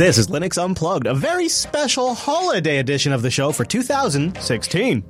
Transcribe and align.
This 0.00 0.16
is 0.16 0.28
Linux 0.28 0.56
Unplugged, 0.56 1.06
a 1.06 1.12
very 1.12 1.50
special 1.50 2.14
holiday 2.14 2.78
edition 2.78 3.12
of 3.12 3.20
the 3.20 3.30
show 3.30 3.52
for 3.52 3.66
2016. 3.66 5.04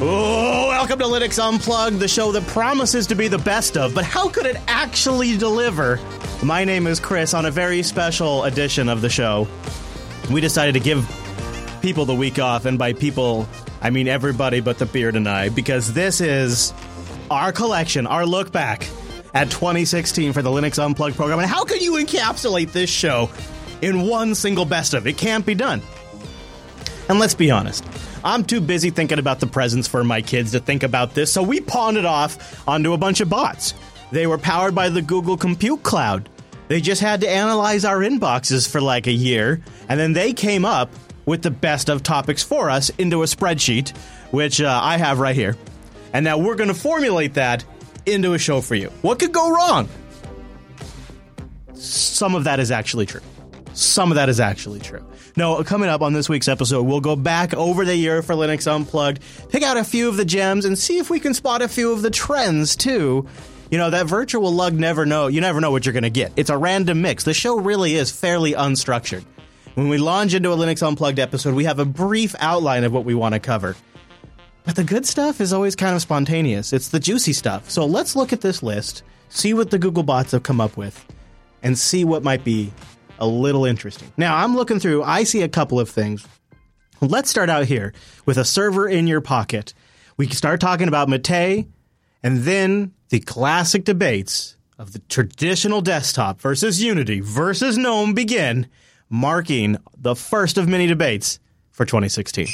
Oh, 0.00 0.68
welcome 0.68 1.00
to 1.00 1.06
Linux 1.06 1.42
Unplugged, 1.42 1.98
the 1.98 2.06
show 2.06 2.30
that 2.30 2.46
promises 2.46 3.08
to 3.08 3.16
be 3.16 3.26
the 3.26 3.38
best 3.38 3.76
of, 3.76 3.96
but 3.96 4.04
how 4.04 4.28
could 4.28 4.46
it 4.46 4.58
actually 4.68 5.36
deliver? 5.36 5.98
My 6.44 6.64
name 6.64 6.86
is 6.86 7.00
Chris 7.00 7.34
on 7.34 7.46
a 7.46 7.50
very 7.50 7.82
special 7.82 8.44
edition 8.44 8.88
of 8.88 9.00
the 9.00 9.10
show. 9.10 9.48
We 10.30 10.40
decided 10.40 10.74
to 10.74 10.80
give 10.80 11.04
people 11.80 12.04
the 12.04 12.14
week 12.14 12.38
off, 12.38 12.64
and 12.64 12.78
by 12.78 12.92
people, 12.92 13.48
I 13.80 13.90
mean 13.90 14.08
everybody 14.08 14.60
but 14.60 14.78
the 14.78 14.86
beard 14.86 15.16
and 15.16 15.28
I, 15.28 15.48
because 15.48 15.92
this 15.92 16.20
is 16.20 16.72
our 17.30 17.52
collection, 17.52 18.06
our 18.06 18.26
look 18.26 18.52
back 18.52 18.88
at 19.34 19.50
2016 19.50 20.32
for 20.32 20.42
the 20.42 20.50
Linux 20.50 20.82
Unplugged 20.82 21.16
program. 21.16 21.38
And 21.38 21.48
how 21.48 21.64
can 21.64 21.80
you 21.80 21.94
encapsulate 21.94 22.72
this 22.72 22.88
show 22.88 23.30
in 23.82 24.06
one 24.06 24.34
single 24.34 24.64
best 24.64 24.94
of? 24.94 25.06
It 25.06 25.18
can't 25.18 25.44
be 25.44 25.54
done. 25.54 25.82
And 27.08 27.18
let's 27.18 27.34
be 27.34 27.50
honest, 27.50 27.84
I'm 28.24 28.44
too 28.44 28.60
busy 28.60 28.90
thinking 28.90 29.18
about 29.18 29.40
the 29.40 29.46
presents 29.46 29.86
for 29.86 30.02
my 30.02 30.22
kids 30.22 30.52
to 30.52 30.60
think 30.60 30.82
about 30.82 31.14
this, 31.14 31.32
so 31.32 31.42
we 31.42 31.60
pawned 31.60 31.96
it 31.96 32.04
off 32.04 32.66
onto 32.66 32.92
a 32.92 32.98
bunch 32.98 33.20
of 33.20 33.28
bots. 33.28 33.74
They 34.10 34.26
were 34.26 34.38
powered 34.38 34.74
by 34.74 34.88
the 34.88 35.02
Google 35.02 35.36
Compute 35.36 35.82
Cloud. 35.82 36.28
They 36.68 36.80
just 36.80 37.00
had 37.00 37.20
to 37.20 37.28
analyze 37.28 37.84
our 37.84 37.98
inboxes 37.98 38.68
for 38.68 38.80
like 38.80 39.06
a 39.06 39.12
year, 39.12 39.60
and 39.88 40.00
then 40.00 40.14
they 40.14 40.32
came 40.32 40.64
up 40.64 40.90
with 41.26 41.42
the 41.42 41.50
best 41.50 41.88
of 41.90 42.02
topics 42.02 42.42
for 42.42 42.70
us 42.70 42.90
into 42.90 43.22
a 43.22 43.26
spreadsheet, 43.26 43.96
which 44.30 44.60
uh, 44.60 44.80
I 44.82 44.96
have 44.96 45.18
right 45.18 45.34
here. 45.34 45.56
And 46.12 46.24
now 46.24 46.38
we're 46.38 46.54
going 46.54 46.68
to 46.68 46.74
formulate 46.74 47.34
that 47.34 47.64
into 48.06 48.32
a 48.32 48.38
show 48.38 48.60
for 48.60 48.74
you. 48.74 48.88
What 49.02 49.18
could 49.18 49.32
go 49.32 49.50
wrong? 49.50 49.88
Some 51.74 52.34
of 52.34 52.44
that 52.44 52.60
is 52.60 52.70
actually 52.70 53.06
true. 53.06 53.20
Some 53.74 54.10
of 54.10 54.14
that 54.14 54.30
is 54.30 54.40
actually 54.40 54.80
true. 54.80 55.04
No, 55.36 55.62
coming 55.62 55.90
up 55.90 56.00
on 56.00 56.14
this 56.14 56.30
week's 56.30 56.48
episode, 56.48 56.84
we'll 56.84 57.02
go 57.02 57.14
back 57.14 57.52
over 57.52 57.84
the 57.84 57.94
year 57.94 58.22
for 58.22 58.34
Linux 58.34 58.66
Unplugged, 58.66 59.20
pick 59.50 59.62
out 59.62 59.76
a 59.76 59.84
few 59.84 60.08
of 60.08 60.16
the 60.16 60.24
gems, 60.24 60.64
and 60.64 60.78
see 60.78 60.96
if 60.96 61.10
we 61.10 61.20
can 61.20 61.34
spot 61.34 61.60
a 61.60 61.68
few 61.68 61.92
of 61.92 62.00
the 62.00 62.10
trends 62.10 62.74
too. 62.74 63.26
You 63.70 63.76
know, 63.76 63.90
that 63.90 64.06
virtual 64.06 64.50
lug 64.52 64.72
never 64.72 65.04
know, 65.04 65.26
you 65.26 65.42
never 65.42 65.60
know 65.60 65.72
what 65.72 65.84
you're 65.84 65.92
going 65.92 66.04
to 66.04 66.10
get. 66.10 66.32
It's 66.36 66.48
a 66.48 66.56
random 66.56 67.02
mix. 67.02 67.24
The 67.24 67.34
show 67.34 67.58
really 67.60 67.96
is 67.96 68.10
fairly 68.10 68.52
unstructured. 68.52 69.24
When 69.76 69.90
we 69.90 69.98
launch 69.98 70.32
into 70.32 70.50
a 70.52 70.56
Linux 70.56 70.82
Unplugged 70.82 71.18
episode, 71.18 71.54
we 71.54 71.64
have 71.64 71.78
a 71.78 71.84
brief 71.84 72.34
outline 72.38 72.84
of 72.84 72.94
what 72.94 73.04
we 73.04 73.14
want 73.14 73.34
to 73.34 73.38
cover. 73.38 73.76
But 74.64 74.74
the 74.74 74.84
good 74.84 75.04
stuff 75.04 75.38
is 75.38 75.52
always 75.52 75.76
kind 75.76 75.94
of 75.94 76.00
spontaneous. 76.00 76.72
It's 76.72 76.88
the 76.88 76.98
juicy 76.98 77.34
stuff. 77.34 77.68
So 77.68 77.84
let's 77.84 78.16
look 78.16 78.32
at 78.32 78.40
this 78.40 78.62
list, 78.62 79.02
see 79.28 79.52
what 79.52 79.70
the 79.70 79.78
Google 79.78 80.02
bots 80.02 80.32
have 80.32 80.44
come 80.44 80.62
up 80.62 80.78
with, 80.78 81.04
and 81.62 81.76
see 81.76 82.06
what 82.06 82.22
might 82.22 82.42
be 82.42 82.72
a 83.18 83.26
little 83.26 83.66
interesting. 83.66 84.10
Now, 84.16 84.36
I'm 84.36 84.56
looking 84.56 84.80
through, 84.80 85.02
I 85.02 85.24
see 85.24 85.42
a 85.42 85.48
couple 85.48 85.78
of 85.78 85.90
things. 85.90 86.26
Let's 87.02 87.28
start 87.28 87.50
out 87.50 87.66
here 87.66 87.92
with 88.24 88.38
a 88.38 88.46
server 88.46 88.88
in 88.88 89.06
your 89.06 89.20
pocket. 89.20 89.74
We 90.16 90.26
start 90.30 90.58
talking 90.58 90.88
about 90.88 91.10
Mate, 91.10 91.66
and 92.22 92.38
then 92.38 92.94
the 93.10 93.20
classic 93.20 93.84
debates 93.84 94.56
of 94.78 94.94
the 94.94 95.00
traditional 95.00 95.82
desktop 95.82 96.40
versus 96.40 96.82
Unity 96.82 97.20
versus 97.20 97.76
GNOME 97.76 98.14
begin, 98.14 98.68
marking 99.08 99.76
the 99.96 100.16
first 100.16 100.58
of 100.58 100.68
many 100.68 100.86
debates 100.86 101.38
for 101.70 101.84
2016. 101.84 102.46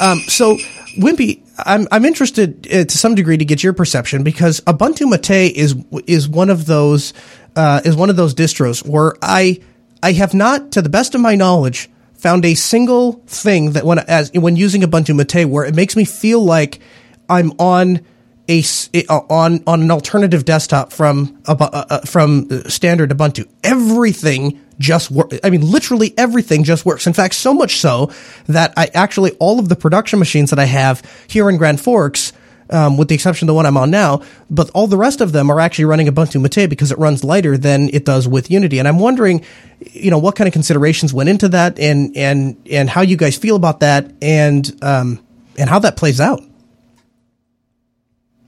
Um, 0.00 0.18
so, 0.28 0.56
Wimpy, 0.98 1.42
I'm 1.58 1.88
I'm 1.90 2.04
interested 2.04 2.66
uh, 2.66 2.84
to 2.84 2.98
some 2.98 3.14
degree 3.14 3.38
to 3.38 3.44
get 3.44 3.62
your 3.62 3.72
perception 3.72 4.22
because 4.22 4.60
Ubuntu 4.62 5.08
Mate 5.08 5.56
is 5.56 5.74
is 6.06 6.28
one 6.28 6.50
of 6.50 6.66
those 6.66 7.14
uh, 7.56 7.80
is 7.84 7.96
one 7.96 8.10
of 8.10 8.16
those 8.16 8.34
distros 8.34 8.86
where 8.86 9.14
I 9.22 9.60
I 10.02 10.12
have 10.12 10.34
not, 10.34 10.72
to 10.72 10.82
the 10.82 10.88
best 10.90 11.14
of 11.14 11.20
my 11.20 11.34
knowledge, 11.34 11.88
found 12.14 12.44
a 12.44 12.54
single 12.54 13.12
thing 13.26 13.72
that 13.72 13.84
when 13.84 13.98
as 13.98 14.30
when 14.32 14.56
using 14.56 14.82
Ubuntu 14.82 15.16
Mate 15.16 15.46
where 15.46 15.64
it 15.64 15.74
makes 15.74 15.96
me 15.96 16.04
feel 16.04 16.44
like 16.44 16.80
I'm 17.28 17.52
on 17.58 18.00
a 18.48 18.62
on 19.08 19.62
on 19.66 19.82
an 19.82 19.90
alternative 19.90 20.44
desktop 20.44 20.92
from 20.92 21.40
uh, 21.46 21.56
uh, 21.58 22.00
from 22.00 22.48
standard 22.68 23.10
Ubuntu. 23.10 23.48
Everything 23.64 24.60
just 24.78 25.10
works. 25.10 25.38
I 25.42 25.50
mean, 25.50 25.62
literally 25.62 26.14
everything 26.18 26.64
just 26.64 26.84
works. 26.84 27.06
In 27.06 27.12
fact, 27.12 27.34
so 27.34 27.54
much 27.54 27.76
so 27.78 28.10
that 28.46 28.72
I 28.76 28.90
actually 28.94 29.32
all 29.32 29.58
of 29.58 29.68
the 29.68 29.76
production 29.76 30.18
machines 30.18 30.50
that 30.50 30.58
I 30.58 30.64
have 30.64 31.02
here 31.28 31.48
in 31.48 31.56
Grand 31.56 31.80
Forks. 31.80 32.32
Um, 32.68 32.96
with 32.96 33.06
the 33.06 33.14
exception 33.14 33.46
of 33.46 33.46
the 33.46 33.54
one 33.54 33.64
I'm 33.64 33.76
on 33.76 33.92
now, 33.92 34.22
but 34.50 34.70
all 34.70 34.88
the 34.88 34.96
rest 34.96 35.20
of 35.20 35.30
them 35.30 35.50
are 35.50 35.60
actually 35.60 35.84
running 35.84 36.08
Ubuntu 36.08 36.42
Mate 36.42 36.68
because 36.68 36.90
it 36.90 36.98
runs 36.98 37.22
lighter 37.22 37.56
than 37.56 37.88
it 37.92 38.04
does 38.04 38.26
with 38.26 38.50
Unity. 38.50 38.80
And 38.80 38.88
I'm 38.88 38.98
wondering, 38.98 39.44
you 39.92 40.10
know, 40.10 40.18
what 40.18 40.34
kind 40.34 40.48
of 40.48 40.52
considerations 40.52 41.14
went 41.14 41.28
into 41.28 41.46
that, 41.50 41.78
and 41.78 42.16
and 42.16 42.56
and 42.68 42.90
how 42.90 43.02
you 43.02 43.16
guys 43.16 43.36
feel 43.36 43.54
about 43.54 43.78
that, 43.80 44.10
and 44.20 44.68
um, 44.82 45.24
and 45.56 45.70
how 45.70 45.78
that 45.78 45.96
plays 45.96 46.20
out. 46.20 46.42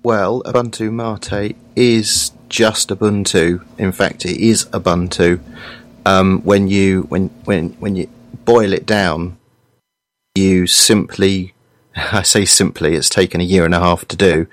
Well, 0.02 0.42
Ubuntu 0.44 0.90
Mate 0.90 1.56
is 1.76 2.32
just 2.48 2.88
Ubuntu. 2.88 3.64
In 3.78 3.92
fact, 3.92 4.24
it 4.24 4.38
is 4.38 4.64
Ubuntu. 4.66 5.40
Um, 6.06 6.40
when 6.42 6.68
you 6.68 7.02
when 7.02 7.28
when 7.44 7.70
when 7.80 7.96
you 7.96 8.08
boil 8.44 8.72
it 8.72 8.86
down, 8.86 9.38
you 10.34 10.66
simply 10.66 11.54
I 12.12 12.22
say 12.22 12.44
simply, 12.44 12.94
it's 12.94 13.08
taken 13.08 13.40
a 13.40 13.44
year 13.44 13.64
and 13.64 13.74
a 13.74 13.80
half 13.80 14.06
to 14.08 14.16
do. 14.16 14.46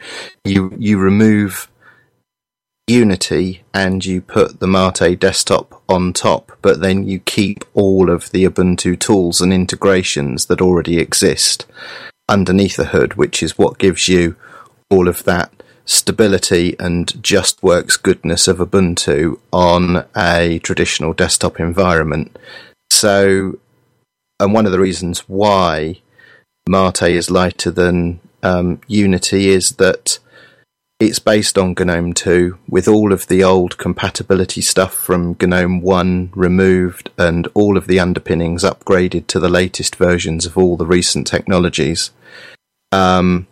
You 0.43 0.73
you 0.77 0.97
remove 0.97 1.69
Unity 2.87 3.63
and 3.73 4.05
you 4.05 4.21
put 4.21 4.59
the 4.59 4.67
Mate 4.67 5.19
desktop 5.19 5.81
on 5.89 6.13
top, 6.13 6.57
but 6.61 6.81
then 6.81 7.07
you 7.07 7.19
keep 7.19 7.65
all 7.73 8.09
of 8.09 8.31
the 8.31 8.45
Ubuntu 8.45 8.99
tools 8.99 9.41
and 9.41 9.51
integrations 9.51 10.45
that 10.47 10.61
already 10.61 10.99
exist 10.99 11.65
underneath 12.29 12.75
the 12.75 12.85
hood, 12.85 13.15
which 13.15 13.41
is 13.43 13.57
what 13.57 13.77
gives 13.77 14.07
you 14.07 14.35
all 14.89 15.07
of 15.07 15.23
that 15.23 15.54
stability 15.85 16.75
and 16.79 17.23
just 17.23 17.61
works 17.63 17.95
goodness 17.95 18.47
of 18.47 18.57
Ubuntu 18.57 19.39
on 19.53 20.05
a 20.15 20.59
traditional 20.59 21.13
desktop 21.13 21.59
environment. 21.59 22.37
So, 22.91 23.59
and 24.39 24.53
one 24.53 24.65
of 24.65 24.71
the 24.71 24.79
reasons 24.79 25.19
why 25.27 26.01
Mate 26.67 27.03
is 27.03 27.29
lighter 27.29 27.71
than 27.71 28.19
um, 28.41 28.81
Unity 28.87 29.49
is 29.49 29.73
that 29.73 30.19
it's 30.99 31.19
based 31.19 31.57
on 31.57 31.75
GNOME 31.77 32.13
2 32.13 32.57
with 32.69 32.87
all 32.87 33.11
of 33.11 33.27
the 33.27 33.43
old 33.43 33.77
compatibility 33.77 34.61
stuff 34.61 34.93
from 34.93 35.35
GNOME 35.39 35.81
1 35.81 36.31
removed 36.33 37.11
and 37.17 37.47
all 37.53 37.75
of 37.75 37.87
the 37.87 37.99
underpinnings 37.99 38.63
upgraded 38.63 39.27
to 39.27 39.39
the 39.39 39.49
latest 39.49 39.97
versions 39.97 40.45
of 40.45 40.57
all 40.57 40.77
the 40.77 40.85
recent 40.85 41.27
technologies. 41.27 42.11
Um, 42.91 43.47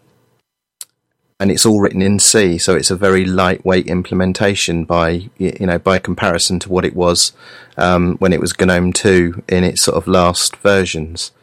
and 1.44 1.52
it's 1.52 1.66
all 1.66 1.82
written 1.82 2.02
in 2.02 2.20
C, 2.20 2.58
so 2.58 2.74
it's 2.74 2.90
a 2.90 2.96
very 2.96 3.26
lightweight 3.26 3.88
implementation 3.88 4.86
by 4.86 5.30
you 5.38 5.68
know 5.68 5.78
by 5.78 6.00
comparison 6.00 6.58
to 6.60 6.70
what 6.70 6.86
it 6.86 6.96
was 6.96 7.34
um, 7.76 8.16
when 8.20 8.32
it 8.32 8.40
was 8.40 8.58
GNOME 8.58 8.94
2 8.94 9.44
in 9.50 9.66
its 9.66 9.82
sort 9.82 9.98
of 9.98 10.08
last 10.08 10.56
versions. 10.56 11.34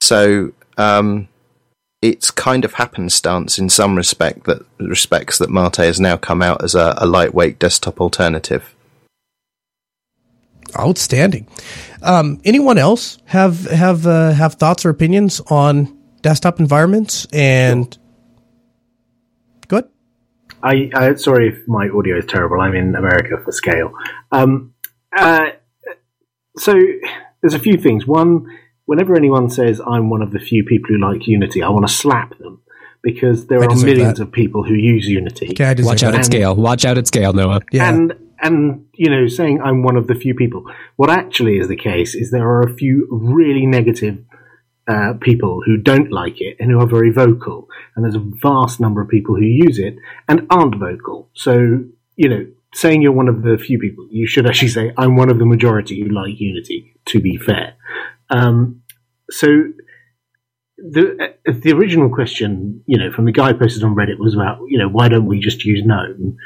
So 0.00 0.50
um, 0.76 1.28
it's 2.02 2.32
kind 2.32 2.64
of 2.64 2.74
happenstance 2.74 3.56
in 3.56 3.68
some 3.68 3.94
respect 3.94 4.46
that 4.46 4.62
respects 4.78 5.38
that 5.38 5.48
Mate 5.48 5.76
has 5.76 6.00
now 6.00 6.16
come 6.16 6.42
out 6.42 6.64
as 6.64 6.74
a, 6.74 6.94
a 6.98 7.06
lightweight 7.06 7.60
desktop 7.60 8.00
alternative. 8.00 8.74
Outstanding. 10.76 11.46
Um, 12.02 12.40
anyone 12.44 12.78
else 12.78 13.18
have 13.26 13.70
have 13.70 14.08
uh, 14.08 14.32
have 14.32 14.54
thoughts 14.54 14.84
or 14.84 14.90
opinions 14.90 15.40
on 15.46 15.96
desktop 16.22 16.58
environments 16.58 17.26
and? 17.32 17.96
I, 20.66 20.90
I 20.94 21.14
sorry 21.14 21.48
if 21.48 21.68
my 21.68 21.88
audio 21.88 22.18
is 22.18 22.26
terrible. 22.26 22.60
I'm 22.60 22.74
in 22.74 22.94
America 22.96 23.36
for 23.44 23.52
scale. 23.52 23.92
Um, 24.32 24.74
uh, 25.16 25.50
so 26.58 26.74
there's 27.40 27.54
a 27.54 27.58
few 27.58 27.76
things. 27.76 28.06
One, 28.06 28.46
whenever 28.86 29.16
anyone 29.16 29.48
says 29.48 29.80
I'm 29.86 30.10
one 30.10 30.22
of 30.22 30.32
the 30.32 30.40
few 30.40 30.64
people 30.64 30.88
who 30.90 30.98
like 30.98 31.26
Unity, 31.26 31.62
I 31.62 31.68
want 31.68 31.86
to 31.86 31.92
slap 31.92 32.36
them 32.38 32.62
because 33.02 33.46
there 33.46 33.62
I 33.62 33.66
are 33.66 33.76
millions 33.76 34.18
that. 34.18 34.24
of 34.24 34.32
people 34.32 34.64
who 34.64 34.74
use 34.74 35.06
Unity. 35.06 35.50
Okay, 35.50 35.74
Watch 35.82 36.02
out 36.02 36.12
that. 36.12 36.20
at 36.20 36.26
scale. 36.26 36.56
Watch 36.56 36.84
out 36.84 36.98
at 36.98 37.06
scale, 37.06 37.32
Noah. 37.32 37.60
Yeah. 37.70 37.88
And 37.88 38.14
and 38.42 38.86
you 38.94 39.08
know, 39.08 39.28
saying 39.28 39.60
I'm 39.62 39.82
one 39.84 39.96
of 39.96 40.08
the 40.08 40.14
few 40.14 40.34
people. 40.34 40.64
What 40.96 41.10
actually 41.10 41.58
is 41.58 41.68
the 41.68 41.76
case 41.76 42.14
is 42.16 42.30
there 42.30 42.48
are 42.48 42.62
a 42.62 42.74
few 42.74 43.06
really 43.10 43.66
negative 43.66 44.18
uh, 44.88 45.14
people 45.20 45.62
who 45.64 45.76
don't 45.76 46.12
like 46.12 46.40
it 46.40 46.56
and 46.60 46.70
who 46.70 46.80
are 46.80 46.86
very 46.86 47.10
vocal, 47.10 47.68
and 47.94 48.04
there's 48.04 48.14
a 48.14 48.30
vast 48.42 48.80
number 48.80 49.00
of 49.00 49.08
people 49.08 49.34
who 49.34 49.42
use 49.42 49.78
it 49.78 49.96
and 50.28 50.46
aren't 50.50 50.76
vocal. 50.76 51.28
So 51.34 51.84
you 52.16 52.28
know, 52.28 52.46
saying 52.74 53.02
you're 53.02 53.12
one 53.12 53.28
of 53.28 53.42
the 53.42 53.58
few 53.58 53.78
people, 53.78 54.06
you 54.10 54.26
should 54.26 54.46
actually 54.46 54.68
say 54.68 54.92
I'm 54.96 55.16
one 55.16 55.30
of 55.30 55.38
the 55.38 55.46
majority 55.46 56.00
who 56.00 56.08
like 56.08 56.40
Unity. 56.40 56.94
To 57.06 57.20
be 57.20 57.36
fair, 57.36 57.74
um, 58.30 58.82
so 59.30 59.46
the 60.78 61.34
uh, 61.48 61.52
the 61.52 61.72
original 61.72 62.10
question, 62.10 62.82
you 62.86 62.98
know, 62.98 63.10
from 63.12 63.24
the 63.24 63.32
guy 63.32 63.52
posted 63.52 63.82
on 63.82 63.94
Reddit 63.94 64.18
was 64.18 64.34
about, 64.34 64.58
you 64.68 64.78
know, 64.78 64.88
why 64.88 65.08
don't 65.08 65.26
we 65.26 65.40
just 65.40 65.64
use 65.64 65.82
GNOME? 65.84 66.36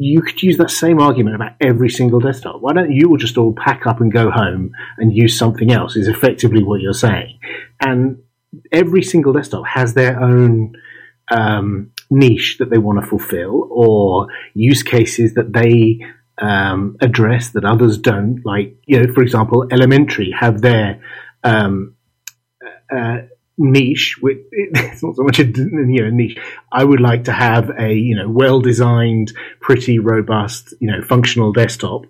You 0.00 0.22
could 0.22 0.42
use 0.42 0.56
that 0.58 0.70
same 0.70 1.00
argument 1.00 1.34
about 1.34 1.52
every 1.60 1.90
single 1.90 2.20
desktop. 2.20 2.60
Why 2.60 2.72
don't 2.72 2.92
you 2.92 3.08
all 3.08 3.16
just 3.16 3.36
all 3.36 3.52
pack 3.52 3.86
up 3.86 4.00
and 4.00 4.12
go 4.12 4.30
home 4.30 4.70
and 4.96 5.14
use 5.14 5.36
something 5.36 5.72
else? 5.72 5.96
Is 5.96 6.08
effectively 6.08 6.62
what 6.62 6.80
you're 6.80 6.92
saying, 6.94 7.38
and 7.80 8.18
every 8.72 9.02
single 9.02 9.32
desktop 9.32 9.66
has 9.66 9.94
their 9.94 10.20
own 10.20 10.74
um, 11.30 11.92
niche 12.10 12.56
that 12.58 12.70
they 12.70 12.78
want 12.78 13.00
to 13.00 13.06
fulfill 13.06 13.68
or 13.70 14.28
use 14.54 14.82
cases 14.82 15.34
that 15.34 15.52
they 15.52 16.00
um, 16.38 16.96
address 17.00 17.50
that 17.50 17.64
others 17.64 17.98
don't. 17.98 18.42
Like, 18.44 18.76
you 18.86 19.00
know, 19.00 19.12
for 19.12 19.22
example, 19.22 19.66
Elementary 19.70 20.30
have 20.30 20.60
their 20.60 21.02
um, 21.44 21.94
uh, 22.90 23.18
niche. 23.58 24.16
Which, 24.20 24.38
it's 24.52 25.02
not 25.02 25.16
so 25.16 25.22
much 25.22 25.40
a 25.40 25.44
you 25.44 26.02
know 26.02 26.10
niche. 26.10 26.38
I 26.72 26.84
would 26.84 27.00
like 27.00 27.24
to 27.24 27.32
have 27.32 27.70
a 27.78 27.92
you 27.92 28.16
know 28.16 28.28
well 28.28 28.60
designed, 28.60 29.32
pretty 29.60 29.98
robust, 29.98 30.74
you 30.80 30.90
know, 30.90 31.02
functional 31.02 31.52
desktop. 31.52 32.02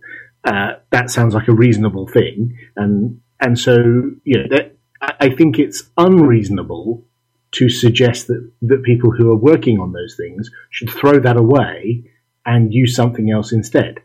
Uh, 0.45 0.75
that 0.91 1.11
sounds 1.11 1.35
like 1.35 1.49
a 1.49 1.55
reasonable 1.55 2.07
thing, 2.07 2.57
and 2.77 3.21
and 3.41 3.59
so 3.59 3.77
you 4.25 4.39
know 4.39 4.47
that, 4.51 4.77
I 5.01 5.31
think 5.31 5.59
it's 5.59 5.85
unreasonable 5.97 7.05
to 7.53 7.69
suggest 7.69 8.27
that 8.27 8.51
that 8.63 8.83
people 8.83 9.11
who 9.13 9.31
are 9.31 9.37
working 9.37 9.79
on 9.79 9.93
those 9.93 10.17
things 10.17 10.51
should 10.71 10.91
throw 10.91 11.19
that 11.21 11.37
away 11.37 12.05
and 12.45 12.73
use 12.73 12.95
something 12.95 13.31
else 13.31 13.53
instead. 13.53 14.01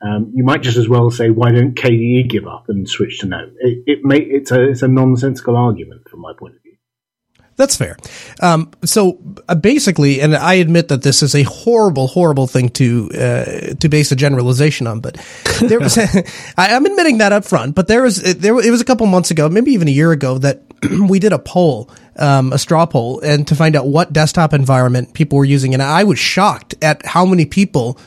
Um, 0.00 0.30
you 0.34 0.44
might 0.44 0.62
just 0.62 0.76
as 0.76 0.88
well 0.88 1.10
say, 1.10 1.30
why 1.30 1.50
don't 1.50 1.74
KDE 1.74 2.30
give 2.30 2.46
up 2.46 2.66
and 2.68 2.88
switch 2.88 3.18
to 3.20 3.26
GNOME? 3.26 3.56
It, 3.58 3.82
it 3.86 4.04
may, 4.04 4.18
it's 4.18 4.52
a 4.52 4.62
it's 4.68 4.82
a 4.82 4.88
nonsensical 4.88 5.56
argument 5.56 6.08
from 6.08 6.20
my 6.20 6.32
point 6.38 6.54
of 6.54 6.62
view. 6.62 6.67
That's 7.58 7.74
fair. 7.74 7.96
Um, 8.40 8.70
so 8.84 9.18
uh, 9.48 9.56
basically, 9.56 10.20
and 10.20 10.34
I 10.34 10.54
admit 10.54 10.88
that 10.88 11.02
this 11.02 11.24
is 11.24 11.34
a 11.34 11.42
horrible, 11.42 12.06
horrible 12.06 12.46
thing 12.46 12.68
to 12.70 13.10
uh, 13.12 13.74
to 13.74 13.88
base 13.88 14.12
a 14.12 14.16
generalization 14.16 14.86
on. 14.86 15.00
But 15.00 15.20
there 15.60 15.80
was, 15.80 15.98
I, 16.56 16.68
am 16.68 16.86
admitting 16.86 17.18
that 17.18 17.32
up 17.32 17.44
front. 17.44 17.74
But 17.74 17.88
there 17.88 18.02
was 18.02 18.22
there 18.22 18.56
it 18.60 18.70
was 18.70 18.80
a 18.80 18.84
couple 18.84 19.06
months 19.08 19.32
ago, 19.32 19.48
maybe 19.48 19.72
even 19.72 19.88
a 19.88 19.90
year 19.90 20.12
ago, 20.12 20.38
that 20.38 20.62
we 21.08 21.18
did 21.18 21.32
a 21.32 21.38
poll, 21.40 21.90
um, 22.14 22.52
a 22.52 22.58
straw 22.58 22.86
poll, 22.86 23.18
and 23.20 23.44
to 23.48 23.56
find 23.56 23.74
out 23.74 23.88
what 23.88 24.12
desktop 24.12 24.54
environment 24.54 25.12
people 25.12 25.36
were 25.36 25.44
using, 25.44 25.74
and 25.74 25.82
I 25.82 26.04
was 26.04 26.20
shocked 26.20 26.76
at 26.80 27.04
how 27.04 27.26
many 27.26 27.44
people 27.44 27.98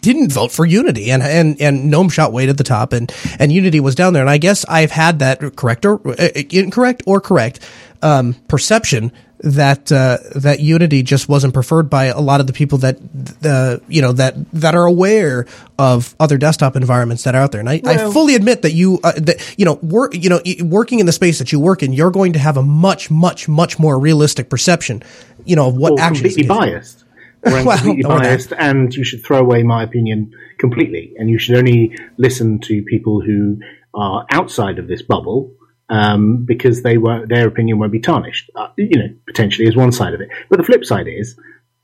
didn't 0.00 0.32
vote 0.32 0.50
for 0.50 0.66
Unity 0.66 1.10
and 1.10 1.22
and 1.22 1.60
and 1.60 1.88
GNOME 1.88 2.08
shot 2.08 2.32
way 2.32 2.48
at 2.48 2.58
the 2.58 2.64
top 2.64 2.92
and 2.92 3.12
and 3.38 3.52
Unity 3.52 3.78
was 3.78 3.94
down 3.94 4.12
there 4.12 4.22
and 4.22 4.30
I 4.30 4.38
guess 4.38 4.64
I've 4.68 4.90
had 4.90 5.20
that 5.20 5.56
correct 5.56 5.86
or 5.86 6.00
uh, 6.08 6.28
incorrect 6.50 7.04
or 7.06 7.20
correct 7.20 7.60
um, 8.02 8.34
perception 8.48 9.12
that 9.42 9.90
uh, 9.90 10.18
that 10.34 10.60
Unity 10.60 11.02
just 11.02 11.28
wasn't 11.28 11.54
preferred 11.54 11.88
by 11.88 12.06
a 12.06 12.20
lot 12.20 12.40
of 12.40 12.46
the 12.46 12.52
people 12.52 12.78
that 12.78 12.98
uh, 13.44 13.82
you 13.88 14.02
know 14.02 14.12
that 14.12 14.34
that 14.52 14.74
are 14.74 14.84
aware 14.84 15.46
of 15.78 16.14
other 16.20 16.36
desktop 16.36 16.76
environments 16.76 17.24
that 17.24 17.34
are 17.34 17.42
out 17.42 17.52
there. 17.52 17.60
And 17.60 17.68
I, 17.68 17.80
well, 17.82 18.10
I 18.10 18.12
fully 18.12 18.34
admit 18.34 18.62
that 18.62 18.72
you 18.72 19.00
uh, 19.02 19.12
that 19.16 19.54
you 19.58 19.64
know 19.64 19.74
work 19.74 20.14
you 20.14 20.28
know 20.28 20.40
working 20.62 20.98
in 20.98 21.06
the 21.06 21.12
space 21.12 21.38
that 21.38 21.52
you 21.52 21.60
work 21.60 21.82
in, 21.82 21.92
you're 21.92 22.10
going 22.10 22.34
to 22.34 22.38
have 22.38 22.56
a 22.56 22.62
much 22.62 23.10
much 23.10 23.48
much 23.48 23.78
more 23.78 23.98
realistic 23.98 24.50
perception, 24.50 25.02
you 25.44 25.56
know, 25.56 25.68
of 25.68 25.76
what 25.76 25.94
well, 25.94 26.04
actually 26.04 26.30
completely 26.30 26.48
biased 26.48 27.04
well, 27.44 27.64
completely 27.64 28.02
biased, 28.02 28.52
and 28.52 28.94
you 28.94 29.04
should 29.04 29.24
throw 29.24 29.38
away 29.38 29.62
my 29.62 29.82
opinion 29.82 30.34
completely. 30.58 31.14
And 31.16 31.30
you 31.30 31.38
should 31.38 31.56
only 31.56 31.96
listen 32.18 32.58
to 32.60 32.82
people 32.82 33.22
who 33.22 33.60
are 33.94 34.26
outside 34.30 34.78
of 34.78 34.86
this 34.86 35.00
bubble 35.00 35.54
um, 35.90 36.44
because 36.44 36.82
they 36.82 36.96
were 36.96 37.26
their 37.26 37.46
opinion 37.46 37.78
won't 37.78 37.92
be 37.92 38.00
tarnished. 38.00 38.50
Uh, 38.54 38.68
you 38.76 38.98
know, 38.98 39.14
potentially 39.26 39.68
is 39.68 39.76
one 39.76 39.92
side 39.92 40.14
of 40.14 40.20
it. 40.20 40.28
But 40.48 40.58
the 40.58 40.64
flip 40.64 40.84
side 40.84 41.08
is 41.08 41.38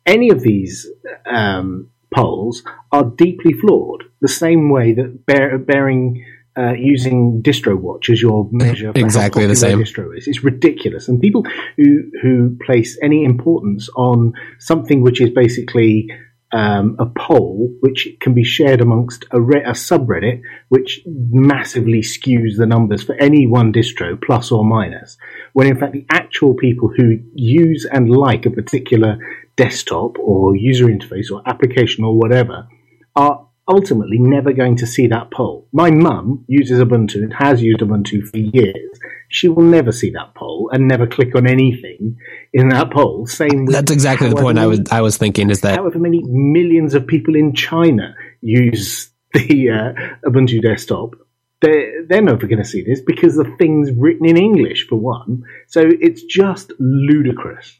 any 0.06 0.30
of 0.30 0.40
these 0.40 0.88
um, 1.26 1.90
polls 2.14 2.62
are 2.92 3.04
deeply 3.04 3.52
flawed. 3.52 4.04
The 4.20 4.28
same 4.28 4.70
way 4.70 4.94
that 4.94 5.26
bear, 5.26 5.58
bearing 5.58 6.24
uh, 6.56 6.72
using 6.72 7.42
DistroWatch 7.42 8.08
as 8.08 8.22
your 8.22 8.48
measure 8.50 8.92
for 8.92 8.98
exactly 8.98 9.42
how 9.42 9.48
the 9.48 9.56
same 9.56 9.78
distro 9.78 10.16
is. 10.16 10.26
It's 10.26 10.42
ridiculous, 10.42 11.08
and 11.08 11.20
people 11.20 11.44
who 11.76 12.10
who 12.22 12.56
place 12.64 12.98
any 13.02 13.24
importance 13.24 13.90
on 13.96 14.32
something 14.58 15.02
which 15.02 15.20
is 15.20 15.30
basically 15.30 16.08
um, 16.56 16.96
a 16.98 17.04
poll 17.04 17.68
which 17.80 18.08
can 18.18 18.32
be 18.32 18.42
shared 18.42 18.80
amongst 18.80 19.26
a, 19.30 19.38
re- 19.38 19.62
a, 19.62 19.72
subreddit, 19.72 20.40
which 20.70 21.02
massively 21.04 22.00
skews 22.00 22.56
the 22.56 22.64
numbers 22.64 23.02
for 23.02 23.14
any 23.16 23.46
one 23.46 23.74
distro, 23.74 24.18
plus 24.20 24.50
or 24.50 24.64
minus, 24.64 25.18
when 25.52 25.66
in 25.66 25.78
fact 25.78 25.92
the 25.92 26.06
actual 26.10 26.54
people 26.54 26.90
who 26.96 27.18
use 27.34 27.86
and 27.92 28.10
like 28.10 28.46
a 28.46 28.50
particular 28.50 29.18
desktop 29.56 30.18
or 30.18 30.56
user 30.56 30.86
interface 30.86 31.30
or 31.30 31.42
application 31.46 32.04
or 32.04 32.16
whatever 32.16 32.66
are 33.14 33.46
ultimately 33.68 34.18
never 34.18 34.52
going 34.54 34.76
to 34.76 34.86
see 34.86 35.06
that 35.08 35.30
poll. 35.30 35.68
My 35.74 35.90
mum 35.90 36.46
uses 36.48 36.80
Ubuntu 36.80 37.16
and 37.16 37.34
has 37.34 37.60
used 37.60 37.80
Ubuntu 37.80 38.26
for 38.26 38.38
years. 38.38 38.98
She 39.28 39.48
will 39.48 39.64
never 39.64 39.92
see 39.92 40.10
that 40.12 40.34
poll 40.34 40.70
and 40.72 40.88
never 40.88 41.06
click 41.06 41.34
on 41.36 41.46
anything 41.46 42.16
in 42.52 42.68
that 42.68 42.90
poll. 42.90 43.26
Same. 43.26 43.66
That's 43.66 43.92
exactly 43.92 44.28
the 44.28 44.36
point 44.36 44.56
many, 44.56 44.64
I 44.64 44.66
was 44.66 44.80
I 44.90 45.00
was 45.00 45.16
thinking. 45.16 45.50
Is 45.50 45.60
that 45.62 45.76
however 45.76 45.98
many 45.98 46.22
millions 46.24 46.94
of 46.94 47.06
people 47.06 47.34
in 47.34 47.54
China 47.54 48.14
use 48.40 49.10
the 49.32 49.70
uh, 49.70 50.28
Ubuntu 50.28 50.62
desktop, 50.62 51.14
they're, 51.60 52.06
they're 52.06 52.22
never 52.22 52.46
going 52.46 52.62
to 52.62 52.68
see 52.68 52.82
this 52.82 53.00
because 53.00 53.36
the 53.36 53.50
thing's 53.58 53.90
written 53.92 54.26
in 54.26 54.36
English 54.36 54.86
for 54.88 54.96
one. 54.96 55.42
So 55.66 55.82
it's 55.84 56.22
just 56.22 56.72
ludicrous 56.78 57.78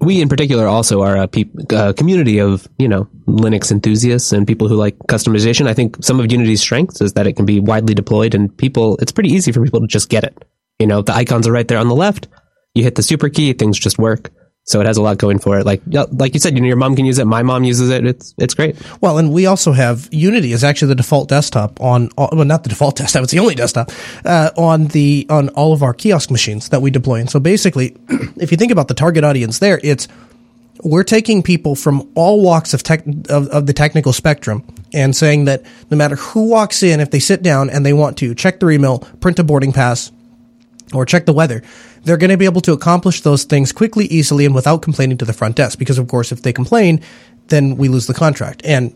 we 0.00 0.20
in 0.20 0.28
particular 0.28 0.66
also 0.66 1.02
are 1.02 1.16
a 1.16 1.28
pe- 1.28 1.92
community 1.94 2.38
of 2.38 2.68
you 2.78 2.88
know 2.88 3.08
Linux 3.26 3.70
enthusiasts 3.70 4.32
and 4.32 4.46
people 4.46 4.68
who 4.68 4.76
like 4.76 4.98
customization. 5.08 5.68
I 5.68 5.74
think 5.74 6.02
some 6.02 6.20
of 6.20 6.30
Unity's 6.30 6.60
strengths 6.60 7.00
is 7.00 7.14
that 7.14 7.26
it 7.26 7.34
can 7.34 7.46
be 7.46 7.60
widely 7.60 7.94
deployed 7.94 8.34
and 8.34 8.56
people. 8.56 8.96
It's 9.00 9.12
pretty 9.12 9.30
easy 9.30 9.52
for 9.52 9.62
people 9.62 9.80
to 9.80 9.86
just 9.86 10.08
get 10.08 10.24
it. 10.24 10.44
You 10.78 10.86
know, 10.86 11.02
the 11.02 11.14
icons 11.14 11.46
are 11.46 11.52
right 11.52 11.66
there 11.66 11.78
on 11.78 11.88
the 11.88 11.94
left. 11.94 12.28
You 12.76 12.82
hit 12.82 12.94
the 12.94 13.02
super 13.02 13.30
key, 13.30 13.54
things 13.54 13.78
just 13.78 13.98
work. 13.98 14.30
So 14.64 14.80
it 14.80 14.86
has 14.86 14.96
a 14.96 15.02
lot 15.02 15.16
going 15.16 15.38
for 15.38 15.58
it. 15.58 15.64
Like 15.64 15.80
like 15.86 16.34
you 16.34 16.40
said, 16.40 16.54
you 16.54 16.60
know, 16.60 16.66
your 16.66 16.76
mom 16.76 16.96
can 16.96 17.06
use 17.06 17.18
it. 17.18 17.24
My 17.24 17.44
mom 17.44 17.62
uses 17.62 17.88
it. 17.88 18.04
It's 18.04 18.34
it's 18.36 18.52
great. 18.52 18.76
Well, 19.00 19.16
and 19.16 19.32
we 19.32 19.46
also 19.46 19.70
have 19.72 20.08
Unity 20.10 20.52
is 20.52 20.64
actually 20.64 20.88
the 20.88 20.96
default 20.96 21.28
desktop 21.28 21.80
on 21.80 22.10
well, 22.18 22.44
not 22.44 22.64
the 22.64 22.68
default 22.68 22.96
desktop. 22.98 23.22
It's 23.22 23.32
the 23.32 23.38
only 23.38 23.54
desktop 23.54 23.92
uh, 24.24 24.50
on 24.56 24.88
the 24.88 25.24
on 25.30 25.50
all 25.50 25.72
of 25.72 25.84
our 25.84 25.94
kiosk 25.94 26.32
machines 26.32 26.70
that 26.70 26.82
we 26.82 26.90
deploy. 26.90 27.20
And 27.20 27.30
so 27.30 27.38
basically, 27.38 27.96
if 28.36 28.50
you 28.50 28.58
think 28.58 28.72
about 28.72 28.88
the 28.88 28.94
target 28.94 29.22
audience 29.22 29.60
there, 29.60 29.80
it's 29.84 30.08
we're 30.82 31.04
taking 31.04 31.44
people 31.44 31.76
from 31.76 32.10
all 32.16 32.42
walks 32.42 32.74
of 32.74 32.82
tech 32.82 33.06
of, 33.28 33.48
of 33.48 33.66
the 33.66 33.72
technical 33.72 34.12
spectrum 34.12 34.64
and 34.92 35.14
saying 35.14 35.44
that 35.44 35.62
no 35.90 35.96
matter 35.96 36.16
who 36.16 36.50
walks 36.50 36.82
in, 36.82 36.98
if 36.98 37.12
they 37.12 37.20
sit 37.20 37.40
down 37.40 37.70
and 37.70 37.86
they 37.86 37.92
want 37.92 38.18
to 38.18 38.34
check 38.34 38.58
their 38.58 38.72
email, 38.72 38.98
print 39.20 39.38
a 39.38 39.44
boarding 39.44 39.72
pass, 39.72 40.10
or 40.92 41.04
check 41.04 41.26
the 41.26 41.32
weather, 41.32 41.62
they're 42.04 42.16
going 42.16 42.30
to 42.30 42.36
be 42.36 42.44
able 42.44 42.60
to 42.62 42.72
accomplish 42.72 43.20
those 43.20 43.44
things 43.44 43.72
quickly, 43.72 44.06
easily, 44.06 44.44
and 44.46 44.54
without 44.54 44.82
complaining 44.82 45.18
to 45.18 45.24
the 45.24 45.32
front 45.32 45.56
desk. 45.56 45.78
Because, 45.78 45.98
of 45.98 46.08
course, 46.08 46.32
if 46.32 46.42
they 46.42 46.52
complain, 46.52 47.00
then 47.48 47.76
we 47.76 47.88
lose 47.88 48.06
the 48.06 48.14
contract. 48.14 48.62
And 48.64 48.94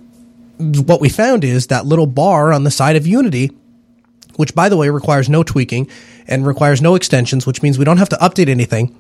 what 0.87 1.01
we 1.01 1.09
found 1.09 1.45
is 1.45 1.69
that 1.69 1.87
little 1.87 2.07
bar 2.07 2.53
on 2.53 2.65
the 2.65 2.71
side 2.71 2.97
of 2.97 3.07
Unity, 3.07 3.51
which, 4.37 4.55
by 4.55 4.69
the 4.69 4.77
way, 4.77 4.91
requires 4.91 5.29
no 5.29 5.43
tweaking 5.43 5.89
and 6.27 6.47
requires 6.47 6.81
no 6.81 6.95
extensions, 6.95 7.47
which 7.47 7.63
means 7.63 7.79
we 7.79 7.85
don't 7.85 7.97
have 7.99 8.09
to 8.11 8.17
update 8.17 8.49
anything 8.49 8.97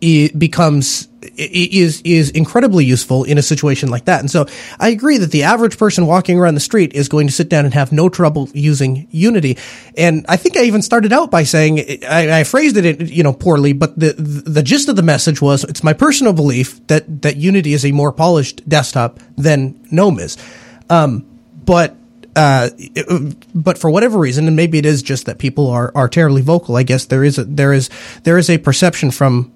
it 0.00 0.38
becomes 0.38 1.08
is 1.36 2.00
is 2.02 2.30
incredibly 2.30 2.84
useful 2.84 3.24
in 3.24 3.38
a 3.38 3.42
situation 3.42 3.88
like 3.88 4.04
that. 4.04 4.20
And 4.20 4.30
so 4.30 4.46
I 4.78 4.88
agree 4.88 5.18
that 5.18 5.30
the 5.30 5.44
average 5.44 5.78
person 5.78 6.06
walking 6.06 6.38
around 6.38 6.54
the 6.54 6.60
street 6.60 6.94
is 6.94 7.08
going 7.08 7.26
to 7.26 7.32
sit 7.32 7.48
down 7.48 7.64
and 7.64 7.74
have 7.74 7.92
no 7.92 8.08
trouble 8.08 8.48
using 8.52 9.08
Unity. 9.10 9.58
And 9.96 10.24
I 10.28 10.36
think 10.36 10.56
I 10.56 10.62
even 10.62 10.82
started 10.82 11.12
out 11.12 11.30
by 11.30 11.42
saying 11.42 11.80
I, 12.08 12.40
I 12.40 12.44
phrased 12.44 12.76
it 12.76 13.10
you 13.10 13.22
know 13.22 13.32
poorly, 13.32 13.72
but 13.72 13.98
the 13.98 14.12
the 14.12 14.62
gist 14.62 14.88
of 14.88 14.96
the 14.96 15.02
message 15.02 15.40
was 15.40 15.64
it's 15.64 15.82
my 15.82 15.92
personal 15.92 16.32
belief 16.32 16.86
that 16.88 17.22
that 17.22 17.36
Unity 17.36 17.72
is 17.72 17.84
a 17.84 17.92
more 17.92 18.12
polished 18.12 18.68
desktop 18.68 19.18
than 19.36 19.80
GNOME 19.90 20.20
is. 20.20 20.36
Um, 20.88 21.26
but 21.64 21.96
uh, 22.36 22.68
but 23.54 23.78
for 23.78 23.90
whatever 23.90 24.18
reason, 24.18 24.46
and 24.46 24.54
maybe 24.54 24.76
it 24.76 24.84
is 24.84 25.02
just 25.02 25.24
that 25.24 25.38
people 25.38 25.68
are, 25.68 25.90
are 25.94 26.06
terribly 26.06 26.42
vocal. 26.42 26.76
I 26.76 26.82
guess 26.82 27.06
there 27.06 27.24
is 27.24 27.38
a, 27.38 27.44
there 27.44 27.72
is 27.72 27.88
there 28.24 28.36
is 28.36 28.50
a 28.50 28.58
perception 28.58 29.10
from 29.10 29.52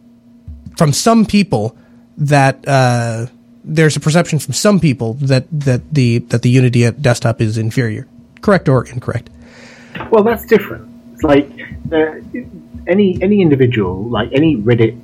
from 0.76 0.93
some 0.93 1.25
people 1.25 1.76
that 2.17 2.67
uh, 2.67 3.26
there's 3.64 3.97
a 3.97 4.00
perception 4.00 4.38
from 4.38 4.55
some 4.55 4.81
people 4.81 5.14
that 5.14 5.47
that 5.50 5.83
the 5.93 6.19
that 6.19 6.43
the 6.43 6.50
Unity 6.50 6.90
desktop 6.90 7.40
is 7.40 7.59
inferior. 7.59 8.07
Correct 8.40 8.69
or 8.69 8.87
incorrect? 8.87 9.31
Well, 10.11 10.25
that's 10.25 10.47
different. 10.47 10.88
It's 11.12 11.23
like 11.23 11.49
uh, 11.93 12.21
any 12.87 13.21
any 13.23 13.43
individual, 13.43 14.05
like 14.05 14.31
any 14.33 14.57
Reddit 14.57 14.99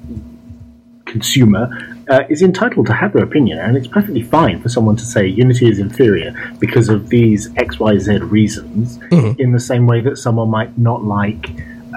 consumer, 1.05 1.69
uh, 2.09 2.25
is 2.29 2.43
entitled 2.43 2.87
to 2.87 2.93
have 2.93 3.13
their 3.13 3.25
opinion, 3.25 3.59
and 3.59 3.77
it's 3.77 3.87
perfectly 3.87 4.23
fine 4.23 4.61
for 4.61 4.69
someone 4.69 4.97
to 4.97 5.05
say 5.05 5.27
Unity 5.27 5.69
is 5.69 5.79
inferior 5.79 6.35
because 6.59 6.89
of 6.89 7.09
these 7.11 7.55
X 7.57 7.79
Y 7.79 7.99
Z 7.99 8.19
reasons. 8.19 8.99
Mm-hmm. 8.99 9.41
In 9.41 9.53
the 9.53 9.61
same 9.61 9.87
way 9.87 10.01
that 10.01 10.17
someone 10.17 10.49
might 10.49 10.77
not 10.79 11.05
like 11.05 11.51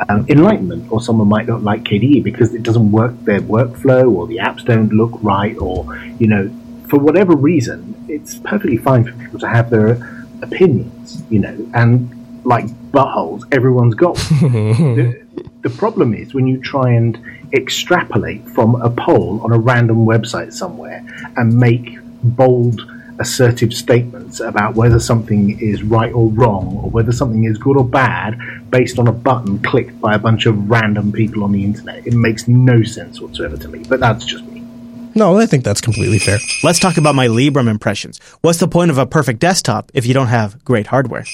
um, 0.08 0.26
Enlightenment, 0.30 0.92
or 0.92 1.02
someone 1.02 1.28
might 1.28 1.48
not 1.48 1.64
like 1.64 1.84
KDE 1.84 2.24
because 2.24 2.54
it 2.54 2.64
doesn't 2.64 2.92
work 2.92 3.14
their 3.26 3.42
workflow, 3.42 4.12
or 4.12 4.28
the 4.28 4.38
apps 4.38 4.64
don't 4.64 4.94
look 4.94 5.12
right, 5.22 5.58
or 5.58 5.98
you 6.20 6.28
know, 6.28 6.50
for 6.88 7.00
whatever 7.00 7.36
reason, 7.36 8.06
it's 8.08 8.36
perfectly 8.40 8.78
fine 8.78 9.04
for 9.04 9.12
people 9.14 9.40
to 9.40 9.48
have 9.48 9.70
their 9.70 10.26
opinions, 10.42 11.24
you 11.30 11.40
know, 11.40 11.70
and 11.74 12.16
like 12.46 12.66
buttholes, 12.92 13.44
everyone's 13.52 13.96
got. 13.96 14.16
the, 14.16 15.26
the 15.62 15.70
problem 15.70 16.14
is 16.14 16.34
when 16.34 16.48
you 16.48 16.60
try 16.62 16.92
and 16.92 17.20
extrapolate 17.54 18.48
from 18.50 18.82
a 18.82 18.90
poll 18.90 19.42
on 19.42 19.52
a 19.52 19.60
random 19.60 20.06
website 20.06 20.54
somewhere 20.54 21.04
and 21.36 21.56
make 21.56 21.98
bold 22.24 22.82
assertive 23.20 23.74
statements 23.74 24.40
about 24.40 24.76
whether 24.76 25.00
something 25.00 25.60
is 25.60 25.84
right 25.84 26.14
or 26.14 26.30
wrong 26.30 26.78
or 26.78 26.90
whether 26.90 27.12
something 27.12 27.44
is 27.44 27.58
good 27.58 27.76
or 27.76 27.84
bad 27.84 28.40
based 28.70 29.00
on 29.00 29.08
a 29.08 29.12
button 29.12 29.60
clicked 29.60 30.00
by 30.00 30.16
a 30.16 30.20
bunch 30.20 30.46
of 30.46 30.70
random 30.70 31.12
people 31.12 31.44
on 31.44 31.52
the 31.52 31.64
internet. 31.64 32.06
It 32.08 32.14
makes 32.14 32.48
no 32.48 32.84
sense 32.84 33.20
whatsoever 33.22 33.58
to 33.58 33.68
me, 33.68 33.84
but 33.88 34.00
that's 34.00 34.26
just 34.26 34.44
me. 34.46 34.64
No, 35.16 35.38
I 35.38 35.46
think 35.48 35.64
that's 35.64 35.82
completely 35.82 36.20
fair. 36.20 36.38
Let's 36.64 36.80
talk 36.80 36.98
about 36.98 37.16
my 37.16 37.28
Librem 37.28 37.68
impressions. 37.68 38.20
What's 38.42 38.60
the 38.60 38.68
point 38.68 38.92
of 38.92 38.98
a 39.00 39.06
perfect 39.08 39.40
desktop 39.40 39.92
if 39.96 40.06
you 40.06 40.14
don't 40.14 40.28
have 40.28 40.64
great 40.64 40.88
hardware? 40.88 41.26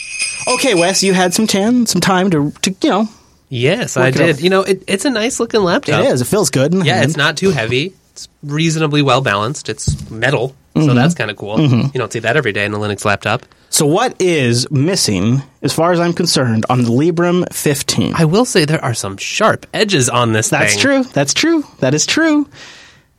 Okay, 0.47 0.73
Wes, 0.75 1.03
you 1.03 1.13
had 1.13 1.33
some 1.33 1.45
tan, 1.45 1.85
some 1.85 2.01
time 2.01 2.29
to, 2.31 2.51
to 2.61 2.75
you 2.81 2.89
know, 2.89 3.09
Yes, 3.49 3.95
I 3.95 4.09
did. 4.11 4.37
up. 4.37 4.41
You 4.41 4.49
know, 4.49 4.61
it, 4.61 4.83
it's 4.87 5.05
a 5.05 5.09
nice 5.09 5.39
looking 5.39 5.61
laptop. 5.61 6.03
it 6.03 6.07
is. 6.07 6.21
It 6.21 6.25
feels 6.25 6.49
good. 6.49 6.73
in 6.73 6.79
the 6.79 6.85
Yeah, 6.85 6.95
hand. 6.95 7.05
it's 7.05 7.17
not 7.17 7.37
too 7.37 7.51
heavy. 7.51 7.93
It's 8.15 8.29
reasonably 8.43 9.01
well 9.01 9.19
balanced. 9.19 9.67
It's 9.67 10.09
metal, 10.09 10.55
so 10.73 10.79
Mm-hmm. 10.81 10.95
that's 10.95 11.13
kind 11.13 11.29
of 11.29 11.35
cool. 11.35 11.59
You 11.59 11.89
don't 11.95 12.11
see 12.13 12.19
that 12.19 12.37
every 12.37 12.53
day 12.53 12.63
in 12.63 12.73
a 12.73 12.77
Linux 12.77 13.03
laptop. 13.03 13.43
So 13.69 13.85
what 13.85 14.15
is 14.21 14.71
missing, 14.71 15.41
as 15.61 15.73
far 15.73 15.91
as 15.91 15.99
I'm 15.99 16.13
concerned, 16.13 16.65
on 16.69 16.83
the 16.83 16.89
Librem 16.91 17.51
15? 17.53 18.13
I 18.15 18.23
will 18.23 18.45
say 18.45 18.63
there 18.63 18.83
are 18.83 18.93
some 18.93 19.17
sharp 19.17 19.65
edges 19.73 20.07
on 20.09 20.31
this 20.31 20.47
That's 20.49 20.73
thing. 20.75 20.81
true. 20.81 21.03
That's 21.03 21.33
true. 21.33 21.65
That 21.79 21.93
is 21.93 22.05
true. 22.05 22.47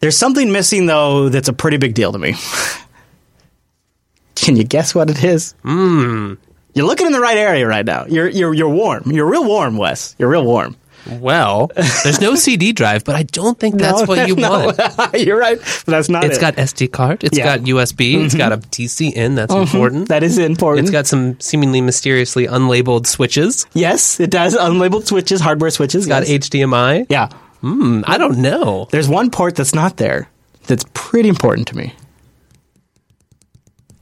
There's 0.00 0.16
something 0.16 0.50
missing 0.50 0.86
though 0.86 1.28
that's 1.28 1.48
a 1.48 1.52
pretty 1.52 1.76
big 1.76 1.92
deal 1.94 2.12
to 2.12 2.18
me. 2.18 2.34
Can 4.34 4.56
you 4.56 4.64
guess 4.64 4.94
what 4.94 5.10
it 5.10 5.22
is? 5.24 5.54
Mm. 5.64 6.38
You're 6.74 6.86
looking 6.86 7.06
in 7.06 7.12
the 7.12 7.20
right 7.20 7.36
area 7.38 7.66
right 7.66 7.84
now. 7.84 8.04
You're 8.06 8.28
you're 8.28 8.52
you're 8.54 8.68
warm. 8.68 9.10
You're 9.10 9.30
real 9.30 9.44
warm, 9.44 9.76
Wes. 9.78 10.14
You're 10.18 10.28
real 10.28 10.44
warm. 10.44 10.76
Well, 11.10 11.70
there's 12.04 12.20
no 12.20 12.34
CD 12.34 12.72
drive, 12.72 13.04
but 13.04 13.14
I 13.14 13.22
don't 13.24 13.58
think 13.58 13.76
that's 13.76 14.00
No, 14.00 14.04
what 14.06 14.28
you 14.28 14.34
no. 14.36 14.72
want. 14.76 15.14
you're 15.14 15.38
right, 15.38 15.58
that's 15.86 16.08
not 16.08 16.24
It's 16.24 16.38
it. 16.38 16.40
got 16.40 16.56
SD 16.56 16.90
card. 16.92 17.22
It's 17.24 17.38
Yeah. 17.38 17.56
Mm-hmm. 17.56 17.64
got 17.64 17.74
USB. 17.86 18.24
It's 18.24 18.34
got 18.34 18.52
a 18.52 18.56
TC 18.58 19.12
in. 19.12 19.34
That's 19.36 19.52
important. 19.54 20.08
that 20.08 20.22
is 20.22 20.38
important. 20.38 20.84
It's 20.86 20.92
got 20.92 21.06
some 21.06 21.38
seemingly 21.40 21.80
mysteriously 21.80 22.46
unlabeled 22.46 23.06
switches. 23.06 23.66
yes, 23.74 24.18
it 24.20 24.30
does 24.30 24.56
unlabeled 24.56 25.06
switches, 25.06 25.40
hardware 25.40 25.70
switches. 25.70 26.04
It's 26.04 26.08
got 26.08 26.28
yes. 26.28 26.48
HDMI. 26.48 27.06
Yeah, 27.08 27.28
Hmm, 27.60 28.02
I 28.06 28.18
don't 28.18 28.38
know. 28.38 28.86
there's 28.90 29.08
one 29.08 29.30
port 29.30 29.56
that's 29.56 29.74
not 29.74 29.96
there. 29.96 30.28
That's 30.66 30.84
pretty 30.94 31.28
important 31.28 31.68
to 31.68 31.76
me. 31.76 31.94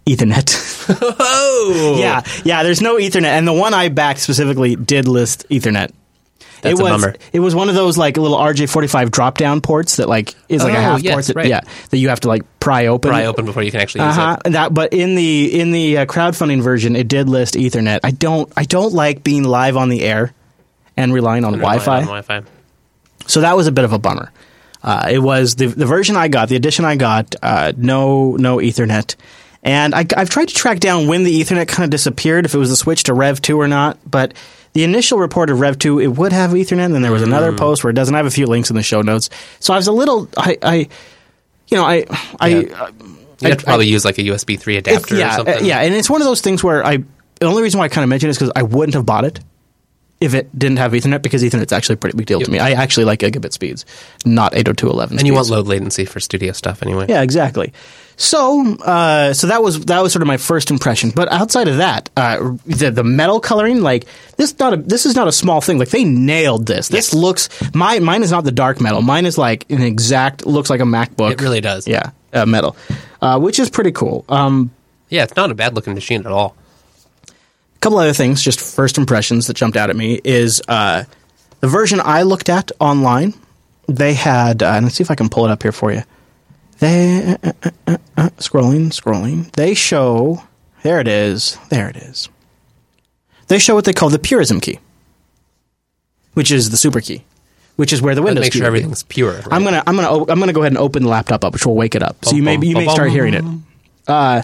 Ethernet. 0.07 0.61
Oh, 1.19 1.97
Yeah, 1.99 2.23
yeah. 2.45 2.63
There's 2.63 2.83
no 2.83 2.97
Ethernet, 2.97 3.25
and 3.25 3.49
the 3.49 3.53
one 3.55 3.73
I 3.73 3.89
backed 3.89 4.21
specifically 4.21 4.77
did 4.77 5.09
list 5.09 5.47
Ethernet. 5.49 5.93
That's 6.63 6.79
it 6.79 6.83
a 6.83 6.85
was 6.85 7.15
it 7.33 7.41
was 7.41 7.55
one 7.55 7.69
of 7.69 7.75
those 7.75 7.99
like 7.99 8.17
little 8.17 8.39
RJ45 8.39 9.11
drop 9.11 9.37
down 9.39 9.61
ports 9.61 9.97
that 9.97 10.09
like 10.09 10.35
is 10.49 10.63
like 10.65 10.73
a 10.73 10.77
Oh, 10.79 10.81
half 10.81 11.03
yes, 11.03 11.15
port 11.15 11.25
that, 11.27 11.37
right. 11.37 11.47
yeah 11.49 11.61
that 11.91 11.99
you 11.99 12.09
have 12.09 12.21
to 12.21 12.29
like 12.29 12.43
pry 12.59 12.87
open. 12.87 13.11
pry 13.11 13.27
open 13.27 13.45
before 13.45 13.63
you 13.63 13.71
can 13.71 13.81
actually 13.81 14.05
use 14.07 14.17
Uh-huh. 14.17 14.37
it. 14.45 14.51
That, 14.53 14.73
but 14.73 14.93
in 14.95 15.15
the 15.15 15.61
in 15.61 15.73
the 15.73 15.99
uh, 15.99 16.07
crowdfunding 16.07 16.63
version, 16.63 16.97
it 16.97 17.07
did 17.09 17.29
list 17.29 17.55
Ethernet. 17.55 18.01
I 18.03 18.11
don't 18.13 18.51
I 18.57 18.65
don't 18.65 18.95
like 18.95 19.23
being 19.23 19.45
live 19.45 19.77
on 19.77 19.89
the 19.91 20.03
air 20.03 20.33
and 20.97 21.13
relying 21.13 21.45
on 21.45 21.53
Wi-Fi. 21.55 21.97
on 21.99 22.03
Wi-Fi. 22.05 22.43
So 23.27 23.41
that 23.43 23.57
was 23.57 23.67
a 23.67 23.73
bit 23.73 23.85
of 23.85 23.93
a 23.93 23.99
bummer. 23.99 24.33
Uh, 24.83 25.09
it 25.11 25.19
was 25.19 25.57
the 25.57 25.67
the 25.67 25.87
version 25.87 26.17
I 26.17 26.29
got, 26.29 26.49
the 26.49 26.57
edition 26.57 26.85
I 26.85 26.97
got, 26.97 27.35
uh, 27.43 27.73
no 27.77 28.37
no 28.37 28.57
Ethernet, 28.59 29.17
and 29.63 29.95
I, 29.95 30.05
I've 30.17 30.29
tried 30.31 30.49
to 30.49 30.55
track 30.55 30.79
down 30.81 31.09
when 31.09 31.25
the 31.25 31.41
Ethernet 31.43 31.69
kind 31.69 31.85
of 31.85 31.91
disappeared, 31.91 32.45
if 32.45 32.55
it 32.55 32.59
was 32.59 32.69
the 32.71 32.77
switch 32.77 33.05
to 33.05 33.15
Rev 33.15 33.41
two 33.41 33.59
or 33.61 33.69
not. 33.69 33.99
But 34.11 34.35
the 34.75 34.85
initial 34.85 35.19
report 35.19 35.51
of 35.51 35.59
Rev2, 35.59 36.03
it 36.03 36.09
would 36.09 36.33
have 36.33 36.51
Ethernet. 36.51 36.85
And 36.85 36.95
then 36.95 37.03
there 37.03 37.11
was 37.13 37.23
another 37.23 37.51
Mm. 37.53 37.57
post 37.59 37.83
where 37.83 37.91
it 37.91 37.95
doesn't. 37.95 38.15
I 38.15 38.19
have 38.19 38.27
a 38.27 38.31
few 38.31 38.47
links 38.47 38.71
in 38.71 38.77
the 38.77 38.83
show 38.83 39.01
notes. 39.03 39.31
So 39.61 39.73
I 39.73 39.77
was 39.77 39.87
a 39.87 39.93
little, 39.93 40.29
I, 40.37 40.59
I 40.63 40.75
you 41.69 41.77
know, 41.79 41.85
I, 41.85 42.05
I, 42.39 42.49
Yeah. 42.49 42.83
I 42.83 42.91
You 43.41 43.49
have 43.51 43.59
to 43.59 43.65
probably 43.65 43.89
use 43.89 44.05
like 44.05 44.19
a 44.19 44.23
USB 44.23 44.59
three 44.59 44.77
adapter 44.77 45.17
yeah, 45.17 45.33
or 45.33 45.37
something. 45.39 45.55
uh, 45.57 45.61
yeah, 45.63 45.81
and 45.81 45.95
it's 45.95 46.09
one 46.11 46.21
of 46.21 46.27
those 46.27 46.41
things 46.41 46.63
where 46.63 46.85
I. 46.85 46.99
The 47.41 47.47
only 47.47 47.63
reason 47.63 47.79
why 47.79 47.85
I 47.87 47.89
kind 47.89 48.05
of 48.05 48.09
mention 48.09 48.29
it 48.29 48.31
is 48.31 48.39
because 48.39 48.53
I 48.55 48.63
wouldn't 48.63 48.95
have 48.95 49.05
bought 49.05 49.25
it 49.25 49.41
if 50.21 50.35
it 50.35 50.57
didn't 50.57 50.79
have 50.79 50.93
Ethernet 50.93 51.21
because 51.21 51.43
Ethernet's 51.43 51.73
actually 51.73 51.95
a 51.95 51.97
pretty 51.99 52.17
big 52.17 52.27
deal 52.27 52.41
to 52.41 52.51
me. 52.51 52.59
I 52.61 52.71
actually 52.71 53.05
like 53.05 53.19
gigabit 53.21 53.53
speeds, 53.53 53.85
not 54.25 54.53
802.11 54.55 55.11
And 55.19 55.27
you 55.27 55.35
want 55.35 55.47
speeds. 55.47 55.51
low 55.51 55.61
latency 55.63 56.05
for 56.05 56.21
studio 56.21 56.53
stuff 56.53 56.83
anyway. 56.83 57.07
Yeah, 57.09 57.23
exactly. 57.23 57.73
So, 58.17 58.77
uh, 58.77 59.33
so 59.33 59.49
that 59.49 59.63
was 59.63 59.85
that 59.87 60.01
was 60.03 60.13
sort 60.13 60.23
of 60.23 60.29
my 60.29 60.37
first 60.37 60.71
impression. 60.71 61.11
But 61.11 61.31
outside 61.33 61.69
of 61.69 61.79
that, 61.79 62.11
uh, 62.17 62.57
the 62.65 62.91
the 62.91 63.05
metal 63.05 63.41
coloring, 63.41 63.81
like 63.83 64.07
this, 64.37 64.59
not 64.59 64.73
a, 64.73 64.77
this 64.77 65.05
is 65.05 65.17
not 65.17 65.27
a 65.27 65.33
small 65.33 65.61
thing. 65.61 65.79
Like 65.79 65.91
they 65.91 66.05
nailed 66.05 66.67
this. 66.67 66.89
This 66.89 67.13
looks 67.13 67.49
my 67.75 67.99
mine 67.99 68.23
is 68.23 68.31
not 68.31 68.45
the 68.45 68.53
dark 68.53 68.81
metal. 68.81 69.03
Mine 69.03 69.27
is 69.27 69.37
like 69.37 69.69
an 69.71 69.83
exact 69.83 70.47
looks 70.47 70.71
like 70.71 70.81
a 70.81 70.85
MacBook. 70.85 71.33
It 71.33 71.41
really 71.41 71.61
does. 71.61 71.89
Yeah, 71.89 72.11
uh, 72.33 72.47
metal, 72.47 72.77
uh, 73.21 73.39
which 73.41 73.59
is 73.59 73.69
pretty 73.69 73.93
cool. 73.93 74.25
Um, 74.29 74.71
Yeah, 75.09 75.25
it's 75.25 75.37
not 75.37 75.51
a 75.51 75.55
bad 75.55 75.75
looking 75.75 75.95
machine 75.95 76.21
at 76.21 76.33
all. 76.33 76.57
A 77.29 77.79
couple 77.81 77.99
other 77.99 78.15
things, 78.15 78.43
just 78.43 78.61
first 78.61 78.97
impressions 78.97 79.49
that 79.49 79.55
jumped 79.57 79.77
out 79.77 79.91
at 79.91 79.97
me 79.97 80.21
is 80.25 80.63
uh, 80.69 81.05
the 81.61 81.69
version 81.69 82.01
I 82.03 82.23
looked 82.23 82.49
at 82.49 82.71
online. 82.81 83.35
They 83.87 84.15
had, 84.15 84.63
uh, 84.63 84.81
let's 84.83 84.95
see 84.95 85.03
if 85.03 85.11
I 85.11 85.15
can 85.15 85.29
pull 85.29 85.45
it 85.45 85.51
up 85.51 85.63
here 85.63 85.73
for 85.73 85.93
you. 85.93 86.03
They 86.85 87.39
uh, 87.43 87.53
uh, 87.65 87.71
uh, 87.87 87.97
uh, 88.19 88.29
scrolling, 88.37 88.89
scrolling. 88.93 89.51
They 89.53 89.73
show 89.73 90.43
there 90.83 91.01
it 91.01 91.09
is, 91.09 91.57
there 91.71 91.89
it 91.89 91.97
is. 91.97 92.29
They 93.49 93.59
show 93.59 93.75
what 93.75 93.87
they 93.87 93.95
call 93.95 94.11
the 94.11 94.19
purism 94.19 94.61
key, 94.61 94.81
which 96.35 96.51
is 96.51 96.69
the 96.69 96.77
super 96.77 97.01
key, 97.01 97.25
which 97.77 97.91
is 97.91 98.03
where 98.03 98.15
the 98.15 98.21
Windows 98.21 98.43
make 98.43 98.53
key 98.53 98.59
sure 98.59 98.67
would 98.67 98.75
be. 98.75 98.81
everything's 98.81 99.03
pure. 99.05 99.33
right? 99.33 99.49
I'm 99.51 99.65
gonna 99.65 99.83
I'm 99.87 99.97
gonna 99.97 100.31
I'm 100.31 100.39
gonna 100.39 100.53
go 100.53 100.61
ahead 100.61 100.73
and 100.73 100.79
open 100.79 101.05
the 101.05 101.09
laptop 101.09 101.43
up, 101.43 101.55
which 101.55 101.65
will 101.65 101.75
wake 101.75 101.95
it 101.95 102.03
up. 102.03 102.23
So 102.23 102.37
you 102.37 102.43
may 102.43 102.57
bum, 102.57 102.65
you 102.65 102.75
may 102.75 102.85
bum, 102.85 102.95
start 102.95 103.09
bum. 103.09 103.15
hearing 103.15 103.33
it. 103.33 103.45
Uh, 104.07 104.43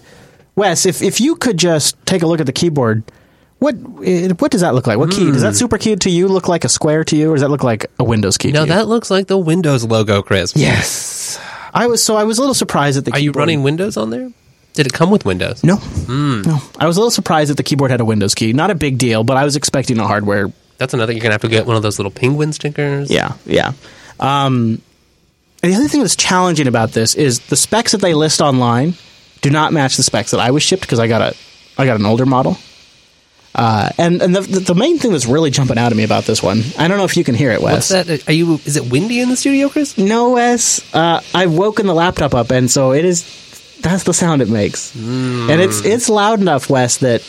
Wes, 0.56 0.86
if 0.86 1.02
if 1.02 1.20
you 1.20 1.36
could 1.36 1.58
just 1.58 1.94
take 2.06 2.22
a 2.22 2.26
look 2.26 2.40
at 2.40 2.46
the 2.46 2.52
keyboard, 2.52 3.02
what 3.58 3.74
eh, 4.02 4.32
what 4.38 4.50
does 4.50 4.62
that 4.62 4.74
look 4.74 4.86
like? 4.86 4.96
What 4.96 5.10
key 5.10 5.30
does 5.30 5.42
that 5.42 5.56
super 5.56 5.76
key 5.76 5.94
to 5.94 6.08
you 6.08 6.26
look 6.26 6.48
like 6.48 6.64
a 6.64 6.70
square 6.70 7.04
to 7.04 7.16
you, 7.16 7.32
or 7.32 7.34
does 7.34 7.42
that 7.42 7.50
look 7.50 7.64
like 7.64 7.84
a 7.98 8.04
Windows 8.04 8.38
key? 8.38 8.50
no, 8.50 8.64
that 8.64 8.88
looks 8.88 9.10
like 9.10 9.26
the 9.26 9.36
Windows 9.36 9.84
logo, 9.84 10.22
Chris. 10.22 10.56
yes. 10.56 11.38
I 11.72 11.86
was 11.86 12.02
so 12.02 12.16
I 12.16 12.24
was 12.24 12.38
a 12.38 12.40
little 12.40 12.54
surprised 12.54 12.98
at 12.98 13.04
the. 13.04 13.12
Are 13.12 13.18
you 13.18 13.30
keyboard. 13.30 13.40
running 13.40 13.62
Windows 13.62 13.96
on 13.96 14.10
there? 14.10 14.30
Did 14.72 14.86
it 14.86 14.92
come 14.92 15.10
with 15.10 15.24
Windows? 15.24 15.64
No, 15.64 15.76
no. 16.08 16.58
I 16.78 16.86
was 16.86 16.96
a 16.96 17.00
little 17.00 17.10
surprised 17.10 17.50
that 17.50 17.56
the 17.56 17.62
keyboard 17.64 17.90
had 17.90 18.00
a 18.00 18.04
Windows 18.04 18.34
key. 18.34 18.52
Not 18.52 18.70
a 18.70 18.74
big 18.74 18.98
deal, 18.98 19.24
but 19.24 19.36
I 19.36 19.44
was 19.44 19.56
expecting 19.56 19.98
a 19.98 20.06
hardware 20.06 20.52
That's 20.78 20.94
another. 20.94 21.08
Thing. 21.12 21.16
You're 21.16 21.22
gonna 21.24 21.34
have 21.34 21.40
to 21.42 21.48
get 21.48 21.66
one 21.66 21.76
of 21.76 21.82
those 21.82 21.98
little 21.98 22.12
penguin 22.12 22.52
stickers. 22.52 23.10
Yeah, 23.10 23.34
yeah. 23.46 23.72
Um, 24.20 24.80
and 25.62 25.72
the 25.72 25.76
other 25.76 25.88
thing 25.88 26.00
that's 26.00 26.16
challenging 26.16 26.66
about 26.66 26.92
this 26.92 27.14
is 27.14 27.40
the 27.40 27.56
specs 27.56 27.92
that 27.92 28.00
they 28.00 28.14
list 28.14 28.40
online 28.40 28.94
do 29.42 29.50
not 29.50 29.72
match 29.72 29.96
the 29.96 30.02
specs 30.02 30.30
that 30.30 30.40
I 30.40 30.50
was 30.50 30.62
shipped 30.62 30.82
because 30.82 30.98
I 30.98 31.06
got 31.08 31.20
a 31.20 31.36
I 31.76 31.84
got 31.86 31.98
an 31.98 32.06
older 32.06 32.26
model. 32.26 32.56
Uh, 33.54 33.90
and 33.98 34.22
and 34.22 34.34
the, 34.36 34.40
the 34.42 34.60
the 34.60 34.74
main 34.74 34.98
thing 34.98 35.10
that's 35.12 35.26
really 35.26 35.50
jumping 35.50 35.76
out 35.76 35.90
at 35.90 35.96
me 35.96 36.04
about 36.04 36.24
this 36.24 36.40
one, 36.42 36.62
I 36.78 36.86
don't 36.86 36.98
know 36.98 37.04
if 37.04 37.16
you 37.16 37.24
can 37.24 37.34
hear 37.34 37.50
it, 37.50 37.60
Wes. 37.60 37.90
What's 37.90 38.06
that? 38.06 38.28
Are 38.28 38.32
you? 38.32 38.54
Is 38.64 38.76
it 38.76 38.90
windy 38.90 39.20
in 39.20 39.28
the 39.28 39.36
studio, 39.36 39.68
Chris? 39.68 39.98
No, 39.98 40.30
Wes. 40.30 40.80
Uh, 40.94 41.20
I've 41.34 41.52
woken 41.52 41.86
the 41.86 41.94
laptop 41.94 42.32
up, 42.34 42.50
and 42.52 42.70
so 42.70 42.92
it 42.92 43.04
is. 43.04 43.24
That's 43.82 44.04
the 44.04 44.14
sound 44.14 44.40
it 44.42 44.48
makes, 44.48 44.94
and 44.94 45.50
it's 45.60 45.84
it's 45.84 46.08
loud 46.08 46.40
enough, 46.40 46.70
Wes, 46.70 46.98
that. 46.98 47.22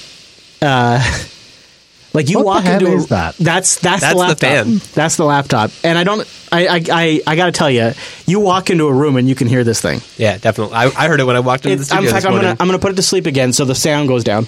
Uh, 0.62 1.02
like 2.14 2.30
you 2.30 2.38
What 2.38 2.46
walk 2.46 2.64
hell 2.66 2.86
into 2.86 3.04
a- 3.04 3.08
that? 3.08 3.36
That's 3.38 3.80
that's, 3.80 4.02
That's 4.02 4.04
the 4.04 4.10
the 4.14 4.16
laptop. 4.20 4.40
fan. 4.40 4.82
That's 4.94 5.16
the 5.16 5.26
laptop, 5.26 5.72
and 5.84 5.98
I 5.98 6.04
don't. 6.04 6.28
I 6.52 6.68
I 6.68 6.84
I, 6.92 7.22
I 7.26 7.36
got 7.36 7.46
to 7.48 7.52
tell 7.52 7.72
you, 7.72 7.94
you 8.28 8.40
walk 8.42 8.70
into 8.70 8.86
a 8.86 8.94
room 8.94 9.16
and 9.16 9.28
you 9.28 9.34
can 9.36 9.48
hear 9.48 9.64
this 9.64 9.82
thing. 9.82 10.02
Yeah, 10.18 10.38
definitely. 10.38 10.76
I, 10.76 10.86
I 10.96 11.08
heard 11.08 11.20
it 11.20 11.24
when 11.24 11.36
I 11.36 11.40
walked 11.40 11.66
into 11.66 11.78
the 11.78 11.82
It's, 11.82 11.90
studio 11.90 12.10
in 12.10 12.12
fact, 12.14 12.24
this 12.24 12.32
I'm 12.32 12.36
gonna 12.40 12.56
I'm 12.60 12.68
gonna 12.68 12.80
put 12.80 12.92
it 12.92 12.96
to 12.98 13.02
sleep 13.04 13.26
again, 13.26 13.54
so 13.54 13.66
the 13.66 13.74
sound 13.76 14.08
goes 14.10 14.24
down, 14.24 14.46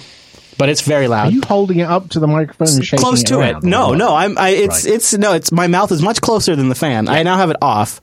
but 0.58 0.68
it's 0.68 0.80
very 0.82 1.08
loud. 1.08 1.28
Are 1.28 1.30
you 1.30 1.42
holding 1.46 1.78
it 1.80 1.84
up 1.88 2.10
to 2.10 2.20
the 2.20 2.26
microphone 2.26 2.68
and 2.68 2.84
shaking 2.84 3.02
close 3.02 3.22
it 3.22 3.26
to 3.28 3.38
around, 3.40 3.64
it. 3.64 3.66
No, 3.68 3.88
what? 3.88 3.98
no. 3.98 4.14
I'm. 4.14 4.36
I, 4.38 4.50
it's. 4.50 4.84
Right. 4.84 4.94
It's. 4.94 5.14
No. 5.14 5.32
It's. 5.32 5.50
My 5.52 5.66
mouth 5.66 5.90
is 5.92 6.02
much 6.02 6.20
closer 6.20 6.54
than 6.56 6.68
the 6.68 6.74
fan. 6.74 7.08
I 7.08 7.22
now 7.22 7.36
have 7.36 7.50
it 7.50 7.56
off. 7.62 8.00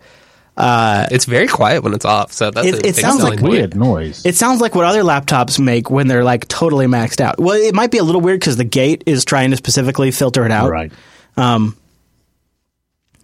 Uh, 0.58 1.08
It's 1.10 1.26
very 1.26 1.48
quiet 1.48 1.82
when 1.82 1.94
it's 1.94 2.04
off, 2.06 2.34
so 2.34 2.52
that's 2.52 2.68
It- 2.68 2.86
a 2.86 2.88
it 2.90 2.96
sounds 2.98 3.24
like 3.24 3.40
point. 3.40 3.52
Weird 3.52 3.76
noise. 3.76 4.26
It 4.26 4.36
sounds 4.36 4.60
like 4.62 4.76
what 4.76 4.84
other 4.86 5.02
laptops 5.02 5.60
make 5.60 5.90
when 5.90 6.08
they're 6.08 6.26
like 6.26 6.48
totally 6.50 6.88
maxed 6.88 7.22
out. 7.22 7.40
Well, 7.40 7.56
it 7.56 7.74
might 7.74 7.90
be 7.90 7.98
a 8.00 8.04
little 8.04 8.22
weird 8.22 8.40
because 8.42 8.58
the 8.58 8.66
gate 8.66 9.04
is 9.06 9.24
trying 9.26 9.52
to 9.52 9.58
specifically 9.58 10.12
filter 10.12 10.46
it 10.46 10.52
out. 10.52 10.70
right. 10.70 10.92
Um, 11.38 11.78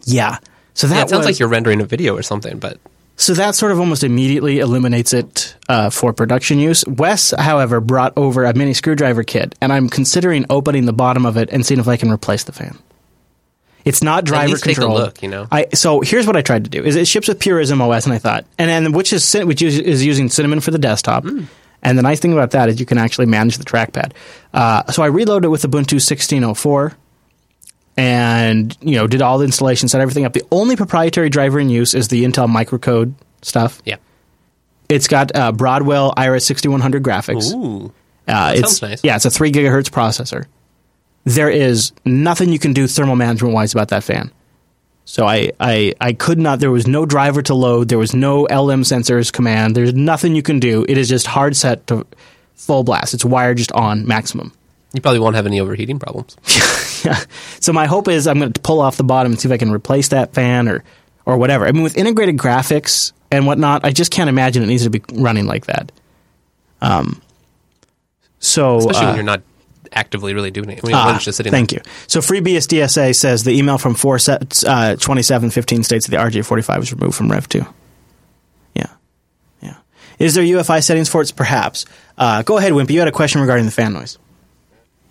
Yeah. 0.06 0.38
So 0.74 0.88
that 0.88 0.96
Yeah, 0.96 1.02
it 1.04 1.10
sounds 1.10 1.20
was- 1.20 1.26
like 1.26 1.40
you're 1.40 1.50
rendering 1.50 1.82
a 1.82 1.86
video 1.86 2.16
or 2.16 2.22
something, 2.24 2.60
but 2.60 2.78
so 3.18 3.34
that 3.34 3.56
sort 3.56 3.72
of 3.72 3.80
almost 3.80 4.04
immediately 4.04 4.60
eliminates 4.60 5.12
it 5.12 5.56
uh, 5.68 5.90
for 5.90 6.14
production 6.14 6.60
use. 6.60 6.86
Wes, 6.86 7.32
however, 7.32 7.82
brought 7.82 8.14
over 8.16 8.46
a 8.46 8.54
mini 8.54 8.74
screwdriver 8.74 9.24
kit, 9.24 9.56
and 9.60 9.74
I'm 9.74 9.90
considering 9.90 10.46
opening 10.52 10.86
the 10.86 10.94
bottom 10.94 11.26
of 11.26 11.36
it 11.36 11.50
and 11.52 11.66
seeing 11.66 11.80
if 11.80 11.88
I 11.88 11.98
can 11.98 12.12
replace 12.12 12.44
the 12.44 12.52
fan. 12.52 12.78
It's 13.86 14.04
not 14.04 14.24
driver 14.24 14.50
least 14.50 14.64
take 14.66 14.78
a 14.78 14.82
control. 14.82 14.98
look, 14.98 15.24
you 15.24 15.30
know? 15.30 15.48
I 15.52 15.68
so 15.74 16.02
here's 16.02 16.28
what 16.28 16.38
I 16.38 16.42
tried 16.42 16.66
to 16.66 16.70
do: 16.70 16.84
is 16.84 16.96
it 16.96 17.08
ships 17.08 17.28
with 17.28 17.40
Purism 17.40 17.82
OS, 17.82 18.06
and 18.06 18.14
I 18.14 18.20
thought, 18.20 18.46
and 18.60 18.70
then 18.70 18.92
which 18.92 19.12
is 19.12 19.34
which 19.34 19.62
is, 19.62 20.06
using 20.06 20.30
Cinnamon 20.30 20.60
for 20.60 20.72
the 20.72 20.78
desktop. 20.78 21.24
Hmm. 21.24 21.46
And 21.82 21.98
the 21.98 22.02
nice 22.02 22.20
thing 22.20 22.34
about 22.34 22.52
that 22.52 22.70
is 22.70 22.80
you 22.80 22.86
can 22.86 22.98
actually 22.98 23.28
manage 23.28 23.58
the 23.58 23.64
trackpad. 23.64 24.12
Uh, 24.54 24.92
so 24.92 25.04
I 25.04 25.08
reloaded 25.08 25.46
it 25.46 25.50
with 25.50 25.62
Ubuntu 25.62 25.98
16.04 26.00 26.96
and 27.98 28.78
you 28.82 28.96
know 28.96 29.08
did 29.08 29.22
all 29.22 29.40
the 29.40 29.46
installation, 29.46 29.90
set 29.90 30.00
everything 30.00 30.24
up. 30.26 30.34
The 30.34 30.46
only 30.52 30.76
proprietary 30.76 31.30
driver 31.30 31.60
in 31.60 31.70
use 31.70 31.94
is 31.94 32.08
the 32.08 32.24
Intel 32.24 32.48
microcode 32.48 33.14
stuff. 33.42 33.82
Yeah. 33.84 33.98
It's 34.88 35.08
got 35.08 35.36
uh, 35.36 35.52
Broadwell 35.52 36.14
Iris 36.16 36.46
6100 36.46 37.04
graphics. 37.04 37.54
Ooh. 37.54 37.92
Uh, 38.28 38.54
it's 38.56 38.62
sounds 38.62 38.82
nice. 38.82 39.04
yeah, 39.04 39.16
it's 39.16 39.26
a 39.26 39.30
three 39.30 39.52
gigahertz 39.52 39.90
processor. 39.90 40.46
There 41.26 41.50
is 41.50 41.92
nothing 42.06 42.54
you 42.54 42.60
can 42.60 42.72
do 42.72 42.88
thermal 42.88 43.16
management 43.16 43.54
wise 43.54 43.74
about 43.74 43.90
that 43.90 44.04
fan. 44.04 44.32
So 45.04 45.26
I, 45.26 45.52
I 45.60 45.94
I 46.00 46.14
could 46.14 46.38
not. 46.38 46.60
There 46.60 46.72
was 46.72 46.88
no 46.88 47.06
driver 47.06 47.42
to 47.44 47.54
load. 47.54 47.90
There 47.90 47.98
was 47.98 48.14
no 48.14 48.42
LM 48.44 48.84
sensors 48.84 49.32
command. 49.32 49.76
There's 49.76 49.94
nothing 49.94 50.36
you 50.36 50.42
can 50.44 50.60
do. 50.60 50.86
It 50.88 50.98
is 50.98 51.10
just 51.10 51.28
hard 51.28 51.56
set 51.56 51.88
to 51.88 52.06
full 52.56 52.84
blast. 52.84 53.14
It's 53.14 53.26
wired 53.26 53.58
just 53.58 53.72
on 53.72 54.06
maximum. 54.06 54.54
You 54.94 55.02
probably 55.02 55.20
won't 55.20 55.36
have 55.36 55.46
any 55.46 55.60
overheating 55.60 56.00
problems. 56.00 56.38
Yeah. 57.06 57.24
So 57.60 57.72
my 57.74 57.86
hope 57.86 58.08
is 58.08 58.26
I'm 58.26 58.40
going 58.40 58.52
to 58.52 58.60
pull 58.60 58.82
off 58.82 58.98
the 58.98 59.04
bottom 59.04 59.32
and 59.32 59.40
see 59.40 59.48
if 59.48 59.54
I 59.54 59.58
can 59.58 59.72
replace 59.72 60.08
that 60.08 60.34
fan 60.34 60.68
or 60.68 60.84
or 61.26 61.38
whatever. 61.38 61.68
I 61.68 61.72
mean, 61.72 61.84
with 61.84 61.96
integrated 61.96 62.38
graphics 62.38 63.12
and 63.30 63.46
whatnot, 63.46 63.86
I 63.86 63.92
just 63.92 64.10
can't 64.10 64.30
imagine 64.30 64.64
it 64.64 64.66
needs 64.66 64.84
to 64.84 64.90
be 64.90 65.04
running 65.14 65.46
like 65.46 65.68
that. 65.68 65.92
Um. 66.82 67.22
So 68.40 68.78
Especially 68.78 69.02
uh, 69.02 69.08
when 69.10 69.16
you're 69.16 69.24
not 69.26 69.44
actively 69.94 70.34
really 70.34 70.52
doing 70.52 70.70
it. 70.72 70.82
When 70.82 70.94
it's 71.16 71.24
just 71.24 71.38
sitting 71.38 71.52
thank 71.52 71.72
you. 71.72 71.82
So 72.08 72.20
FreeBSDSA 72.20 73.16
says 73.16 73.44
the 73.44 73.52
email 73.52 73.78
from 73.78 73.96
4 73.96 74.20
sets, 74.20 74.64
uh, 74.64 74.94
2715 74.96 75.84
states 75.84 76.08
that 76.08 76.12
the 76.12 76.18
RJ45 76.18 76.78
was 76.80 76.94
removed 76.94 77.16
from 77.16 77.32
Rev 77.32 77.48
2. 77.48 77.66
Yeah. 78.76 78.86
Yeah. 79.62 79.76
Is 80.20 80.36
there 80.36 80.44
UEFI 80.44 80.84
settings 80.84 81.10
for 81.10 81.22
it? 81.22 81.32
Perhaps. 81.36 81.86
Uh, 82.18 82.42
go 82.44 82.58
ahead, 82.58 82.74
Wimpy. 82.74 82.92
You 82.92 83.00
had 83.00 83.08
a 83.08 83.12
question 83.12 83.42
regarding 83.42 83.66
the 83.66 83.72
fan 83.72 83.94
noise. 83.94 84.18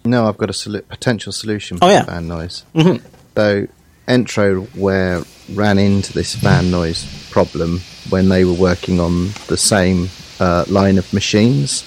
No, 0.06 0.28
I've 0.28 0.38
got 0.38 0.48
a 0.50 0.52
solu- 0.54 0.86
potential 0.88 1.32
solution 1.32 1.78
Oh, 1.82 1.86
for 1.88 1.92
yeah. 1.92 2.04
fan 2.04 2.28
noise. 2.28 2.64
Mm-hmm. 2.74 3.04
So, 3.36 3.66
Entroware 4.08 5.26
ran 5.56 5.78
into 5.78 6.12
this 6.12 6.34
fan 6.34 6.70
noise 6.70 7.04
problem 7.30 7.80
when 8.10 8.28
they 8.28 8.44
were 8.44 8.52
working 8.54 9.00
on 9.00 9.30
the 9.48 9.56
same 9.56 10.08
uh, 10.40 10.64
line 10.68 10.98
of 10.98 11.12
machines, 11.12 11.84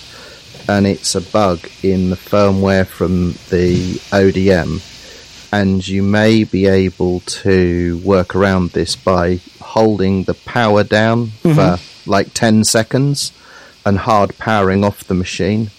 and 0.67 0.85
it's 0.85 1.15
a 1.15 1.21
bug 1.21 1.59
in 1.83 2.09
the 2.09 2.15
firmware 2.15 2.85
from 2.85 3.31
the 3.49 3.95
ODM. 4.11 4.85
And 5.51 5.85
you 5.87 6.03
may 6.03 6.43
be 6.43 6.67
able 6.67 7.21
to 7.21 7.99
work 8.03 8.35
around 8.35 8.71
this 8.71 8.95
by 8.95 9.39
holding 9.59 10.23
the 10.25 10.35
power 10.35 10.83
down 10.83 11.27
for 11.41 11.79
like 12.05 12.33
10 12.35 12.63
seconds 12.65 13.31
and 13.85 13.97
hard 13.97 14.37
powering 14.37 14.83
off 14.83 15.03
the 15.05 15.15
machine 15.15 15.71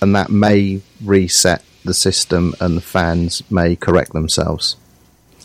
and 0.00 0.14
that 0.16 0.30
may 0.30 0.80
reset 1.04 1.62
the 1.84 1.94
system 1.94 2.54
and 2.60 2.76
the 2.76 2.80
fans 2.80 3.42
may 3.50 3.76
correct 3.76 4.12
themselves. 4.12 4.76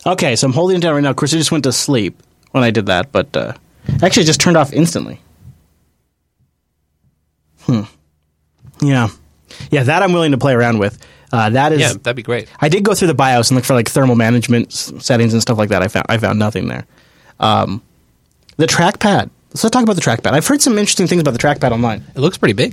Okay, 0.06 0.36
so 0.36 0.46
I'm 0.46 0.52
holding 0.52 0.76
it 0.78 0.80
down 0.80 0.94
right 0.94 1.02
now. 1.02 1.10
Of 1.10 1.16
course, 1.16 1.34
I 1.34 1.36
just 1.38 1.52
went 1.52 1.64
to 1.64 1.72
sleep 1.72 2.22
when 2.52 2.64
I 2.64 2.70
did 2.70 2.86
that, 2.86 3.12
but 3.12 3.36
uh, 3.36 3.52
actually 4.02 4.22
it 4.22 4.26
just 4.26 4.40
turned 4.40 4.56
off 4.56 4.72
instantly. 4.72 5.20
Hmm. 7.62 7.82
Yeah. 8.80 9.08
Yeah, 9.70 9.82
that 9.84 10.02
I'm 10.02 10.12
willing 10.12 10.32
to 10.32 10.38
play 10.38 10.52
around 10.54 10.78
with. 10.78 10.98
Uh, 11.32 11.50
that 11.50 11.72
is 11.72 11.80
Yeah, 11.80 11.92
that'd 11.92 12.16
be 12.16 12.22
great. 12.22 12.48
I 12.60 12.68
did 12.68 12.84
go 12.84 12.94
through 12.94 13.08
the 13.08 13.14
BIOS 13.14 13.50
and 13.50 13.56
look 13.56 13.64
for 13.64 13.74
like 13.74 13.88
thermal 13.88 14.16
management 14.16 14.68
s- 14.72 14.92
settings 15.00 15.32
and 15.34 15.42
stuff 15.42 15.58
like 15.58 15.68
that. 15.70 15.82
I 15.82 15.88
found 15.88 16.06
I 16.08 16.16
found 16.16 16.38
nothing 16.38 16.68
there. 16.68 16.86
Um, 17.38 17.82
the 18.56 18.66
trackpad. 18.66 19.30
So 19.54 19.66
Let's 19.66 19.70
talk 19.72 19.82
about 19.82 19.96
the 19.96 20.02
trackpad. 20.02 20.32
I've 20.32 20.46
heard 20.46 20.62
some 20.62 20.78
interesting 20.78 21.06
things 21.06 21.20
about 21.20 21.32
the 21.32 21.38
trackpad 21.38 21.72
online. 21.72 22.04
It 22.14 22.20
looks 22.20 22.38
pretty 22.38 22.54
big. 22.54 22.72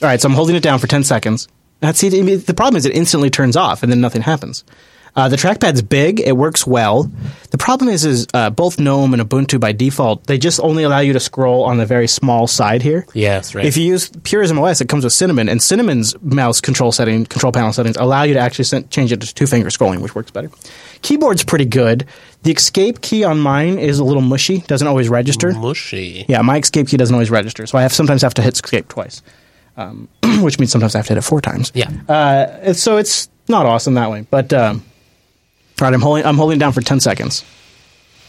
All 0.00 0.08
right, 0.08 0.20
so 0.20 0.28
I'm 0.28 0.34
holding 0.34 0.56
it 0.56 0.62
down 0.62 0.78
for 0.80 0.86
10 0.88 1.04
seconds. 1.04 1.46
That's 1.82 1.98
see, 1.98 2.08
the 2.36 2.54
problem 2.54 2.76
is 2.76 2.86
it 2.86 2.94
instantly 2.94 3.28
turns 3.28 3.56
off 3.56 3.82
and 3.82 3.90
then 3.90 4.00
nothing 4.00 4.22
happens. 4.22 4.64
Uh, 5.14 5.28
the 5.28 5.36
trackpad's 5.36 5.82
big. 5.82 6.20
It 6.20 6.36
works 6.36 6.66
well. 6.66 7.10
The 7.50 7.58
problem 7.58 7.90
is, 7.90 8.04
is 8.04 8.26
uh, 8.32 8.48
both 8.48 8.80
GNOME 8.80 9.12
and 9.12 9.22
Ubuntu 9.22 9.60
by 9.60 9.72
default 9.72 10.26
they 10.26 10.38
just 10.38 10.58
only 10.60 10.84
allow 10.84 11.00
you 11.00 11.12
to 11.12 11.20
scroll 11.20 11.64
on 11.64 11.76
the 11.76 11.84
very 11.84 12.06
small 12.06 12.46
side 12.46 12.80
here. 12.80 13.06
Yes, 13.12 13.54
right. 13.54 13.66
If 13.66 13.76
you 13.76 13.84
use 13.84 14.08
Purism 14.08 14.58
OS, 14.58 14.80
it 14.80 14.88
comes 14.88 15.04
with 15.04 15.12
Cinnamon, 15.12 15.50
and 15.50 15.62
Cinnamon's 15.62 16.14
mouse 16.22 16.62
control 16.62 16.92
setting, 16.92 17.26
control 17.26 17.52
panel 17.52 17.74
settings 17.74 17.96
allow 17.96 18.22
you 18.22 18.34
to 18.34 18.40
actually 18.40 18.64
sen- 18.64 18.88
change 18.88 19.12
it 19.12 19.20
to 19.20 19.34
two 19.34 19.46
finger 19.46 19.68
scrolling, 19.68 20.00
which 20.00 20.14
works 20.14 20.30
better. 20.30 20.50
Keyboard's 21.02 21.44
pretty 21.44 21.66
good. 21.66 22.06
The 22.44 22.52
escape 22.52 23.02
key 23.02 23.24
on 23.24 23.38
mine 23.38 23.78
is 23.78 23.98
a 23.98 24.04
little 24.04 24.22
mushy, 24.22 24.60
doesn't 24.60 24.86
always 24.88 25.10
register. 25.10 25.52
Mushy. 25.52 26.24
Yeah, 26.26 26.40
my 26.40 26.58
escape 26.58 26.88
key 26.88 26.96
doesn't 26.96 27.14
always 27.14 27.30
register, 27.30 27.66
so 27.66 27.76
I 27.76 27.82
have 27.82 27.92
sometimes 27.92 28.22
have 28.22 28.34
to 28.34 28.42
hit 28.42 28.54
escape 28.54 28.88
twice, 28.88 29.20
um, 29.76 30.08
which 30.42 30.58
means 30.58 30.70
sometimes 30.70 30.94
I 30.94 30.98
have 30.98 31.06
to 31.06 31.14
hit 31.14 31.18
it 31.18 31.22
four 31.22 31.40
times. 31.40 31.72
Yeah. 31.74 31.90
Uh, 32.08 32.72
so 32.72 32.96
it's 32.96 33.28
not 33.48 33.66
awesome 33.66 33.94
that 33.94 34.10
way. 34.10 34.26
But 34.30 34.52
um, 34.52 34.84
all 35.80 35.86
right, 35.86 35.94
I'm 35.94 36.00
holding 36.00 36.24
I'm 36.24 36.36
holding 36.36 36.56
it 36.56 36.60
down 36.60 36.72
for 36.72 36.80
ten 36.80 37.00
seconds. 37.00 37.44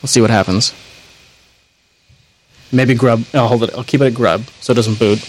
Let's 0.01 0.11
see 0.11 0.21
what 0.21 0.29
happens. 0.29 0.73
Maybe 2.71 2.95
grub. 2.95 3.23
I'll 3.33 3.47
hold 3.47 3.63
it. 3.63 3.71
I'll 3.75 3.83
keep 3.83 4.01
it 4.01 4.05
at 4.07 4.13
grub 4.13 4.43
so 4.59 4.71
it 4.73 4.75
doesn't 4.75 4.99
boot. 4.99 5.19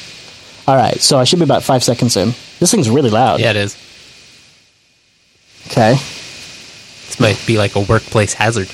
All 0.66 0.76
right, 0.76 0.98
so 0.98 1.18
I 1.18 1.24
should 1.24 1.38
be 1.40 1.44
about 1.44 1.62
five 1.62 1.84
seconds 1.84 2.16
in. 2.16 2.28
This 2.58 2.70
thing's 2.70 2.88
really 2.88 3.10
loud. 3.10 3.38
Yeah, 3.38 3.50
it 3.50 3.56
is. 3.56 3.76
Okay. 5.66 5.92
This 5.92 7.20
might 7.20 7.42
be 7.46 7.58
like 7.58 7.76
a 7.76 7.80
workplace 7.80 8.32
hazard. 8.32 8.68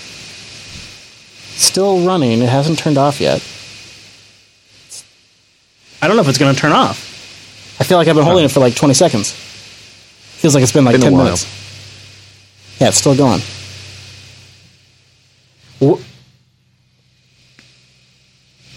Still 1.56 2.06
running. 2.06 2.40
It 2.42 2.48
hasn't 2.48 2.78
turned 2.78 2.96
off 2.96 3.20
yet. 3.20 3.42
I 6.00 6.06
don't 6.06 6.16
know 6.16 6.22
if 6.22 6.28
it's 6.28 6.38
going 6.38 6.54
to 6.54 6.60
turn 6.60 6.72
off. 6.72 7.09
I 7.80 7.84
feel 7.84 7.96
like 7.98 8.08
I've 8.08 8.14
been 8.14 8.24
holding 8.24 8.44
it 8.44 8.50
for 8.52 8.60
like 8.60 8.74
20 8.76 8.94
seconds. 8.94 9.32
Feels 9.32 10.54
like 10.54 10.62
it's 10.62 10.72
been 10.72 10.84
like 10.84 10.94
Been 10.94 11.00
10 11.02 11.12
while. 11.12 11.24
minutes. 11.24 11.44
Yeah, 12.80 12.88
it's 12.88 12.98
still 12.98 13.16
going. 13.16 13.40
Wh- 15.82 16.00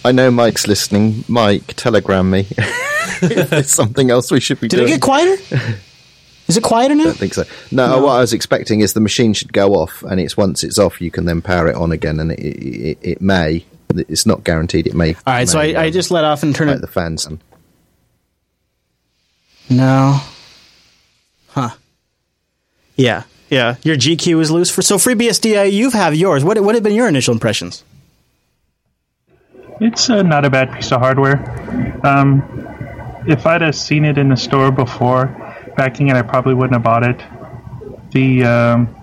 I 0.06 0.12
know 0.12 0.32
Mike's 0.32 0.68
listening. 0.68 1.24
Mike, 1.28 1.68
telegram 1.76 2.30
me 2.30 2.48
if 3.22 3.50
there's 3.50 3.70
something 3.72 4.10
else 4.12 4.32
we 4.32 4.40
should 4.42 4.60
be 4.60 4.68
Did 4.68 4.78
doing. 4.78 4.90
it 4.90 4.92
get 4.94 5.02
quieter? 5.02 5.42
Is 6.50 6.58
it 6.58 6.64
quieter 6.64 6.94
now? 6.96 7.04
I 7.04 7.06
don't 7.06 7.18
think 7.18 7.34
so. 7.34 7.46
No, 7.72 8.02
what 8.02 8.12
I 8.18 8.20
was 8.20 8.34
expecting 8.34 8.82
is 8.82 8.92
the 8.94 9.00
machine 9.00 9.34
should 9.34 9.54
go 9.54 9.76
off, 9.76 10.04
and 10.04 10.20
it's 10.20 10.36
once 10.36 10.64
it's 10.66 10.78
off, 10.78 11.00
you 11.02 11.10
can 11.10 11.24
then 11.26 11.42
power 11.42 11.70
it 11.70 11.76
on 11.76 11.94
again, 11.94 12.20
and 12.20 12.34
it, 12.34 12.40
it, 12.40 12.98
it 13.02 13.22
may. 13.22 13.66
It's 13.96 14.26
not 14.26 14.44
guaranteed. 14.44 14.88
It 14.88 14.94
may. 14.94 15.14
All 15.14 15.22
right, 15.28 15.48
so 15.48 15.60
may, 15.60 15.74
I, 15.76 15.84
I 15.84 15.88
um, 15.88 15.94
just 15.94 16.12
let 16.12 16.26
off 16.26 16.44
and 16.44 16.54
turn 16.54 16.68
like 16.68 16.78
it. 16.78 16.82
the 16.82 16.88
fans. 16.88 17.26
No. 19.70 20.20
Huh. 21.50 21.70
Yeah, 22.96 23.24
yeah. 23.50 23.76
Your 23.84 23.96
GQ 23.96 24.40
is 24.40 24.52
loose 24.52 24.70
for 24.70 24.82
so 24.82 24.98
FreeBSD. 24.98 25.72
You 25.72 25.90
have 25.92 26.16
yours. 26.16 26.44
What 26.44 26.60
what 26.62 26.76
have 26.76 26.84
been 26.84 26.94
your 26.94 27.08
initial 27.08 27.34
impressions? 27.34 27.84
It's 29.80 30.10
uh, 30.10 30.22
not 30.22 30.46
a 30.46 30.50
bad 30.50 30.74
piece 30.74 30.92
of 30.92 31.00
hardware. 31.00 32.00
Um, 32.06 32.44
if 33.28 33.46
I'd 33.46 33.62
have 33.62 33.76
seen 33.76 34.06
it 34.06 34.18
in 34.18 34.30
the 34.30 34.38
store 34.38 34.72
before 34.72 35.28
backing 35.76 36.10
it, 36.10 36.16
I 36.16 36.22
probably 36.22 36.54
wouldn't 36.54 36.74
have 36.74 36.84
bought 36.84 37.04
it. 37.04 37.22
The 38.12 38.44
um, 38.44 38.96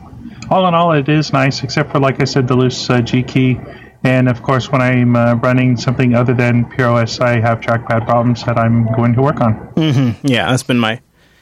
all 0.48 0.66
in 0.66 0.74
all, 0.74 0.92
it 0.92 1.08
is 1.08 1.32
nice, 1.32 1.62
except 1.62 1.90
for 1.90 1.98
like 1.98 2.20
I 2.20 2.24
said, 2.24 2.46
the 2.48 2.56
loose 2.56 2.88
uh, 2.88 3.00
G 3.00 3.22
key. 3.22 3.60
And 4.02 4.28
of 4.28 4.42
course, 4.42 4.72
when 4.72 4.80
I'm 4.80 5.14
uh, 5.14 5.34
running 5.34 5.76
something 5.76 6.14
other 6.14 6.32
than 6.32 6.64
PureOS, 6.64 7.20
I 7.20 7.40
have 7.40 7.60
trackpad 7.60 8.06
problems 8.06 8.44
that 8.44 8.56
I'm 8.56 8.90
going 8.94 9.14
to 9.14 9.22
work 9.22 9.40
on. 9.40 10.16
Yeah, 10.22 10.50
that's 10.50 10.62
been 10.62 10.78
my 10.78 11.00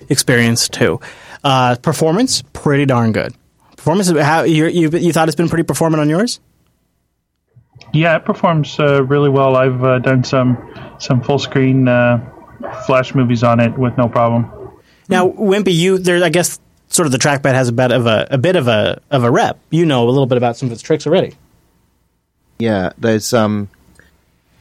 experience 0.09 0.69
too. 0.69 1.01
Uh, 1.45 1.77
performance, 1.77 2.43
pretty 2.53 2.85
darn 2.85 3.13
good. 3.13 3.35
Performance, 3.77 4.11
how 4.11 4.43
you, 4.43 4.67
you 4.67 4.91
you 4.91 5.13
thought 5.13 5.29
it's 5.29 5.37
been 5.37 5.49
pretty 5.49 5.63
performant 5.63 6.01
on 6.01 6.09
yours? 6.09 6.41
Yeah, 7.93 8.17
it 8.17 8.25
performs 8.25 8.79
uh, 8.79 9.05
really 9.05 9.31
well. 9.31 9.57
I've 9.57 9.83
uh, 9.83 9.99
done 10.01 10.25
some 10.25 10.97
some 10.99 11.23
full 11.23 11.39
screen 11.39 11.87
uh, 11.87 12.19
flash 12.87 13.15
movies 13.15 13.45
on 13.45 13.61
it 13.61 13.79
with 13.79 13.97
no 13.97 14.09
problem. 14.09 14.51
Now, 15.09 15.31
Wimpy, 15.31 15.75
you 15.75 15.99
there. 15.99 16.23
I 16.23 16.29
guess 16.29 16.59
sort 16.89 17.07
of 17.07 17.13
the 17.13 17.19
trackpad 17.19 17.55
has 17.55 17.69
a 17.69 17.73
bit 17.73 17.93
of 17.93 18.07
a 18.07 18.27
a 18.31 18.39
bit 18.39 18.57
of 18.57 18.69
a 18.69 19.01
of 19.11 19.25
a 19.25 19.31
rep. 19.31 19.59
You 19.71 19.87
know 19.87 20.05
a 20.05 20.11
little 20.11 20.27
bit 20.27 20.39
about 20.39 20.57
some 20.57 20.69
of 20.69 20.73
its 20.73 20.83
tricks 20.83 21.07
already. 21.07 21.35
Yeah, 22.59 22.93
there's 22.99 23.33
um, 23.33 23.69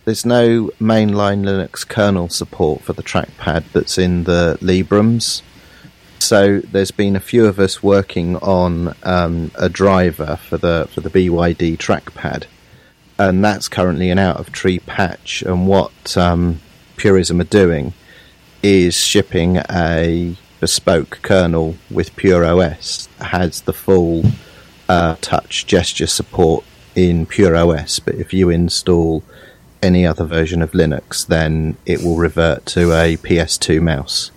there's 0.05 0.25
no 0.25 0.67
mainline 0.79 1.43
Linux 1.43 1.87
kernel 1.87 2.29
support 2.29 2.81
for 2.81 2.93
the 2.93 3.03
trackpad 3.03 3.63
that's 3.73 3.97
in 3.97 4.23
the 4.25 4.57
Librems. 4.61 5.41
So 6.19 6.59
there's 6.59 6.91
been 6.91 7.15
a 7.15 7.19
few 7.19 7.45
of 7.45 7.59
us 7.59 7.81
working 7.81 8.35
on 8.37 8.95
um, 9.03 9.51
a 9.55 9.67
driver 9.67 10.37
for 10.37 10.57
the 10.57 10.87
for 10.91 11.01
the 11.01 11.09
BYD 11.09 11.77
trackpad, 11.77 12.45
and 13.17 13.43
that's 13.43 13.67
currently 13.67 14.11
an 14.11 14.19
out 14.19 14.37
of 14.37 14.51
tree 14.51 14.79
patch. 14.79 15.41
And 15.41 15.67
what 15.67 16.15
um, 16.15 16.59
Purism 16.97 17.41
are 17.41 17.45
doing 17.45 17.93
is 18.61 18.95
shipping 18.95 19.57
a 19.71 20.37
bespoke 20.59 21.19
kernel 21.21 21.75
with 21.89 22.15
Pure 22.15 22.45
OS 22.45 23.07
has 23.19 23.61
the 23.61 23.73
full 23.73 24.23
uh, 24.87 25.15
touch 25.21 25.65
gesture 25.65 26.07
support 26.07 26.63
in 26.97 27.25
Pure 27.27 27.55
OS, 27.55 27.99
but 27.99 28.15
if 28.15 28.33
you 28.33 28.49
install 28.49 29.23
any 29.83 30.05
other 30.05 30.25
version 30.25 30.63
of 30.63 30.71
Linux, 30.71 31.25
then 31.27 31.77
it 31.85 32.01
will 32.03 32.15
revert 32.17 32.65
to 32.65 32.91
a 32.91 33.15
PS2 33.17 33.79
mouse. 33.81 34.31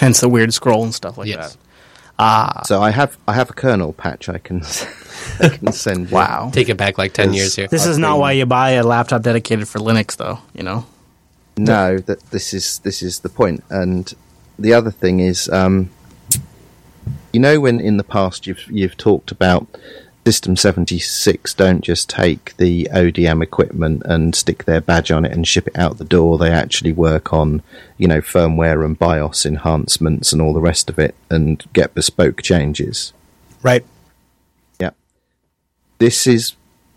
Hence 0.00 0.20
the 0.20 0.28
weird 0.28 0.52
scroll 0.52 0.82
and 0.82 0.92
stuff 0.94 1.16
like 1.18 1.28
Yes. 1.28 1.56
that. 2.18 2.66
So 2.66 2.82
I 2.82 2.90
have 2.90 3.16
I 3.28 3.34
have 3.34 3.50
a 3.50 3.52
kernel 3.52 3.92
patch 3.92 4.28
I 4.28 4.38
can 4.38 4.62
I 5.40 5.48
can 5.48 5.72
send 5.72 6.10
you. 6.10 6.16
Wow. 6.16 6.50
Take 6.52 6.68
it 6.68 6.76
back 6.76 6.98
like 6.98 7.12
10 7.14 7.32
years 7.34 7.54
here. 7.56 7.68
This 7.68 7.86
is 7.86 7.98
not 7.98 8.18
why 8.18 8.32
you 8.32 8.44
buy 8.46 8.70
a 8.72 8.82
laptop 8.84 9.22
dedicated 9.22 9.68
for 9.68 9.78
Linux, 9.78 10.16
though. 10.16 10.38
You 10.54 10.62
know. 10.64 10.86
No, 11.56 11.98
that 11.98 12.20
this 12.30 12.52
is 12.54 12.78
this 12.80 13.02
is 13.02 13.20
the 13.20 13.28
point. 13.28 13.62
And 13.70 14.12
the 14.58 14.72
other 14.72 14.90
thing 14.90 15.20
is, 15.20 15.48
um, 15.50 15.90
you 17.32 17.40
know, 17.40 17.60
when 17.60 17.80
in 17.80 17.96
the 17.96 18.04
past 18.04 18.46
you've 18.46 18.66
you've 18.70 18.96
talked 18.96 19.30
about 19.30 19.66
System 20.24 20.54
seventy 20.54 21.00
six 21.00 21.52
don't 21.52 21.80
just 21.80 22.08
take 22.08 22.56
the 22.56 22.88
ODM 22.92 23.42
equipment 23.42 24.02
and 24.04 24.36
stick 24.36 24.66
their 24.66 24.80
badge 24.80 25.10
on 25.10 25.24
it 25.24 25.32
and 25.32 25.48
ship 25.48 25.66
it 25.66 25.76
out 25.76 25.98
the 25.98 26.04
door. 26.04 26.38
They 26.38 26.50
actually 26.50 26.92
work 26.92 27.32
on 27.32 27.60
you 27.98 28.06
know 28.06 28.20
firmware 28.20 28.84
and 28.84 28.96
BIOS 28.96 29.44
enhancements 29.44 30.32
and 30.32 30.40
all 30.40 30.54
the 30.54 30.60
rest 30.60 30.88
of 30.88 31.00
it 31.00 31.16
and 31.28 31.64
get 31.72 31.94
bespoke 31.94 32.40
changes. 32.40 33.12
Right. 33.64 33.84
Yeah. 34.78 34.90
This 35.98 36.28
is 36.28 36.54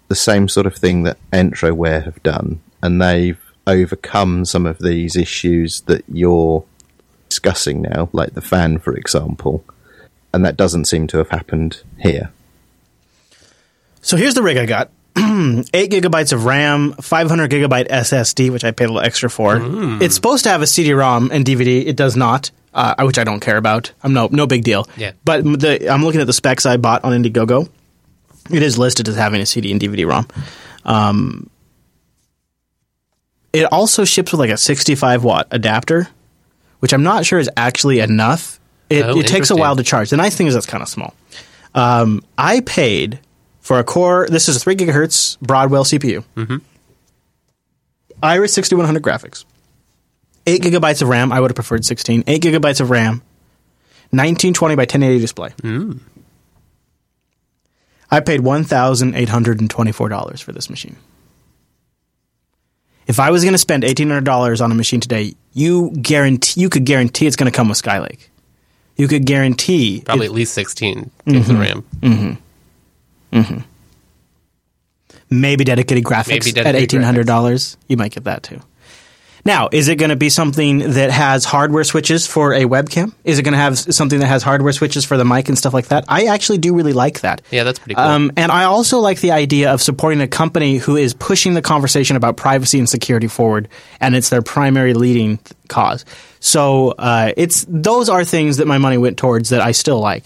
the 0.07 0.15
same 0.15 0.47
sort 0.47 0.67
of 0.67 0.75
thing 0.75 1.01
that 1.03 1.17
Entroware 1.31 2.03
have 2.03 2.21
done, 2.21 2.61
and 2.83 3.01
they've 3.01 3.41
overcome 3.65 4.45
some 4.45 4.67
of 4.67 4.77
these 4.77 5.15
issues 5.15 5.81
that 5.81 6.03
you're 6.07 6.63
discussing 7.27 7.81
now, 7.81 8.09
like 8.13 8.33
the 8.35 8.41
fan, 8.41 8.77
for 8.77 8.95
example, 8.95 9.63
and 10.35 10.45
that 10.45 10.57
doesn't 10.57 10.85
seem 10.85 11.07
to 11.07 11.17
have 11.17 11.29
happened 11.29 11.81
here. 11.99 12.29
So 14.01 14.17
here's 14.17 14.33
the 14.35 14.43
rig 14.43 14.57
I 14.57 14.65
got. 14.65 14.91
Eight 15.17 15.91
gigabytes 15.91 16.33
of 16.33 16.45
RAM, 16.45 16.91
500 16.93 17.49
gigabyte 17.49 17.87
SSD, 17.87 18.51
which 18.51 18.63
I 18.63 18.71
paid 18.71 18.85
a 18.85 18.87
little 18.89 19.01
extra 19.05 19.29
for. 19.29 19.57
It's 20.03 20.13
supposed 20.13 20.43
to 20.43 20.49
have 20.49 20.61
a 20.61 20.67
CD-ROM 20.67 21.31
and 21.31 21.45
DVD. 21.45 21.85
It 21.85 21.95
does 21.95 22.17
not, 22.17 22.51
uh, 22.73 22.95
which 23.05 23.17
I 23.17 23.23
don't 23.23 23.39
care 23.39 23.55
about. 23.57 23.93
I'm 24.03 24.13
no 24.13 24.27
no 24.29 24.45
big 24.45 24.63
deal. 24.65 24.87
Yeah. 24.97 25.13
But 25.23 25.43
the, 25.43 25.89
I'm 25.91 26.03
looking 26.03 26.19
at 26.21 26.27
the 26.27 26.33
specs 26.33 26.65
I 26.65 26.77
bought 26.77 27.03
on 27.05 27.13
Indiegogo. 27.13 27.69
It 28.51 28.61
is 28.61 28.77
listed 28.77 29.07
as 29.07 29.15
having 29.15 29.41
a 29.41 29.45
CD 29.45 29.71
and 29.71 29.79
DVD-ROM. 29.81 30.27
Um, 30.83 31.49
it 33.53 33.63
also 33.71 34.03
ships 34.03 34.33
with 34.33 34.39
like 34.39 34.51
a 34.51 34.57
65 34.57 35.23
watt 35.23 35.47
adapter, 35.49 36.09
which 36.79 36.93
I'm 36.93 37.03
not 37.03 37.25
sure 37.25 37.39
is 37.39 37.49
actually 37.55 38.01
enough. 38.01 38.59
It, 38.89 39.05
Oh, 39.05 39.19
it 39.19 39.27
takes 39.27 39.49
a 39.49 39.55
while 39.55 39.75
to 39.75 39.83
charge. 39.83 40.09
The 40.09 40.17
nice 40.17 40.35
thing 40.35 40.47
is 40.47 40.53
that's 40.53 40.65
kind 40.65 40.81
of 40.83 40.89
small. 40.89 41.13
Um, 41.73 42.23
I 42.37 42.61
paid 42.61 43.19
for 43.61 43.79
a 43.79 43.83
core. 43.83 44.27
This 44.29 44.47
is 44.47 44.57
a 44.57 44.59
three 44.59 44.75
gigahertz 44.75 45.39
Broadwell 45.39 45.83
CPU. 45.83 46.23
Mm-hmm. 46.35 46.57
Iris 48.23 48.53
6100 48.53 49.03
graphics. 49.03 49.43
Eight 50.47 50.61
gigabytes 50.61 51.01
of 51.01 51.09
RAM. 51.09 51.31
I 51.31 51.39
would 51.39 51.49
have 51.51 51.55
preferred 51.55 51.83
16. 51.83 52.23
Eight 52.27 52.41
gigabytes 52.43 52.79
of 52.79 52.91
RAM. 52.91 53.21
1920 54.11 54.75
by 54.75 54.81
1080 54.83 55.19
display. 55.19 55.49
I 58.11 58.19
paid 58.19 58.41
$1,824 58.41 60.43
for 60.43 60.51
this 60.51 60.69
machine. 60.69 60.95
If 63.07 63.19
I 63.19 63.29
was 63.31 63.43
going 63.43 63.53
to 63.53 63.57
spend 63.59 63.83
$1,800 63.83 64.63
on 64.63 64.71
a 64.71 64.75
machine 64.75 64.99
today, 64.99 65.33
you 65.53 65.91
guarantee 65.91 66.61
you 66.61 66.69
could 66.69 66.85
guarantee 66.85 67.27
it's 67.27 67.35
going 67.35 67.51
to 67.51 67.55
come 67.55 67.69
with 67.69 67.81
Skylake. 67.81 68.27
You 68.95 69.07
could 69.07 69.25
guarantee 69.25 70.01
Probably 70.05 70.25
it- 70.25 70.29
at 70.29 70.35
least 70.35 70.53
16 70.53 70.95
mm-hmm. 70.97 71.31
gigs 71.31 71.49
of 71.49 71.59
RAM. 71.59 71.83
Mm-hmm. 71.99 73.37
Mm-hmm. 73.37 73.59
maybe 75.29 75.63
dedicated 75.65 76.03
graphics 76.05 76.45
Maybe 76.55 76.67
at 76.67 76.75
eighteen 76.75 77.01
hundred 77.01 77.27
dollars. 77.27 77.75
You 77.89 77.97
might 77.97 78.13
get 78.13 78.23
that 78.23 78.43
too. 78.43 78.61
Now, 79.45 79.69
is 79.71 79.89
it 79.89 79.97
going 79.97 80.09
to 80.09 80.15
be 80.15 80.29
something 80.29 80.79
that 80.79 81.11
has 81.11 81.45
hardware 81.45 81.83
switches 81.83 82.25
for 82.25 82.53
a 82.53 82.61
webcam? 82.61 83.13
Is 83.23 83.37
it 83.37 83.43
going 83.43 83.51
to 83.51 83.59
have 83.59 83.77
something 83.77 84.19
that 84.19 84.25
has 84.25 84.41
hardware 84.41 84.73
switches 84.73 85.05
for 85.05 85.17
the 85.17 85.25
mic 85.25 85.49
and 85.49 85.57
stuff 85.57 85.71
like 85.71 85.89
that? 85.89 86.05
I 86.07 86.25
actually 86.25 86.57
do 86.57 86.75
really 86.75 86.93
like 86.93 87.21
that. 87.21 87.43
Yeah, 87.51 87.63
that's 87.63 87.77
pretty 87.77 87.93
cool. 87.93 88.03
Um, 88.03 88.31
and 88.37 88.51
I 88.51 88.63
also 88.63 88.99
like 88.99 89.21
the 89.21 89.31
idea 89.31 89.71
of 89.71 89.83
supporting 89.83 90.19
a 90.21 90.27
company 90.27 90.77
who 90.77 90.95
is 90.95 91.13
pushing 91.13 91.53
the 91.53 91.61
conversation 91.61 92.15
about 92.15 92.37
privacy 92.37 92.79
and 92.79 92.89
security 92.89 93.27
forward, 93.27 93.69
and 94.01 94.15
it's 94.15 94.29
their 94.29 94.41
primary 94.41 94.95
leading 94.95 95.37
th- 95.37 95.55
cause. 95.67 96.05
So 96.39 96.95
uh, 96.97 97.31
it's 97.37 97.67
those 97.69 98.09
are 98.09 98.23
things 98.23 98.57
that 98.57 98.65
my 98.65 98.79
money 98.79 98.97
went 98.97 99.17
towards 99.17 99.49
that 99.49 99.61
I 99.61 99.73
still 99.73 99.99
like. 99.99 100.23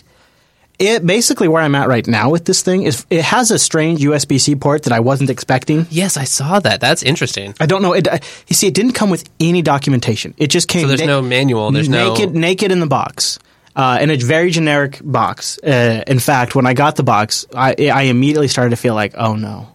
It 0.80 1.06
basically 1.06 1.50
where 1.50 1.62
I'm 1.62 1.76
at 1.76 1.90
right 1.90 2.08
now 2.08 2.30
with 2.30 2.46
this 2.46 2.62
thing 2.62 2.84
is 2.84 3.06
it 3.10 3.22
has 3.22 3.52
a 3.52 3.60
strange 3.60 4.00
USB 4.00 4.40
C 4.40 4.56
port 4.56 4.84
that 4.84 4.94
I 4.94 5.02
wasn't 5.02 5.30
expecting. 5.30 5.86
yes, 5.90 6.16
I 6.16 6.24
saw 6.24 6.60
that. 6.62 6.80
That's 6.80 7.04
interesting. 7.04 7.54
I 7.60 7.66
don't 7.66 7.82
know. 7.82 7.94
It, 7.94 8.08
I- 8.08 8.22
you 8.48 8.56
see, 8.56 8.68
it 8.68 8.74
didn't 8.74 8.94
come 8.94 9.10
with 9.10 9.30
any 9.42 9.62
documentation. 9.62 10.34
It 10.38 10.48
just 10.48 10.68
came. 10.70 10.84
So 10.84 10.88
there's 10.88 11.02
na- 11.02 11.08
no 11.08 11.22
manual. 11.22 11.72
There's 11.72 11.90
no. 11.90 12.14
naked, 12.14 12.34
naked 12.34 12.72
in 12.72 12.80
the 12.80 12.88
box, 12.88 13.40
uh, 13.76 13.98
in 14.02 14.10
a 14.10 14.16
very 14.16 14.52
generic 14.52 15.00
box. 15.04 15.60
Uh, 15.60 16.04
in 16.08 16.20
fact, 16.20 16.56
when 16.56 16.66
I 16.66 16.74
got 16.74 16.96
the 16.96 17.04
box, 17.04 17.46
I, 17.54 17.76
I 17.94 18.04
immediately 18.04 18.48
started 18.48 18.70
to 18.70 18.78
feel 18.78 18.96
like, 18.96 19.14
oh 19.18 19.36
no. 19.36 19.68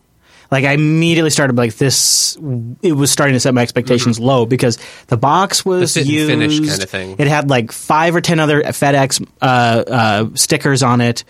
Like 0.54 0.64
I 0.64 0.72
immediately 0.74 1.30
started 1.30 1.56
like 1.56 1.74
this. 1.74 2.38
It 2.80 2.92
was 2.92 3.10
starting 3.10 3.34
to 3.34 3.40
set 3.40 3.54
my 3.54 3.62
expectations 3.62 4.20
low 4.20 4.46
because 4.46 4.78
the 5.08 5.16
box 5.16 5.64
was 5.64 5.94
The 5.94 6.02
used. 6.04 6.30
finish 6.30 6.58
kinda 6.60 6.86
thing. 6.86 7.16
It 7.18 7.26
had 7.26 7.50
like 7.50 7.72
five 7.72 8.14
or 8.14 8.20
ten 8.20 8.38
other 8.38 8.62
FedEx 8.62 9.26
uh, 9.42 9.44
uh, 9.44 10.26
stickers 10.34 10.84
on 10.84 11.00
it, 11.00 11.24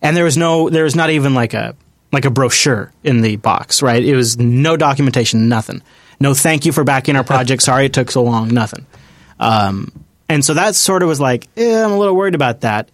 and 0.00 0.16
there 0.16 0.24
was 0.24 0.38
no. 0.38 0.70
There 0.70 0.84
was 0.84 0.96
not 0.96 1.10
even 1.10 1.34
like 1.34 1.52
a 1.52 1.76
like 2.12 2.24
a 2.24 2.30
brochure 2.30 2.90
in 3.04 3.20
the 3.20 3.36
box. 3.36 3.82
Right? 3.82 4.02
It 4.02 4.16
was 4.16 4.38
no 4.38 4.78
documentation, 4.78 5.50
nothing. 5.50 5.82
No, 6.18 6.32
thank 6.32 6.64
you 6.64 6.72
for 6.72 6.82
backing 6.82 7.14
our 7.16 7.24
project. 7.24 7.62
Sorry 7.70 7.84
it 7.84 7.92
took 7.92 8.10
so 8.10 8.22
long. 8.22 8.48
Nothing. 8.48 8.86
Um, 9.38 9.92
and 10.30 10.42
so 10.42 10.54
that 10.54 10.74
sort 10.76 11.02
of 11.02 11.10
was 11.10 11.20
like, 11.20 11.46
eh, 11.58 11.84
I'm 11.84 11.90
a 11.92 11.98
little 11.98 12.16
worried 12.16 12.34
about 12.34 12.62
that. 12.62 12.90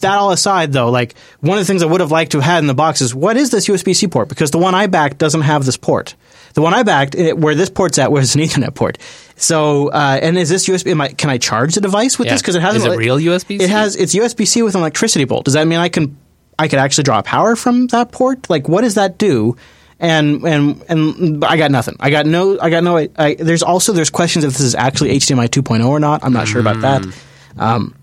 That 0.00 0.14
all 0.18 0.30
aside, 0.30 0.72
though, 0.72 0.90
like 0.90 1.14
one 1.40 1.56
of 1.56 1.62
the 1.62 1.66
things 1.66 1.82
I 1.82 1.86
would 1.86 2.00
have 2.02 2.10
liked 2.10 2.32
to 2.32 2.38
have 2.40 2.44
had 2.44 2.58
in 2.58 2.66
the 2.66 2.74
box 2.74 3.00
is 3.00 3.14
what 3.14 3.36
is 3.38 3.50
this 3.50 3.66
USB 3.66 3.96
C 3.96 4.06
port? 4.08 4.28
Because 4.28 4.50
the 4.50 4.58
one 4.58 4.74
I 4.74 4.86
backed 4.88 5.16
doesn't 5.18 5.40
have 5.40 5.64
this 5.64 5.78
port. 5.78 6.14
The 6.52 6.60
one 6.62 6.74
I 6.74 6.82
backed, 6.82 7.14
it, 7.14 7.38
where 7.38 7.54
this 7.54 7.70
port's 7.70 7.98
at, 7.98 8.12
was 8.12 8.34
an 8.34 8.42
Ethernet 8.42 8.74
port. 8.74 8.98
So, 9.36 9.88
uh, 9.88 10.18
and 10.20 10.36
is 10.36 10.48
this 10.50 10.68
USB? 10.68 10.98
I, 11.00 11.08
can 11.08 11.30
I 11.30 11.38
charge 11.38 11.74
the 11.74 11.80
device 11.80 12.18
with 12.18 12.26
Yeah. 12.26 12.34
this? 12.34 12.42
Because 12.42 12.56
it 12.56 12.62
has 12.62 12.76
Is 12.76 12.84
it 12.84 12.96
real 12.96 13.18
USB-C? 13.18 13.62
It 13.62 13.70
has. 13.70 13.96
It's 13.96 14.14
USB 14.14 14.46
C 14.46 14.62
with 14.62 14.74
an 14.74 14.80
electricity 14.82 15.24
bolt. 15.24 15.44
Does 15.46 15.54
that 15.54 15.66
mean 15.66 15.78
I 15.78 15.88
can? 15.88 16.16
I 16.58 16.68
could 16.68 16.78
actually 16.78 17.04
draw 17.04 17.20
power 17.22 17.54
from 17.56 17.86
that 17.88 18.12
port? 18.12 18.48
Like, 18.48 18.68
what 18.68 18.80
does 18.82 18.94
that 18.94 19.18
do? 19.18 19.56
And 19.98 20.42
and 20.46 20.82
and 20.88 21.44
I 21.44 21.56
got 21.56 21.70
nothing. 21.70 21.96
I 22.00 22.10
got 22.10 22.26
no. 22.26 22.58
I 22.60 22.68
got 22.68 22.84
no. 22.84 22.98
I, 23.16 23.34
there's 23.34 23.62
also 23.62 23.92
there's 23.94 24.10
questions 24.10 24.44
if 24.44 24.52
this 24.52 24.60
is 24.60 24.74
actually 24.74 25.16
HDMI 25.18 25.48
2.0 25.48 25.86
or 25.88 26.00
not. 26.00 26.22
I'm 26.22 26.34
not 26.34 26.48
sure 26.48 26.60
about 26.60 26.80
that. 26.82 27.06
Um, 27.58 27.94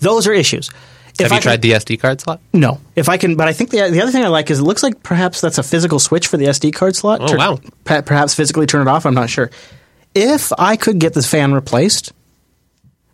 those 0.00 0.26
are 0.26 0.32
issues. 0.32 0.70
If 1.18 1.24
Have 1.24 1.32
I 1.32 1.34
you 1.36 1.40
tried 1.42 1.62
the 1.62 1.72
SD 1.72 2.00
card 2.00 2.20
slot? 2.20 2.40
No. 2.52 2.80
If 2.96 3.08
I 3.08 3.16
can, 3.18 3.36
but 3.36 3.46
I 3.48 3.52
think 3.52 3.70
the 3.70 3.88
the 3.90 4.00
other 4.00 4.12
thing 4.12 4.24
I 4.24 4.28
like 4.28 4.50
is 4.50 4.60
it 4.60 4.62
looks 4.62 4.82
like 4.82 5.02
perhaps 5.02 5.40
that's 5.40 5.58
a 5.58 5.62
physical 5.62 5.98
switch 5.98 6.28
for 6.28 6.36
the 6.36 6.46
SD 6.46 6.72
card 6.72 6.96
slot. 6.96 7.20
Oh, 7.20 7.26
Turn- 7.26 7.38
wow. 7.38 7.58
perhaps 7.84 8.34
physically 8.34 8.66
turn 8.66 8.86
it 8.86 8.90
off. 8.90 9.04
I'm 9.06 9.14
not 9.14 9.28
sure. 9.28 9.50
If 10.14 10.52
I 10.58 10.76
could 10.76 10.98
get 10.98 11.12
this 11.14 11.28
fan 11.30 11.52
replaced, 11.52 12.12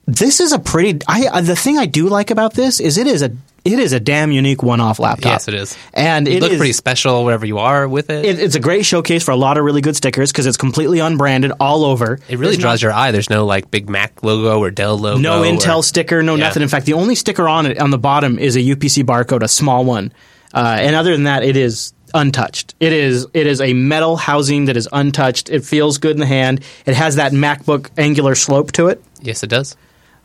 this 0.06 0.40
is 0.40 0.52
a 0.52 0.58
pretty. 0.58 1.00
I 1.08 1.26
uh, 1.26 1.40
the 1.40 1.56
thing 1.56 1.78
I 1.78 1.86
do 1.86 2.08
like 2.08 2.30
about 2.30 2.54
this 2.54 2.80
is 2.80 2.96
it 2.96 3.06
is 3.06 3.22
a 3.22 3.30
it 3.66 3.78
is 3.78 3.92
a 3.92 4.00
damn 4.00 4.30
unique 4.32 4.62
one-off 4.62 4.98
laptop. 4.98 5.32
Yes, 5.32 5.48
it 5.48 5.54
is. 5.54 5.76
and 5.92 6.26
It 6.28 6.34
it 6.36 6.42
look 6.42 6.52
is- 6.52 6.58
pretty 6.58 6.72
special 6.72 7.24
wherever 7.24 7.44
you 7.44 7.58
are 7.58 7.88
with 7.88 8.08
it. 8.10 8.24
It, 8.24 8.38
it's 8.38 8.54
a 8.54 8.60
great 8.60 8.84
showcase 8.86 9.22
for 9.24 9.32
a 9.32 9.36
lot 9.36 9.58
of 9.58 9.64
really 9.64 9.80
good 9.80 9.96
stickers 9.96 10.30
because 10.32 10.46
it's 10.46 10.56
completely 10.56 11.00
unbranded 11.00 11.52
all 11.60 11.84
over. 11.84 12.20
It 12.28 12.38
really 12.38 12.52
There's 12.52 12.58
draws 12.58 12.82
your 12.82 12.92
eye. 12.92 13.10
There's 13.10 13.30
no 13.30 13.44
like 13.44 13.70
big 13.70 13.88
Mac 13.90 14.22
logo 14.22 14.58
or 14.60 14.70
Dell 14.70 14.98
logo. 14.98 15.18
no 15.18 15.42
or- 15.42 15.46
Intel 15.46 15.82
sticker, 15.84 16.22
no 16.22 16.34
Yeah. 16.36 16.44
nothing. 16.48 16.62
In 16.62 16.68
fact, 16.68 16.86
the 16.86 16.94
only 16.94 17.14
sticker 17.14 17.48
on 17.48 17.66
it 17.66 17.78
on 17.78 17.90
the 17.90 17.98
bottom 17.98 18.38
is 18.38 18.56
a 18.56 18.60
UPC 18.60 19.02
barcode, 19.04 19.42
a 19.42 19.48
small 19.48 19.84
one. 19.84 20.12
Uh, 20.54 20.76
and 20.80 20.94
other 20.96 21.12
than 21.12 21.24
that, 21.24 21.42
it 21.42 21.56
is 21.56 21.92
untouched. 22.14 22.74
It 22.80 22.92
is 22.92 23.26
it 23.34 23.46
is 23.46 23.60
a 23.60 23.72
metal 23.74 24.16
housing 24.16 24.66
that 24.66 24.76
is 24.76 24.88
untouched. 24.92 25.50
It 25.50 25.64
feels 25.64 25.98
good 25.98 26.12
in 26.12 26.20
the 26.20 26.26
hand. 26.26 26.60
It 26.86 26.94
has 26.94 27.16
that 27.16 27.32
MacBook 27.32 27.88
angular 27.98 28.34
slope 28.34 28.72
to 28.72 28.86
it. 28.88 29.02
Yes, 29.20 29.42
it 29.42 29.48
does. 29.48 29.76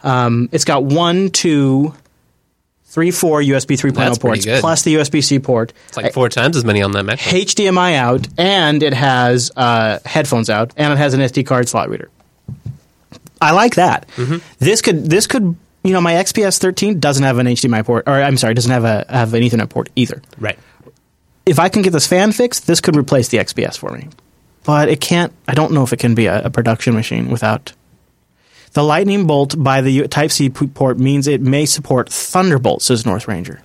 Um, 0.03 0.47
it's 0.51 0.63
got 0.65 0.83
one, 0.83 1.29
two, 1.29 1.93
three, 2.91 3.09
four 3.09 3.41
USB 3.41 3.77
3.0 3.79 3.93
That's 3.93 4.17
pretty 4.17 4.19
ports 4.19 4.45
good. 4.45 4.61
plus 4.61 4.81
the 4.83 4.95
USB 4.95 5.23
C 5.23 5.39
port. 5.39 5.71
It's 5.87 5.97
like 5.97 6.13
four 6.13 6.27
times 6.27 6.57
as 6.57 6.65
many 6.65 6.81
on 6.81 6.91
that 6.91 7.03
Mac. 7.03 7.19
HDMI 7.19 7.95
out, 7.95 8.27
and 8.37 8.83
it 8.83 8.93
has 8.93 9.49
uh, 9.55 9.99
headphones 10.05 10.49
out, 10.49 10.73
and 10.75 10.91
it 10.91 10.97
has 10.97 11.13
an 11.13 11.21
SD 11.21 11.45
card 11.45 11.69
slot 11.69 11.89
reader. 11.89 12.09
I 13.41 13.53
like 13.53 13.75
that. 13.75 14.07
Mm-hmm. 14.09 14.37
This 14.59 14.81
could 14.81 15.05
this 15.05 15.25
could 15.25 15.55
you 15.83 15.93
know 15.93 16.01
my 16.01 16.13
XPS 16.13 16.59
13 16.59 16.99
doesn't 16.99 17.23
have 17.23 17.37
an 17.37 17.47
HDMI 17.47 17.85
port, 17.85 18.03
or 18.07 18.13
I'm 18.13 18.37
sorry, 18.37 18.53
doesn't 18.53 18.71
have 18.71 18.83
a 18.83 19.05
have 19.09 19.33
an 19.33 19.41
Ethernet 19.41 19.69
port 19.69 19.89
either. 19.95 20.21
Right. 20.37 20.59
If 21.45 21.57
I 21.57 21.69
can 21.69 21.81
get 21.81 21.91
this 21.91 22.05
fan 22.05 22.33
fixed, 22.33 22.67
this 22.67 22.81
could 22.81 22.95
replace 22.95 23.29
the 23.29 23.37
XPS 23.39 23.77
for 23.77 23.89
me. 23.91 24.09
But 24.63 24.89
it 24.89 25.01
can't. 25.01 25.33
I 25.47 25.55
don't 25.55 25.71
know 25.71 25.83
if 25.83 25.91
it 25.91 25.97
can 25.97 26.13
be 26.13 26.27
a, 26.27 26.43
a 26.43 26.49
production 26.49 26.93
machine 26.93 27.29
without. 27.29 27.73
The 28.73 28.83
Lightning 28.83 29.27
Bolt 29.27 29.61
by 29.61 29.81
the 29.81 30.07
Type 30.07 30.31
C 30.31 30.49
port 30.49 30.97
means 30.97 31.27
it 31.27 31.41
may 31.41 31.65
support 31.65 32.09
Thunderbolt, 32.09 32.81
says 32.81 33.05
North 33.05 33.27
Ranger. 33.27 33.61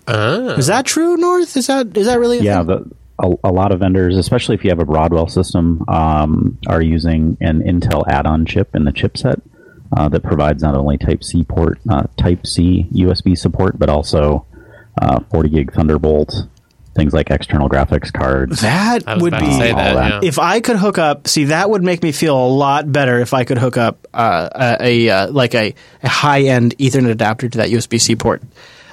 Is 0.58 0.66
that 0.66 0.84
true, 0.84 1.16
North? 1.16 1.56
Is 1.56 1.68
that 1.68 1.96
is 1.96 2.06
that 2.06 2.18
really? 2.18 2.38
A 2.38 2.42
Yeah, 2.42 2.64
thing? 2.64 2.66
the, 2.66 2.90
a, 3.44 3.50
a 3.50 3.52
lot 3.52 3.72
of 3.72 3.80
vendors, 3.80 4.16
especially 4.18 4.56
if 4.56 4.64
you 4.64 4.70
have 4.70 4.80
a 4.80 4.84
Broadwell 4.84 5.28
system, 5.28 5.84
um, 5.88 6.58
are 6.66 6.82
using 6.82 7.36
an 7.40 7.60
Intel 7.62 8.02
add-on 8.08 8.44
chip 8.46 8.74
in 8.74 8.84
the 8.84 8.92
chipset 8.92 9.40
uh, 9.96 10.08
that 10.08 10.22
provides 10.24 10.62
not 10.62 10.74
only 10.74 10.98
Type 10.98 11.22
C 11.22 11.44
port, 11.44 11.78
uh, 11.88 12.04
Type 12.16 12.44
C 12.46 12.86
USB 12.92 13.38
support, 13.38 13.78
but 13.78 13.88
also 13.88 14.44
uh, 15.00 15.20
40 15.30 15.48
gig 15.50 15.72
Thunderbolt, 15.72 16.48
things 16.96 17.12
like 17.12 17.30
external 17.30 17.68
graphics 17.68 18.12
cards. 18.12 18.60
that 18.62 19.04
would 19.20 19.32
be 19.32 19.52
say 19.52 19.72
that. 19.72 19.94
that. 19.94 20.22
Yeah. 20.22 20.28
if 20.28 20.38
I 20.38 20.60
could 20.60 20.76
hook 20.76 20.98
up, 20.98 21.28
see 21.28 21.44
that 21.44 21.70
would 21.70 21.82
make 21.84 22.02
me 22.02 22.12
feel 22.12 22.36
a 22.36 22.48
lot 22.48 22.90
better 22.90 23.20
if 23.20 23.34
I 23.34 23.44
could 23.44 23.58
hook 23.58 23.76
up 23.76 24.08
uh, 24.12 24.48
a, 24.80 25.06
a 25.06 25.10
uh, 25.10 25.30
like 25.30 25.54
a, 25.54 25.74
a 26.02 26.08
high 26.08 26.42
end 26.42 26.76
Ethernet 26.78 27.10
adapter 27.10 27.48
to 27.48 27.58
that 27.58 27.68
USB 27.68 28.00
C 28.00 28.16
port. 28.16 28.42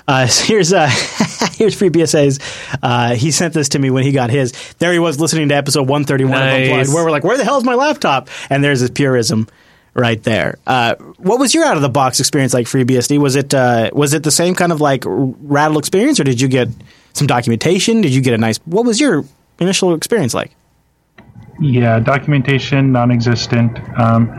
Uh, 0.08 0.28
so 0.28 0.46
here's 0.48 0.74
uh, 0.74 0.88
here's 1.54 1.76
free 1.76 1.89
BSA's. 1.89 2.39
Uh, 2.82 3.16
he 3.16 3.32
sent 3.32 3.54
this 3.54 3.70
to 3.70 3.80
me 3.80 3.89
when 3.89 4.04
he 4.04 4.12
got 4.12 4.30
his. 4.30 4.52
There 4.80 4.94
he 4.94 5.00
was 5.00 5.20
listening 5.20 5.50
to 5.50 5.56
episode 5.56 5.88
131 5.88 6.34
of 6.34 6.48
Unplugged, 6.48 6.94
where 6.94 7.04
we're 7.06 7.12
like, 7.12 7.24
"Where 7.24 7.38
the 7.38 7.46
hell 7.46 7.58
is 7.58 7.63
my 7.63 7.76
laptop?" 7.76 8.30
And 8.50 8.63
there's 8.63 8.82
his 8.82 8.89
purism 8.89 9.48
right 9.94 10.22
there. 10.24 10.58
Uh, 10.66 10.96
what 11.18 11.39
was 11.39 11.54
your 11.54 11.63
out 11.66 11.76
of 11.76 11.82
the 11.82 11.89
box 11.89 12.20
experience 12.20 12.54
like? 12.54 12.68
FreeBSD? 12.68 13.18
Was 13.20 13.36
it 13.36 13.54
uh, 13.54 13.92
was 13.94 14.13
it 14.13 14.24
the 14.24 14.32
same 14.32 14.56
kind 14.56 14.72
of 14.72 14.82
like 14.82 15.04
rattle 15.06 15.78
experience, 15.78 16.20
or 16.20 16.24
did 16.24 16.42
you 16.42 16.48
get 16.48 16.70
some 17.13 17.28
documentation? 17.28 18.02
Did 18.02 18.13
you 18.13 18.21
get 18.21 18.34
a 18.34 18.38
nice? 18.38 18.58
What 18.65 18.86
was 18.86 18.99
your 18.99 19.23
initial 19.60 19.93
experience 19.93 20.34
like? 20.34 20.52
Yeah, 21.60 21.99
documentation 21.99 22.91
non-existent. 22.91 23.80
Um, 23.97 24.30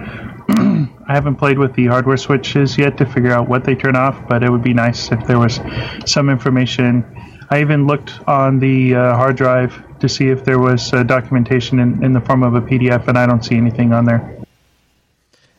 I 1.07 1.13
haven't 1.13 1.37
played 1.37 1.59
with 1.59 1.75
the 1.75 1.87
hardware 1.87 2.17
switches 2.17 2.77
yet 2.77 2.99
to 2.99 3.07
figure 3.07 3.33
out 3.33 3.49
what 3.49 3.65
they 3.65 3.75
turn 3.75 3.97
off, 3.97 4.29
but 4.29 4.43
it 4.43 4.51
would 4.51 4.63
be 4.63 4.75
nice 4.75 5.11
if 5.13 5.27
there 5.27 5.39
was 5.39 5.61
some 6.07 6.29
information. 6.29 7.05
I 7.51 7.61
even 7.61 7.87
looked 7.87 8.13
on 8.27 8.59
the 8.59 8.95
uh, 8.95 9.17
hard 9.17 9.37
drive 9.37 9.83
to 10.01 10.09
see 10.09 10.29
if 10.29 10.45
there 10.45 10.59
was 10.59 10.93
uh, 10.93 11.03
documentation 11.03 11.79
in, 11.79 12.05
in 12.05 12.13
the 12.13 12.21
form 12.21 12.43
of 12.43 12.55
a 12.55 12.61
PDF, 12.61 13.07
and 13.09 13.17
I 13.17 13.27
don't 13.27 13.45
see 13.45 13.57
anything 13.57 13.93
on 13.93 14.05
there. 14.05 14.45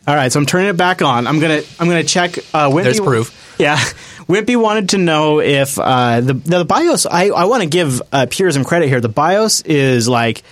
All 0.08 0.16
right, 0.16 0.32
so 0.32 0.40
I'm 0.40 0.46
turning 0.46 0.68
it 0.68 0.78
back 0.78 1.02
on. 1.02 1.26
I'm 1.26 1.40
gonna 1.40 1.62
I'm 1.80 1.88
gonna 1.88 2.04
check. 2.04 2.38
Uh, 2.54 2.70
Wimpy, 2.70 2.84
There's 2.84 3.00
proof. 3.00 3.56
Yeah, 3.58 3.84
Wimpy 4.28 4.60
wanted 4.60 4.90
to 4.90 4.98
know 4.98 5.40
if 5.40 5.78
uh, 5.78 6.22
the 6.22 6.34
the 6.34 6.66
BIOS. 6.66 7.06
I 7.06 7.28
I 7.28 7.46
want 7.46 7.64
to 7.64 7.70
give 7.70 8.02
uh, 8.12 8.26
Purism 8.30 8.64
credit 8.64 8.90
here. 8.90 9.00
The 9.00 9.10
BIOS 9.10 9.62
is 9.62 10.08
like 10.08 10.44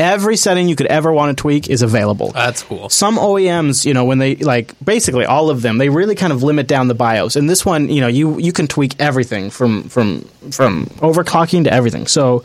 every 0.00 0.36
setting 0.36 0.66
you 0.66 0.74
could 0.74 0.86
ever 0.86 1.12
want 1.12 1.36
to 1.36 1.40
tweak 1.40 1.68
is 1.68 1.82
available. 1.82 2.30
That's 2.30 2.62
cool. 2.62 2.88
Some 2.88 3.18
OEMs, 3.18 3.84
you 3.84 3.92
know, 3.92 4.06
when 4.06 4.18
they 4.18 4.36
like 4.36 4.74
basically 4.82 5.26
all 5.26 5.50
of 5.50 5.62
them, 5.62 5.78
they 5.78 5.90
really 5.90 6.14
kind 6.14 6.32
of 6.32 6.42
limit 6.42 6.66
down 6.66 6.88
the 6.88 6.94
BIOS. 6.94 7.36
And 7.36 7.48
this 7.48 7.64
one, 7.64 7.88
you 7.88 8.00
know, 8.00 8.08
you 8.08 8.38
you 8.40 8.52
can 8.52 8.66
tweak 8.66 8.98
everything 8.98 9.50
from 9.50 9.84
from 9.84 10.22
from 10.50 10.86
overclocking 10.86 11.64
to 11.64 11.72
everything. 11.72 12.06
So. 12.06 12.42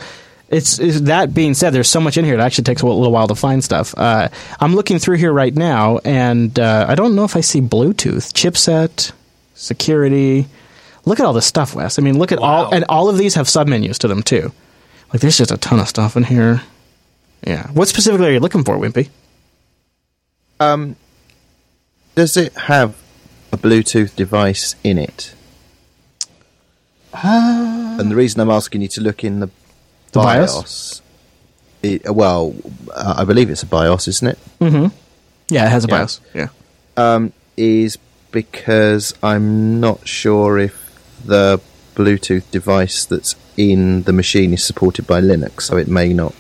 It's, 0.48 0.78
it's 0.78 1.02
that 1.02 1.34
being 1.34 1.56
said, 1.56 1.72
there's 1.72 1.90
so 1.90 2.00
much 2.00 2.18
in 2.18 2.24
here. 2.24 2.36
It 2.36 2.40
actually 2.40 2.66
takes 2.66 2.84
a 2.84 2.86
little 2.86 3.12
while 3.12 3.28
to 3.28 3.34
find 3.34 3.64
stuff. 3.64 3.96
Uh, 3.98 4.30
I'm 4.60 4.76
looking 4.76 5.00
through 5.00 5.18
here 5.18 5.34
right 5.34 5.54
now, 5.54 5.98
and 6.06 6.58
uh, 6.60 6.86
I 6.88 6.94
don't 6.94 7.16
know 7.16 7.24
if 7.24 7.36
I 7.36 7.42
see 7.42 7.62
Bluetooth 7.62 8.32
chipset, 8.32 9.12
security. 9.56 10.46
Look 11.06 11.20
at 11.20 11.26
all 11.26 11.34
this 11.34 11.46
stuff, 11.46 11.76
Wes. 11.76 12.00
I 12.00 12.02
mean, 12.02 12.18
look 12.18 12.32
at 12.32 12.40
all, 12.40 12.74
and 12.74 12.84
all 12.90 13.10
of 13.10 13.18
these 13.18 13.36
have 13.36 13.48
submenus 13.48 13.98
to 14.00 14.08
them 14.08 14.24
too. 14.24 14.52
Like, 15.14 15.22
there's 15.22 15.38
just 15.38 15.52
a 15.52 15.58
ton 15.58 15.80
of 15.80 15.88
stuff 15.88 16.18
in 16.18 16.24
here. 16.24 16.62
Yeah. 17.46 17.68
What 17.72 17.88
specifically 17.88 18.28
are 18.28 18.32
you 18.32 18.40
looking 18.40 18.64
for, 18.64 18.76
Wimpy? 18.78 19.10
Um, 20.60 20.96
does 22.16 22.36
it 22.38 22.54
have 22.54 22.96
a 23.52 23.58
Bluetooth 23.58 24.16
device 24.16 24.76
in 24.84 24.98
it? 24.98 25.34
and 27.14 28.12
the 28.12 28.16
reason 28.16 28.42
I'm 28.42 28.50
asking 28.50 28.82
you 28.82 28.88
to 28.90 29.02
look 29.02 29.24
in 29.24 29.40
the, 29.40 29.48
The 30.12 30.20
BIOS? 30.20 30.54
BIOS, 30.54 31.02
it- 31.84 32.14
well, 32.16 32.54
uh, 32.94 33.16
I 33.18 33.24
believe 33.26 33.50
it's 33.50 33.64
a 33.64 33.68
BIOS, 33.68 34.08
isn't 34.08 34.28
it? 34.28 34.40
Mm-hmm. 34.60 34.88
Yeah, 35.50 35.66
it 35.66 35.70
has 35.70 35.86
a 35.86 35.88
Yeah. 35.88 35.96
BIOS. 35.98 36.22
Yeah. 36.34 36.48
Um, 36.98 37.34
is 37.58 37.98
because 38.32 39.14
I'm 39.24 39.80
not 39.80 40.06
sure 40.08 40.58
if 40.60 40.85
the 41.26 41.60
Bluetooth 41.96 42.50
device 42.52 43.06
that's 43.06 43.36
in 43.58 44.04
the 44.04 44.14
machine 44.14 44.54
is 44.54 44.64
supported 44.64 45.08
by 45.08 45.22
Linux, 45.22 45.62
so 45.62 45.78
it 45.78 45.88
may 45.88 46.14
not 46.14 46.34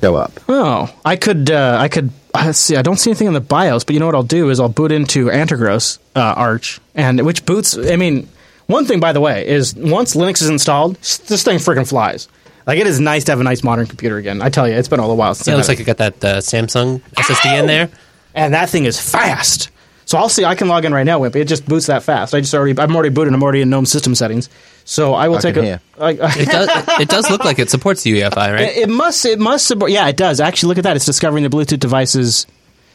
show 0.00 0.16
up. 0.16 0.32
Oh, 0.48 0.92
I 1.04 1.16
could, 1.16 1.50
uh, 1.50 1.78
I 1.80 1.88
could. 1.88 2.10
uh, 2.34 2.52
see. 2.52 2.76
I 2.76 2.82
don't 2.82 2.96
see 2.98 3.10
anything 3.10 3.28
in 3.28 3.34
the 3.34 3.40
BIOS, 3.40 3.84
but 3.84 3.94
you 3.94 4.00
know 4.00 4.06
what 4.06 4.14
I'll 4.14 4.22
do 4.22 4.50
is 4.50 4.60
I'll 4.60 4.68
boot 4.68 4.92
into 4.92 5.26
Antergos 5.26 5.98
uh, 6.14 6.34
Arch, 6.36 6.80
and 6.94 7.24
which 7.24 7.46
boots. 7.46 7.76
I 7.78 7.96
mean, 7.96 8.28
one 8.66 8.84
thing 8.84 9.00
by 9.00 9.12
the 9.12 9.20
way 9.20 9.46
is 9.46 9.74
once 9.74 10.14
Linux 10.16 10.42
is 10.42 10.48
installed, 10.48 10.96
this 10.96 11.42
thing 11.44 11.58
freaking 11.58 11.88
flies. 11.88 12.28
Like 12.66 12.80
it 12.80 12.86
is 12.88 12.98
nice 12.98 13.22
to 13.24 13.32
have 13.32 13.38
a 13.40 13.44
nice 13.44 13.62
modern 13.62 13.86
computer 13.86 14.16
again. 14.16 14.42
I 14.42 14.48
tell 14.50 14.66
you, 14.68 14.74
it's 14.74 14.88
been 14.88 14.98
all 14.98 15.10
a 15.10 15.14
while 15.14 15.34
since. 15.36 15.46
Yeah, 15.46 15.54
it 15.54 15.56
looks 15.58 15.68
like 15.68 15.78
it 15.80 15.84
got 15.84 15.98
that 15.98 16.24
uh, 16.24 16.38
Samsung 16.38 17.00
SSD 17.14 17.60
in 17.60 17.66
there. 17.66 17.88
and 18.34 18.54
that 18.54 18.68
thing 18.68 18.84
is 18.86 19.00
fast. 19.00 19.70
So 20.06 20.16
I'll 20.18 20.28
see. 20.28 20.44
I 20.44 20.54
can 20.54 20.68
log 20.68 20.84
in 20.84 20.94
right 20.94 21.04
now, 21.04 21.18
Wimpy. 21.20 21.36
It 21.36 21.48
just 21.48 21.66
boots 21.66 21.86
that 21.86 22.02
fast. 22.04 22.32
I 22.34 22.40
just 22.40 22.54
already. 22.54 22.78
I'm 22.80 22.94
already 22.94 23.08
booted. 23.12 23.34
I'm 23.34 23.42
already 23.42 23.60
in 23.60 23.68
GNOME 23.70 23.86
system 23.86 24.14
settings. 24.14 24.48
So 24.84 25.14
I 25.14 25.26
will 25.28 25.38
I 25.38 25.40
take 25.40 25.54
can 25.54 25.64
a. 25.64 25.66
hear. 25.66 25.80
I- 25.98 26.04
I- 26.10 26.38
It 26.38 26.48
does. 26.48 27.00
it 27.00 27.08
does 27.08 27.28
look 27.30 27.44
like 27.44 27.58
it 27.58 27.70
supports 27.70 28.04
UEFI, 28.04 28.36
right? 28.36 28.60
It, 28.60 28.76
it 28.84 28.88
must. 28.88 29.24
It 29.26 29.38
must 29.40 29.66
support. 29.66 29.90
Yeah, 29.90 30.06
it 30.08 30.16
does. 30.16 30.40
Actually, 30.40 30.68
look 30.68 30.78
at 30.78 30.84
that. 30.84 30.94
It's 30.96 31.04
discovering 31.06 31.42
the 31.42 31.50
Bluetooth 31.50 31.80
devices. 31.80 32.46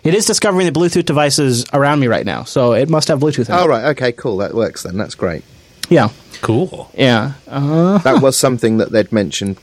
It 0.03 0.15
is 0.15 0.25
discovering 0.25 0.65
the 0.65 0.71
Bluetooth 0.71 1.05
devices 1.05 1.65
around 1.73 1.99
me 1.99 2.07
right 2.07 2.25
now. 2.25 2.43
So 2.45 2.73
it 2.73 2.89
must 2.89 3.09
have 3.09 3.19
Bluetooth. 3.19 3.49
In 3.49 3.55
Oh, 3.55 3.65
it. 3.65 3.67
right, 3.67 3.85
okay, 3.91 4.11
cool, 4.13 4.37
that 4.37 4.53
works 4.55 4.81
then, 4.83 4.97
that's 4.97 5.13
great. 5.13 5.43
Yeah. 5.89 6.09
Cool. 6.41 6.89
Yeah. 6.95 7.33
Uh, 7.47 7.99
That 7.99 8.19
was 8.21 8.35
something 8.35 8.77
that 8.77 8.91
they'd 8.91 9.11
mentioned 9.11 9.57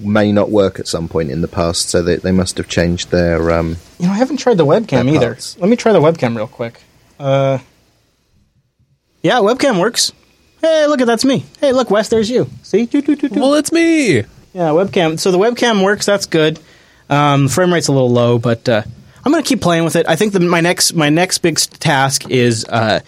may 0.00 0.30
not 0.30 0.50
work 0.50 0.78
at 0.78 0.86
some 0.88 1.08
point 1.08 1.30
in 1.30 1.40
the 1.40 1.48
past, 1.48 1.88
so 1.88 2.02
they, 2.02 2.16
they 2.16 2.32
must 2.32 2.58
have 2.58 2.68
changed 2.68 3.10
their. 3.12 3.50
Um, 3.50 3.76
you 3.98 4.06
know, 4.06 4.12
I 4.12 4.16
haven't 4.16 4.36
tried 4.38 4.58
the 4.58 4.66
webcam 4.66 5.10
either. 5.10 5.38
Let 5.58 5.70
me 5.70 5.76
try 5.76 5.92
the 5.92 6.00
webcam 6.00 6.36
real 6.36 6.46
quick. 6.48 6.82
Uh, 7.18 7.58
yeah, 9.22 9.36
webcam 9.36 9.80
works. 9.80 10.12
Hey, 10.60 10.86
look 10.86 11.00
at 11.00 11.06
that's 11.06 11.24
me. 11.24 11.44
Hey, 11.60 11.72
look, 11.72 11.90
Wes, 11.90 12.08
there's 12.08 12.30
you. 12.30 12.48
See? 12.62 12.86
Doo, 12.86 13.00
doo, 13.00 13.16
doo. 13.16 13.28
Well, 13.32 13.54
it's 13.54 13.72
me. 13.72 14.18
Yeah, 14.18 14.70
webcam. 14.70 15.18
So 15.18 15.30
the 15.30 15.38
webcam 15.38 15.84
works. 15.84 16.06
That's 16.06 16.26
good. 16.26 16.58
Um, 17.08 17.48
frame 17.48 17.72
rate's 17.72 17.88
a 17.88 17.92
little 17.92 18.10
low, 18.10 18.38
but 18.38 18.68
uh, 18.68 18.82
I'm 19.24 19.32
going 19.32 19.42
to 19.42 19.48
keep 19.48 19.60
playing 19.60 19.84
with 19.84 19.96
it. 19.96 20.08
I 20.08 20.16
think 20.16 20.32
the, 20.32 20.40
my 20.40 20.60
next 20.60 20.94
my 20.94 21.08
next 21.08 21.38
big 21.38 21.58
task 21.58 22.28
is 22.30 22.64
uh, 22.64 23.00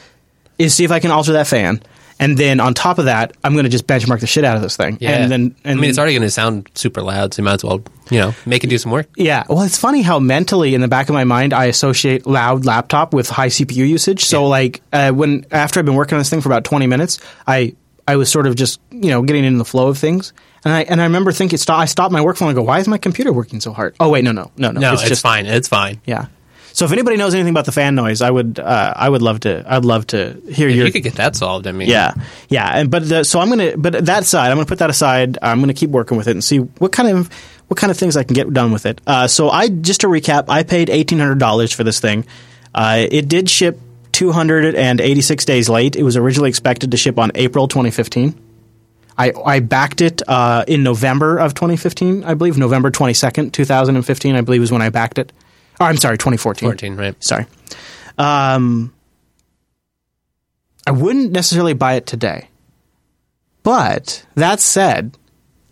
is 0.59 0.75
see 0.75 0.85
if 0.85 0.91
I 0.91 1.01
can 1.01 1.11
alter 1.11 1.33
that 1.33 1.47
fan, 1.47 1.83
and 2.21 2.37
then 2.37 2.61
on 2.61 2.75
top 2.75 2.99
of 2.99 3.07
that, 3.07 3.35
I'm 3.43 3.55
going 3.55 3.65
to 3.65 3.71
just 3.71 3.87
benchmark 3.87 4.21
the 4.21 4.27
shit 4.27 4.45
out 4.45 4.55
of 4.55 4.63
this 4.63 4.77
thing. 4.77 4.99
Yeah. 5.01 5.13
And 5.13 5.33
then 5.33 5.57
and 5.65 5.79
I 5.79 5.81
mean, 5.81 5.89
it's 5.89 5.99
already 5.99 6.13
going 6.13 6.23
to 6.23 6.31
sound 6.31 6.71
super 6.75 7.01
loud, 7.01 7.33
so 7.33 7.41
you 7.41 7.45
might 7.47 7.55
as 7.55 7.65
well, 7.65 7.83
you 8.11 8.19
know, 8.21 8.35
make 8.45 8.63
it 8.63 8.67
do 8.67 8.77
some 8.77 8.93
work. 8.93 9.09
Yeah, 9.17 9.45
well, 9.49 9.63
it's 9.63 9.79
funny 9.79 10.03
how 10.03 10.19
mentally 10.19 10.75
in 10.75 10.83
the 10.83 10.89
back 10.89 11.09
of 11.09 11.15
my 11.15 11.25
mind 11.25 11.55
I 11.55 11.65
associate 11.65 12.27
loud 12.27 12.67
laptop 12.67 13.15
with 13.15 13.31
high 13.31 13.49
CPU 13.49 13.89
usage. 13.89 14.27
So, 14.27 14.47
like, 14.47 14.83
uh, 14.93 15.13
when 15.13 15.47
after 15.51 15.81
I've 15.81 15.87
been 15.87 15.95
working 15.95 16.17
on 16.17 16.21
this 16.21 16.29
thing 16.29 16.43
for 16.43 16.51
about 16.51 16.65
twenty 16.65 16.87
minutes, 16.87 17.19
I 17.47 17.75
I 18.07 18.17
was 18.17 18.31
sort 18.31 18.47
of 18.47 18.55
just 18.55 18.81
you 18.91 19.11
know 19.11 19.23
getting 19.23 19.45
in 19.45 19.57
the 19.57 19.65
flow 19.65 19.89
of 19.89 19.97
things, 19.97 20.35
and 20.65 20.75
I 20.75 20.83
and 20.83 21.01
I 21.01 21.05
remember 21.05 21.33
thinking, 21.33 21.57
stop, 21.59 21.79
I 21.79 21.87
stopped 21.87 22.13
my 22.13 22.21
workflow 22.21 22.43
and 22.43 22.51
I 22.51 22.55
go, 22.55 22.63
why 22.63 22.81
is 22.81 22.89
my 22.89 22.99
computer 22.99 23.33
working 23.33 23.61
so 23.61 23.73
hard? 23.73 23.97
Oh 23.99 24.11
wait, 24.11 24.25
no, 24.25 24.33
no, 24.33 24.51
no, 24.59 24.73
no, 24.73 24.81
No, 24.81 24.93
it's, 24.93 25.09
just 25.09 25.23
fine. 25.23 25.47
It's 25.47 25.69
fine. 25.69 26.01
Yeah. 26.05 26.27
So 26.73 26.85
if 26.85 26.93
anybody 26.93 27.17
knows 27.17 27.35
anything 27.35 27.53
about 27.53 27.65
the 27.65 27.73
fan 27.73 27.95
noise, 27.95 28.23
I 28.23 28.31
would 28.31 28.59
uh, 28.59 28.95
I 28.97 29.09
would 29.09 29.23
love 29.23 29.41
to 29.41 29.65
I'd 29.67 29.85
love 29.85 30.07
to 30.09 30.41
hear 30.51 30.69
If 30.69 30.77
your 30.77 30.87
you 30.87 30.93
could 30.93 31.03
get 31.03 31.15
that 31.15 31.37
solved, 31.37 31.67
I 31.67 31.73
mean, 31.73 31.89
yeah, 31.89 32.15
yeah, 32.49 32.69
and 32.79 32.91
but 32.91 33.09
the, 33.09 33.25
so 33.25 33.41
I'm 33.41 33.49
gonna, 33.49 33.77
but 33.77 34.07
that 34.07 34.25
side, 34.25 34.51
I'm 34.51 34.57
gonna 34.57 34.67
put 34.67 34.79
that 34.79 34.91
aside. 34.91 35.39
I'm 35.43 35.61
gonna 35.61 35.75
keep 35.75 35.91
working 35.91 36.17
with 36.17 36.29
it 36.29 36.33
and 36.33 36.45
see 36.45 36.59
what 36.59 36.93
kind 36.93 37.09
of 37.09 37.33
what 37.69 37.77
kind 37.79 37.91
of 37.91 37.97
things 37.97 38.17
I 38.17 38.25
can 38.25 38.35
get 38.35 38.53
done 38.53 38.73
with 38.73 38.87
it. 38.87 39.01
Uh, 39.07 39.27
so 39.27 39.51
I 39.51 39.69
just 39.69 40.01
to 40.03 40.07
recap, 40.09 40.45
I 40.49 40.63
paid 40.63 40.91
eighteen 40.91 41.19
hundred 41.19 41.39
dollars 41.39 41.73
for 41.73 41.85
this 41.85 42.01
thing. 42.01 42.25
Uh, 42.75 43.07
it 43.11 43.29
did 43.29 43.51
ship 43.51 43.81
286 44.13 45.45
days 45.45 45.69
late. 45.69 45.97
It 45.97 46.03
was 46.03 46.17
originally 46.17 46.49
expected 46.49 46.91
to 46.91 46.97
ship 46.97 47.19
on 47.19 47.33
April 47.35 47.69
2015. 47.69 48.35
I, 49.19 49.33
I 49.45 49.61
backed 49.61 50.01
it 50.01 50.23
uh, 50.29 50.65
in 50.67 50.83
November 50.83 51.39
of 51.39 51.55
2015, 51.55 52.25
I 52.25 52.35
believe. 52.35 52.57
November 52.57 52.91
22nd, 52.91 53.53
2015, 53.53 54.35
I 54.35 54.41
believe, 54.41 54.63
is 54.63 54.73
when 54.73 54.83
I 54.83 54.89
backed 54.89 55.19
it. 55.19 55.33
Oh, 55.81 55.85
I'm 55.87 55.97
sorry, 55.97 56.19
2014. 56.19 56.69
14, 56.69 56.97
right? 56.97 57.25
Sorry. 57.25 57.47
Um, 58.19 58.93
I 60.87 60.91
wouldn't 60.91 61.33
necessarily 61.33 61.73
buy 61.75 61.95
it 61.95 62.07
today. 62.07 62.49
But 63.63 64.25
that 64.35 64.61
said, 64.61 65.17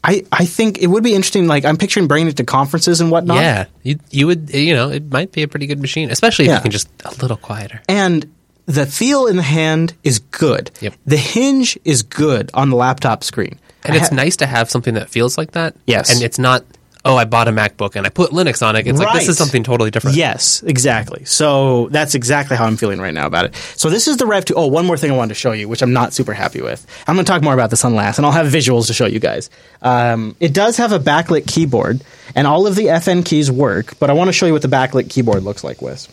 I, 0.04 0.24
I 0.30 0.44
think 0.44 0.78
it 0.78 0.86
would 0.86 1.02
be 1.04 1.14
interesting. 1.14 1.46
Like, 1.46 1.64
I'm 1.64 1.76
picturing 1.76 2.06
bringing 2.06 2.28
it 2.28 2.36
to 2.38 2.44
conferences 2.44 3.00
and 3.00 3.10
whatnot. 3.10 3.38
Yeah, 3.38 3.66
you 3.82 3.98
you 4.10 4.26
would 4.26 4.50
you 4.54 4.74
know 4.74 4.90
it 4.90 5.10
might 5.10 5.32
be 5.32 5.42
a 5.42 5.48
pretty 5.48 5.66
good 5.66 5.80
machine, 5.80 6.10
especially 6.10 6.44
if 6.46 6.50
Yeah. 6.50 6.56
you 6.56 6.62
can 6.62 6.70
just 6.70 6.88
a 7.04 7.10
little 7.22 7.36
quieter. 7.38 7.80
And 7.88 8.30
the 8.66 8.84
feel 8.86 9.26
in 9.26 9.36
the 9.36 9.42
hand 9.42 9.94
is 10.04 10.18
good. 10.18 10.70
Yep. 10.80 10.94
The 11.06 11.16
hinge 11.16 11.78
is 11.84 12.02
good 12.02 12.50
on 12.52 12.68
the 12.70 12.76
laptop 12.76 13.24
screen. 13.24 13.58
And 13.84 13.94
I 13.94 13.98
it's 13.98 14.10
ha- 14.10 14.14
nice 14.16 14.36
to 14.36 14.46
have 14.46 14.70
something 14.70 14.94
that 14.94 15.08
feels 15.08 15.38
like 15.38 15.52
that. 15.52 15.74
Yes. 15.86 16.12
and 16.12 16.22
it's 16.22 16.38
not 16.38 16.64
oh, 17.08 17.16
I 17.16 17.24
bought 17.24 17.48
a 17.48 17.50
MacBook 17.50 17.96
and 17.96 18.06
I 18.06 18.10
put 18.10 18.30
Linux 18.30 18.64
on 18.64 18.76
it. 18.76 18.86
It's 18.86 18.98
like 18.98 19.14
this 19.14 19.28
is 19.28 19.38
something 19.38 19.64
totally 19.64 19.90
different. 19.90 20.16
Yes, 20.16 20.62
exactly. 20.62 21.24
So 21.24 21.88
that's 21.88 22.14
exactly 22.14 22.56
how 22.56 22.66
I'm 22.66 22.76
feeling 22.76 23.00
right 23.00 23.14
now 23.14 23.26
about 23.26 23.46
it. 23.46 23.54
So 23.76 23.88
this 23.90 24.06
is 24.06 24.18
the 24.18 24.26
Rev 24.26 24.44
2. 24.44 24.54
Oh, 24.54 24.66
one 24.66 24.86
more 24.86 24.96
thing 24.96 25.10
I 25.10 25.16
wanted 25.16 25.30
to 25.30 25.40
show 25.40 25.52
you, 25.52 25.68
which 25.68 25.82
I'm 25.82 25.92
not 25.92 26.12
super 26.12 26.34
happy 26.34 26.60
with. 26.60 26.86
I'm 27.06 27.16
going 27.16 27.24
to 27.24 27.30
talk 27.32 27.42
more 27.42 27.54
about 27.54 27.70
this 27.70 27.84
on 27.84 27.94
last, 27.94 28.18
and 28.18 28.26
I'll 28.26 28.32
have 28.32 28.46
visuals 28.46 28.86
to 28.88 28.92
show 28.92 29.06
you 29.06 29.20
guys. 29.20 29.48
Um, 29.80 30.36
it 30.38 30.52
does 30.52 30.76
have 30.76 30.92
a 30.92 30.98
backlit 30.98 31.46
keyboard, 31.46 32.02
and 32.34 32.46
all 32.46 32.66
of 32.66 32.76
the 32.76 32.86
FN 32.86 33.24
keys 33.24 33.50
work, 33.50 33.98
but 33.98 34.10
I 34.10 34.12
want 34.12 34.28
to 34.28 34.32
show 34.32 34.46
you 34.46 34.52
what 34.52 34.62
the 34.62 34.68
backlit 34.68 35.10
keyboard 35.10 35.42
looks 35.42 35.64
like, 35.64 35.80
Wes. 35.80 36.08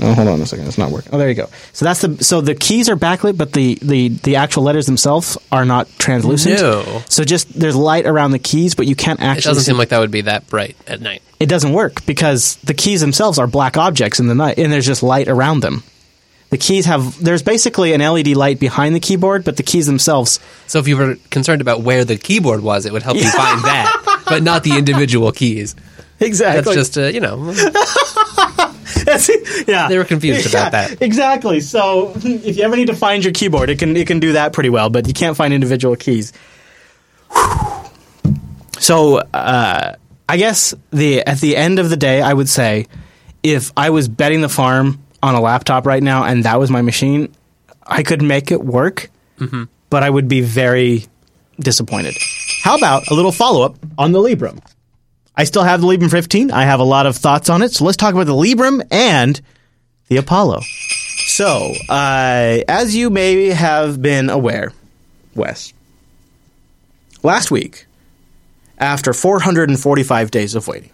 Oh, 0.00 0.14
hold 0.14 0.28
on 0.28 0.40
a 0.40 0.46
second. 0.46 0.66
It's 0.68 0.78
not 0.78 0.90
working. 0.90 1.12
Oh, 1.12 1.18
there 1.18 1.28
you 1.28 1.34
go. 1.34 1.48
So 1.72 1.84
that's 1.84 2.00
the 2.02 2.22
so 2.22 2.40
the 2.40 2.54
keys 2.54 2.88
are 2.88 2.96
backlit, 2.96 3.36
but 3.36 3.52
the 3.52 3.76
the 3.82 4.08
the 4.08 4.36
actual 4.36 4.62
letters 4.62 4.86
themselves 4.86 5.36
are 5.50 5.64
not 5.64 5.88
translucent. 5.98 6.60
No. 6.60 7.02
So 7.08 7.24
just 7.24 7.52
there's 7.58 7.74
light 7.76 8.06
around 8.06 8.30
the 8.30 8.38
keys, 8.38 8.74
but 8.74 8.86
you 8.86 8.94
can't 8.94 9.20
actually. 9.20 9.38
It 9.40 9.44
doesn't 9.44 9.62
see- 9.64 9.70
seem 9.72 9.78
like 9.78 9.88
that 9.88 9.98
would 10.00 10.10
be 10.10 10.20
that 10.22 10.46
bright 10.48 10.76
at 10.86 11.00
night. 11.00 11.22
it 11.40 11.46
doesn't 11.48 11.72
work 11.72 12.04
because 12.06 12.56
the 12.64 12.74
keys 12.74 13.00
themselves 13.00 13.38
are 13.38 13.46
black 13.46 13.76
objects 13.76 14.20
in 14.20 14.26
the 14.28 14.34
night, 14.34 14.58
and 14.58 14.72
there's 14.72 14.86
just 14.86 15.02
light 15.02 15.28
around 15.28 15.60
them. 15.60 15.82
The 16.50 16.58
keys 16.58 16.86
have 16.86 17.22
there's 17.22 17.42
basically 17.42 17.92
an 17.92 18.00
LED 18.00 18.28
light 18.28 18.58
behind 18.58 18.94
the 18.94 19.00
keyboard, 19.00 19.44
but 19.44 19.56
the 19.56 19.62
keys 19.62 19.86
themselves. 19.86 20.40
So 20.66 20.78
if 20.78 20.88
you 20.88 20.96
were 20.96 21.16
concerned 21.30 21.60
about 21.60 21.82
where 21.82 22.04
the 22.04 22.16
keyboard 22.16 22.62
was, 22.62 22.86
it 22.86 22.92
would 22.92 23.02
help 23.02 23.16
you 23.18 23.28
find 23.30 23.62
that, 23.64 24.22
but 24.28 24.42
not 24.42 24.62
the 24.64 24.78
individual 24.78 25.32
keys. 25.32 25.74
Exactly. 26.20 26.74
That's 26.74 26.90
just 26.92 26.98
uh, 26.98 27.02
you 27.06 27.20
know 27.20 27.52
That's 27.52 28.16
yeah. 29.66 29.88
They 29.88 29.98
were 29.98 30.04
confused 30.04 30.48
about 30.48 30.72
that. 30.72 31.00
Exactly. 31.02 31.60
So 31.60 32.12
if 32.16 32.56
you 32.56 32.62
ever 32.64 32.76
need 32.76 32.88
to 32.88 32.96
find 32.96 33.24
your 33.24 33.32
keyboard, 33.32 33.70
it 33.70 33.78
can 33.78 33.96
it 33.96 34.06
can 34.06 34.20
do 34.20 34.32
that 34.32 34.52
pretty 34.52 34.70
well, 34.70 34.90
but 34.90 35.06
you 35.06 35.14
can't 35.14 35.36
find 35.36 35.52
individual 35.54 35.96
keys. 35.96 36.32
So 38.78 39.18
uh, 39.18 39.94
I 40.28 40.36
guess 40.36 40.74
the 40.90 41.22
at 41.22 41.38
the 41.40 41.56
end 41.56 41.78
of 41.78 41.90
the 41.90 41.96
day, 41.96 42.20
I 42.22 42.32
would 42.32 42.48
say 42.48 42.86
if 43.42 43.72
I 43.76 43.90
was 43.90 44.08
betting 44.08 44.40
the 44.40 44.48
farm 44.48 45.02
on 45.22 45.34
a 45.34 45.40
laptop 45.40 45.86
right 45.86 46.02
now 46.02 46.24
and 46.24 46.44
that 46.44 46.58
was 46.58 46.70
my 46.70 46.82
machine, 46.82 47.34
I 47.86 48.02
could 48.02 48.22
make 48.22 48.50
it 48.50 48.62
work, 48.62 49.10
but 49.90 50.02
I 50.02 50.10
would 50.10 50.28
be 50.28 50.40
very 50.42 51.06
disappointed. 51.58 52.14
How 52.62 52.76
about 52.76 53.08
a 53.08 53.14
little 53.14 53.32
follow 53.32 53.62
up 53.62 53.76
on 53.96 54.12
the 54.12 54.20
Librem? 54.20 54.60
I 55.38 55.44
still 55.44 55.62
have 55.62 55.80
the 55.80 55.86
Librem 55.86 56.10
15. 56.10 56.50
I 56.50 56.64
have 56.64 56.80
a 56.80 56.84
lot 56.84 57.06
of 57.06 57.16
thoughts 57.16 57.48
on 57.48 57.62
it. 57.62 57.70
So 57.72 57.84
let's 57.84 57.96
talk 57.96 58.12
about 58.12 58.26
the 58.26 58.34
Librem 58.34 58.84
and 58.90 59.40
the 60.08 60.16
Apollo. 60.16 60.62
So, 61.28 61.74
uh, 61.88 62.58
as 62.66 62.96
you 62.96 63.08
may 63.08 63.50
have 63.50 64.02
been 64.02 64.30
aware, 64.30 64.72
Wes, 65.36 65.72
last 67.22 67.52
week, 67.52 67.86
after 68.78 69.12
445 69.12 70.30
days 70.32 70.56
of 70.56 70.66
waiting, 70.66 70.90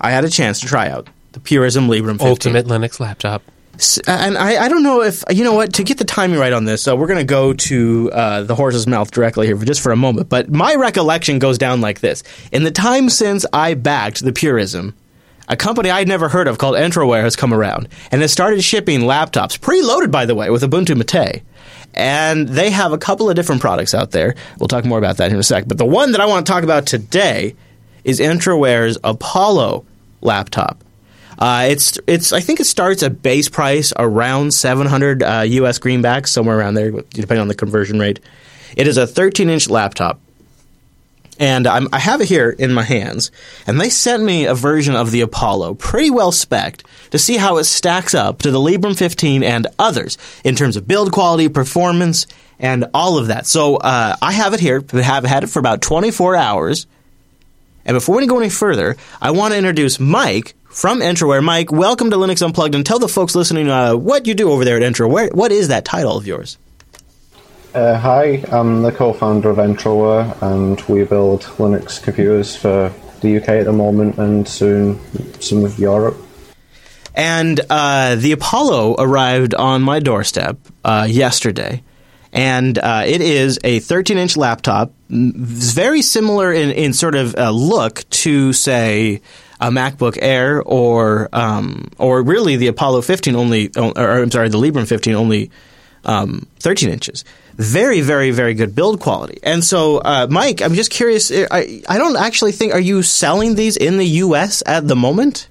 I 0.00 0.10
had 0.10 0.24
a 0.24 0.30
chance 0.30 0.60
to 0.60 0.66
try 0.66 0.88
out 0.88 1.08
the 1.32 1.40
Purism 1.40 1.86
Librem 1.86 2.12
15. 2.12 2.28
ultimate 2.28 2.66
Linux 2.66 2.98
laptop. 2.98 3.42
S- 3.76 3.98
and 4.06 4.36
I, 4.36 4.64
I 4.64 4.68
don't 4.68 4.82
know 4.82 5.02
if 5.02 5.22
you 5.30 5.44
know 5.44 5.52
what 5.52 5.74
to 5.74 5.84
get 5.84 5.98
the 5.98 6.04
timing 6.04 6.38
right 6.38 6.52
on 6.52 6.64
this. 6.64 6.82
So 6.82 6.96
we're 6.96 7.06
going 7.06 7.18
to 7.18 7.24
go 7.24 7.52
to 7.52 8.10
uh, 8.12 8.42
the 8.42 8.54
horse's 8.54 8.86
mouth 8.86 9.10
directly 9.10 9.46
here 9.46 9.56
for 9.56 9.64
just 9.64 9.80
for 9.80 9.92
a 9.92 9.96
moment. 9.96 10.28
But 10.28 10.50
my 10.50 10.74
recollection 10.74 11.38
goes 11.38 11.58
down 11.58 11.80
like 11.80 12.00
this: 12.00 12.22
in 12.52 12.64
the 12.64 12.70
time 12.70 13.08
since 13.08 13.44
I 13.52 13.74
backed 13.74 14.24
the 14.24 14.32
Purism, 14.32 14.94
a 15.48 15.56
company 15.56 15.90
I'd 15.90 16.08
never 16.08 16.28
heard 16.28 16.48
of 16.48 16.58
called 16.58 16.76
Entroware 16.76 17.22
has 17.22 17.36
come 17.36 17.52
around 17.52 17.88
and 18.10 18.20
has 18.22 18.32
started 18.32 18.62
shipping 18.62 19.00
laptops, 19.00 19.58
preloaded 19.58 20.10
by 20.10 20.26
the 20.26 20.34
way, 20.34 20.50
with 20.50 20.62
Ubuntu 20.62 20.96
Mate. 20.96 21.42
And 21.94 22.48
they 22.48 22.70
have 22.70 22.92
a 22.92 22.98
couple 22.98 23.30
of 23.30 23.36
different 23.36 23.62
products 23.62 23.94
out 23.94 24.10
there. 24.10 24.34
We'll 24.58 24.68
talk 24.68 24.84
more 24.84 24.98
about 24.98 25.16
that 25.16 25.32
in 25.32 25.38
a 25.38 25.42
sec. 25.42 25.66
But 25.66 25.78
the 25.78 25.86
one 25.86 26.12
that 26.12 26.20
I 26.20 26.26
want 26.26 26.46
to 26.46 26.52
talk 26.52 26.62
about 26.62 26.86
today 26.86 27.54
is 28.04 28.20
Entroware's 28.20 28.98
Apollo 29.02 29.86
laptop. 30.20 30.82
Uh, 31.38 31.66
it's 31.70 31.98
it's 32.06 32.32
I 32.32 32.40
think 32.40 32.60
it 32.60 32.66
starts 32.66 33.02
at 33.02 33.22
base 33.22 33.48
price 33.48 33.92
around 33.98 34.52
700 34.54 35.22
uh, 35.22 35.40
US 35.46 35.78
greenbacks, 35.78 36.28
somewhere 36.28 36.58
around 36.58 36.74
there, 36.74 36.90
depending 36.90 37.40
on 37.40 37.48
the 37.48 37.54
conversion 37.54 37.98
rate. 37.98 38.20
It 38.76 38.86
is 38.86 38.96
a 38.96 39.06
13 39.06 39.48
inch 39.48 39.68
laptop, 39.68 40.20
and 41.38 41.66
I'm, 41.66 41.88
I 41.92 41.98
have 41.98 42.20
it 42.20 42.28
here 42.28 42.50
in 42.50 42.72
my 42.72 42.82
hands. 42.82 43.30
And 43.66 43.80
they 43.80 43.90
sent 43.90 44.22
me 44.22 44.46
a 44.46 44.54
version 44.54 44.96
of 44.96 45.10
the 45.10 45.20
Apollo, 45.20 45.74
pretty 45.74 46.10
well 46.10 46.32
spec'd, 46.32 46.84
to 47.10 47.18
see 47.18 47.36
how 47.36 47.58
it 47.58 47.64
stacks 47.64 48.14
up 48.14 48.40
to 48.42 48.50
the 48.50 48.58
Librem 48.58 48.96
15 48.96 49.42
and 49.42 49.66
others 49.78 50.18
in 50.44 50.56
terms 50.56 50.76
of 50.76 50.88
build 50.88 51.12
quality, 51.12 51.48
performance, 51.48 52.26
and 52.58 52.86
all 52.94 53.18
of 53.18 53.26
that. 53.26 53.46
So 53.46 53.76
uh, 53.76 54.16
I 54.20 54.32
have 54.32 54.54
it 54.54 54.60
here. 54.60 54.82
Have 54.92 55.24
had 55.24 55.44
it 55.44 55.48
for 55.48 55.58
about 55.58 55.82
24 55.82 56.36
hours. 56.36 56.86
And 57.84 57.94
before 57.94 58.16
we 58.16 58.26
go 58.26 58.38
any 58.38 58.50
further, 58.50 58.96
I 59.20 59.30
want 59.30 59.52
to 59.52 59.58
introduce 59.58 60.00
Mike 60.00 60.54
from 60.76 61.00
Entroware. 61.00 61.42
Mike, 61.42 61.72
welcome 61.72 62.10
to 62.10 62.16
Linux 62.16 62.44
Unplugged, 62.44 62.74
and 62.74 62.84
tell 62.84 62.98
the 62.98 63.08
folks 63.08 63.34
listening 63.34 63.70
uh, 63.70 63.96
what 63.96 64.26
you 64.26 64.34
do 64.34 64.50
over 64.50 64.62
there 64.62 64.76
at 64.76 64.82
Entroware. 64.82 65.32
What 65.32 65.50
is 65.50 65.68
that 65.68 65.86
title 65.86 66.18
of 66.18 66.26
yours? 66.26 66.58
Uh, 67.72 67.98
hi, 67.98 68.44
I'm 68.52 68.82
the 68.82 68.92
co-founder 68.92 69.48
of 69.48 69.56
Entroware, 69.56 70.36
and 70.42 70.78
we 70.82 71.04
build 71.04 71.44
Linux 71.44 72.02
computers 72.02 72.54
for 72.54 72.92
the 73.22 73.38
UK 73.38 73.48
at 73.48 73.64
the 73.64 73.72
moment, 73.72 74.18
and 74.18 74.46
soon 74.46 75.00
some 75.40 75.64
of 75.64 75.78
Europe. 75.78 76.18
And 77.14 77.58
uh, 77.70 78.16
the 78.16 78.32
Apollo 78.32 78.96
arrived 78.98 79.54
on 79.54 79.80
my 79.80 80.00
doorstep 80.00 80.58
uh, 80.84 81.06
yesterday. 81.08 81.82
And 82.34 82.76
uh, 82.76 83.04
it 83.06 83.22
is 83.22 83.58
a 83.64 83.78
13 83.78 84.18
inch 84.18 84.36
laptop, 84.36 84.92
m- 85.10 85.32
very 85.36 86.02
similar 86.02 86.52
in, 86.52 86.70
in 86.70 86.92
sort 86.92 87.14
of 87.14 87.34
uh, 87.34 87.50
look 87.50 88.04
to, 88.10 88.52
say, 88.52 89.22
a 89.60 89.70
MacBook 89.70 90.18
Air 90.20 90.62
or 90.62 91.28
um, 91.32 91.88
or 91.98 92.22
really 92.22 92.56
the 92.56 92.66
Apollo 92.66 93.02
15 93.02 93.34
only, 93.36 93.70
or, 93.76 93.98
or 93.98 94.22
I'm 94.22 94.30
sorry, 94.30 94.48
the 94.48 94.58
Librem 94.58 94.86
15 94.86 95.14
only 95.14 95.50
um, 96.04 96.46
13 96.60 96.88
inches. 96.90 97.24
Very, 97.54 98.00
very, 98.00 98.30
very 98.30 98.54
good 98.54 98.74
build 98.74 99.00
quality. 99.00 99.38
And 99.42 99.64
so, 99.64 99.98
uh, 99.98 100.26
Mike, 100.30 100.60
I'm 100.60 100.74
just 100.74 100.90
curious. 100.90 101.32
I, 101.32 101.82
I 101.88 101.98
don't 101.98 102.16
actually 102.16 102.52
think, 102.52 102.74
are 102.74 102.80
you 102.80 103.02
selling 103.02 103.54
these 103.54 103.76
in 103.76 103.96
the 103.96 104.06
US 104.06 104.62
at 104.66 104.86
the 104.86 104.96
moment? 104.96 105.48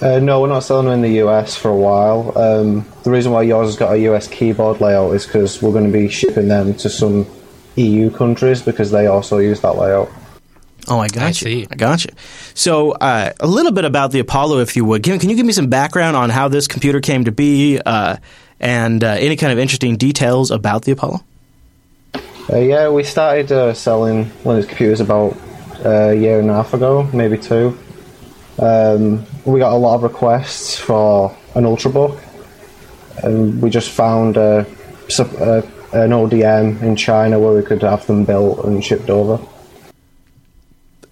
Uh, 0.00 0.18
no, 0.18 0.40
we're 0.40 0.48
not 0.48 0.60
selling 0.60 0.86
them 0.86 0.94
in 0.94 1.02
the 1.02 1.24
US 1.24 1.56
for 1.56 1.68
a 1.68 1.76
while. 1.76 2.36
Um, 2.38 2.86
the 3.02 3.10
reason 3.10 3.32
why 3.32 3.42
yours 3.42 3.68
has 3.68 3.76
got 3.76 3.92
a 3.92 3.98
US 4.10 4.28
keyboard 4.28 4.80
layout 4.80 5.14
is 5.14 5.26
because 5.26 5.60
we're 5.60 5.72
going 5.72 5.86
to 5.86 5.92
be 5.92 6.08
shipping 6.08 6.48
them 6.48 6.74
to 6.74 6.88
some 6.88 7.26
EU 7.76 8.10
countries 8.10 8.62
because 8.62 8.90
they 8.90 9.06
also 9.06 9.38
use 9.38 9.60
that 9.60 9.76
layout. 9.76 10.10
Oh, 10.88 10.98
I 10.98 11.08
got 11.08 11.22
I 11.22 11.28
you. 11.28 11.34
see. 11.34 11.66
I 11.70 11.76
got 11.76 12.04
you. 12.04 12.10
So, 12.54 12.92
uh, 12.92 13.32
a 13.40 13.46
little 13.46 13.72
bit 13.72 13.84
about 13.84 14.10
the 14.12 14.18
Apollo, 14.20 14.58
if 14.60 14.76
you 14.76 14.84
would. 14.84 15.02
Can, 15.02 15.18
can 15.18 15.30
you 15.30 15.36
give 15.36 15.46
me 15.46 15.52
some 15.52 15.68
background 15.68 16.16
on 16.16 16.30
how 16.30 16.48
this 16.48 16.66
computer 16.66 17.00
came 17.00 17.24
to 17.24 17.32
be 17.32 17.80
uh, 17.84 18.16
and 18.60 19.02
uh, 19.02 19.08
any 19.08 19.36
kind 19.36 19.52
of 19.52 19.58
interesting 19.58 19.96
details 19.96 20.50
about 20.50 20.84
the 20.84 20.92
Apollo? 20.92 21.20
Uh, 22.52 22.58
yeah, 22.58 22.88
we 22.90 23.02
started 23.02 23.50
uh, 23.50 23.72
selling 23.72 24.26
Linux 24.44 24.68
computers 24.68 25.00
about 25.00 25.36
uh, 25.84 26.10
a 26.10 26.14
year 26.14 26.40
and 26.40 26.50
a 26.50 26.54
half 26.54 26.74
ago, 26.74 27.02
maybe 27.12 27.38
two. 27.38 27.78
Um, 28.58 29.24
we 29.44 29.60
got 29.60 29.72
a 29.72 29.76
lot 29.76 29.96
of 29.96 30.02
requests 30.02 30.78
for 30.78 31.36
an 31.54 31.64
Ultrabook, 31.64 32.20
and 33.24 33.60
we 33.62 33.70
just 33.70 33.90
found 33.90 34.36
uh, 34.36 34.64
sup- 35.08 35.40
uh, 35.40 35.62
an 35.92 36.10
ODM 36.10 36.82
in 36.82 36.96
China 36.96 37.38
where 37.38 37.54
we 37.54 37.62
could 37.62 37.82
have 37.82 38.06
them 38.06 38.24
built 38.24 38.64
and 38.64 38.84
shipped 38.84 39.08
over. 39.10 39.38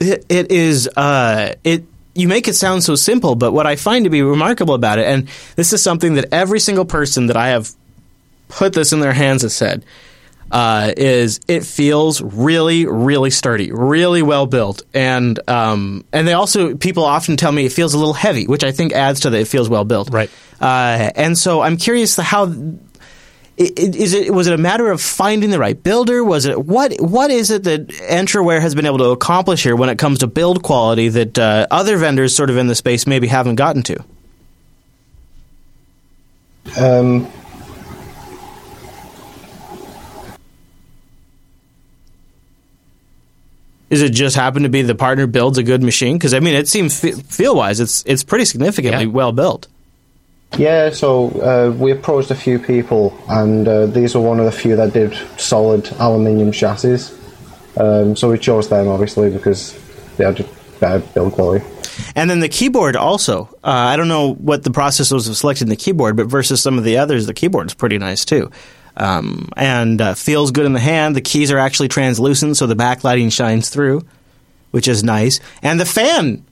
It, 0.02 0.26
it 0.28 0.50
is. 0.50 0.88
Uh, 0.88 1.54
it. 1.64 1.84
You 2.14 2.28
make 2.28 2.46
it 2.46 2.54
sound 2.54 2.84
so 2.84 2.94
simple, 2.94 3.36
but 3.36 3.52
what 3.52 3.66
I 3.66 3.76
find 3.76 4.04
to 4.04 4.10
be 4.10 4.20
remarkable 4.20 4.74
about 4.74 4.98
it, 4.98 5.06
and 5.06 5.28
this 5.56 5.72
is 5.72 5.82
something 5.82 6.14
that 6.14 6.26
every 6.30 6.60
single 6.60 6.84
person 6.84 7.28
that 7.28 7.38
I 7.38 7.48
have 7.48 7.70
put 8.48 8.74
this 8.74 8.92
in 8.92 9.00
their 9.00 9.14
hands 9.14 9.40
has 9.42 9.54
said, 9.54 9.82
uh, 10.50 10.92
is 10.94 11.40
it 11.48 11.64
feels 11.64 12.20
really, 12.20 12.84
really 12.84 13.30
sturdy, 13.30 13.72
really 13.72 14.20
well 14.20 14.44
built, 14.44 14.82
and 14.92 15.40
um, 15.48 16.04
and 16.12 16.28
they 16.28 16.34
also 16.34 16.76
people 16.76 17.04
often 17.04 17.38
tell 17.38 17.50
me 17.50 17.64
it 17.64 17.72
feels 17.72 17.94
a 17.94 17.98
little 17.98 18.12
heavy, 18.12 18.46
which 18.46 18.62
I 18.62 18.72
think 18.72 18.92
adds 18.92 19.20
to 19.20 19.30
the 19.30 19.38
it 19.38 19.48
feels 19.48 19.70
well 19.70 19.84
built. 19.84 20.10
Right. 20.10 20.30
Uh, 20.60 21.10
and 21.14 21.38
so 21.38 21.62
I'm 21.62 21.78
curious 21.78 22.16
how. 22.16 22.52
I- 23.58 23.62
i- 23.64 23.90
Is 23.94 24.12
it 24.14 24.32
was 24.32 24.46
it 24.46 24.52
a 24.52 24.58
matter 24.58 24.90
of 24.90 25.00
finding 25.00 25.50
the 25.50 25.58
right 25.58 25.80
builder? 25.80 26.24
Was 26.24 26.46
it 26.46 26.64
what 26.64 26.94
what 27.00 27.30
is 27.30 27.50
it 27.50 27.64
that 27.64 27.88
Entroware 27.88 28.60
has 28.60 28.74
been 28.74 28.86
able 28.86 28.98
to 28.98 29.10
accomplish 29.10 29.62
here 29.62 29.76
when 29.76 29.88
it 29.88 29.98
comes 29.98 30.18
to 30.20 30.26
build 30.26 30.62
quality 30.62 31.08
that 31.10 31.38
uh, 31.38 31.66
other 31.70 31.96
vendors 31.96 32.34
sort 32.34 32.50
of 32.50 32.56
in 32.56 32.66
the 32.66 32.74
space 32.74 33.06
maybe 33.06 33.26
haven't 33.28 33.56
gotten 33.56 33.82
to? 33.84 34.04
Um, 36.78 37.26
Is 43.90 44.00
it 44.00 44.10
just 44.10 44.36
happen 44.36 44.62
to 44.62 44.68
be 44.70 44.80
the 44.82 44.94
partner 44.94 45.26
builds 45.26 45.58
a 45.58 45.62
good 45.62 45.82
machine? 45.82 46.16
Because 46.16 46.32
I 46.32 46.40
mean, 46.40 46.54
it 46.54 46.66
seems 46.68 46.98
feel 46.98 47.54
wise, 47.54 47.78
it's 47.78 48.02
it's 48.06 48.24
pretty 48.24 48.46
significantly 48.46 49.04
Yeah. 49.04 49.10
well 49.10 49.32
built. 49.32 49.68
Yeah, 50.58 50.90
so 50.90 51.28
uh, 51.40 51.74
we 51.76 51.92
approached 51.92 52.30
a 52.30 52.34
few 52.34 52.58
people, 52.58 53.16
and 53.28 53.66
uh, 53.66 53.86
these 53.86 54.14
were 54.14 54.20
one 54.20 54.38
of 54.38 54.44
the 54.44 54.52
few 54.52 54.76
that 54.76 54.92
did 54.92 55.14
solid 55.38 55.90
aluminium 55.98 56.52
chassis. 56.52 57.14
Um, 57.76 58.16
so 58.16 58.30
we 58.30 58.38
chose 58.38 58.68
them 58.68 58.88
obviously 58.88 59.30
because 59.30 59.78
they 60.16 60.24
had 60.24 60.46
better 60.78 61.00
build 61.14 61.32
quality. 61.32 61.64
And 62.14 62.28
then 62.28 62.40
the 62.40 62.48
keyboard 62.48 62.96
also. 62.96 63.44
Uh, 63.64 63.70
I 63.70 63.96
don't 63.96 64.08
know 64.08 64.34
what 64.34 64.62
the 64.62 64.70
process 64.70 65.10
was 65.10 65.28
of 65.28 65.36
selecting 65.36 65.68
the 65.68 65.76
keyboard, 65.76 66.16
but 66.16 66.26
versus 66.26 66.62
some 66.62 66.78
of 66.78 66.84
the 66.84 66.98
others, 66.98 67.26
the 67.26 67.34
keyboard 67.34 67.68
is 67.68 67.74
pretty 67.74 67.98
nice 67.98 68.24
too. 68.24 68.50
Um, 68.96 69.48
and 69.56 70.00
uh, 70.00 70.14
feels 70.14 70.50
good 70.50 70.66
in 70.66 70.74
the 70.74 70.80
hand. 70.80 71.16
The 71.16 71.22
keys 71.22 71.50
are 71.50 71.58
actually 71.58 71.88
translucent, 71.88 72.58
so 72.58 72.66
the 72.66 72.76
backlighting 72.76 73.32
shines 73.32 73.70
through, 73.70 74.02
which 74.70 74.86
is 74.86 75.02
nice. 75.02 75.40
And 75.62 75.80
the 75.80 75.86
fan 75.86 76.44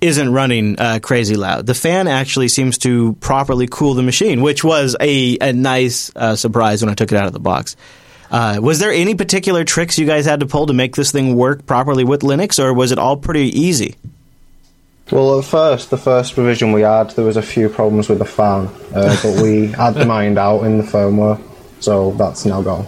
isn't 0.00 0.32
running 0.32 0.78
uh, 0.78 1.00
crazy 1.02 1.36
loud. 1.36 1.66
The 1.66 1.74
fan 1.74 2.06
actually 2.08 2.48
seems 2.48 2.78
to 2.78 3.14
properly 3.14 3.66
cool 3.68 3.94
the 3.94 4.02
machine, 4.02 4.42
which 4.42 4.62
was 4.62 4.96
a, 5.00 5.38
a 5.40 5.52
nice 5.52 6.12
uh, 6.14 6.36
surprise 6.36 6.82
when 6.82 6.90
I 6.90 6.94
took 6.94 7.12
it 7.12 7.18
out 7.18 7.26
of 7.26 7.32
the 7.32 7.40
box. 7.40 7.76
Uh, 8.30 8.60
was 8.62 8.78
there 8.78 8.92
any 8.92 9.14
particular 9.14 9.64
tricks 9.64 9.98
you 9.98 10.06
guys 10.06 10.26
had 10.26 10.40
to 10.40 10.46
pull 10.46 10.66
to 10.66 10.72
make 10.72 10.94
this 10.94 11.10
thing 11.10 11.34
work 11.34 11.64
properly 11.66 12.04
with 12.04 12.20
Linux, 12.20 12.62
or 12.62 12.74
was 12.74 12.92
it 12.92 12.98
all 12.98 13.16
pretty 13.16 13.48
easy? 13.58 13.96
Well, 15.10 15.38
at 15.38 15.46
first, 15.46 15.88
the 15.88 15.96
first 15.96 16.36
revision 16.36 16.72
we 16.72 16.82
had, 16.82 17.10
there 17.12 17.24
was 17.24 17.38
a 17.38 17.42
few 17.42 17.70
problems 17.70 18.10
with 18.10 18.18
the 18.18 18.26
fan, 18.26 18.68
uh, 18.94 19.16
but 19.22 19.42
we 19.42 19.68
had 19.72 19.94
them 19.94 20.10
ironed 20.10 20.38
out 20.38 20.64
in 20.64 20.76
the 20.76 20.84
firmware, 20.84 21.40
so 21.80 22.12
that's 22.12 22.44
now 22.44 22.60
gone. 22.60 22.86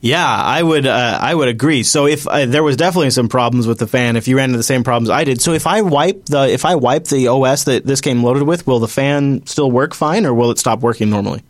Yeah, 0.00 0.26
I 0.26 0.62
would. 0.62 0.86
Uh, 0.86 1.18
I 1.20 1.34
would 1.34 1.48
agree. 1.48 1.82
So 1.82 2.06
if 2.06 2.26
uh, 2.26 2.46
there 2.46 2.62
was 2.62 2.76
definitely 2.76 3.10
some 3.10 3.28
problems 3.28 3.66
with 3.66 3.78
the 3.78 3.86
fan, 3.86 4.16
if 4.16 4.28
you 4.28 4.36
ran 4.36 4.50
into 4.50 4.56
the 4.56 4.62
same 4.62 4.84
problems 4.84 5.10
I 5.10 5.24
did. 5.24 5.40
So 5.40 5.52
if 5.52 5.66
I 5.66 5.82
wipe 5.82 6.26
the 6.26 6.48
if 6.48 6.64
I 6.64 6.76
wipe 6.76 7.04
the 7.04 7.28
OS 7.28 7.64
that 7.64 7.84
this 7.84 8.00
came 8.00 8.22
loaded 8.22 8.44
with, 8.44 8.66
will 8.66 8.78
the 8.78 8.88
fan 8.88 9.46
still 9.46 9.70
work 9.70 9.94
fine, 9.94 10.24
or 10.24 10.34
will 10.34 10.50
it 10.50 10.58
stop 10.58 10.80
working 10.80 11.10
normally? 11.10 11.42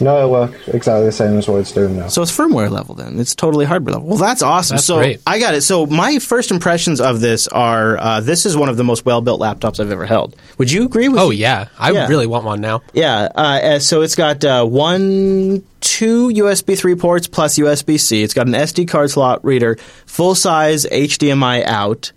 No, 0.00 0.16
it'll 0.18 0.30
work 0.30 0.52
exactly 0.68 1.06
the 1.06 1.12
same 1.12 1.38
as 1.38 1.48
what 1.48 1.56
it's 1.60 1.72
doing 1.72 1.96
now. 1.96 2.06
So 2.08 2.22
it's 2.22 2.30
firmware 2.36 2.70
level 2.70 2.94
then. 2.94 3.18
It's 3.18 3.34
totally 3.34 3.64
hardware 3.64 3.94
level. 3.94 4.08
Well, 4.08 4.16
that's 4.18 4.42
awesome. 4.42 4.76
That's 4.76 4.86
so 4.86 4.98
great. 4.98 5.20
I 5.26 5.40
got 5.40 5.54
it. 5.54 5.62
So 5.62 5.86
my 5.86 6.20
first 6.20 6.50
impressions 6.52 7.00
of 7.00 7.20
this 7.20 7.48
are 7.48 7.98
uh, 7.98 8.20
this 8.20 8.46
is 8.46 8.56
one 8.56 8.68
of 8.68 8.76
the 8.76 8.84
most 8.84 9.04
well 9.04 9.20
built 9.20 9.40
laptops 9.40 9.80
I've 9.80 9.90
ever 9.90 10.06
held. 10.06 10.36
Would 10.58 10.70
you 10.70 10.84
agree 10.84 11.08
with? 11.08 11.20
Oh 11.20 11.30
yeah, 11.30 11.66
I 11.78 11.90
Yeah. 11.90 12.06
really 12.06 12.26
want 12.28 12.44
one 12.44 12.60
now. 12.60 12.82
Yeah, 12.92 13.28
uh, 13.34 13.38
uh, 13.40 13.78
so 13.80 14.02
it's 14.02 14.14
got 14.14 14.44
uh, 14.44 14.64
one, 14.64 15.64
two 15.80 16.28
USB 16.28 16.78
3 16.78 16.94
ports 16.94 17.26
plus 17.26 17.58
USB 17.58 17.98
C. 17.98 18.22
It's 18.22 18.34
got 18.34 18.46
an 18.46 18.54
SD 18.54 18.86
card 18.88 19.10
slot 19.10 19.44
reader, 19.44 19.76
full 20.06 20.34
size 20.36 20.86
HDMI 20.86 21.64
out, 21.66 22.12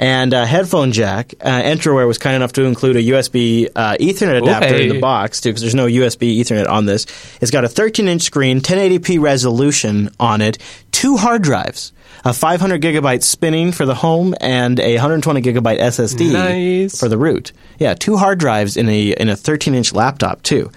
and 0.00 0.32
a 0.32 0.46
headphone 0.46 0.92
jack. 0.92 1.34
Uh, 1.42 1.60
Entroware 1.60 2.06
was 2.08 2.16
kind 2.16 2.34
enough 2.34 2.52
to 2.54 2.64
include 2.64 2.96
a 2.96 3.02
USB 3.02 3.68
uh, 3.76 3.96
Ethernet 4.00 4.38
adapter 4.42 4.74
in 4.76 4.88
the 4.88 4.98
box, 4.98 5.42
too, 5.42 5.50
because 5.50 5.60
there's 5.60 5.74
no 5.74 5.86
USB 5.86 6.38
Ethernet 6.40 6.66
on 6.68 6.86
this. 6.86 7.04
It's 7.42 7.50
got 7.50 7.64
a 7.64 7.68
13 7.68 8.08
inch 8.08 8.22
screen, 8.22 8.60
1080p 8.60 9.20
resolution 9.20 10.08
on 10.18 10.40
it, 10.40 10.56
two 10.90 11.18
hard 11.18 11.42
drives. 11.42 11.92
A 12.24 12.32
500 12.32 12.80
gigabyte 12.82 13.22
spinning 13.22 13.72
for 13.72 13.84
the 13.86 13.94
home 13.94 14.34
and 14.40 14.80
a 14.80 14.94
120 14.94 15.42
gigabyte 15.42 15.78
SSD 15.80 16.32
Nice. 16.32 16.98
for 16.98 17.08
the 17.08 17.16
root. 17.18 17.52
Yeah, 17.78 17.92
two 17.94 18.16
hard 18.16 18.38
drives 18.38 18.76
in 18.76 18.88
a 18.88 19.10
in 19.12 19.28
a 19.28 19.36
13 19.36 19.74
inch 19.74 19.92
laptop 19.92 20.42
too. 20.42 20.70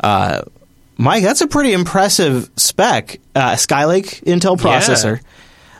Uh, 0.00 0.42
Mike, 0.98 1.22
that's 1.22 1.40
a 1.40 1.46
pretty 1.48 1.72
impressive 1.72 2.48
spec. 2.56 3.18
Uh, 3.34 3.52
Skylake 3.56 4.22
Intel 4.24 4.56
processor, 4.58 5.20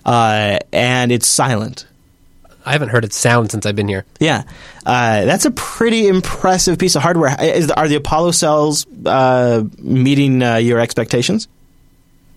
uh, 0.04 0.58
and 0.72 1.12
it's 1.12 1.28
silent. 1.28 1.86
I 2.66 2.72
haven't 2.72 2.88
heard 2.88 3.04
it 3.04 3.12
sound 3.12 3.52
since 3.52 3.64
I've 3.64 3.76
been 3.76 3.88
here. 3.88 4.04
Yeah, 4.18 4.42
uh, 4.84 5.24
that's 5.24 5.44
a 5.44 5.52
pretty 5.52 6.08
impressive 6.08 6.78
piece 6.78 6.96
of 6.96 7.02
hardware. 7.02 7.34
Is, 7.40 7.70
are 7.70 7.86
the 7.86 7.94
Apollo 7.94 8.32
cells 8.32 8.86
uh, 9.06 9.62
meeting 9.78 10.42
uh, 10.42 10.56
your 10.56 10.80
expectations? 10.80 11.46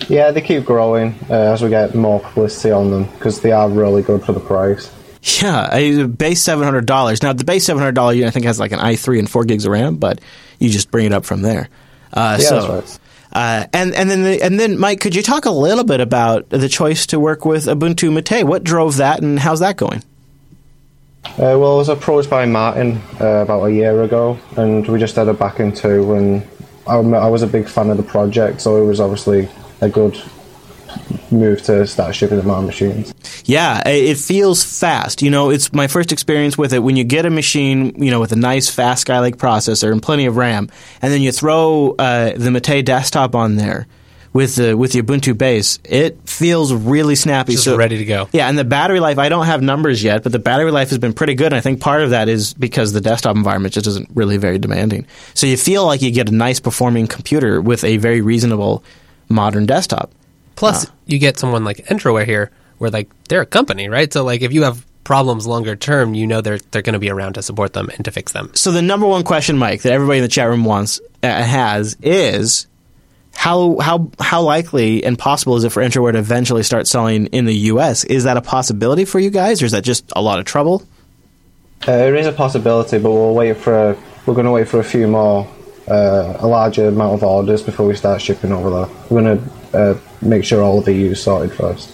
Yeah, 0.08 0.32
they 0.32 0.42
keep 0.42 0.64
growing 0.66 1.16
uh, 1.30 1.34
as 1.34 1.62
we 1.62 1.70
get 1.70 1.96
more 1.96 2.20
publicity 2.20 2.72
on 2.72 2.92
them 2.92 3.04
because 3.06 3.42
they 3.42 3.52
are 3.52 3.68
really 3.70 4.02
good 4.02 4.24
for 4.24 4.32
the 4.32 4.40
price. 4.40 4.94
Yeah, 5.42 5.68
a 5.76 6.08
base 6.08 6.42
seven 6.42 6.64
hundred 6.64 6.86
dollars. 6.86 7.22
Now 7.22 7.34
the 7.34 7.44
base 7.44 7.66
seven 7.66 7.82
hundred 7.82 7.96
dollar 7.96 8.14
unit 8.14 8.30
I 8.30 8.32
think 8.32 8.46
has 8.46 8.60
like 8.60 8.72
an 8.72 8.80
i 8.80 8.96
three 8.96 9.20
and 9.20 9.30
four 9.30 9.44
gigs 9.44 9.66
of 9.66 9.72
RAM, 9.72 9.98
but 9.98 10.22
you 10.60 10.70
just 10.70 10.92
bring 10.92 11.08
it 11.08 11.12
up 11.12 11.26
from 11.26 11.42
there. 11.42 11.68
Uh, 12.14 12.38
Yeah, 12.40 12.48
so, 12.48 12.68
that's 12.76 12.92
right. 12.92 13.00
Uh, 13.32 13.68
and 13.74 13.94
and 13.94 14.10
then 14.10 14.24
the, 14.24 14.42
and 14.42 14.60
then 14.60 14.80
Mike, 14.80 15.02
could 15.02 15.16
you 15.16 15.22
talk 15.22 15.46
a 15.46 15.52
little 15.52 15.84
bit 15.84 16.00
about 16.00 16.50
the 16.50 16.70
choice 16.70 17.06
to 17.08 17.20
work 17.20 17.46
with 17.46 17.66
Ubuntu 17.66 18.12
Mate? 18.12 18.44
What 18.44 18.64
drove 18.64 18.98
that, 18.98 19.22
and 19.22 19.38
how's 19.38 19.60
that 19.60 19.78
going? 19.78 20.04
Uh, 21.26 21.56
well, 21.58 21.74
I 21.74 21.76
was 21.76 21.90
approached 21.90 22.30
by 22.30 22.46
Martin 22.46 23.02
uh, 23.20 23.44
about 23.44 23.64
a 23.64 23.72
year 23.72 24.04
ago, 24.04 24.40
and 24.58 24.88
we 24.88 25.00
just 25.00 25.16
had 25.16 25.28
a 25.28 25.34
back 25.34 25.60
into, 25.60 26.14
and 26.14 26.46
I, 26.88 26.96
I 26.96 27.28
was 27.28 27.44
a 27.44 27.48
big 27.48 27.68
fan 27.68 27.90
of 27.90 27.98
the 27.98 28.04
project, 28.04 28.62
so 28.62 28.82
it 28.82 28.86
was 28.86 29.00
obviously 29.00 29.48
a 29.82 29.90
good 29.90 30.22
move 31.32 31.62
to 31.64 31.86
start 31.86 32.16
shipping 32.16 32.38
the 32.38 32.44
my 32.44 32.60
machines. 32.62 33.14
Yeah, 33.46 33.88
it 33.88 34.18
feels 34.18 34.64
fast. 34.64 35.22
You 35.22 35.30
know, 35.30 35.50
it's 35.50 35.72
my 35.74 35.88
first 35.88 36.12
experience 36.12 36.58
with 36.58 36.74
it. 36.74 36.80
When 36.80 36.96
you 36.96 37.04
get 37.04 37.26
a 37.26 37.30
machine, 37.30 38.02
you 38.02 38.12
know, 38.12 38.20
with 38.20 38.32
a 38.32 38.36
nice 38.36 38.70
fast 38.70 39.08
Skylake 39.08 39.36
processor 39.36 39.92
and 39.92 40.02
plenty 40.02 40.26
of 40.26 40.38
RAM, 40.38 40.70
and 41.02 41.14
then 41.14 41.22
you 41.22 41.32
throw 41.32 41.96
uh, 42.00 42.34
the 42.36 42.52
Mate 42.52 42.86
desktop 42.86 43.36
on 43.36 43.56
there 43.56 43.88
with 44.34 44.56
the 44.56 44.76
with 44.76 44.94
the 44.94 45.02
Ubuntu 45.02 45.38
base, 45.38 45.80
it 45.84 46.30
feels 46.30 46.74
really 46.74 47.16
snappy. 47.16 47.54
Just 47.54 47.66
so 47.66 47.78
ready 47.78 47.98
to 47.98 48.06
go. 48.06 48.30
Yeah, 48.32 48.48
and 48.48 48.58
the 48.58 48.64
battery 48.64 49.00
life, 49.00 49.18
I 49.18 49.30
don't 49.30 49.46
have 49.46 49.62
numbers 49.62 50.04
yet, 50.04 50.24
but 50.24 50.32
the 50.32 50.40
battery 50.40 50.72
life 50.72 50.90
has 50.90 51.00
been 51.00 51.14
pretty 51.14 51.34
good. 51.34 51.48
And 51.48 51.56
I 51.56 51.62
think 51.62 51.82
part 51.82 52.02
of 52.02 52.12
that 52.12 52.30
is 52.30 52.54
because 52.54 52.94
the 52.94 53.02
desktop 53.02 53.36
environment 53.36 53.74
just 53.74 53.88
isn't 53.88 54.10
really 54.14 54.38
very 54.38 54.60
demanding. 54.60 55.06
So 55.34 55.48
you 55.48 55.58
feel 55.58 55.86
like 55.86 56.02
you 56.02 56.12
get 56.12 56.30
a 56.30 56.34
nice 56.34 56.60
performing 56.60 57.08
computer 57.08 57.62
with 57.62 57.84
a 57.84 57.98
very 57.98 58.22
reasonable 58.22 58.84
modern 59.30 59.66
desktop. 59.66 60.12
Plus, 60.56 60.88
you 61.06 61.20
get 61.20 61.40
someone 61.40 61.64
like 61.64 61.78
Entroware 61.86 62.26
here, 62.26 62.52
where 62.80 62.90
like 62.90 63.10
they're 63.30 63.42
a 63.42 63.46
company, 63.46 63.88
right? 63.88 64.12
So 64.12 64.24
like 64.24 64.42
if 64.42 64.52
you 64.52 64.64
have 64.64 64.86
problems 65.06 65.48
longer 65.48 65.76
term, 65.76 66.14
you 66.14 66.28
know 66.28 66.42
they're 66.42 66.60
they're 66.72 66.82
going 66.82 66.94
to 66.94 67.00
be 67.00 67.10
around 67.10 67.34
to 67.34 67.42
support 67.42 67.74
them 67.74 67.90
and 67.96 68.06
to 68.06 68.12
fix 68.12 68.34
them. 68.34 68.52
So 68.54 68.72
the 68.72 68.82
number 68.82 69.08
one 69.08 69.24
question, 69.24 69.58
Mike, 69.58 69.82
that 69.84 69.94
everybody 69.94 70.20
in 70.20 70.24
the 70.24 70.28
chat 70.30 70.48
room 70.50 70.66
wants 70.66 71.00
uh, 71.24 71.28
has 71.28 71.98
is 72.04 72.68
how 73.34 73.78
how 73.80 74.12
how 74.20 74.42
likely 74.42 75.04
and 75.04 75.18
possible 75.18 75.56
is 75.56 75.64
it 75.64 75.72
for 75.72 75.82
Entroware 75.82 76.12
to 76.12 76.20
eventually 76.20 76.64
start 76.64 76.88
selling 76.88 77.28
in 77.28 77.46
the 77.46 77.56
U.S.? 77.56 78.04
Is 78.04 78.26
that 78.26 78.38
a 78.38 78.42
possibility 78.42 79.06
for 79.06 79.20
you 79.20 79.30
guys, 79.30 79.62
or 79.62 79.66
is 79.66 79.72
that 79.72 79.84
just 79.84 80.12
a 80.16 80.22
lot 80.22 80.40
of 80.40 80.46
trouble? 80.46 80.84
Uh, 81.84 81.96
there 81.96 82.16
is 82.16 82.28
a 82.28 82.34
possibility, 82.34 83.00
but 83.00 83.12
we'll 83.12 83.34
wait 83.34 83.56
for 83.56 83.92
a, 83.92 83.98
we're 84.26 84.34
going 84.34 84.46
to 84.46 84.52
wait 84.52 84.68
for 84.68 84.80
a 84.82 84.84
few 84.84 85.08
more, 85.08 85.48
uh, 85.88 86.36
a 86.40 86.48
larger 86.48 86.90
amount 86.90 87.14
of 87.14 87.24
orders 87.24 87.62
before 87.64 87.88
we 87.88 87.96
start 87.96 88.22
shipping 88.22 88.52
over 88.52 88.70
there. 88.70 88.96
We're 89.10 89.22
going 89.22 89.40
to 89.40 89.78
uh, 89.78 90.00
make 90.22 90.44
sure 90.44 90.62
all 90.62 90.80
of 90.80 90.86
the 90.86 90.94
EU 90.94 91.16
sorted 91.16 91.54
first. 91.54 91.90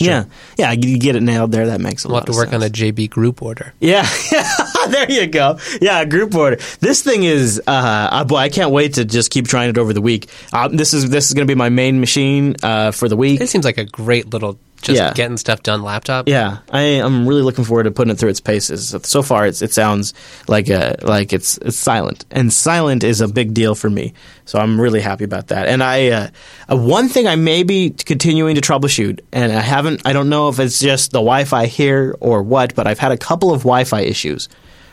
Yeah, 0.00 0.24
yeah, 0.56 0.72
you 0.72 0.98
get 0.98 1.16
it 1.16 1.22
nailed 1.22 1.52
there. 1.52 1.66
That 1.66 1.80
makes 1.80 2.04
a 2.04 2.08
We'll 2.08 2.14
lot 2.14 2.28
have 2.28 2.34
to 2.34 2.38
work 2.38 2.52
on 2.52 2.62
a. 2.62 2.70
JB 2.70 3.10
group 3.10 3.42
order. 3.42 3.74
Yeah, 3.80 4.08
there 4.88 5.10
you 5.10 5.26
go. 5.26 5.58
Yeah, 5.80 6.04
group 6.04 6.34
order. 6.34 6.56
This 6.80 7.02
thing 7.02 7.24
is, 7.24 7.60
uh, 7.66 7.70
uh, 7.70 8.24
boy, 8.24 8.36
I 8.36 8.48
can't 8.48 8.70
wait 8.70 8.94
to 8.94 9.04
just 9.04 9.30
keep 9.30 9.46
trying 9.46 9.68
it 9.70 9.76
over 9.78 9.92
the 9.92 10.00
week. 10.00 10.30
Uh, 10.52 10.68
this 10.68 10.94
is 10.94 11.10
this 11.10 11.28
is 11.28 11.34
going 11.34 11.46
to 11.46 11.50
be 11.50 11.56
my 11.58 11.68
main 11.68 12.00
machine 12.00 12.56
uh, 12.62 12.90
for 12.92 13.08
the 13.08 13.16
week. 13.16 13.40
It 13.40 13.48
seems 13.48 13.64
like 13.64 13.78
a 13.78 13.84
great 13.84 14.30
little 14.32 14.58
just 14.82 14.96
Yeah. 14.98 15.12
getting 15.12 15.36
stuff 15.36 15.62
done 15.62 15.82
laptop. 15.82 16.28
Yeah, 16.28 16.58
I 16.70 16.80
am 16.80 17.26
really 17.26 17.42
looking 17.42 17.64
forward 17.64 17.84
to 17.84 17.90
putting 17.90 18.12
it 18.12 18.18
through 18.18 18.30
its 18.30 18.40
paces. 18.40 18.94
So 19.02 19.22
far, 19.22 19.46
it's, 19.46 19.62
it 19.62 19.72
sounds 19.72 20.14
like 20.48 20.68
a, 20.68 20.96
like 21.02 21.32
it's 21.32 21.58
it's 21.58 21.76
silent, 21.76 22.24
and 22.30 22.52
silent 22.52 23.04
is 23.04 23.20
a 23.20 23.28
big 23.28 23.54
deal 23.54 23.74
for 23.74 23.90
me. 23.90 24.14
So 24.44 24.58
I'm 24.58 24.80
really 24.80 25.00
happy 25.00 25.24
about 25.24 25.48
that. 25.48 25.68
And 25.68 25.82
I 25.82 26.08
uh, 26.08 26.28
uh, 26.70 26.76
one 26.76 27.08
thing 27.08 27.26
I 27.28 27.36
may 27.36 27.62
be 27.62 27.90
continuing 27.90 28.54
to 28.56 28.60
troubleshoot, 28.60 29.20
and 29.32 29.52
I 29.52 29.60
haven't. 29.60 30.02
I 30.04 30.12
don't 30.12 30.28
know 30.28 30.48
if 30.48 30.58
it's 30.58 30.80
just 30.80 31.12
the 31.12 31.18
Wi-Fi 31.20 31.66
here 31.66 32.16
or 32.20 32.42
what, 32.42 32.74
but 32.74 32.86
I've 32.86 32.98
had 32.98 33.12
a 33.12 33.18
couple 33.18 33.52
of 33.52 33.60
Wi-Fi 33.60 34.00
issues 34.00 34.48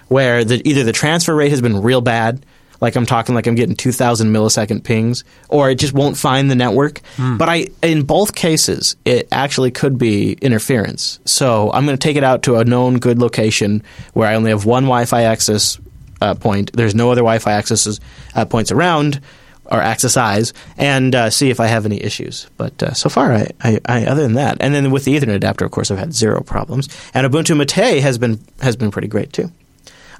where 0.09 0.45
the, 0.45 0.61
either 0.67 0.83
the 0.83 0.93
transfer 0.93 1.35
rate 1.35 1.49
has 1.49 1.61
been 1.61 1.81
real 1.81 2.01
bad. 2.01 2.45
Like 2.79 2.95
I'm 2.95 3.05
talking 3.05 3.33
like 3.35 3.47
I'm 3.47 3.55
getting 3.55 3.75
2000 3.75 4.31
millisecond 4.31 4.83
pings 4.83 5.23
or 5.49 5.69
it 5.69 5.75
just 5.75 5.93
won't 5.93 6.17
find 6.17 6.49
the 6.51 6.55
network. 6.55 7.01
But 7.37 7.49
I 7.49 7.67
in 7.81 8.03
both 8.03 8.35
cases 8.35 8.95
it 9.05 9.27
actually 9.31 9.71
could 9.71 9.97
be 9.97 10.33
interference. 10.41 11.19
So 11.25 11.71
I'm 11.73 11.85
going 11.85 11.97
to 11.97 12.03
take 12.03 12.17
it 12.17 12.23
out 12.23 12.43
to 12.43 12.57
a 12.57 12.65
known 12.65 12.99
good 12.99 13.19
location 13.19 13.83
where 14.13 14.27
I 14.27 14.35
only 14.35 14.51
have 14.51 14.65
one 14.65 14.83
Wi-Fi 14.83 15.23
access 15.23 15.79
uh, 16.21 16.35
point. 16.35 16.71
There's 16.73 16.95
no 16.95 17.11
other 17.11 17.21
Wi-Fi 17.21 17.51
accesses 17.51 17.99
uh, 18.35 18.45
points 18.45 18.71
around 18.71 19.21
or 19.69 19.81
access 19.81 20.15
eyes 20.15 20.53
and 20.77 21.13
uh, 21.13 21.29
see 21.29 21.49
if 21.49 21.59
I 21.59 21.67
have 21.67 21.85
any 21.85 22.01
issues. 22.01 22.47
But 22.57 22.81
uh, 22.81 22.93
so 22.93 23.09
far, 23.09 23.33
I, 23.33 23.49
I, 23.61 23.79
I 23.85 24.05
other 24.05 24.21
than 24.23 24.33
that, 24.33 24.57
and 24.59 24.73
then 24.73 24.91
with 24.91 25.05
the 25.05 25.15
Ethernet 25.15 25.35
adapter, 25.35 25.65
of 25.65 25.71
course, 25.71 25.91
I've 25.91 25.97
had 25.97 26.13
zero 26.13 26.41
problems. 26.41 26.87
And 27.13 27.27
Ubuntu 27.31 27.57
Mate 27.57 28.01
has 28.01 28.17
been 28.17 28.39
has 28.61 28.75
been 28.75 28.91
pretty 28.91 29.07
great 29.07 29.33
too. 29.33 29.51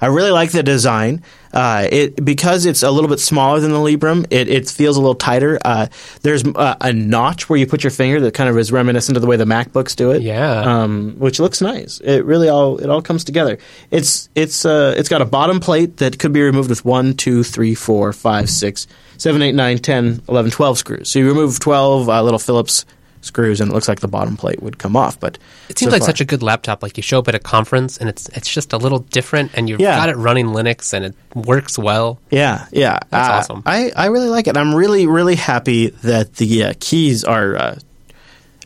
I 0.00 0.06
really 0.06 0.30
like 0.30 0.52
the 0.52 0.62
design. 0.62 1.22
Uh, 1.52 1.88
it 1.90 2.24
because 2.24 2.66
it's 2.66 2.82
a 2.82 2.90
little 2.90 3.08
bit 3.08 3.20
smaller 3.20 3.58
than 3.58 3.72
the 3.72 3.78
Librem. 3.78 4.26
It, 4.30 4.48
it 4.48 4.68
feels 4.68 4.96
a 4.96 5.00
little 5.00 5.14
tighter. 5.14 5.58
Uh, 5.64 5.86
there's 6.22 6.44
uh, 6.44 6.76
a 6.80 6.92
notch 6.92 7.48
where 7.48 7.58
you 7.58 7.66
put 7.66 7.82
your 7.82 7.90
finger 7.90 8.20
that 8.20 8.34
kind 8.34 8.50
of 8.50 8.58
is 8.58 8.70
reminiscent 8.70 9.16
of 9.16 9.22
the 9.22 9.26
way 9.26 9.36
the 9.36 9.46
MacBooks 9.46 9.96
do 9.96 10.10
it. 10.10 10.22
Yeah. 10.22 10.60
um, 10.60 11.14
which 11.18 11.40
looks 11.40 11.60
nice. 11.62 12.00
It 12.00 12.24
really 12.24 12.48
all 12.48 12.78
it 12.78 12.90
all 12.90 13.00
comes 13.00 13.24
together. 13.24 13.58
It's 13.90 14.28
it's 14.34 14.64
uh, 14.66 14.94
it's 14.96 15.08
got 15.08 15.22
a 15.22 15.24
bottom 15.24 15.58
plate 15.58 15.96
that 15.98 16.18
could 16.18 16.32
be 16.32 16.42
removed 16.42 16.68
with 16.68 16.84
one, 16.84 17.14
two, 17.14 17.42
three, 17.42 17.74
four, 17.74 18.12
five, 18.12 18.50
six, 18.50 18.86
seven, 19.16 19.40
eight, 19.40 19.54
nine, 19.54 19.78
ten, 19.78 20.22
eleven, 20.28 20.50
twelve 20.50 20.76
screws. 20.76 21.10
So 21.10 21.18
you 21.18 21.26
remove 21.28 21.58
twelve 21.60 22.08
uh, 22.08 22.22
little 22.22 22.38
Phillips 22.38 22.84
screws, 23.28 23.60
and 23.60 23.70
it 23.70 23.74
looks 23.74 23.86
like 23.88 24.00
the 24.00 24.08
bottom 24.08 24.36
plate 24.36 24.60
would 24.62 24.78
come 24.78 24.96
off. 24.96 25.20
But 25.20 25.38
It 25.68 25.78
seems 25.78 25.92
like 25.92 26.02
such 26.02 26.20
a 26.20 26.24
good 26.24 26.42
laptop. 26.42 26.82
Like 26.82 26.96
you 26.96 27.02
show 27.02 27.20
up 27.20 27.28
at 27.28 27.34
a 27.36 27.38
conference 27.38 27.96
and 27.98 28.08
it's 28.08 28.28
it's 28.30 28.48
just 28.52 28.72
a 28.72 28.76
little 28.78 28.98
different, 28.98 29.52
and 29.54 29.68
you've 29.68 29.80
Yeah. 29.80 29.96
got 29.96 30.08
it 30.08 30.16
running 30.16 30.46
Linux 30.46 30.92
and 30.92 31.04
it 31.04 31.14
works 31.34 31.78
well. 31.78 32.18
Yeah, 32.30 32.66
yeah, 32.72 32.98
That's 33.10 33.28
Uh, 33.28 33.32
awesome. 33.32 33.62
I, 33.64 33.92
I 33.94 34.06
really 34.06 34.28
like 34.28 34.48
it. 34.48 34.56
I'm 34.56 34.74
really 34.74 35.06
really 35.06 35.36
happy 35.36 35.90
that 36.02 36.34
the 36.34 36.64
uh, 36.64 36.74
keys 36.80 37.22
are 37.24 37.54
uh, 37.56 37.78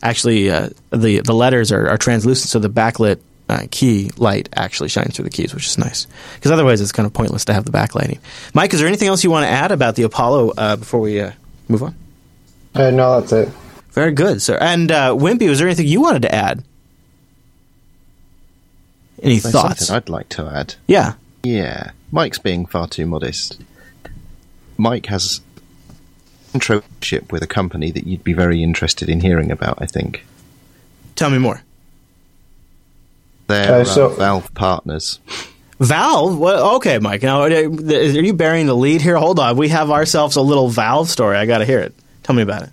actually 0.01 0.49
uh, 0.49 0.69
the 0.91 1.19
the 1.21 1.33
letters 1.33 1.71
are, 1.71 1.87
are 1.89 1.97
translucent, 1.97 2.49
so 2.49 2.59
the 2.59 2.69
backlit 2.69 3.19
uh, 3.49 3.67
key 3.71 4.09
light 4.17 4.47
actually 4.55 4.87
shines 4.89 5.15
through 5.15 5.25
the 5.25 5.29
keys, 5.29 5.53
which 5.53 5.67
is 5.67 5.77
nice. 5.77 6.07
Because 6.35 6.51
otherwise, 6.51 6.79
it's 6.81 6.93
kind 6.93 7.05
of 7.05 7.13
pointless 7.13 7.45
to 7.45 7.53
have 7.53 7.65
the 7.65 7.71
backlighting. 7.71 8.19
Mike, 8.53 8.73
is 8.73 8.79
there 8.79 8.87
anything 8.87 9.09
else 9.09 9.23
you 9.23 9.29
want 9.31 9.43
to 9.45 9.49
add 9.49 9.71
about 9.71 9.95
the 9.95 10.03
Apollo 10.03 10.53
uh, 10.57 10.75
before 10.77 11.01
we 11.01 11.19
uh, 11.19 11.31
move 11.67 11.83
on? 11.83 11.93
Uh, 12.73 12.89
no, 12.89 13.19
that's 13.19 13.33
it. 13.33 13.49
Very 13.93 14.11
good, 14.11 14.41
sir. 14.41 14.57
And 14.59 14.91
uh, 14.91 15.11
Wimpy, 15.11 15.47
was 15.47 15.59
there 15.59 15.67
anything 15.67 15.87
you 15.87 16.01
wanted 16.01 16.23
to 16.23 16.33
add? 16.33 16.63
Any 19.21 19.37
There's 19.37 19.53
thoughts? 19.53 19.87
something 19.87 19.95
I'd 19.95 20.09
like 20.09 20.29
to 20.29 20.45
add. 20.47 20.75
Yeah. 20.87 21.13
Yeah, 21.43 21.91
Mike's 22.11 22.39
being 22.39 22.65
far 22.65 22.87
too 22.87 23.05
modest. 23.05 23.59
Mike 24.77 25.05
has 25.07 25.41
internship 26.53 27.31
with 27.31 27.43
a 27.43 27.47
company 27.47 27.91
that 27.91 28.05
you'd 28.07 28.23
be 28.23 28.33
very 28.33 28.63
interested 28.63 29.09
in 29.09 29.21
hearing 29.21 29.51
about. 29.51 29.77
I 29.81 29.85
think 29.85 30.25
Tell 31.15 31.29
me 31.29 31.37
more. 31.37 31.61
they're 33.47 33.81
Uh, 33.81 33.85
so- 33.85 34.07
uh, 34.11 34.15
Valve 34.15 34.53
partners. 34.55 35.19
Valve? 35.79 36.37
Well, 36.37 36.75
okay, 36.77 36.97
Mike. 36.99 37.23
Now, 37.23 37.41
are 37.41 37.49
you 37.49 38.33
bearing 38.33 38.67
the 38.67 38.75
lead 38.75 39.01
here? 39.01 39.17
Hold 39.17 39.39
on. 39.39 39.57
We 39.57 39.67
have 39.69 39.91
ourselves 39.91 40.35
a 40.37 40.41
little 40.41 40.69
Valve 40.69 41.09
story. 41.09 41.35
I 41.37 41.45
got 41.45 41.57
to 41.59 41.65
hear 41.65 41.79
it. 41.79 41.93
Tell 42.23 42.35
me 42.35 42.41
about 42.41 42.63
it. 42.63 42.69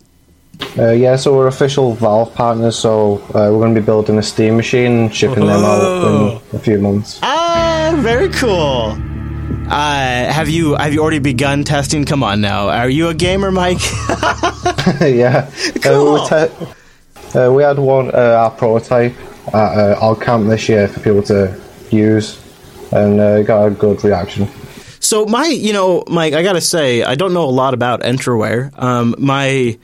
Uh, 0.79 0.91
yeah, 0.91 1.17
so 1.17 1.35
we're 1.35 1.47
official 1.49 1.95
Valve 1.95 2.33
partners, 2.35 2.79
so 2.79 3.19
uh, 3.29 3.51
we're 3.51 3.59
going 3.59 3.75
to 3.75 3.81
be 3.81 3.85
building 3.85 4.19
a 4.19 4.23
Steam 4.23 4.57
machine 4.57 4.93
and 4.93 5.15
shipping 5.15 5.47
them 5.47 5.65
out 5.65 6.41
in 6.53 6.57
a 6.57 6.59
few 6.61 6.79
months. 6.79 7.19
Ah, 7.23 7.93
very 7.99 8.29
cool. 8.29 8.97
Uh, 9.69 10.33
have 10.33 10.49
you 10.49 10.75
have 10.75 10.93
you 10.93 11.01
already 11.01 11.19
begun 11.19 11.65
testing? 11.65 12.05
Come 12.05 12.23
on 12.23 12.41
now. 12.41 12.69
Are 12.69 12.89
you 12.89 13.09
a 13.09 13.15
gamer, 13.15 13.51
Mike? 13.51 13.79
yeah. 15.01 15.51
Cool. 15.83 16.17
Uh, 16.17 16.23
we, 16.23 16.29
te- 16.29 17.39
uh, 17.39 17.53
we 17.53 17.63
had 17.63 17.79
one, 17.79 18.11
uh, 18.15 18.19
our 18.19 18.51
prototype 18.51 19.15
at 19.49 19.55
uh, 19.55 19.99
our 20.01 20.17
camp 20.17 20.49
this 20.49 20.69
year 20.69 20.89
for 20.89 21.01
people 21.01 21.23
to 21.25 21.61
use, 21.91 22.41
and 22.93 23.21
uh, 23.21 23.43
got 23.43 23.67
a 23.67 23.71
good 23.71 24.03
reaction. 24.05 24.49
So 25.01 25.25
my, 25.25 25.47
you 25.47 25.73
know, 25.73 26.05
Mike, 26.09 26.35
I 26.35 26.43
gotta 26.43 26.61
say, 26.61 27.03
I 27.03 27.15
don't 27.15 27.33
know 27.33 27.45
a 27.45 27.51
lot 27.51 27.75
about 27.75 28.01
Entroware. 28.03 28.77
Um, 28.81 29.15
my 29.19 29.79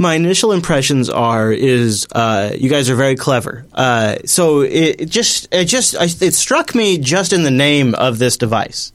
my 0.00 0.14
initial 0.14 0.52
impressions 0.52 1.10
are 1.10 1.52
is 1.52 2.06
uh, 2.12 2.52
you 2.56 2.70
guys 2.70 2.88
are 2.88 2.96
very 2.96 3.16
clever. 3.16 3.66
Uh, 3.74 4.16
so 4.24 4.62
it, 4.62 5.02
it 5.02 5.10
just 5.10 5.46
it 5.52 5.66
just 5.66 5.94
I, 5.94 6.04
it 6.04 6.34
struck 6.34 6.74
me 6.74 6.98
just 6.98 7.32
in 7.32 7.42
the 7.42 7.50
name 7.50 7.94
of 7.94 8.18
this 8.18 8.36
device. 8.36 8.92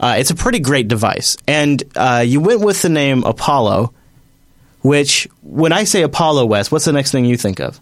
Uh, 0.00 0.16
it's 0.18 0.30
a 0.30 0.34
pretty 0.34 0.58
great 0.58 0.88
device, 0.88 1.36
and 1.46 1.82
uh, 1.94 2.24
you 2.26 2.40
went 2.40 2.62
with 2.62 2.82
the 2.82 2.88
name 2.88 3.22
Apollo, 3.24 3.92
which 4.82 5.28
when 5.42 5.72
I 5.72 5.84
say 5.84 6.02
Apollo 6.02 6.46
Wes, 6.46 6.72
what's 6.72 6.84
the 6.84 6.92
next 6.92 7.12
thing 7.12 7.24
you 7.24 7.36
think 7.36 7.60
of? 7.60 7.80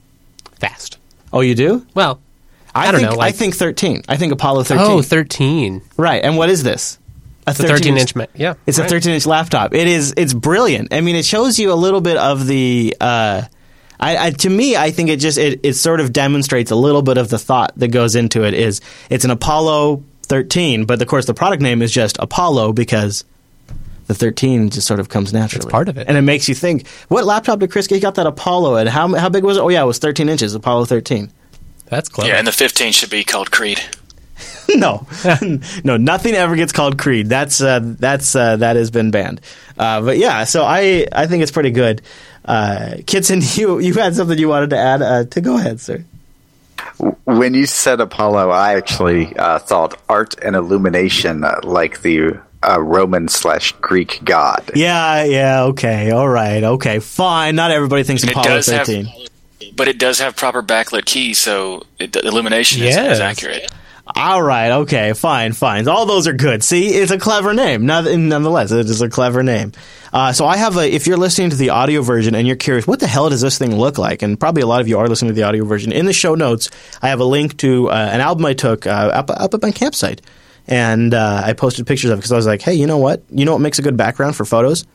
Fast. 0.60 0.98
Oh, 1.32 1.40
you 1.40 1.54
do? 1.54 1.86
Well, 1.94 2.20
I 2.74 2.90
don't 2.90 3.00
think, 3.00 3.12
know, 3.12 3.20
I 3.20 3.32
think 3.32 3.54
thirteen. 3.54 4.02
I 4.08 4.16
think 4.16 4.32
Apollo 4.32 4.64
thirteen. 4.64 4.86
Oh, 4.86 5.02
13. 5.02 5.80
Right. 5.96 6.22
And 6.22 6.36
what 6.36 6.50
is 6.50 6.62
this? 6.62 6.98
A 7.48 7.50
It's 7.50 7.60
a 7.60 7.68
13 7.68 7.98
inch. 7.98 8.14
Ma- 8.14 8.26
yeah. 8.34 8.54
It's 8.66 8.78
right. 8.78 8.86
a 8.86 8.90
13 8.90 9.14
inch 9.14 9.26
laptop. 9.26 9.74
It 9.74 9.88
is. 9.88 10.14
It's 10.16 10.34
brilliant. 10.34 10.92
I 10.92 11.00
mean, 11.00 11.16
it 11.16 11.24
shows 11.24 11.58
you 11.58 11.72
a 11.72 11.74
little 11.74 12.00
bit 12.00 12.16
of 12.16 12.46
the. 12.46 12.96
Uh, 13.00 13.42
I, 14.00 14.26
I, 14.26 14.30
to 14.30 14.50
me, 14.50 14.76
I 14.76 14.90
think 14.90 15.10
it 15.10 15.16
just 15.18 15.38
it, 15.38 15.60
it 15.64 15.74
sort 15.74 16.00
of 16.00 16.12
demonstrates 16.12 16.70
a 16.70 16.76
little 16.76 17.02
bit 17.02 17.18
of 17.18 17.28
the 17.30 17.38
thought 17.38 17.72
that 17.76 17.88
goes 17.88 18.14
into 18.14 18.44
it. 18.44 18.54
Is 18.54 18.80
it's 19.10 19.24
an 19.24 19.30
Apollo 19.30 20.04
13, 20.22 20.84
but 20.84 21.02
of 21.02 21.08
course 21.08 21.26
the 21.26 21.34
product 21.34 21.62
name 21.62 21.82
is 21.82 21.90
just 21.92 22.16
Apollo 22.20 22.74
because 22.74 23.24
the 24.06 24.14
13 24.14 24.70
just 24.70 24.86
sort 24.86 25.00
of 25.00 25.08
comes 25.08 25.32
naturally. 25.32 25.70
part 25.70 25.88
of 25.88 25.98
it. 25.98 26.06
and 26.08 26.16
it 26.16 26.22
makes 26.22 26.48
you 26.48 26.54
think. 26.54 26.86
What 27.08 27.24
laptop 27.24 27.58
did 27.58 27.70
Chris 27.70 27.86
get? 27.86 27.96
He 27.96 28.00
got 28.00 28.14
that 28.14 28.26
Apollo, 28.26 28.76
and 28.76 28.88
how 28.88 29.14
how 29.14 29.28
big 29.28 29.42
was 29.44 29.56
it? 29.56 29.60
Oh 29.60 29.68
yeah, 29.68 29.82
it 29.82 29.86
was 29.86 29.98
13 29.98 30.28
inches. 30.28 30.54
Apollo 30.54 30.84
13. 30.86 31.32
That's 31.86 32.08
clever. 32.08 32.30
Yeah, 32.30 32.38
and 32.38 32.46
the 32.46 32.52
15 32.52 32.92
should 32.92 33.10
be 33.10 33.24
called 33.24 33.50
Creed. 33.50 33.80
no, 34.76 35.06
no, 35.84 35.96
nothing 35.96 36.34
ever 36.34 36.54
gets 36.56 36.72
called 36.72 36.98
Creed. 36.98 37.28
That's 37.28 37.60
uh, 37.60 37.80
that's 37.82 38.34
uh, 38.36 38.56
that 38.56 38.76
has 38.76 38.90
been 38.90 39.10
banned. 39.10 39.40
Uh, 39.78 40.02
but 40.02 40.18
yeah, 40.18 40.44
so 40.44 40.62
I 40.64 41.06
I 41.12 41.26
think 41.26 41.42
it's 41.42 41.52
pretty 41.52 41.70
good. 41.70 42.02
Uh, 42.44 42.96
Kitson, 43.06 43.40
you 43.54 43.78
you 43.78 43.94
had 43.94 44.14
something 44.14 44.38
you 44.38 44.48
wanted 44.48 44.70
to 44.70 44.78
add? 44.78 45.02
Uh, 45.02 45.24
to 45.24 45.40
go 45.40 45.56
ahead, 45.56 45.80
sir. 45.80 46.04
When 47.24 47.54
you 47.54 47.66
said 47.66 48.00
Apollo, 48.00 48.50
I 48.50 48.76
actually 48.76 49.36
uh, 49.36 49.58
thought 49.58 50.00
art 50.08 50.34
and 50.42 50.56
illumination, 50.56 51.44
uh, 51.44 51.60
like 51.62 52.02
the 52.02 52.38
uh, 52.66 52.80
Roman 52.80 53.28
slash 53.28 53.72
Greek 53.80 54.20
god. 54.24 54.70
Yeah, 54.74 55.24
yeah, 55.24 55.62
okay, 55.64 56.10
all 56.10 56.28
right, 56.28 56.62
okay, 56.62 56.98
fine. 56.98 57.56
Not 57.56 57.70
everybody 57.70 58.02
thinks 58.02 58.22
And 58.22 58.30
it 58.30 58.36
Apollo 58.36 58.48
does 58.56 58.66
have- 58.66 59.06
But 59.76 59.88
it 59.88 59.98
does 59.98 60.18
have 60.18 60.36
proper 60.36 60.62
backlit 60.62 61.04
keys, 61.04 61.38
so 61.38 61.84
it, 61.98 62.12
the 62.12 62.26
illumination 62.26 62.82
is, 62.82 62.96
is 62.96 63.20
accurate. 63.20 63.70
All 64.14 64.42
right, 64.42 64.70
okay, 64.70 65.12
fine, 65.12 65.52
fine. 65.52 65.86
All 65.86 66.06
those 66.06 66.26
are 66.26 66.32
good. 66.32 66.64
See, 66.64 66.88
it's 66.88 67.10
a 67.10 67.18
clever 67.18 67.52
name. 67.52 67.84
Nonetheless, 67.84 68.72
it 68.72 68.88
is 68.88 69.02
a 69.02 69.08
clever 69.08 69.42
name. 69.42 69.72
Uh, 70.12 70.32
so 70.32 70.46
I 70.46 70.56
have 70.56 70.76
a. 70.76 70.88
If 70.88 71.06
you're 71.06 71.18
listening 71.18 71.50
to 71.50 71.56
the 71.56 71.70
audio 71.70 72.00
version 72.00 72.34
and 72.34 72.46
you're 72.46 72.56
curious, 72.56 72.86
what 72.86 73.00
the 73.00 73.06
hell 73.06 73.28
does 73.28 73.42
this 73.42 73.58
thing 73.58 73.76
look 73.76 73.98
like? 73.98 74.22
And 74.22 74.40
probably 74.40 74.62
a 74.62 74.66
lot 74.66 74.80
of 74.80 74.88
you 74.88 74.98
are 74.98 75.08
listening 75.08 75.30
to 75.30 75.34
the 75.34 75.42
audio 75.42 75.64
version. 75.64 75.92
In 75.92 76.06
the 76.06 76.14
show 76.14 76.34
notes, 76.34 76.70
I 77.02 77.10
have 77.10 77.20
a 77.20 77.24
link 77.24 77.58
to 77.58 77.90
uh, 77.90 77.94
an 77.94 78.20
album 78.20 78.46
I 78.46 78.54
took 78.54 78.86
uh, 78.86 78.90
up, 78.90 79.30
up 79.30 79.52
at 79.52 79.62
my 79.62 79.72
campsite, 79.72 80.22
and 80.66 81.12
uh, 81.12 81.42
I 81.44 81.52
posted 81.52 81.86
pictures 81.86 82.10
of 82.10 82.18
it 82.18 82.20
because 82.20 82.32
I 82.32 82.36
was 82.36 82.46
like, 82.46 82.62
hey, 82.62 82.74
you 82.74 82.86
know 82.86 82.98
what? 82.98 83.22
You 83.30 83.44
know 83.44 83.52
what 83.52 83.60
makes 83.60 83.78
a 83.78 83.82
good 83.82 83.96
background 83.98 84.36
for 84.36 84.46
photos? 84.46 84.86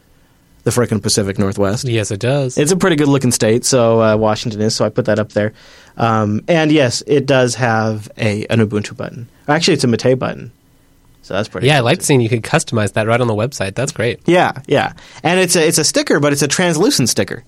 The 0.63 0.71
frickin' 0.71 1.01
Pacific 1.01 1.37
Northwest. 1.37 1.85
Yes, 1.85 2.09
it 2.09 2.21
does. 2.21 2.57
It's 2.57 2.71
a 2.71 2.77
pretty 2.77 2.95
good 2.95 3.09
looking 3.09 3.31
state, 3.31 3.65
so 3.65 4.01
uh, 4.01 4.15
Washington 4.15 4.61
is. 4.61 4.73
So 4.75 4.85
I 4.85 4.89
put 4.89 5.05
that 5.05 5.19
up 5.19 5.33
there. 5.33 5.51
Um, 5.97 6.41
and 6.47 6.71
yes, 6.71 7.03
it 7.05 7.25
does 7.25 7.55
have 7.55 8.09
a 8.17 8.45
an 8.47 8.59
Ubuntu 8.59 8.95
button. 8.95 9.27
Actually, 9.47 9.73
it's 9.73 9.83
a 9.83 9.87
Mate 9.87 10.15
button. 10.15 10.51
So 11.21 11.33
that's 11.33 11.47
pretty. 11.49 11.67
yeah, 11.67 11.77
I 11.77 11.79
liked 11.81 12.01
seeing 12.01 12.19
you 12.21 12.29
could 12.29 12.43
customize 12.43 12.93
that 12.93 13.07
right 13.07 13.19
on 13.19 13.27
the 13.27 13.33
website. 13.35 13.75
That's 13.75 13.91
great. 13.93 14.19
Yeah, 14.25 14.53
yeah, 14.67 14.93
and 15.21 15.39
it's 15.39 15.55
a 15.55 15.65
it's 15.67 15.77
a 15.77 15.83
sticker, 15.83 16.19
but 16.19 16.33
it's 16.33 16.41
a 16.41 16.47
translucent 16.49 17.09
sticker, 17.09 17.43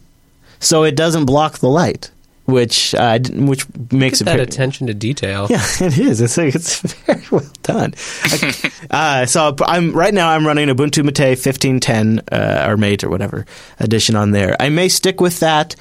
so 0.60 0.84
it 0.84 0.96
doesn't 0.96 1.26
block 1.26 1.60
the 1.60 1.70
light, 1.70 2.12
which 2.46 2.94
uh, 2.96 3.20
which 3.34 3.66
makes 3.92 4.22
it 4.22 4.26
that 4.26 4.40
attention 4.40 4.88
to 4.88 4.94
detail. 4.94 5.48
Yeah, 5.56 5.64
it 5.82 5.98
is. 5.98 6.22
It's 6.22 6.38
like, 6.38 6.56
it's 6.56 6.82
very 7.06 7.24
well 7.32 7.46
done. 7.64 7.94
uh, 8.92 9.26
so 9.26 9.56
I'm 9.62 9.94
right 9.94 10.14
now. 10.14 10.30
I'm 10.30 10.46
running 10.46 10.70
Ubuntu 10.70 11.04
Mate 11.04 11.38
1510 11.38 12.22
uh, 12.32 12.66
or 12.68 12.78
Mate 12.78 13.04
or 13.04 13.10
whatever 13.10 13.46
edition 13.80 14.16
on 14.16 14.32
there. 14.32 14.56
I 14.60 14.70
may 14.70 14.90
stick 14.90 15.22
with 15.22 15.40
that. 15.40 15.76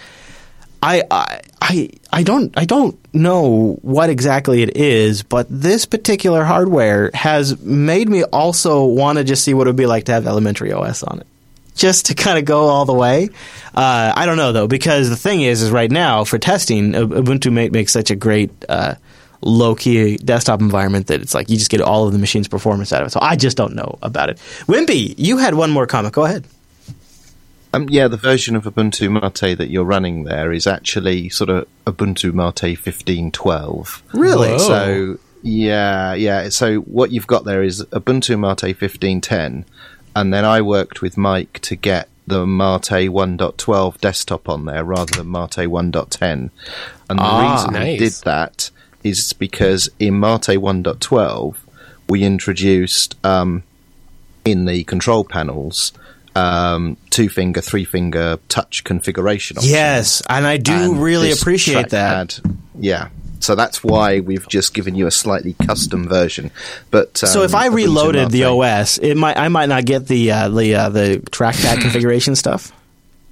I, 0.82 1.02
I 1.10 1.40
I 1.62 1.90
I 2.12 2.22
don't 2.22 2.56
I 2.58 2.66
don't 2.66 2.98
know 3.14 3.78
what 3.80 4.10
exactly 4.10 4.62
it 4.62 4.76
is, 4.76 5.22
but 5.22 5.46
this 5.48 5.86
particular 5.86 6.44
hardware 6.44 7.10
has 7.14 7.58
made 7.60 8.08
me 8.08 8.22
also 8.24 8.84
want 8.84 9.18
to 9.18 9.24
just 9.24 9.44
see 9.44 9.54
what 9.54 9.66
it 9.66 9.70
would 9.70 9.76
be 9.76 9.86
like 9.86 10.04
to 10.04 10.12
have 10.12 10.26
elementary 10.26 10.72
OS 10.72 11.02
on 11.02 11.20
it 11.20 11.26
just 11.74 12.06
to 12.06 12.14
kind 12.14 12.38
of 12.38 12.44
go 12.44 12.68
all 12.68 12.84
the 12.84 12.94
way. 12.94 13.28
Uh, 13.74 14.12
I 14.14 14.26
don't 14.26 14.36
know 14.36 14.52
though, 14.52 14.68
because 14.68 15.10
the 15.10 15.16
thing 15.16 15.42
is, 15.42 15.62
is 15.62 15.70
right 15.70 15.90
now 15.90 16.24
for 16.24 16.38
testing, 16.38 16.92
Ubuntu 16.92 17.52
Mate 17.52 17.72
makes 17.72 17.92
such 17.92 18.10
a 18.10 18.16
great 18.16 18.50
uh, 18.68 18.94
low 19.40 19.74
key 19.74 20.16
desktop 20.16 20.60
environment 20.60 21.08
that 21.08 21.20
it's 21.20 21.34
like 21.34 21.50
you 21.50 21.56
just 21.56 21.70
get 21.70 21.80
all 21.80 22.06
of 22.06 22.12
the 22.12 22.18
machine's 22.18 22.48
performance 22.48 22.92
out 22.92 23.02
of 23.02 23.08
it. 23.08 23.10
So 23.10 23.20
I 23.20 23.36
just 23.36 23.56
don't 23.56 23.74
know 23.74 23.98
about 24.02 24.30
it. 24.30 24.38
Wimpy, 24.66 25.14
you 25.18 25.38
had 25.38 25.54
one 25.54 25.70
more 25.70 25.86
comment. 25.86 26.14
Go 26.14 26.24
ahead. 26.24 26.46
Um, 27.74 27.88
yeah, 27.88 28.06
the 28.06 28.16
version 28.16 28.54
of 28.54 28.64
Ubuntu 28.64 29.10
Mate 29.10 29.58
that 29.58 29.68
you're 29.68 29.84
running 29.84 30.24
there 30.24 30.52
is 30.52 30.66
actually 30.68 31.28
sort 31.28 31.50
of 31.50 31.66
Ubuntu 31.86 32.32
Mate 32.32 32.78
1512. 32.78 34.02
Really? 34.12 34.50
Whoa. 34.50 34.58
So, 34.58 35.18
yeah, 35.42 36.14
yeah. 36.14 36.50
So 36.50 36.76
what 36.76 37.10
you've 37.10 37.26
got 37.26 37.44
there 37.44 37.64
is 37.64 37.82
Ubuntu 37.86 38.38
Mate 38.38 38.80
1510, 38.80 39.64
and 40.16 40.32
then 40.32 40.44
I 40.44 40.60
worked 40.62 41.02
with 41.02 41.16
Mike 41.16 41.58
to 41.62 41.76
get 41.76 42.08
the 42.26 42.46
Mate 42.46 43.10
1.12 43.10 44.00
desktop 44.00 44.48
on 44.48 44.64
there 44.64 44.82
rather 44.84 45.16
than 45.16 45.30
Mate 45.30 45.68
1.10. 45.68 46.50
And 47.10 47.18
the 47.18 47.22
Ah, 47.22 47.52
reason 47.52 47.72
we 47.74 47.78
nice. 47.78 47.98
did 47.98 48.12
that 48.24 48.70
is 49.02 49.32
because 49.34 49.90
in 49.98 50.18
Mate 50.20 50.40
1.12 50.58 51.56
we 52.08 52.22
introduced 52.22 53.14
um, 53.24 53.62
in 54.44 54.64
the 54.66 54.84
control 54.84 55.24
panels 55.24 55.92
um, 56.36 56.96
two 57.10 57.28
finger, 57.28 57.60
three 57.60 57.84
finger 57.84 58.38
touch 58.48 58.82
configuration. 58.84 59.56
option. 59.58 59.70
Yes, 59.70 60.20
and 60.28 60.44
I 60.46 60.56
do 60.56 60.72
And 60.72 61.02
really 61.02 61.30
appreciate 61.30 61.90
that. 61.90 62.40
yeah. 62.78 63.08
So 63.44 63.54
that's 63.54 63.84
why 63.84 64.20
we've 64.20 64.48
just 64.48 64.72
given 64.72 64.94
you 64.94 65.06
a 65.06 65.10
slightly 65.10 65.54
custom 65.66 66.08
version. 66.08 66.50
But 66.90 67.22
um, 67.22 67.28
so 67.28 67.42
if 67.42 67.54
I 67.54 67.66
reloaded 67.66 68.30
the 68.30 68.44
OS, 68.44 68.98
it 68.98 69.16
might 69.16 69.36
I 69.36 69.48
might 69.48 69.68
not 69.68 69.84
get 69.84 70.08
the 70.08 70.30
uh, 70.30 70.48
the 70.48 70.74
uh, 70.74 70.88
the 70.88 71.22
trackpad 71.30 71.80
configuration 71.82 72.36
stuff. 72.36 72.72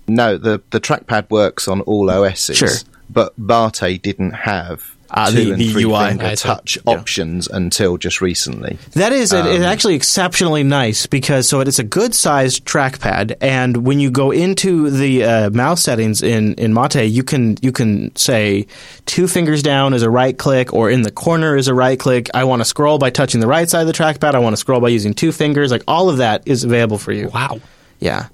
No, 0.06 0.36
the 0.36 0.60
the 0.70 0.80
trackpad 0.80 1.30
works 1.30 1.66
on 1.66 1.80
all 1.82 2.10
OSs. 2.10 2.56
Sure. 2.56 2.68
But 3.08 3.34
Barte 3.38 4.00
didn't 4.00 4.32
have 4.32 4.96
Two 5.30 5.54
the- 5.56 5.72
the 5.72 5.82
UI. 5.82 6.34
touch 6.36 6.78
Yeah. 6.86 6.92
options 6.94 7.46
until 7.48 7.96
just 7.98 8.20
recently. 8.20 8.78
That 8.94 9.12
is 9.12 9.32
Um, 9.32 9.46
it's 9.46 9.64
actually 9.64 9.94
exceptionally 9.94 10.62
nice 10.62 11.06
because 11.06 11.48
so 11.48 11.60
it's 11.60 11.78
a 11.78 11.84
good 11.84 12.14
sized 12.14 12.64
trackpad, 12.64 13.34
and 13.40 13.78
when 13.78 14.00
you 14.00 14.10
go 14.10 14.30
into 14.30 14.90
the 14.90 15.24
uh, 15.24 15.50
mouse 15.50 15.82
settings 15.82 16.22
in 16.22 16.54
in 16.54 16.72
Mate, 16.74 17.04
you 17.06 17.22
can 17.22 17.56
you 17.60 17.72
can 17.72 18.14
say 18.16 18.66
two 19.06 19.28
fingers 19.28 19.62
down 19.62 19.94
is 19.94 20.02
a 20.02 20.10
right 20.10 20.36
click, 20.36 20.72
or 20.72 20.90
in 20.90 21.02
the 21.02 21.10
corner 21.10 21.56
is 21.56 21.68
a 21.68 21.74
right 21.74 21.98
click. 21.98 22.28
I 22.34 22.44
want 22.44 22.60
to 22.60 22.64
scroll 22.64 22.98
by 22.98 23.10
touching 23.10 23.40
the 23.40 23.46
right 23.46 23.68
side 23.68 23.82
of 23.82 23.86
the 23.86 23.92
trackpad. 23.92 24.34
I 24.34 24.38
want 24.38 24.54
to 24.54 24.58
scroll 24.58 24.80
by 24.80 24.88
using 24.88 25.14
two 25.14 25.32
fingers. 25.32 25.70
Like 25.70 25.84
all 25.86 26.08
of 26.08 26.18
that 26.18 26.42
is 26.46 26.64
available 26.64 26.98
for 26.98 27.12
you. 27.12 27.28
Wow. 27.32 27.60
Yeah. 28.00 28.26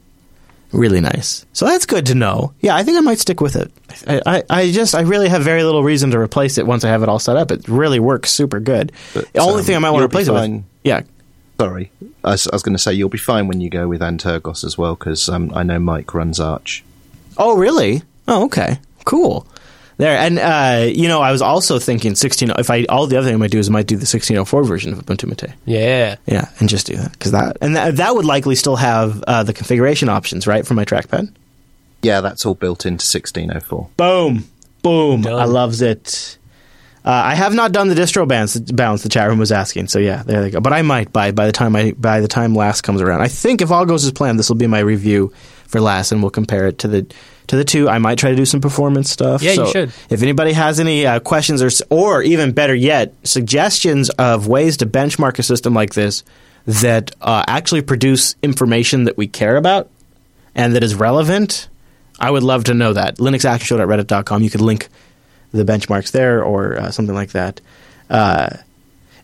Really 0.73 1.01
nice. 1.01 1.47
So 1.53 1.65
that's 1.65 1.87
good 1.87 2.07
to 2.07 2.15
know. 2.15 2.53
Yeah, 2.61 2.77
I 2.77 2.83
think 2.83 2.99
I 2.99 3.01
might 3.01 3.19
stick 3.19 3.41
with 3.41 3.57
it. 3.57 3.73
I, 4.07 4.21
I, 4.27 4.43
I 4.51 4.71
just, 4.71 4.95
I 4.95 5.01
really 5.01 5.29
have 5.29 5.43
very 5.43 5.63
little 5.65 5.83
reason 5.83 6.11
to 6.11 6.19
replace 6.19 6.59
it 6.59 6.67
once 6.67 6.85
I 6.85 6.89
have 6.89 7.03
it 7.03 7.09
all 7.09 7.19
set 7.19 7.37
up. 7.37 7.51
It 7.51 7.67
really 7.69 8.01
works 8.01 8.31
super 8.31 8.61
good. 8.61 8.93
But, 9.15 9.33
the 9.33 9.41
only 9.41 9.61
um, 9.61 9.65
thing 9.65 9.77
I 9.77 9.79
might 9.79 9.91
want 9.91 10.03
to 10.03 10.07
replace 10.07 10.29
it 10.29 10.33
with. 10.33 10.65
Yeah. 10.85 11.03
Sorry, 11.59 11.91
I 12.23 12.31
was, 12.31 12.47
I 12.47 12.55
was 12.55 12.63
going 12.63 12.77
to 12.77 12.79
say 12.79 12.93
you'll 12.93 13.09
be 13.09 13.19
fine 13.19 13.49
when 13.49 13.61
you 13.61 13.69
go 13.69 13.89
with 13.89 14.01
Antergos 14.01 14.63
as 14.63 14.79
well 14.79 14.95
because 14.95 15.29
um, 15.29 15.53
I 15.55 15.65
know 15.65 15.81
Mike 15.81 16.15
runs 16.15 16.39
Arch. 16.39 16.85
Oh, 17.37 17.57
really? 17.57 18.03
Oh, 18.29 18.45
okay. 18.45 18.79
Cool. 19.05 19.47
There 19.99 20.17
and 20.17 20.39
uh, 20.39 20.87
you 20.89 21.09
know, 21.09 21.21
I 21.21 21.33
was 21.33 21.43
also 21.43 21.81
thinking 21.81 22.15
sixteen. 22.15 22.51
If 22.57 22.71
I 22.71 22.85
all 22.85 23.09
the 23.09 23.17
other 23.17 23.27
thing 23.27 23.35
I 23.35 23.39
might 23.39 23.51
do 23.51 23.59
is 23.59 23.69
I 23.69 23.73
might 23.73 23.89
do 23.89 23.97
the 23.97 24.07
sixteen 24.07 24.37
oh 24.39 24.45
four 24.45 24.63
version 24.63 24.93
of 24.93 25.01
Ubuntu 25.05 25.27
Mate. 25.27 25.53
Yeah. 25.67 26.15
Yeah, 26.27 26.49
and 26.61 26.69
just 26.69 26.87
do 26.87 26.97
that 26.97 27.13
because 27.13 27.33
that 27.33 27.59
and 27.61 27.75
that, 27.75 27.97
that 27.97 28.15
would 28.15 28.25
likely 28.25 28.55
still 28.55 28.77
have 28.77 29.23
uh, 29.27 29.43
the 29.43 29.53
configuration 29.53 30.09
options, 30.09 30.47
right, 30.47 30.65
for 30.65 30.75
my 30.75 30.85
trackpad. 30.85 31.35
Yeah, 32.03 32.21
that's 32.21 32.47
all 32.47 32.55
built 32.55 32.87
into 32.87 33.03
1604. 33.03 33.89
Boom, 33.97 34.45
boom. 34.83 35.23
Done. 35.23 35.35
I 35.35 35.47
loves 35.47 35.83
it. 35.83 36.39
Uh, 37.05 37.11
I 37.11 37.35
have 37.35 37.55
not 37.55 37.73
done 37.73 37.89
the 37.89 37.95
distro 37.97 38.29
balance, 38.29 38.57
balance. 38.57 39.03
The 39.03 39.09
chat 39.09 39.29
room 39.29 39.39
was 39.39 39.51
asking, 39.51 39.89
so 39.89 39.99
yeah, 39.99 40.23
there 40.23 40.43
they 40.43 40.51
go. 40.51 40.61
But 40.61 40.75
I 40.75 40.83
might 40.83 41.13
by 41.13 41.33
by 41.33 41.47
the 41.47 41.53
time 41.53 41.75
I 41.75 41.91
by 41.93 42.21
the 42.21 42.29
time 42.29 42.55
last 42.55 42.83
comes 42.83 43.01
around. 43.01 43.21
I 43.23 43.29
think 43.29 43.63
if 43.63 43.73
all 43.73 43.85
goes 43.85 44.05
as 44.05 44.13
planned, 44.13 44.39
this 44.39 44.49
will 44.49 44.57
be 44.57 44.69
my 44.69 44.81
review 44.81 45.33
for 45.67 45.81
last, 45.81 46.13
and 46.13 46.23
we'll 46.23 46.31
compare 46.31 46.69
it 46.69 46.79
to 46.81 46.89
the 46.89 47.07
to 47.49 47.57
the 47.57 47.65
two. 47.65 47.89
I 47.89 47.99
might 47.99 48.19
try 48.19 48.31
to 48.31 48.37
do 48.37 48.45
some 48.47 48.61
performance 48.61 49.11
stuff. 49.11 49.43
Yeah, 49.43 49.53
you 49.53 49.71
should. 49.71 49.93
If 50.09 50.23
anybody 50.23 50.53
has 50.53 50.81
any 50.81 51.07
uh, 51.07 51.21
questions 51.21 51.63
or 51.63 51.71
or 51.91 52.23
even 52.23 52.53
better 52.53 52.75
yet, 52.75 53.13
suggestions 53.25 54.11
of 54.11 54.47
ways 54.47 54.77
to 54.79 54.87
benchmark 54.87 55.39
a 55.39 55.43
system 55.43 55.75
like 55.75 55.95
this 55.95 56.23
that 56.67 57.11
uh, 57.21 57.45
actually 57.49 57.83
produce 57.83 58.37
information 58.43 59.05
that 59.05 59.17
we 59.17 59.27
care 59.27 59.57
about 59.57 59.89
and 60.55 60.75
that 60.77 60.83
is 60.83 60.95
relevant, 60.95 61.69
I 62.21 62.31
would 62.31 62.43
love 62.43 62.65
to 62.65 62.75
know 62.75 62.93
that. 62.93 63.17
LinuxActionShow.reddit.com. 63.17 64.43
You 64.43 64.51
could 64.51 64.61
link 64.61 64.89
the 65.53 65.65
benchmarks 65.65 66.11
there 66.11 66.43
or 66.43 66.77
uh, 66.79 66.91
something 66.91 67.15
like 67.15 67.31
that. 67.31 67.61
Uh, 68.11 68.51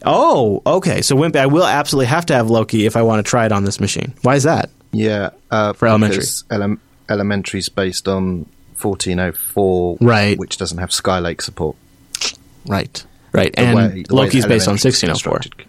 oh, 0.04 0.62
okay. 0.64 1.02
So 1.02 1.16
Wimpy, 1.16 1.36
I 1.36 1.46
will 1.46 1.64
absolutely 1.66 2.06
have 2.06 2.26
to 2.26 2.34
have 2.34 2.48
Loki 2.50 2.86
if 2.86 2.96
I 2.96 3.02
want 3.02 3.24
to 3.24 3.28
try 3.28 3.44
it 3.46 3.52
on 3.52 3.64
this 3.64 3.80
machine. 3.80 4.14
Why 4.22 4.36
is 4.36 4.44
that? 4.44 4.70
Yeah, 4.92 5.30
uh, 5.50 5.72
For 5.72 5.88
elementary. 5.88 6.24
Ele- 6.50 6.78
elementary's 7.08 7.68
based 7.68 8.08
on 8.08 8.46
1404, 8.80 9.98
Right. 10.00 10.38
which 10.38 10.56
doesn't 10.56 10.78
have 10.78 10.90
Skylake 10.90 11.40
support. 11.42 11.76
Right. 12.66 13.04
Right. 13.32 13.52
The 13.54 13.60
and 13.60 13.76
way- 13.76 14.04
Loki's 14.10 14.46
based 14.46 14.68
on 14.68 14.76
elementary's 14.76 14.84
1604. 15.02 15.32
constructed. 15.38 15.66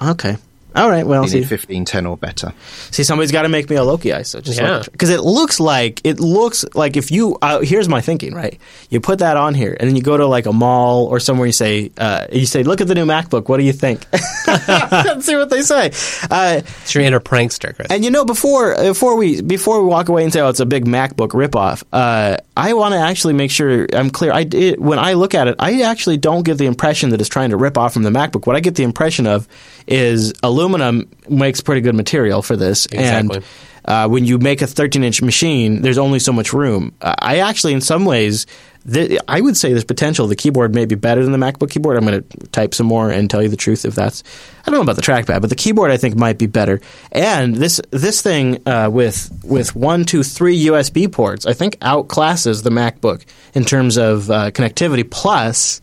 Okay. 0.00 0.36
All 0.74 0.88
right. 0.88 1.06
Well, 1.06 1.22
You 1.22 1.28
see, 1.28 1.36
need 1.40 1.50
1510 1.50 2.06
or 2.06 2.16
better. 2.16 2.52
see, 2.90 3.02
somebody's 3.02 3.32
got 3.32 3.42
to 3.42 3.48
make 3.48 3.68
me 3.70 3.76
a 3.76 3.84
Loki 3.84 4.10
ISO. 4.10 4.42
Just 4.42 4.58
Yeah. 4.58 4.82
because 4.90 5.10
it 5.10 5.20
looks 5.20 5.60
like 5.60 6.00
it 6.04 6.20
looks 6.20 6.64
like 6.74 6.96
if 6.96 7.10
you 7.10 7.36
uh, 7.42 7.60
here's 7.60 7.88
my 7.88 8.00
thinking. 8.00 8.34
Right, 8.34 8.58
you 8.90 9.00
put 9.00 9.18
that 9.20 9.36
on 9.36 9.54
here, 9.54 9.76
and 9.78 9.88
then 9.88 9.96
you 9.96 10.02
go 10.02 10.16
to 10.16 10.26
like 10.26 10.46
a 10.46 10.52
mall 10.52 11.06
or 11.06 11.20
somewhere. 11.20 11.46
You 11.46 11.52
say, 11.52 11.90
uh, 11.98 12.26
you 12.32 12.46
say, 12.46 12.62
look 12.62 12.80
at 12.80 12.88
the 12.88 12.94
new 12.94 13.04
MacBook. 13.06 13.48
What 13.48 13.58
do 13.58 13.64
you 13.64 13.72
think? 13.72 14.04
Let's 14.68 15.26
see 15.26 15.36
what 15.36 15.50
they 15.50 15.62
say. 15.62 15.86
Uh, 16.30 16.60
It's 16.82 16.94
your 16.94 17.04
inner 17.04 17.20
prankster, 17.20 17.74
Chris. 17.74 17.88
And 17.90 18.04
you 18.04 18.10
know, 18.10 18.24
before 18.24 18.74
before 18.76 19.16
we 19.16 19.40
before 19.42 19.80
we 19.82 19.88
walk 19.88 20.08
away 20.08 20.24
and 20.24 20.32
say, 20.32 20.40
"Oh, 20.40 20.48
it's 20.48 20.60
a 20.60 20.66
big 20.66 20.84
MacBook 20.86 21.28
ripoff," 21.30 21.82
uh, 21.92 22.36
I 22.56 22.72
want 22.74 22.94
to 22.94 22.98
actually 23.00 23.34
make 23.34 23.50
sure 23.50 23.86
I'm 23.92 24.10
clear. 24.10 24.32
I 24.32 24.44
did, 24.44 24.80
when 24.80 24.98
I 24.98 25.14
look 25.14 25.34
at 25.34 25.48
it, 25.48 25.56
I 25.58 25.82
actually 25.82 26.16
don't 26.16 26.42
get 26.44 26.58
the 26.58 26.66
impression 26.66 27.10
that 27.10 27.20
it's 27.20 27.28
trying 27.28 27.50
to 27.50 27.56
rip 27.56 27.76
off 27.78 27.92
from 27.92 28.02
the 28.02 28.10
MacBook. 28.10 28.46
What 28.46 28.56
I 28.56 28.60
get 28.60 28.74
the 28.74 28.82
impression 28.84 29.26
of 29.26 29.48
is 29.86 30.32
aluminum 30.42 31.08
makes 31.28 31.60
pretty 31.60 31.80
good 31.80 31.94
material 31.94 32.42
for 32.42 32.56
this, 32.56 32.86
Exactly. 32.86 33.36
and 33.38 33.44
uh, 33.84 34.08
when 34.08 34.24
you 34.24 34.38
make 34.38 34.62
a 34.62 34.66
13 34.66 35.02
inch 35.02 35.22
machine, 35.22 35.82
there's 35.82 35.98
only 35.98 36.18
so 36.20 36.32
much 36.32 36.52
room. 36.52 36.94
Uh, 37.00 37.14
I 37.18 37.38
actually, 37.38 37.72
in 37.72 37.80
some 37.80 38.04
ways, 38.04 38.46
th- 38.90 39.18
I 39.26 39.40
would 39.40 39.56
say 39.56 39.70
there's 39.70 39.82
potential. 39.82 40.28
The 40.28 40.36
keyboard 40.36 40.72
may 40.72 40.84
be 40.86 40.94
better 40.94 41.24
than 41.24 41.32
the 41.32 41.38
MacBook 41.38 41.70
keyboard. 41.70 41.96
I'm 41.96 42.06
going 42.06 42.22
to 42.22 42.38
type 42.52 42.74
some 42.74 42.86
more 42.86 43.10
and 43.10 43.28
tell 43.28 43.42
you 43.42 43.48
the 43.48 43.56
truth 43.56 43.84
if 43.84 43.96
that's. 43.96 44.22
I 44.64 44.70
don't 44.70 44.76
know 44.78 44.82
about 44.82 44.94
the 44.94 45.02
trackpad, 45.02 45.40
but 45.40 45.50
the 45.50 45.56
keyboard 45.56 45.90
I 45.90 45.96
think 45.96 46.14
might 46.14 46.38
be 46.38 46.46
better. 46.46 46.80
And 47.10 47.56
this 47.56 47.80
this 47.90 48.22
thing 48.22 48.62
uh, 48.68 48.88
with 48.92 49.32
with 49.42 49.74
one, 49.74 50.04
two, 50.04 50.22
three 50.22 50.66
USB 50.66 51.10
ports, 51.10 51.44
I 51.44 51.52
think 51.52 51.76
outclasses 51.80 52.62
the 52.62 52.70
MacBook 52.70 53.24
in 53.52 53.64
terms 53.64 53.96
of 53.98 54.30
uh, 54.30 54.52
connectivity. 54.52 55.10
Plus 55.10 55.80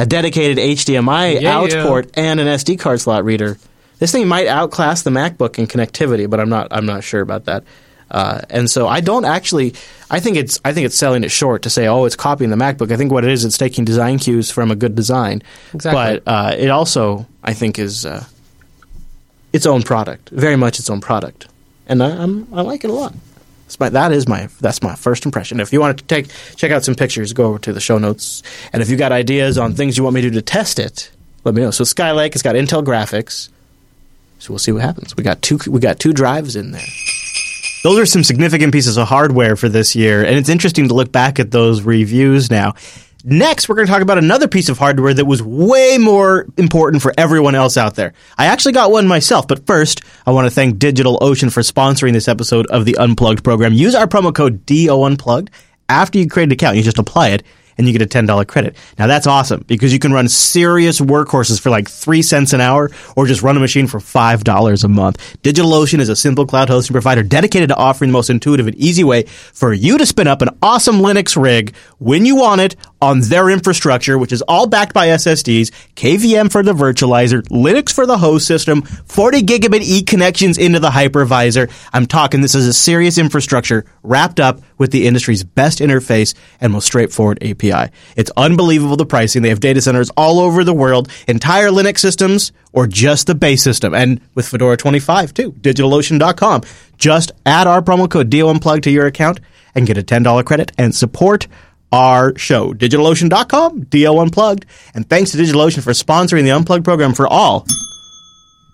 a 0.00 0.06
dedicated 0.06 0.58
HDMI 0.58 1.40
Yeah, 1.42 1.56
out 1.58 1.72
yeah. 1.72 1.84
port 1.84 2.10
and 2.14 2.40
an 2.40 2.46
SD 2.46 2.78
card 2.78 3.00
slot 3.00 3.24
reader. 3.24 3.58
This 3.98 4.12
thing 4.12 4.26
might 4.28 4.46
outclass 4.46 5.02
the 5.02 5.10
MacBook 5.10 5.58
in 5.58 5.66
connectivity, 5.66 6.28
but 6.28 6.40
I'm 6.40 6.48
not. 6.48 6.68
I'm 6.70 6.86
not 6.86 7.04
sure 7.04 7.20
about 7.20 7.44
that. 7.44 7.64
Uh, 8.10 8.40
and 8.48 8.68
so 8.70 8.88
I 8.88 9.00
don't 9.00 9.24
actually. 9.26 9.74
I 10.10 10.18
think 10.20 10.36
it's. 10.38 10.58
I 10.64 10.72
think 10.72 10.86
it's 10.86 10.96
selling 10.96 11.22
it 11.22 11.30
short 11.30 11.62
to 11.62 11.70
say, 11.70 11.86
oh, 11.86 12.06
it's 12.06 12.16
copying 12.16 12.50
the 12.50 12.56
MacBook. 12.56 12.90
I 12.90 12.96
think 12.96 13.12
what 13.12 13.24
it 13.24 13.30
is, 13.30 13.44
it's 13.44 13.58
taking 13.58 13.84
design 13.84 14.18
cues 14.18 14.50
from 14.50 14.70
a 14.70 14.74
good 14.74 14.94
design. 14.94 15.42
Exactly. 15.74 16.20
But 16.24 16.30
uh, 16.30 16.54
it 16.56 16.70
also, 16.70 17.26
I 17.44 17.52
think, 17.52 17.78
is 17.78 18.06
uh, 18.06 18.24
its 19.52 19.66
own 19.66 19.82
product. 19.82 20.30
Very 20.30 20.56
much 20.56 20.78
its 20.78 20.88
own 20.88 21.00
product, 21.02 21.46
and 21.86 22.02
I, 22.02 22.10
I'm. 22.22 22.48
I 22.54 22.62
like 22.62 22.84
it 22.84 22.90
a 22.90 22.94
lot. 22.94 23.14
My, 23.78 23.88
that 23.90 24.12
is 24.12 24.26
my 24.26 24.48
that's 24.60 24.82
my 24.82 24.94
first 24.94 25.24
impression. 25.26 25.60
If 25.60 25.72
you 25.72 25.80
want 25.80 25.98
to 25.98 26.04
take 26.04 26.28
check 26.56 26.70
out 26.72 26.84
some 26.84 26.94
pictures, 26.94 27.32
go 27.32 27.46
over 27.46 27.58
to 27.60 27.72
the 27.72 27.80
show 27.80 27.98
notes. 27.98 28.42
And 28.72 28.82
if 28.82 28.90
you 28.90 28.96
got 28.96 29.12
ideas 29.12 29.58
on 29.58 29.74
things 29.74 29.96
you 29.96 30.04
want 30.04 30.14
me 30.14 30.22
to 30.22 30.30
do 30.30 30.34
to 30.34 30.42
test 30.42 30.78
it, 30.78 31.10
let 31.44 31.54
me 31.54 31.62
know. 31.62 31.70
So 31.70 31.84
Skylake, 31.84 32.34
it's 32.34 32.42
got 32.42 32.54
Intel 32.54 32.84
graphics. 32.84 33.48
So 34.38 34.52
we'll 34.52 34.58
see 34.58 34.72
what 34.72 34.82
happens. 34.82 35.16
We 35.16 35.22
got 35.22 35.42
two 35.42 35.58
we 35.68 35.80
got 35.80 36.00
two 36.00 36.12
drives 36.12 36.56
in 36.56 36.70
there. 36.72 36.86
Those 37.82 37.98
are 37.98 38.06
some 38.06 38.24
significant 38.24 38.72
pieces 38.72 38.98
of 38.98 39.08
hardware 39.08 39.56
for 39.56 39.68
this 39.68 39.96
year, 39.96 40.24
and 40.24 40.36
it's 40.36 40.48
interesting 40.50 40.88
to 40.88 40.94
look 40.94 41.12
back 41.12 41.38
at 41.38 41.50
those 41.50 41.82
reviews 41.82 42.50
now. 42.50 42.74
Next, 43.24 43.68
we're 43.68 43.74
going 43.74 43.86
to 43.86 43.92
talk 43.92 44.02
about 44.02 44.18
another 44.18 44.48
piece 44.48 44.68
of 44.68 44.78
hardware 44.78 45.12
that 45.12 45.26
was 45.26 45.42
way 45.42 45.98
more 45.98 46.46
important 46.56 47.02
for 47.02 47.12
everyone 47.18 47.54
else 47.54 47.76
out 47.76 47.94
there. 47.94 48.14
I 48.38 48.46
actually 48.46 48.72
got 48.72 48.90
one 48.90 49.06
myself, 49.06 49.46
but 49.46 49.66
first, 49.66 50.02
I 50.26 50.30
want 50.30 50.46
to 50.46 50.50
thank 50.50 50.76
DigitalOcean 50.76 51.52
for 51.52 51.60
sponsoring 51.60 52.12
this 52.12 52.28
episode 52.28 52.66
of 52.68 52.84
the 52.84 52.96
Unplugged 52.96 53.44
program. 53.44 53.72
Use 53.74 53.94
our 53.94 54.06
promo 54.06 54.34
code 54.34 54.64
DO 54.64 55.02
Unplugged 55.02 55.50
after 55.88 56.18
you 56.18 56.28
create 56.28 56.46
an 56.46 56.52
account. 56.52 56.76
You 56.76 56.82
just 56.82 56.98
apply 56.98 57.30
it 57.30 57.42
and 57.80 57.86
you 57.86 57.96
get 57.96 58.02
a 58.02 58.06
$10 58.06 58.46
credit. 58.46 58.76
Now 58.98 59.06
that's 59.06 59.26
awesome 59.26 59.64
because 59.66 59.90
you 59.90 59.98
can 59.98 60.12
run 60.12 60.28
serious 60.28 61.00
workhorses 61.00 61.58
for 61.58 61.70
like 61.70 61.88
three 61.88 62.20
cents 62.20 62.52
an 62.52 62.60
hour 62.60 62.90
or 63.16 63.26
just 63.26 63.42
run 63.42 63.56
a 63.56 63.60
machine 63.60 63.86
for 63.86 64.00
$5 64.00 64.84
a 64.84 64.88
month. 64.88 65.42
DigitalOcean 65.42 65.98
is 65.98 66.10
a 66.10 66.16
simple 66.16 66.44
cloud 66.44 66.68
hosting 66.68 66.92
provider 66.92 67.22
dedicated 67.22 67.70
to 67.70 67.76
offering 67.76 68.10
the 68.10 68.12
most 68.12 68.28
intuitive 68.28 68.66
and 68.66 68.76
easy 68.76 69.02
way 69.02 69.22
for 69.22 69.72
you 69.72 69.96
to 69.96 70.04
spin 70.04 70.26
up 70.26 70.42
an 70.42 70.50
awesome 70.62 70.96
Linux 70.96 71.40
rig 71.40 71.74
when 71.98 72.26
you 72.26 72.36
want 72.36 72.60
it 72.60 72.76
on 73.02 73.20
their 73.20 73.48
infrastructure, 73.48 74.18
which 74.18 74.32
is 74.32 74.42
all 74.42 74.66
backed 74.66 74.92
by 74.92 75.08
SSDs, 75.08 75.70
KVM 75.94 76.50
for 76.50 76.62
the 76.62 76.72
virtualizer, 76.72 77.42
Linux 77.48 77.92
for 77.92 78.06
the 78.06 78.18
host 78.18 78.46
system, 78.46 78.82
40 78.82 79.42
gigabit 79.42 79.80
E 79.82 80.02
connections 80.02 80.58
into 80.58 80.80
the 80.80 80.90
hypervisor. 80.90 81.70
I'm 81.92 82.06
talking 82.06 82.40
this 82.40 82.54
is 82.54 82.66
a 82.66 82.72
serious 82.72 83.18
infrastructure 83.18 83.84
wrapped 84.02 84.40
up 84.40 84.60
with 84.78 84.92
the 84.92 85.06
industry's 85.06 85.44
best 85.44 85.78
interface 85.78 86.34
and 86.60 86.72
most 86.72 86.86
straightforward 86.86 87.42
API. 87.42 87.92
It's 88.16 88.30
unbelievable 88.36 88.96
the 88.96 89.06
pricing. 89.06 89.42
They 89.42 89.48
have 89.50 89.60
data 89.60 89.80
centers 89.80 90.10
all 90.16 90.40
over 90.40 90.64
the 90.64 90.74
world, 90.74 91.10
entire 91.28 91.68
Linux 91.68 91.98
systems, 91.98 92.52
or 92.72 92.86
just 92.86 93.26
the 93.26 93.34
base 93.34 93.62
system. 93.62 93.94
And 93.94 94.20
with 94.34 94.48
Fedora 94.48 94.76
25 94.76 95.34
too, 95.34 95.52
DigitalOcean.com. 95.52 96.62
Just 96.96 97.32
add 97.46 97.66
our 97.66 97.82
promo 97.82 98.10
code 98.10 98.30
DO 98.30 98.48
Unplugged 98.48 98.84
to 98.84 98.90
your 98.90 99.06
account 99.06 99.40
and 99.74 99.86
get 99.86 99.98
a 99.98 100.02
$10 100.02 100.44
credit 100.44 100.72
and 100.76 100.94
support 100.94 101.46
our 101.92 102.36
show. 102.38 102.72
DigitalOcean.com, 102.72 103.82
DO 103.84 104.18
Unplugged. 104.18 104.66
And 104.94 105.08
thanks 105.08 105.32
to 105.32 105.38
DigitalOcean 105.38 105.82
for 105.82 105.92
sponsoring 105.92 106.44
the 106.44 106.52
Unplugged 106.52 106.84
program 106.84 107.14
for 107.14 107.26
all 107.26 107.66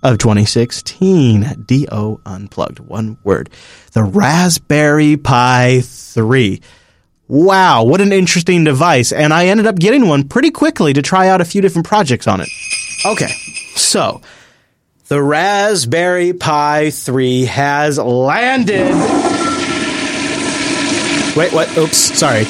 of 0.03 0.19
2016. 0.19 1.64
DO 1.67 2.21
Unplugged. 2.27 2.81
One 2.81 3.19
word. 3.25 3.51
The 3.93 4.05
Raspberry 4.05 5.17
Pi 5.17 5.81
3. 5.83 6.61
Wow, 7.29 7.85
what 7.85 8.01
an 8.01 8.12
interesting 8.12 8.62
device. 8.62 9.11
And 9.12 9.35
I 9.35 9.47
ended 9.47 9.67
up 9.67 9.77
getting 9.77 10.07
one 10.07 10.29
pretty 10.29 10.51
quickly 10.53 10.93
to 10.93 11.03
try 11.03 11.29
out 11.29 11.41
a 11.41 11.45
few 11.45 11.61
different 11.61 11.87
projects 11.87 12.29
on 12.29 12.41
it. 12.41 12.49
Okay, 13.05 13.33
so 13.75 14.21
the 15.09 15.21
Raspberry 15.21 16.33
Pi 16.33 16.91
3 16.91 17.45
has 17.47 17.99
landed 17.99 18.95
Wait, 21.37 21.53
what? 21.53 21.77
Oops, 21.77 21.95
sorry. 21.95 22.47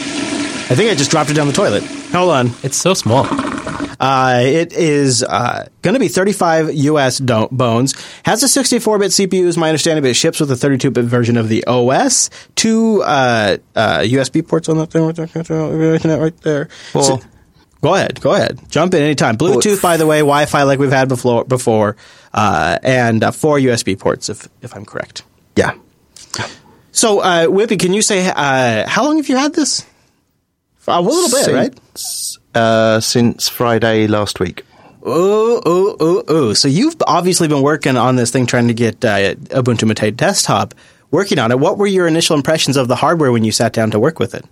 I 0.69 0.75
think 0.75 0.91
I 0.91 0.95
just 0.95 1.11
dropped 1.11 1.31
it 1.31 1.35
down 1.35 1.47
the 1.47 1.53
toilet. 1.53 1.85
Hold 2.13 2.31
on. 2.33 2.51
It's 2.63 2.77
so 2.77 2.93
small. 2.95 3.27
Uh, 3.99 4.41
it 4.43 4.73
is 4.73 5.23
uh, 5.23 5.69
going 5.83 5.95
to 5.95 6.01
be 6.01 6.09
35 6.09 6.75
US 6.75 7.19
do- 7.19 7.49
bones. 7.53 7.95
Has 8.25 8.43
a 8.43 8.47
64-bit 8.47 9.11
CPU, 9.13 9.45
is 9.45 9.57
my 9.57 9.69
understanding, 9.69 10.03
but 10.03 10.11
it 10.11 10.15
ships 10.15 10.41
with 10.41 10.51
a 10.51 10.55
32-bit 10.55 11.05
version 11.05 11.37
of 11.37 11.49
the 11.49 11.65
OS. 11.67 12.31
Two 12.57 13.03
uh, 13.03 13.59
uh, 13.75 13.99
USB 14.01 14.47
ports 14.47 14.69
on 14.69 14.79
that 14.79 14.91
thing 14.91 15.07
right 16.21 16.41
there. 16.43 16.69
Well- 16.95 17.05
So- 17.05 17.21
go 17.81 17.95
ahead, 17.95 18.21
go 18.21 18.35
ahead, 18.35 18.59
jump 18.69 18.93
in 18.95 19.03
anytime. 19.03 19.37
Bluetooth, 19.37 19.81
by 19.81 19.97
the 19.97 20.07
way, 20.07 20.19
Wi-Fi 20.19 20.65
like 20.65 20.79
we've 20.81 20.91
had 20.91 21.09
before, 21.09 21.45
before, 21.45 21.97
uh, 22.35 22.79
and 22.83 23.23
uh, 23.23 23.31
four 23.31 23.59
USB 23.59 23.97
ports, 23.99 24.29
if 24.29 24.49
if 24.63 24.75
I'm 24.75 24.85
correct. 24.85 25.23
Yeah. 25.55 25.75
So, 26.91 27.21
uh, 27.21 27.47
Wimpy, 27.47 27.79
can 27.79 27.93
you 27.93 28.03
say 28.03 28.29
uh, 28.35 28.89
how 28.89 29.05
long 29.05 29.19
have 29.19 29.29
you 29.29 29.37
had 29.37 29.55
this? 29.55 29.87
A 30.89 31.01
little 31.01 31.29
bit, 31.31 31.55
right? 31.55 31.75
Since, 31.95 32.39
Uh, 32.55 33.01
since 33.01 33.49
Friday 33.49 34.07
last 34.07 34.41
week. 34.41 34.65
Ooh, 35.07 35.61
ooh, 35.67 35.97
ooh, 36.03 36.25
ooh. 36.31 36.55
So 36.55 36.69
you've 36.69 36.97
obviously 37.07 37.49
been 37.49 37.63
working 37.63 37.97
on 37.97 38.17
this 38.17 38.31
thing, 38.31 38.47
trying 38.47 38.69
to 38.69 38.75
get 38.75 39.05
uh, 39.05 39.35
Ubuntu 39.35 39.87
Mate 39.87 40.17
desktop 40.17 40.75
working 41.11 41.39
on 41.39 41.53
it. 41.53 41.59
What 41.61 41.79
were 41.79 41.87
your 41.87 42.07
initial 42.07 42.37
impressions 42.37 42.77
of 42.77 42.89
the 42.89 42.97
hardware 42.97 43.31
when 43.31 43.45
you 43.45 43.53
sat 43.53 43.73
down 43.73 43.91
to 43.93 44.01
work 44.01 44.19
with 44.19 44.35
it? 44.35 44.45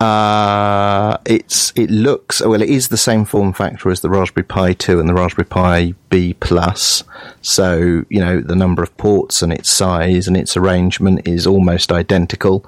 Uh, 0.00 1.18
it's 1.26 1.72
it 1.74 1.90
looks 1.90 2.40
well. 2.40 2.62
It 2.62 2.68
is 2.70 2.86
the 2.86 2.96
same 2.96 3.24
form 3.24 3.52
factor 3.52 3.90
as 3.90 4.00
the 4.00 4.08
Raspberry 4.08 4.44
Pi 4.44 4.72
2 4.74 5.00
and 5.00 5.08
the 5.08 5.14
Raspberry 5.14 5.46
Pi 5.46 5.92
B 6.08 6.34
Plus. 6.34 7.02
So 7.42 8.04
you 8.08 8.20
know 8.20 8.40
the 8.40 8.54
number 8.54 8.82
of 8.82 8.96
ports 8.96 9.42
and 9.42 9.52
its 9.52 9.68
size 9.68 10.28
and 10.28 10.36
its 10.36 10.56
arrangement 10.56 11.26
is 11.26 11.48
almost 11.48 11.90
identical. 11.90 12.64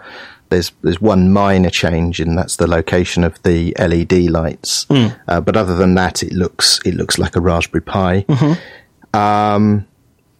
There's 0.51 0.73
there's 0.83 1.01
one 1.01 1.33
minor 1.33 1.71
change, 1.71 2.21
and 2.21 2.37
that's 2.37 2.57
the 2.57 2.67
location 2.67 3.25
of 3.25 3.43
the 3.45 3.75
LED 3.79 4.13
lights. 4.31 4.87
Uh, 4.91 5.41
but 5.41 5.57
other 5.57 5.75
than 5.77 5.95
that, 5.95 6.23
it 6.23 6.33
looks 6.33 6.79
it 6.85 6.95
looks 6.95 7.19
like 7.19 7.37
a 7.37 7.41
Raspberry 7.41 7.83
Pi. 7.83 8.25
Um, 9.15 9.87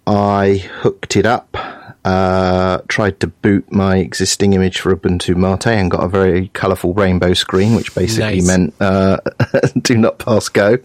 I 0.07 0.57
hooked 0.81 1.17
it 1.17 1.27
up, 1.27 1.57
uh, 2.05 2.79
tried 2.89 3.21
to 3.21 3.27
boot 3.29 3.71
my 3.73 3.97
existing 3.99 4.53
image 4.55 4.81
for 4.81 4.95
Ubuntu 4.95 5.37
Mate 5.37 5.67
and 5.69 5.91
got 5.91 6.03
a 6.05 6.09
very 6.09 6.49
colourful 6.49 6.95
rainbow 6.95 7.35
screen, 7.35 7.75
which 7.75 7.95
basically 7.95 8.37
Nice. 8.41 8.47
meant 8.47 8.75
uh, 8.81 9.19
do 9.83 9.97
not 9.97 10.19
pass 10.19 10.49
go. 10.49 10.79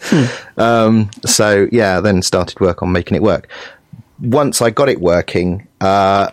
Um, 0.57 1.09
so, 1.25 1.67
yeah, 1.71 1.99
then 2.01 2.21
started 2.21 2.59
work 2.59 2.83
on 2.83 2.91
making 2.91 3.15
it 3.15 3.23
work. 3.23 3.47
Once 4.21 4.61
I 4.61 4.69
got 4.69 4.89
it 4.89 4.99
working, 5.01 5.67
uh, 5.81 6.29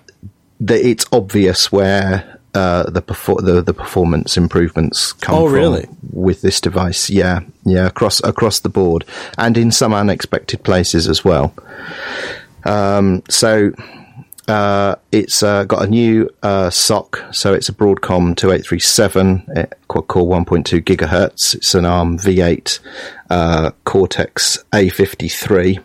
the, 0.61 0.74
it's 0.86 1.07
obvious 1.12 1.72
where 1.72 2.38
uh, 2.55 2.84
the, 2.90 3.03
perfor- 3.03 3.44
the 3.44 3.62
the 3.62 3.74
performance 3.74 4.36
improvements 4.36 5.12
come 5.14 5.34
Oh, 5.36 5.44
from 5.46 5.55
really? 5.55 5.88
with 6.12 6.42
this 6.42 6.61
device. 6.61 7.09
Yeah, 7.11 7.40
yeah, 7.64 7.86
across 7.86 8.22
across 8.24 8.61
the 8.61 8.68
board, 8.68 9.05
and 9.38 9.57
in 9.57 9.70
some 9.72 9.94
unexpected 9.94 10.62
places 10.62 11.09
as 11.09 11.24
well. 11.24 11.55
Um, 12.64 13.22
so 13.28 13.72
uh, 14.48 14.96
it's 15.12 15.42
uh, 15.42 15.64
got 15.64 15.84
a 15.84 15.88
new 15.88 16.28
uh, 16.42 16.68
SOC, 16.70 17.22
so 17.32 17.55
it's 17.55 17.68
a 17.68 17.72
Broadcom 17.72 18.36
2837 18.36 19.46
uh, 19.57 19.66
quad 19.88 20.09
core 20.09 20.26
1.2 20.26 20.80
gigahertz. 20.82 21.55
It's 21.55 21.74
an 21.74 21.84
ARM 21.86 22.18
V8 22.18 22.78
uh, 23.30 23.70
Cortex 23.84 24.59
A53. 24.72 25.82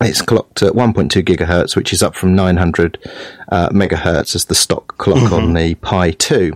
It's 0.00 0.20
clocked 0.20 0.62
at 0.62 0.74
1.2 0.74 1.22
gigahertz, 1.24 1.74
which 1.74 1.92
is 1.92 2.02
up 2.02 2.14
from 2.14 2.34
900 2.34 2.98
uh, 3.50 3.70
megahertz 3.70 4.34
as 4.34 4.44
the 4.44 4.54
stock 4.54 4.98
clock 4.98 5.32
on 5.32 5.54
the 5.54 5.74
Pi 5.76 6.10
2. 6.10 6.52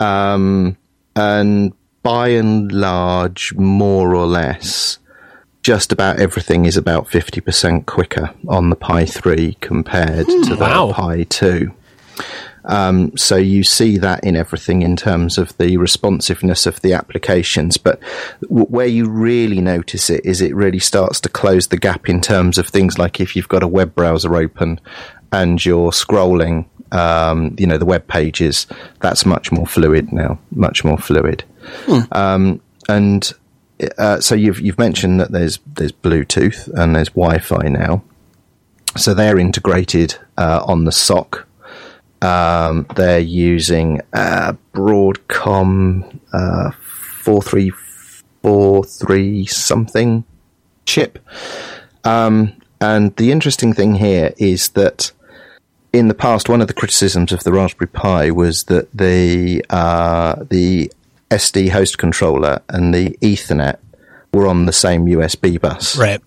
Um, 0.00 0.76
and 1.16 1.72
by 2.02 2.28
and 2.28 2.70
large, 2.70 3.54
more 3.54 4.14
or 4.14 4.26
less, 4.26 4.98
just 5.62 5.92
about 5.92 6.20
everything 6.20 6.66
is 6.66 6.76
about 6.76 7.06
50% 7.08 7.86
quicker 7.86 8.32
on 8.48 8.70
the 8.70 8.76
Pi 8.76 9.06
3 9.06 9.56
compared 9.60 10.26
to 10.26 10.44
the 10.54 10.56
Wow. 10.60 10.92
Pi 10.92 11.24
2. 11.24 11.72
Um, 12.68 13.16
so 13.16 13.36
you 13.36 13.64
see 13.64 13.96
that 13.98 14.22
in 14.22 14.36
everything 14.36 14.82
in 14.82 14.94
terms 14.94 15.38
of 15.38 15.56
the 15.56 15.76
responsiveness 15.78 16.66
of 16.66 16.80
the 16.82 16.92
applications. 16.92 17.78
But 17.78 17.98
w- 18.42 18.66
where 18.66 18.86
you 18.86 19.08
really 19.08 19.60
notice 19.60 20.10
it 20.10 20.24
is 20.24 20.40
it 20.40 20.54
really 20.54 20.78
starts 20.78 21.20
to 21.22 21.28
close 21.28 21.68
the 21.68 21.78
gap 21.78 22.08
in 22.08 22.20
terms 22.20 22.58
of 22.58 22.68
things 22.68 22.98
like 22.98 23.20
if 23.20 23.34
you've 23.34 23.48
got 23.48 23.62
a 23.62 23.68
web 23.68 23.94
browser 23.94 24.36
open 24.36 24.80
and 25.32 25.64
you're 25.64 25.90
scrolling, 25.90 26.66
um, 26.92 27.56
you 27.58 27.66
know, 27.66 27.78
the 27.78 27.86
web 27.86 28.06
pages, 28.06 28.66
that's 29.00 29.24
much 29.24 29.50
more 29.50 29.66
fluid 29.66 30.12
now, 30.12 30.38
much 30.50 30.84
more 30.84 30.98
fluid. 30.98 31.44
Um, 32.12 32.60
and 32.88 33.32
uh, 33.96 34.20
so 34.20 34.34
you've 34.34 34.60
you've 34.60 34.78
mentioned 34.78 35.20
that 35.20 35.32
there's 35.32 35.58
there's 35.74 35.92
Bluetooth 35.92 36.68
and 36.74 36.94
there's 36.94 37.10
Wi-Fi 37.10 37.68
now. 37.68 38.02
So 38.96 39.14
they're 39.14 39.38
integrated 39.38 40.16
uh, 40.36 40.62
on 40.66 40.84
the 40.84 40.92
SOC. 40.92 41.46
Um, 42.20 42.86
they're 42.96 43.18
using 43.18 44.00
uh, 44.12 44.54
Broadcom 44.74 46.20
uh, 46.32 46.70
four 46.72 47.42
three 47.42 47.70
four 48.42 48.84
three 48.84 49.46
something 49.46 50.24
chip. 50.84 51.18
Um, 52.04 52.54
and 52.80 53.14
the 53.16 53.32
interesting 53.32 53.72
thing 53.72 53.96
here 53.96 54.32
is 54.38 54.70
that 54.70 55.12
in 55.92 56.08
the 56.08 56.14
past, 56.14 56.48
one 56.48 56.60
of 56.60 56.68
the 56.68 56.74
criticisms 56.74 57.32
of 57.32 57.44
the 57.44 57.52
Raspberry 57.52 57.88
Pi 57.88 58.30
was 58.30 58.64
that 58.64 58.88
the 58.92 59.64
uh, 59.70 60.44
the 60.48 60.92
SD 61.30 61.70
host 61.70 61.98
controller 61.98 62.60
and 62.68 62.94
the 62.94 63.16
Ethernet 63.20 63.78
were 64.32 64.46
on 64.46 64.66
the 64.66 64.72
same 64.72 65.06
USB 65.06 65.60
bus. 65.60 65.96
Right. 65.96 66.20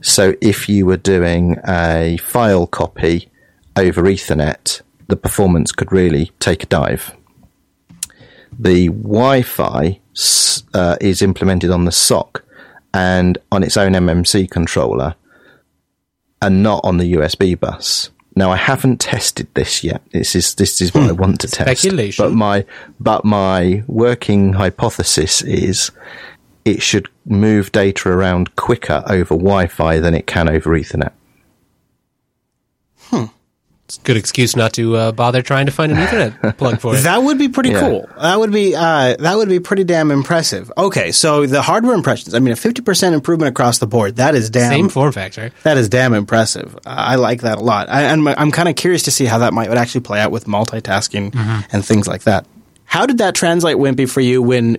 So 0.00 0.34
if 0.40 0.68
you 0.68 0.86
were 0.86 0.96
doing 0.96 1.58
a 1.66 2.18
file 2.18 2.66
copy 2.66 3.30
over 3.76 4.02
Ethernet, 4.02 4.82
the 5.14 5.20
performance 5.20 5.70
could 5.70 5.92
really 5.92 6.32
take 6.40 6.64
a 6.64 6.66
dive. 6.66 7.14
The 8.58 8.88
Wi-Fi 8.88 10.00
uh, 10.74 10.96
is 11.00 11.22
implemented 11.22 11.70
on 11.70 11.84
the 11.84 11.92
SOC 11.92 12.44
and 12.92 13.38
on 13.52 13.62
its 13.62 13.76
own 13.76 13.92
MMC 13.92 14.50
controller, 14.50 15.14
and 16.42 16.62
not 16.64 16.80
on 16.84 16.98
the 16.98 17.14
USB 17.14 17.58
bus. 17.58 18.10
Now 18.34 18.50
I 18.50 18.56
haven't 18.56 19.00
tested 19.00 19.46
this 19.54 19.84
yet. 19.84 20.02
This 20.12 20.34
is 20.34 20.56
this 20.56 20.80
is 20.80 20.92
what 20.92 21.04
I 21.08 21.12
want 21.12 21.40
to 21.40 21.48
test. 21.48 21.68
But 22.24 22.32
my 22.32 22.64
but 22.98 23.24
my 23.24 23.84
working 23.86 24.54
hypothesis 24.54 25.42
is 25.42 25.92
it 26.64 26.82
should 26.82 27.08
move 27.24 27.70
data 27.70 28.08
around 28.08 28.56
quicker 28.56 29.04
over 29.06 29.34
Wi-Fi 29.36 30.00
than 30.00 30.14
it 30.14 30.26
can 30.26 30.48
over 30.48 30.70
Ethernet. 30.70 31.12
It's 33.94 34.02
a 34.02 34.06
good 34.06 34.16
excuse 34.16 34.56
not 34.56 34.72
to 34.74 34.96
uh, 34.96 35.12
bother 35.12 35.40
trying 35.40 35.66
to 35.66 35.72
find 35.72 35.92
an 35.92 35.98
Ethernet 35.98 36.56
plug 36.58 36.80
for 36.80 36.94
it. 36.96 37.02
That 37.02 37.18
would 37.22 37.38
be 37.38 37.48
pretty 37.48 37.70
Yeah. 37.70 37.80
cool. 37.80 38.08
That 38.20 38.38
would 38.40 38.50
be 38.52 38.74
uh, 38.74 39.16
that 39.18 39.36
would 39.36 39.48
be 39.48 39.60
pretty 39.60 39.84
damn 39.84 40.10
impressive. 40.10 40.72
Okay, 40.76 41.12
so 41.12 41.46
the 41.46 41.62
hardware 41.62 41.94
impressions. 41.94 42.34
I 42.34 42.40
mean, 42.40 42.52
a 42.52 42.56
fifty 42.56 42.82
percent 42.82 43.14
improvement 43.14 43.50
across 43.50 43.78
the 43.78 43.86
board. 43.86 44.16
That 44.16 44.34
is 44.34 44.50
damn. 44.50 44.70
Same 44.70 44.88
form 44.88 45.12
factor. 45.12 45.52
That 45.62 45.76
is 45.76 45.88
damn 45.88 46.12
impressive. 46.14 46.76
I 46.84 47.14
like 47.16 47.42
that 47.42 47.58
a 47.58 47.62
lot. 47.62 47.88
I, 47.88 48.02
and 48.02 48.28
I'm 48.28 48.50
kind 48.50 48.68
of 48.68 48.74
curious 48.76 49.04
to 49.04 49.10
see 49.10 49.26
how 49.26 49.38
that 49.38 49.52
might 49.52 49.68
would 49.68 49.78
actually 49.78 50.00
play 50.00 50.20
out 50.20 50.32
with 50.32 50.46
multitasking 50.46 51.34
and 51.72 51.84
things 51.84 52.08
like 52.08 52.22
that. 52.24 52.46
How 52.86 53.06
did 53.06 53.18
that 53.18 53.34
translate, 53.34 53.76
Wimpy, 53.76 54.08
for 54.08 54.20
you 54.20 54.42
when 54.42 54.78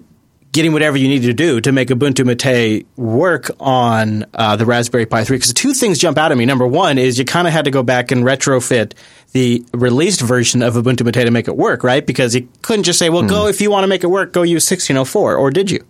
getting 0.56 0.74
whatever 0.74 0.98
you 0.98 1.08
need 1.08 1.24
to 1.24 1.34
do 1.34 1.62
to 1.62 1.72
make 1.72 1.90
Ubuntu 1.90 2.26
Mate 2.26 2.88
work 2.96 3.52
on 3.60 4.26
uh, 4.34 4.56
the 4.56 4.66
Raspberry 4.66 5.06
Pi 5.06 5.24
3? 5.24 5.38
Because 5.38 5.54
two 5.54 5.74
things 5.74 6.00
jump 6.00 6.18
out 6.18 6.32
at 6.32 6.38
me. 6.38 6.46
Number 6.46 6.66
one 6.66 6.98
is 6.98 7.20
you 7.20 7.26
kind 7.26 7.46
of 7.46 7.54
had 7.54 7.66
to 7.66 7.72
go 7.72 7.84
back 7.84 8.10
and 8.12 8.24
retrofit 8.24 8.94
the 9.34 9.64
released 9.74 10.22
version 10.22 10.64
of 10.64 10.76
Ubuntu 10.76 11.06
Mate 11.06 11.26
to 11.26 11.32
make 11.32 11.48
it 11.48 11.58
work, 11.58 11.84
right? 11.84 12.06
Because 12.06 12.34
you 12.34 12.48
couldn't 12.62 12.84
just 12.84 12.98
say, 12.98 13.10
well, 13.10 13.22
go 13.22 13.48
if 13.48 13.62
you 13.62 13.70
want 13.70 13.84
to 13.84 13.88
make 13.88 14.04
it 14.04 14.08
work, 14.08 14.32
go 14.32 14.42
use 14.42 14.64
1604, 14.64 15.36
or 15.36 15.52
did 15.52 15.70
you? 15.70 15.86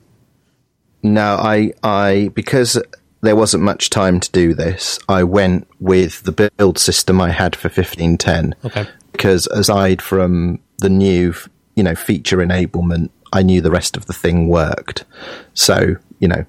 No, 1.03 1.36
I, 1.36 1.72
I, 1.84 2.32
because 2.34 2.82
there 3.22 3.36
wasn't 3.36 3.63
much 3.63 3.91
time 3.91 4.20
to 4.20 4.32
do 4.32 4.55
this, 4.55 4.97
I 5.07 5.24
went 5.24 5.68
with 5.80 6.24
the 6.24 6.51
build 6.57 6.80
system 6.80 7.22
I 7.22 7.30
had 7.30 7.55
for 7.55 7.68
1510. 7.68 8.55
Okay. 8.66 8.88
Because 9.11 9.45
aside 9.47 10.01
from 10.01 10.59
the 10.80 10.89
new, 10.89 11.36
you 11.76 11.84
know, 11.84 11.95
feature 11.95 12.38
enablement, 12.38 13.09
I 13.34 13.41
knew 13.43 13.61
the 13.61 13.71
rest 13.71 13.97
of 13.97 14.05
the 14.05 14.13
thing 14.13 14.47
worked. 14.47 15.05
So, 15.53 15.95
you 16.19 16.28
know, 16.28 16.45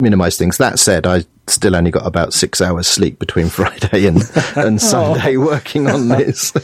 minimize 0.00 0.36
things. 0.38 0.58
That 0.58 0.78
said, 0.78 1.06
I 1.06 1.24
still 1.48 1.74
only 1.74 1.90
got 1.90 2.06
about 2.06 2.32
six 2.34 2.60
hours 2.60 2.86
sleep 2.86 3.18
between 3.18 3.48
Friday 3.50 4.06
and, 4.06 4.22
and 4.54 4.80
Sunday 4.92 5.36
working 5.36 5.88
on 5.88 6.08
this. 6.08 6.54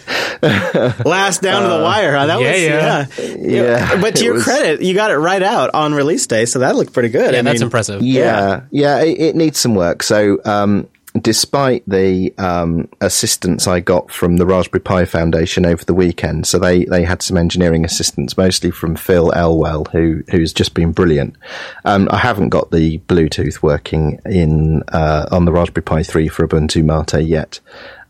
Last 0.43 1.43
down 1.43 1.63
to 1.63 1.69
the 1.69 1.83
wire, 1.83 2.17
huh? 2.17 2.27
That 2.27 2.41
yeah, 2.41 2.51
was, 2.53 2.63
yeah. 2.63 3.07
yeah. 3.19 3.63
Yeah, 3.63 4.01
But 4.01 4.17
to 4.17 4.25
your 4.25 4.35
was- 4.35 4.45
credit, 4.45 4.83
you 4.83 4.95
got 4.95 5.11
it 5.11 5.17
right 5.17 5.43
out 5.43 5.71
on 5.75 5.95
release 5.95 6.27
day, 6.27 6.45
so 6.47 6.61
that 6.61 6.77
looked 6.77 6.93
pretty 6.93 7.09
good. 7.09 7.33
Yeah, 7.33 7.41
I 7.41 7.43
that's 7.43 7.61
mean, 7.61 7.65
impressive. 7.67 8.03
Yeah, 8.03 8.63
yeah, 8.71 9.01
it, 9.03 9.21
it 9.21 9.37
needs 9.37 9.59
some 9.59 9.75
work. 9.75 10.03
So, 10.03 10.39
um, 10.45 10.87
despite 11.21 11.89
the 11.89 12.35
um, 12.39 12.89
assistance 13.01 13.69
I 13.69 13.81
got 13.81 14.11
from 14.11 14.37
the 14.37 14.47
Raspberry 14.47 14.81
Pi 14.81 15.05
Foundation 15.05 15.65
over 15.65 15.85
the 15.85 15.95
weekend, 15.95 16.47
so 16.47 16.59
they, 16.59 16.85
they 16.85 17.05
had 17.05 17.23
some 17.23 17.37
engineering 17.37 17.85
assistance, 17.85 18.37
mostly 18.37 18.71
from 18.71 18.97
Phil 18.97 19.33
Elwell, 19.33 19.85
who 19.93 20.23
who's 20.31 20.53
just 20.53 20.75
been 20.75 20.93
brilliant. 20.93 21.37
Um, 21.85 22.09
I 22.11 22.19
haven't 22.19 22.49
got 22.49 22.73
the 22.73 22.99
Bluetooth 23.01 23.63
working 23.63 24.21
in 24.27 24.83
uh, 24.89 25.27
on 25.31 25.45
the 25.45 25.53
Raspberry 25.53 25.83
Pi 25.83 26.03
3 26.03 26.29
for 26.29 26.47
Ubuntu 26.47 26.85
Mate 26.85 27.25
yet, 27.25 27.61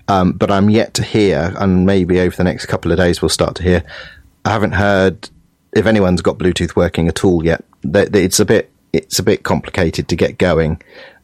um, 0.08 0.32
but 0.32 0.50
I'm 0.50 0.70
yet 0.70 0.94
to 0.94 1.02
hear, 1.02 1.54
and 1.58 1.84
maybe 1.84 2.20
over 2.20 2.34
the 2.34 2.44
next 2.44 2.66
couple 2.66 2.90
of 2.90 2.98
days 2.98 3.20
we'll 3.20 3.28
start 3.28 3.56
to 3.56 3.62
hear. 3.62 3.84
I 4.46 4.50
haven't 4.50 4.72
heard 4.72 5.28
if 5.74 5.86
anyone's 5.86 6.22
got 6.22 6.38
Bluetooth 6.38 6.74
working 6.74 7.08
at 7.08 7.24
all 7.24 7.44
yet. 7.44 7.64
It's 7.82 8.40
a 8.40 8.46
bit 8.46 8.70
it's 8.94 9.18
a 9.18 9.22
bit 9.22 9.42
complicated 9.42 10.08
to 10.08 10.16
get 10.16 10.38
going 10.38 10.80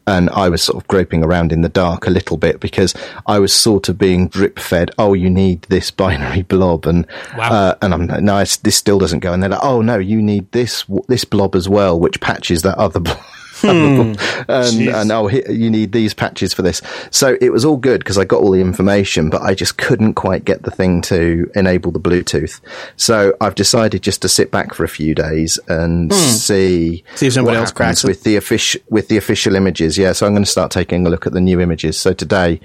and 0.07 0.29
I 0.31 0.49
was 0.49 0.63
sort 0.63 0.81
of 0.81 0.87
groping 0.87 1.23
around 1.23 1.51
in 1.51 1.61
the 1.61 1.69
dark 1.69 2.07
a 2.07 2.09
little 2.09 2.37
bit 2.37 2.59
because 2.59 2.93
I 3.27 3.39
was 3.39 3.53
sort 3.53 3.89
of 3.89 3.97
being 3.97 4.27
drip 4.27 4.59
fed. 4.59 4.91
Oh, 4.97 5.13
you 5.13 5.29
need 5.29 5.63
this 5.63 5.91
binary 5.91 6.41
blob, 6.53 6.85
and 6.85 7.05
uh, 7.37 7.75
and 7.81 7.93
I'm 7.93 8.05
no, 8.23 8.39
this 8.39 8.75
still 8.75 8.99
doesn't 8.99 9.19
go. 9.19 9.33
And 9.33 9.41
they're 9.41 9.49
like, 9.49 9.63
oh 9.63 9.81
no, 9.81 9.97
you 9.97 10.21
need 10.21 10.51
this 10.51 10.85
this 11.07 11.25
blob 11.25 11.55
as 11.55 11.69
well, 11.69 11.99
which 11.99 12.19
patches 12.19 12.61
that 12.63 12.77
other 12.77 12.99
blob. 13.01 13.19
and, 14.47 14.81
and 14.87 15.11
oh, 15.11 15.27
you 15.29 15.69
need 15.69 15.91
these 15.91 16.13
patches 16.13 16.53
for 16.53 16.61
this. 16.61 16.81
So 17.11 17.37
it 17.41 17.51
was 17.51 17.65
all 17.65 17.77
good 17.77 17.99
because 17.99 18.17
I 18.17 18.25
got 18.25 18.41
all 18.41 18.51
the 18.51 18.61
information, 18.61 19.29
but 19.29 19.41
I 19.41 19.53
just 19.53 19.77
couldn't 19.77 20.15
quite 20.15 20.45
get 20.45 20.63
the 20.63 20.71
thing 20.71 21.01
to 21.03 21.49
enable 21.55 21.91
the 21.91 21.99
Bluetooth. 21.99 22.59
So 22.97 23.35
I've 23.41 23.55
decided 23.55 24.01
just 24.03 24.21
to 24.23 24.29
sit 24.29 24.51
back 24.51 24.73
for 24.73 24.83
a 24.83 24.89
few 24.89 25.15
days 25.15 25.59
and 25.67 26.13
see 26.13 27.03
See 27.15 27.27
if 27.27 27.33
somebody 27.33 27.57
else 27.57 27.71
cracks 27.71 28.03
with 28.03 28.23
the 28.23 28.35
official 28.35 28.81
with 28.89 29.07
the 29.07 29.17
official 29.17 29.55
images. 29.55 29.97
Yeah, 29.97 30.13
so 30.13 30.25
I'm 30.25 30.33
going 30.33 30.43
to 30.43 30.49
start 30.49 30.71
taking 30.71 31.05
a 31.05 31.09
look 31.09 31.27
at 31.27 31.33
the 31.33 31.41
new 31.41 31.59
images. 31.59 31.99
So 31.99 32.13
today, 32.13 32.59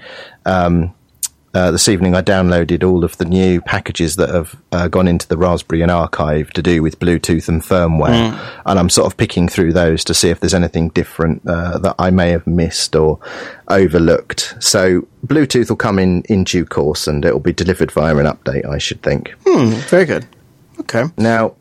um, 0.45 0.93
uh, 1.57 1.71
this 1.71 1.89
evening, 1.89 2.15
I 2.15 2.21
downloaded 2.21 2.83
all 2.87 3.03
of 3.03 3.17
the 3.17 3.25
new 3.25 3.61
packages 3.61 4.15
that 4.17 4.29
have 4.29 4.55
uh, 4.71 4.87
gone 4.87 5.07
into 5.07 5.27
the 5.27 5.35
Raspbian 5.35 5.89
Archive 5.89 6.51
to 6.51 6.61
do 6.61 6.81
with 6.83 6.99
Bluetooth 6.99 7.47
and 7.49 7.61
firmware, 7.61 8.31
Mm. 8.31 8.39
and 8.67 8.79
I'm 8.79 8.89
sort 8.89 9.07
of 9.07 9.17
picking 9.17 9.49
through 9.49 9.73
those 9.73 10.03
to 10.05 10.13
see 10.13 10.29
if 10.29 10.39
there's 10.39 10.53
anything 10.53 10.89
different 10.89 11.41
uh, 11.47 11.77
that 11.79 11.95
I 11.99 12.09
may 12.11 12.29
have 12.29 12.45
missed 12.47 12.95
or 12.95 13.19
overlooked. 13.69 14.55
So 14.59 15.07
Bluetooth 15.25 15.69
will 15.69 15.75
come 15.77 15.99
in 15.99 16.21
in 16.29 16.43
due 16.43 16.65
course, 16.65 17.07
and 17.07 17.25
it 17.25 17.33
will 17.33 17.39
be 17.39 17.53
delivered 17.53 17.91
via 17.91 18.15
an 18.17 18.25
update. 18.25 18.65
I 18.65 18.77
should 18.77 19.01
think. 19.01 19.33
Hmm, 19.45 19.71
very 19.89 20.05
good. 20.05 20.25
Okay. 20.81 21.05
Now, 21.17 21.55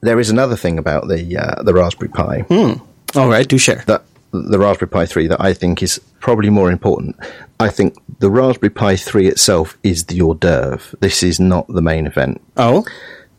there 0.00 0.18
is 0.18 0.30
another 0.30 0.56
thing 0.56 0.78
about 0.78 1.08
the 1.08 1.36
uh, 1.36 1.62
the 1.62 1.74
Raspberry 1.74 2.08
Pi 2.10 2.40
Hmm. 2.48 2.72
All 3.18 3.28
right, 3.28 3.46
do 3.48 3.58
share. 3.58 3.82
that 3.86 4.02
the 4.42 4.58
Raspberry 4.58 4.88
Pi 4.88 5.06
3 5.06 5.26
that 5.28 5.40
I 5.40 5.52
think 5.52 5.82
is 5.82 5.98
probably 6.20 6.50
more 6.50 6.70
important. 6.70 7.16
I 7.60 7.68
think 7.68 7.96
the 8.18 8.30
Raspberry 8.30 8.70
Pi 8.70 8.96
3 8.96 9.28
itself 9.28 9.76
is 9.82 10.04
the 10.04 10.20
hors 10.20 10.34
d'oeuvre. 10.34 10.96
This 11.00 11.22
is 11.22 11.40
not 11.40 11.66
the 11.68 11.82
main 11.82 12.06
event. 12.06 12.40
Oh, 12.56 12.84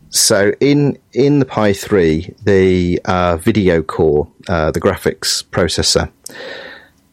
So 0.09 0.53
in 0.59 0.97
in 1.13 1.39
the 1.39 1.45
Pi 1.45 1.73
3, 1.73 2.33
the 2.43 2.99
uh, 3.05 3.37
video 3.37 3.81
core, 3.81 4.27
uh, 4.47 4.71
the 4.71 4.79
graphics 4.81 5.43
processor, 5.43 6.09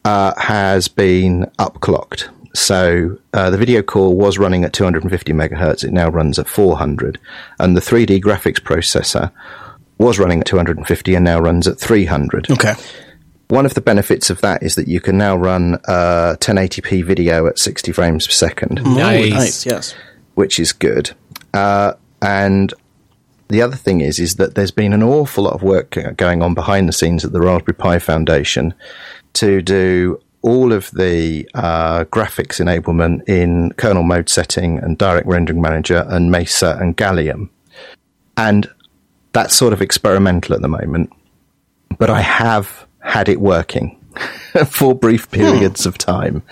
uh, 0.05 0.33
has 0.39 0.87
been 0.87 1.51
upclocked. 1.59 2.29
So 2.53 3.17
uh, 3.33 3.49
the 3.49 3.57
video 3.57 3.81
core 3.81 4.15
was 4.15 4.37
running 4.37 4.63
at 4.63 4.71
250 4.71 5.33
megahertz. 5.33 5.83
It 5.83 5.91
now 5.91 6.07
runs 6.09 6.39
at 6.39 6.47
400, 6.47 7.19
and 7.59 7.75
the 7.75 7.81
3D 7.81 8.21
graphics 8.21 8.61
processor 8.61 9.29
was 9.97 10.19
running 10.19 10.39
at 10.39 10.45
250 10.45 11.15
and 11.15 11.25
now 11.25 11.39
runs 11.39 11.67
at 11.67 11.79
300. 11.79 12.49
okay. 12.51 12.73
One 13.49 13.65
of 13.65 13.75
the 13.75 13.81
benefits 13.81 14.29
of 14.29 14.41
that 14.41 14.63
is 14.63 14.75
that 14.75 14.87
you 14.87 14.99
can 14.99 15.17
now 15.17 15.35
run 15.35 15.75
uh, 15.87 16.35
1080p 16.39 17.03
video 17.03 17.45
at 17.47 17.59
60 17.59 17.91
frames 17.91 18.25
per 18.25 18.33
second, 18.33 18.83
Nice. 18.83 19.31
Nice. 19.31 19.65
Yes. 19.65 19.95
which 20.33 20.59
is 20.59 20.73
good. 20.73 21.11
Uh, 21.53 21.93
and 22.21 22.73
the 23.49 23.61
other 23.61 23.75
thing 23.75 24.01
is, 24.01 24.17
is 24.19 24.35
that 24.35 24.55
there's 24.55 24.71
been 24.71 24.93
an 24.93 25.03
awful 25.03 25.43
lot 25.43 25.53
of 25.53 25.61
work 25.61 25.95
going 26.17 26.41
on 26.41 26.53
behind 26.55 26.89
the 26.89 26.93
scenes 26.93 27.23
at 27.23 27.31
the 27.33 27.39
Raspberry 27.39 27.75
Pi 27.75 27.99
Foundation 27.99 28.73
to 29.33 29.61
do 29.61 30.19
all 30.41 30.73
of 30.73 30.89
the 30.91 31.47
uh, 31.53 32.05
graphics 32.05 32.59
enablement 32.63 33.27
in 33.29 33.71
kernel 33.73 34.03
mode 34.03 34.29
setting 34.29 34.79
and 34.79 34.97
Direct 34.97 35.27
Rendering 35.27 35.61
Manager 35.61 36.05
and 36.09 36.31
Mesa 36.31 36.77
and 36.79 36.97
Gallium. 36.97 37.49
And 38.37 38.67
that's 39.33 39.55
sort 39.55 39.73
of 39.73 39.81
experimental 39.81 40.55
at 40.55 40.61
the 40.61 40.67
moment. 40.67 41.11
But 41.97 42.09
I 42.09 42.21
have 42.21 42.85
had 43.05 43.29
it 43.29 43.39
working 43.39 43.99
for 44.67 44.93
brief 44.95 45.29
periods 45.31 45.85
of 45.85 45.97
time. 45.97 46.43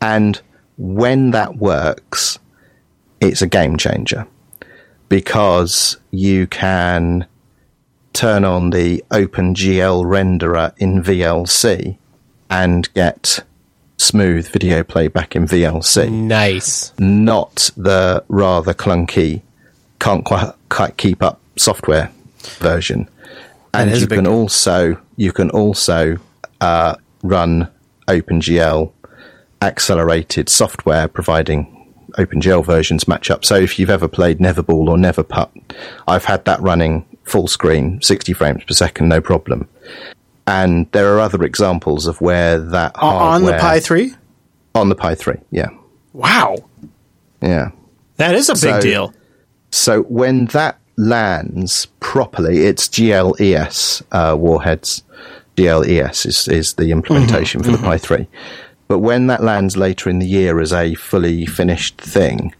And 0.00 0.40
when 0.76 1.30
that 1.30 1.56
works, 1.56 2.38
it's 3.20 3.42
a 3.42 3.46
game 3.46 3.76
changer 3.76 4.26
because 5.08 5.96
you 6.10 6.46
can 6.46 7.26
turn 8.12 8.44
on 8.44 8.70
the 8.70 9.02
OpenGL 9.10 10.04
renderer 10.04 10.72
in 10.78 11.02
VLC 11.02 11.96
and 12.50 12.92
get 12.94 13.40
smooth 13.98 14.48
video 14.48 14.82
playback 14.84 15.34
in 15.34 15.46
VLC 15.46 16.10
Nice. 16.10 16.92
not 16.98 17.70
the 17.76 18.22
rather 18.28 18.74
clunky, 18.74 19.42
can't 19.98 20.24
quite, 20.24 20.52
quite 20.68 20.96
keep 20.98 21.22
up 21.22 21.40
software 21.56 22.10
version. 22.58 23.08
And 23.72 23.90
you 23.98 24.06
can 24.06 24.26
also 24.26 25.00
you 25.16 25.32
can 25.32 25.50
also 25.50 26.16
uh, 26.60 26.94
run 27.22 27.68
OpenGL 28.08 28.92
accelerated 29.62 30.48
software, 30.48 31.08
providing 31.08 31.72
OpenGL 32.18 32.64
versions 32.64 33.08
match 33.08 33.30
up. 33.30 33.44
So 33.44 33.56
if 33.56 33.78
you've 33.78 33.90
ever 33.90 34.08
played 34.08 34.38
Neverball 34.38 34.88
or 34.88 34.96
Neverputt, 34.96 35.50
I've 36.06 36.24
had 36.24 36.44
that 36.44 36.60
running 36.60 37.04
full 37.24 37.48
screen, 37.48 38.00
60 38.02 38.32
frames 38.32 38.64
per 38.64 38.74
second, 38.74 39.08
no 39.08 39.20
problem. 39.20 39.68
And 40.46 40.90
there 40.92 41.12
are 41.14 41.20
other 41.20 41.42
examples 41.42 42.06
of 42.06 42.20
where 42.20 42.58
that 42.58 42.92
O- 43.02 43.06
on 43.08 43.42
the 43.44 43.52
Pi 43.54 43.80
3? 43.80 44.14
on 44.74 44.88
the 44.88 44.94
Pi 44.94 45.14
3, 45.14 45.36
yeah, 45.50 45.68
Wow. 46.12 46.56
yeah. 47.42 47.70
That 48.18 48.34
is 48.34 48.48
a 48.48 48.54
big 48.54 48.80
deal. 48.82 49.12
So 49.70 50.02
when 50.02 50.46
that 50.46 50.78
lands 50.96 51.86
properly, 52.00 52.64
it's 52.64 52.88
GLES 52.88 54.02
uh, 54.12 54.36
warheads. 54.38 55.02
GLES 55.56 56.26
is, 56.26 56.48
is 56.48 56.74
the 56.74 56.90
implementation 56.90 57.62
for 57.62 57.72
the 57.72 57.78
Pi 57.78 57.98
3. 57.98 58.26
But 58.88 59.00
when 59.00 59.26
that 59.26 59.42
lands 59.42 59.76
later 59.76 60.08
in 60.08 60.18
the 60.20 60.26
year 60.26 60.60
as 60.60 60.72
a 60.72 60.94
fully 60.94 61.44
finished 61.46 61.98
thing, 61.98 62.54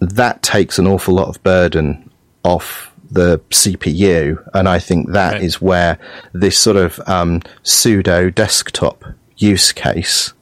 that 0.00 0.42
takes 0.42 0.78
an 0.78 0.86
awful 0.86 1.14
lot 1.14 1.28
of 1.28 1.42
burden 1.42 2.10
off 2.44 2.92
the 3.10 3.38
CPU. 3.50 4.42
And 4.54 4.68
I 4.68 4.78
think 4.78 5.10
that 5.10 5.42
is 5.42 5.56
Right. 5.56 5.68
where 5.68 5.98
this 6.32 6.56
sort 6.56 6.76
of 6.76 7.00
um, 7.06 7.42
pseudo 7.62 8.30
desktop 8.30 9.04
use 9.36 9.72
case 9.72 10.32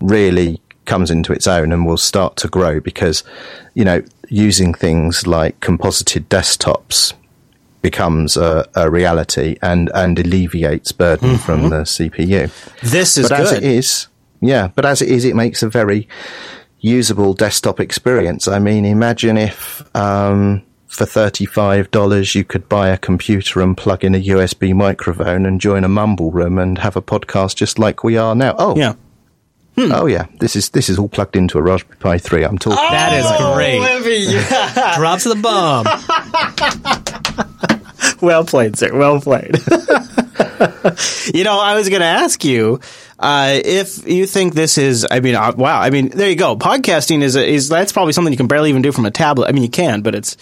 really 0.00 0.60
comes 0.84 1.10
into 1.10 1.32
its 1.32 1.46
own 1.46 1.72
and 1.72 1.86
will 1.86 1.96
start 1.96 2.36
to 2.36 2.48
grow 2.48 2.78
because, 2.80 3.24
you 3.72 3.84
know, 3.84 4.02
using 4.28 4.74
things 4.74 5.26
like 5.26 5.58
composited 5.60 6.28
desktops 6.28 7.14
becomes 7.84 8.36
a, 8.36 8.66
a 8.74 8.90
reality 8.90 9.56
and, 9.60 9.90
and 9.94 10.18
alleviates 10.18 10.90
burden 10.90 11.36
from 11.36 11.68
the 11.68 11.82
CPU. 11.84 12.50
This 12.80 13.18
is 13.18 13.28
but 13.28 13.38
as 13.38 13.52
it 13.52 13.62
is, 13.62 14.08
yeah, 14.40 14.68
but 14.74 14.86
as 14.86 15.02
it 15.02 15.08
is, 15.10 15.24
it 15.26 15.36
makes 15.36 15.62
a 15.62 15.68
very 15.68 16.08
usable 16.80 17.34
desktop 17.34 17.78
experience. 17.80 18.48
I 18.48 18.58
mean, 18.58 18.86
imagine 18.86 19.36
if 19.36 19.84
um, 19.94 20.62
for 20.86 21.04
$35 21.04 22.34
you 22.34 22.42
could 22.42 22.68
buy 22.70 22.88
a 22.88 22.96
computer 22.96 23.60
and 23.60 23.76
plug 23.76 24.02
in 24.02 24.14
a 24.14 24.22
USB 24.22 24.74
microphone 24.74 25.44
and 25.44 25.60
join 25.60 25.84
a 25.84 25.88
mumble 25.88 26.30
room 26.32 26.58
and 26.58 26.78
have 26.78 26.96
a 26.96 27.02
podcast 27.02 27.54
just 27.56 27.78
like 27.78 28.02
we 28.02 28.16
are 28.16 28.34
now. 28.34 28.54
Oh, 28.58 28.74
Yeah. 28.76 28.94
Oh 29.76 30.06
yeah, 30.06 30.26
this 30.38 30.54
is 30.54 30.70
this 30.70 30.88
is 30.88 31.00
all 31.00 31.08
plugged 31.08 31.34
into 31.34 31.58
a 31.58 31.62
Raspberry 31.62 31.98
Pi 31.98 32.18
3. 32.18 32.44
I'm 32.44 32.58
talking. 32.58 32.78
That 32.78 33.12
is 33.12 33.26
great. 33.56 34.94
Drops 34.96 35.24
the 35.24 35.34
bomb. 35.34 35.84
well 38.24 38.44
played, 38.44 38.76
sir. 38.76 38.96
Well 38.96 39.20
played. 39.20 39.54
you 41.34 41.44
know, 41.44 41.58
I 41.60 41.74
was 41.74 41.88
going 41.88 42.00
to 42.00 42.06
ask 42.06 42.44
you 42.44 42.80
uh, 43.18 43.60
if 43.64 44.06
you 44.06 44.26
think 44.26 44.54
this 44.54 44.78
is. 44.78 45.06
I 45.10 45.20
mean, 45.20 45.34
uh, 45.34 45.52
wow. 45.56 45.80
I 45.80 45.90
mean, 45.90 46.08
there 46.08 46.28
you 46.28 46.36
go. 46.36 46.56
Podcasting 46.56 47.22
is 47.22 47.36
a, 47.36 47.46
is 47.46 47.68
that's 47.68 47.92
probably 47.92 48.12
something 48.12 48.32
you 48.32 48.36
can 48.36 48.48
barely 48.48 48.70
even 48.70 48.82
do 48.82 48.92
from 48.92 49.06
a 49.06 49.10
tablet. 49.10 49.48
I 49.48 49.52
mean, 49.52 49.62
you 49.62 49.70
can, 49.70 50.02
but 50.02 50.14
it's. 50.14 50.36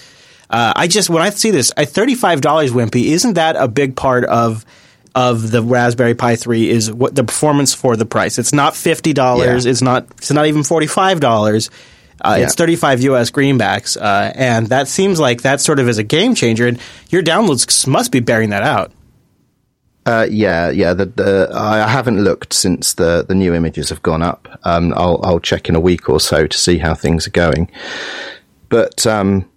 Uh, 0.48 0.72
I 0.76 0.86
just 0.86 1.08
when 1.08 1.22
I 1.22 1.30
see 1.30 1.50
this, 1.50 1.72
at 1.76 1.88
thirty 1.88 2.14
five 2.14 2.40
dollars, 2.40 2.72
Wimpy, 2.72 3.06
isn't 3.06 3.34
that 3.34 3.56
a 3.56 3.68
big 3.68 3.96
part 3.96 4.24
of? 4.24 4.64
Of 5.14 5.50
the 5.50 5.62
Raspberry 5.62 6.14
Pi 6.14 6.36
3 6.36 6.70
is 6.70 6.90
what 6.90 7.14
the 7.14 7.22
performance 7.22 7.74
for 7.74 7.96
the 7.96 8.06
price. 8.06 8.38
It's 8.38 8.54
not 8.54 8.74
fifty 8.74 9.12
dollars. 9.12 9.66
Yeah. 9.66 9.70
It's 9.70 9.82
not. 9.82 10.06
It's 10.16 10.30
not 10.30 10.46
even 10.46 10.62
forty 10.62 10.86
five 10.86 11.20
dollars. 11.20 11.68
Uh, 12.22 12.36
It's 12.40 12.54
35 12.54 13.02
US 13.02 13.30
greenbacks, 13.30 13.96
uh, 14.00 14.32
and 14.34 14.68
that 14.68 14.88
seems 14.88 15.18
like 15.20 15.42
that 15.42 15.60
sort 15.60 15.78
of 15.80 15.88
is 15.88 15.98
a 15.98 16.04
game 16.04 16.34
changer. 16.34 16.66
And 16.66 16.78
your 17.10 17.22
downloads 17.22 17.86
must 17.86 18.12
be 18.12 18.20
bearing 18.20 18.50
that 18.50 18.62
out. 18.62 18.92
Uh, 20.04 20.26
yeah, 20.30 20.70
yeah. 20.70 20.94
The, 20.94 21.06
the 21.06 21.50
I 21.54 21.86
haven't 21.88 22.22
looked 22.22 22.52
since 22.52 22.94
the, 22.94 23.24
the 23.26 23.34
new 23.34 23.54
images 23.54 23.88
have 23.90 24.02
gone 24.02 24.22
up. 24.22 24.48
Um, 24.64 24.92
I'll 24.96 25.20
I'll 25.22 25.40
check 25.40 25.68
in 25.68 25.76
a 25.76 25.80
week 25.80 26.08
or 26.08 26.18
so 26.20 26.46
to 26.46 26.58
see 26.58 26.78
how 26.78 26.94
things 26.94 27.26
are 27.26 27.30
going. 27.30 27.70
But 28.68 29.06
um, 29.06 29.48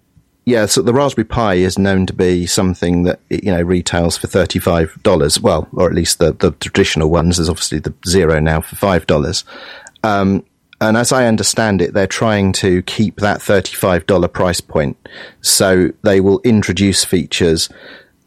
yeah, 0.44 0.66
so 0.66 0.82
the 0.82 0.92
Raspberry 0.92 1.24
Pi 1.24 1.54
is 1.54 1.78
known 1.78 2.06
to 2.06 2.12
be 2.12 2.46
something 2.46 3.02
that 3.04 3.18
you 3.28 3.50
know 3.50 3.60
retails 3.62 4.16
for 4.16 4.28
thirty 4.28 4.60
five 4.60 4.96
dollars. 5.02 5.40
Well, 5.40 5.66
or 5.72 5.88
at 5.88 5.94
least 5.94 6.20
the 6.20 6.32
the 6.32 6.52
traditional 6.52 7.10
ones. 7.10 7.38
There's 7.38 7.48
obviously 7.48 7.80
the 7.80 7.94
Zero 8.06 8.38
now 8.38 8.60
for 8.60 8.76
five 8.76 9.04
dollars. 9.08 9.44
Um, 10.04 10.44
and 10.80 10.96
as 10.96 11.12
I 11.12 11.26
understand 11.26 11.80
it, 11.80 11.94
they're 11.94 12.06
trying 12.06 12.52
to 12.54 12.82
keep 12.82 13.16
that 13.16 13.40
$35 13.40 14.32
price 14.32 14.60
point. 14.60 14.96
So 15.40 15.90
they 16.02 16.20
will 16.20 16.40
introduce 16.44 17.04
features 17.04 17.68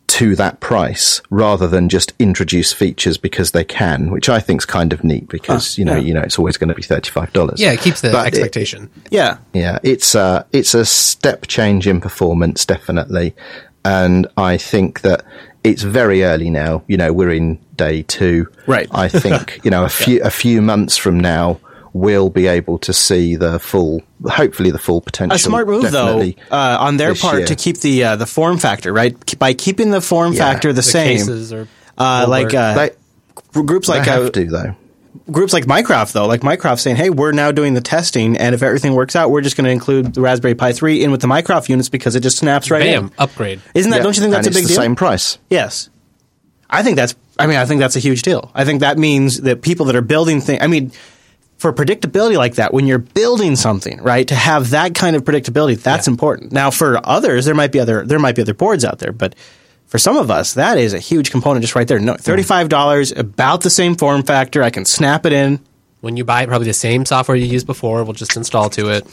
to 0.07 0.35
that 0.35 0.59
price 0.59 1.21
rather 1.29 1.67
than 1.67 1.87
just 1.87 2.13
introduce 2.17 2.73
features 2.73 3.17
because 3.19 3.51
they 3.51 3.63
can, 3.63 4.09
which 4.09 4.27
I 4.27 4.39
think 4.39 4.61
is 4.61 4.65
kind 4.65 4.91
of 4.91 5.03
neat 5.03 5.27
because, 5.29 5.75
ah, 5.75 5.79
you 5.79 5.85
know, 5.85 5.95
yeah. 5.97 6.01
you 6.01 6.13
know, 6.15 6.21
it's 6.21 6.39
always 6.39 6.57
going 6.57 6.69
to 6.69 6.73
be 6.73 6.81
$35. 6.81 7.53
Yeah, 7.57 7.71
it 7.73 7.79
keeps 7.79 8.01
the 8.01 8.09
But 8.09 8.25
it- 8.25 8.33
expectation. 8.33 8.89
Yeah. 9.11 9.37
yeah, 9.53 9.77
it's 9.83 10.15
a 10.15 10.47
it's 10.51 10.73
a 10.73 10.83
step 10.85 11.45
change 11.45 11.87
in 11.87 12.01
performance, 12.01 12.65
definitely, 12.65 13.35
and 13.85 14.25
I 14.35 14.57
think 14.57 15.01
that 15.01 15.23
it's 15.63 15.83
very 15.83 16.23
early 16.23 16.49
now. 16.49 16.83
You 16.87 16.97
know, 16.97 17.13
we're 17.13 17.31
in 17.31 17.59
day 17.75 18.01
two. 18.01 18.47
Right. 18.65 18.87
I 18.91 19.07
think 19.09 19.59
you 19.63 19.69
know 19.69 19.85
a 19.85 19.89
few 19.89 20.23
a 20.23 20.31
few 20.31 20.61
months 20.63 20.97
from 20.97 21.19
now 21.19 21.59
we'll 21.99 22.29
be 22.29 22.47
able 22.47 22.77
to 22.79 22.93
see 22.93 23.35
the 23.35 23.59
full, 23.59 24.01
hopefully 24.25 24.71
the 24.71 24.79
full 24.79 25.01
potential. 25.01 25.35
A 25.35 25.39
smart 25.39 25.67
move, 25.67 25.91
though, 25.91 26.21
uh, 26.51 26.77
on 26.79 26.97
their 26.97 27.13
part 27.15 27.39
year. 27.39 27.47
to 27.47 27.55
keep 27.55 27.77
the 27.79 28.03
uh, 28.03 28.15
the 28.15 28.25
form 28.25 28.57
factor 28.57 28.91
right 28.93 29.15
by 29.39 29.53
keeping 29.53 29.91
the 29.91 30.01
form 30.01 30.33
Yeah. 30.33 30.39
factor 30.39 30.69
the, 30.69 30.77
The 30.77 30.83
same. 30.83 31.17
cases 31.17 31.51
uh, 31.53 32.25
like 32.29 32.53
uh, 32.53 32.73
They, 32.75 32.89
gr- 33.53 33.61
groups 33.63 33.87
they 33.87 33.97
like 33.99 34.07
have 34.07 34.25
uh, 34.25 34.29
to 34.31 34.45
though. 34.45 34.75
groups 35.29 35.51
like 35.53 35.67
Mycroft 35.67 36.13
though, 36.13 36.25
like 36.27 36.43
Mycroft 36.43 36.81
saying, 36.81 36.95
"Hey, 36.95 37.09
we're 37.09 37.31
now 37.33 37.51
doing 37.51 37.73
the 37.73 37.81
testing, 37.81 38.37
and 38.37 38.55
if 38.55 38.63
everything 38.63 38.93
works 38.93 39.15
out, 39.15 39.29
we're 39.31 39.41
just 39.41 39.57
going 39.57 39.65
to 39.65 39.71
include 39.71 40.13
the 40.13 40.21
Raspberry 40.21 40.55
Pi 40.55 40.71
3 40.71 41.03
in 41.03 41.11
with 41.11 41.21
the 41.21 41.27
Mycroft 41.27 41.67
units 41.69 41.89
because 41.89 42.15
it 42.15 42.21
just 42.21 42.37
snaps 42.37 42.71
right 42.71 42.81
in. 42.81 42.93
Bam, 42.93 43.03
in." 43.05 43.11
upgrade. 43.17 43.61
Isn't 43.73 43.91
that? 43.91 43.97
Yeah, 43.97 44.03
Don't 44.03 44.15
you 44.15 44.21
think 44.21 44.31
that's 44.33 44.47
and 44.47 44.55
a 44.55 44.57
it's 44.59 44.67
big 44.67 44.67
the 44.69 44.73
deal? 44.75 44.83
same 44.83 44.95
price. 44.95 45.37
Yes. 45.49 45.89
I 46.69 46.83
think 46.83 46.95
that's 46.97 47.15
I 47.37 47.47
mean, 47.47 47.57
I 47.57 47.65
think 47.65 47.79
that's 47.79 47.95
a 47.95 47.99
huge 47.99 48.21
deal. 48.21 48.51
I 48.53 48.63
think 48.65 48.81
that 48.81 48.97
means 48.97 49.41
that 49.41 49.61
people 49.61 49.87
that 49.87 49.95
are 49.95 50.01
building 50.03 50.39
things 50.41 50.59
I 50.61 50.67
mean, 50.67 50.91
for 51.59 51.71
predictability 51.73 52.35
like 52.37 52.55
that, 52.55 52.73
when 52.73 52.87
you're 52.87 52.97
building 52.97 53.55
something, 53.55 54.01
right, 54.01 54.27
to 54.29 54.33
have 54.35 54.71
that 54.71 54.95
kind 54.95 55.15
of 55.15 55.23
predictability, 55.23 55.79
that's 55.79 56.07
important. 56.07 56.51
Now 56.51 56.71
for 56.71 56.99
others, 57.07 57.45
there 57.45 57.53
might 57.53 57.71
be 57.71 57.79
other 57.79 58.03
there 58.05 58.17
might 58.17 58.35
be 58.35 58.41
other 58.41 58.53
boards 58.55 58.83
out 58.83 58.97
there, 58.99 59.11
but 59.11 59.35
for 59.85 59.97
some 59.99 60.17
of 60.17 60.31
us, 60.31 60.53
that 60.53 60.77
is 60.77 60.93
a 60.93 60.99
huge 60.99 61.31
component 61.31 61.61
just 61.63 61.75
right 61.75 61.87
there. 61.87 61.99
No, 61.99 62.15
thirty-five 62.15 62.69
dollars, 62.69 63.11
about 63.11 63.61
the 63.61 63.69
same 63.69 63.95
form 63.95 64.23
factor. 64.23 64.63
I 64.63 64.69
can 64.71 64.85
snap 64.85 65.25
it 65.25 65.33
in. 65.33 65.59
When 66.01 66.15
you 66.15 66.23
buy 66.23 66.43
it, 66.43 66.47
probably 66.47 66.67
the 66.67 66.73
same 66.73 67.05
software 67.05 67.35
you 67.35 67.45
used 67.45 67.67
before 67.67 68.03
We'll 68.05 68.13
just 68.13 68.37
install 68.37 68.69
to 68.71 68.89
it. 68.89 69.03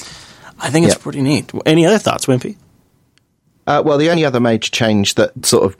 I 0.61 0.71
think 0.71 0.87
it's 0.87 0.95
Yeah. 0.95 1.03
pretty 1.03 1.21
neat. 1.21 1.51
Any 1.67 1.85
other 1.85 1.99
thoughts, 1.99 2.27
Wimpy? 2.27 2.57
Uh, 3.67 3.83
well, 3.85 3.99
the 3.99 4.09
only 4.09 4.25
other 4.25 4.39
major 4.39 4.71
change 4.71 5.17
that 5.17 5.45
sort 5.45 5.65
of 5.65 5.77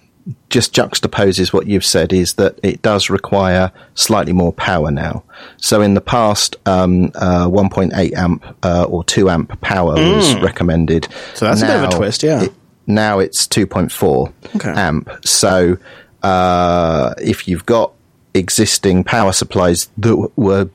just 0.51 0.75
juxtaposes 0.75 1.53
what 1.53 1.67
you've 1.69 1.85
said 1.85 2.13
is 2.13 2.35
that 2.35 2.59
it 2.63 2.83
does 2.83 3.11
require 3.11 3.71
slightly 3.95 4.33
more 4.33 4.53
power 4.53 4.91
now. 4.91 5.23
So 5.59 5.81
in 5.83 5.95
the 5.95 6.01
past, 6.01 6.57
um, 6.67 7.13
uh, 7.15 7.47
1.8 7.49 8.13
amp 8.15 8.45
uh, 8.65 8.85
or 8.85 9.05
2 9.05 9.31
amp 9.31 9.61
power 9.61 9.95
was 9.95 10.35
recommended. 10.41 11.05
Mm. 11.05 11.37
So 11.37 11.45
that's 11.47 11.63
a 11.63 11.67
bit 11.67 11.77
of 11.77 11.83
a 11.85 11.97
twist, 11.97 12.23
yeah. 12.23 12.43
it- 12.43 12.53
now 12.89 13.19
it's 13.19 13.47
2.4 13.49 14.33
Okay. 14.57 14.71
amp. 14.71 15.11
So 15.25 15.77
uh, 16.23 17.15
if 17.19 17.47
you've 17.49 17.67
got 17.67 17.93
existing 18.35 19.03
power 19.05 19.33
supplies 19.33 19.89
that 19.99 20.11
w- 20.11 20.31
were 20.37 20.69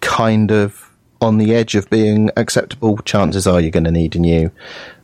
kind 0.00 0.50
of 0.52 0.90
on 1.20 1.38
the 1.38 1.54
edge 1.54 1.74
of 1.74 1.90
being 1.90 2.30
acceptable, 2.36 2.96
chances 2.98 3.46
are 3.46 3.60
you're 3.60 3.70
going 3.70 3.84
to 3.84 3.90
need 3.90 4.16
a 4.16 4.18
new 4.18 4.50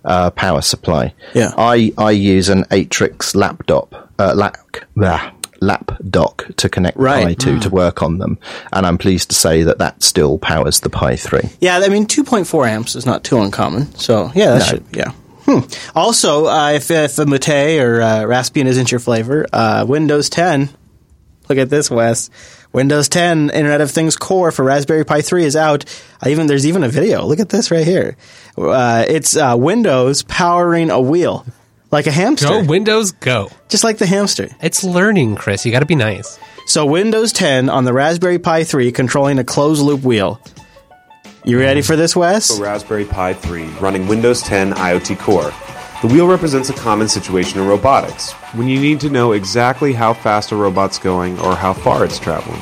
uh, 0.07 0.31
power 0.31 0.63
supply. 0.63 1.13
Yeah. 1.35 1.53
I, 1.59 1.93
I 1.99 2.13
use 2.13 2.49
an 2.49 2.63
Atrix 2.71 3.35
laptop, 3.35 4.11
uh, 4.19 4.33
lap, 4.35 4.57
blah, 4.95 5.33
lap 5.61 5.91
dock 6.09 6.47
to 6.57 6.69
connect 6.69 6.97
Right. 6.97 7.27
Pi 7.27 7.35
to 7.35 7.59
to 7.61 7.69
work 7.71 8.03
on 8.03 8.19
them, 8.19 8.39
and 8.73 8.87
I'm 8.87 8.97
pleased 8.99 9.29
to 9.31 9.35
say 9.35 9.63
that 9.65 9.79
that 9.79 10.03
still 10.03 10.39
powers 10.39 10.81
the 10.81 10.91
Pi 10.91 11.17
3. 11.17 11.41
Yeah, 11.61 11.79
I 11.79 11.89
mean, 11.89 12.07
2.4 12.07 12.69
amps 12.69 12.97
is 12.97 13.05
not 13.07 13.25
too 13.25 13.39
uncommon. 13.39 13.95
So, 13.97 14.31
yeah, 14.35 14.53
that 14.55 14.59
No. 14.61 14.65
should, 14.65 14.85
yeah. 14.93 15.13
Hmm. 15.47 15.61
Also, 15.95 16.47
uh, 16.47 16.73
if, 16.73 16.91
if 16.91 17.19
a 17.19 17.27
Mate 17.27 17.79
or 17.81 18.01
uh, 18.03 18.23
Raspbian 18.23 18.67
isn't 18.67 18.91
your 18.91 18.99
flavor, 18.99 19.47
uh, 19.53 19.85
Windows 19.89 20.29
10, 20.29 20.69
look 21.49 21.59
at 21.59 21.71
this, 21.71 21.89
Wes. 21.91 22.31
Windows 22.77 23.09
10 23.09 23.49
Internet 23.49 23.81
of 23.81 23.91
Things 23.91 24.17
Core 24.17 24.53
for 24.53 24.63
Raspberry 24.63 25.03
Pi 25.07 25.23
3 25.23 25.47
is 25.47 25.57
out. 25.57 25.87
I 26.23 26.29
even 26.29 26.47
There's 26.47 26.67
even 26.67 26.85
a 26.85 26.91
video. 26.91 27.25
Look 27.25 27.41
at 27.41 27.49
this 27.49 27.71
right 27.71 27.87
here. 27.87 28.19
Uh, 28.55 29.03
it's 29.09 29.35
uh, 29.35 29.57
Windows 29.59 30.23
powering 30.25 30.91
a 30.91 31.01
wheel, 31.01 31.47
like 31.91 32.07
a 32.07 32.11
hamster. 32.11 32.49
Go 32.49 32.65
Windows, 32.65 33.13
go. 33.13 33.49
Just 33.71 33.83
like 33.83 33.97
the 33.97 34.05
hamster. 34.05 34.51
It's 34.61 34.85
learning, 34.85 35.37
Chris. 35.37 35.65
You 35.65 35.73
got 35.73 35.81
to 35.81 35.87
be 35.87 35.95
nice. 35.95 36.39
So 36.67 36.85
Windows 36.85 37.33
10 37.33 37.71
on 37.71 37.87
the 37.87 37.95
Raspberry 37.95 38.39
Pi 38.39 38.63
3 38.65 38.93
controlling 38.93 39.39
a 39.39 39.45
closed 39.45 39.81
loop 39.81 40.03
wheel. 40.03 40.39
You 41.47 41.59
ready 41.59 41.81
for 41.81 41.97
this, 41.97 42.15
Wes? 42.15 42.59
a 42.59 42.63
Raspberry 42.63 43.07
Pi 43.07 43.33
3 43.33 43.65
running 43.81 44.07
Windows 44.07 44.43
10 44.43 44.75
IoT 44.75 45.19
Core. 45.19 45.51
The 46.03 46.09
wheel 46.09 46.27
represents 46.29 46.69
a 46.69 46.75
common 46.75 47.09
situation 47.09 47.59
in 47.59 47.67
robotics, 47.67 48.35
when 48.57 48.69
you 48.69 48.81
need 48.81 49.01
to 49.01 49.11
know 49.11 49.33
exactly 49.33 49.93
how 49.93 50.15
fast 50.15 50.53
a 50.53 50.57
robot's 50.57 50.99
going 50.99 51.39
or 51.41 51.55
how 51.55 51.73
far 51.73 52.05
it's 52.05 52.19
traveling. 52.19 52.61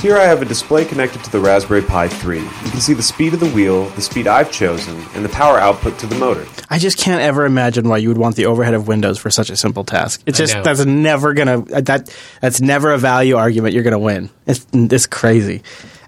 Here 0.00 0.18
I 0.18 0.24
have 0.24 0.42
a 0.42 0.44
display 0.44 0.84
connected 0.84 1.24
to 1.24 1.30
the 1.32 1.40
Raspberry 1.40 1.80
Pi 1.80 2.08
3. 2.08 2.38
You 2.38 2.44
can 2.70 2.80
see 2.80 2.92
the 2.92 3.02
speed 3.02 3.32
of 3.32 3.40
the 3.40 3.48
wheel, 3.48 3.86
the 3.90 4.02
speed 4.02 4.26
I've 4.26 4.52
chosen, 4.52 5.02
and 5.14 5.24
the 5.24 5.30
power 5.30 5.58
output 5.58 5.98
to 6.00 6.06
the 6.06 6.14
motor. 6.16 6.44
I 6.68 6.78
just 6.78 6.98
can't 6.98 7.22
ever 7.22 7.46
imagine 7.46 7.88
why 7.88 7.96
you 7.98 8.08
would 8.08 8.18
want 8.18 8.36
the 8.36 8.44
overhead 8.44 8.74
of 8.74 8.86
Windows 8.86 9.18
for 9.18 9.30
such 9.30 9.48
a 9.48 9.56
simple 9.56 9.82
task. 9.82 10.20
It's 10.26 10.36
just 10.36 10.62
that's 10.62 10.84
never 10.84 11.32
gonna 11.32 11.62
that 11.82 12.14
that's 12.42 12.60
never 12.60 12.92
a 12.92 12.98
value 12.98 13.36
argument 13.36 13.72
you're 13.72 13.82
gonna 13.82 13.98
win. 13.98 14.28
It's 14.46 14.66
it's 14.74 15.06
crazy, 15.06 15.62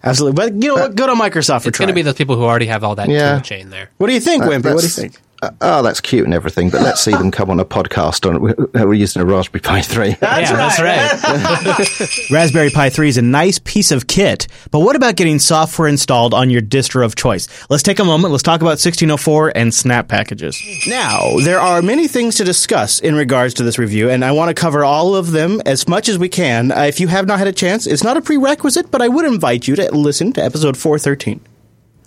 absolutely. 0.04 0.36
But 0.36 0.52
you 0.62 0.68
know 0.68 0.74
what? 0.82 0.94
Good 0.94 1.08
on 1.08 1.16
Microsoft 1.18 1.62
for 1.62 1.70
It's 1.70 1.78
going 1.78 1.88
to 1.88 1.94
be 1.94 2.02
those 2.02 2.14
people 2.16 2.36
who 2.36 2.42
already 2.44 2.66
have 2.66 2.84
all 2.84 2.96
that 2.96 3.08
Yeah. 3.08 3.40
chain 3.40 3.70
there. 3.70 3.88
what 3.96 4.08
do 4.08 4.12
you 4.12 4.20
think, 4.20 4.42
Uh, 4.42 4.48
Wimpy? 4.48 4.74
What 4.74 4.80
do 4.80 4.86
you 4.86 4.90
think? 4.90 5.22
Uh, 5.42 5.50
oh, 5.60 5.82
that's 5.82 6.00
cute 6.00 6.24
and 6.24 6.32
everything, 6.32 6.70
but 6.70 6.80
let's 6.80 7.02
see 7.02 7.10
them 7.10 7.30
come 7.30 7.50
on 7.50 7.60
a 7.60 7.64
podcast 7.64 8.26
on. 8.26 8.40
We're 8.72 8.94
using 8.94 9.20
a 9.20 9.24
Raspberry 9.24 9.60
Pi 9.60 9.82
3. 9.82 10.08
yeah, 10.08 10.16
that's 10.20 10.80
right. 10.80 12.30
Raspberry 12.30 12.70
Pi 12.70 12.88
3 12.88 13.08
is 13.08 13.18
a 13.18 13.22
nice 13.22 13.58
piece 13.58 13.92
of 13.92 14.06
kit, 14.06 14.46
but 14.70 14.80
what 14.80 14.96
about 14.96 15.16
getting 15.16 15.38
software 15.38 15.88
installed 15.88 16.32
on 16.32 16.48
your 16.48 16.62
distro 16.62 17.04
of 17.04 17.16
choice? 17.16 17.48
Let's 17.68 17.82
take 17.82 17.98
a 17.98 18.04
moment. 18.04 18.32
Let's 18.32 18.42
talk 18.42 18.60
about 18.60 18.78
1604 18.80 19.52
and 19.54 19.74
Snap 19.74 20.08
packages. 20.08 20.58
Now, 20.86 21.36
there 21.44 21.60
are 21.60 21.82
many 21.82 22.08
things 22.08 22.36
to 22.36 22.44
discuss 22.44 22.98
in 23.00 23.14
regards 23.14 23.52
to 23.54 23.62
this 23.62 23.78
review, 23.78 24.08
and 24.08 24.24
I 24.24 24.32
want 24.32 24.48
to 24.48 24.54
cover 24.54 24.84
all 24.84 25.14
of 25.14 25.32
them 25.32 25.60
as 25.66 25.86
much 25.86 26.08
as 26.08 26.18
we 26.18 26.30
can. 26.30 26.72
Uh, 26.72 26.82
if 26.82 26.98
you 26.98 27.08
have 27.08 27.26
not 27.26 27.38
had 27.38 27.48
a 27.48 27.52
chance, 27.52 27.86
it's 27.86 28.02
not 28.02 28.16
a 28.16 28.22
prerequisite, 28.22 28.90
but 28.90 29.02
I 29.02 29.08
would 29.08 29.26
invite 29.26 29.68
you 29.68 29.76
to 29.76 29.94
listen 29.94 30.32
to 30.32 30.42
episode 30.42 30.78
413 30.78 31.40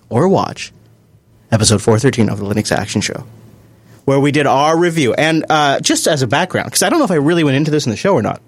or 0.08 0.28
watch 0.28 0.72
episode 1.52 1.82
413 1.82 2.28
of 2.28 2.38
the 2.38 2.44
Linux 2.44 2.72
Action 2.72 3.00
Show, 3.00 3.26
where 4.04 4.20
we 4.20 4.32
did 4.32 4.46
our 4.46 4.76
review. 4.78 5.14
And 5.14 5.44
uh, 5.48 5.80
just 5.80 6.06
as 6.06 6.22
a 6.22 6.26
background, 6.26 6.66
because 6.66 6.82
I 6.82 6.88
don't 6.88 6.98
know 6.98 7.04
if 7.04 7.10
I 7.10 7.16
really 7.16 7.44
went 7.44 7.56
into 7.56 7.70
this 7.70 7.86
in 7.86 7.90
the 7.90 7.96
show 7.96 8.14
or 8.14 8.22
not, 8.22 8.40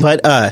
but 0.00 0.20
uh, 0.24 0.50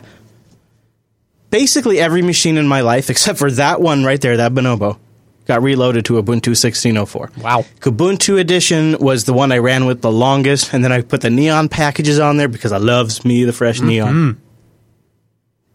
basically 1.51 1.99
every 2.01 2.23
machine 2.23 2.57
in 2.57 2.67
my 2.69 2.81
life, 2.81 3.11
except 3.11 3.39
for 3.39 3.51
that 3.53 3.81
one 3.81 4.05
right 4.05 4.21
there, 4.21 4.37
that 4.39 4.53
Bonobo, 4.53 4.99
got 5.47 5.63
reloaded 5.63 6.05
to 6.07 6.15
Ubuntu 6.15 6.49
1604. 6.57 7.31
Wow. 7.41 7.65
Kubuntu 7.81 8.39
Edition 8.41 8.97
was 8.99 9.25
the 9.25 9.33
one 9.33 9.53
I 9.53 9.59
ran 9.59 9.87
with 9.87 10.01
the 10.03 10.11
longest, 10.11 10.73
and 10.75 10.83
then 10.83 10.91
I 10.91 11.03
put 11.03 11.21
the 11.21 11.31
neon 11.31 11.69
packages 11.69 12.19
on 12.19 12.37
there 12.37 12.49
because 12.49 12.73
I 12.73 12.79
loves 12.79 13.25
me 13.25 13.45
the 13.45 13.53
fresh 13.53 13.81
neon. 13.81 14.41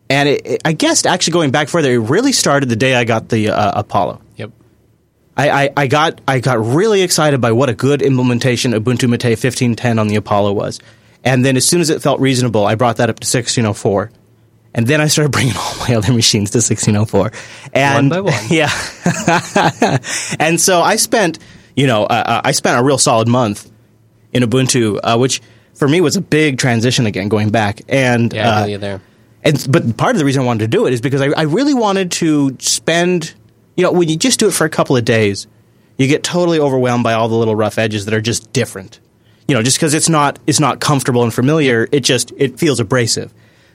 And 0.09 0.27
it, 0.27 0.45
it- 0.45 0.61
I 0.65 0.73
guess 0.73 1.05
actually 1.05 1.31
going 1.33 1.51
back 1.51 1.69
further, 1.69 1.89
it 1.91 1.99
really 1.99 2.33
started 2.33 2.67
the 2.67 2.75
day 2.75 2.95
I 2.95 3.05
got 3.05 3.29
the 3.29 3.49
uh, 3.49 3.79
Apollo. 3.79 4.19
Yep. 4.35 4.51
I, 5.41 5.63
I, 5.63 5.69
I 5.77 5.87
got 5.87 6.21
I 6.27 6.39
got 6.39 6.63
really 6.63 7.01
excited 7.01 7.41
by 7.41 7.51
what 7.51 7.69
a 7.69 7.73
good 7.73 8.01
implementation 8.01 8.73
Ubuntu 8.73 9.09
Mate 9.09 9.23
1510 9.23 9.97
on 9.99 10.07
the 10.07 10.15
Apollo 10.15 10.53
was, 10.53 10.79
and 11.23 11.43
then 11.43 11.57
as 11.57 11.65
soon 11.67 11.81
as 11.81 11.89
it 11.89 12.01
felt 12.01 12.19
reasonable, 12.19 12.65
I 12.65 12.75
brought 12.75 12.97
that 12.97 13.09
up 13.09 13.19
to 13.19 13.25
1604, 13.25 14.11
and 14.75 14.85
then 14.87 15.01
I 15.01 15.07
started 15.07 15.31
bringing 15.37 15.55
all 15.57 15.75
my 15.87 15.95
other 15.95 16.13
machines 16.13 16.51
to 16.51 16.57
1604, 16.57 17.31
and 17.73 18.09
by 18.09 18.21
one. 18.21 18.33
yeah, 18.49 18.69
and 20.39 20.59
so 20.59 20.81
I 20.81 20.95
spent 20.97 21.39
you 21.75 21.87
know 21.87 22.03
uh, 22.03 22.23
uh, 22.25 22.41
I 22.43 22.51
spent 22.51 22.79
a 22.79 22.83
real 22.83 22.97
solid 22.97 23.27
month 23.27 23.69
in 24.33 24.43
Ubuntu, 24.43 24.99
uh, 25.03 25.17
which 25.17 25.41
for 25.73 25.87
me 25.87 26.01
was 26.01 26.15
a 26.15 26.21
big 26.21 26.57
transition 26.59 27.05
again 27.05 27.29
going 27.29 27.49
back, 27.49 27.81
and 27.89 28.31
Yeah, 28.33 28.49
uh, 28.49 28.59
feel 28.61 28.69
you 28.71 28.77
there. 28.77 29.01
and 29.43 29.67
but 29.69 29.97
part 29.97 30.15
of 30.15 30.19
the 30.19 30.25
reason 30.25 30.43
I 30.43 30.45
wanted 30.45 30.65
to 30.65 30.77
do 30.77 30.85
it 30.85 30.93
is 30.93 31.01
because 31.01 31.21
I, 31.21 31.27
I 31.35 31.43
really 31.43 31.73
wanted 31.73 32.11
to 32.13 32.55
spend 32.59 33.33
you 33.75 33.83
know 33.83 33.91
when 33.91 34.09
you 34.09 34.17
just 34.17 34.39
do 34.39 34.47
it 34.47 34.53
for 34.53 34.65
a 34.65 34.69
couple 34.69 34.97
of 34.97 35.05
days, 35.05 35.47
you 35.97 36.07
get 36.07 36.23
totally 36.23 36.59
overwhelmed 36.59 37.03
by 37.03 37.13
all 37.13 37.29
the 37.29 37.35
little 37.35 37.55
rough 37.55 37.77
edges 37.77 38.05
that 38.05 38.13
are 38.13 38.21
just 38.21 38.51
different. 38.53 38.99
You 39.47 39.55
know, 39.55 39.63
just 39.63 39.77
because 39.77 39.93
it's 39.93 40.09
not 40.09 40.39
it's 40.47 40.59
not 40.59 40.79
comfortable 40.79 41.23
and 41.23 41.33
familiar, 41.33 41.87
it 41.91 42.01
just 42.01 42.31
it 42.37 42.59
feels 42.59 42.79
abrasive. 42.79 43.33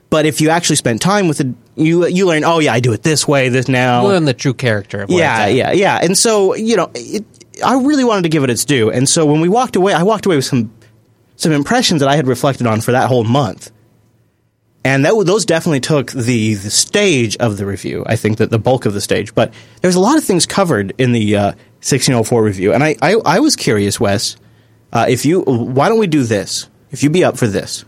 But 0.09 0.25
if 0.25 0.41
you 0.41 0.51
actually 0.51 0.77
spend 0.77 1.01
time 1.01 1.29
with 1.29 1.41
it, 1.41 1.49
you 1.75 2.07
you 2.07 2.27
learn. 2.27 2.45
Oh 2.45 2.59
yeah, 2.59 2.73
I 2.73 2.81
do 2.81 2.93
it 2.93 3.03
this 3.03 3.27
way. 3.27 3.49
This 3.49 3.69
now. 3.69 4.03
You 4.03 4.09
learn 4.09 4.25
the 4.25 4.35
true 4.35 4.55
character. 4.55 5.03
Of 5.03 5.11
what 5.11 5.19
yeah, 5.19 5.47
it's 5.47 5.51
at. 5.51 5.57
yeah, 5.57 5.73
yeah. 5.73 6.05
And 6.05 6.17
so 6.17 6.55
you 6.55 6.77
know, 6.77 6.91
it, 6.95 7.25
I 7.65 7.81
really 7.81 8.05
wanted 8.05 8.23
to 8.23 8.29
give 8.29 8.45
it 8.45 8.51
its 8.51 8.65
due. 8.65 8.91
And 8.91 9.09
so 9.09 9.27
when 9.27 9.41
we 9.41 9.49
walked 9.49 9.77
away, 9.77 9.93
I 9.93 10.03
walked 10.05 10.27
away 10.27 10.37
with 10.37 10.45
some 10.45 10.73
some 11.37 11.53
impressions 11.53 12.01
that 12.01 12.09
I 12.09 12.17
had 12.17 12.27
reflected 12.27 12.67
on 12.67 12.81
for 12.81 12.93
that 12.93 13.09
whole 13.09 13.25
month. 13.25 13.71
And 14.87 15.05
that 15.05 15.21
those 15.27 15.45
definitely 15.45 15.81
took 15.81 16.13
the 16.13 16.55
the 16.55 16.71
stage 16.71 17.37
of 17.39 17.57
the 17.57 17.67
review. 17.67 18.05
I 18.07 18.15
think 18.15 18.39
that 18.39 18.51
the 18.51 18.59
bulk 18.59 18.87
of 18.87 18.95
the 18.95 19.01
stage, 19.01 19.35
but 19.35 19.53
there's 19.83 19.97
a 19.97 20.01
lot 20.01 20.17
of 20.17 20.23
things 20.23 20.47
covered 20.47 20.95
in 20.97 21.11
the 21.11 21.35
uh, 21.35 21.47
1604 21.83 22.41
review. 22.41 22.73
And 22.73 22.85
I 22.85 22.95
I, 23.03 23.17
I 23.25 23.41
was 23.41 23.57
curious, 23.57 23.99
Wes, 23.99 24.37
uh, 24.93 25.07
if 25.09 25.27
you 25.27 25.41
why 25.41 25.89
don't 25.89 25.99
we 25.99 26.07
do 26.07 26.23
this? 26.23 26.69
If 26.93 27.03
you 27.03 27.11
be 27.11 27.25
up 27.25 27.37
for 27.37 27.49
this, 27.49 27.85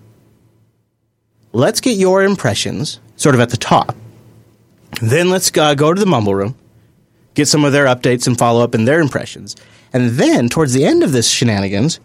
let's 1.52 1.80
get 1.80 1.96
your 1.96 2.24
impressions 2.24 2.98
sort 3.14 3.36
of 3.36 3.40
at 3.40 3.50
the 3.50 3.56
top. 3.56 3.94
Then 5.00 5.30
let's 5.30 5.56
uh, 5.56 5.74
go 5.76 5.94
to 5.94 6.00
the 6.00 6.06
mumble 6.06 6.34
room, 6.34 6.56
get 7.34 7.46
some 7.46 7.64
of 7.64 7.70
their 7.70 7.86
updates 7.86 8.26
and 8.26 8.36
follow 8.36 8.64
up 8.64 8.74
and 8.74 8.88
their 8.88 8.98
impressions. 8.98 9.54
And 9.92 10.10
then 10.10 10.48
towards 10.48 10.72
the 10.72 10.84
end 10.84 11.04
of 11.04 11.12
this 11.12 11.30
shenanigans, 11.30 12.00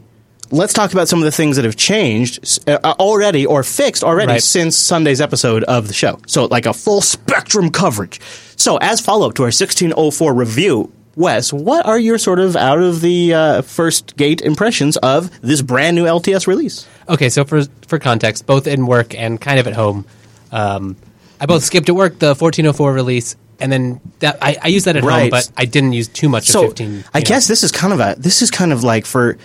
let's 0.51 0.73
talk 0.73 0.93
about 0.93 1.07
some 1.07 1.19
of 1.19 1.25
the 1.25 1.31
things 1.31 1.55
that 1.55 1.65
have 1.65 1.75
changed 1.75 2.59
uh, 2.69 2.77
already 2.99 3.45
or 3.45 3.63
fixed 3.63 4.03
already 4.03 4.33
Right. 4.33 4.43
since 4.43 4.77
Sunday's 4.77 5.21
episode 5.21 5.63
of 5.65 5.87
the 5.87 5.93
show. 5.93 6.19
So 6.27 6.45
like 6.45 6.65
a 6.65 6.73
full 6.73 7.01
spectrum 7.01 7.69
coverage. 7.71 8.19
So 8.55 8.77
as 8.77 9.01
follow 9.01 9.27
up 9.27 9.35
to 9.35 9.43
our 9.43 9.47
1604 9.47 10.33
review, 10.33 10.91
Wes, 11.15 11.53
what 11.53 11.85
are 11.85 11.99
your 11.99 12.17
sort 12.17 12.39
of 12.39 12.55
out 12.55 12.79
of 12.79 13.01
the 13.01 13.33
uh, 13.33 13.61
first 13.61 14.15
gate 14.17 14.41
impressions 14.41 14.97
of 14.97 15.29
this 15.41 15.61
brand 15.61 15.95
new 15.95 16.05
LTS 16.05 16.47
release? 16.47 16.87
Okay, 17.07 17.29
so 17.29 17.43
for 17.45 17.63
for 17.87 17.99
context, 17.99 18.47
both 18.47 18.65
in 18.65 18.87
work 18.87 19.13
and 19.13 19.39
kind 19.39 19.59
of 19.59 19.67
at 19.67 19.73
home, 19.73 20.05
um, 20.51 20.95
I 21.39 21.45
both 21.45 21.63
skipped 21.63 21.87
at 21.89 21.95
work 21.95 22.17
the 22.17 22.29
1404 22.29 22.93
release, 22.93 23.35
and 23.59 23.71
then 23.71 24.01
that 24.19 24.39
I, 24.41 24.57
I 24.59 24.67
used 24.69 24.85
that 24.85 24.95
at 24.95 25.03
home, 25.03 25.29
but 25.29 25.51
I 25.55 25.65
didn't 25.65 25.93
use 25.93 26.07
too 26.07 26.29
much 26.29 26.47
so 26.47 26.63
of 26.63 26.69
15. 26.69 27.03
I 27.13 27.19
know. 27.19 27.25
guess 27.25 27.47
this 27.47 27.61
is 27.63 27.71
kind 27.71 27.93
of 27.93 27.99
a 27.99 28.15
this 28.17 28.41
is 28.41 28.49
kind 28.49 28.73
of 28.73 28.83
like 28.83 29.05
for 29.05 29.37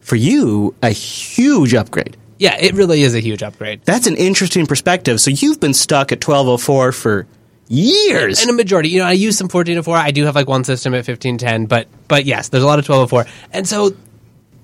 for 0.00 0.16
you 0.16 0.74
a 0.82 0.90
huge 0.90 1.74
upgrade. 1.74 2.16
Yeah, 2.38 2.56
it 2.58 2.74
really 2.74 3.02
is 3.02 3.14
a 3.14 3.20
huge 3.20 3.42
upgrade. 3.42 3.82
That's 3.84 4.06
an 4.06 4.16
interesting 4.16 4.66
perspective. 4.66 5.20
So 5.20 5.30
you've 5.30 5.60
been 5.60 5.74
stuck 5.74 6.10
at 6.10 6.26
1204 6.26 6.92
for 6.92 7.26
years. 7.68 8.40
And 8.40 8.50
a 8.50 8.54
majority, 8.54 8.88
you 8.88 8.98
know, 9.00 9.04
I 9.06 9.12
use 9.12 9.36
some 9.36 9.44
1404. 9.44 9.96
I 9.96 10.10
do 10.10 10.24
have 10.24 10.34
like 10.34 10.48
one 10.48 10.64
system 10.64 10.94
at 10.94 11.06
1510, 11.06 11.66
but 11.66 11.86
but 12.08 12.24
yes, 12.24 12.48
there's 12.48 12.64
a 12.64 12.66
lot 12.66 12.78
of 12.78 12.88
1204, 12.88 13.26
and 13.52 13.68
so 13.68 13.94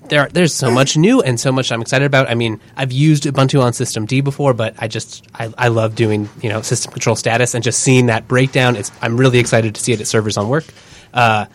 there 0.09 0.27
there's 0.31 0.53
so 0.53 0.71
much 0.71 0.97
new 0.97 1.21
and 1.21 1.39
so 1.39 1.51
much 1.51 1.71
I'm 1.71 1.81
excited 1.81 2.05
about. 2.05 2.29
I 2.29 2.35
mean, 2.35 2.59
I've 2.75 2.91
used 2.91 3.23
Ubuntu 3.23 3.61
on 3.61 3.73
System 3.73 4.05
D 4.05 4.21
before, 4.21 4.53
but 4.53 4.75
I 4.79 4.87
just 4.87 5.25
I, 5.33 5.53
I 5.57 5.67
love 5.69 5.95
doing 5.95 6.29
you 6.41 6.49
know 6.49 6.61
system 6.61 6.91
control 6.91 7.15
status 7.15 7.53
and 7.53 7.63
just 7.63 7.79
seeing 7.79 8.07
that 8.07 8.27
breakdown. 8.27 8.75
It's 8.75 8.91
I'm 9.01 9.17
really 9.17 9.39
excited 9.39 9.75
to 9.75 9.81
see 9.81 9.93
it 9.93 10.01
at 10.01 10.07
servers 10.07 10.35
on 10.37 10.49
work. 10.49 10.65
Uh, 11.13 11.45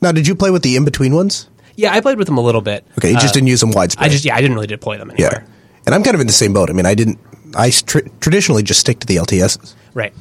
Now, 0.00 0.12
did 0.12 0.26
you 0.26 0.34
play 0.34 0.50
with 0.50 0.62
the 0.62 0.76
in 0.76 0.84
between 0.84 1.14
ones? 1.14 1.48
Yeah, 1.82 1.92
I 1.92 2.00
played 2.00 2.16
with 2.18 2.26
them 2.28 2.38
a 2.38 2.40
little 2.40 2.60
bit. 2.60 2.86
Okay, 2.98 3.08
you 3.10 3.14
just 3.16 3.28
Uh, 3.32 3.32
didn't 3.34 3.48
use 3.48 3.60
them 3.60 3.72
widespread. 3.72 4.06
I 4.06 4.08
just 4.12 4.24
yeah, 4.24 4.36
I 4.36 4.40
didn't 4.40 4.54
really 4.54 4.66
deploy 4.68 4.96
them 4.98 5.10
anywhere. 5.10 5.42
yeah, 5.44 5.52
and 5.86 5.94
I'm 5.94 6.02
kind 6.02 6.14
of 6.14 6.20
in 6.20 6.26
the 6.28 6.32
same 6.32 6.52
boat. 6.52 6.70
I 6.70 6.72
mean, 6.72 6.86
I 6.86 6.94
didn't. 6.94 7.18
I 7.56 7.70
tr- 7.70 8.06
traditionally 8.20 8.62
just 8.62 8.80
stick 8.80 9.00
to 9.00 9.06
the 9.06 9.16
LTSs. 9.16 9.74
Right. 9.92 10.14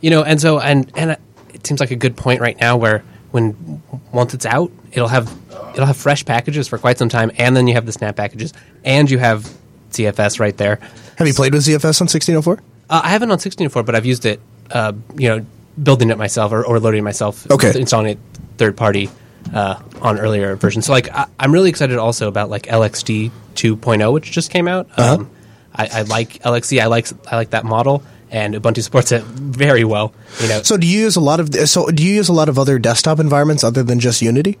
You 0.00 0.10
know, 0.10 0.22
and 0.24 0.40
so 0.40 0.58
and 0.58 0.90
and 0.96 1.16
it 1.54 1.66
seems 1.66 1.80
like 1.80 1.90
a 1.90 1.96
good 1.96 2.16
point 2.16 2.40
right 2.40 2.58
now 2.60 2.76
where 2.76 3.04
when 3.30 3.82
once 4.10 4.34
it's 4.34 4.46
out, 4.46 4.72
it'll 4.92 5.08
have 5.08 5.30
it'll 5.74 5.86
have 5.86 5.96
fresh 5.96 6.24
packages 6.24 6.66
for 6.66 6.78
quite 6.78 6.98
some 6.98 7.08
time, 7.08 7.30
and 7.38 7.54
then 7.56 7.66
you 7.68 7.74
have 7.74 7.86
the 7.86 7.92
snap 7.92 8.16
packages, 8.16 8.52
and 8.84 9.10
you 9.10 9.18
have 9.18 9.48
ZFS 9.92 10.40
right 10.40 10.56
there. 10.56 10.80
Have 11.16 11.28
you 11.28 11.34
played 11.34 11.52
with 11.52 11.62
ZFS 11.62 12.00
on 12.00 12.08
1604? 12.08 12.54
Uh, 12.90 13.00
I 13.04 13.08
haven't 13.10 13.28
on 13.28 13.34
1604, 13.38 13.82
but 13.84 13.94
I've 13.94 14.06
used 14.06 14.24
it. 14.26 14.40
Uh, 14.70 14.92
you 15.16 15.28
know, 15.28 15.44
building 15.82 16.08
it 16.10 16.16
myself 16.18 16.50
or, 16.52 16.64
or 16.64 16.80
loading 16.80 17.00
it 17.00 17.04
myself. 17.04 17.48
Okay. 17.50 17.78
Installing 17.78 18.06
it 18.12 18.18
third 18.56 18.76
party 18.76 19.10
uh, 19.52 19.80
on 20.00 20.18
earlier 20.18 20.56
versions. 20.56 20.86
So 20.86 20.92
like, 20.92 21.10
I, 21.14 21.26
I'm 21.38 21.52
really 21.52 21.70
excited 21.70 21.98
also 21.98 22.28
about 22.28 22.50
like 22.50 22.64
LXD 22.64 23.30
2.0, 23.54 24.02
oh, 24.02 24.12
which 24.12 24.30
just 24.30 24.50
came 24.50 24.66
out. 24.68 24.88
Uh-huh. 24.96 25.14
Um, 25.16 25.30
I, 25.74 25.88
I 25.92 26.02
like 26.02 26.42
LXD. 26.42 26.80
I 26.80 26.86
like 26.86 27.06
I 27.30 27.36
like 27.36 27.50
that 27.50 27.64
model, 27.64 28.02
and 28.30 28.54
Ubuntu 28.54 28.82
supports 28.82 29.10
it 29.12 29.22
very 29.24 29.84
well. 29.84 30.12
You 30.40 30.48
know, 30.48 30.62
So, 30.62 30.76
do 30.76 30.86
you 30.86 31.00
use 31.00 31.16
a 31.16 31.20
lot 31.20 31.40
of? 31.40 31.54
So, 31.68 31.88
do 31.88 32.02
you 32.04 32.14
use 32.14 32.28
a 32.28 32.32
lot 32.34 32.48
of 32.50 32.58
other 32.58 32.78
desktop 32.78 33.18
environments 33.18 33.64
other 33.64 33.82
than 33.82 33.98
just 33.98 34.20
Unity? 34.20 34.58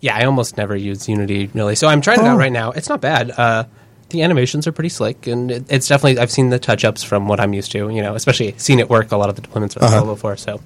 Yeah, 0.00 0.16
I 0.16 0.24
almost 0.24 0.56
never 0.56 0.74
use 0.76 1.08
Unity 1.08 1.50
really. 1.54 1.74
So 1.76 1.86
I'm 1.88 2.00
trying 2.00 2.20
it 2.20 2.24
Oh. 2.24 2.30
out 2.30 2.38
right 2.38 2.52
now. 2.52 2.70
It's 2.72 2.88
not 2.88 3.00
bad. 3.00 3.30
Uh, 3.30 3.64
the 4.10 4.22
animations 4.22 4.66
are 4.66 4.72
pretty 4.72 4.88
slick, 4.88 5.26
and 5.28 5.50
it, 5.50 5.64
it's 5.68 5.86
definitely 5.86 6.18
I've 6.18 6.30
seen 6.30 6.50
the 6.50 6.58
touch 6.58 6.84
ups 6.84 7.02
from 7.04 7.28
what 7.28 7.38
I'm 7.40 7.52
used 7.54 7.70
to. 7.72 7.88
You 7.88 8.02
know, 8.02 8.14
especially 8.16 8.54
seeing 8.56 8.78
it 8.80 8.88
work. 8.90 9.12
A 9.12 9.16
lot 9.16 9.28
of 9.28 9.36
the 9.36 9.42
deployments 9.42 9.74
with 9.74 9.82
Uh-huh. 9.84 10.02
uh 10.02 10.04
before. 10.04 10.36
So, 10.36 10.60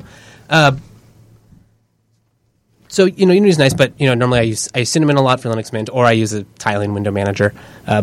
uh, 0.49 0.73
so 2.93 3.07
you 3.07 3.25
know, 3.25 3.33
Unity's 3.33 3.59
nice, 3.59 3.73
but 3.73 3.99
you 3.99 4.07
know, 4.07 4.13
normally 4.13 4.41
I 4.41 4.43
use 4.43 4.69
I 4.75 4.81
use 4.81 4.91
Cinnamon 4.91 5.17
a 5.17 5.23
lot 5.23 5.41
for 5.41 5.49
Linux 5.49 5.73
Mint, 5.73 5.89
or 5.91 6.05
I 6.05 6.13
use 6.13 6.35
a 6.35 6.45
tiling 6.59 6.93
window 6.93 7.11
manager. 7.11 7.55
Uh, 7.87 8.03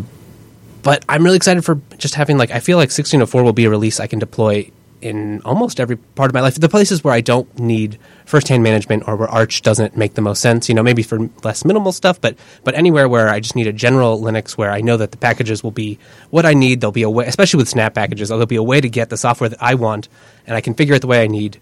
but 0.81 1.05
I'm 1.07 1.23
really 1.23 1.37
excited 1.37 1.63
for 1.63 1.79
just 1.99 2.15
having 2.15 2.39
like 2.39 2.49
I 2.49 2.59
feel 2.59 2.77
like 2.77 2.89
1604 2.89 3.43
will 3.43 3.53
be 3.53 3.65
a 3.65 3.69
release 3.69 3.99
I 3.99 4.07
can 4.07 4.17
deploy 4.17 4.71
in 4.99 5.41
almost 5.43 5.79
every 5.79 5.95
part 5.95 6.31
of 6.31 6.33
my 6.33 6.41
life. 6.41 6.55
The 6.55 6.67
places 6.67 7.03
where 7.03 7.13
I 7.13 7.21
don't 7.21 7.59
need 7.59 7.99
first-hand 8.25 8.63
management 8.63 9.07
or 9.07 9.15
where 9.15 9.29
Arch 9.29 9.61
doesn't 9.61 9.95
make 9.95 10.15
the 10.15 10.21
most 10.21 10.41
sense, 10.41 10.67
you 10.67 10.73
know, 10.73 10.81
maybe 10.81 11.03
for 11.03 11.29
less 11.43 11.63
minimal 11.63 11.91
stuff, 11.91 12.19
but 12.19 12.35
but 12.63 12.73
anywhere 12.73 13.07
where 13.07 13.29
I 13.29 13.39
just 13.41 13.55
need 13.55 13.67
a 13.67 13.73
general 13.73 14.19
Linux 14.19 14.57
where 14.57 14.71
I 14.71 14.81
know 14.81 14.97
that 14.97 15.11
the 15.11 15.17
packages 15.17 15.63
will 15.63 15.69
be 15.69 15.99
what 16.31 16.47
I 16.47 16.55
need. 16.55 16.81
There'll 16.81 16.91
be 16.91 17.03
a 17.03 17.11
way, 17.11 17.27
especially 17.27 17.59
with 17.59 17.69
Snap 17.69 17.93
packages, 17.93 18.29
there'll 18.29 18.47
be 18.47 18.55
a 18.55 18.63
way 18.63 18.81
to 18.81 18.89
get 18.89 19.11
the 19.11 19.17
software 19.17 19.49
that 19.49 19.61
I 19.61 19.75
want, 19.75 20.09
and 20.47 20.55
I 20.55 20.61
configure 20.61 20.95
it 20.95 21.01
the 21.01 21.07
way 21.07 21.21
I 21.21 21.27
need. 21.27 21.59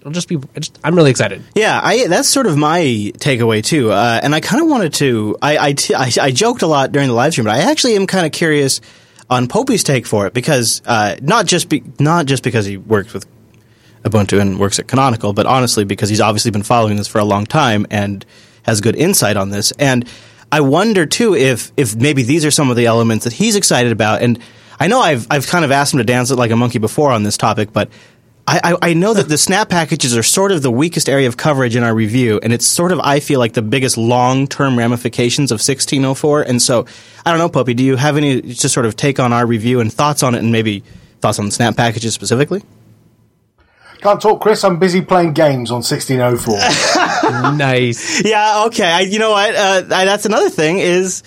It'll 0.00 0.12
just 0.12 0.28
be. 0.28 0.38
Just, 0.58 0.78
I'm 0.82 0.94
really 0.94 1.10
excited. 1.10 1.42
Yeah, 1.54 1.78
I, 1.82 2.06
that's 2.06 2.28
sort 2.28 2.46
of 2.46 2.56
my 2.56 2.80
takeaway 3.18 3.62
too. 3.62 3.90
Uh, 3.92 4.18
and 4.22 4.34
I 4.34 4.40
kind 4.40 4.62
of 4.62 4.68
wanted 4.68 4.94
to. 4.94 5.36
I, 5.42 5.58
I, 5.58 5.72
t- 5.74 5.94
I, 5.94 6.10
I 6.20 6.30
joked 6.30 6.62
a 6.62 6.66
lot 6.66 6.90
during 6.90 7.08
the 7.08 7.14
live 7.14 7.32
stream, 7.32 7.44
but 7.44 7.54
I 7.54 7.70
actually 7.70 7.96
am 7.96 8.06
kind 8.06 8.24
of 8.24 8.32
curious 8.32 8.80
on 9.28 9.46
Popey's 9.46 9.84
take 9.84 10.06
for 10.06 10.26
it 10.26 10.32
because 10.32 10.80
uh, 10.86 11.16
not 11.20 11.44
just 11.44 11.68
be, 11.68 11.82
not 11.98 12.24
just 12.24 12.42
because 12.42 12.64
he 12.64 12.78
works 12.78 13.12
with 13.12 13.26
Ubuntu 14.02 14.40
and 14.40 14.58
works 14.58 14.78
at 14.78 14.88
Canonical, 14.88 15.34
but 15.34 15.44
honestly 15.44 15.84
because 15.84 16.08
he's 16.08 16.20
obviously 16.20 16.50
been 16.50 16.62
following 16.62 16.96
this 16.96 17.06
for 17.06 17.18
a 17.18 17.24
long 17.24 17.44
time 17.44 17.86
and 17.90 18.24
has 18.62 18.80
good 18.80 18.96
insight 18.96 19.36
on 19.36 19.50
this. 19.50 19.70
And 19.72 20.08
I 20.50 20.62
wonder 20.62 21.06
too 21.06 21.34
if 21.34 21.72
if 21.76 21.94
maybe 21.94 22.22
these 22.22 22.44
are 22.44 22.50
some 22.50 22.70
of 22.70 22.76
the 22.76 22.86
elements 22.86 23.24
that 23.24 23.32
he's 23.34 23.56
excited 23.56 23.92
about. 23.92 24.22
And 24.22 24.38
I 24.78 24.88
know 24.88 25.00
I've 25.00 25.26
I've 25.30 25.46
kind 25.46 25.64
of 25.64 25.70
asked 25.70 25.92
him 25.92 25.98
to 25.98 26.04
dance 26.04 26.30
it 26.30 26.36
like 26.36 26.50
a 26.50 26.56
monkey 26.56 26.78
before 26.78 27.12
on 27.12 27.22
this 27.22 27.36
topic, 27.36 27.72
but 27.72 27.90
I, 28.50 28.72
I, 28.72 28.90
I 28.90 28.94
know 28.94 29.14
that 29.14 29.28
the 29.28 29.38
snap 29.38 29.68
packages 29.68 30.16
are 30.16 30.24
sort 30.24 30.50
of 30.50 30.60
the 30.60 30.72
weakest 30.72 31.08
area 31.08 31.28
of 31.28 31.36
coverage 31.36 31.76
in 31.76 31.84
our 31.84 31.94
review, 31.94 32.40
and 32.42 32.52
it's 32.52 32.66
sort 32.66 32.90
of 32.90 32.98
I 32.98 33.20
feel 33.20 33.38
like 33.38 33.52
the 33.52 33.62
biggest 33.62 33.96
long 33.96 34.48
term 34.48 34.76
ramifications 34.76 35.52
of 35.52 35.56
1604. 35.56 36.42
And 36.42 36.60
so 36.60 36.84
I 37.24 37.30
don't 37.30 37.38
know, 37.38 37.48
Popey, 37.48 37.76
do 37.76 37.84
you 37.84 37.94
have 37.94 38.16
any 38.16 38.42
just 38.42 38.74
sort 38.74 38.86
of 38.86 38.96
take 38.96 39.20
on 39.20 39.32
our 39.32 39.46
review 39.46 39.78
and 39.78 39.92
thoughts 39.92 40.24
on 40.24 40.34
it, 40.34 40.38
and 40.38 40.50
maybe 40.50 40.82
thoughts 41.20 41.38
on 41.38 41.48
snap 41.52 41.76
packages 41.76 42.12
specifically? 42.12 42.60
Can't 44.00 44.20
talk, 44.20 44.40
Chris. 44.40 44.64
I'm 44.64 44.80
busy 44.80 45.02
playing 45.02 45.34
games 45.34 45.70
on 45.70 45.82
1604. 45.82 47.52
nice. 47.56 48.24
Yeah. 48.24 48.64
Okay. 48.66 48.90
I, 48.90 49.00
you 49.02 49.20
know 49.20 49.30
what? 49.30 49.54
Uh, 49.54 49.82
I, 49.94 50.04
that's 50.06 50.26
another 50.26 50.50
thing. 50.50 50.78
Is 50.78 51.22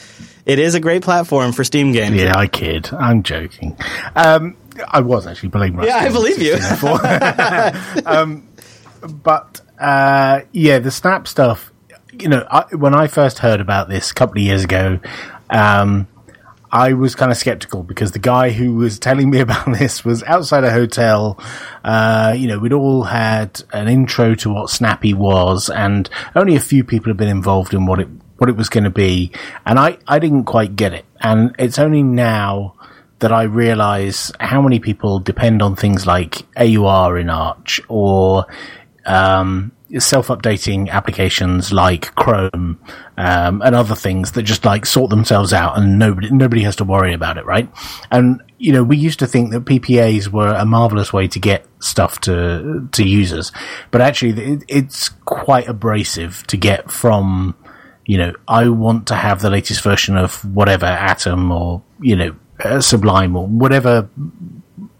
it 0.45 0.59
is 0.59 0.75
a 0.75 0.79
great 0.81 1.03
platform 1.03 1.53
for 1.53 1.63
Steam 1.63 1.93
games. 1.93 2.15
Yeah, 2.15 2.37
I 2.37 2.47
kid. 2.47 2.89
I'm 2.91 3.23
joking. 3.23 3.77
Um, 4.15 4.57
I 4.87 5.01
was 5.01 5.27
actually 5.27 5.49
playing 5.49 5.75
Rust. 5.75 5.89
Yeah, 5.89 5.97
I 5.97 6.09
believe 6.09 6.41
you. 6.41 6.55
um, 8.05 8.47
but 9.23 9.61
uh, 9.79 10.41
yeah, 10.51 10.79
the 10.79 10.91
Snap 10.91 11.27
stuff. 11.27 11.71
You 12.11 12.29
know, 12.29 12.45
I, 12.49 12.65
when 12.75 12.93
I 12.93 13.07
first 13.07 13.39
heard 13.39 13.59
about 13.59 13.89
this 13.89 14.11
a 14.11 14.13
couple 14.13 14.37
of 14.37 14.43
years 14.43 14.63
ago, 14.63 14.99
um, 15.49 16.07
I 16.71 16.93
was 16.93 17.13
kind 17.13 17.31
of 17.31 17.37
skeptical 17.37 17.83
because 17.83 18.13
the 18.13 18.19
guy 18.19 18.49
who 18.49 18.75
was 18.75 18.97
telling 18.97 19.29
me 19.29 19.39
about 19.41 19.65
this 19.65 20.03
was 20.03 20.23
outside 20.23 20.63
a 20.63 20.71
hotel. 20.71 21.39
Uh, 21.83 22.33
you 22.35 22.47
know, 22.47 22.59
we'd 22.59 22.73
all 22.73 23.03
had 23.03 23.61
an 23.71 23.87
intro 23.87 24.35
to 24.35 24.53
what 24.53 24.69
Snappy 24.69 25.13
was, 25.13 25.69
and 25.69 26.09
only 26.35 26.55
a 26.55 26.59
few 26.59 26.83
people 26.83 27.09
had 27.09 27.17
been 27.17 27.29
involved 27.29 27.73
in 27.73 27.85
what 27.85 27.99
it 27.99 28.07
what 28.37 28.49
it 28.49 28.55
was 28.55 28.69
going 28.69 28.83
to 28.83 28.89
be, 28.89 29.31
and 29.65 29.79
I 29.79 29.97
I 30.07 30.19
didn't 30.19 30.45
quite 30.45 30.75
get 30.75 30.93
it, 30.93 31.05
and 31.21 31.55
it's 31.59 31.77
only 31.77 32.03
now 32.03 32.75
that 33.23 33.31
I 33.31 33.43
realize 33.43 34.33
how 34.41 34.61
many 34.61 34.79
people 34.79 35.19
depend 35.19 35.61
on 35.61 35.77
things 35.77 36.05
like 36.05 36.45
AUR 36.57 37.17
in 37.17 37.29
Arch 37.29 37.79
or 37.87 38.45
um, 39.05 39.71
self-updating 39.97 40.89
applications 40.89 41.71
like 41.71 42.13
Chrome 42.15 42.77
um, 43.17 43.61
and 43.61 43.75
other 43.75 43.95
things 43.95 44.33
that 44.33 44.43
just 44.43 44.65
like 44.65 44.85
sort 44.85 45.09
themselves 45.09 45.53
out 45.53 45.77
and 45.77 45.97
nobody 45.97 46.31
nobody 46.31 46.63
has 46.63 46.75
to 46.75 46.83
worry 46.83 47.13
about 47.13 47.37
it, 47.37 47.45
right? 47.45 47.69
And 48.11 48.43
you 48.57 48.73
know, 48.73 48.83
we 48.83 48.97
used 48.97 49.19
to 49.19 49.27
think 49.27 49.51
that 49.51 49.63
PPAs 49.63 50.27
were 50.27 50.53
a 50.53 50.65
marvelous 50.65 51.13
way 51.13 51.29
to 51.29 51.39
get 51.39 51.65
stuff 51.79 52.19
to 52.21 52.89
to 52.91 53.07
users, 53.07 53.53
but 53.89 54.01
actually, 54.01 54.53
it, 54.53 54.63
it's 54.67 55.07
quite 55.23 55.69
abrasive 55.69 56.45
to 56.47 56.57
get 56.57 56.91
from 56.91 57.55
you 58.05 58.17
know, 58.17 58.33
I 58.49 58.67
want 58.67 59.07
to 59.07 59.15
have 59.15 59.41
the 59.41 59.49
latest 59.49 59.81
version 59.81 60.17
of 60.17 60.43
whatever 60.43 60.85
Atom 60.85 61.49
or, 61.53 61.81
you 62.01 62.17
know, 62.17 62.35
uh, 62.59 62.81
Sublime 62.81 63.35
or 63.35 63.47
whatever 63.47 64.09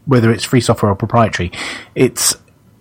whether 0.06 0.32
it's 0.32 0.44
free 0.44 0.62
software 0.62 0.92
or 0.92 0.96
proprietary, 0.96 1.52
it's 1.96 2.36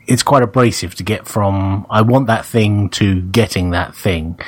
it's 0.07 0.23
quite 0.23 0.43
abrasive 0.43 0.94
to 0.97 1.03
get 1.03 1.27
from 1.27 1.86
I 1.89 2.03
want 2.03 2.27
that 2.27 2.44
thing 2.44 2.90
to 2.90 3.23
getting 3.23 3.70
that 3.70 3.94
thing, 3.94 4.39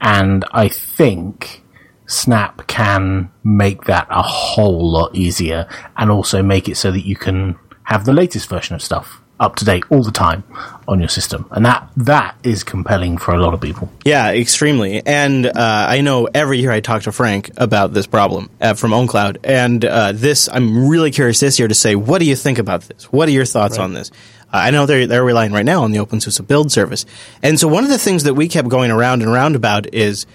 and 0.00 0.44
I 0.52 0.68
think 0.68 1.62
Snap 2.06 2.66
can 2.66 3.30
make 3.42 3.84
that 3.84 4.06
a 4.10 4.22
whole 4.22 4.90
lot 4.90 5.14
easier, 5.14 5.68
and 5.96 6.10
also 6.10 6.42
make 6.42 6.68
it 6.68 6.76
so 6.76 6.90
that 6.90 7.06
you 7.06 7.16
can 7.16 7.56
have 7.84 8.04
the 8.04 8.12
latest 8.12 8.48
version 8.48 8.74
of 8.74 8.82
stuff 8.82 9.20
up 9.40 9.56
to 9.56 9.64
date 9.64 9.84
all 9.90 10.02
the 10.02 10.12
time 10.12 10.44
on 10.86 11.00
your 11.00 11.08
system, 11.08 11.46
and 11.50 11.66
that 11.66 11.88
that 11.96 12.36
is 12.42 12.62
compelling 12.62 13.18
for 13.18 13.34
a 13.34 13.38
lot 13.38 13.52
of 13.52 13.60
people. 13.60 13.90
Yeah, 14.04 14.32
extremely. 14.32 15.04
And 15.04 15.46
uh, 15.46 15.52
I 15.56 16.00
know 16.02 16.28
every 16.32 16.58
year 16.58 16.70
I 16.70 16.80
talk 16.80 17.02
to 17.02 17.12
Frank 17.12 17.50
about 17.56 17.92
this 17.92 18.06
problem 18.06 18.50
uh, 18.60 18.74
from 18.74 18.92
OwnCloud, 18.92 19.38
and 19.44 19.84
uh, 19.84 20.12
this 20.12 20.48
I'm 20.50 20.88
really 20.88 21.10
curious 21.10 21.40
this 21.40 21.58
year 21.58 21.68
to 21.68 21.74
say, 21.74 21.96
what 21.96 22.20
do 22.20 22.26
you 22.26 22.36
think 22.36 22.58
about 22.58 22.82
this? 22.82 23.04
What 23.12 23.28
are 23.28 23.32
your 23.32 23.44
thoughts 23.44 23.78
on 23.78 23.92
this? 23.92 24.10
Uh, 24.52 24.58
I 24.58 24.70
know 24.70 24.86
they're 24.86 25.06
they're 25.06 25.24
relying 25.24 25.52
right 25.52 25.64
now 25.64 25.82
on 25.82 25.90
the 25.90 25.98
OpenSUSE 25.98 26.46
build 26.46 26.70
service, 26.70 27.04
and 27.42 27.58
so 27.58 27.66
one 27.66 27.82
of 27.84 27.90
the 27.90 27.98
things 27.98 28.24
that 28.24 28.34
we 28.34 28.48
kept 28.48 28.68
going 28.68 28.90
around 28.90 29.22
and 29.22 29.30
around 29.30 29.56
about 29.56 29.92
is 29.92 30.26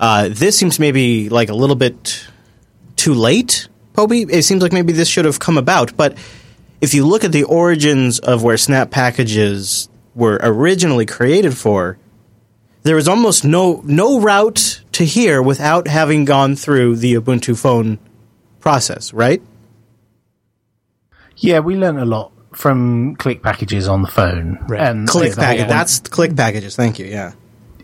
uh, 0.00 0.28
this 0.30 0.58
seems 0.58 0.80
maybe 0.80 1.28
like 1.28 1.48
a 1.48 1.54
little 1.54 1.76
bit 1.76 2.26
too 2.96 3.14
late. 3.14 3.68
Popey, 3.92 4.30
it 4.30 4.42
seems 4.42 4.62
like 4.62 4.72
maybe 4.72 4.92
this 4.92 5.08
should 5.08 5.24
have 5.24 5.40
come 5.40 5.58
about, 5.58 5.96
but 5.96 6.16
if 6.80 6.94
you 6.94 7.04
look 7.06 7.24
at 7.24 7.32
the 7.32 7.44
origins 7.44 8.18
of 8.18 8.42
where 8.42 8.56
Snap 8.56 8.90
packages 8.90 9.88
were 10.14 10.38
originally 10.42 11.06
created 11.06 11.56
for, 11.56 11.98
there 12.82 12.94
was 12.96 13.08
almost 13.08 13.44
no 13.44 13.80
no 13.84 14.20
route 14.20 14.82
to 14.92 15.04
here 15.04 15.42
without 15.42 15.86
having 15.88 16.24
gone 16.24 16.56
through 16.56 16.96
the 16.96 17.14
Ubuntu 17.14 17.58
phone 17.58 17.98
process, 18.60 19.12
right? 19.12 19.42
Yeah, 21.36 21.60
we 21.60 21.76
learned 21.76 22.00
a 22.00 22.04
lot 22.04 22.32
from 22.52 23.14
click 23.16 23.42
packages 23.42 23.86
on 23.88 24.02
the 24.02 24.08
phone. 24.08 24.58
And 24.76 25.06
click 25.08 25.34
the 25.34 25.36
whole 25.36 25.44
package. 25.44 25.60
one- 25.60 25.68
That's 25.68 25.98
click 26.00 26.34
packages. 26.36 26.74
Thank 26.76 26.98
you. 26.98 27.06
Yeah. 27.06 27.32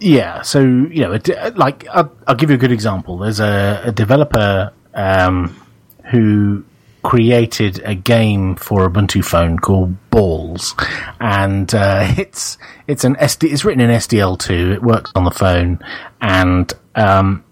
Yeah, 0.00 0.42
so 0.42 0.60
you 0.60 1.02
know, 1.02 1.12
it, 1.12 1.56
like 1.56 1.86
I'll, 1.88 2.12
I'll 2.26 2.34
give 2.34 2.50
you 2.50 2.56
a 2.56 2.58
good 2.58 2.72
example. 2.72 3.18
There's 3.18 3.40
a, 3.40 3.82
a 3.86 3.92
developer 3.92 4.72
um, 4.92 5.56
who 6.10 6.64
created 7.04 7.80
a 7.84 7.94
game 7.94 8.56
for 8.56 8.88
Ubuntu 8.88 9.24
phone 9.24 9.58
called 9.58 9.94
Balls, 10.10 10.74
and 11.20 11.72
uh, 11.72 12.12
it's 12.18 12.58
it's 12.88 13.04
an 13.04 13.14
SD. 13.16 13.52
It's 13.52 13.64
written 13.64 13.80
in 13.80 13.90
SDL2. 13.90 14.72
It 14.74 14.82
works 14.82 15.12
on 15.14 15.24
the 15.24 15.30
phone, 15.30 15.78
and 16.20 16.72
um, 16.96 17.44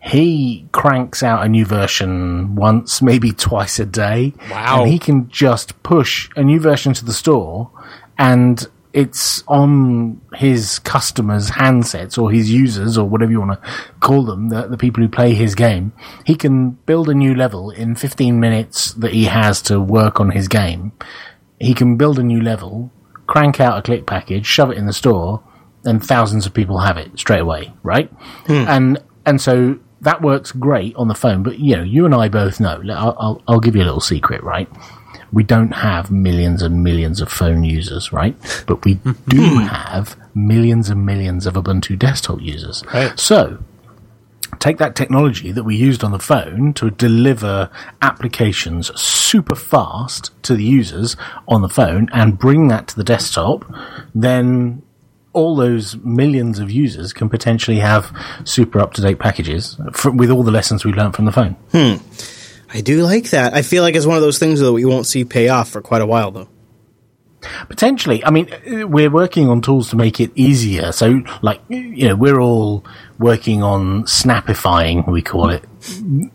he 0.00 0.68
cranks 0.72 1.22
out 1.22 1.44
a 1.44 1.48
new 1.48 1.64
version 1.64 2.54
once, 2.54 3.02
maybe 3.02 3.32
twice 3.48 3.80
a 3.80 3.86
day. 3.86 4.34
Wow. 4.50 4.82
And 4.82 4.92
he 4.92 4.98
can 4.98 5.28
just 5.28 5.82
push 5.82 6.30
a 6.36 6.44
new 6.44 6.60
version 6.60 6.92
to 6.94 7.04
the 7.04 7.12
store 7.12 7.70
and 8.18 8.66
it's 8.92 9.44
on 9.46 10.20
his 10.34 10.78
customers' 10.80 11.50
handsets 11.50 12.20
or 12.20 12.30
his 12.30 12.50
users 12.50 12.98
or 12.98 13.08
whatever 13.08 13.30
you 13.30 13.40
want 13.40 13.62
to 13.62 13.70
call 14.00 14.24
them, 14.24 14.48
the, 14.48 14.66
the 14.66 14.76
people 14.76 15.02
who 15.02 15.08
play 15.08 15.34
his 15.34 15.54
game. 15.54 15.92
He 16.24 16.34
can 16.34 16.70
build 16.70 17.08
a 17.08 17.14
new 17.14 17.34
level 17.34 17.70
in 17.70 17.94
15 17.94 18.40
minutes 18.40 18.92
that 18.94 19.12
he 19.12 19.24
has 19.24 19.62
to 19.62 19.80
work 19.80 20.20
on 20.20 20.30
his 20.30 20.48
game. 20.48 20.92
He 21.60 21.74
can 21.74 21.96
build 21.96 22.18
a 22.18 22.22
new 22.22 22.40
level, 22.40 22.90
crank 23.26 23.60
out 23.60 23.78
a 23.78 23.82
click 23.82 24.06
package, 24.06 24.46
shove 24.46 24.70
it 24.70 24.78
in 24.78 24.86
the 24.86 24.92
store, 24.92 25.42
and 25.84 26.04
thousands 26.04 26.46
of 26.46 26.54
people 26.54 26.78
have 26.78 26.96
it 26.96 27.18
straight 27.18 27.40
away, 27.40 27.72
right? 27.82 28.10
Hmm. 28.46 28.64
And 28.68 28.98
and 29.24 29.40
so 29.40 29.78
that 30.00 30.22
works 30.22 30.52
great 30.52 30.96
on 30.96 31.08
the 31.08 31.14
phone. 31.14 31.42
But 31.42 31.58
you 31.58 31.76
know, 31.76 31.82
you 31.82 32.06
and 32.06 32.14
I 32.14 32.28
both 32.28 32.60
know. 32.60 32.82
I'll, 32.90 33.16
I'll, 33.18 33.42
I'll 33.46 33.60
give 33.60 33.76
you 33.76 33.82
a 33.82 33.84
little 33.84 34.00
secret, 34.00 34.42
right? 34.42 34.68
We 35.32 35.44
don't 35.44 35.72
have 35.72 36.10
millions 36.10 36.62
and 36.62 36.82
millions 36.82 37.20
of 37.20 37.30
phone 37.30 37.64
users, 37.64 38.12
right? 38.12 38.36
But 38.66 38.84
we 38.84 38.94
do 39.28 39.58
have 39.58 40.16
millions 40.34 40.90
and 40.90 41.06
millions 41.06 41.46
of 41.46 41.54
Ubuntu 41.54 41.98
desktop 41.98 42.40
users. 42.40 42.82
Right. 42.92 43.18
So 43.18 43.58
take 44.58 44.78
that 44.78 44.96
technology 44.96 45.52
that 45.52 45.64
we 45.64 45.76
used 45.76 46.02
on 46.02 46.12
the 46.12 46.18
phone 46.18 46.72
to 46.74 46.90
deliver 46.90 47.70
applications 48.02 48.90
super 49.00 49.54
fast 49.54 50.30
to 50.42 50.54
the 50.54 50.64
users 50.64 51.16
on 51.46 51.62
the 51.62 51.68
phone 51.68 52.08
and 52.12 52.38
bring 52.38 52.68
that 52.68 52.88
to 52.88 52.96
the 52.96 53.04
desktop, 53.04 53.64
then 54.14 54.82
all 55.32 55.54
those 55.54 55.96
millions 55.98 56.58
of 56.58 56.70
users 56.70 57.12
can 57.12 57.28
potentially 57.28 57.78
have 57.78 58.12
super 58.44 58.80
up 58.80 58.92
to 58.92 59.00
date 59.00 59.20
packages 59.20 59.76
fr 59.92 60.10
with 60.10 60.28
all 60.28 60.42
the 60.42 60.50
lessons 60.50 60.84
we 60.84 60.92
learned 60.92 61.14
from 61.14 61.24
the 61.24 61.32
phone. 61.32 61.52
Hmm. 61.70 61.94
I 62.72 62.80
do 62.80 63.02
like 63.02 63.30
that. 63.30 63.52
I 63.54 63.62
feel 63.62 63.82
like 63.82 63.94
it's 63.94 64.06
one 64.06 64.16
of 64.16 64.22
those 64.22 64.38
things 64.38 64.60
that 64.60 64.72
we 64.72 64.84
won't 64.84 65.06
see 65.06 65.24
pay 65.24 65.48
off 65.48 65.70
for 65.70 65.80
quite 65.80 66.02
a 66.02 66.06
while, 66.06 66.30
though. 66.30 66.48
Potentially, 67.68 68.24
I 68.24 68.30
mean, 68.30 68.48
we're 68.90 69.10
working 69.10 69.48
on 69.48 69.62
tools 69.62 69.90
to 69.90 69.96
make 69.96 70.20
it 70.20 70.30
easier. 70.34 70.92
So, 70.92 71.22
like, 71.42 71.60
you 71.68 72.08
know, 72.08 72.14
we're 72.14 72.38
all 72.38 72.84
working 73.20 73.62
on 73.62 74.04
snapifying, 74.04 75.06
we 75.06 75.20
call 75.20 75.50
it. 75.50 75.62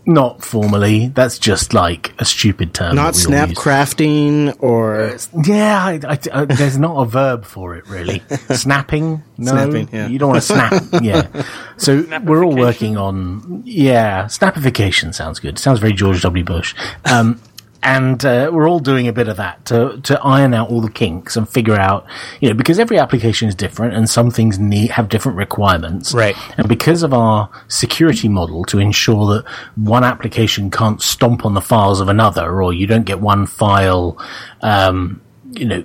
Not 0.05 0.43
formally. 0.43 1.07
That's 1.07 1.39
just 1.39 1.73
like 1.73 2.13
a 2.19 2.25
stupid 2.25 2.73
term. 2.75 2.95
Not 2.95 3.13
that 3.13 3.19
snap 3.19 3.49
crafting 3.49 4.55
or 4.59 5.17
Yeah, 5.45 5.83
I, 5.83 5.99
I, 6.07 6.19
I, 6.31 6.45
there's 6.45 6.77
not 6.77 7.01
a 7.01 7.05
verb 7.05 7.43
for 7.43 7.75
it 7.75 7.87
really. 7.89 8.21
Snapping, 8.51 9.23
no, 9.37 9.51
Snapping, 9.51 9.89
yeah. 9.91 10.07
you 10.07 10.19
don't 10.19 10.29
want 10.29 10.43
to 10.43 10.47
snap. 10.47 10.83
Yeah, 11.01 11.43
so 11.77 12.05
we're 12.23 12.45
all 12.45 12.55
working 12.55 12.97
on 12.97 13.63
yeah, 13.65 14.25
snapification 14.25 15.13
sounds 15.13 15.39
good. 15.39 15.57
Sounds 15.57 15.79
very 15.79 15.93
George 15.93 16.21
W. 16.21 16.43
Bush. 16.43 16.75
Um, 17.05 17.41
and 17.85 18.25
uh, 18.25 18.49
we're 18.51 18.67
all 18.67 18.79
doing 18.79 19.07
a 19.07 19.13
bit 19.13 19.27
of 19.29 19.37
that 19.37 19.63
to 19.67 19.99
to 20.01 20.19
iron 20.21 20.53
out 20.53 20.69
all 20.69 20.81
the 20.81 20.89
kinks 20.91 21.37
and 21.37 21.47
figure 21.47 21.75
out, 21.75 22.05
you 22.41 22.49
know, 22.49 22.55
because 22.55 22.79
every 22.79 22.97
application 22.97 23.47
is 23.47 23.55
different 23.55 23.93
and 23.93 24.09
some 24.09 24.31
things 24.31 24.57
need 24.59 24.89
have 24.91 25.07
different 25.07 25.37
requirements, 25.37 26.13
Right. 26.13 26.35
and 26.57 26.67
because 26.67 27.03
of 27.03 27.13
our 27.13 27.49
security 27.67 28.27
model 28.27 28.65
to 28.65 28.79
ensure 28.79 29.35
that 29.35 29.45
one 29.75 30.03
application 30.03 30.71
can't 30.71 31.01
stomp 31.01 31.45
on 31.45 31.53
the 31.53 31.61
files 31.61 32.01
of 32.01 32.09
another, 32.09 32.61
or 32.61 32.73
you 32.73 32.87
don't 32.87 33.05
get 33.05 33.21
one 33.21 33.45
file, 33.45 34.17
um, 34.61 35.21
you 35.53 35.65
know, 35.65 35.83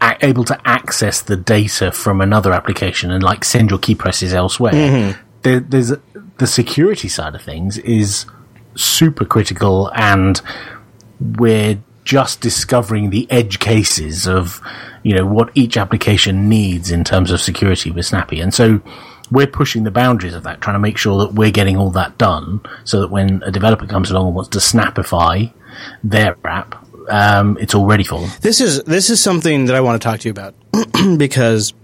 a- 0.00 0.16
able 0.22 0.44
to 0.44 0.58
access 0.64 1.20
the 1.20 1.36
data 1.36 1.92
from 1.92 2.20
another 2.20 2.52
application 2.52 3.10
and 3.10 3.22
like 3.22 3.44
send 3.44 3.70
your 3.70 3.78
key 3.78 3.94
presses 3.94 4.32
elsewhere. 4.34 4.72
Mhm. 4.72 5.16
There, 5.42 5.60
there's 5.60 5.92
the 6.38 6.46
security 6.46 7.08
side 7.08 7.34
of 7.34 7.42
things 7.42 7.78
is 7.78 8.24
super 8.74 9.24
critical, 9.24 9.90
and 9.94 10.40
we're 11.20 11.78
just 12.04 12.40
discovering 12.40 13.10
the 13.10 13.30
edge 13.30 13.58
cases 13.58 14.26
of 14.26 14.62
you 15.02 15.14
know 15.14 15.26
what 15.26 15.50
each 15.54 15.76
application 15.76 16.48
needs 16.48 16.90
in 16.90 17.04
terms 17.04 17.30
of 17.30 17.40
security 17.40 17.90
with 17.90 18.06
Snappy, 18.06 18.40
and 18.40 18.52
so 18.54 18.80
we're 19.30 19.46
pushing 19.46 19.84
the 19.84 19.90
boundaries 19.90 20.34
of 20.34 20.42
that, 20.44 20.60
trying 20.60 20.74
to 20.74 20.80
make 20.80 20.96
sure 20.96 21.18
that 21.18 21.34
we're 21.34 21.50
getting 21.50 21.76
all 21.76 21.90
that 21.90 22.16
done, 22.18 22.60
so 22.84 23.00
that 23.00 23.08
when 23.08 23.42
a 23.44 23.50
developer 23.50 23.86
comes 23.86 24.10
along 24.10 24.28
and 24.28 24.34
wants 24.34 24.50
to 24.50 24.58
snapify 24.58 25.52
their 26.02 26.36
app, 26.44 26.84
um, 27.10 27.58
it's 27.60 27.74
all 27.74 27.86
ready 27.86 28.04
for 28.04 28.20
them. 28.20 28.30
This 28.40 28.60
is 28.60 28.82
this 28.84 29.10
is 29.10 29.20
something 29.20 29.66
that 29.66 29.76
I 29.76 29.80
want 29.80 30.00
to 30.00 30.06
talk 30.06 30.20
to 30.20 30.28
you 30.28 30.32
about 30.32 30.54
because 31.18 31.74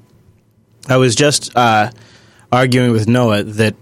I 0.88 0.96
was 0.96 1.14
just 1.14 1.54
uh, 1.56 1.90
arguing 2.52 2.92
with 2.92 3.08
Noah 3.08 3.42
that 3.42 3.74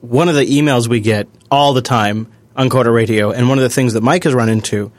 one 0.00 0.28
of 0.28 0.34
the 0.34 0.44
emails 0.44 0.88
we 0.88 1.00
get 1.00 1.28
all 1.50 1.72
the 1.72 1.82
time 1.82 2.28
on 2.56 2.70
Coda 2.70 2.90
Radio, 2.90 3.30
and 3.30 3.48
one 3.48 3.58
of 3.58 3.62
the 3.62 3.70
things 3.70 3.94
that 3.94 4.02
Mike 4.02 4.24
has 4.24 4.34
run 4.34 4.48
into 4.48 4.92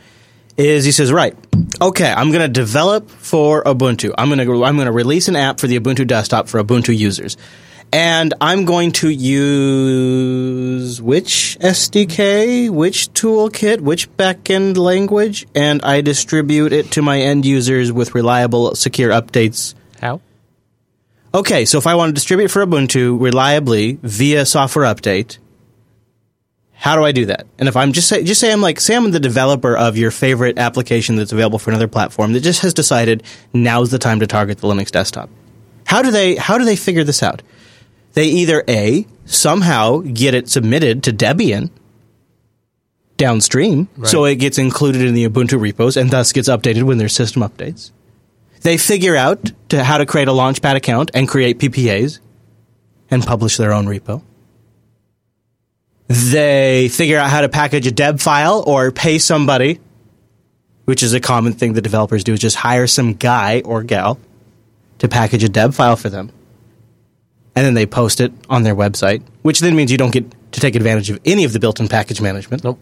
is 0.57 0.85
he 0.85 0.91
says, 0.91 1.11
"Right, 1.11 1.35
okay, 1.81 2.11
I'm 2.11 2.31
going 2.31 2.41
to 2.41 2.47
develop 2.47 3.09
for 3.09 3.63
Ubuntu. 3.63 4.13
I'm 4.17 4.29
going 4.29 4.39
to 4.39 4.63
I'm 4.63 4.75
going 4.75 4.85
to 4.87 4.91
release 4.91 5.27
an 5.27 5.35
app 5.35 5.59
for 5.59 5.67
the 5.67 5.79
Ubuntu 5.79 6.07
desktop 6.07 6.47
for 6.47 6.63
Ubuntu 6.63 6.97
users." 6.97 7.37
And 7.93 8.33
I'm 8.41 8.65
going 8.65 8.91
to 8.93 9.09
use 9.09 11.01
which 11.01 11.57
SDK, 11.61 12.69
which 12.69 13.13
toolkit, 13.13 13.79
which 13.79 14.11
backend 14.17 14.75
language, 14.75 15.45
and 15.55 15.81
I 15.83 16.01
distribute 16.01 16.73
it 16.73 16.91
to 16.91 17.01
my 17.01 17.21
end 17.21 17.45
users 17.45 17.91
with 17.91 18.13
reliable, 18.13 18.75
secure 18.75 19.11
updates. 19.11 19.75
How? 20.01 20.19
Okay, 21.33 21.63
so 21.65 21.77
if 21.77 21.87
I 21.87 21.95
want 21.95 22.09
to 22.09 22.13
distribute 22.13 22.49
for 22.49 22.65
Ubuntu 22.65 23.21
reliably 23.21 23.99
via 24.01 24.45
software 24.45 24.85
update, 24.93 25.37
how 26.75 26.95
do 26.95 27.03
I 27.03 27.11
do 27.11 27.25
that? 27.27 27.47
And 27.57 27.67
if 27.67 27.75
I'm 27.75 27.93
just 27.93 28.07
say, 28.07 28.23
just 28.23 28.39
say 28.39 28.51
I'm 28.51 28.61
like 28.61 28.79
say 28.79 28.95
I'm 28.95 29.09
the 29.11 29.19
developer 29.19 29.75
of 29.75 29.97
your 29.97 30.11
favorite 30.11 30.59
application 30.59 31.15
that's 31.15 31.31
available 31.31 31.57
for 31.57 31.71
another 31.71 31.87
platform 31.87 32.33
that 32.33 32.41
just 32.41 32.61
has 32.61 32.73
decided 32.73 33.23
now's 33.53 33.91
the 33.91 33.97
time 33.97 34.19
to 34.19 34.27
target 34.27 34.59
the 34.59 34.67
Linux 34.67 34.91
desktop. 34.91 35.29
How 35.85 36.01
do 36.01 36.11
they 36.11 36.35
how 36.35 36.57
do 36.57 36.65
they 36.65 36.75
figure 36.75 37.03
this 37.03 37.23
out? 37.23 37.41
They 38.13 38.25
either 38.27 38.63
a 38.67 39.07
somehow 39.25 39.99
get 39.99 40.33
it 40.33 40.49
submitted 40.49 41.03
to 41.03 41.11
Debian 41.11 41.69
downstream, 43.17 43.87
so 44.03 44.25
it 44.25 44.35
gets 44.35 44.57
included 44.57 45.01
in 45.01 45.13
the 45.13 45.27
Ubuntu 45.27 45.59
repos 45.59 45.95
and 45.95 46.11
thus 46.11 46.33
gets 46.33 46.49
updated 46.49 46.83
when 46.83 46.97
there's 46.97 47.13
system 47.13 47.41
updates. 47.41 47.91
They 48.61 48.77
figure 48.77 49.15
out 49.15 49.51
to 49.69 49.83
how 49.83 49.97
to 49.97 50.05
create 50.05 50.27
a 50.27 50.31
Launchpad 50.31 50.75
account 50.75 51.11
and 51.13 51.27
create 51.27 51.59
PPAs 51.59 52.19
and 53.09 53.23
publish 53.23 53.57
their 53.57 53.71
own 53.71 53.85
repo. 53.85 54.21
They 56.07 56.87
figure 56.89 57.17
out 57.17 57.29
how 57.29 57.41
to 57.41 57.49
package 57.49 57.87
a 57.87 57.91
deb 57.91 58.19
file 58.19 58.63
or 58.65 58.91
pay 58.91 59.17
somebody 59.17 59.79
which 60.85 61.01
is 61.03 61.13
a 61.13 61.19
common 61.19 61.53
thing 61.53 61.73
that 61.73 61.81
developers 61.81 62.23
do, 62.23 62.33
is 62.33 62.39
just 62.39 62.55
hire 62.55 62.87
some 62.87 63.13
guy 63.13 63.61
or 63.65 63.83
gal 63.83 64.17
to 64.99 65.07
package 65.07 65.43
a 65.43 65.49
deb 65.49 65.73
file 65.73 65.95
for 65.95 66.09
them. 66.09 66.31
And 67.55 67.65
then 67.65 67.73
they 67.73 67.85
post 67.85 68.21
it 68.21 68.31
on 68.49 68.63
their 68.63 68.75
website, 68.75 69.23
which 69.41 69.59
then 69.59 69.75
means 69.75 69.91
you 69.91 69.97
don't 69.97 70.11
get 70.11 70.25
to 70.53 70.59
take 70.59 70.75
advantage 70.75 71.09
of 71.09 71.19
any 71.25 71.43
of 71.43 71.53
the 71.53 71.59
built 71.59 71.79
in 71.79 71.87
package 71.87 72.21
management. 72.21 72.63
Nope. 72.63 72.79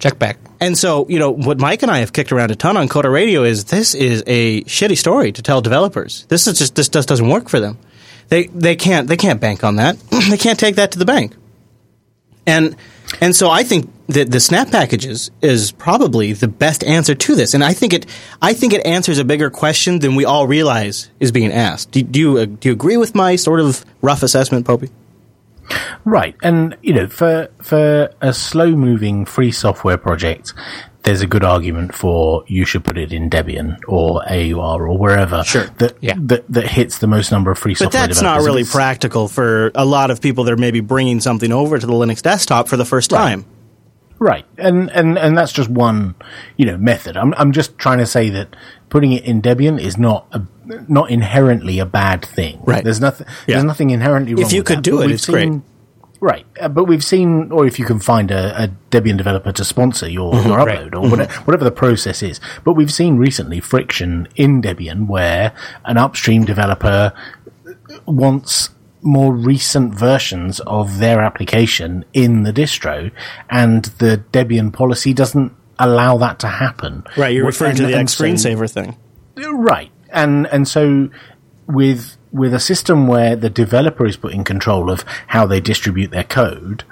Check 0.00 0.18
back. 0.18 0.38
And 0.60 0.76
so, 0.76 1.06
you 1.08 1.18
know, 1.18 1.30
what 1.30 1.60
Mike 1.60 1.82
and 1.82 1.90
I 1.90 1.98
have 1.98 2.12
kicked 2.12 2.32
around 2.32 2.50
a 2.50 2.56
ton 2.56 2.76
on 2.76 2.88
Coda 2.88 3.08
Radio 3.08 3.44
is 3.44 3.64
this 3.64 3.94
is 3.94 4.22
a 4.26 4.62
shitty 4.62 4.98
story 4.98 5.32
to 5.32 5.42
tell 5.42 5.60
developers. 5.60 6.26
This 6.28 6.46
is 6.46 6.58
just 6.58 6.74
this 6.74 6.88
just 6.88 7.08
doesn't 7.08 7.28
work 7.28 7.48
for 7.48 7.60
them. 7.60 7.78
They 8.28 8.48
they 8.48 8.74
can't 8.76 9.08
they 9.08 9.16
can't 9.16 9.40
bank 9.40 9.62
on 9.62 9.76
that. 9.76 9.98
they 10.30 10.38
can't 10.38 10.58
take 10.58 10.76
that 10.76 10.92
to 10.92 10.98
the 10.98 11.04
bank. 11.04 11.34
And 12.46 12.76
and 13.20 13.36
so 13.36 13.50
I 13.50 13.62
think 13.62 13.90
that 14.08 14.30
the 14.30 14.40
snap 14.40 14.70
packages 14.70 15.30
is 15.40 15.72
probably 15.72 16.32
the 16.32 16.48
best 16.48 16.82
answer 16.84 17.14
to 17.14 17.34
this. 17.34 17.54
And 17.54 17.62
I 17.62 17.72
think 17.72 17.92
it 17.92 18.06
I 18.40 18.54
think 18.54 18.72
it 18.72 18.84
answers 18.86 19.18
a 19.18 19.24
bigger 19.24 19.50
question 19.50 19.98
than 20.00 20.14
we 20.14 20.24
all 20.24 20.46
realize 20.46 21.10
is 21.20 21.32
being 21.32 21.52
asked. 21.52 21.92
Do, 21.92 22.02
do 22.02 22.20
you 22.20 22.38
uh, 22.38 22.44
do 22.46 22.68
you 22.68 22.72
agree 22.72 22.96
with 22.96 23.14
my 23.14 23.36
sort 23.36 23.60
of 23.60 23.84
rough 24.00 24.22
assessment, 24.22 24.66
Popey? 24.66 24.90
Right, 26.04 26.36
and 26.42 26.76
you 26.82 26.92
know, 26.92 27.06
for 27.06 27.48
for 27.62 28.10
a 28.20 28.32
slow 28.32 28.72
moving 28.72 29.24
free 29.24 29.52
software 29.52 29.96
project, 29.96 30.52
there's 31.04 31.20
a 31.22 31.26
good 31.26 31.44
argument 31.44 31.94
for 31.94 32.44
you 32.46 32.64
should 32.64 32.84
put 32.84 32.98
it 32.98 33.12
in 33.12 33.30
Debian 33.30 33.78
or 33.88 34.22
AUR 34.28 34.86
or 34.86 34.98
wherever 34.98 35.42
Sure. 35.44 35.66
that, 35.78 35.96
that 36.00 36.44
that 36.48 36.66
hits 36.68 36.98
the 36.98 37.06
most 37.06 37.30
number 37.32 37.50
of 37.50 37.58
free 37.58 37.72
But 37.72 37.78
software. 37.78 38.02
But 38.02 38.06
that's 38.08 38.22
not 38.22 38.40
really 38.40 38.64
practical 38.64 39.28
for 39.28 39.70
a 39.74 39.84
lot 39.84 40.10
of 40.10 40.20
people 40.20 40.44
that 40.44 40.52
are 40.52 40.56
maybe 40.56 40.80
bringing 40.80 41.20
something 41.20 41.52
over 41.52 41.78
to 41.78 41.86
the 41.86 41.92
Linux 41.92 42.22
desktop 42.22 42.68
for 42.68 42.76
the 42.76 42.84
first 42.84 43.10
time. 43.10 43.44
Right, 44.22 44.44
and 44.56 44.88
and 44.92 45.18
and 45.18 45.36
that's 45.36 45.50
just 45.52 45.68
one, 45.68 46.14
you 46.56 46.64
know, 46.64 46.76
method. 46.76 47.16
I'm 47.16 47.34
I'm 47.34 47.50
just 47.50 47.76
trying 47.76 47.98
to 47.98 48.06
say 48.06 48.30
that 48.30 48.54
putting 48.88 49.10
it 49.12 49.24
in 49.24 49.42
Debian 49.42 49.80
is 49.80 49.98
not 49.98 50.28
a, 50.30 50.42
not 50.86 51.10
inherently 51.10 51.80
a 51.80 51.86
bad 51.86 52.24
thing. 52.24 52.60
Right. 52.64 52.84
There's 52.84 53.00
nothing. 53.00 53.26
Yeah. 53.48 53.54
There's 53.56 53.64
nothing 53.64 53.90
inherently 53.90 54.34
wrong. 54.34 54.44
If 54.46 54.52
you 54.52 54.62
could 54.62 54.78
that, 54.78 54.84
do 54.84 55.02
it, 55.02 55.10
it's 55.10 55.26
great. 55.26 55.50
Right, 56.20 56.46
uh, 56.60 56.68
but 56.68 56.84
we've 56.84 57.02
seen, 57.02 57.50
or 57.50 57.66
if 57.66 57.80
you 57.80 57.84
can 57.84 57.98
find 57.98 58.30
a, 58.30 58.62
a 58.62 58.68
Debian 58.92 59.16
developer 59.16 59.50
to 59.50 59.64
sponsor 59.64 60.08
your, 60.08 60.32
Mhm. 60.34 60.46
your 60.46 60.56
Right. 60.58 60.78
upload, 60.78 60.94
or 60.94 61.02
Mhm. 61.04 61.10
whatever, 61.10 61.32
whatever 61.46 61.64
the 61.64 61.72
process 61.72 62.22
is. 62.22 62.38
But 62.62 62.74
we've 62.74 62.92
seen 62.92 63.16
recently 63.16 63.58
friction 63.58 64.28
in 64.36 64.62
Debian 64.62 65.08
where 65.08 65.50
an 65.84 65.96
upstream 65.98 66.44
developer 66.44 67.12
wants 68.06 68.70
more 69.02 69.34
recent 69.34 69.94
versions 69.94 70.60
of 70.60 70.98
their 70.98 71.20
application 71.20 72.04
in 72.12 72.44
the 72.44 72.52
distro, 72.52 73.10
and 73.50 73.84
the 73.98 74.22
Debian 74.32 74.72
policy 74.72 75.12
doesn't 75.12 75.52
allow 75.78 76.16
that 76.18 76.38
to 76.40 76.48
happen. 76.48 77.04
Right, 77.16 77.34
you're 77.34 77.46
referring 77.46 77.76
to 77.76 77.82
the 77.86 77.92
and 77.92 78.02
X 78.02 78.14
screensaver 78.14 78.70
thing. 78.70 78.96
Right. 79.36 79.90
And 80.10 80.46
and 80.48 80.68
so 80.68 81.08
with 81.66 82.16
with 82.32 82.54
a 82.54 82.60
system 82.60 83.06
where 83.06 83.36
the 83.36 83.50
developer 83.50 84.06
is 84.06 84.16
put 84.16 84.32
in 84.32 84.44
control 84.44 84.90
of 84.90 85.04
how 85.28 85.46
they 85.46 85.60
distribute 85.60 86.10
their 86.10 86.24
code 86.24 86.84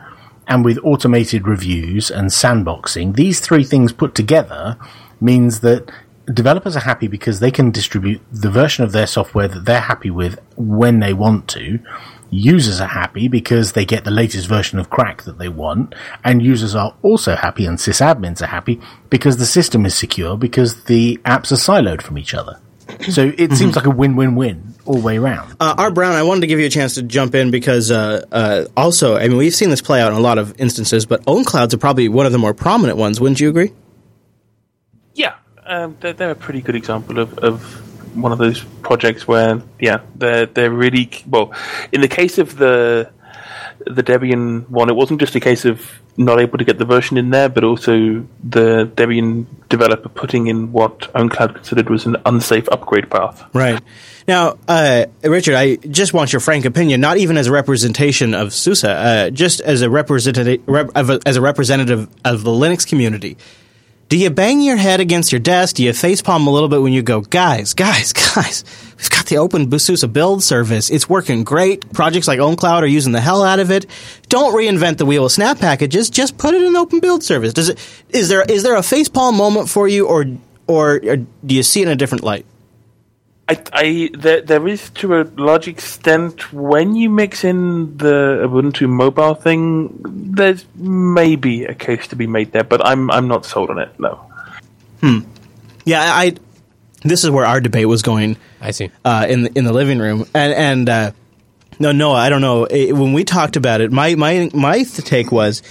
and 0.47 0.65
with 0.65 0.78
automated 0.82 1.47
reviews 1.47 2.11
and 2.11 2.28
sandboxing, 2.31 3.15
these 3.15 3.41
three 3.41 3.65
things 3.65 3.93
put 3.93 4.15
together 4.15 4.77
means 5.20 5.61
that 5.61 5.91
developers 6.32 6.77
are 6.77 6.81
happy 6.81 7.09
because 7.09 7.40
they 7.40 7.51
can 7.51 7.70
distribute 7.70 8.20
the 8.31 8.51
version 8.51 8.85
of 8.85 8.93
their 8.93 9.07
software 9.07 9.48
that 9.48 9.65
they're 9.65 9.81
happy 9.81 10.11
with 10.11 10.39
when 10.57 11.01
they 11.01 11.12
want 11.12 11.48
to. 11.48 11.81
Users 12.31 12.81
are 12.81 12.89
happy 12.89 13.27
because 13.27 13.73
they 13.73 13.85
get 13.85 14.05
the 14.05 14.11
latest 14.11 14.47
version 14.47 14.78
of 14.78 14.89
crack 14.89 15.23
that 15.24 15.39
they 15.39 15.48
want, 15.48 15.94
and 16.23 16.40
users 16.43 16.77
are 16.77 16.94
also 17.02 17.35
happy 17.35 17.66
and 17.66 17.78
sysadmins 17.78 18.40
are 18.40 18.47
happy 18.47 18.81
because 19.09 19.39
the 19.39 19.47
system 19.47 19.85
is 19.85 19.97
secure 19.97 20.36
because 20.36 20.85
the 20.85 21.19
apps 21.24 21.51
are 21.51 21.57
siloed 21.57 22.02
from 22.02 22.19
each 22.19 22.32
other. 22.32 22.61
So 23.11 23.32
it 23.36 23.52
seems 23.52 23.77
like 23.77 23.86
a 23.86 23.90
win-win-win 23.90 24.74
all 24.85 24.94
the 24.94 25.01
way 25.01 25.16
around. 25.16 25.57
Uh, 25.61 25.74
R. 25.78 25.90
Brown, 25.90 26.15
I 26.15 26.23
wanted 26.23 26.43
to 26.43 26.47
give 26.48 26.59
you 26.59 26.66
a 26.66 26.70
chance 26.70 26.94
to 26.94 27.02
jump 27.02 27.35
in 27.35 27.51
because 27.51 27.90
uh, 27.90 28.24
uh, 28.32 28.65
also, 28.77 29.16
I 29.16 29.28
mean, 29.28 29.36
we've 29.36 29.55
seen 29.55 29.70
this 29.70 29.81
play 29.81 30.01
out 30.01 30.12
in 30.12 30.19
a 30.19 30.20
lot 30.20 30.39
of 30.39 30.59
instances, 30.61 31.07
but 31.07 31.24
OwnClouds 31.24 31.73
are 31.73 31.78
probably 31.78 32.09
one 32.09 32.27
of 32.27 32.32
the 32.32 32.39
more 32.39 32.55
prominent 32.55 32.98
ones. 32.98 33.20
Wouldn't 33.20 33.40
you 33.40 33.48
agree? 33.48 33.73
Yeah, 35.15 35.35
um, 35.70 35.97
they're, 36.01 36.12
they're 36.12 36.30
a 36.32 36.34
pretty 36.34 36.60
good 36.60 36.74
example 36.74 37.18
of, 37.18 37.38
of 37.38 38.16
one 38.16 38.32
of 38.32 38.38
those 38.38 38.62
projects 38.82 39.26
where, 39.26 39.62
yeah, 39.78 40.01
they're 40.16 40.47
they're 40.47 40.70
really 40.70 41.10
well. 41.26 41.52
In 41.92 42.01
the 42.01 42.09
case 42.09 42.38
of 42.38 42.56
the 42.56 43.10
the 43.86 44.02
Debian 44.02 44.68
one, 44.68 44.90
it 44.90 44.97
wasn't 44.97 45.20
just 45.20 45.34
a 45.36 45.40
case 45.40 45.64
of 45.64 45.90
not 46.16 46.40
able 46.40 46.59
to 46.59 46.64
get 46.64 46.76
the 46.76 46.84
version 46.84 47.16
in 47.16 47.30
there, 47.30 47.48
but 47.48 47.64
also 47.64 48.26
the 48.42 48.90
Debian 48.94 49.47
developer 49.68 50.09
putting 50.09 50.48
in 50.48 50.72
what 50.72 50.98
OwnCloud 51.14 51.55
considered 51.55 51.88
was 51.88 52.05
an 52.05 52.16
unsafe 52.26 52.68
upgrade 52.68 53.09
path. 53.09 53.42
Right. 53.55 53.80
Now, 54.28 54.59
uh, 54.68 55.06
Richard, 55.22 55.55
I 55.55 55.76
just 55.76 56.12
want 56.12 56.32
your 56.32 56.40
frank 56.40 56.66
opinion, 56.66 57.01
not 57.01 57.16
even 57.16 57.38
as 57.38 57.47
a 57.47 57.52
representation 57.52 58.34
of 58.34 58.52
SUSE, 58.52 58.84
uh, 58.84 59.30
just 59.32 59.60
as 59.62 59.80
a 59.80 59.88
representative, 59.88 60.62
rep, 60.66 60.90
as 60.94 61.36
a 61.36 61.40
representative 61.40 62.09
of 62.24 62.42
the 62.42 62.51
Linux 62.51 62.86
community. 62.86 63.38
Do 64.11 64.19
you 64.19 64.28
bang 64.28 64.61
your 64.61 64.77
head 64.77 64.99
against 64.99 65.31
your 65.31 65.39
desk? 65.39 65.77
Do 65.77 65.85
you 65.85 65.93
facepalm 65.93 66.49
a 66.49 66.51
little 66.51 66.69
bit 66.69 66.82
when 66.82 66.93
you 66.93 67.01
go, 67.01 67.20
guys, 67.20 67.74
guys, 67.74 68.12
guys? 68.35 68.65
We've 68.99 69.09
got 69.09 69.27
the 69.27 69.37
open 69.37 69.70
SUSE 69.78 70.05
build 70.07 70.43
service. 70.43 70.91
It's 70.91 71.09
working 71.09 71.45
great. 71.45 71.93
Projects 71.93 72.27
like 72.27 72.41
OwnCloud 72.41 72.82
are 72.82 72.87
using 72.87 73.12
the 73.12 73.20
hell 73.20 73.45
out 73.45 73.61
of 73.61 73.70
it. 73.70 73.87
Don't 74.28 74.53
reinvent 74.53 74.97
the 74.97 75.07
wheel 75.07 75.23
with 75.23 75.31
Snap 75.31 75.61
packages. 75.61 76.11
Just 76.11 76.39
put 76.39 76.55
it 76.55 76.62
in 76.62 76.74
open 76.74 76.99
build 76.99 77.23
service. 77.23 77.53
Does 77.53 77.69
it? 77.69 77.78
Is 78.09 78.28
there 78.28 78.43
is 78.43 78.65
there 78.65 78.74
a 78.74 78.81
facepalm 78.81 79.37
moment 79.37 79.69
for 79.69 79.87
you, 79.87 80.09
or 80.09 80.24
or, 80.66 80.97
or 80.97 81.16
do 81.16 81.55
you 81.55 81.62
see 81.62 81.82
it 81.82 81.87
in 81.87 81.93
a 81.93 81.97
different 81.97 82.24
light? 82.24 82.47
I, 83.51 83.62
I 83.72 84.10
there, 84.16 84.40
there 84.43 84.68
is 84.68 84.90
to 84.90 85.20
a 85.20 85.22
large 85.36 85.66
extent 85.66 86.52
when 86.52 86.94
you 86.94 87.10
mix 87.10 87.43
in 87.44 87.97
the 87.97 88.43
Ubuntu 88.47 88.89
mobile 88.89 89.35
thing, 89.35 90.01
there's 90.06 90.64
maybe 90.77 91.64
a 91.64 91.74
case 91.74 92.06
to 92.09 92.16
be 92.16 92.27
made 92.28 92.52
there, 92.52 92.64
but 92.64 92.85
I'm 92.86 93.10
I'm 93.10 93.27
not 93.27 93.44
sold 93.44 93.70
on 93.70 93.78
it. 93.78 93.90
No. 93.98 94.20
Hmm. 95.01 95.20
Yeah, 95.85 96.01
I. 96.01 96.24
I- 96.27 96.36
This 97.02 97.24
is 97.24 97.31
where 97.31 97.47
our 97.47 97.60
debate 97.62 97.89
was 97.89 98.02
going. 98.02 98.36
I 98.60 98.72
see. 98.72 98.90
Uh, 99.06 99.24
in 99.27 99.44
the, 99.44 99.51
in 99.59 99.64
the 99.64 99.72
living 99.72 99.98
room, 99.98 100.27
and 100.35 100.52
and 100.52 100.89
uh, 100.89 101.10
no, 101.78 101.93
no, 101.93 102.12
I 102.12 102.28
don't 102.28 102.43
know. 102.43 102.64
Eh, 102.64 102.93
when 102.93 103.14
we 103.14 103.24
talked 103.24 103.56
about 103.56 103.81
it, 103.81 103.90
my 103.90 104.14
my 104.16 104.51
my 104.52 104.85
take 104.85 105.32
was. 105.32 105.62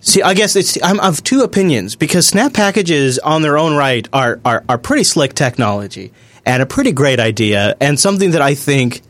See, 0.00 0.20
I 0.22 0.34
guess 0.34 0.56
it's 0.56 0.76
I'm 0.82 0.98
of 1.00 1.22
two 1.22 1.42
opinions 1.42 1.96
because 1.96 2.26
Snap 2.26 2.52
packages 2.52 3.18
on 3.20 3.42
their 3.42 3.56
own 3.56 3.76
right 3.76 4.08
are, 4.12 4.40
are 4.44 4.64
are 4.68 4.78
pretty 4.78 5.04
slick 5.04 5.34
technology 5.34 6.10
and 6.44 6.62
a 6.62 6.66
pretty 6.66 6.92
great 6.92 7.20
idea 7.20 7.76
and 7.80 7.98
something 7.98 8.32
that 8.32 8.42
I 8.42 8.54
think 8.54 9.02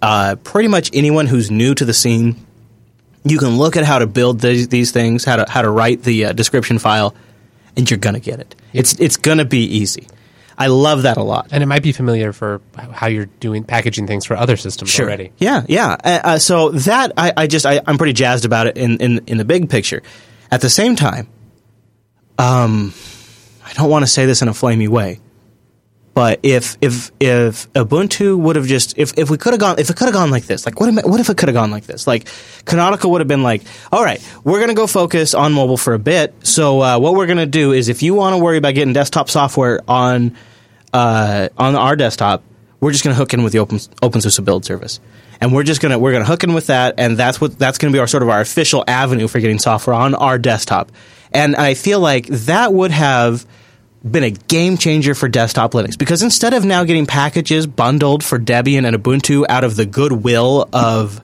uh, 0.00 0.36
pretty 0.42 0.68
much 0.68 0.90
anyone 0.92 1.26
who's 1.26 1.50
new 1.50 1.74
to 1.74 1.84
the 1.84 1.94
scene 1.94 2.36
you 3.26 3.38
can 3.38 3.56
look 3.56 3.76
at 3.76 3.84
how 3.84 3.98
to 4.00 4.06
build 4.06 4.40
these, 4.40 4.68
these 4.68 4.92
things, 4.92 5.24
how 5.24 5.36
to 5.36 5.50
how 5.50 5.62
to 5.62 5.70
write 5.70 6.02
the 6.02 6.26
uh, 6.26 6.32
description 6.34 6.78
file, 6.78 7.14
and 7.74 7.90
you're 7.90 7.96
gonna 7.98 8.20
get 8.20 8.38
it. 8.38 8.54
It's 8.74 9.00
it's 9.00 9.16
gonna 9.16 9.46
be 9.46 9.64
easy. 9.64 10.06
I 10.58 10.66
love 10.68 11.02
that 11.02 11.16
a 11.16 11.22
lot. 11.22 11.48
And 11.50 11.62
it 11.62 11.66
might 11.66 11.82
be 11.82 11.90
familiar 11.92 12.32
for 12.32 12.60
how 12.76 13.06
you're 13.08 13.26
doing 13.26 13.64
packaging 13.64 14.06
things 14.06 14.24
for 14.24 14.36
other 14.36 14.56
systems 14.56 14.90
Sure. 14.90 15.04
already. 15.06 15.32
Yeah, 15.38 15.64
yeah. 15.68 15.96
Uh, 16.04 16.20
uh, 16.22 16.38
so 16.38 16.70
that 16.70 17.12
I, 17.16 17.32
I 17.36 17.46
just 17.48 17.64
I, 17.66 17.80
I'm 17.86 17.96
pretty 17.98 18.12
jazzed 18.12 18.44
about 18.44 18.66
it 18.68 18.76
in, 18.76 18.98
in 18.98 19.24
in 19.26 19.38
the 19.38 19.44
big 19.44 19.70
picture. 19.70 20.02
At 20.50 20.60
the 20.60 20.70
same 20.70 20.94
time, 20.94 21.26
um, 22.38 22.92
I 23.64 23.72
don't 23.72 23.90
want 23.90 24.02
to 24.04 24.06
say 24.06 24.26
this 24.26 24.42
in 24.42 24.48
a 24.48 24.52
flamey 24.52 24.88
way, 24.88 25.18
but 26.14 26.38
if 26.44 26.76
if 26.80 27.10
if 27.18 27.70
Ubuntu 27.72 28.38
would 28.38 28.54
have 28.54 28.66
just 28.66 28.96
if, 28.96 29.18
if 29.18 29.30
we 29.30 29.36
could 29.36 29.52
have 29.52 29.60
gone 29.60 29.78
if 29.80 29.90
it 29.90 29.96
could 29.96 30.04
have 30.06 30.14
gone 30.14 30.30
like 30.30 30.44
this, 30.44 30.64
like 30.64 30.78
what 30.78 30.88
if, 30.88 31.04
what 31.04 31.18
if 31.18 31.28
it 31.28 31.36
could 31.36 31.48
have 31.48 31.54
gone 31.54 31.72
like 31.72 31.84
this? 31.86 32.06
Like 32.06 32.28
Canonical 32.64 33.10
would 33.10 33.20
have 33.20 33.28
been 33.28 33.42
like, 33.42 33.62
all 33.90 34.04
right, 34.04 34.24
we're 34.44 34.60
gonna 34.60 34.74
go 34.74 34.86
focus 34.86 35.34
on 35.34 35.52
mobile 35.52 35.76
for 35.76 35.92
a 35.92 35.98
bit. 35.98 36.32
So 36.46 36.80
uh, 36.80 36.98
what 37.00 37.14
we're 37.14 37.26
gonna 37.26 37.46
do 37.46 37.72
is 37.72 37.88
if 37.88 38.02
you 38.02 38.14
want 38.14 38.34
to 38.34 38.42
worry 38.42 38.58
about 38.58 38.74
getting 38.74 38.94
desktop 38.94 39.28
software 39.28 39.80
on 39.88 40.36
uh, 40.92 41.48
on 41.58 41.74
our 41.74 41.96
desktop, 41.96 42.44
we're 42.78 42.92
just 42.92 43.02
to 43.14 43.18
hook 43.18 43.34
in 43.34 43.42
with 43.42 43.52
the 43.52 43.58
open 43.58 43.78
OpenSUSE 43.78 44.44
build 44.44 44.64
service, 44.64 45.00
and 45.40 45.52
we're 45.52 45.64
just 45.64 45.80
to 45.80 45.98
we're 45.98 46.12
to 46.22 46.24
hook 46.24 46.44
in 46.44 46.54
with 46.54 46.68
that, 46.68 46.94
and 46.98 47.16
that's 47.16 47.40
what 47.40 47.58
that's 47.58 47.78
to 47.92 47.96
be 47.96 47.98
our 47.98 48.06
sort 48.06 48.22
of 48.22 48.28
our 48.28 48.40
official 48.40 48.84
avenue 48.86 49.26
for 49.26 49.40
getting 49.40 49.58
software 49.58 49.94
on 49.94 50.14
our 50.14 50.38
desktop. 50.38 50.92
And 51.32 51.56
I 51.56 51.74
feel 51.74 51.98
like 51.98 52.26
that 52.28 52.72
would 52.72 52.92
have 52.92 53.44
been 54.08 54.24
a 54.24 54.30
game 54.30 54.76
changer 54.76 55.14
for 55.14 55.28
desktop 55.28 55.72
Linux 55.72 55.96
because 55.98 56.22
instead 56.22 56.52
of 56.52 56.64
now 56.64 56.84
getting 56.84 57.06
packages 57.06 57.66
bundled 57.66 58.22
for 58.22 58.38
Debian 58.38 58.86
and 58.86 58.96
Ubuntu 58.96 59.46
out 59.48 59.64
of 59.64 59.76
the 59.76 59.86
goodwill 59.86 60.68
of 60.72 61.22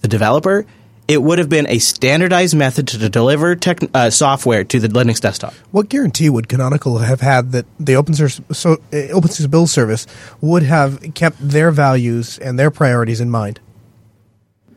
the 0.00 0.08
developer, 0.08 0.64
it 1.08 1.22
would 1.22 1.38
have 1.38 1.48
been 1.48 1.68
a 1.68 1.78
standardized 1.78 2.56
method 2.56 2.88
to 2.88 3.08
deliver 3.08 3.54
tech, 3.54 3.80
uh, 3.92 4.08
software 4.08 4.64
to 4.64 4.80
the 4.80 4.88
Linux 4.88 5.20
desktop. 5.20 5.52
What 5.70 5.88
guarantee 5.88 6.30
would 6.30 6.48
Canonical 6.48 6.98
have 6.98 7.20
had 7.20 7.52
that 7.52 7.66
the 7.78 7.96
open 7.96 8.14
source 8.14 8.40
so, 8.52 8.78
uh, 8.92 8.96
open 9.12 9.30
source 9.30 9.46
build 9.46 9.68
service 9.68 10.06
would 10.40 10.62
have 10.62 11.14
kept 11.14 11.36
their 11.38 11.70
values 11.70 12.38
and 12.38 12.58
their 12.58 12.70
priorities 12.70 13.20
in 13.20 13.30
mind? 13.30 13.60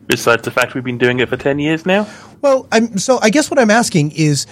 Besides 0.08 0.42
the 0.42 0.50
fact 0.50 0.74
we've 0.74 0.84
been 0.84 0.98
doing 0.98 1.20
it 1.20 1.28
for 1.28 1.36
ten 1.36 1.58
years 1.58 1.86
now. 1.86 2.06
Well, 2.42 2.68
I'm 2.70 2.98
so 2.98 3.18
I 3.22 3.30
guess 3.30 3.50
what 3.50 3.58
I'm 3.58 3.70
asking 3.70 4.12
is 4.12 4.46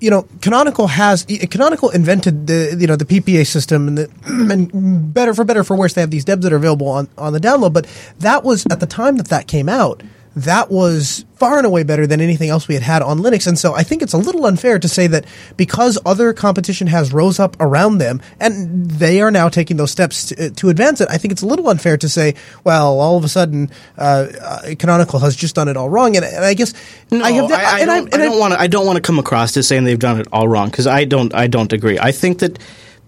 you 0.00 0.10
know, 0.10 0.26
Canonical 0.40 0.86
has 0.86 1.26
eh, 1.28 1.46
Canonical 1.46 1.90
invented 1.90 2.46
the 2.46 2.76
you 2.78 2.86
know 2.86 2.96
the 2.96 3.04
PPA 3.04 3.46
system 3.46 3.86
and 3.88 3.98
the 3.98 4.10
and 4.26 5.14
better 5.14 5.34
for 5.34 5.44
better 5.44 5.62
for 5.62 5.76
worse 5.76 5.92
they 5.92 6.00
have 6.00 6.10
these 6.10 6.24
debs 6.24 6.42
that 6.42 6.52
are 6.52 6.56
available 6.56 6.88
on 6.88 7.08
on 7.16 7.32
the 7.32 7.40
download. 7.40 7.72
But 7.72 7.86
that 8.18 8.42
was 8.42 8.66
at 8.70 8.80
the 8.80 8.86
time 8.86 9.16
that 9.16 9.28
that 9.28 9.46
came 9.46 9.68
out 9.68 10.02
that 10.36 10.70
was 10.70 11.24
far 11.34 11.56
and 11.58 11.66
away 11.66 11.82
better 11.82 12.06
than 12.06 12.20
anything 12.20 12.50
else 12.50 12.68
we 12.68 12.74
had 12.74 12.82
had 12.82 13.02
on 13.02 13.18
Linux. 13.18 13.46
And 13.46 13.58
so 13.58 13.74
I 13.74 13.82
think 13.82 14.02
it's 14.02 14.12
a 14.12 14.18
little 14.18 14.46
unfair 14.46 14.78
to 14.78 14.88
say 14.88 15.06
that 15.08 15.24
because 15.56 15.98
other 16.04 16.32
competition 16.32 16.86
has 16.86 17.12
rose 17.12 17.40
up 17.40 17.56
around 17.58 17.98
them 17.98 18.20
and 18.38 18.90
they 18.90 19.20
are 19.20 19.30
now 19.30 19.48
taking 19.48 19.76
those 19.76 19.90
steps 19.90 20.26
to, 20.26 20.50
to 20.50 20.68
advance 20.68 21.00
it, 21.00 21.08
I 21.10 21.18
think 21.18 21.32
it's 21.32 21.42
a 21.42 21.46
little 21.46 21.68
unfair 21.68 21.96
to 21.96 22.08
say, 22.08 22.34
well, 22.62 23.00
all 23.00 23.16
of 23.16 23.24
a 23.24 23.28
sudden, 23.28 23.70
uh, 23.98 24.28
uh, 24.40 24.74
Canonical 24.78 25.18
has 25.18 25.34
just 25.34 25.54
done 25.54 25.68
it 25.68 25.76
all 25.76 25.88
wrong. 25.88 26.14
And, 26.16 26.24
and 26.24 26.44
I 26.44 26.54
guess 26.54 26.74
no, 27.10 27.24
I 27.24 27.32
have, 27.32 27.50
I, 27.50 27.56
I, 27.56 27.84
don't, 27.84 28.14
I 28.14 28.18
don't 28.18 28.38
want 28.38 28.54
to. 28.54 28.60
I 28.60 28.66
don't 28.66 28.86
want 28.86 28.96
to 28.96 29.02
come 29.02 29.18
across 29.18 29.56
as 29.56 29.66
saying 29.66 29.84
they've 29.84 29.98
done 29.98 30.20
it 30.20 30.28
all 30.32 30.46
wrong 30.46 30.70
because 30.70 30.86
I 30.86 31.04
don't. 31.04 31.34
I 31.34 31.46
don't 31.46 31.72
agree. 31.72 31.98
I 31.98 32.12
think 32.12 32.38
that 32.40 32.58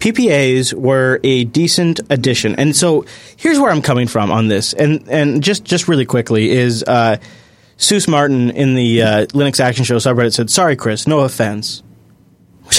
PPAs 0.03 0.73
were 0.73 1.21
a 1.23 1.45
decent 1.45 2.01
addition. 2.09 2.55
And 2.55 2.75
so 2.75 3.05
here's 3.37 3.57
where 3.57 3.71
I'm 3.71 3.81
coming 3.81 4.07
from 4.07 4.31
on 4.31 4.49
this. 4.49 4.73
And 4.73 5.07
and 5.07 5.41
just 5.41 5.63
just 5.63 5.87
really 5.87 6.03
quickly 6.05 6.49
is 6.51 6.83
uh, 6.83 7.15
Seuss 7.77 8.05
Martin 8.05 8.49
in 8.49 8.75
the 8.75 9.01
uh, 9.01 9.25
Linux 9.27 9.61
Action 9.61 9.85
Show 9.85 9.95
subreddit 9.95 10.33
said, 10.33 10.49
"Sorry, 10.49 10.75
Chris, 10.75 11.07
no 11.07 11.21
offense." 11.21 11.83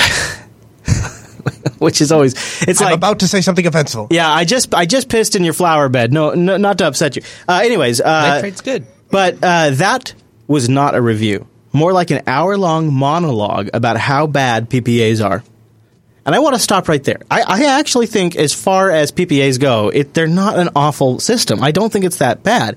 Which 1.79 2.03
is 2.03 2.13
always 2.13 2.35
it's 2.69 2.83
I'm 2.83 2.89
like 2.89 2.95
about 2.95 3.21
to 3.21 3.29
say 3.29 3.41
something 3.41 3.67
offensive. 3.67 4.09
Yeah, 4.11 4.31
I 4.31 4.45
just 4.45 4.75
I 4.75 4.85
just 4.85 5.09
pissed 5.09 5.35
in 5.35 5.45
your 5.45 5.55
flower 5.55 5.89
bed. 5.89 6.13
No, 6.13 6.35
no 6.35 6.59
not 6.59 6.77
to 6.79 6.87
upset 6.87 7.17
you. 7.17 7.23
Uh, 7.49 7.63
anyways, 7.65 8.03
uh, 8.03 8.43
Nitrate's 8.43 8.61
good, 8.61 8.87
but 9.11 9.39
uh, 9.43 9.71
that 9.71 10.13
was 10.47 10.69
not 10.69 10.95
a 10.95 11.01
review. 11.01 11.47
More 11.73 11.95
like 11.95 12.11
an 12.11 12.23
hour 12.27 12.59
long 12.59 12.93
monologue 12.93 13.71
about 13.73 13.97
how 13.97 14.27
bad 14.27 14.69
PPAs 14.69 15.25
are. 15.25 15.43
And 16.27 16.35
I 16.35 16.39
want 16.39 16.55
to 16.55 16.61
stop 16.61 16.89
right 16.89 17.03
there. 17.05 17.21
I, 17.31 17.43
I 17.43 17.65
actually 17.79 18.07
think, 18.07 18.35
as 18.37 18.55
far 18.55 18.91
as 18.91 19.13
PPAs 19.13 19.61
go, 19.61 19.91
it, 19.91 20.15
they're 20.15 20.27
not 20.27 20.59
an 20.59 20.71
awful 20.75 21.21
system. 21.21 21.63
I 21.63 21.71
don't 21.71 21.93
think 21.93 22.05
it's 22.05 22.17
that 22.19 22.43
bad. 22.43 22.77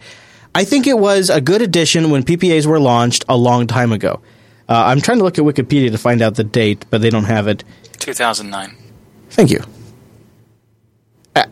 I 0.53 0.65
think 0.65 0.85
it 0.87 0.97
was 0.97 1.29
a 1.29 1.39
good 1.39 1.61
addition 1.61 2.09
when 2.09 2.23
PPAs 2.23 2.65
were 2.65 2.79
launched 2.79 3.23
a 3.29 3.37
long 3.37 3.67
time 3.67 3.91
ago. 3.93 4.21
Uh, 4.67 4.83
I'm 4.87 4.99
trying 4.99 5.19
to 5.19 5.23
look 5.23 5.37
at 5.37 5.45
Wikipedia 5.45 5.91
to 5.91 5.97
find 5.97 6.21
out 6.21 6.35
the 6.35 6.43
date, 6.43 6.85
but 6.89 7.01
they 7.01 7.09
don't 7.09 7.23
have 7.25 7.47
it. 7.47 7.63
2009. 7.99 8.75
Thank 9.29 9.51
you. 9.51 9.61
Uh, 11.35 11.45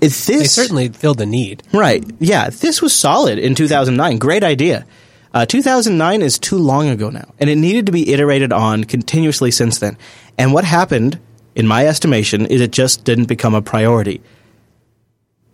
is 0.00 0.26
this 0.26 0.26
They 0.26 0.44
certainly 0.44 0.88
filled 0.90 1.18
the 1.18 1.26
need. 1.26 1.62
right? 1.72 2.04
Yeah, 2.20 2.50
this 2.50 2.82
was 2.82 2.92
solid 2.94 3.38
in 3.38 3.54
2009. 3.54 4.18
Great 4.18 4.44
idea. 4.44 4.86
Uh, 5.32 5.46
2009 5.46 6.22
is 6.22 6.38
too 6.38 6.58
long 6.58 6.88
ago 6.88 7.10
now, 7.10 7.34
and 7.40 7.50
it 7.50 7.56
needed 7.56 7.86
to 7.86 7.92
be 7.92 8.12
iterated 8.12 8.52
on 8.52 8.84
continuously 8.84 9.50
since 9.50 9.78
then. 9.78 9.96
And 10.38 10.52
what 10.52 10.64
happened, 10.64 11.18
in 11.54 11.66
my 11.66 11.86
estimation, 11.86 12.46
is 12.46 12.60
it 12.60 12.72
just 12.72 13.04
didn't 13.04 13.26
become 13.26 13.54
a 13.54 13.62
priority. 13.62 14.20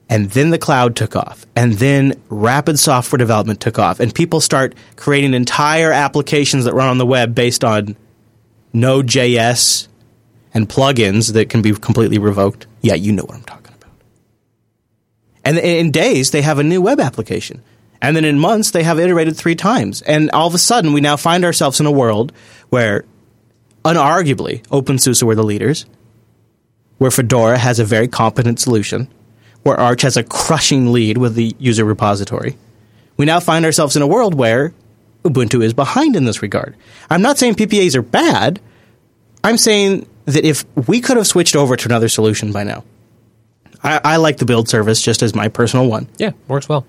And 0.09 0.31
then 0.31 0.51
the 0.51 0.59
cloud 0.59 0.97
took 0.97 1.15
off, 1.15 1.47
and 1.55 1.75
then 1.75 2.21
rapid 2.29 2.79
software 2.79 3.19
development 3.19 3.61
took 3.61 3.79
off, 3.79 4.01
and 4.01 4.13
people 4.15 4.41
start 4.41 4.75
creating 4.97 5.35
entire 5.35 5.93
applications 5.93 6.65
that 6.65 6.75
run 6.75 6.89
on 6.89 6.99
the 6.99 7.07
web 7.07 7.35
based 7.35 7.63
on 7.63 7.97
Node.js 8.73 9.87
and 10.53 10.69
plugins 10.69 11.33
that 11.35 11.49
can 11.49 11.63
be 11.63 11.73
completely 11.73 12.19
revoked. 12.19 12.67
Yeah, 12.81 12.95
you 12.95 13.13
know 13.13 13.23
what 13.23 13.37
I'm 13.37 13.45
talking 13.45 13.75
about. 13.75 13.93
And 15.45 15.59
in 15.59 15.93
days, 15.93 16.33
they 16.33 16.43
have 16.43 16.59
a 16.59 16.65
new 16.65 16.83
web 16.83 16.99
application. 16.99 17.63
And 18.03 18.17
then 18.17 18.25
in 18.25 18.39
months, 18.39 18.71
they 18.71 18.83
have 18.83 18.99
iterated 18.99 19.37
three 19.37 19.55
times. 19.55 20.03
And 20.03 20.31
all 20.33 20.47
of 20.49 20.55
a 20.55 20.59
sudden, 20.59 20.93
we 20.93 21.01
now 21.01 21.17
find 21.17 21.45
ourselves 21.45 21.79
in 21.79 21.87
a 21.87 21.91
world 21.93 22.33
where, 22.71 23.05
unarguably, 23.85 24.63
OpenSUSE 24.69 25.23
were 25.23 25.35
the 25.35 25.43
leaders, 25.43 25.87
where 26.99 27.11
Fedora 27.11 27.59
has 27.59 27.79
a 27.79 27.85
very 27.85 28.09
competent 28.09 28.61
solution, 28.61 29.09
where 29.63 29.79
Arch 29.79 30.03
has 30.03 30.17
a 30.17 30.23
crushing 30.23 30.93
lead 30.93 31.19
with 31.19 31.35
the 31.35 31.55
user 31.59 31.85
repository. 31.85 32.57
We 33.17 33.27
now 33.27 33.41
find 33.41 33.65
ourselves 33.65 33.97
in 33.97 34.03
a 34.03 34.07
world 34.07 34.35
where 34.35 34.73
Ubuntu 35.25 35.63
is 35.63 35.75
behind 35.75 36.17
in 36.17 36.25
this 36.25 36.41
regard. 36.43 36.77
I'm 37.11 37.23
not 37.23 37.39
saying 37.39 37.55
PPAs 37.57 37.95
are 37.95 38.03
bad. 38.03 38.61
I'm 39.45 39.59
saying 39.59 40.07
that 40.27 40.45
if 40.45 40.65
we 40.89 41.01
could 41.01 41.17
have 41.17 41.27
switched 41.27 41.57
over 41.57 41.77
to 41.77 41.89
another 41.89 42.09
solution 42.09 42.53
by 42.53 42.65
now, 42.65 42.85
I, 43.83 44.01
I 44.05 44.17
like 44.17 44.39
the 44.39 44.45
build 44.47 44.69
service 44.69 45.01
just 45.03 45.23
as 45.23 45.35
my 45.35 45.49
personal 45.49 45.87
one 45.89 46.07
Yeah, 46.19 46.33
works 46.49 46.69
well. 46.69 46.87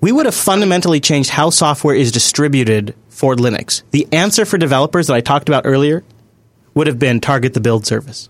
we 0.00 0.12
would 0.12 0.24
have 0.26 0.34
fundamentally 0.34 1.00
changed 1.00 1.30
how 1.30 1.50
software 1.50 1.94
is 1.94 2.10
distributed 2.12 2.94
for 3.10 3.34
Linux. 3.36 3.82
The 3.90 4.06
answer 4.12 4.44
for 4.46 4.56
developers 4.58 5.06
that 5.08 5.14
I 5.14 5.20
talked 5.20 5.48
about 5.48 5.66
earlier 5.66 6.02
would 6.74 6.86
have 6.86 6.98
been 6.98 7.20
target 7.20 7.54
the 7.54 7.60
build 7.60 7.86
service. 7.86 8.28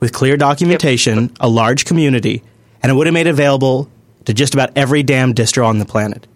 With 0.00 0.12
clear 0.12 0.36
documentation, 0.36 1.32
a 1.40 1.48
large 1.48 1.84
community, 1.84 2.42
and 2.82 2.90
it 2.90 2.94
would 2.94 3.06
have 3.06 3.14
made 3.14 3.26
it 3.26 3.30
available 3.30 3.88
to 4.24 4.34
just 4.34 4.54
about 4.54 4.70
every 4.76 5.02
damn 5.02 5.34
distro 5.34 5.66
on 5.66 5.78
the 5.78 5.84
planet. 5.84 6.26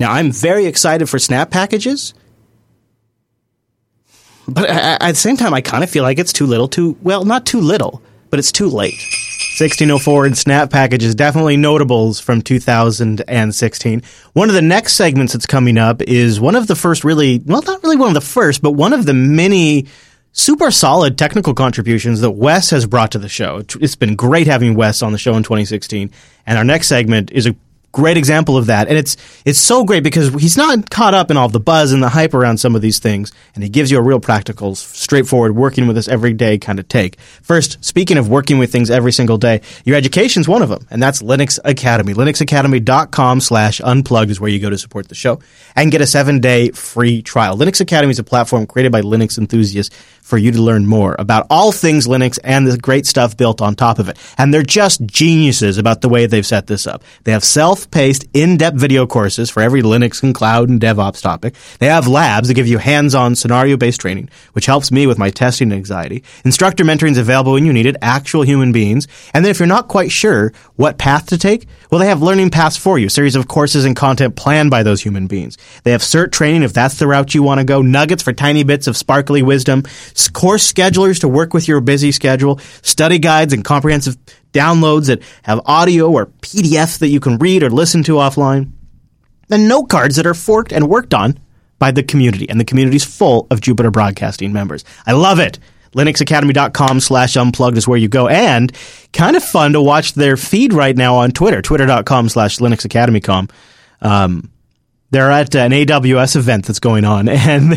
Now, 0.00 0.12
I'm 0.12 0.32
very 0.32 0.66
excited 0.66 1.08
for 1.08 1.18
snap 1.18 1.50
packages, 1.50 2.14
but 4.48 4.64
a- 4.68 5.02
at 5.02 5.10
the 5.12 5.14
same 5.14 5.36
time, 5.36 5.54
I 5.54 5.60
kind 5.60 5.84
of 5.84 5.90
feel 5.90 6.02
like 6.02 6.18
it's 6.18 6.32
too 6.32 6.46
little, 6.46 6.66
too, 6.68 6.96
well, 7.02 7.24
not 7.24 7.46
too 7.46 7.60
little, 7.60 8.02
but 8.32 8.38
it's 8.38 8.50
too 8.50 8.66
late. 8.68 8.94
1604 9.58 10.24
and 10.24 10.36
snap 10.36 10.70
Package 10.70 11.04
is 11.04 11.14
definitely 11.14 11.58
notables 11.58 12.18
from 12.18 12.40
2016 12.40 14.02
one 14.32 14.48
of 14.48 14.54
the 14.54 14.62
next 14.62 14.94
segments 14.94 15.34
that's 15.34 15.44
coming 15.44 15.76
up 15.76 16.00
is 16.00 16.40
one 16.40 16.56
of 16.56 16.66
the 16.66 16.74
first 16.74 17.04
really 17.04 17.42
well 17.44 17.60
not 17.66 17.82
really 17.82 17.98
one 17.98 18.08
of 18.08 18.14
the 18.14 18.20
first 18.22 18.62
but 18.62 18.70
one 18.70 18.94
of 18.94 19.04
the 19.04 19.12
many 19.12 19.86
super 20.32 20.70
solid 20.70 21.18
technical 21.18 21.52
contributions 21.52 22.22
that 22.22 22.30
wes 22.30 22.70
has 22.70 22.86
brought 22.86 23.12
to 23.12 23.18
the 23.18 23.28
show. 23.28 23.58
It's- 23.58 23.94
been 23.94 24.16
great 24.16 24.46
having 24.46 24.74
wes 24.74 25.02
on 25.02 25.12
the 25.12 25.18
show 25.18 25.36
in 25.36 25.42
2016 25.42 26.10
and 26.46 26.58
our 26.58 26.64
next 26.64 26.88
segment 26.88 27.30
is 27.30 27.46
a 27.46 27.54
great 27.92 28.16
example 28.16 28.56
of 28.56 28.66
that. 28.66 28.88
And 28.88 28.96
it's 28.96 29.16
it's 29.44 29.58
so 29.58 29.84
great 29.84 30.02
because 30.02 30.32
he's 30.34 30.56
not 30.56 30.90
caught 30.90 31.14
up 31.14 31.30
in 31.30 31.36
all 31.36 31.48
the 31.48 31.60
buzz 31.60 31.92
and 31.92 32.02
the 32.02 32.08
hype 32.08 32.34
around 32.34 32.58
some 32.58 32.74
of 32.74 32.82
these 32.82 32.98
things. 32.98 33.32
And 33.54 33.62
he 33.62 33.70
gives 33.70 33.90
you 33.90 33.98
a 33.98 34.02
real 34.02 34.20
practical 34.20 34.74
straightforward 34.74 35.54
working 35.54 35.86
with 35.86 35.96
us 35.96 36.08
every 36.08 36.32
day 36.32 36.58
kind 36.58 36.78
of 36.78 36.88
take. 36.88 37.20
First 37.42 37.84
speaking 37.84 38.18
of 38.18 38.28
working 38.28 38.58
with 38.58 38.72
things 38.72 38.90
every 38.90 39.12
single 39.12 39.38
day 39.38 39.60
your 39.84 39.96
education's 39.96 40.48
one 40.48 40.62
of 40.62 40.68
them. 40.68 40.86
And 40.90 41.02
that's 41.02 41.22
linux 41.22 41.58
academy. 41.64 42.14
Linuxacademy.com 42.14 43.40
slash 43.40 43.80
unplugged 43.80 44.30
is 44.30 44.40
where 44.40 44.50
you 44.50 44.58
go 44.58 44.70
to 44.70 44.78
support 44.78 45.08
the 45.08 45.14
show 45.14 45.40
and 45.76 45.92
get 45.92 46.00
a 46.00 46.06
seven 46.06 46.40
day 46.40 46.70
free 46.70 47.22
trial. 47.22 47.56
Linux 47.56 47.80
academy 47.80 48.10
is 48.10 48.18
a 48.18 48.24
platform 48.24 48.66
created 48.66 48.90
by 48.90 49.02
linux 49.02 49.38
enthusiasts 49.38 49.94
for 50.22 50.38
you 50.38 50.52
to 50.52 50.62
learn 50.62 50.86
more 50.86 51.14
about 51.18 51.46
all 51.50 51.72
things 51.72 52.06
Linux 52.06 52.38
and 52.42 52.66
the 52.66 52.78
great 52.78 53.06
stuff 53.06 53.36
built 53.36 53.60
on 53.60 53.74
top 53.74 53.98
of 53.98 54.08
it. 54.08 54.16
And 54.38 54.54
they're 54.54 54.62
just 54.62 55.04
geniuses 55.04 55.78
about 55.78 56.00
the 56.00 56.08
way 56.08 56.26
they've 56.26 56.46
set 56.46 56.68
this 56.68 56.86
up. 56.86 57.02
They 57.24 57.32
have 57.32 57.44
self-paced, 57.44 58.26
in-depth 58.32 58.78
video 58.78 59.06
courses 59.06 59.50
for 59.50 59.62
every 59.62 59.82
Linux 59.82 60.22
and 60.22 60.34
cloud 60.34 60.68
and 60.68 60.80
DevOps 60.80 61.20
topic. 61.20 61.54
They 61.80 61.86
have 61.86 62.08
labs 62.08 62.48
that 62.48 62.54
give 62.54 62.68
you 62.68 62.78
hands-on 62.78 63.34
scenario-based 63.34 64.00
training, 64.00 64.30
which 64.52 64.66
helps 64.66 64.90
me 64.90 65.06
with 65.06 65.18
my 65.18 65.30
testing 65.30 65.72
anxiety. 65.72 66.22
Instructor 66.44 66.84
mentoring 66.84 67.12
is 67.12 67.18
available 67.18 67.52
when 67.52 67.66
you 67.66 67.72
need 67.72 67.86
it, 67.86 67.96
actual 68.00 68.42
human 68.42 68.72
beings. 68.72 69.08
And 69.34 69.44
then 69.44 69.50
if 69.50 69.58
you're 69.58 69.66
not 69.66 69.88
quite 69.88 70.12
sure 70.12 70.52
what 70.76 70.98
path 70.98 71.26
to 71.26 71.38
take, 71.38 71.66
well, 71.90 71.98
they 71.98 72.06
have 72.06 72.22
learning 72.22 72.50
paths 72.50 72.76
for 72.76 72.98
you, 72.98 73.08
series 73.08 73.36
of 73.36 73.48
courses 73.48 73.84
and 73.84 73.96
content 73.96 74.36
planned 74.36 74.70
by 74.70 74.82
those 74.82 75.02
human 75.02 75.26
beings. 75.26 75.58
They 75.82 75.90
have 75.90 76.00
cert 76.00 76.32
training 76.32 76.62
if 76.62 76.72
that's 76.72 76.98
the 76.98 77.06
route 77.06 77.34
you 77.34 77.42
want 77.42 77.58
to 77.58 77.64
go, 77.64 77.82
nuggets 77.82 78.22
for 78.22 78.32
tiny 78.32 78.62
bits 78.62 78.86
of 78.86 78.96
sparkly 78.96 79.42
wisdom, 79.42 79.82
course 80.32 80.70
schedulers 80.70 81.20
to 81.20 81.28
work 81.28 81.54
with 81.54 81.68
your 81.68 81.80
busy 81.80 82.12
schedule, 82.12 82.58
study 82.82 83.18
guides 83.18 83.52
and 83.52 83.64
comprehensive 83.64 84.16
downloads 84.52 85.06
that 85.06 85.22
have 85.42 85.60
audio 85.66 86.10
or 86.10 86.26
PDF 86.26 86.98
that 86.98 87.08
you 87.08 87.20
can 87.20 87.38
read 87.38 87.62
or 87.62 87.70
listen 87.70 88.02
to 88.04 88.12
offline, 88.12 88.72
and 89.50 89.68
note 89.68 89.86
cards 89.88 90.16
that 90.16 90.26
are 90.26 90.34
forked 90.34 90.72
and 90.72 90.88
worked 90.88 91.14
on 91.14 91.38
by 91.78 91.90
the 91.90 92.02
community, 92.02 92.48
and 92.48 92.60
the 92.60 92.64
community's 92.64 93.04
full 93.04 93.46
of 93.50 93.60
Jupiter 93.60 93.90
Broadcasting 93.90 94.52
members. 94.52 94.84
I 95.04 95.12
love 95.12 95.40
it. 95.40 95.58
linuxacademy.com 95.96 97.00
slash 97.00 97.36
unplugged 97.36 97.76
is 97.76 97.88
where 97.88 97.98
you 97.98 98.08
go 98.08 98.28
and 98.28 98.72
kind 99.12 99.36
of 99.36 99.42
fun 99.42 99.72
to 99.72 99.82
watch 99.82 100.14
their 100.14 100.36
feed 100.36 100.72
right 100.72 100.96
now 100.96 101.16
on 101.16 101.32
twitter 101.32 101.60
twitter.com 101.60 102.30
slash 102.30 102.58
linuxacademycom 102.58 103.50
um, 104.00 104.50
they're 105.12 105.30
at 105.30 105.54
an 105.54 105.70
aws 105.72 106.36
event 106.36 106.64
that's 106.64 106.80
going 106.80 107.04
on 107.04 107.28
and 107.28 107.72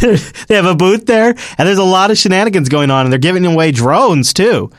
they 0.00 0.54
have 0.54 0.66
a 0.66 0.74
booth 0.74 1.06
there 1.06 1.30
and 1.30 1.66
there's 1.68 1.78
a 1.78 1.84
lot 1.84 2.10
of 2.10 2.18
shenanigans 2.18 2.68
going 2.68 2.90
on 2.90 3.06
and 3.06 3.12
they're 3.12 3.18
giving 3.18 3.44
away 3.44 3.72
drones 3.72 4.32
too. 4.32 4.70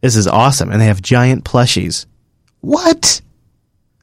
This 0.00 0.16
is 0.16 0.26
awesome 0.26 0.70
and 0.70 0.80
they 0.80 0.86
have 0.86 1.02
giant 1.02 1.44
plushies. 1.44 2.06
What? 2.60 3.20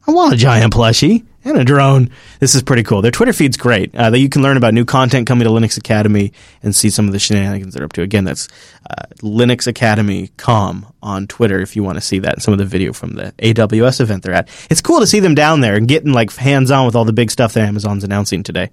I 0.08 0.12
want 0.12 0.34
a 0.34 0.38
giant 0.38 0.74
plushie 0.74 1.26
and 1.50 1.58
a 1.60 1.64
drone. 1.64 2.10
This 2.40 2.56
is 2.56 2.64
pretty 2.64 2.84
cool. 2.84 3.02
Their 3.02 3.12
Twitter 3.12 3.34
feed's 3.34 3.58
great. 3.58 3.94
Uh, 3.96 4.10
that 4.10 4.20
you 4.20 4.30
can 4.30 4.42
learn 4.42 4.58
about 4.58 4.74
new 4.74 4.86
content 4.86 5.28
coming 5.28 5.46
to 5.46 5.52
Linux 5.52 5.78
Academy 5.78 6.34
and 6.64 6.76
see 6.76 6.90
some 6.90 7.08
of 7.08 7.14
the 7.14 7.20
shenanigans 7.20 7.74
they're 7.74 7.84
up 7.84 7.94
to. 7.94 8.02
Again, 8.02 8.24
that's 8.24 8.48
uh, 8.90 9.06
Linux 9.22 9.68
Academy 9.68 10.30
com 10.38 10.86
on 11.02 11.28
Twitter 11.28 11.60
if 11.60 11.76
you 11.76 11.84
want 11.84 11.98
to 11.98 12.02
see 12.02 12.20
that 12.20 12.34
and 12.34 12.44
some 12.44 12.54
of 12.54 12.58
the 12.58 12.66
video 12.66 12.94
from 12.94 13.14
the 13.14 13.34
AWS 13.40 14.02
event 14.02 14.24
they're 14.24 14.34
at. 14.34 14.50
It's 14.70 14.82
cool 14.82 15.00
to 15.00 15.08
see 15.08 15.20
them 15.20 15.36
down 15.36 15.62
there 15.62 15.76
and 15.76 15.88
getting 15.88 16.14
like 16.14 16.34
hands 16.36 16.72
on 16.72 16.86
with 16.86 16.96
all 16.96 17.06
the 17.06 17.14
big 17.14 17.32
stuff 17.32 17.54
that 17.54 17.68
Amazon's 17.68 18.04
announcing 18.04 18.44
today. 18.44 18.70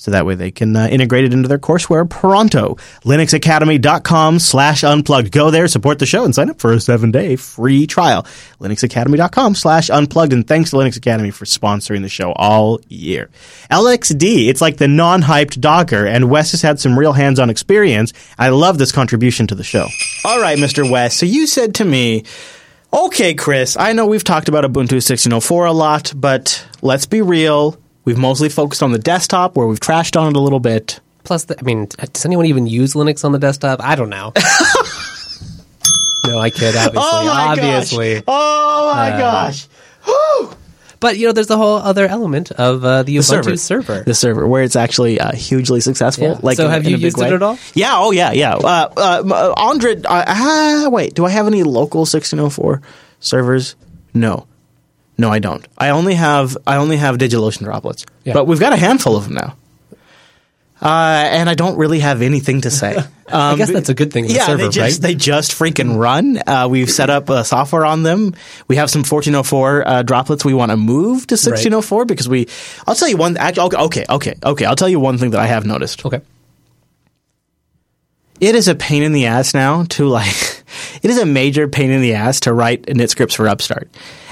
So 0.00 0.12
that 0.12 0.24
way 0.24 0.36
they 0.36 0.52
can 0.52 0.76
uh, 0.76 0.86
integrate 0.86 1.24
it 1.24 1.32
into 1.32 1.48
their 1.48 1.58
courseware 1.58 2.08
pronto. 2.08 2.76
LinuxAcademy.com 3.02 4.38
slash 4.38 4.84
unplugged. 4.84 5.32
Go 5.32 5.50
there, 5.50 5.66
support 5.66 5.98
the 5.98 6.06
show, 6.06 6.24
and 6.24 6.32
sign 6.32 6.48
up 6.50 6.60
for 6.60 6.72
a 6.72 6.78
seven 6.78 7.10
day 7.10 7.34
free 7.34 7.84
trial. 7.84 8.22
LinuxAcademy.com 8.60 9.56
slash 9.56 9.90
unplugged. 9.90 10.32
And 10.32 10.46
thanks 10.46 10.70
to 10.70 10.76
Linux 10.76 10.96
Academy 10.96 11.32
for 11.32 11.46
sponsoring 11.46 12.02
the 12.02 12.08
show 12.08 12.30
all 12.30 12.80
year. 12.86 13.28
LXD, 13.72 14.48
it's 14.48 14.60
like 14.60 14.76
the 14.76 14.86
non 14.86 15.20
hyped 15.20 15.60
Docker, 15.60 16.06
and 16.06 16.30
Wes 16.30 16.52
has 16.52 16.62
had 16.62 16.78
some 16.78 16.96
real 16.96 17.12
hands 17.12 17.40
on 17.40 17.50
experience. 17.50 18.12
I 18.38 18.50
love 18.50 18.78
this 18.78 18.92
contribution 18.92 19.48
to 19.48 19.56
the 19.56 19.64
show. 19.64 19.88
All 20.24 20.40
right, 20.40 20.58
Mr. 20.58 20.88
Wes, 20.88 21.16
So 21.16 21.26
you 21.26 21.48
said 21.48 21.74
to 21.74 21.84
me, 21.84 22.22
okay, 22.92 23.34
Chris, 23.34 23.76
I 23.76 23.94
know 23.94 24.06
we've 24.06 24.22
talked 24.22 24.48
about 24.48 24.62
Ubuntu 24.62 24.98
16.04 24.98 25.68
a 25.68 25.72
lot, 25.72 26.12
but 26.14 26.64
let's 26.82 27.06
be 27.06 27.20
real. 27.20 27.76
We've 28.08 28.16
mostly 28.16 28.48
focused 28.48 28.82
on 28.82 28.90
the 28.92 28.98
desktop 28.98 29.54
where 29.54 29.66
we've 29.66 29.78
trashed 29.78 30.18
on 30.18 30.28
it 30.28 30.34
a 30.36 30.40
little 30.40 30.60
bit. 30.60 30.98
Plus, 31.24 31.44
the, 31.44 31.58
I 31.58 31.62
mean, 31.62 31.88
does 32.14 32.24
anyone 32.24 32.46
even 32.46 32.66
use 32.66 32.94
Linux 32.94 33.22
on 33.22 33.32
the 33.32 33.38
desktop? 33.38 33.82
I 33.82 33.96
don't 33.96 34.08
know. 34.08 34.32
no, 36.26 36.38
I 36.38 36.48
kid. 36.48 36.74
Obviously, 36.74 37.00
Oh 37.02 37.24
my 37.26 37.46
obviously. 37.48 38.14
gosh. 38.14 38.24
Oh 38.26 38.92
my 38.94 39.10
Uh, 39.12 39.18
gosh. 39.18 39.68
But 41.00 41.18
you 41.18 41.26
know, 41.26 41.32
there's 41.32 41.48
the 41.48 41.58
whole 41.58 41.76
other 41.76 42.06
element 42.06 42.50
of 42.52 42.82
uh, 42.82 43.02
the, 43.02 43.12
The 43.12 43.16
Ubuntu 43.18 43.24
server. 43.24 43.56
server. 43.58 44.02
The 44.04 44.14
server, 44.14 44.48
where 44.48 44.62
it's 44.62 44.74
actually 44.74 45.20
uh, 45.20 45.32
hugely 45.32 45.80
successful. 45.80 46.28
Yeah. 46.28 46.38
Like, 46.42 46.56
So 46.56 46.64
in, 46.64 46.70
have 46.72 46.86
you 46.86 46.96
a 46.96 46.98
used 46.98 47.20
it 47.20 47.30
at 47.30 47.42
all? 47.42 47.58
Yeah. 47.74 47.92
Oh, 47.94 48.10
yeah, 48.10 48.32
yeah. 48.32 48.54
Uh, 48.54 48.88
uh, 48.96 49.22
uh, 49.30 49.54
Android. 49.68 50.06
Uh, 50.06 50.24
ah, 50.26 50.88
wait. 50.90 51.12
Do 51.14 51.24
I 51.26 51.30
have 51.30 51.46
any 51.46 51.62
local 51.62 52.00
1604 52.00 52.80
servers? 53.20 53.76
No, 54.14 54.46
no, 55.18 55.30
I 55.30 55.40
don't. 55.40 55.66
I 55.76 55.90
only 55.90 56.14
have 56.14 56.56
I 56.66 56.76
only 56.76 56.96
have 56.96 57.18
DigitalOcean 57.18 57.64
droplets, 57.64 58.06
Yeah. 58.24 58.32
but 58.34 58.46
we've 58.46 58.60
got 58.60 58.72
a 58.72 58.76
handful 58.76 59.16
of 59.16 59.24
them 59.24 59.34
now. 59.34 59.56
Uh, 60.80 61.26
and 61.32 61.50
I 61.50 61.54
don't 61.54 61.76
really 61.76 61.98
have 61.98 62.22
anything 62.22 62.60
to 62.60 62.70
say. 62.70 62.96
I 63.28 63.50
Um, 63.50 63.58
guess 63.58 63.70
that's 63.72 63.88
a 63.88 63.94
good 63.94 64.12
thing 64.12 64.24
in 64.26 64.28
the 64.30 64.36
yeah, 64.36 64.46
server, 64.46 64.62
they 64.62 64.68
just 64.68 65.02
right? 65.02 65.08
they 65.08 65.14
just 65.16 65.50
freaking 65.52 65.98
run. 65.98 66.40
Uh, 66.46 66.68
we've 66.70 66.88
set 66.88 67.10
up 67.10 67.28
uh, 67.28 67.42
software 67.42 67.84
on 67.84 68.04
them. 68.04 68.32
We 68.68 68.76
have 68.76 68.88
some 68.88 69.00
1404 69.00 69.86
uh, 69.88 70.02
droplets 70.04 70.44
we 70.44 70.54
want 70.54 70.70
to 70.70 70.76
move 70.76 71.26
to 71.26 71.34
1604 71.34 72.04
because 72.06 72.28
we. 72.28 72.46
I'll 72.86 72.94
tell 72.94 73.08
you 73.08 73.16
one. 73.16 73.36
Actually, 73.36 73.76
okay, 73.76 74.04
okay, 74.08 74.34
okay. 74.42 74.64
I'll 74.66 74.76
tell 74.76 74.88
you 74.88 75.00
one 75.00 75.18
thing 75.18 75.30
that 75.32 75.40
I 75.40 75.46
have 75.46 75.66
noticed. 75.66 76.06
Okay. 76.06 76.20
It 78.40 78.54
is 78.54 78.68
a 78.68 78.76
pain 78.76 79.02
in 79.02 79.10
the 79.12 79.26
ass 79.26 79.52
now 79.54 79.82
to 79.90 80.06
like. 80.06 80.57
It 81.02 81.10
is 81.10 81.18
a 81.18 81.26
major 81.26 81.68
pain 81.68 81.90
in 81.90 82.00
the 82.02 82.14
ass 82.14 82.40
to 82.40 82.52
write 82.52 82.82
init 82.82 83.08
scripts 83.10 83.34
for 83.34 83.48
Upstart. 83.48 83.88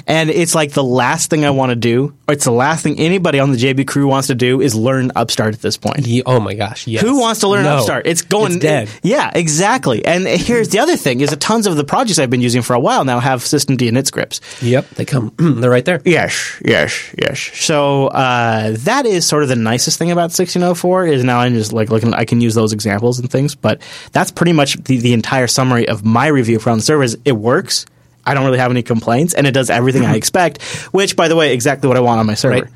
And 0.08 0.30
it's 0.30 0.54
like 0.54 0.70
the 0.70 0.84
last 0.84 1.30
thing 1.30 1.44
I 1.44 1.50
want 1.50 1.70
to 1.70 1.76
do, 1.76 2.14
or 2.28 2.34
it's 2.34 2.44
the 2.44 2.52
last 2.52 2.84
thing 2.84 3.00
anybody 3.00 3.40
on 3.40 3.50
the 3.50 3.56
JB 3.58 3.88
crew 3.88 4.06
wants 4.06 4.28
to 4.28 4.36
do 4.36 4.60
is 4.60 4.72
learn 4.72 5.10
Upstart 5.16 5.54
at 5.54 5.60
this 5.62 5.76
point. 5.76 6.06
oh 6.26 6.38
my 6.38 6.54
gosh, 6.54 6.86
yes. 6.86 7.02
Who 7.02 7.18
wants 7.18 7.40
to 7.40 7.48
learn 7.48 7.64
No. 7.64 7.78
Upstart? 7.78 8.06
It's 8.06 8.22
going 8.22 8.52
It's 8.52 8.62
dead. 8.62 8.88
yeah, 9.02 9.32
exactly. 9.34 10.04
And 10.06 10.24
here's 10.24 10.68
the 10.68 10.78
other 10.78 10.96
thing: 10.96 11.22
is 11.22 11.30
that 11.30 11.40
tons 11.40 11.66
of 11.66 11.76
the 11.76 11.82
projects 11.82 12.20
I've 12.20 12.30
been 12.30 12.40
using 12.40 12.62
for 12.62 12.74
a 12.74 12.78
while 12.78 13.04
now 13.04 13.18
have 13.18 13.40
systemd 13.40 13.78
init 13.78 14.06
scripts. 14.06 14.40
Yep, 14.62 14.90
they 14.90 15.04
come. 15.04 15.34
they're 15.38 15.70
right 15.70 15.84
there. 15.84 16.00
Yes, 16.04 16.60
yes, 16.64 17.12
yes. 17.18 17.40
So 17.40 18.06
uh, 18.06 18.76
that 18.78 19.06
is 19.06 19.26
sort 19.26 19.42
of 19.42 19.48
the 19.48 19.56
nicest 19.56 19.98
thing 19.98 20.12
about 20.12 20.30
1604 20.30 21.06
is 21.06 21.24
now 21.24 21.40
I'm 21.40 21.54
just 21.54 21.72
like 21.72 21.90
looking. 21.90 22.14
I 22.14 22.26
can 22.26 22.40
use 22.40 22.54
those 22.54 22.72
examples 22.72 23.18
and 23.18 23.28
things, 23.28 23.56
but 23.56 23.82
that's 24.12 24.30
pretty 24.30 24.52
much 24.52 24.76
the, 24.84 24.98
the 24.98 25.14
entire 25.14 25.48
summary 25.48 25.88
of 25.88 26.04
my 26.04 26.25
review 26.28 26.58
for 26.58 26.70
on 26.70 26.78
the 26.78 26.84
servers. 26.84 27.16
It 27.24 27.32
works. 27.32 27.86
I 28.24 28.34
don't 28.34 28.44
really 28.44 28.58
have 28.58 28.70
any 28.72 28.82
complaints, 28.82 29.34
and 29.34 29.46
it 29.46 29.52
does 29.52 29.70
everything 29.70 30.04
I 30.04 30.16
expect. 30.16 30.62
Which, 30.92 31.14
by 31.14 31.28
the 31.28 31.36
way, 31.36 31.52
exactly 31.54 31.86
what 31.86 31.96
I 31.96 32.00
want 32.00 32.18
on 32.18 32.26
my 32.26 32.34
server. 32.34 32.64
Right. 32.64 32.72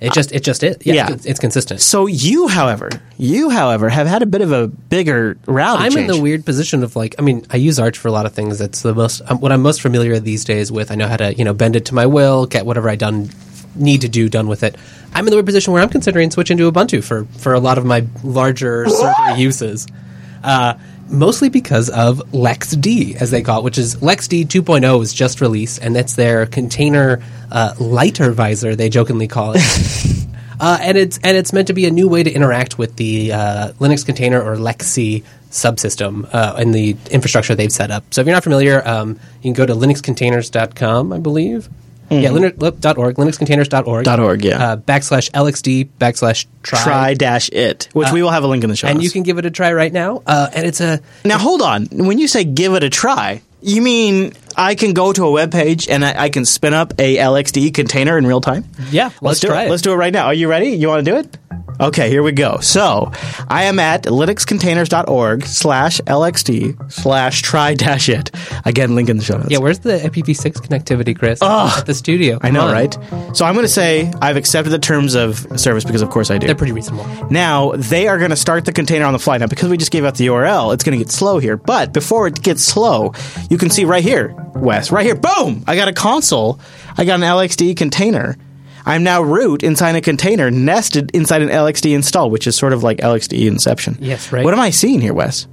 It 0.00 0.12
just 0.12 0.32
it 0.32 0.42
just 0.42 0.62
is. 0.62 0.76
Yeah, 0.80 0.94
Yeah. 0.94 1.12
It's, 1.12 1.24
it's 1.24 1.40
consistent. 1.40 1.80
So 1.80 2.06
you, 2.06 2.48
however, 2.48 2.90
you, 3.16 3.48
however, 3.48 3.88
have 3.88 4.06
had 4.06 4.22
a 4.22 4.26
bit 4.26 4.42
of 4.42 4.52
a 4.52 4.66
bigger 4.68 5.38
route. 5.46 5.80
I'm 5.80 5.96
in 5.96 6.06
the 6.06 6.20
weird 6.20 6.44
position 6.44 6.82
of 6.82 6.96
like, 6.96 7.14
I 7.18 7.22
mean, 7.22 7.46
I 7.50 7.56
use 7.56 7.78
Arch 7.78 7.96
for 7.96 8.08
a 8.08 8.12
lot 8.12 8.26
of 8.26 8.32
things. 8.34 8.58
That's 8.58 8.82
the 8.82 8.94
most 8.94 9.22
um, 9.26 9.40
what 9.40 9.52
I'm 9.52 9.62
most 9.62 9.80
familiar 9.80 10.18
these 10.20 10.44
days 10.44 10.70
with. 10.70 10.90
I 10.90 10.94
know 10.96 11.08
how 11.08 11.16
to 11.16 11.32
you 11.34 11.44
know 11.44 11.54
bend 11.54 11.76
it 11.76 11.86
to 11.86 11.94
my 11.94 12.06
will, 12.06 12.46
get 12.46 12.66
whatever 12.66 12.88
I 12.90 12.96
done 12.96 13.30
need 13.76 14.02
to 14.02 14.08
do 14.08 14.28
done 14.28 14.46
with 14.48 14.62
it. 14.62 14.76
I'm 15.14 15.26
in 15.26 15.30
the 15.30 15.36
weird 15.36 15.46
position 15.46 15.72
where 15.72 15.82
I'm 15.82 15.88
considering 15.88 16.30
switching 16.30 16.58
to 16.58 16.70
Ubuntu 16.70 17.02
for 17.02 17.24
for 17.38 17.54
a 17.54 17.60
lot 17.60 17.78
of 17.78 17.84
my 17.84 18.06
larger 18.22 18.88
server 18.88 19.36
uses. 19.36 19.86
Uh, 20.42 20.74
mostly 21.08 21.48
because 21.48 21.90
of 21.90 22.18
LexD, 22.32 23.16
as 23.16 23.30
they 23.30 23.42
call 23.42 23.60
it, 23.60 23.64
which 23.64 23.78
is 23.78 23.96
LexD 23.96 24.46
2.0 24.46 25.02
is 25.02 25.12
just 25.12 25.40
released, 25.40 25.82
and 25.82 25.94
that's 25.94 26.14
their 26.14 26.46
container 26.46 27.22
uh, 27.50 27.74
lighter 27.78 28.32
visor. 28.32 28.76
They 28.76 28.88
jokingly 28.88 29.28
call 29.28 29.52
it. 29.54 29.62
Uh, 30.60 30.78
and 30.80 30.96
it's 30.96 31.18
and 31.24 31.36
it's 31.36 31.52
meant 31.52 31.66
to 31.66 31.72
be 31.72 31.84
a 31.84 31.90
new 31.90 32.08
way 32.08 32.22
to 32.22 32.30
interact 32.30 32.78
with 32.78 32.94
the 32.94 33.32
uh, 33.32 33.72
Linux 33.80 34.06
container 34.06 34.40
or 34.40 34.56
LexC 34.56 35.24
subsystem 35.50 36.28
uh, 36.32 36.54
and 36.56 36.74
the 36.74 36.96
infrastructure 37.10 37.54
they've 37.54 37.72
set 37.72 37.90
up. 37.90 38.04
So 38.12 38.20
if 38.20 38.26
you're 38.26 38.36
not 38.36 38.44
familiar, 38.44 38.86
um, 38.86 39.18
you 39.42 39.52
can 39.52 39.52
go 39.52 39.66
to 39.66 39.74
linuxcontainers.com, 39.74 41.12
I 41.12 41.18
believe. 41.18 41.68
Yeah, 42.10 42.30
Mhm. 42.30 42.52
linux, 42.58 42.98
.org, 42.98 43.16
linuxcontainers.org. 43.16 44.04
Dot 44.04 44.20
.org, 44.20 44.44
yeah. 44.44 44.72
Uh, 44.72 44.76
backslash 44.76 45.30
LXD, 45.32 45.88
backslash 45.98 46.46
try. 46.62 46.82
try 46.82 47.14
dash 47.14 47.48
it, 47.50 47.88
which 47.92 48.08
Uh, 48.08 48.12
we 48.14 48.22
will 48.22 48.30
have 48.30 48.44
a 48.44 48.46
link 48.46 48.62
in 48.64 48.70
the 48.70 48.76
show. 48.76 48.86
and 48.88 48.96
notes. 48.98 49.04
you 49.04 49.10
can 49.10 49.22
give 49.22 49.38
it 49.38 49.46
a 49.46 49.50
try 49.50 49.72
right 49.72 49.92
now. 49.92 50.22
Uh, 50.26 50.48
and 50.54 50.66
it's 50.66 50.80
a 50.80 51.00
Now 51.24 51.38
hold 51.38 51.62
on. 51.62 51.88
When 51.92 52.18
you 52.18 52.28
say 52.28 52.44
give 52.44 52.74
it 52.74 52.82
a 52.84 52.90
try, 52.90 53.40
you 53.62 53.80
mean 53.82 54.32
I 54.56 54.74
can 54.74 54.92
go 54.92 55.12
to 55.12 55.24
a 55.24 55.30
web 55.30 55.52
page 55.52 55.88
and 55.88 56.04
I, 56.04 56.24
I 56.24 56.28
can 56.28 56.44
spin 56.44 56.74
up 56.74 56.94
a 56.98 57.16
LXD 57.16 57.74
container 57.74 58.16
in 58.18 58.26
real 58.26 58.40
time? 58.40 58.64
yeah. 58.90 59.10
Let's, 59.20 59.40
do 59.40 59.48
try 59.48 59.64
it. 59.64 59.66
it. 59.66 59.70
Let's 59.70 59.82
do 59.82 59.92
it 59.92 59.96
right 59.96 60.12
now. 60.12 60.26
Are 60.26 60.34
you 60.34 60.48
ready? 60.48 60.68
You 60.70 60.88
want 60.88 61.04
to 61.04 61.10
do 61.10 61.16
it? 61.16 61.38
Okay, 61.80 62.08
here 62.08 62.22
we 62.22 62.30
go. 62.30 62.58
So 62.60 63.10
I 63.48 63.64
am 63.64 63.80
at 63.80 64.04
linuxcontainers.org 64.04 65.44
slash 65.44 66.00
LXD 66.02 66.92
slash 66.92 67.42
try 67.42 67.74
dash 67.74 68.08
it. 68.08 68.30
Again, 68.64 68.94
link 68.94 69.08
in 69.08 69.16
the 69.16 69.24
show 69.24 69.36
notes. 69.36 69.50
Yeah, 69.50 69.58
where's 69.58 69.80
the 69.80 69.98
IPv6 69.98 70.52
connectivity, 70.60 71.18
Chris? 71.18 71.42
At 71.42 71.86
the 71.86 71.94
studio. 71.94 72.38
I 72.42 72.50
know, 72.50 72.66
on. 72.66 72.72
right? 72.72 72.94
So 73.36 73.44
I'm 73.44 73.54
going 73.54 73.66
to 73.66 73.72
say 73.72 74.12
I've 74.22 74.36
accepted 74.36 74.70
the 74.70 74.78
terms 74.78 75.14
of 75.16 75.38
service 75.58 75.84
because, 75.84 76.02
of 76.02 76.10
course, 76.10 76.30
I 76.30 76.38
do. 76.38 76.46
They're 76.46 76.54
pretty 76.54 76.72
reasonable. 76.72 77.06
Now 77.30 77.72
they 77.72 78.06
are 78.06 78.18
going 78.18 78.30
to 78.30 78.36
start 78.36 78.66
the 78.66 78.72
container 78.72 79.04
on 79.06 79.12
the 79.12 79.18
fly. 79.18 79.38
Now 79.38 79.46
because 79.48 79.68
we 79.68 79.76
just 79.76 79.90
gave 79.90 80.04
out 80.04 80.14
the 80.14 80.28
URL, 80.28 80.74
it's 80.74 80.84
going 80.84 80.96
to 80.96 81.04
get 81.04 81.10
slow 81.10 81.38
here. 81.38 81.56
But 81.56 81.92
before 81.92 82.28
it 82.28 82.40
gets 82.40 82.62
slow, 82.62 83.12
you 83.50 83.58
can 83.58 83.70
see 83.70 83.84
right 83.84 84.02
here, 84.04 84.34
Wes, 84.54 84.90
right 84.92 85.04
here, 85.04 85.14
boom! 85.14 85.64
I 85.66 85.76
got 85.76 85.88
a 85.88 85.92
console. 85.92 86.60
I 86.96 87.04
got 87.04 87.16
an 87.16 87.22
LXD 87.22 87.76
container. 87.76 88.36
I'm 88.86 89.02
now 89.02 89.22
root 89.22 89.62
inside 89.62 89.96
a 89.96 90.00
container 90.00 90.50
nested 90.50 91.10
inside 91.14 91.42
an 91.42 91.48
LXD 91.48 91.94
install, 91.94 92.30
which 92.30 92.46
is 92.46 92.54
sort 92.54 92.72
of 92.72 92.82
like 92.82 92.98
LXD 92.98 93.46
Inception. 93.46 93.96
Yes, 94.00 94.30
right. 94.30 94.44
What 94.44 94.52
am 94.52 94.60
I 94.60 94.70
seeing 94.70 95.00
here, 95.00 95.14
Wes? 95.14 95.46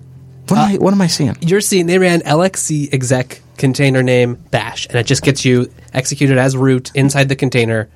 What 0.47 0.59
am 0.59 0.71
I? 0.71 0.77
What 0.77 0.93
am 0.93 1.01
I 1.01 1.07
seeing? 1.07 1.37
You're 1.41 1.61
seeing 1.61 1.85
they 1.87 1.97
ran 1.97 2.21
LXC 2.21 2.93
exec 2.93 3.41
container 3.57 4.03
name 4.03 4.35
bash, 4.51 4.85
and 4.87 4.95
it 4.97 5.05
just 5.05 5.23
gets 5.23 5.45
you 5.45 5.71
executed 5.93 6.37
as 6.37 6.57
root 6.57 6.91
inside 6.93 7.29
the 7.29 7.35
container, 7.35 7.89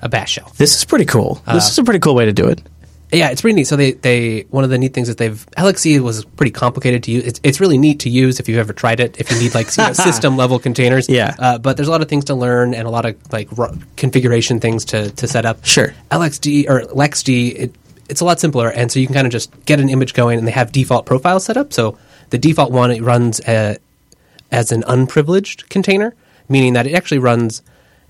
a 0.00 0.08
bash 0.08 0.32
shell. 0.32 0.52
This 0.56 0.76
is 0.76 0.84
pretty 0.84 1.04
cool. 1.04 1.42
Uh, 1.46 1.54
this 1.54 1.70
is 1.70 1.78
a 1.78 1.84
pretty 1.84 2.00
cool 2.00 2.14
way 2.14 2.24
to 2.24 2.32
do 2.32 2.46
it. 2.48 2.62
Yeah, 3.12 3.30
it's 3.30 3.40
pretty 3.40 3.54
neat. 3.54 3.66
So 3.66 3.76
they, 3.76 3.92
they 3.92 4.42
one 4.50 4.64
of 4.64 4.70
the 4.70 4.78
neat 4.78 4.92
things 4.92 5.08
that 5.08 5.16
they've 5.16 5.46
LXC 5.56 6.00
was 6.00 6.24
pretty 6.24 6.52
complicated 6.52 7.02
to 7.04 7.10
use. 7.10 7.24
It's, 7.24 7.40
it's 7.42 7.60
really 7.60 7.78
neat 7.78 8.00
to 8.00 8.10
use 8.10 8.38
if 8.38 8.48
you've 8.48 8.58
ever 8.58 8.72
tried 8.72 9.00
it. 9.00 9.18
If 9.18 9.30
you 9.30 9.38
need 9.38 9.54
like 9.54 9.74
you 9.76 9.84
know, 9.84 9.92
system 9.94 10.36
level 10.36 10.58
containers, 10.58 11.08
Yeah. 11.08 11.34
Uh, 11.38 11.58
but 11.58 11.76
there's 11.76 11.88
a 11.88 11.90
lot 11.90 12.02
of 12.02 12.08
things 12.08 12.26
to 12.26 12.34
learn 12.34 12.74
and 12.74 12.86
a 12.86 12.90
lot 12.90 13.06
of 13.06 13.16
like 13.32 13.48
ro- 13.56 13.74
configuration 13.96 14.60
things 14.60 14.84
to, 14.86 15.10
to 15.12 15.26
set 15.26 15.46
up. 15.46 15.64
Sure. 15.64 15.94
LXD 16.10 16.68
or 16.68 16.82
LexD, 16.82 17.54
it, 17.54 17.74
it's 18.10 18.20
a 18.20 18.24
lot 18.24 18.40
simpler, 18.40 18.68
and 18.70 18.90
so 18.92 18.98
you 19.00 19.06
can 19.06 19.14
kind 19.14 19.26
of 19.26 19.32
just 19.32 19.52
get 19.64 19.80
an 19.80 19.88
image 19.88 20.14
going, 20.14 20.38
and 20.38 20.46
they 20.46 20.52
have 20.52 20.72
default 20.72 21.04
profiles 21.06 21.44
set 21.44 21.56
up. 21.56 21.72
So 21.72 21.98
the 22.30 22.38
default 22.38 22.72
one 22.72 22.90
it 22.90 23.02
runs 23.02 23.40
uh, 23.40 23.76
as 24.50 24.72
an 24.72 24.82
unprivileged 24.86 25.68
container, 25.68 26.14
meaning 26.48 26.72
that 26.74 26.86
it 26.86 26.94
actually 26.94 27.18
runs. 27.18 27.62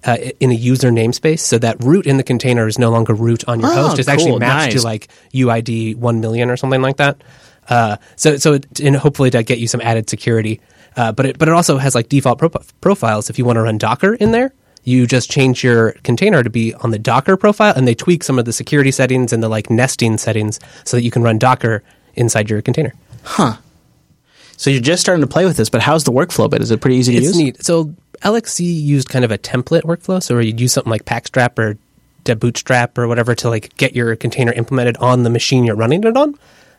Uh, 0.05 0.17
in 0.39 0.53
a 0.53 0.55
user 0.55 0.91
namespace, 0.93 1.41
so 1.41 1.59
that 1.59 1.77
root 1.83 2.07
in 2.07 2.19
the 2.19 2.23
container 2.23 2.69
is 2.69 2.79
no 2.79 2.89
longer 2.89 3.13
root 3.13 3.43
on 3.49 3.59
your 3.59 3.69
Oh, 3.73 3.75
host. 3.89 3.99
It's 3.99 4.07
actually 4.09 4.31
cool. 4.31 4.39
matched 4.39 4.75
Nice. 4.75 4.81
to 4.83 4.87
like 4.87 5.09
UID 5.35 5.97
one 5.97 6.21
million 6.21 6.51
or 6.51 6.57
something 6.57 6.81
like 6.81 6.99
that. 6.99 7.21
Uh, 7.69 7.97
so 8.15 8.37
so 8.37 8.53
it, 8.55 8.79
and 8.81 8.95
hopefully 8.95 9.29
to 9.31 9.43
get 9.43 9.59
you 9.59 9.67
some 9.67 9.81
added 9.81 10.09
security. 10.09 10.61
Uh, 10.97 11.11
but 11.11 11.27
it 11.27 11.39
but 11.39 11.49
it 11.49 11.53
also 11.53 11.79
has 11.79 11.97
like 11.97 12.09
default 12.09 12.39
pro- 12.39 12.49
profiles. 12.81 13.29
If 13.29 13.39
you 13.39 13.45
want 13.45 13.57
to 13.57 13.63
run 13.63 13.77
Docker 13.77 14.15
in 14.15 14.31
there, 14.31 14.53
you 14.85 15.05
just 15.05 15.31
change 15.33 15.65
your 15.65 15.93
container 16.05 16.45
to 16.45 16.51
be 16.51 16.75
on 16.75 16.93
the 16.93 16.99
Docker 17.01 17.37
profile, 17.37 17.75
and 17.77 17.87
they 17.87 17.95
tweak 17.97 18.23
some 18.23 18.39
of 18.39 18.45
the 18.45 18.53
security 18.53 18.93
settings 18.93 19.33
and 19.33 19.43
the 19.43 19.49
like 19.49 19.69
nesting 19.69 20.17
settings 20.17 20.61
so 20.85 20.97
that 20.97 21.03
you 21.03 21.11
can 21.11 21.23
run 21.23 21.39
Docker 21.39 21.83
inside 22.15 22.49
your 22.49 22.63
container. 22.63 22.95
Huh. 23.25 23.57
So 24.59 24.71
you're 24.71 24.83
just 24.83 25.01
starting 25.01 25.23
to 25.23 25.27
play 25.27 25.47
with 25.47 25.57
this, 25.57 25.71
but 25.71 25.81
how's 25.81 26.05
the 26.05 26.13
workflow 26.13 26.51
bit? 26.51 26.61
Is 26.61 26.71
it 26.71 26.81
pretty 26.81 26.97
easy 26.97 27.13
to 27.13 27.19
it's 27.19 27.29
use? 27.29 27.37
neat. 27.39 27.65
So 27.65 27.95
LXC 28.23 28.61
used 28.61 29.09
kind 29.09 29.25
of 29.25 29.31
a 29.31 29.39
template 29.39 29.83
workflow, 29.83 30.23
so 30.23 30.35
where 30.35 30.43
you'd 30.43 30.61
use 30.61 30.73
something 30.73 30.91
like 30.91 31.07
pacstrap 31.07 31.59
or 31.59 31.79
Bootstrap 32.25 32.99
or 32.99 33.09
whatever 33.09 33.35
to 33.35 33.49
like 33.49 33.75
get 33.77 33.95
your 33.97 34.15
container 34.17 34.53
implemented 34.53 34.97
on 34.99 35.23
the 35.23 35.31
machine 35.31 35.65
you're 35.65 35.77
running 35.77 36.05
it 36.05 36.17
on. 36.17 36.35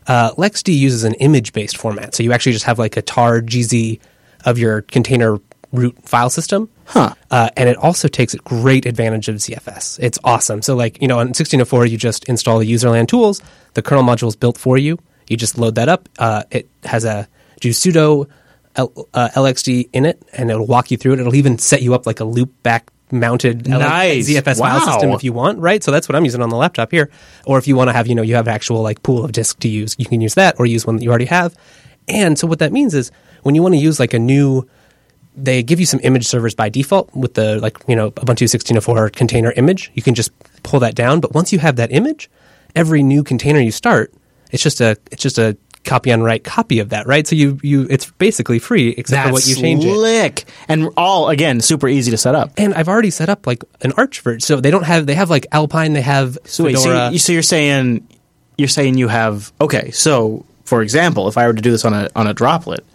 Uh, 0.07 0.31
LexD 0.33 0.77
uses 0.77 1.03
an 1.03 1.13
image-based 1.15 1.77
format, 1.77 2.15
so 2.15 2.23
you 2.23 2.31
actually 2.31 2.51
just 2.51 2.65
have 2.65 2.79
like 2.79 2.97
a 2.97 3.01
tar 3.01 3.41
GZ 3.41 3.99
of 4.45 4.57
your 4.57 4.81
container 4.83 5.39
root 5.71 5.97
file 6.07 6.29
system. 6.29 6.69
Huh. 6.85 7.13
Uh, 7.29 7.49
and 7.55 7.69
it 7.69 7.77
also 7.77 8.07
takes 8.07 8.33
great 8.35 8.85
advantage 8.85 9.27
of 9.27 9.35
ZFS. 9.35 9.99
It's 10.01 10.17
awesome. 10.23 10.61
So, 10.63 10.75
like, 10.75 10.99
you 11.01 11.07
know, 11.07 11.15
on 11.15 11.27
1604, 11.27 11.85
you 11.85 11.97
just 11.97 12.25
install 12.25 12.57
the 12.57 12.71
userland 12.71 13.07
tools. 13.07 13.41
The 13.75 13.83
kernel 13.83 14.03
module 14.03 14.27
is 14.27 14.35
built 14.35 14.57
for 14.57 14.77
you. 14.77 14.97
You 15.27 15.37
just 15.37 15.57
load 15.59 15.75
that 15.75 15.89
up. 15.89 16.09
Uh, 16.17 16.43
it 16.49 16.67
has 16.83 17.05
a 17.05 17.27
do 17.59 17.69
sudo 17.69 18.27
L, 18.75 18.91
uh, 19.13 19.29
LXD 19.29 19.91
init, 19.91 20.21
and 20.33 20.49
it'll 20.49 20.67
walk 20.67 20.91
you 20.91 20.97
through 20.97 21.13
it. 21.13 21.19
It'll 21.19 21.35
even 21.35 21.57
set 21.57 21.81
you 21.81 21.93
up 21.93 22.05
like 22.05 22.19
a 22.19 22.25
loop 22.25 22.51
back 22.63 22.91
mounted 23.11 23.67
Nice. 23.67 24.29
ZFS 24.29 24.59
file 24.59 24.81
system 24.81 25.11
if 25.11 25.23
you 25.23 25.33
want, 25.33 25.59
right? 25.59 25.83
So 25.83 25.91
that's 25.91 26.07
what 26.07 26.15
I'm 26.15 26.25
using 26.25 26.41
on 26.41 26.49
the 26.49 26.55
laptop 26.55 26.91
here. 26.91 27.09
Or 27.45 27.57
if 27.57 27.67
you 27.67 27.75
want 27.75 27.89
to 27.89 27.93
have, 27.93 28.07
you 28.07 28.15
know, 28.15 28.21
you 28.21 28.35
have 28.35 28.47
an 28.47 28.53
actual 28.53 28.81
like 28.81 29.01
pool 29.03 29.25
of 29.25 29.31
disk 29.31 29.59
to 29.59 29.67
use, 29.67 29.95
you 29.97 30.05
can 30.05 30.21
use 30.21 30.35
that 30.35 30.59
or 30.59 30.65
use 30.65 30.85
one 30.85 30.97
that 30.97 31.03
you 31.03 31.09
already 31.09 31.25
have. 31.25 31.55
And 32.07 32.37
so 32.37 32.47
what 32.47 32.59
that 32.59 32.71
means 32.71 32.93
is 32.93 33.11
when 33.43 33.55
you 33.55 33.63
want 33.63 33.73
to 33.73 33.79
use 33.79 33.99
like 33.99 34.13
a 34.13 34.19
new 34.19 34.67
they 35.35 35.63
give 35.63 35.79
you 35.79 35.85
some 35.85 35.99
image 36.03 36.27
servers 36.27 36.53
by 36.53 36.69
default 36.69 37.13
with 37.15 37.35
the 37.35 37.59
like 37.59 37.77
you 37.87 37.95
know 37.95 38.11
Ubuntu 38.11 38.43
1604 38.43 39.09
container 39.11 39.51
image. 39.53 39.91
You 39.93 40.01
can 40.01 40.15
just 40.15 40.31
pull 40.63 40.79
that 40.81 40.95
down, 40.95 41.19
but 41.19 41.33
once 41.33 41.53
you 41.53 41.59
have 41.59 41.77
that 41.77 41.91
image, 41.91 42.29
every 42.75 43.03
new 43.03 43.23
container 43.23 43.59
you 43.59 43.71
start, 43.71 44.13
it's 44.51 44.61
just 44.61 44.81
a 44.81 44.97
it's 45.11 45.21
just 45.21 45.37
a 45.37 45.57
copy 45.85 46.11
on 46.11 46.21
write 46.21 46.43
copy 46.43 46.79
of 46.79 46.89
that, 46.89 47.07
right? 47.07 47.25
So 47.25 47.35
you 47.35 47.59
you 47.63 47.87
it's 47.89 48.09
basically 48.11 48.59
free 48.59 48.89
except 48.89 49.27
for 49.27 49.33
what 49.33 49.47
you 49.47 49.55
change 49.55 49.85
it. 49.85 49.93
slick. 49.93 50.45
And 50.67 50.89
all 50.97 51.29
again 51.29 51.61
super 51.61 51.87
easy 51.87 52.11
to 52.11 52.17
set 52.17 52.35
up. 52.35 52.51
And 52.57 52.73
I've 52.73 52.89
already 52.89 53.09
set 53.09 53.29
up 53.29 53.47
like 53.47 53.63
an 53.81 53.93
Arch 53.93 54.21
version, 54.21 54.41
so 54.41 54.61
they 54.61 54.71
don't 54.71 54.83
have 54.83 55.05
they 55.05 55.15
have 55.15 55.29
like 55.29 55.47
Alpine, 55.51 55.93
they 55.93 56.01
have 56.01 56.37
So, 56.45 56.65
wait, 56.65 56.77
so, 56.77 57.09
you, 57.09 57.19
so 57.19 57.33
you're 57.33 57.41
saying 57.41 58.07
you're 58.57 58.67
saying 58.67 58.97
you 58.97 59.07
have 59.07 59.51
okay. 59.59 59.91
So 59.91 60.45
for 60.65 60.81
example, 60.81 61.27
if 61.27 61.37
I 61.37 61.47
were 61.47 61.53
to 61.53 61.61
do 61.61 61.71
this 61.71 61.85
on 61.85 61.93
a 61.93 62.09
on 62.15 62.27
a 62.27 62.33
droplet, 62.33 62.85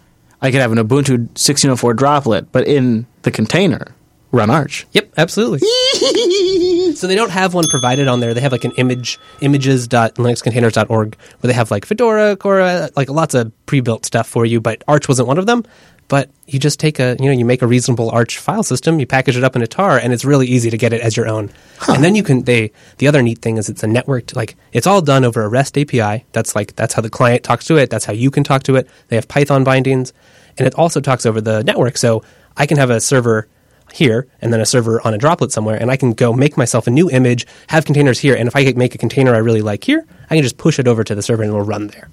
I 0.41 0.51
could 0.51 0.61
have 0.61 0.71
an 0.71 0.77
Ubuntu 0.77 1.17
1604 1.17 1.93
droplet, 1.93 2.51
but 2.51 2.67
in 2.67 3.07
the 3.23 3.31
container 3.31 3.95
run 4.31 4.49
Arch. 4.49 4.85
Yep, 4.91 5.04
absolutely. 5.17 5.59
so 6.95 7.07
they 7.07 7.15
don't 7.15 7.31
have 7.31 7.53
one 7.53 7.65
provided 7.69 8.07
on 8.07 8.19
there. 8.19 8.33
They 8.33 8.41
have 8.41 8.51
like 8.51 8.65
an 8.65 8.73
image 8.77 9.19
images.linuxcontainers.org 9.41 11.15
where 11.39 11.47
they 11.47 11.53
have 11.53 11.71
like 11.71 11.85
Fedora, 11.85 12.35
Cora, 12.35 12.89
like 12.95 13.09
lots 13.09 13.33
of 13.33 13.51
pre-built 13.65 14.05
stuff 14.05 14.27
for 14.27 14.45
you, 14.45 14.61
but 14.61 14.83
Arch 14.87 15.07
wasn't 15.07 15.27
one 15.27 15.37
of 15.37 15.45
them. 15.45 15.63
But 16.07 16.29
you 16.45 16.59
just 16.59 16.79
take 16.79 16.99
a, 16.99 17.17
you 17.19 17.25
know, 17.25 17.31
you 17.31 17.45
make 17.45 17.63
a 17.63 17.67
reasonable 17.67 18.11
Arch 18.11 18.37
file 18.37 18.61
system, 18.61 18.99
you 18.99 19.07
package 19.07 19.37
it 19.37 19.43
up 19.43 19.55
in 19.55 19.63
a 19.63 19.67
tar, 19.67 19.97
and 19.97 20.13
it's 20.13 20.23
really 20.23 20.45
easy 20.45 20.69
to 20.69 20.77
get 20.77 20.93
it 20.93 21.01
as 21.01 21.17
your 21.17 21.27
own. 21.27 21.49
And 21.87 22.03
then 22.03 22.13
you 22.13 22.21
can, 22.21 22.43
they, 22.43 22.71
the 22.99 23.07
other 23.07 23.23
neat 23.23 23.39
thing 23.39 23.57
is 23.57 23.69
it's 23.69 23.83
a 23.83 23.87
networked, 23.87 24.35
like, 24.35 24.55
it's 24.71 24.85
all 24.85 25.01
done 25.01 25.25
over 25.25 25.41
a 25.41 25.47
REST 25.49 25.79
API. 25.79 26.25
That's 26.31 26.55
like, 26.55 26.75
that's 26.75 26.93
how 26.93 27.01
the 27.01 27.09
client 27.09 27.43
talks 27.43 27.65
to 27.65 27.77
it. 27.77 27.89
That's 27.89 28.05
how 28.05 28.13
you 28.13 28.29
can 28.29 28.43
talk 28.43 28.61
to 28.63 28.75
it. 28.75 28.87
They 29.07 29.15
have 29.15 29.27
Python 29.27 29.63
bindings. 29.63 30.13
And 30.57 30.67
it 30.67 30.75
also 30.75 31.01
talks 31.01 31.25
over 31.25 31.41
the 31.41 31.63
network. 31.63 31.97
So 31.97 32.23
I 32.55 32.67
can 32.67 32.77
have 32.77 32.91
a 32.91 33.01
server 33.01 33.47
here 33.95 34.27
and 34.41 34.51
then 34.53 34.59
a 34.59 34.65
server 34.65 35.05
on 35.05 35.13
a 35.13 35.17
droplet 35.17 35.51
somewhere 35.51 35.81
and 35.81 35.89
I 35.89 35.97
can 35.97 36.13
go 36.13 36.33
make 36.33 36.57
myself 36.57 36.87
a 36.87 36.91
new 36.91 37.09
image, 37.09 37.47
have 37.67 37.85
containers 37.85 38.19
here, 38.19 38.35
and 38.35 38.47
if 38.47 38.55
I 38.55 38.73
make 38.75 38.93
a 38.93 38.97
container 38.97 39.33
I 39.33 39.39
really 39.39 39.61
like 39.61 39.83
here, 39.83 40.05
I 40.29 40.35
can 40.35 40.43
just 40.43 40.57
push 40.57 40.79
it 40.79 40.87
over 40.87 41.03
to 41.03 41.15
the 41.15 41.21
server 41.21 41.43
and 41.43 41.49
it'll 41.49 41.65
run 41.65 41.87
there. 41.87 42.09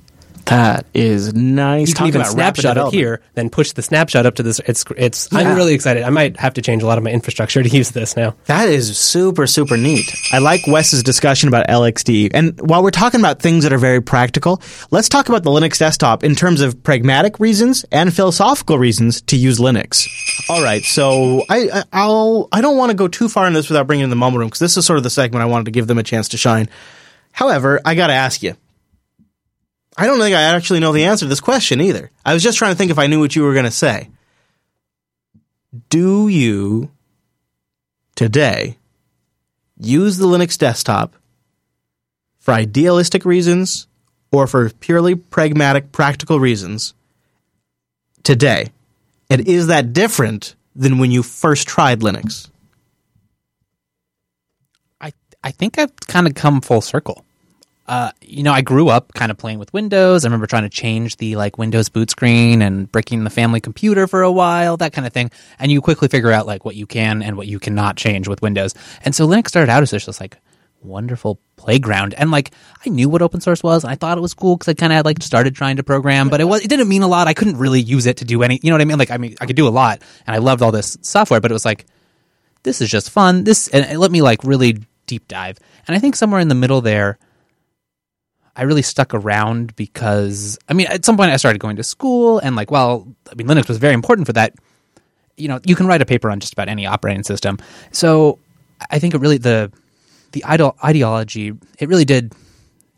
That 0.46 0.86
is 0.92 1.32
nice. 1.34 1.88
You 1.88 1.94
can 1.94 1.98
Talk 2.00 2.08
even 2.08 2.20
about 2.22 2.30
snapshot 2.32 2.64
it 2.64 2.74
development. 2.74 2.94
here, 3.00 3.20
then 3.34 3.48
push 3.48 3.72
the 3.72 3.82
snapshot 3.82 4.26
up 4.26 4.34
to 4.34 4.42
this. 4.42 4.60
It's 4.66 4.84
it's. 4.96 5.28
Yeah. 5.32 5.38
I'm 5.38 5.56
really 5.56 5.72
excited. 5.74 6.02
I 6.02 6.10
might 6.10 6.36
have 6.38 6.54
to 6.54 6.62
change 6.62 6.82
a 6.82 6.86
lot 6.86 6.98
of 6.98 7.04
my 7.04 7.10
infrastructure 7.10 7.62
to 7.62 7.68
use 7.68 7.90
this 7.92 8.16
now. 8.16 8.34
That 8.46 8.68
is 8.68 8.98
super, 8.98 9.46
super 9.46 9.76
neat. 9.76 10.12
I 10.32 10.38
like 10.38 10.66
Wes's 10.66 11.02
discussion 11.02 11.48
about 11.48 11.68
LXD. 11.68 12.30
And 12.34 12.60
while 12.60 12.82
we're 12.82 12.90
talking 12.90 13.20
about 13.20 13.40
things 13.40 13.62
that 13.64 13.72
are 13.72 13.78
very 13.78 14.02
practical, 14.02 14.60
let's 14.90 15.08
talk 15.08 15.28
about 15.28 15.42
the 15.44 15.50
Linux 15.50 15.78
desktop 15.78 16.24
in 16.24 16.34
terms 16.34 16.60
of 16.60 16.82
pragmatic 16.82 17.38
reasons 17.40 17.84
and 17.92 18.14
philosophical 18.14 18.78
reasons 18.78 19.22
to 19.22 19.36
use 19.36 19.58
Linux. 19.58 20.06
All 20.50 20.62
right, 20.62 20.82
so 20.82 21.44
I, 21.48 21.68
I- 21.72 21.84
I'll 21.92 22.48
I 22.52 22.60
don't 22.60 22.76
want 22.76 22.90
to 22.90 22.96
go 22.96 23.08
too 23.08 23.28
far 23.28 23.46
in 23.46 23.52
this 23.52 23.68
without 23.68 23.86
bringing 23.86 24.04
in 24.04 24.10
the 24.10 24.16
mumble 24.16 24.38
room 24.40 24.48
because 24.48 24.60
this 24.60 24.76
is 24.76 24.84
sort 24.84 24.96
of 24.98 25.02
the 25.02 25.10
segment 25.10 25.42
I 25.42 25.46
wanted 25.46 25.66
to 25.66 25.70
give 25.70 25.86
them 25.86 25.98
a 25.98 26.02
chance 26.02 26.28
to 26.30 26.36
shine. 26.36 26.68
However, 27.32 27.80
I 27.84 27.94
got 27.94 28.08
to 28.08 28.12
ask 28.12 28.42
you. 28.42 28.56
I 29.96 30.06
don't 30.06 30.18
think 30.18 30.34
I 30.34 30.42
actually 30.42 30.80
know 30.80 30.92
the 30.92 31.04
answer 31.04 31.26
to 31.26 31.28
this 31.28 31.40
question 31.40 31.80
either. 31.80 32.10
I 32.24 32.34
was 32.34 32.42
just 32.42 32.58
trying 32.58 32.72
to 32.72 32.78
think 32.78 32.90
if 32.90 32.98
I 32.98 33.06
knew 33.06 33.20
what 33.20 33.36
you 33.36 33.42
were 33.42 33.52
going 33.52 33.64
to 33.66 33.70
say. 33.70 34.08
Do 35.90 36.28
you 36.28 36.90
today 38.14 38.78
use 39.78 40.16
the 40.16 40.26
Linux 40.26 40.56
desktop 40.56 41.14
for 42.38 42.52
idealistic 42.52 43.24
reasons 43.24 43.86
or 44.30 44.46
for 44.46 44.70
purely 44.70 45.14
pragmatic, 45.14 45.92
practical 45.92 46.40
reasons 46.40 46.94
today? 48.22 48.72
And 49.30 49.46
is 49.46 49.66
that 49.68 49.92
different 49.92 50.54
than 50.74 50.98
when 50.98 51.10
you 51.10 51.22
first 51.22 51.68
tried 51.68 52.00
Linux? 52.00 52.50
I 55.00 55.12
I 55.44 55.50
think 55.50 55.78
I've 55.78 55.94
kind 56.00 56.26
of 56.26 56.34
come 56.34 56.60
full 56.60 56.80
circle. 56.80 57.24
Uh, 57.86 58.12
you 58.20 58.42
know, 58.42 58.52
I 58.52 58.62
grew 58.62 58.88
up 58.88 59.12
kind 59.12 59.30
of 59.30 59.38
playing 59.38 59.58
with 59.58 59.72
Windows. 59.74 60.24
I 60.24 60.28
remember 60.28 60.46
trying 60.46 60.62
to 60.62 60.68
change 60.68 61.16
the 61.16 61.36
like 61.36 61.58
Windows 61.58 61.88
boot 61.88 62.10
screen 62.10 62.62
and 62.62 62.90
breaking 62.90 63.24
the 63.24 63.30
family 63.30 63.60
computer 63.60 64.06
for 64.06 64.22
a 64.22 64.30
while, 64.30 64.76
that 64.76 64.92
kind 64.92 65.06
of 65.06 65.12
thing. 65.12 65.30
And 65.58 65.72
you 65.72 65.80
quickly 65.80 66.08
figure 66.08 66.30
out 66.30 66.46
like 66.46 66.64
what 66.64 66.76
you 66.76 66.86
can 66.86 67.22
and 67.22 67.36
what 67.36 67.48
you 67.48 67.58
cannot 67.58 67.96
change 67.96 68.28
with 68.28 68.40
Windows. 68.40 68.74
And 69.04 69.14
so 69.14 69.26
Linux 69.26 69.48
started 69.48 69.70
out 69.70 69.82
as 69.82 69.90
just 69.90 70.06
this 70.06 70.20
like 70.20 70.38
wonderful 70.84 71.40
playground. 71.56 72.14
And 72.14 72.30
like 72.30 72.52
I 72.84 72.90
knew 72.90 73.08
what 73.08 73.22
open 73.22 73.40
source 73.40 73.62
was, 73.62 73.84
and 73.84 73.90
I 73.90 73.96
thought 73.96 74.18
it 74.18 74.22
was 74.22 74.34
cool 74.34 74.56
because 74.56 74.68
I 74.68 74.74
kind 74.74 74.92
of 74.92 75.04
like 75.04 75.22
started 75.22 75.54
trying 75.54 75.76
to 75.76 75.82
program, 75.82 76.28
but 76.28 76.40
it 76.40 76.44
was 76.44 76.62
it 76.62 76.68
didn't 76.68 76.88
mean 76.88 77.02
a 77.02 77.08
lot. 77.08 77.28
I 77.28 77.34
couldn't 77.34 77.58
really 77.58 77.80
use 77.80 78.06
it 78.06 78.18
to 78.18 78.24
do 78.24 78.42
any. 78.42 78.60
You 78.62 78.70
know 78.70 78.74
what 78.74 78.82
I 78.82 78.84
mean? 78.84 78.98
Like 78.98 79.10
I 79.10 79.18
mean, 79.18 79.36
I 79.40 79.46
could 79.46 79.56
do 79.56 79.66
a 79.66 79.70
lot, 79.70 80.02
and 80.26 80.34
I 80.34 80.38
loved 80.38 80.62
all 80.62 80.72
this 80.72 80.96
software, 81.02 81.40
but 81.40 81.50
it 81.50 81.54
was 81.54 81.64
like 81.64 81.86
this 82.62 82.80
is 82.80 82.90
just 82.90 83.10
fun. 83.10 83.44
This 83.44 83.68
and 83.68 83.84
it 83.84 83.98
let 83.98 84.10
me 84.10 84.22
like 84.22 84.44
really 84.44 84.78
deep 85.06 85.26
dive. 85.28 85.58
And 85.86 85.96
I 85.96 85.98
think 85.98 86.16
somewhere 86.16 86.40
in 86.40 86.48
the 86.48 86.54
middle 86.54 86.80
there, 86.80 87.18
I 88.54 88.62
really 88.62 88.82
stuck 88.82 89.14
around 89.14 89.74
because 89.76 90.58
I 90.68 90.74
mean, 90.74 90.86
at 90.88 91.04
some 91.04 91.16
point 91.16 91.30
I 91.30 91.36
started 91.36 91.58
going 91.58 91.76
to 91.76 91.82
school 91.82 92.38
and 92.38 92.54
like, 92.56 92.70
well, 92.70 93.06
I 93.30 93.34
mean, 93.34 93.46
Linux 93.46 93.68
was 93.68 93.78
very 93.78 93.94
important 93.94 94.26
for 94.26 94.32
that. 94.34 94.54
You 95.36 95.48
know, 95.48 95.60
you 95.64 95.74
can 95.74 95.86
write 95.86 96.02
a 96.02 96.04
paper 96.06 96.30
on 96.30 96.38
just 96.40 96.52
about 96.52 96.68
any 96.68 96.84
operating 96.86 97.22
system. 97.24 97.58
So 97.92 98.38
I 98.90 98.98
think 98.98 99.14
it 99.14 99.18
really 99.18 99.38
the 99.38 99.72
the 100.32 100.44
idol, 100.44 100.76
ideology 100.84 101.52
it 101.78 101.88
really 101.88 102.04
did 102.04 102.32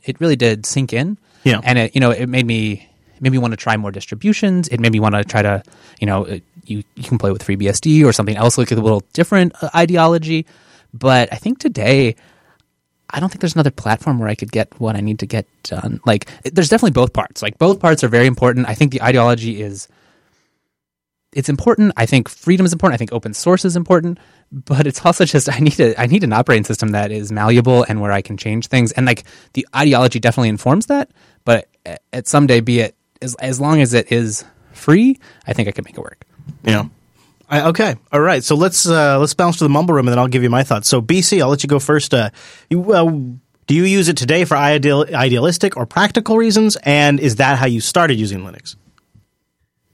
it 0.05 0.21
really 0.21 0.37
did 0.37 0.67
sink 0.67 0.93
in. 0.93 1.19
Yeah. 1.45 1.61
and 1.63 1.79
it 1.79 1.95
you 1.95 2.01
know 2.01 2.11
it 2.11 2.27
made 2.29 2.47
me 2.47 2.89
it 3.15 3.23
made 3.23 3.31
me 3.31 3.39
want 3.39 3.53
to 3.53 3.57
try 3.57 3.77
more 3.77 3.93
distributions. 3.93 4.67
It 4.69 4.81
made 4.81 4.91
me 4.93 4.99
want 4.99 5.15
to 5.15 5.23
try 5.25 5.43
to 5.43 5.63
you 6.01 6.07
know 6.07 6.25
it- 6.25 6.43
you 6.67 6.83
you 6.97 7.05
can 7.05 7.19
play 7.19 7.31
with 7.31 7.45
FreeBSD 7.45 8.05
or 8.07 8.13
something 8.13 8.37
else 8.37 8.57
like 8.57 8.71
a 8.73 8.75
little 8.75 9.03
different 9.13 9.53
uh, 9.63 9.69
ideology. 9.77 10.47
But 10.95 11.31
I 11.31 11.37
think 11.37 11.59
today 11.59 12.17
I 13.11 13.21
don't 13.21 13.29
think 13.29 13.41
there's 13.41 13.55
another 13.55 13.71
platform 13.71 14.19
where 14.19 14.29
I 14.29 14.35
could 14.35 14.51
get 14.51 14.69
what 14.81 14.97
I 14.97 15.01
need 15.01 15.19
to 15.21 15.27
get 15.27 15.47
done. 15.63 16.01
Like, 16.05 16.29
there's 16.43 16.69
definitely 16.69 16.93
both 16.93 17.13
parts. 17.13 17.43
Like, 17.43 17.59
both 17.59 17.79
parts 17.79 18.03
are 18.03 18.09
very 18.09 18.27
important. 18.27 18.69
I 18.69 18.75
think 18.75 18.93
the 18.93 19.03
ideology 19.03 19.63
is 19.63 19.89
it's 21.33 21.49
important. 21.49 21.93
I 21.97 22.07
think 22.07 22.29
freedom 22.29 22.65
is 22.65 22.73
important. 22.73 22.95
I 22.95 22.99
think 22.99 23.13
open 23.13 23.35
source 23.35 23.65
is 23.65 23.75
important. 23.77 24.19
But 24.53 24.87
it's 24.87 25.05
also 25.05 25.25
just 25.25 25.53
I 25.53 25.59
need 25.59 25.81
a 25.81 26.01
I 26.01 26.07
need 26.07 26.23
an 26.25 26.33
operating 26.33 26.65
system 26.65 26.91
that 26.91 27.11
is 27.11 27.33
malleable 27.33 27.85
and 27.89 28.01
where 28.01 28.13
I 28.13 28.23
can 28.23 28.37
change 28.37 28.69
things. 28.69 28.93
And 28.93 29.05
like 29.07 29.25
the 29.55 29.67
ideology 29.75 30.21
definitely 30.21 30.51
informs 30.51 30.87
that. 30.87 31.11
But 31.45 31.69
at- 31.85 32.03
at 32.13 32.29
someday, 32.29 32.61
be 32.61 32.81
it 32.81 32.95
as 33.21 33.35
as 33.37 33.61
long 33.61 33.81
as 33.81 33.95
it 33.95 34.13
is 34.13 34.45
free, 34.73 35.19
I 35.47 35.53
think 35.53 35.69
I 35.69 35.73
can 35.73 35.85
make 35.85 35.99
it 35.99 36.01
work. 36.01 36.25
Yeah. 36.63 36.85
I, 37.55 37.69
okay. 37.69 37.95
All 38.11 38.21
right. 38.21 38.43
So 38.43 38.57
let's 38.57 38.85
uh, 38.89 39.19
let's 39.21 39.35
bounce 39.35 39.59
to 39.59 39.65
the 39.65 39.71
mumble 39.71 39.95
room, 39.95 40.09
and 40.09 40.13
then 40.13 40.19
I'll 40.19 40.27
give 40.27 40.43
you 40.43 40.51
my 40.51 40.65
thoughts. 40.65 40.89
So 40.89 41.01
BC, 41.01 41.41
I'll 41.41 41.49
let 41.49 41.63
you 41.63 41.69
go 41.69 41.79
first. 41.79 42.13
Uh, 42.13 42.31
you, 42.69 42.93
uh, 42.93 43.05
do 43.67 43.75
you 43.75 43.85
use 43.85 44.09
it 44.09 44.17
today 44.17 44.45
for 44.45 44.57
ideal, 44.57 45.07
idealistic 45.15 45.77
or 45.77 45.87
practical 45.87 46.37
reasons? 46.37 46.77
And 46.83 47.21
is 47.21 47.37
that 47.37 47.59
how 47.59 47.67
you 47.67 47.81
started 47.81 48.19
using 48.19 48.41
Linux? 48.41 48.75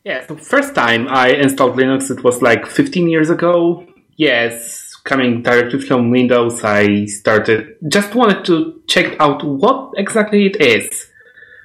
Yeah, 0.04 0.26
so 0.26 0.36
first 0.36 0.74
time 0.74 1.06
I 1.08 1.28
installed 1.28 1.76
Linux, 1.76 2.10
it 2.10 2.24
was 2.24 2.40
like 2.40 2.64
15 2.66 3.08
years 3.08 3.28
ago. 3.28 3.86
Yes, 4.16 4.96
coming 5.04 5.42
directly 5.42 5.80
from 5.80 6.10
Windows, 6.10 6.64
I 6.64 7.04
started, 7.04 7.76
just 7.88 8.14
wanted 8.14 8.46
to 8.46 8.82
check 8.88 9.20
out 9.20 9.44
what 9.44 9.92
exactly 9.98 10.46
it 10.46 10.56
is. 10.56 11.10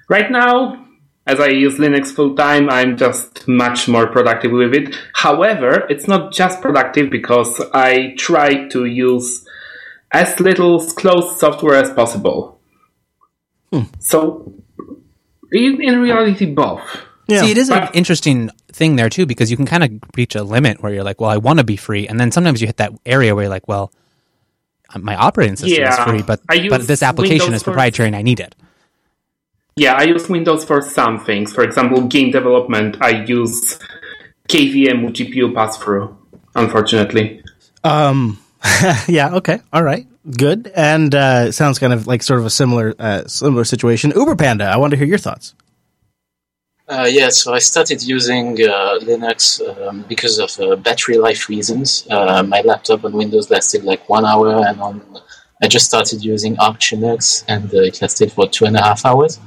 Right 0.09 0.29
now, 0.29 0.84
as 1.27 1.39
I 1.39 1.47
use 1.47 1.77
Linux 1.77 2.11
full 2.11 2.35
time, 2.35 2.69
I'm 2.69 2.97
just 2.97 3.47
much 3.47 3.87
more 3.87 4.07
productive 4.07 4.51
with 4.51 4.73
it. 4.73 4.95
However, 5.13 5.85
it's 5.89 6.07
not 6.07 6.31
just 6.31 6.61
productive 6.61 7.09
because 7.09 7.59
I 7.73 8.13
try 8.17 8.67
to 8.69 8.85
use 8.85 9.45
as 10.11 10.39
little 10.39 10.79
closed 10.85 11.39
software 11.39 11.75
as 11.75 11.91
possible. 11.91 12.59
So, 13.99 14.53
in, 15.51 15.81
in 15.81 15.99
reality, 15.99 16.45
both. 16.45 16.81
Yeah. 17.27 17.41
See, 17.41 17.51
it 17.51 17.57
is 17.57 17.69
an 17.69 17.89
interesting 17.93 18.49
thing 18.71 18.95
there 18.95 19.09
too 19.09 19.25
because 19.25 19.49
you 19.49 19.57
can 19.57 19.65
kind 19.65 19.83
of 19.83 19.91
reach 20.15 20.35
a 20.35 20.43
limit 20.43 20.81
where 20.81 20.93
you're 20.93 21.03
like, 21.03 21.19
well, 21.19 21.29
I 21.29 21.37
want 21.37 21.59
to 21.59 21.65
be 21.65 21.75
free, 21.75 22.07
and 22.07 22.19
then 22.19 22.31
sometimes 22.31 22.61
you 22.61 22.67
hit 22.67 22.77
that 22.77 22.93
area 23.05 23.33
where 23.33 23.45
you're 23.45 23.49
like, 23.49 23.67
well, 23.67 23.91
uh, 24.93 24.99
my 24.99 25.15
operating 25.15 25.55
system 25.55 25.83
is 25.83 25.97
free, 25.99 26.21
but 26.21 26.39
I 26.47 26.69
but 26.69 26.81
this 26.87 27.01
application 27.03 27.45
Windows 27.45 27.55
is 27.57 27.63
for- 27.63 27.71
proprietary 27.71 28.07
and 28.07 28.15
I 28.15 28.21
need 28.21 28.39
it. 28.39 28.55
Yeah, 29.77 29.95
I 29.95 30.03
use 30.03 30.29
Windows 30.29 30.63
for 30.63 30.81
some 30.81 31.19
things. 31.19 31.53
For 31.53 31.61
example, 31.61 32.07
game 32.07 32.31
development, 32.31 32.95
I 33.01 33.25
use 33.25 33.77
KVM 34.47 35.03
with 35.03 35.15
GPU 35.15 35.53
pass 35.53 35.75
through, 35.77 36.17
unfortunately. 36.55 37.43
Um, 37.83 38.39
yeah, 39.09 39.35
okay, 39.35 39.59
all 39.73 39.83
right, 39.83 40.07
good, 40.37 40.71
and 40.77 41.13
uh, 41.13 41.51
sounds 41.51 41.77
kind 41.77 41.91
of 41.91 42.07
like 42.07 42.23
sort 42.23 42.39
of 42.39 42.45
a 42.45 42.49
similar 42.49 42.95
uh, 42.97 43.27
similar 43.27 43.65
situation. 43.65 44.13
Uber 44.15 44.37
Panda, 44.37 44.63
I 44.63 44.77
want 44.77 44.91
to 44.91 44.97
hear 44.97 45.07
your 45.07 45.17
thoughts. 45.17 45.53
Uh, 46.87 47.07
yeah, 47.09 47.27
so 47.27 47.53
I 47.53 47.59
started 47.59 48.01
using 48.01 48.53
uh, 48.61 48.99
Linux 49.01 49.59
um, 49.85 50.05
because 50.07 50.39
of 50.39 50.57
uh, 50.57 50.77
battery 50.77 51.17
life 51.17 51.49
reasons. 51.49 52.07
Uh, 52.09 52.43
my 52.43 52.61
laptop 52.61 53.03
on 53.03 53.11
Windows 53.11 53.49
lasted 53.49 53.83
like 53.83 54.07
one 54.07 54.23
hour, 54.23 54.65
and 54.65 54.79
on 54.79 55.01
I 55.61 55.67
just 55.67 55.85
started 55.85 56.23
using 56.23 56.57
Arch 56.59 56.91
Linux, 56.91 57.43
and 57.49 57.73
uh, 57.73 57.81
it 57.81 58.01
lasted 58.01 58.31
for 58.31 58.47
two 58.47 58.63
and 58.63 58.77
a 58.77 58.81
half 58.81 59.05
hours. 59.05 59.37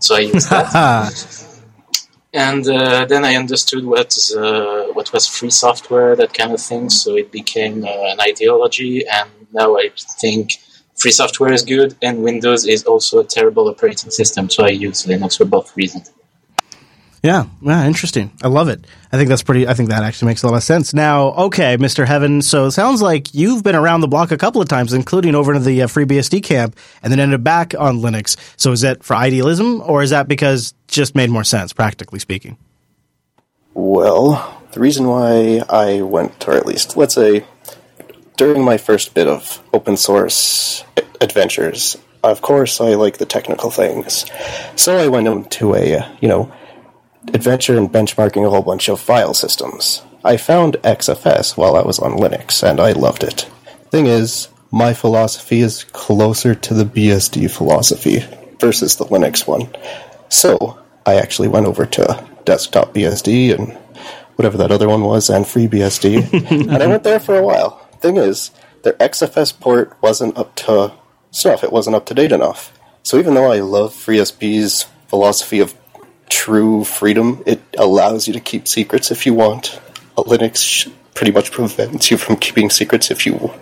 So 0.00 0.16
I 0.16 0.20
used 0.20 0.50
that. 0.50 0.68
and 2.32 2.68
uh, 2.68 3.04
then 3.06 3.24
I 3.24 3.34
understood 3.36 3.84
what 3.84 4.16
uh, 4.36 4.84
what 4.92 5.12
was 5.12 5.26
free 5.26 5.50
software, 5.50 6.14
that 6.16 6.34
kind 6.34 6.52
of 6.52 6.60
thing. 6.60 6.90
So 6.90 7.16
it 7.16 7.32
became 7.32 7.84
uh, 7.84 8.12
an 8.12 8.20
ideology, 8.20 9.06
and 9.06 9.30
now 9.52 9.76
I 9.76 9.90
think 10.20 10.52
free 10.96 11.12
software 11.12 11.52
is 11.52 11.64
good, 11.64 11.96
and 12.02 12.22
Windows 12.22 12.66
is 12.66 12.84
also 12.84 13.20
a 13.20 13.24
terrible 13.24 13.68
operating 13.68 14.10
system. 14.10 14.50
So 14.50 14.64
I 14.64 14.70
use 14.70 15.06
Linux 15.06 15.38
for 15.38 15.44
both 15.44 15.76
reasons. 15.76 16.12
Yeah, 17.22 17.46
yeah, 17.60 17.84
interesting. 17.84 18.30
I 18.42 18.48
love 18.48 18.68
it. 18.68 18.84
I 19.12 19.16
think 19.16 19.28
that's 19.28 19.42
pretty. 19.42 19.66
I 19.66 19.74
think 19.74 19.88
that 19.88 20.04
actually 20.04 20.26
makes 20.26 20.44
a 20.44 20.46
lot 20.46 20.56
of 20.56 20.62
sense. 20.62 20.94
Now, 20.94 21.28
okay, 21.46 21.76
Mister 21.76 22.04
Heaven. 22.04 22.42
So 22.42 22.66
it 22.66 22.72
sounds 22.72 23.02
like 23.02 23.34
you've 23.34 23.64
been 23.64 23.74
around 23.74 24.02
the 24.02 24.08
block 24.08 24.30
a 24.30 24.36
couple 24.36 24.62
of 24.62 24.68
times, 24.68 24.92
including 24.92 25.34
over 25.34 25.52
to 25.52 25.58
the 25.58 25.82
uh, 25.82 25.86
FreeBSD 25.88 26.44
camp, 26.44 26.76
and 27.02 27.10
then 27.10 27.18
ended 27.18 27.42
back 27.42 27.74
on 27.76 27.98
Linux. 27.98 28.36
So 28.56 28.70
is 28.70 28.82
that 28.82 29.02
for 29.02 29.16
idealism, 29.16 29.82
or 29.84 30.02
is 30.02 30.10
that 30.10 30.28
because 30.28 30.74
just 30.86 31.16
made 31.16 31.28
more 31.28 31.42
sense, 31.42 31.72
practically 31.72 32.20
speaking? 32.20 32.56
Well, 33.74 34.62
the 34.72 34.80
reason 34.80 35.06
why 35.08 35.62
I 35.68 36.02
went, 36.02 36.46
or 36.46 36.54
at 36.54 36.66
least 36.66 36.96
let's 36.96 37.14
say, 37.14 37.44
during 38.36 38.64
my 38.64 38.78
first 38.78 39.14
bit 39.14 39.26
of 39.26 39.60
open 39.72 39.96
source 39.96 40.84
adventures, 41.20 41.96
of 42.22 42.42
course 42.42 42.80
I 42.80 42.94
like 42.94 43.18
the 43.18 43.26
technical 43.26 43.70
things, 43.70 44.24
so 44.76 44.96
I 44.96 45.08
went 45.08 45.26
into 45.26 45.74
a 45.74 45.96
uh, 45.96 46.08
you 46.20 46.28
know 46.28 46.52
adventure 47.34 47.76
in 47.76 47.88
benchmarking 47.88 48.46
a 48.46 48.50
whole 48.50 48.62
bunch 48.62 48.88
of 48.88 49.00
file 49.00 49.34
systems. 49.34 50.02
I 50.24 50.36
found 50.36 50.74
XFS 50.82 51.56
while 51.56 51.76
I 51.76 51.82
was 51.82 51.98
on 51.98 52.12
Linux, 52.12 52.68
and 52.68 52.80
I 52.80 52.92
loved 52.92 53.22
it. 53.22 53.48
Thing 53.90 54.06
is, 54.06 54.48
my 54.70 54.92
philosophy 54.92 55.60
is 55.60 55.84
closer 55.84 56.54
to 56.54 56.74
the 56.74 56.84
BSD 56.84 57.50
philosophy 57.50 58.24
versus 58.60 58.96
the 58.96 59.06
Linux 59.06 59.46
one. 59.46 59.68
So, 60.28 60.78
I 61.06 61.14
actually 61.14 61.48
went 61.48 61.66
over 61.66 61.86
to 61.86 62.28
Desktop 62.44 62.94
BSD 62.94 63.58
and 63.58 63.72
whatever 64.36 64.58
that 64.58 64.70
other 64.70 64.88
one 64.88 65.02
was, 65.02 65.30
and 65.30 65.44
FreeBSD, 65.44 66.50
and 66.70 66.82
I 66.82 66.86
went 66.86 67.02
there 67.02 67.20
for 67.20 67.36
a 67.36 67.42
while. 67.42 67.78
Thing 68.00 68.16
is, 68.16 68.50
their 68.82 68.92
XFS 68.94 69.58
port 69.58 69.96
wasn't 70.00 70.36
up 70.36 70.54
to 70.56 70.92
snuff, 71.30 71.64
it 71.64 71.72
wasn't 71.72 71.96
up 71.96 72.06
to 72.06 72.14
date 72.14 72.32
enough. 72.32 72.72
So, 73.02 73.18
even 73.18 73.34
though 73.34 73.50
I 73.50 73.60
love 73.60 73.94
FreeSB's 73.94 74.86
philosophy 75.08 75.60
of 75.60 75.74
true 76.28 76.84
freedom. 76.84 77.42
It 77.46 77.60
allows 77.76 78.26
you 78.26 78.32
to 78.34 78.40
keep 78.40 78.66
secrets 78.68 79.10
if 79.10 79.26
you 79.26 79.34
want. 79.34 79.80
A 80.16 80.22
Linux 80.24 80.90
pretty 81.14 81.32
much 81.32 81.50
prevents 81.52 82.10
you 82.10 82.16
from 82.16 82.36
keeping 82.36 82.70
secrets 82.70 83.10
if 83.10 83.26
you, 83.26 83.52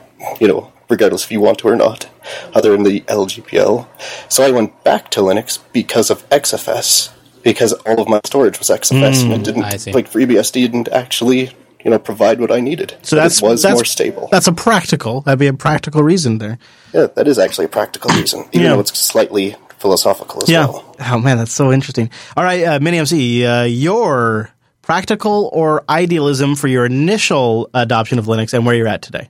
you 0.40 0.48
know, 0.48 0.72
regardless 0.88 1.24
if 1.24 1.32
you 1.32 1.40
want 1.40 1.59
to 1.59 1.68
or 1.68 1.76
not, 1.76 2.09
other 2.55 2.72
than 2.72 2.82
the 2.82 3.01
LGPL. 3.02 3.86
So 4.28 4.44
I 4.44 4.51
went 4.51 4.82
back 4.84 5.10
to 5.12 5.20
Linux 5.20 5.59
because 5.72 6.10
of 6.10 6.28
XFS, 6.30 7.10
because 7.43 7.72
all 7.72 8.01
of 8.01 8.09
my 8.09 8.20
storage 8.24 8.59
was 8.59 8.68
XFS, 8.68 9.24
and 9.24 9.32
it 9.32 9.40
Mm, 9.40 9.44
didn't, 9.44 9.94
like 9.94 10.10
FreeBSD 10.10 10.52
didn't 10.52 10.88
actually, 10.88 11.51
you 11.84 11.90
know, 11.90 11.98
provide 11.98 12.40
what 12.40 12.51
I 12.51 12.60
needed. 12.60 12.94
So 13.02 13.16
But 13.16 13.22
that's 13.22 13.43
was 13.43 13.62
that's, 13.62 13.74
more 13.74 13.84
stable. 13.84 14.28
That's 14.30 14.47
a 14.48 14.52
practical. 14.52 15.20
That'd 15.22 15.38
be 15.38 15.47
a 15.47 15.52
practical 15.55 16.02
reason 16.02 16.38
there. 16.38 16.59
Yeah, 16.93 17.06
that 17.14 17.28
is 17.28 17.38
actually 17.38 17.66
a 17.66 17.68
practical 17.68 18.10
reason, 18.14 18.40
even 18.52 18.62
Yeah. 18.66 18.74
though 18.74 18.80
it's 18.80 18.98
slightly 18.98 19.56
philosophical 19.78 20.42
as 20.42 20.48
yeah. 20.48 20.66
well. 20.66 20.96
Oh 21.00 21.18
man, 21.18 21.38
that's 21.38 21.52
so 21.52 21.72
interesting. 21.72 22.10
All 22.36 22.44
right, 22.44 22.62
uh, 22.64 22.80
Mini 22.80 22.98
MC, 22.98 23.44
uh, 23.44 23.64
your 23.64 24.50
practical 24.82 25.50
or 25.52 25.84
idealism 25.88 26.54
for 26.54 26.68
your 26.68 26.86
initial 26.86 27.68
adoption 27.74 28.18
of 28.18 28.26
Linux 28.26 28.54
and 28.54 28.64
where 28.64 28.74
you're 28.74 28.88
at 28.88 29.02
today. 29.02 29.28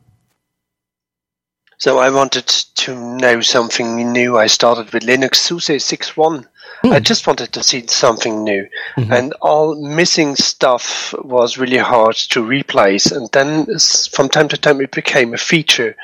So 1.79 1.99
I 1.99 2.11
wanted 2.11 2.47
to 2.47 2.95
know 2.95 3.41
something 3.43 4.13
new. 4.13 4.39
I 4.39 4.47
started 4.47 4.93
with 4.93 5.03
Linux 5.03 5.37
SUSE 5.37 5.69
6.1. 5.69 6.47
I 6.85 7.01
just 7.01 7.27
wanted 7.27 7.53
to 7.53 7.63
see 7.63 7.87
something 7.87 8.45
new. 8.45 8.67
And 8.97 9.35
all 9.41 9.75
missing 9.75 10.37
stuff 10.37 11.15
was 11.19 11.59
really 11.59 11.79
hard 11.79 12.17
to 12.31 12.43
replace. 12.43 13.11
And 13.11 13.31
then 13.33 13.67
from 14.11 14.29
time 14.29 14.49
to 14.49 14.57
time 14.57 14.81
it 14.81 14.91
became 14.91 15.35
a 15.35 15.39
feature. 15.39 15.97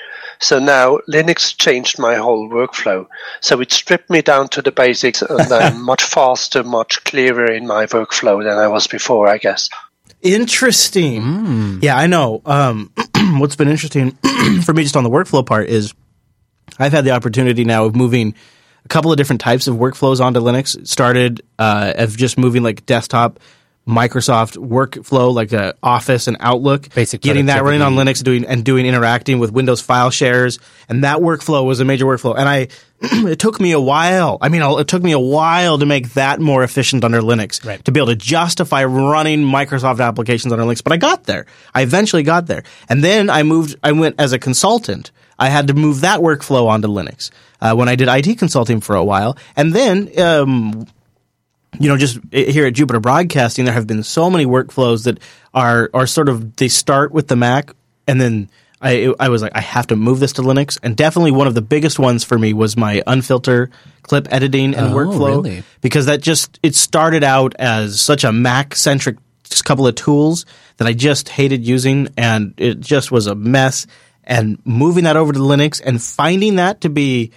So 0.43 0.59
now 0.59 0.99
Linux 1.09 1.57
changed 1.57 1.99
my 2.01 2.17
whole 2.17 2.49
workflow. 2.49 3.07
So 3.41 3.61
it 3.61 3.71
stripped 3.71 4.11
me 4.11 4.23
down 4.23 4.49
to 4.49 4.63
the 4.63 4.73
basics 4.73 5.23
and 5.23 5.53
I'm 5.53 5.83
much 5.85 6.03
faster, 6.03 6.65
much 6.65 7.03
clearer 7.05 7.51
in 7.51 7.67
my 7.67 7.87
workflow 7.87 8.43
than 8.43 8.59
I 8.59 8.67
was 8.67 8.89
before, 8.89 9.29
I 9.29 9.39
guess. 9.39 9.71
Interesting. 10.21 11.79
Yeah, 11.81 11.97
I 11.97 12.09
know. 12.09 12.43
Um, 12.45 12.93
what's 13.39 13.57
been 13.57 13.69
interesting 13.69 14.11
for 14.65 14.75
me 14.75 14.83
just 14.83 14.97
on 14.97 15.05
the 15.05 15.11
workflow 15.11 15.47
part 15.47 15.69
is 15.69 15.95
I've 16.79 16.93
had 16.93 17.05
the 17.05 17.13
opportunity 17.13 17.65
now 17.65 17.85
of 17.85 17.95
moving 17.95 18.35
a 18.85 18.89
couple 18.89 19.13
of 19.13 19.17
different 19.17 19.41
types 19.41 19.69
of 19.69 19.77
workflows 19.77 20.21
onto 20.21 20.41
Linux. 20.41 20.77
It 20.77 20.89
started 20.89 21.43
uh, 21.59 21.93
of 21.97 22.17
just 22.17 22.37
moving 22.37 22.65
like 22.65 22.85
desktop 22.85 23.39
Microsoft 23.87 24.57
workflow, 24.57 25.35
like 25.35 25.53
uh, 25.53 25.73
Office 25.83 26.29
and 26.29 26.37
Outlook, 26.39 26.95
Basic 26.95 27.21
getting 27.21 27.47
that 27.47 27.65
running 27.65 27.83
on. 27.83 27.95
Linux, 27.95 28.23
doing 28.23 28.45
and 28.45 28.65
doing 28.65 28.87
interacting 28.87 29.41
with 29.41 29.51
Windows 29.51 29.81
file 29.81 30.11
shares, 30.11 30.61
and 30.89 31.03
that 31.03 31.19
workflow 31.19 31.67
was 31.67 31.81
a 31.81 31.85
major 31.85 32.05
workflow. 32.05 32.37
And 32.39 32.49
I, 32.49 32.69
it 33.01 33.41
took 33.41 33.61
me 33.61 33.73
a 33.73 33.81
while. 33.81 34.39
I 34.41 34.51
mean, 34.51 34.63
it 34.63 34.87
took 34.87 35.03
me 35.03 35.11
a 35.11 35.19
while 35.19 35.79
to 35.79 35.87
make 35.87 36.11
that 36.11 36.41
more 36.41 36.63
efficient 36.63 37.03
under 37.03 37.21
Linux, 37.21 37.65
right. 37.67 37.85
to 37.85 37.91
be 37.91 37.99
able 37.99 38.09
to 38.09 38.17
justify 38.17 38.85
running 38.85 39.41
Microsoft 39.41 40.01
applications 40.01 40.53
under 40.53 40.65
Linux. 40.65 40.85
But 40.85 40.93
I 40.93 40.97
got 40.97 41.25
there. 41.25 41.47
I 41.75 41.83
eventually 41.83 42.23
got 42.23 42.47
there, 42.47 42.63
and 42.89 43.03
then 43.03 43.31
I 43.31 43.43
moved. 43.43 43.75
I 43.83 43.91
went 43.91 44.21
as 44.21 44.33
a 44.33 44.39
consultant. 44.39 45.11
I 45.41 45.49
had 45.49 45.67
to 45.67 45.75
move 45.75 46.03
that 46.03 46.21
workflow 46.21 46.69
onto 46.69 46.87
Linux 46.87 47.31
uh, 47.61 47.75
when 47.75 47.89
I 47.89 47.97
did 47.97 48.07
IT 48.07 48.39
consulting 48.39 48.81
for 48.81 48.95
a 48.95 49.05
while, 49.05 49.37
and 49.57 49.73
then. 49.73 50.21
Um, 50.21 50.87
you 51.79 51.89
know, 51.89 51.97
just 51.97 52.19
eh, 52.33 52.51
here 52.51 52.67
at 52.67 52.75
Jupiter 52.75 53.01
Broadcasting, 53.01 53.65
there 53.65 53.75
have 53.75 53.87
been 53.87 54.03
so 54.03 54.31
many 54.31 54.47
workflows 54.47 55.05
that 55.05 55.19
are 55.55 55.91
are 55.95 56.07
sort 56.07 56.29
of 56.29 56.57
they 56.57 56.69
start 56.69 57.13
with 57.13 57.29
the 57.29 57.37
Mac, 57.37 57.73
and 58.07 58.21
then 58.21 58.51
I 58.81 59.15
I 59.19 59.29
was 59.29 59.43
like, 59.43 59.53
I 59.55 59.61
have 59.61 59.87
to 59.89 59.97
move 59.97 60.21
this 60.21 60.35
to 60.35 60.43
Linux, 60.43 60.79
and 60.83 60.97
definitely 60.97 61.31
one 61.33 61.47
of 61.47 61.55
the 61.55 61.63
biggest 61.63 61.99
ones 61.99 62.25
for 62.25 62.39
me 62.39 62.53
was 62.53 62.77
my 62.77 63.03
unfilter 63.07 63.71
clip 64.03 64.27
editing 64.33 64.75
and 64.75 64.89
Oh, 64.89 64.97
workflow 64.97 65.43
really? 65.45 65.63
because 65.81 66.07
that 66.07 66.21
just 66.21 66.59
it 66.63 66.75
started 66.75 67.23
out 67.25 67.55
as 67.59 68.01
such 68.01 68.25
a 68.25 68.33
Mac 68.33 68.75
centric 68.75 69.17
couple 69.65 69.87
of 69.87 69.95
tools 69.95 70.47
that 70.79 70.89
I 70.89 70.93
just 70.95 71.29
hated 71.29 71.65
using, 71.67 72.09
and 72.17 72.55
it 72.57 72.81
just 72.81 73.13
was 73.13 73.27
a 73.27 73.35
mess. 73.35 73.87
And 74.25 74.59
moving 74.65 75.05
that 75.05 75.17
over 75.17 75.33
to 75.33 75.39
Linux 75.41 75.81
and 75.85 76.01
finding 76.03 76.57
that 76.57 76.83
to 76.83 76.89
be 76.89 77.33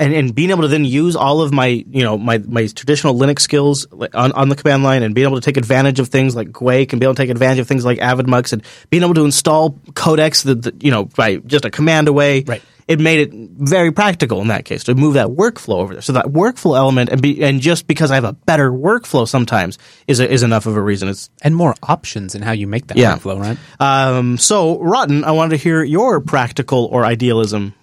and, 0.00 0.12
and 0.14 0.34
being 0.34 0.50
able 0.50 0.62
to 0.62 0.68
then 0.68 0.84
use 0.84 1.14
all 1.14 1.42
of 1.42 1.52
my 1.52 1.66
you 1.66 2.02
know 2.02 2.18
my, 2.18 2.38
my 2.38 2.66
traditional 2.66 3.14
Linux 3.14 3.40
skills 3.40 3.86
on, 4.14 4.32
on 4.32 4.48
the 4.48 4.56
command 4.56 4.82
line 4.82 5.02
and 5.04 5.14
being 5.14 5.26
able 5.28 5.40
to 5.40 5.44
take 5.44 5.56
advantage 5.58 6.00
of 6.00 6.08
things 6.08 6.34
like 6.34 6.52
Quake 6.52 6.92
and 6.92 6.98
be 7.00 7.06
able 7.06 7.14
to 7.14 7.22
take 7.22 7.30
advantage 7.30 7.60
of 7.60 7.68
things 7.68 7.84
like 7.84 7.98
Avidemux 7.98 8.52
and 8.52 8.62
being 8.88 9.02
able 9.04 9.14
to 9.14 9.24
install 9.24 9.72
codecs 9.92 10.44
that, 10.44 10.62
that 10.62 10.82
you 10.82 10.90
know 10.90 11.04
by 11.04 11.36
just 11.36 11.64
a 11.64 11.70
command 11.70 12.08
away. 12.08 12.42
Right. 12.42 12.62
It 12.88 12.98
made 12.98 13.20
it 13.20 13.30
very 13.32 13.92
practical 13.92 14.40
in 14.40 14.48
that 14.48 14.64
case 14.64 14.82
to 14.84 14.96
move 14.96 15.14
that 15.14 15.28
workflow 15.28 15.76
over 15.76 15.92
there. 15.94 16.02
So 16.02 16.14
that 16.14 16.26
workflow 16.26 16.76
element 16.76 17.10
and 17.10 17.22
be 17.22 17.40
and 17.44 17.60
just 17.60 17.86
because 17.86 18.10
I 18.10 18.16
have 18.16 18.24
a 18.24 18.32
better 18.32 18.68
workflow 18.72 19.28
sometimes 19.28 19.78
is 20.08 20.18
a, 20.18 20.28
is 20.28 20.42
enough 20.42 20.66
of 20.66 20.76
a 20.76 20.82
reason. 20.82 21.08
It's 21.08 21.30
and 21.40 21.54
more 21.54 21.76
options 21.84 22.34
in 22.34 22.42
how 22.42 22.50
you 22.50 22.66
make 22.66 22.88
that 22.88 22.96
Yeah. 22.96 23.16
workflow, 23.16 23.38
right? 23.38 23.58
um, 23.78 24.38
so 24.38 24.80
Rotten, 24.80 25.22
I 25.22 25.30
wanted 25.30 25.50
to 25.50 25.62
hear 25.62 25.84
your 25.84 26.18
practical 26.20 26.86
or 26.86 27.04
idealism. 27.04 27.74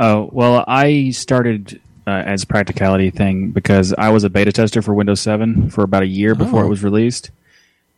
Oh 0.00 0.28
well, 0.32 0.64
I 0.66 1.10
started 1.10 1.80
uh, 2.06 2.10
as 2.10 2.42
a 2.42 2.46
practicality 2.46 3.10
thing 3.10 3.50
because 3.50 3.92
I 3.92 4.08
was 4.10 4.24
a 4.24 4.30
beta 4.30 4.50
tester 4.52 4.82
for 4.82 4.94
Windows 4.94 5.20
7 5.20 5.70
for 5.70 5.84
about 5.84 6.02
a 6.02 6.06
year 6.06 6.34
before 6.34 6.62
Oh. 6.62 6.66
it 6.66 6.68
was 6.70 6.82
released, 6.82 7.30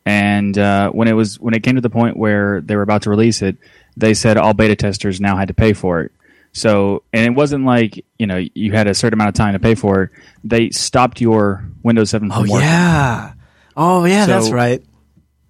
and 0.05 0.57
uh, 0.59 0.91
when 0.91 1.09
it 1.09 1.13
was 1.13 1.39
when 1.41 1.55
it 1.55 1.63
came 1.63 1.77
to 1.77 1.81
the 1.81 1.91
point 1.91 2.17
where 2.17 2.61
they 2.61 2.77
were 2.77 2.83
about 2.83 3.03
to 3.03 3.11
release 3.11 3.43
it, 3.43 3.57
they 3.97 4.13
said 4.15 4.37
all 4.37 4.55
beta 4.55 4.77
testers 4.77 5.21
now 5.21 5.37
had 5.37 5.49
to 5.49 5.55
pay 5.55 5.73
for 5.73 6.03
it. 6.03 6.13
So, 6.53 7.03
and 7.13 7.27
it 7.27 7.31
wasn't 7.31 7.65
like 7.65 8.05
you 8.19 8.27
know 8.27 8.43
you 8.55 8.73
had 8.73 8.87
a 8.87 8.95
certain 8.95 9.15
amount 9.19 9.29
of 9.29 9.35
time 9.35 9.55
to 9.55 9.59
pay 9.59 9.75
for 9.75 10.03
it. 10.05 10.11
They 10.45 10.71
stopped 10.71 11.21
your 11.21 11.65
Windows 11.83 12.11
7 12.11 12.29
from 12.31 12.39
Oh 12.39 12.43
working. 12.43 12.67
yeah, 12.69 13.33
oh 13.77 14.05
yeah, 14.05 14.27
that's 14.27 14.51
right. 14.51 14.83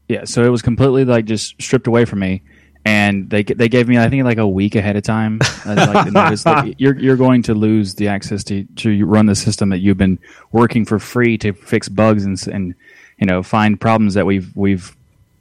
Yeah, 0.09 0.25
so 0.25 0.45
it 0.45 0.49
was 0.51 0.61
completely 0.63 1.05
like 1.07 1.25
just 1.25 1.61
stripped 1.61 1.87
away 1.87 2.05
from 2.05 2.19
me, 2.21 2.43
and 2.85 3.31
they 3.31 3.43
they 3.43 3.69
gave 3.69 3.89
me 3.89 3.99
I 3.99 4.09
think 4.11 4.25
like 4.25 4.39
a 4.39 4.47
week 4.47 4.75
ahead 4.75 4.97
of 4.97 5.03
time. 5.03 5.39
like, 5.67 6.05
the 6.07 6.11
notice 6.13 6.43
that 6.45 6.81
you're 6.81 6.99
you're 6.99 7.17
going 7.17 7.43
to 7.45 7.55
lose 7.55 7.95
the 7.95 8.09
access 8.09 8.45
to 8.45 8.65
to 8.77 9.05
run 9.07 9.27
the 9.27 9.35
system 9.35 9.71
that 9.71 9.79
you've 9.79 9.97
been 9.97 10.19
working 10.53 10.85
for 10.85 10.99
free 10.99 11.39
to 11.39 11.53
fix 11.53 11.89
bugs 11.89 12.25
and 12.25 12.47
and 12.49 12.75
you 13.19 13.27
know, 13.27 13.43
find 13.43 13.81
problems 13.81 14.15
that 14.15 14.27
we've 14.27 14.55
we've 14.57 14.97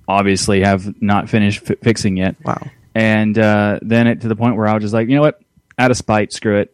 obviously 0.07 0.61
have 0.61 1.01
not 1.01 1.29
finished 1.29 1.65
fi- 1.65 1.75
fixing 1.75 2.17
yet. 2.17 2.35
Wow. 2.43 2.69
And 2.95 3.37
uh, 3.37 3.79
then 3.81 4.07
it 4.07 4.21
to 4.21 4.27
the 4.27 4.35
point 4.35 4.55
where 4.55 4.67
I 4.67 4.73
was 4.73 4.83
just 4.83 4.93
like, 4.93 5.09
you 5.09 5.15
know 5.15 5.21
what, 5.21 5.41
out 5.79 5.91
of 5.91 5.97
spite, 5.97 6.31
screw 6.31 6.57
it. 6.59 6.73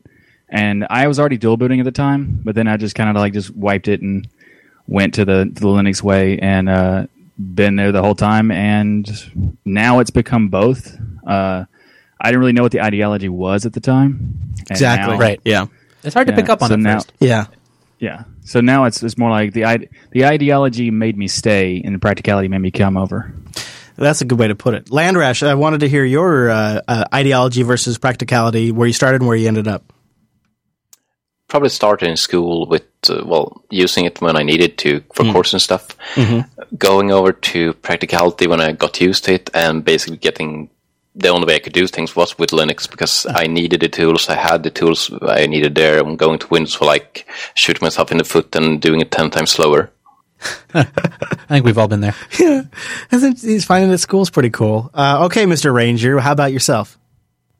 And 0.50 0.86
I 0.90 1.08
was 1.08 1.20
already 1.20 1.38
dual 1.38 1.58
booting 1.58 1.80
at 1.80 1.84
the 1.84 1.92
time, 1.92 2.42
but 2.44 2.56
then 2.56 2.68
I 2.68 2.78
just 2.78 2.96
kind 2.96 3.10
of 3.10 3.16
like 3.16 3.34
just 3.34 3.56
wiped 3.56 3.88
it 3.88 4.02
and 4.02 4.28
went 4.88 5.14
to 5.16 5.26
the 5.26 5.46
to 5.46 5.62
the 5.62 5.68
Linux 5.68 6.02
way 6.02 6.40
and 6.40 6.68
uh, 6.68 7.08
been 7.40 7.76
there 7.76 7.92
the 7.92 8.02
whole 8.02 8.16
time. 8.16 8.52
And 8.52 9.10
now 9.66 10.00
it's 10.00 10.12
become 10.12 10.50
both. 10.50 10.96
Uh, 11.26 11.66
I 12.22 12.28
didn't 12.28 12.40
really 12.42 12.52
know 12.54 12.64
what 12.64 12.72
the 12.74 12.82
ideology 12.82 13.30
was 13.30 13.66
at 13.66 13.74
the 13.74 13.80
time. 13.80 14.54
Exactly. 14.70 15.14
now- 15.14 15.20
Right. 15.20 15.40
Yeah. 15.46 15.66
It's 16.04 16.14
hard 16.14 16.28
to 16.28 16.34
pick 16.34 16.50
up 16.50 16.62
on 16.62 16.70
so 16.70 16.74
at 16.76 16.80
now, 16.80 16.94
first. 17.00 17.14
Yeah. 17.20 17.46
Yeah. 18.00 18.24
So 18.46 18.62
now 18.62 18.86
it's 18.86 19.04
it's 19.04 19.18
more 19.18 19.30
like 19.30 19.52
the 19.54 19.66
ide- 19.66 19.90
the 20.12 20.26
ideology 20.26 20.90
made 20.92 21.18
me 21.18 21.28
stay, 21.28 21.82
and 21.84 21.94
the 21.94 22.00
practicality 22.00 22.48
made 22.48 22.60
me 22.60 22.72
come 22.72 22.96
over. 22.98 23.34
That's 23.98 24.22
a 24.22 24.26
good 24.26 24.40
way 24.40 24.48
to 24.48 24.56
put 24.56 24.74
it. 24.74 24.86
Landrash, 24.86 25.46
I 25.46 25.56
wanted 25.56 25.82
to 25.82 25.90
hear 25.90 26.06
your 26.06 26.50
uh, 26.50 26.80
uh, 26.88 27.04
ideology 27.14 27.64
versus 27.64 27.98
practicality, 27.98 28.72
where 28.72 28.88
you 28.88 28.94
started 28.94 29.20
and 29.22 29.28
where 29.28 29.36
you 29.36 29.50
ended 29.50 29.68
up. 29.68 29.92
Probably 31.50 31.70
started 31.70 32.08
in 32.10 32.16
school 32.18 32.66
with, 32.68 32.84
uh, 33.10 33.24
well, 33.26 33.62
using 33.72 34.06
it 34.06 34.22
when 34.22 34.38
I 34.38 34.44
needed 34.44 34.78
to 34.80 35.02
for 35.14 35.24
Mm. 35.24 35.34
course 35.34 35.52
and 35.54 35.62
stuff. 35.62 35.88
Mhm. 36.16 36.46
Going 36.78 37.12
over 37.12 37.32
to 37.34 37.74
practicality 37.74 38.48
when 38.48 38.62
I 38.62 38.72
got 38.72 39.02
used 39.02 39.26
to 39.26 39.34
it 39.34 39.50
and 39.54 39.84
basically 39.84 40.18
getting 40.18 40.70
the 41.16 41.30
only 41.30 41.48
way 41.48 41.56
I 41.56 41.60
could 41.60 41.74
do 41.74 41.88
things 41.88 42.16
was 42.16 42.38
with 42.38 42.52
Linux 42.52 42.88
because 42.90 43.26
I 43.36 43.48
needed 43.48 43.82
the 43.82 43.90
tools. 43.90 44.30
I 44.30 44.36
had 44.36 44.64
the 44.64 44.70
tools 44.70 45.10
I 45.28 45.48
needed 45.48 45.74
there. 45.76 46.00
I'm 46.00 46.16
going 46.16 46.40
to 46.40 46.48
Windows 46.50 46.76
for 46.76 46.86
like 46.86 47.26
shooting 47.56 47.84
myself 47.86 48.12
in 48.12 48.20
the 48.20 48.24
foot 48.24 48.56
and 48.56 48.80
doing 48.80 49.02
it 49.02 49.12
10 49.12 49.30
times 49.32 49.52
slower. 49.52 49.90
I 50.74 50.86
think 51.50 51.66
we've 51.66 51.78
all 51.78 51.88
been 51.90 52.02
there. 52.02 52.16
Yeah. 52.40 52.62
I 53.12 53.18
think 53.20 53.40
he's 53.42 53.66
finding 53.66 53.90
that 53.92 53.98
school's 53.98 54.30
pretty 54.30 54.50
cool. 54.52 54.90
Uh, 54.94 55.26
okay, 55.26 55.46
Mr. 55.46 55.74
Ranger, 55.74 56.20
how 56.20 56.32
about 56.32 56.54
yourself? 56.54 56.98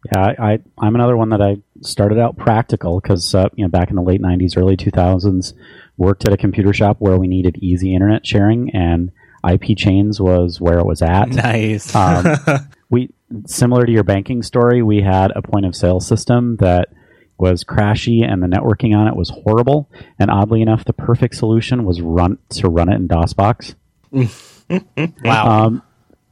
Yeah, 0.06 0.22
I, 0.22 0.52
I 0.52 0.60
I'm 0.78 0.96
another 0.96 1.18
one 1.18 1.30
that 1.30 1.42
I 1.42 1.58
started 1.82 2.20
out 2.20 2.38
practical 2.38 3.00
because 3.00 3.36
uh, 3.36 3.50
you 3.56 3.66
know 3.66 3.70
back 3.70 3.90
in 3.90 3.96
the 3.96 4.02
late 4.02 4.22
'90s, 4.22 4.58
early 4.58 4.78
2000s, 4.78 5.54
worked 5.98 6.26
at 6.26 6.34
a 6.34 6.38
computer 6.38 6.74
shop 6.74 6.98
where 7.00 7.18
we 7.18 7.28
needed 7.28 7.58
easy 7.58 7.94
internet 7.94 8.26
sharing, 8.26 8.70
and 8.72 9.12
IP 9.48 9.78
chains 9.78 10.20
was 10.20 10.62
where 10.62 10.80
it 10.80 10.86
was 10.86 11.02
at. 11.02 11.30
Nice. 11.30 11.94
Um, 11.94 12.38
we 12.90 13.14
similar 13.46 13.86
to 13.86 13.92
your 13.92 14.04
banking 14.04 14.42
story, 14.42 14.82
we 14.82 15.02
had 15.02 15.32
a 15.36 15.42
point 15.42 15.66
of 15.66 15.76
sale 15.76 16.00
system 16.00 16.56
that 16.58 16.90
was 17.38 17.64
crashy, 17.64 18.30
and 18.30 18.44
the 18.44 18.48
networking 18.48 18.96
on 18.96 19.08
it 19.08 19.16
was 19.16 19.30
horrible. 19.30 19.90
And 20.18 20.30
oddly 20.30 20.62
enough, 20.62 20.86
the 20.86 20.94
perfect 20.94 21.36
solution 21.36 21.86
was 21.86 22.02
run 22.02 22.38
to 22.50 22.70
run 22.70 22.90
it 22.90 22.96
in 22.96 23.08
DOSBox. 23.08 23.76
wow. 25.24 25.66
Um, 25.66 25.84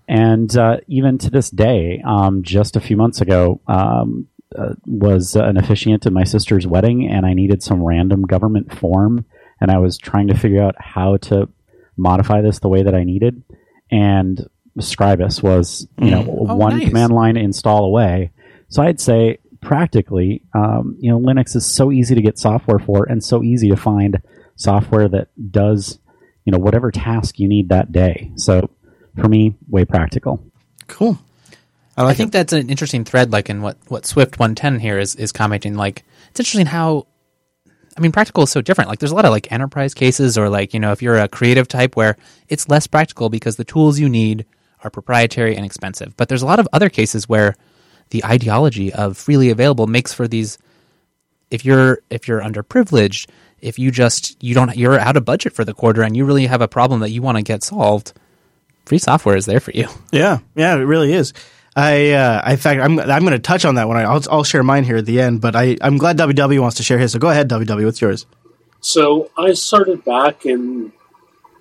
and 0.08 0.56
uh, 0.58 0.78
even 0.88 1.18
to 1.20 1.30
this 1.30 1.50
day, 1.50 2.02
um, 2.06 2.44
just 2.44 2.76
a 2.76 2.80
few 2.82 2.96
months 2.98 3.22
ago, 3.22 3.62
um, 3.68 4.28
uh, 4.58 4.74
was 4.86 5.36
an 5.36 5.58
officiant 5.58 6.06
at 6.06 6.14
my 6.14 6.24
sister's 6.24 6.66
wedding, 6.66 7.08
and 7.10 7.26
I 7.26 7.34
needed 7.34 7.62
some 7.62 7.84
random 7.84 8.24
government 8.24 8.74
form, 8.74 9.26
and 9.60 9.70
I 9.70 9.80
was 9.80 9.98
trying 9.98 10.28
to 10.28 10.38
figure 10.38 10.64
out 10.64 10.76
how 10.80 11.18
to 11.18 11.50
modify 11.98 12.42
this 12.42 12.60
the 12.60 12.70
way 12.70 12.84
that 12.84 12.96
I 12.96 13.04
needed. 13.04 13.44
And 13.92 14.48
Scribus 14.80 15.42
was, 15.44 15.88
you 16.00 16.12
know, 16.12 16.24
Oh, 16.28 16.56
one 16.56 16.78
nice. 16.78 16.88
command 16.88 17.12
line 17.14 17.36
install 17.38 17.86
away. 17.86 18.32
So 18.70 18.84
I'd 18.84 19.02
say 19.02 19.40
practically, 19.62 20.44
um, 20.54 20.96
you 21.00 21.10
know, 21.12 21.20
Linux 21.20 21.56
is 21.56 21.66
so 21.66 21.92
easy 21.92 22.16
to 22.16 22.22
get 22.22 22.38
software 22.40 22.80
for, 22.80 23.04
and 23.10 23.24
so 23.24 23.44
easy 23.44 23.70
to 23.70 23.76
find 23.76 24.22
software 24.56 25.08
that 25.10 25.30
does, 25.52 26.00
you 26.46 26.52
know, 26.52 26.60
whatever 26.60 26.92
task 26.92 27.40
you 27.40 27.48
need 27.48 27.70
that 27.70 27.92
day. 27.92 28.32
So 28.36 28.70
for 29.18 29.28
me, 29.28 29.56
way 29.68 29.86
practical. 29.86 30.44
Cool. 30.88 31.18
I, 31.98 32.14
think 32.14 32.32
that's 32.32 32.54
an 32.54 32.70
interesting 32.70 33.04
thread, 33.06 33.32
like 33.32 33.50
in 33.50 33.62
what, 33.62 33.78
what 33.88 34.06
Swift 34.06 34.38
110 34.38 34.80
here 34.80 35.00
is, 35.00 35.16
is 35.16 35.32
commenting. 35.32 35.74
Like, 35.74 36.04
it's 36.30 36.40
interesting 36.40 36.68
how, 36.68 37.08
I 37.98 38.02
mean, 38.02 38.12
practical 38.12 38.44
is 38.44 38.52
so 38.52 38.62
different. 38.62 38.90
Like, 38.90 39.00
there's 39.00 39.12
a 39.12 39.16
lot 39.16 39.26
of 39.26 39.32
like 39.32 39.52
enterprise 39.52 39.96
cases, 39.96 40.38
or 40.38 40.50
like, 40.50 40.76
you 40.76 40.80
know, 40.80 40.92
if 40.92 41.02
you're 41.02 41.18
a 41.18 41.28
creative 41.28 41.68
type 41.68 41.96
where 41.96 42.16
it's 42.50 42.70
less 42.70 42.86
practical 42.86 43.30
because 43.30 43.56
the 43.56 43.64
tools 43.64 44.00
you 44.00 44.10
need 44.10 44.46
are 44.84 44.92
proprietary 44.92 45.56
and 45.56 45.66
expensive. 45.66 46.16
But 46.16 46.30
there's 46.30 46.44
a 46.44 46.46
lot 46.46 46.60
of 46.60 46.68
other 46.72 46.90
cases 46.90 47.28
where 47.28 47.56
the 48.12 48.24
ideology 48.24 48.94
of 48.94 49.18
freely 49.18 49.50
available 49.50 49.88
makes 49.88 50.14
for 50.14 50.28
these, 50.28 50.60
if 51.50 51.66
you're, 51.66 52.00
if 52.12 52.28
you're 52.28 52.42
underprivileged, 52.42 53.28
if 53.60 53.80
you 53.80 53.90
just, 53.90 54.42
you 54.44 54.54
don't, 54.54 54.78
you're 54.78 55.00
out 55.00 55.18
of 55.18 55.26
budget 55.26 55.54
for 55.54 55.66
the 55.66 55.74
quarter 55.74 56.04
and 56.04 56.16
you 56.16 56.26
really 56.26 56.46
have 56.46 56.62
a 56.62 56.68
problem 56.68 57.00
that 57.00 57.10
you 57.10 57.24
want 57.24 57.38
to 57.38 57.44
get 57.44 57.64
solved, 57.64 58.14
free 58.88 58.98
software 58.98 59.36
is 59.36 59.46
there 59.46 59.60
for 59.60 59.72
you. 59.72 59.88
Yeah, 60.12 60.40
yeah, 60.56 60.76
it 60.76 60.80
really 60.94 61.14
is. 61.14 61.34
I, 61.76 62.12
uh, 62.12 62.52
in 62.52 62.58
fact, 62.58 62.82
I'm 62.82 63.00
I'm 63.00 63.22
going 63.22 63.34
to 63.34 63.40
touch 63.40 63.64
on 63.66 63.76
that 63.76 63.88
one. 63.88 63.98
I'll 63.98 64.24
I'll 64.32 64.44
share 64.44 64.64
mine 64.64 64.84
here 64.84 64.98
at 64.98 65.06
the 65.06 65.22
end, 65.22 65.42
but 65.42 65.56
I 65.56 65.78
I'm 65.82 65.98
glad 65.98 66.18
WW 66.18 66.60
wants 66.60 66.78
to 66.78 66.84
share 66.84 66.98
his. 66.98 67.12
So 67.12 67.20
go 67.20 67.30
ahead, 67.30 67.50
WW. 67.50 67.86
What's 67.86 68.02
yours? 68.02 68.26
So 68.80 69.30
I 69.38 69.54
started 69.54 70.04
back 70.04 70.46
in 70.46 70.92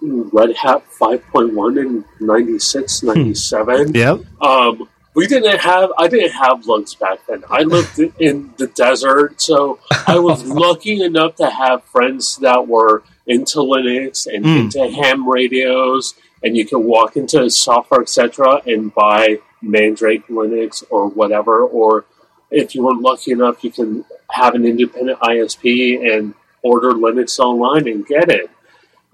Red 0.00 0.54
Hat 0.56 0.84
5.1 1.00 1.78
in 1.78 2.04
96, 2.20 3.02
97. 3.02 3.94
Yep. 3.94 4.20
Um, 4.40 4.88
we 5.14 5.26
didn't 5.26 5.58
have, 5.60 5.90
I 5.98 6.08
didn't 6.08 6.32
have 6.32 6.66
lugs 6.66 6.94
back 6.94 7.20
then. 7.26 7.42
I 7.50 7.62
lived 7.62 7.98
in 8.20 8.52
the 8.58 8.66
desert, 8.68 9.40
so 9.40 9.78
I 10.06 10.18
was 10.18 10.44
lucky 10.66 11.02
enough 11.02 11.36
to 11.36 11.48
have 11.48 11.82
friends 11.84 12.36
that 12.38 12.68
were 12.68 13.02
into 13.26 13.58
Linux 13.58 14.26
and 14.26 14.44
Mm. 14.44 14.60
into 14.60 14.88
ham 14.94 15.26
radios, 15.28 16.14
and 16.42 16.56
you 16.56 16.66
can 16.66 16.84
walk 16.84 17.16
into 17.16 17.48
software, 17.50 18.02
etc., 18.02 18.62
and 18.66 18.94
buy 18.94 19.38
Mandrake 19.62 20.26
Linux 20.28 20.84
or 20.90 21.08
whatever. 21.08 21.62
Or 21.62 22.04
if 22.50 22.74
you 22.74 22.84
were 22.84 22.94
lucky 22.94 23.32
enough, 23.32 23.64
you 23.64 23.70
can 23.70 24.04
have 24.30 24.54
an 24.54 24.64
independent 24.64 25.18
ISP 25.20 26.12
and 26.12 26.34
order 26.62 26.92
Linux 26.92 27.38
online 27.38 27.88
and 27.88 28.06
get 28.06 28.28
it. 28.28 28.50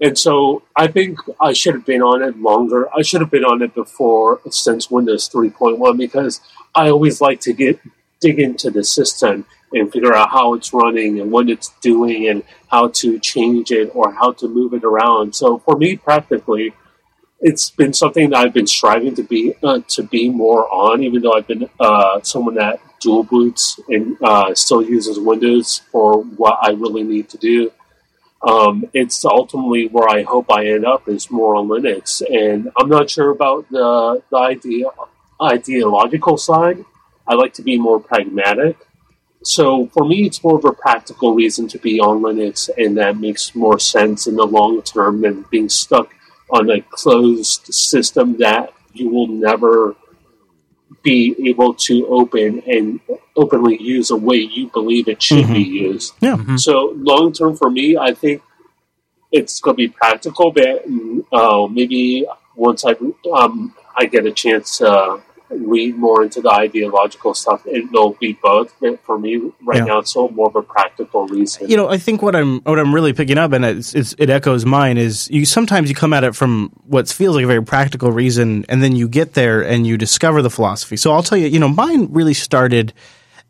And 0.01 0.17
so 0.17 0.63
I 0.75 0.87
think 0.87 1.19
I 1.39 1.53
should 1.53 1.75
have 1.75 1.85
been 1.85 2.01
on 2.01 2.23
it 2.23 2.37
longer. 2.37 2.89
I 2.93 3.03
should 3.03 3.21
have 3.21 3.31
been 3.31 3.45
on 3.45 3.61
it 3.61 3.73
before 3.73 4.41
since 4.49 4.91
Windows 4.91 5.29
3.1 5.29 5.97
because 5.97 6.41
I 6.75 6.89
always 6.89 7.21
like 7.21 7.39
to 7.41 7.53
get 7.53 7.79
dig 8.19 8.39
into 8.39 8.71
the 8.71 8.83
system 8.83 9.45
and 9.71 9.91
figure 9.91 10.13
out 10.13 10.29
how 10.29 10.53
it's 10.53 10.73
running 10.73 11.19
and 11.19 11.31
what 11.31 11.49
it's 11.49 11.69
doing 11.81 12.27
and 12.27 12.43
how 12.67 12.87
to 12.87 13.19
change 13.19 13.71
it 13.71 13.91
or 13.93 14.11
how 14.13 14.31
to 14.33 14.47
move 14.47 14.73
it 14.73 14.83
around. 14.83 15.35
So 15.35 15.59
for 15.59 15.77
me, 15.77 15.95
practically, 15.95 16.73
it's 17.43 17.69
been 17.69 17.91
something 17.91 18.29
that 18.29 18.37
I've 18.37 18.53
been 18.53 18.67
striving 18.67 19.13
to 19.15 19.23
be 19.23 19.53
uh, 19.61 19.81
to 19.89 20.03
be 20.03 20.29
more 20.29 20.67
on, 20.73 21.03
even 21.03 21.21
though 21.21 21.33
I've 21.33 21.45
been 21.45 21.69
uh, 21.79 22.21
someone 22.21 22.55
that 22.55 22.79
dual 23.01 23.23
boots 23.23 23.79
and 23.89 24.17
uh, 24.23 24.55
still 24.55 24.81
uses 24.81 25.19
Windows 25.19 25.81
for 25.91 26.23
what 26.23 26.57
I 26.61 26.71
really 26.71 27.03
need 27.03 27.27
to 27.29 27.37
do. 27.37 27.71
Um, 28.41 28.85
it's 28.93 29.23
ultimately 29.25 29.87
where 29.87 30.07
I 30.07 30.23
hope 30.23 30.49
I 30.49 30.67
end 30.67 30.85
up 30.85 31.07
is 31.09 31.29
more 31.29 31.55
on 31.55 31.67
Linux, 31.67 32.21
and 32.21 32.71
I'm 32.77 32.89
not 32.89 33.09
sure 33.09 33.29
about 33.29 33.69
the 33.69 34.23
the 34.31 34.37
idea 34.37 34.85
ideological 35.41 36.37
side. 36.37 36.85
I 37.27 37.35
like 37.35 37.53
to 37.55 37.61
be 37.61 37.77
more 37.77 37.99
pragmatic. 37.99 38.77
So 39.43 39.87
for 39.87 40.05
me, 40.05 40.25
it's 40.27 40.41
more 40.41 40.57
of 40.57 40.63
a 40.63 40.71
practical 40.71 41.35
reason 41.35 41.67
to 41.69 41.77
be 41.77 41.99
on 41.99 42.21
Linux, 42.21 42.69
and 42.77 42.97
that 42.97 43.17
makes 43.17 43.53
more 43.53 43.79
sense 43.79 44.27
in 44.27 44.37
the 44.37 44.45
long 44.45 44.81
term 44.81 45.19
than 45.19 45.45
being 45.51 45.67
stuck 45.67 46.13
on 46.53 46.69
a 46.69 46.81
closed 46.81 47.73
system 47.73 48.37
that 48.37 48.71
you 48.93 49.09
will 49.09 49.27
never 49.27 49.95
be 51.01 51.35
able 51.49 51.73
to 51.73 52.07
open 52.07 52.61
and 52.67 52.99
openly 53.35 53.81
use 53.81 54.09
the 54.09 54.15
way 54.15 54.37
you 54.37 54.69
believe 54.69 55.07
it 55.07 55.21
should 55.21 55.47
be 55.47 55.63
used. 55.63 56.13
Yeah. 56.21 56.55
So 56.55 56.93
long 56.95 57.33
term 57.33 57.57
for 57.57 57.69
me, 57.69 57.97
I 57.97 58.13
think 58.13 58.43
it's 59.31 59.59
going 59.59 59.75
to 59.75 59.77
be 59.77 59.87
practical, 59.87 60.51
but 60.51 60.85
uh, 61.33 61.67
maybe 61.67 62.25
once 62.55 62.85
I 62.85 62.95
um, 63.33 63.75
I 63.97 64.05
get 64.05 64.27
a 64.27 64.31
chance 64.31 64.77
to 64.77 65.21
read 65.57 65.95
more 65.97 66.23
into 66.23 66.41
the 66.41 66.49
ideological 66.49 67.33
stuff, 67.33 67.65
it'll 67.65 68.13
be 68.13 68.33
both. 68.41 68.73
For 69.03 69.17
me, 69.17 69.37
right 69.63 69.77
Yeah. 69.77 69.85
now, 69.85 69.99
it's 69.99 70.15
all 70.15 70.29
more 70.29 70.47
of 70.47 70.55
a 70.55 70.61
practical 70.61 71.27
reason. 71.27 71.69
You 71.69 71.77
know, 71.77 71.89
I 71.89 71.97
think 71.97 72.21
what 72.21 72.35
I'm 72.35 72.61
what 72.61 72.79
I'm 72.79 72.93
really 72.93 73.13
picking 73.13 73.37
up, 73.37 73.51
and 73.51 73.63
it's, 73.65 73.93
it's, 73.95 74.15
it 74.17 74.29
echoes 74.29 74.65
mine, 74.65 74.97
is 74.97 75.29
you 75.29 75.45
sometimes 75.45 75.89
you 75.89 75.95
come 75.95 76.13
at 76.13 76.23
it 76.23 76.35
from 76.35 76.71
what 76.85 77.07
feels 77.09 77.35
like 77.35 77.43
a 77.45 77.47
very 77.47 77.63
practical 77.63 78.11
reason, 78.11 78.65
and 78.69 78.83
then 78.83 78.95
you 78.95 79.07
get 79.07 79.33
there 79.33 79.61
and 79.63 79.85
you 79.87 79.97
discover 79.97 80.41
the 80.41 80.49
philosophy. 80.49 80.97
So 80.97 81.11
I'll 81.11 81.23
tell 81.23 81.37
you, 81.37 81.47
you 81.47 81.59
know, 81.59 81.69
mine 81.69 82.07
really 82.11 82.33
started 82.33 82.93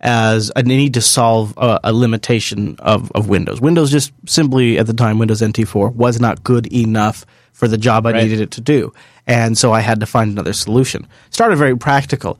as 0.01 0.51
a 0.55 0.61
need 0.63 0.93
to 0.95 1.01
solve 1.01 1.53
a, 1.57 1.79
a 1.85 1.93
limitation 1.93 2.75
of, 2.79 3.09
of 3.13 3.29
Windows. 3.29 3.61
Windows 3.61 3.89
just 3.89 4.11
simply 4.27 4.77
at 4.77 4.85
the 4.85 4.93
time, 4.93 5.17
Windows 5.17 5.41
NT4 5.41 5.95
was 5.95 6.19
not 6.19 6.43
good 6.43 6.67
enough 6.73 7.25
for 7.53 7.67
the 7.69 7.77
job 7.77 8.05
I 8.05 8.11
Right. 8.11 8.23
needed 8.23 8.41
it 8.41 8.51
to 8.51 8.61
do, 8.61 8.91
and 9.25 9.57
so 9.57 9.71
I 9.71 9.79
had 9.79 10.01
to 10.01 10.05
find 10.05 10.31
another 10.31 10.51
solution. 10.53 11.07
Started 11.29 11.55
very 11.55 11.77
practical. 11.77 12.37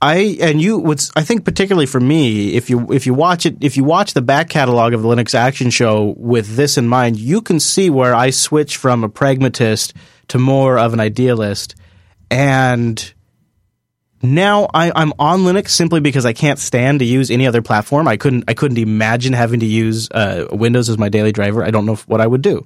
I 0.00 0.36
and 0.40 0.60
you 0.60 0.78
what's 0.78 1.12
I 1.14 1.22
think 1.22 1.44
particularly 1.44 1.86
for 1.86 2.00
me 2.00 2.54
if 2.56 2.68
you 2.70 2.90
if 2.92 3.06
you 3.06 3.14
watch 3.14 3.46
it 3.46 3.58
if 3.60 3.76
you 3.76 3.84
watch 3.84 4.14
the 4.14 4.22
back 4.22 4.48
catalog 4.48 4.94
of 4.94 5.02
the 5.02 5.08
Linux 5.08 5.32
Action 5.34 5.70
Show 5.70 6.14
with 6.16 6.56
this 6.56 6.76
in 6.78 6.88
mind, 6.88 7.18
you 7.18 7.40
can 7.40 7.60
see 7.60 7.88
where 7.90 8.12
I 8.14 8.30
switch 8.30 8.76
from 8.78 9.04
a 9.04 9.08
pragmatist 9.08 9.94
to 10.28 10.38
more 10.40 10.76
of 10.78 10.92
an 10.92 10.98
idealist, 10.98 11.76
and 12.30 13.12
now 14.24 14.68
I, 14.72 14.92
I'm 14.94 15.12
on 15.18 15.40
Linux 15.40 15.70
simply 15.70 16.00
because 16.00 16.24
I 16.24 16.32
can't 16.32 16.58
stand 16.58 17.00
to 17.00 17.04
use 17.04 17.30
any 17.30 17.46
other 17.46 17.62
platform. 17.62 18.06
I 18.08 18.16
couldn't 18.16 18.44
I 18.48 18.54
couldn't 18.54 18.78
imagine 18.78 19.32
having 19.32 19.60
to 19.60 19.66
use 19.66 20.08
uh, 20.10 20.46
Windows 20.50 20.88
as 20.88 20.98
my 20.98 21.08
daily 21.08 21.32
driver. 21.32 21.64
I 21.64 21.70
don't 21.70 21.86
know 21.86 21.96
what 22.06 22.20
I 22.20 22.26
would 22.26 22.42
do. 22.42 22.64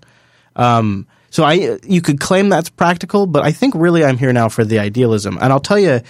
Um, 0.54 1.06
so 1.36 1.44
I 1.44 1.78
you 1.86 2.00
could 2.00 2.18
claim 2.18 2.48
that's 2.48 2.70
practical, 2.70 3.26
but 3.26 3.44
I 3.44 3.52
think 3.52 3.74
really 3.76 4.02
I'm 4.02 4.16
here 4.16 4.32
now 4.32 4.48
for 4.48 4.64
the 4.64 4.78
idealism, 4.78 5.36
and 5.38 5.52
I'll 5.52 5.60
tell 5.60 5.78
you 5.78 6.00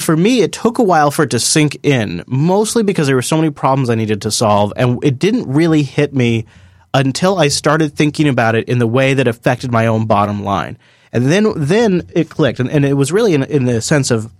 for 0.00 0.16
me, 0.16 0.40
it 0.40 0.50
took 0.50 0.80
a 0.80 0.82
while 0.82 1.12
for 1.12 1.22
it 1.22 1.30
to 1.30 1.38
sink 1.38 1.78
in, 1.84 2.24
mostly 2.26 2.82
because 2.82 3.06
there 3.06 3.14
were 3.14 3.22
so 3.22 3.36
many 3.36 3.50
problems 3.50 3.90
I 3.90 3.94
needed 3.94 4.22
to 4.22 4.32
solve, 4.32 4.72
and 4.74 4.98
it 5.04 5.20
didn't 5.20 5.46
really 5.46 5.84
hit 5.84 6.12
me 6.12 6.46
until 6.92 7.38
I 7.38 7.46
started 7.46 7.94
thinking 7.94 8.26
about 8.26 8.56
it 8.56 8.68
in 8.68 8.80
the 8.80 8.88
way 8.88 9.14
that 9.14 9.28
affected 9.28 9.70
my 9.70 9.86
own 9.86 10.06
bottom 10.06 10.42
line. 10.42 10.78
And 11.12 11.26
then, 11.30 11.52
then 11.54 12.10
it 12.12 12.28
clicked, 12.28 12.58
and, 12.58 12.68
and 12.68 12.84
it 12.84 12.94
was 12.94 13.12
really 13.12 13.34
in, 13.34 13.44
in 13.44 13.66
the 13.66 13.80
sense 13.80 14.10
of 14.10 14.32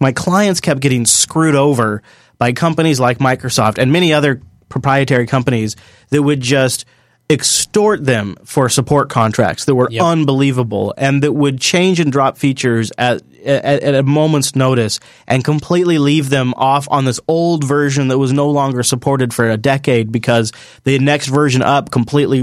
my 0.00 0.10
clients 0.10 0.60
kept 0.60 0.80
getting 0.80 1.06
screwed 1.06 1.54
over 1.54 2.02
by 2.36 2.52
companies 2.52 2.98
like 2.98 3.18
Microsoft 3.18 3.78
and 3.78 3.92
many 3.92 4.12
other 4.12 4.42
proprietary 4.68 5.28
companies 5.28 5.76
that 6.10 6.20
would 6.20 6.40
just 6.40 6.84
extort 7.30 8.04
them 8.04 8.36
for 8.44 8.70
support 8.70 9.10
contracts 9.10 9.66
that 9.66 9.74
were 9.74 9.90
unbelievable 10.00 10.94
and 10.96 11.22
that 11.22 11.32
would 11.32 11.60
change 11.60 12.00
and 12.00 12.10
drop 12.10 12.38
features 12.38 12.90
at, 12.96 13.22
at, 13.44 13.82
at 13.82 13.94
a 13.94 14.02
moment's 14.02 14.56
notice 14.56 14.98
and 15.26 15.44
completely 15.44 15.98
leave 15.98 16.30
them 16.30 16.54
off 16.56 16.88
on 16.90 17.04
this 17.04 17.20
old 17.28 17.64
version 17.64 18.08
that 18.08 18.18
was 18.18 18.32
no 18.32 18.48
longer 18.48 18.82
supported 18.82 19.34
for 19.34 19.48
a 19.50 19.58
decade 19.58 20.10
because 20.10 20.52
the 20.84 20.98
next 20.98 21.26
version 21.26 21.60
up 21.60 21.90
completely 21.90 22.42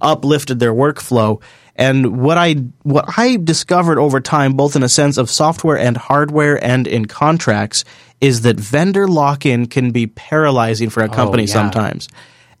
uplifted 0.00 0.58
their 0.58 0.72
workflow. 0.72 1.40
And 1.76 2.20
what 2.20 2.36
I 2.38 2.54
what 2.82 3.04
I 3.16 3.36
discovered 3.36 3.98
over 3.98 4.20
time, 4.20 4.54
both 4.54 4.74
in 4.74 4.82
a 4.82 4.88
sense 4.88 5.16
of 5.16 5.30
software 5.30 5.78
and 5.78 5.96
hardware 5.96 6.62
and 6.62 6.88
in 6.88 7.06
contracts, 7.06 7.84
is 8.20 8.40
that 8.40 8.58
vendor 8.58 9.06
lock-in 9.06 9.66
can 9.66 9.92
be 9.92 10.08
paralyzing 10.08 10.90
for 10.90 11.04
a 11.04 11.08
company 11.08 11.44
oh, 11.44 11.46
yeah. 11.46 11.52
sometimes. 11.52 12.08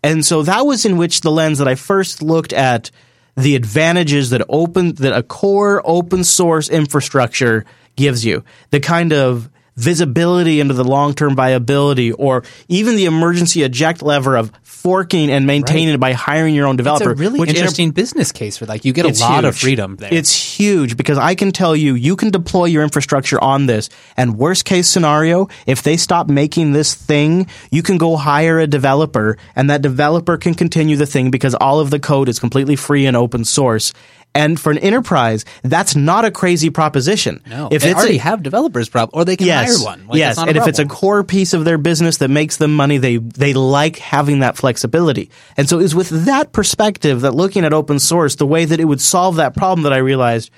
And 0.02 0.24
so 0.24 0.42
that 0.42 0.66
was 0.66 0.84
in 0.84 0.96
which 0.96 1.20
the 1.20 1.30
lens 1.30 1.58
that 1.58 1.68
I 1.68 1.74
first 1.74 2.22
looked 2.22 2.52
at 2.52 2.90
the 3.36 3.56
advantages 3.56 4.30
that 4.30 4.42
open 4.48 4.94
that 4.94 5.16
a 5.16 5.22
core 5.22 5.82
open 5.84 6.24
source 6.24 6.68
infrastructure 6.68 7.64
gives 7.96 8.24
you. 8.24 8.44
The 8.70 8.80
kind 8.80 9.12
of 9.12 9.48
visibility 9.78 10.60
into 10.60 10.74
the 10.74 10.84
long-term 10.84 11.36
viability 11.36 12.12
or 12.12 12.42
even 12.68 12.96
the 12.96 13.04
emergency 13.04 13.62
eject 13.62 14.02
lever 14.02 14.36
of 14.36 14.50
forking 14.62 15.30
and 15.30 15.46
maintaining 15.46 15.94
it 15.94 15.98
by 15.98 16.12
hiring 16.12 16.54
your 16.54 16.66
own 16.66 16.76
developer. 16.76 17.12
It's 17.12 17.20
a 17.20 17.22
really 17.22 17.38
which 17.40 17.50
inter- 17.50 17.60
interesting 17.60 17.90
business 17.92 18.32
case 18.32 18.56
for 18.56 18.66
like 18.66 18.84
you 18.84 18.92
get 18.92 19.06
a 19.06 19.22
lot 19.22 19.44
of 19.44 19.56
freedom 19.56 19.96
there. 19.96 20.12
It's 20.12 20.34
huge 20.34 20.96
because 20.96 21.18
I 21.18 21.34
can 21.34 21.52
tell 21.52 21.76
you, 21.76 21.94
you 21.94 22.16
can 22.16 22.30
deploy 22.30 22.66
your 22.66 22.82
infrastructure 22.82 23.42
on 23.42 23.66
this. 23.66 23.88
And 24.16 24.36
worst 24.36 24.64
case 24.64 24.88
scenario, 24.88 25.48
if 25.66 25.82
they 25.82 25.96
stop 25.96 26.28
making 26.28 26.72
this 26.72 26.94
thing, 26.94 27.48
you 27.70 27.82
can 27.82 27.98
go 27.98 28.16
hire 28.16 28.58
a 28.58 28.66
developer 28.66 29.36
and 29.54 29.70
that 29.70 29.82
developer 29.82 30.36
can 30.36 30.54
continue 30.54 30.96
the 30.96 31.06
thing 31.06 31.30
because 31.30 31.54
all 31.54 31.80
of 31.80 31.90
the 31.90 32.00
code 32.00 32.28
is 32.28 32.38
completely 32.38 32.76
free 32.76 33.06
and 33.06 33.16
open 33.16 33.44
source. 33.44 33.92
And 34.38 34.58
for 34.58 34.70
an 34.70 34.78
enterprise, 34.78 35.44
that's 35.62 35.96
not 35.96 36.24
a 36.24 36.30
crazy 36.30 36.70
proposition. 36.70 37.42
no, 37.44 37.68
if 37.72 37.82
they 37.82 37.90
it's 37.90 37.98
already 37.98 38.18
a, 38.18 38.20
have 38.20 38.44
developers, 38.44 38.88
prob- 38.88 39.10
or 39.12 39.24
they 39.24 39.36
can 39.36 39.48
yes, 39.48 39.76
hire 39.76 39.84
one. 39.84 40.06
Like, 40.06 40.18
yes, 40.18 40.32
it's 40.32 40.38
not 40.38 40.46
a 40.46 40.50
and 40.50 40.58
if 40.58 40.68
it's 40.68 40.78
a 40.78 40.86
core 40.86 41.24
piece 41.24 41.54
of 41.54 41.64
their 41.64 41.76
business 41.76 42.18
that 42.18 42.28
makes 42.28 42.56
them 42.56 42.74
money, 42.74 42.98
they 42.98 43.16
they 43.16 43.52
like 43.52 43.96
having 43.96 44.38
that 44.40 44.56
flexibility. 44.56 45.30
And 45.56 45.68
so 45.68 45.80
it 45.80 45.82
was 45.82 45.94
with 45.96 46.26
that 46.26 46.52
perspective 46.52 47.22
that 47.22 47.34
looking 47.34 47.64
at 47.64 47.72
open 47.72 47.98
source, 47.98 48.36
the 48.36 48.46
way 48.46 48.64
that 48.64 48.78
it 48.78 48.84
would 48.84 49.00
solve 49.00 49.36
that 49.36 49.56
problem, 49.56 49.82
that 49.82 49.92
I 49.92 49.98
realized, 49.98 50.50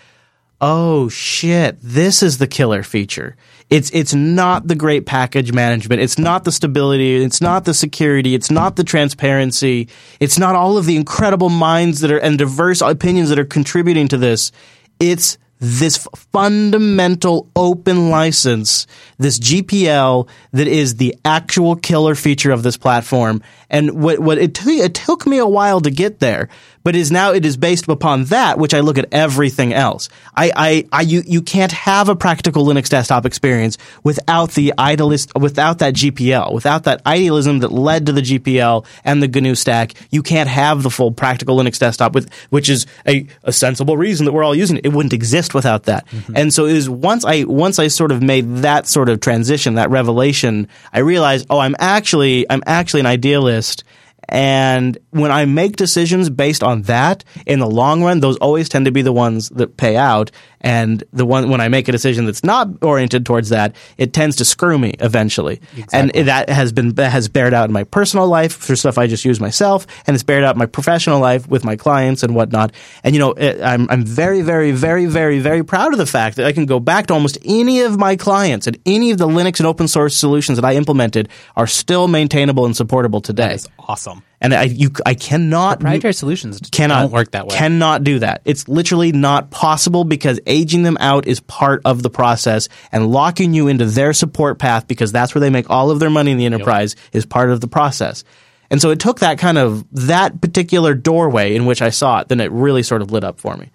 oh 0.61 1.09
shit, 1.09 1.79
this 1.81 2.23
is 2.23 2.39
the 2.39 2.47
killer 2.47 2.83
feature. 2.83 3.37
It's 3.71 3.91
it's 3.91 4.13
not 4.13 4.67
the 4.67 4.75
great 4.75 5.07
package 5.07 5.53
management. 5.53 6.03
It's 6.03 6.19
not 6.19 6.45
the 6.45 6.53
stability. 6.53 7.23
It's 7.23 7.41
not 7.41 7.65
the 7.65 7.75
security. 7.75 8.35
It's 8.35 8.51
not 8.51 8.77
the 8.77 8.85
transparency. 8.85 9.89
It's 10.19 10.39
not 10.39 10.57
all 10.57 10.77
of 10.77 10.87
the 10.87 10.97
incredible 10.97 11.51
minds 11.51 12.01
that 12.01 12.11
are 12.11 12.19
and 12.19 12.37
diverse 12.37 12.81
opinions 12.81 13.29
that 13.29 13.39
are 13.39 13.45
contributing 13.45 14.09
to 14.09 14.17
this. 14.17 14.51
It's 14.99 15.39
this 15.61 16.09
fundamental 16.17 17.49
open 17.55 18.11
license, 18.11 18.87
this 19.19 19.39
GPL 19.39 20.29
that 20.53 20.67
is 20.67 20.97
the 20.97 21.15
actual 21.25 21.77
killer 21.77 22.15
feature 22.15 22.51
of 22.51 22.63
this 22.63 22.79
platform. 22.79 23.43
And 23.71 24.03
what, 24.03 24.19
what 24.19 24.39
it, 24.39 24.55
t- 24.55 24.81
it 24.81 24.95
took 24.95 25.27
me 25.27 25.39
a 25.39 25.47
while 25.47 25.81
to 25.81 25.91
get 25.91 26.19
there, 26.19 26.49
but 26.83 26.97
is 26.97 27.13
now 27.13 27.33
it 27.33 27.45
is 27.45 27.57
based 27.57 27.89
upon 27.89 28.25
that, 28.25 28.59
which 28.59 28.75
I 28.75 28.81
look 28.81 28.99
at 28.99 29.07
everything 29.13 29.73
else. 29.73 30.09
I, 30.35 30.53
I, 30.57 30.89
I 30.93 31.01
you, 31.03 31.23
you 31.27 31.43
can't 31.43 31.73
have 31.73 32.09
a 32.09 32.17
practical 32.17 32.67
Linux 32.67 32.89
desktop 32.89 33.27
experience 33.27 33.79
without 34.03 34.53
the 34.53 34.75
idealist, 34.79 35.33
without 35.39 35.79
that 35.79 35.95
GPL, 35.95 36.53
without 36.53 36.85
that 36.85 37.05
idealism 37.07 37.61
that 37.61 37.71
led 37.71 38.07
to 38.07 38.13
the 38.13 38.23
GPL 38.23 38.87
and 39.05 39.23
the 39.23 39.29
GNU 39.29 39.55
stack. 39.55 39.95
You 40.11 40.23
can't 40.23 40.49
have 40.49 40.83
the 40.83 40.91
full 40.91 41.13
practical 41.13 41.57
Linux 41.57 41.79
desktop 41.79 42.15
with, 42.15 42.33
which 42.51 42.69
is 42.69 42.87
a, 43.07 43.27
a 43.45 43.53
sensible 43.53 43.97
reason 43.97 44.27
that 44.27 44.33
we're 44.33 44.45
all 44.45 44.55
using 44.55 44.79
it. 44.79 44.87
It 44.87 44.93
wouldn't 44.93 45.13
exist 45.13 45.55
without 45.55 45.85
that. 45.85 46.07
Mm-hmm. 46.09 46.37
And 46.37 46.55
so 46.55 46.67
it 46.67 46.77
is 46.77 46.89
once 46.89 47.25
I, 47.25 47.45
once 47.45 47.79
I 47.79 47.89
sort 47.89 48.11
of 48.11 48.23
made 48.23 48.49
that 48.59 48.87
sort 48.87 49.09
of 49.09 49.21
transition, 49.21 49.75
that 49.75 49.91
revelation, 49.91 50.67
I 50.93 51.01
realized, 51.01 51.47
oh, 51.51 51.59
I'm 51.59 51.77
actually, 51.79 52.51
I'm 52.51 52.63
actually 52.67 53.01
an 53.01 53.07
idealist 53.07 53.60
list 53.61 53.85
and 54.31 54.97
when 55.11 55.33
I 55.33 55.45
make 55.45 55.75
decisions 55.75 56.31
based 56.31 56.63
on 56.63 56.83
that, 56.83 57.25
in 57.47 57.59
the 57.59 57.69
long 57.69 58.03
run, 58.03 58.21
those 58.21 58.37
always 58.39 58.69
tend 58.69 58.85
to 58.85 58.93
be 58.93 59.03
the 59.03 59.13
ones 59.13 59.49
that 59.51 59.77
pay 59.77 59.97
out. 59.97 60.31
And 60.63 61.03
the 61.13 61.25
one 61.25 61.49
when 61.49 61.61
I 61.61 61.69
make 61.69 61.89
a 61.89 61.93
decision 61.93 62.27
that's 62.27 62.45
not 62.45 62.69
oriented 62.83 63.27
towards 63.27 63.49
that, 63.49 63.75
it 63.97 64.13
tends 64.13 64.37
to 64.37 64.45
screw 64.45 64.79
me 64.79 64.95
eventually. 65.01 65.61
And 65.93 66.11
that 66.11 66.49
has 66.51 66.71
been 66.71 66.95
has 66.97 67.29
bared 67.29 67.55
out 67.55 67.69
in 67.69 67.73
my 67.73 67.85
personal 67.85 68.29
life 68.29 68.53
for 68.53 68.77
stuff 68.77 68.99
I 68.99 69.07
just 69.07 69.25
use 69.25 69.41
myself, 69.41 69.87
and 70.07 70.15
it's 70.15 70.23
bared 70.23 70.45
out 70.45 70.55
in 70.55 70.59
my 70.59 70.67
professional 70.67 71.19
life 71.19 71.49
with 71.49 71.65
my 71.65 71.77
clients 71.77 72.23
and 72.23 72.35
whatnot. 72.35 72.73
And 73.03 73.15
you 73.15 73.21
know, 73.21 73.33
it, 73.33 73.61
I'm 73.63 73.89
I'm 73.91 74.05
very 74.05 74.43
very 74.43 74.73
very 74.73 75.07
very 75.07 75.39
very 75.41 75.65
proud 75.65 75.93
of 75.93 75.99
the 75.99 76.07
fact 76.07 76.37
that 76.37 76.47
I 76.47 76.53
can 76.53 76.67
go 76.67 76.79
back 76.79 77.07
to 77.07 77.15
almost 77.15 77.39
any 77.43 77.81
of 77.81 77.99
my 77.99 78.17
clients 78.17 78.67
and 78.67 78.79
any 78.85 79.13
of 79.13 79.19
the 79.19 79.27
Linux 79.27 79.61
and 79.61 79.67
open 79.67 79.89
source 79.89 80.15
solutions 80.15 80.57
that 80.59 80.65
I 80.65 80.75
implemented 80.75 81.31
are 81.57 81.67
still 81.67 82.07
maintainable 82.07 82.67
and 82.67 82.77
supportable 82.77 83.23
today. 83.23 83.49
That 83.49 83.55
is 83.55 83.69
awesome. 83.79 84.20
And 84.41 84.55
I 84.55 84.65
you 84.65 84.91
I 85.05 85.15
cannot 85.15 85.81
proprietary 85.81 86.15
solutions 86.15 86.61
cannot 86.73 87.03
don't 87.03 87.11
work 87.13 87.33
that 87.33 87.47
way. 87.47 87.55
Cannot 87.55 88.05
do 88.05 88.21
that. 88.21 88.41
It's 88.47 88.69
literally 88.69 89.13
not 89.13 89.51
possible 89.51 90.05
because 90.05 90.41
aging 90.47 90.83
them 90.83 90.97
out 90.99 91.27
is 91.27 91.41
part 91.41 91.83
of 91.85 92.03
the 92.03 92.09
process, 92.09 92.69
and 92.91 93.11
locking 93.11 93.53
you 93.53 93.69
into 93.69 93.85
their 93.85 94.15
support 94.15 94.59
path 94.59 94.87
because 94.87 95.13
that's 95.13 95.35
where 95.35 95.41
they 95.41 95.51
make 95.51 95.69
all 95.69 95.91
of 95.91 96.01
their 96.01 96.11
money 96.11 96.31
in 96.31 96.39
the 96.39 96.47
enterprise 96.47 96.97
is 97.13 97.27
part 97.27 97.51
of 97.51 97.61
the 97.61 97.69
process. 97.69 98.25
And 98.71 98.81
so 98.81 98.91
it 98.91 99.01
took 99.01 99.19
that 99.21 99.39
kind 99.39 99.59
of 99.59 99.85
that 99.93 100.41
particular 100.41 100.95
doorway 100.95 101.55
in 101.55 101.67
which 101.67 101.83
I 101.83 101.91
saw 101.91 102.21
it, 102.21 102.29
then 102.29 102.41
it 102.41 102.51
really 102.53 102.83
sort 102.83 103.03
of 103.03 103.11
lit 103.11 103.25
up 103.25 103.41
for 103.41 103.57
me. 103.57 103.71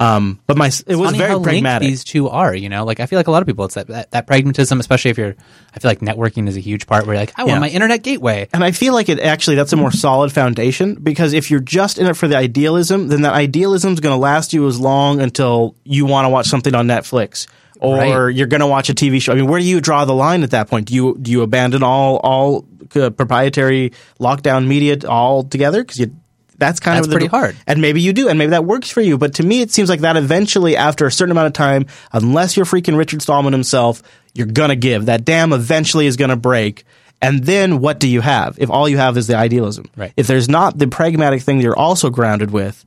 Um, 0.00 0.40
but 0.46 0.56
my 0.56 0.68
it 0.68 0.96
was 0.96 1.08
funny 1.10 1.18
very 1.18 1.30
how 1.30 1.42
pragmatic. 1.42 1.86
these 1.86 2.04
two 2.04 2.28
are. 2.30 2.54
You 2.54 2.70
know, 2.70 2.84
like 2.86 3.00
I 3.00 3.06
feel 3.06 3.18
like 3.18 3.26
a 3.26 3.30
lot 3.30 3.42
of 3.42 3.46
people, 3.46 3.66
it's 3.66 3.74
that, 3.74 3.86
that 3.88 4.10
that 4.12 4.26
pragmatism, 4.26 4.80
especially 4.80 5.10
if 5.10 5.18
you're. 5.18 5.36
I 5.74 5.78
feel 5.78 5.90
like 5.90 6.00
networking 6.00 6.48
is 6.48 6.56
a 6.56 6.60
huge 6.60 6.86
part. 6.86 7.06
Where 7.06 7.14
you're 7.14 7.22
like, 7.22 7.38
I 7.38 7.42
Yeah. 7.44 7.48
want 7.52 7.60
my 7.60 7.68
internet 7.68 8.02
gateway. 8.02 8.48
And 8.52 8.64
I 8.64 8.70
feel 8.72 8.94
like 8.94 9.08
it 9.10 9.20
actually 9.20 9.56
that's 9.56 9.72
a 9.74 9.76
more 9.76 9.92
solid 9.92 10.32
foundation 10.32 10.94
because 10.94 11.34
if 11.34 11.50
you're 11.50 11.60
just 11.60 11.98
in 11.98 12.06
it 12.06 12.16
for 12.16 12.28
the 12.28 12.36
idealism, 12.36 13.08
then 13.08 13.20
that 13.22 13.34
idealism 13.34 13.92
is 13.92 14.00
going 14.00 14.14
to 14.14 14.18
last 14.20 14.52
you 14.54 14.66
as 14.66 14.80
long 14.80 15.20
until 15.20 15.76
you 15.84 16.06
want 16.06 16.24
to 16.24 16.30
watch 16.30 16.46
something 16.46 16.74
on 16.74 16.86
Netflix 16.86 17.46
or 17.78 17.96
Right. 17.96 18.34
you're 18.34 18.46
going 18.46 18.60
to 18.60 18.66
watch 18.66 18.88
a 18.90 18.94
TV 18.94 19.20
show. 19.20 19.32
I 19.32 19.36
mean, 19.36 19.46
where 19.48 19.60
do 19.60 19.66
you 19.66 19.80
draw 19.82 20.04
the 20.06 20.14
line 20.14 20.42
at 20.42 20.50
that 20.52 20.68
point? 20.68 20.86
Do 20.86 20.94
you 20.94 21.18
do 21.20 21.30
you 21.30 21.42
abandon 21.42 21.82
all 21.82 22.16
all 22.16 22.64
uh, 22.96 23.10
proprietary 23.10 23.92
lockdown 24.18 24.66
media 24.66 24.96
all 25.06 25.44
together 25.44 25.82
because 25.82 25.98
you 26.00 26.14
that's 26.60 26.78
kind 26.78 26.96
That's 26.96 27.06
of 27.06 27.10
the, 27.10 27.16
pretty 27.16 27.26
hard. 27.26 27.56
And 27.66 27.80
maybe 27.80 28.00
you 28.00 28.12
do, 28.12 28.28
and 28.28 28.38
maybe 28.38 28.50
that 28.50 28.64
works 28.64 28.90
for 28.90 29.00
you. 29.00 29.18
But 29.18 29.34
to 29.34 29.42
me, 29.42 29.62
it 29.62 29.72
seems 29.72 29.88
like 29.88 30.00
that 30.00 30.16
eventually, 30.16 30.76
after 30.76 31.06
a 31.06 31.10
certain 31.10 31.32
amount 31.32 31.48
of 31.48 31.52
time, 31.54 31.86
unless 32.12 32.56
you're 32.56 32.66
freaking 32.66 32.96
Richard 32.96 33.22
Stallman 33.22 33.52
himself, 33.52 34.02
you're 34.34 34.46
gonna 34.46 34.76
give. 34.76 35.06
That 35.06 35.24
dam 35.24 35.52
eventually 35.52 36.06
is 36.06 36.16
gonna 36.16 36.36
break. 36.36 36.84
And 37.22 37.44
then 37.44 37.80
what 37.80 37.98
do 37.98 38.08
you 38.08 38.20
have? 38.20 38.58
If 38.58 38.70
all 38.70 38.88
you 38.88 38.96
have 38.98 39.16
is 39.16 39.26
the 39.26 39.36
idealism, 39.36 39.86
Right. 39.96 40.12
If 40.16 40.26
there's 40.26 40.48
not 40.48 40.78
the 40.78 40.86
pragmatic 40.86 41.42
thing 41.42 41.58
that 41.58 41.64
you're 41.64 41.76
also 41.76 42.08
grounded 42.08 42.50
with, 42.50 42.84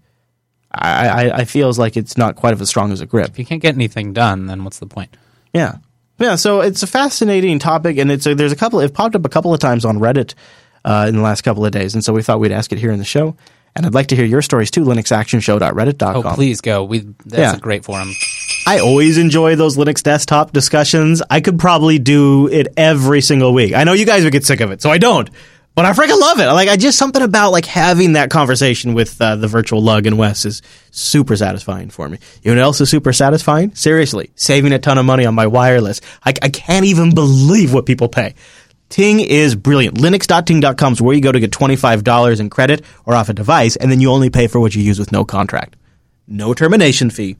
I, 0.72 1.08
I, 1.08 1.38
I 1.40 1.46
feels 1.46 1.78
like 1.78 1.98
it's 1.98 2.18
not 2.18 2.36
quite 2.36 2.60
as 2.60 2.68
strong 2.68 2.92
as 2.92 3.02
a 3.02 3.06
grip. 3.06 3.30
If 3.30 3.40
you 3.40 3.46
can't 3.46 3.62
get 3.62 3.76
anything 3.76 4.14
done, 4.14 4.48
then 4.48 4.64
what's 4.64 4.80
the 4.80 4.88
point? 4.88 5.16
Yeah, 5.54 5.76
yeah. 6.18 6.36
So 6.36 6.62
it's 6.62 6.82
a 6.82 6.88
fascinating 6.88 7.60
topic, 7.60 7.98
and 7.98 8.12
it's 8.12 8.26
a, 8.26 8.34
there's 8.34 8.52
a 8.52 8.56
couple. 8.56 8.80
It 8.80 8.94
popped 8.94 9.16
up 9.16 9.24
a 9.26 9.30
couple 9.30 9.54
of 9.54 9.60
times 9.60 9.86
on 9.86 10.00
Reddit 10.00 10.34
uh, 10.84 11.06
in 11.08 11.16
the 11.16 11.22
last 11.22 11.42
couple 11.42 11.64
of 11.64 11.72
days, 11.72 11.94
and 11.94 12.04
so 12.04 12.12
we 12.12 12.24
thought 12.24 12.40
we'd 12.40 12.52
ask 12.52 12.72
it 12.72 12.80
here 12.80 12.92
in 12.92 12.98
the 12.98 13.06
show. 13.06 13.36
And 13.76 13.86
I'd 13.86 13.94
like 13.94 14.08
to 14.08 14.16
hear 14.16 14.26
your 14.26 14.42
stories 14.42 14.70
too. 14.72 14.84
LinuxActionShow.reddit.com. 14.86 16.26
Oh, 16.26 16.34
please 16.36 16.62
go. 16.62 16.84
We 16.84 17.00
that's 17.26 17.40
Yeah. 17.54 17.56
a 17.56 17.60
great 17.60 17.84
forum. 17.86 18.12
I 18.68 18.80
always 18.80 19.18
enjoy 19.18 19.56
those 19.56 19.78
Linux 19.78 20.02
desktop 20.04 20.54
discussions. 20.54 21.22
I 21.30 21.42
could 21.42 21.60
probably 21.60 22.00
do 22.00 22.48
it 22.48 22.68
every 22.78 23.22
single 23.22 23.54
week. 23.54 23.74
I 23.74 23.84
know 23.84 23.94
you 23.94 24.06
guys 24.06 24.24
would 24.24 24.32
get 24.32 24.46
sick 24.46 24.62
of 24.62 24.72
it, 24.72 24.82
so 24.82 24.90
I 24.90 24.98
don't. 25.00 25.30
But 25.76 25.86
I 25.86 25.94
freaking 25.94 26.20
love 26.22 26.40
it. 26.40 26.46
Like, 26.46 26.70
I 26.70 26.78
just 26.78 27.00
something 27.00 27.24
about 27.24 27.52
like 27.52 27.66
having 27.66 28.14
that 28.14 28.30
conversation 28.30 28.94
with 28.94 29.20
uh, 29.20 29.38
the 29.38 29.48
virtual 29.48 29.82
lug 29.82 30.06
and 30.06 30.20
Wes 30.20 30.46
is 30.46 30.62
super 30.92 31.36
satisfying 31.36 31.90
for 31.90 32.08
me. 32.08 32.20
You 32.44 32.52
know 32.54 32.62
what 32.62 32.66
else 32.66 32.82
is 32.82 32.92
super 32.92 33.12
satisfying? 33.12 33.74
Seriously, 33.74 34.30
saving 34.36 34.72
a 34.72 34.78
ton 34.78 35.00
of 35.00 35.06
money 35.06 35.26
on 35.26 35.34
my 35.34 35.48
wireless. 35.48 36.00
I, 36.24 36.34
I 36.44 36.50
can't 36.50 36.86
even 36.86 37.16
believe 37.16 37.74
what 37.74 37.88
people 37.88 38.08
pay. 38.08 38.36
Ting 38.94 39.22
is 39.22 39.56
brilliant. 39.56 39.98
Linux.ting.com 39.98 40.94
is 40.94 41.02
where 41.02 41.16
you 41.16 41.22
go 41.22 41.32
to 41.32 41.40
get 41.40 41.50
$25 41.50 42.40
in 42.40 42.52
credit 42.52 42.86
or 43.08 43.16
off 43.16 43.28
a 43.28 43.34
device, 43.34 43.76
and 43.76 43.92
then 43.92 44.00
you 44.00 44.12
only 44.12 44.30
pay 44.30 44.46
for 44.46 44.60
what 44.60 44.76
you 44.76 44.84
use 44.84 45.00
with 45.00 45.12
no 45.12 45.26
contract. 45.26 45.76
No 46.28 46.54
termination 46.54 47.10
fee. 47.10 47.38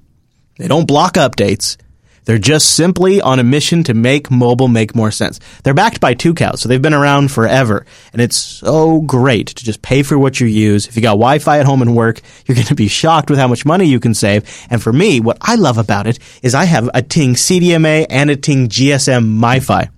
They 0.58 0.68
don't 0.68 0.88
block 0.88 1.14
updates. 1.14 1.78
They're 2.26 2.40
just 2.40 2.76
simply 2.76 3.22
on 3.22 3.38
a 3.38 3.44
mission 3.44 3.84
to 3.84 3.94
make 3.94 4.32
mobile 4.32 4.68
make 4.68 4.96
more 4.96 5.12
sense. 5.12 5.40
They're 5.64 5.76
backed 5.76 6.02
by 6.02 6.16
Tucows, 6.16 6.58
so 6.58 6.70
they've 6.70 6.82
been 6.82 6.92
around 6.92 7.32
forever. 7.32 7.86
And 8.14 8.20
it's 8.20 8.36
so 8.36 9.02
great 9.02 9.50
to 9.50 9.64
just 9.64 9.84
pay 9.84 10.02
for 10.02 10.18
what 10.18 10.40
you 10.40 10.48
use. 10.48 10.88
If 10.88 10.96
you 10.96 11.04
got 11.04 11.20
Wi-Fi 11.20 11.60
at 11.60 11.68
home 11.68 11.84
and 11.84 11.96
work, 11.96 12.20
you're 12.48 12.56
going 12.56 12.66
to 12.66 12.74
be 12.74 12.88
shocked 12.88 13.30
with 13.30 13.38
how 13.38 13.48
much 13.48 13.64
money 13.64 13.86
you 13.86 14.00
can 14.00 14.16
save. 14.16 14.66
And 14.72 14.82
for 14.82 14.92
me, 14.92 15.20
what 15.20 15.38
I 15.40 15.54
love 15.54 15.78
about 15.78 16.08
it 16.08 16.18
is 16.42 16.56
I 16.56 16.64
have 16.64 16.90
a 16.96 17.04
Ting 17.04 17.36
CDMA 17.36 18.08
and 18.10 18.32
a 18.32 18.36
Ting 18.36 18.70
GSM 18.70 19.40
MiFi. 19.40 19.92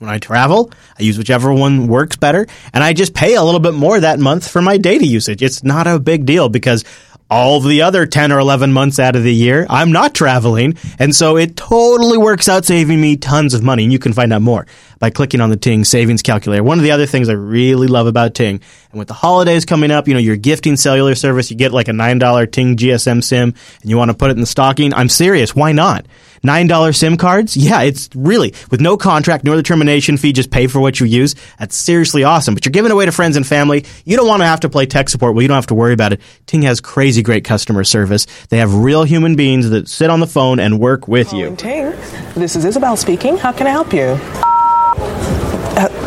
When 0.00 0.08
I 0.08 0.16
travel, 0.18 0.72
I 0.98 1.02
use 1.02 1.18
whichever 1.18 1.52
one 1.52 1.86
works 1.86 2.16
better, 2.16 2.46
and 2.72 2.82
I 2.82 2.94
just 2.94 3.12
pay 3.12 3.34
a 3.34 3.42
little 3.42 3.60
bit 3.60 3.74
more 3.74 4.00
that 4.00 4.18
month 4.18 4.48
for 4.48 4.62
my 4.62 4.78
data 4.78 5.04
usage. 5.04 5.42
It's 5.42 5.62
not 5.62 5.86
a 5.86 5.98
big 5.98 6.24
deal 6.24 6.48
because 6.48 6.86
all 7.28 7.60
the 7.60 7.82
other 7.82 8.06
10 8.06 8.32
or 8.32 8.38
11 8.38 8.72
months 8.72 8.98
out 8.98 9.14
of 9.14 9.24
the 9.24 9.32
year, 9.32 9.66
I'm 9.68 9.92
not 9.92 10.14
traveling. 10.14 10.78
And 10.98 11.14
so 11.14 11.36
it 11.36 11.54
totally 11.54 12.16
works 12.16 12.48
out 12.48 12.64
saving 12.64 12.98
me 12.98 13.18
tons 13.18 13.52
of 13.52 13.62
money. 13.62 13.84
And 13.84 13.92
you 13.92 13.98
can 13.98 14.14
find 14.14 14.32
out 14.32 14.40
more 14.40 14.66
by 14.98 15.10
clicking 15.10 15.42
on 15.42 15.50
the 15.50 15.56
Ting 15.58 15.84
savings 15.84 16.22
calculator. 16.22 16.64
One 16.64 16.78
of 16.78 16.82
the 16.82 16.92
other 16.92 17.06
things 17.06 17.28
I 17.28 17.34
really 17.34 17.86
love 17.86 18.06
about 18.06 18.34
Ting, 18.34 18.60
and 18.90 18.98
with 18.98 19.08
the 19.08 19.14
holidays 19.14 19.66
coming 19.66 19.90
up, 19.90 20.08
you 20.08 20.14
know, 20.14 20.20
you're 20.20 20.36
gifting 20.36 20.76
cellular 20.76 21.14
service, 21.14 21.50
you 21.50 21.58
get 21.58 21.72
like 21.72 21.88
a 21.88 21.92
$9 21.92 22.50
Ting 22.50 22.76
GSM 22.76 23.22
SIM 23.22 23.54
and 23.82 23.90
you 23.90 23.98
want 23.98 24.10
to 24.10 24.16
put 24.16 24.30
it 24.30 24.34
in 24.34 24.40
the 24.40 24.46
stocking. 24.46 24.94
I'm 24.94 25.10
serious. 25.10 25.54
Why 25.54 25.72
not? 25.72 26.06
$9 26.44 26.96
SIM 26.96 27.16
cards? 27.16 27.56
Yeah, 27.56 27.82
it's 27.82 28.08
really, 28.14 28.54
with 28.70 28.80
no 28.80 28.96
contract 28.96 29.44
nor 29.44 29.56
the 29.56 29.62
termination 29.62 30.16
fee, 30.16 30.32
just 30.32 30.50
pay 30.50 30.66
for 30.66 30.80
what 30.80 30.98
you 31.00 31.06
use. 31.06 31.34
That's 31.58 31.76
seriously 31.76 32.24
awesome. 32.24 32.54
But 32.54 32.64
you're 32.64 32.70
giving 32.72 32.92
away 32.92 33.06
to 33.06 33.12
friends 33.12 33.36
and 33.36 33.46
family. 33.46 33.84
You 34.04 34.16
don't 34.16 34.26
want 34.26 34.40
to 34.40 34.46
have 34.46 34.60
to 34.60 34.68
play 34.68 34.86
tech 34.86 35.08
support. 35.08 35.34
Well, 35.34 35.42
you 35.42 35.48
don't 35.48 35.54
have 35.56 35.66
to 35.68 35.74
worry 35.74 35.92
about 35.92 36.12
it. 36.12 36.20
Ting 36.46 36.62
has 36.62 36.80
crazy 36.80 37.22
great 37.22 37.44
customer 37.44 37.84
service. 37.84 38.26
They 38.48 38.58
have 38.58 38.74
real 38.74 39.04
human 39.04 39.36
beings 39.36 39.68
that 39.70 39.88
sit 39.88 40.10
on 40.10 40.20
the 40.20 40.26
phone 40.26 40.58
and 40.60 40.80
work 40.80 41.08
with 41.08 41.32
you. 41.32 41.54
Ting, 41.56 41.90
this 42.34 42.56
is 42.56 42.64
Isabel 42.64 42.96
speaking. 42.96 43.36
How 43.36 43.52
can 43.52 43.66
I 43.66 43.70
help 43.70 43.92
you? 43.92 44.16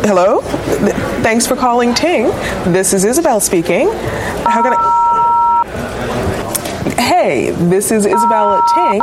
Hello? 0.06 0.40
Th- 0.80 0.94
Thanks 1.22 1.46
for 1.46 1.56
calling 1.56 1.94
Ting. 1.94 2.24
This 2.72 2.92
is 2.92 3.04
Isabel 3.04 3.40
speaking. 3.40 3.88
How 3.88 4.62
can 4.62 4.74
I. 4.74 4.93
This 7.24 7.90
is 7.90 8.04
Isabella 8.04 8.62
Ting. 8.74 9.00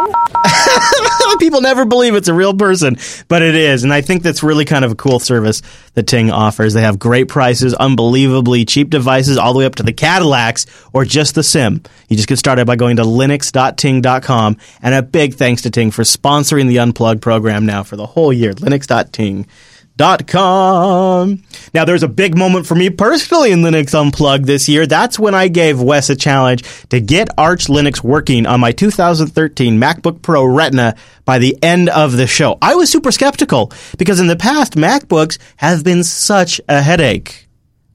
People 1.40 1.62
never 1.62 1.86
believe 1.86 2.14
it's 2.14 2.28
a 2.28 2.36
real 2.36 2.54
person, 2.54 2.98
but 3.28 3.42
it 3.42 3.56
is. 3.56 3.84
And 3.84 3.92
I 3.92 4.02
think 4.02 4.22
that's 4.22 4.44
really 4.44 4.64
kind 4.64 4.86
of 4.86 4.92
a 4.92 4.96
cool 4.96 5.20
service 5.20 5.64
that 5.96 6.06
Ting 6.06 6.30
offers. 6.30 6.76
They 6.76 6.84
have 6.84 7.00
great 7.00 7.30
prices, 7.30 7.74
unbelievably 7.74 8.66
cheap 8.66 8.92
devices, 8.92 9.40
all 9.40 9.54
the 9.54 9.60
way 9.60 9.66
up 9.66 9.74
to 9.76 9.84
the 9.84 9.92
Cadillacs 9.92 10.68
or 10.94 11.04
just 11.04 11.34
the 11.34 11.42
SIM. 11.42 11.82
You 12.10 12.16
just 12.16 12.30
get 12.30 12.38
started 12.38 12.68
by 12.68 12.76
going 12.76 12.98
to 12.98 13.04
linux.ting.com. 13.04 14.58
And 14.84 14.94
a 14.94 15.02
big 15.02 15.34
thanks 15.34 15.64
to 15.64 15.72
Ting 15.72 15.90
for 15.90 16.04
sponsoring 16.04 16.68
the 16.68 16.78
Unplugged 16.78 17.24
program 17.24 17.66
now 17.66 17.82
for 17.82 17.96
the 17.96 18.06
whole 18.06 18.32
year. 18.32 18.54
Linux.ting 18.54 19.48
com. 19.98 21.44
Now, 21.74 21.86
there's 21.86 22.04
a 22.04 22.08
big 22.08 22.38
moment 22.38 22.66
for 22.66 22.76
me 22.76 22.90
personally 22.90 23.52
in 23.52 23.60
Linux 23.60 23.94
Unplugged 23.94 24.46
this 24.46 24.68
year. 24.68 24.88
That's 24.88 25.20
when 25.20 25.36
I 25.36 25.48
gave 25.48 25.82
Wes 25.82 26.10
a 26.10 26.16
challenge 26.16 26.64
to 26.90 27.00
get 27.00 27.30
Arch 27.38 27.68
Linux 27.68 28.04
working 28.04 28.46
on 28.46 28.60
my 28.60 28.72
2013 28.72 29.80
MacBook 29.80 30.22
Pro 30.22 30.44
Retina 30.44 30.96
by 31.26 31.40
the 31.40 31.58
end 31.62 31.90
of 31.90 32.14
the 32.14 32.28
show. 32.28 32.58
I 32.62 32.76
was 32.76 32.92
super 32.92 33.12
skeptical 33.12 33.72
because 33.98 34.20
in 34.20 34.28
the 34.28 34.36
past, 34.36 34.74
MacBooks 34.74 35.38
have 35.58 35.84
been 35.84 36.04
such 36.04 36.60
a 36.68 36.82
headache. 36.82 37.48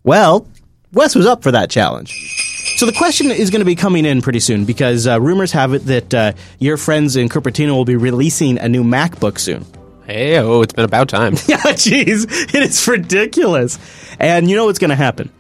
Well, 0.04 0.48
Wes 0.92 1.14
was 1.14 1.26
up 1.26 1.42
for 1.42 1.50
that 1.50 1.70
challenge. 1.70 2.44
So 2.76 2.86
the 2.86 2.92
question 2.92 3.30
is 3.30 3.50
going 3.50 3.60
to 3.60 3.66
be 3.66 3.74
coming 3.74 4.04
in 4.04 4.22
pretty 4.22 4.40
soon 4.40 4.64
because 4.64 5.06
uh, 5.06 5.20
rumors 5.20 5.52
have 5.52 5.74
it 5.74 5.84
that 5.86 6.14
uh, 6.14 6.32
your 6.58 6.76
friends 6.76 7.16
in 7.16 7.28
Cupertino 7.28 7.72
will 7.72 7.84
be 7.84 7.96
releasing 7.96 8.58
a 8.58 8.68
new 8.68 8.84
MacBook 8.84 9.38
soon. 9.38 9.64
Hey, 10.06 10.38
oh, 10.38 10.62
it's 10.62 10.72
been 10.72 10.84
about 10.84 11.08
time. 11.08 11.32
yeah, 11.48 11.58
jeez, 11.74 12.54
it 12.54 12.62
is 12.62 12.86
ridiculous. 12.86 13.78
And 14.20 14.48
you 14.48 14.54
know 14.54 14.66
what's 14.66 14.78
going 14.78 14.90
to 14.90 14.94
happen? 14.96 15.30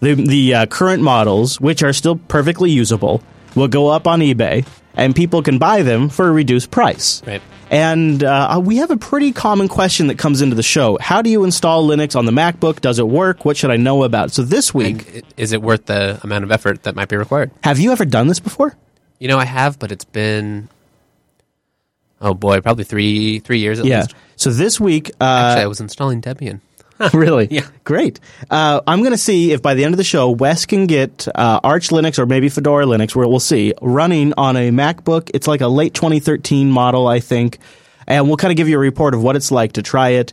The 0.00 0.14
the 0.14 0.54
uh, 0.54 0.66
current 0.66 1.02
models, 1.02 1.60
which 1.60 1.82
are 1.82 1.92
still 1.92 2.16
perfectly 2.16 2.70
usable, 2.70 3.22
will 3.54 3.68
go 3.68 3.88
up 3.88 4.06
on 4.06 4.20
eBay, 4.20 4.66
and 4.94 5.16
people 5.16 5.42
can 5.42 5.58
buy 5.58 5.82
them 5.82 6.08
for 6.10 6.28
a 6.28 6.32
reduced 6.32 6.70
price. 6.70 7.22
Right. 7.26 7.40
And 7.70 8.22
uh, 8.22 8.60
we 8.62 8.76
have 8.78 8.90
a 8.90 8.98
pretty 8.98 9.32
common 9.32 9.66
question 9.68 10.08
that 10.08 10.18
comes 10.18 10.42
into 10.42 10.56
the 10.56 10.62
show: 10.62 10.98
How 11.00 11.22
do 11.22 11.30
you 11.30 11.44
install 11.44 11.88
Linux 11.88 12.14
on 12.14 12.26
the 12.26 12.32
MacBook? 12.32 12.80
Does 12.80 12.98
it 12.98 13.08
work? 13.08 13.46
What 13.46 13.56
should 13.56 13.70
I 13.70 13.76
know 13.76 14.02
about? 14.04 14.30
So 14.32 14.42
this 14.42 14.74
week, 14.74 15.14
And 15.14 15.22
is 15.38 15.52
it 15.52 15.62
worth 15.62 15.86
the 15.86 16.20
amount 16.22 16.44
of 16.44 16.52
effort 16.52 16.82
that 16.82 16.94
might 16.94 17.08
be 17.08 17.16
required? 17.16 17.50
have 17.64 17.78
you 17.78 17.92
ever 17.92 18.04
done 18.04 18.26
this 18.26 18.40
before? 18.40 18.76
You 19.20 19.28
know, 19.28 19.38
I 19.38 19.46
have, 19.46 19.78
but 19.78 19.90
it's 19.92 20.04
been 20.04 20.68
oh 22.22 22.34
boy, 22.34 22.60
probably 22.60 22.84
three 22.84 23.40
three 23.40 23.58
years 23.58 23.78
at 23.78 23.84
yeah. 23.84 24.00
least. 24.00 24.14
So 24.36 24.50
this 24.50 24.80
week, 24.80 25.10
uh, 25.20 25.24
Actually, 25.24 25.62
I 25.64 25.66
was 25.66 25.80
installing 25.80 26.22
Debian. 26.22 26.60
really? 27.14 27.48
Yeah. 27.50 27.66
Great. 27.84 28.20
Uh, 28.50 28.80
I'm 28.86 29.00
going 29.00 29.12
to 29.12 29.18
see 29.18 29.52
if 29.52 29.62
by 29.62 29.74
the 29.74 29.84
end 29.84 29.94
of 29.94 29.98
the 29.98 30.04
show, 30.04 30.30
Wes 30.30 30.66
can 30.66 30.86
get 30.86 31.26
uh, 31.34 31.60
Arch 31.62 31.88
Linux 31.88 32.18
or 32.18 32.26
maybe 32.26 32.48
Fedora 32.48 32.84
Linux, 32.86 33.14
where 33.14 33.26
we'll 33.26 33.40
see, 33.40 33.74
running 33.82 34.32
on 34.36 34.56
a 34.56 34.70
MacBook. 34.70 35.30
It's 35.34 35.46
like 35.46 35.60
a 35.60 35.68
late 35.68 35.94
2013 35.94 36.70
model, 36.70 37.08
I 37.08 37.20
think. 37.20 37.58
And 38.06 38.28
we'll 38.28 38.36
kind 38.36 38.52
of 38.52 38.56
give 38.56 38.68
you 38.68 38.76
a 38.76 38.80
report 38.80 39.14
of 39.14 39.22
what 39.22 39.36
it's 39.36 39.50
like 39.50 39.72
to 39.72 39.82
try 39.82 40.10
it. 40.10 40.32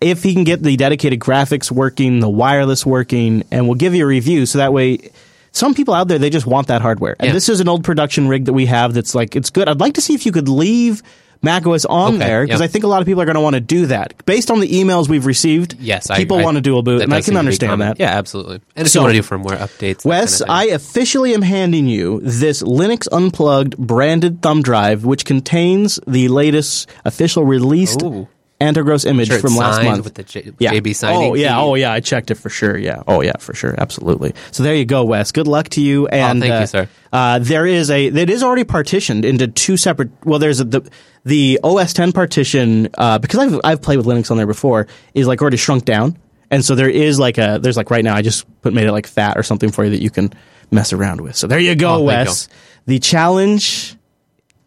If 0.00 0.22
he 0.22 0.34
can 0.34 0.44
get 0.44 0.62
the 0.62 0.76
dedicated 0.76 1.20
graphics 1.20 1.70
working, 1.70 2.20
the 2.20 2.28
wireless 2.28 2.84
working, 2.84 3.44
and 3.50 3.66
we'll 3.66 3.76
give 3.76 3.94
you 3.94 4.04
a 4.04 4.06
review 4.06 4.46
so 4.46 4.58
that 4.58 4.72
way. 4.72 5.10
Some 5.52 5.72
people 5.72 5.94
out 5.94 6.08
there, 6.08 6.18
they 6.18 6.28
just 6.28 6.46
want 6.46 6.66
that 6.66 6.82
hardware. 6.82 7.16
And 7.18 7.28
Yeah. 7.28 7.32
this 7.32 7.48
is 7.48 7.60
an 7.60 7.68
old 7.68 7.82
production 7.82 8.28
rig 8.28 8.44
that 8.44 8.52
we 8.52 8.66
have 8.66 8.92
that's 8.92 9.14
like, 9.14 9.34
it's 9.34 9.48
good. 9.48 9.68
I'd 9.68 9.80
like 9.80 9.94
to 9.94 10.02
see 10.02 10.12
if 10.12 10.26
you 10.26 10.32
could 10.32 10.50
leave 10.50 11.02
macOS 11.46 11.84
on 11.86 12.16
Okay, 12.16 12.18
there 12.26 12.44
because 12.44 12.60
yeah. 12.60 12.64
I 12.64 12.68
think 12.68 12.84
a 12.84 12.88
lot 12.88 13.00
of 13.00 13.06
people 13.06 13.22
are 13.22 13.24
going 13.24 13.36
to 13.36 13.40
want 13.40 13.54
to 13.54 13.60
do 13.60 13.86
that. 13.86 14.12
Based 14.26 14.50
on 14.50 14.60
the 14.60 14.68
emails 14.68 15.08
we've 15.08 15.24
received, 15.24 15.76
Yes, 15.80 16.08
people 16.14 16.38
I- 16.38 16.44
want 16.44 16.56
to 16.56 16.60
dual 16.60 16.82
boot, 16.82 17.00
and 17.02 17.12
I 17.14 17.18
can 17.18 17.22
seem 17.22 17.32
to 17.32 17.36
be 17.36 17.38
understand 17.38 17.80
that. 17.80 17.98
Yeah, 17.98 18.10
absolutely. 18.10 18.60
And 18.76 18.86
if 18.86 18.92
So- 18.92 18.98
you 19.00 19.04
want 19.04 19.14
to 19.16 19.22
do 19.22 19.26
firmware 19.28 19.58
updates, 19.58 20.04
Wes, 20.04 20.40
kind 20.40 20.50
of 20.50 20.54
I 20.56 20.64
officially 20.74 21.32
am 21.32 21.42
handing 21.42 21.86
you 21.86 22.20
this 22.22 22.62
Linux 22.62 23.08
Unplugged 23.10 23.78
branded 23.78 24.42
thumb 24.42 24.60
drive, 24.62 25.04
which 25.04 25.24
contains 25.24 25.98
the 26.06 26.28
latest 26.28 26.88
official 27.04 27.44
released 27.44 28.02
Ooh. 28.02 28.28
Antergos 28.58 29.04
image 29.04 29.28
Sure, 29.28 29.38
from 29.38 29.54
last 29.54 29.82
month 29.84 30.02
with 30.04 30.14
the 30.14 30.22
J- 30.22 30.50
yeah. 30.58 30.72
JB 30.72 30.94
signing 30.96 31.30
Oh 31.30 31.34
yeah, 31.34 31.60
oh 31.60 31.74
yeah, 31.74 31.92
I 31.92 32.00
checked 32.00 32.30
it 32.30 32.36
for 32.36 32.48
sure. 32.48 32.74
Yeah, 32.78 33.02
oh 33.06 33.20
yeah, 33.20 33.34
for 33.38 33.52
sure, 33.52 33.74
absolutely. 33.76 34.32
So 34.50 34.62
there 34.62 34.74
you 34.74 34.86
go, 34.86 35.04
Wes. 35.04 35.30
Good 35.30 35.46
luck 35.46 35.68
to 35.70 35.82
you. 35.82 36.06
And 36.08 36.40
thank 36.40 36.50
you, 36.50 36.56
uh, 36.56 36.66
sir. 36.66 36.88
Uh, 37.12 37.38
there 37.38 37.66
is 37.66 37.90
a 37.90 38.06
it 38.06 38.30
is 38.30 38.42
already 38.42 38.64
partitioned 38.64 39.26
into 39.26 39.46
two 39.46 39.76
separate. 39.76 40.08
Well, 40.24 40.38
there's 40.38 40.60
a, 40.60 40.64
the 40.64 40.90
the 41.26 41.60
OS 41.62 41.92
10 41.92 42.12
partition 42.12 42.88
uh, 42.96 43.18
because 43.18 43.40
I've 43.40 43.60
I've 43.64 43.82
played 43.82 43.98
with 43.98 44.06
Linux 44.06 44.30
on 44.30 44.36
there 44.38 44.46
before 44.46 44.86
is 45.12 45.26
like 45.26 45.42
already 45.42 45.56
shrunk 45.58 45.84
down, 45.84 46.16
and 46.50 46.64
so 46.64 46.74
there 46.74 46.88
is 46.88 47.18
like 47.18 47.36
a 47.36 47.58
there's 47.60 47.76
like 47.76 47.90
right 47.90 48.04
now 48.04 48.14
I 48.14 48.22
just 48.22 48.46
put 48.62 48.72
made 48.72 48.86
it 48.86 48.92
like 48.92 49.06
fat 49.06 49.36
or 49.36 49.42
something 49.42 49.70
for 49.72 49.84
you 49.84 49.90
that 49.90 50.00
you 50.00 50.08
can 50.08 50.32
mess 50.70 50.92
around 50.92 51.20
with. 51.20 51.36
So 51.36 51.46
there 51.48 51.58
you 51.58 51.74
go, 51.74 51.96
Oh, 51.96 52.02
Wes. 52.02 52.48
The 52.86 53.00
challenge 53.00 53.96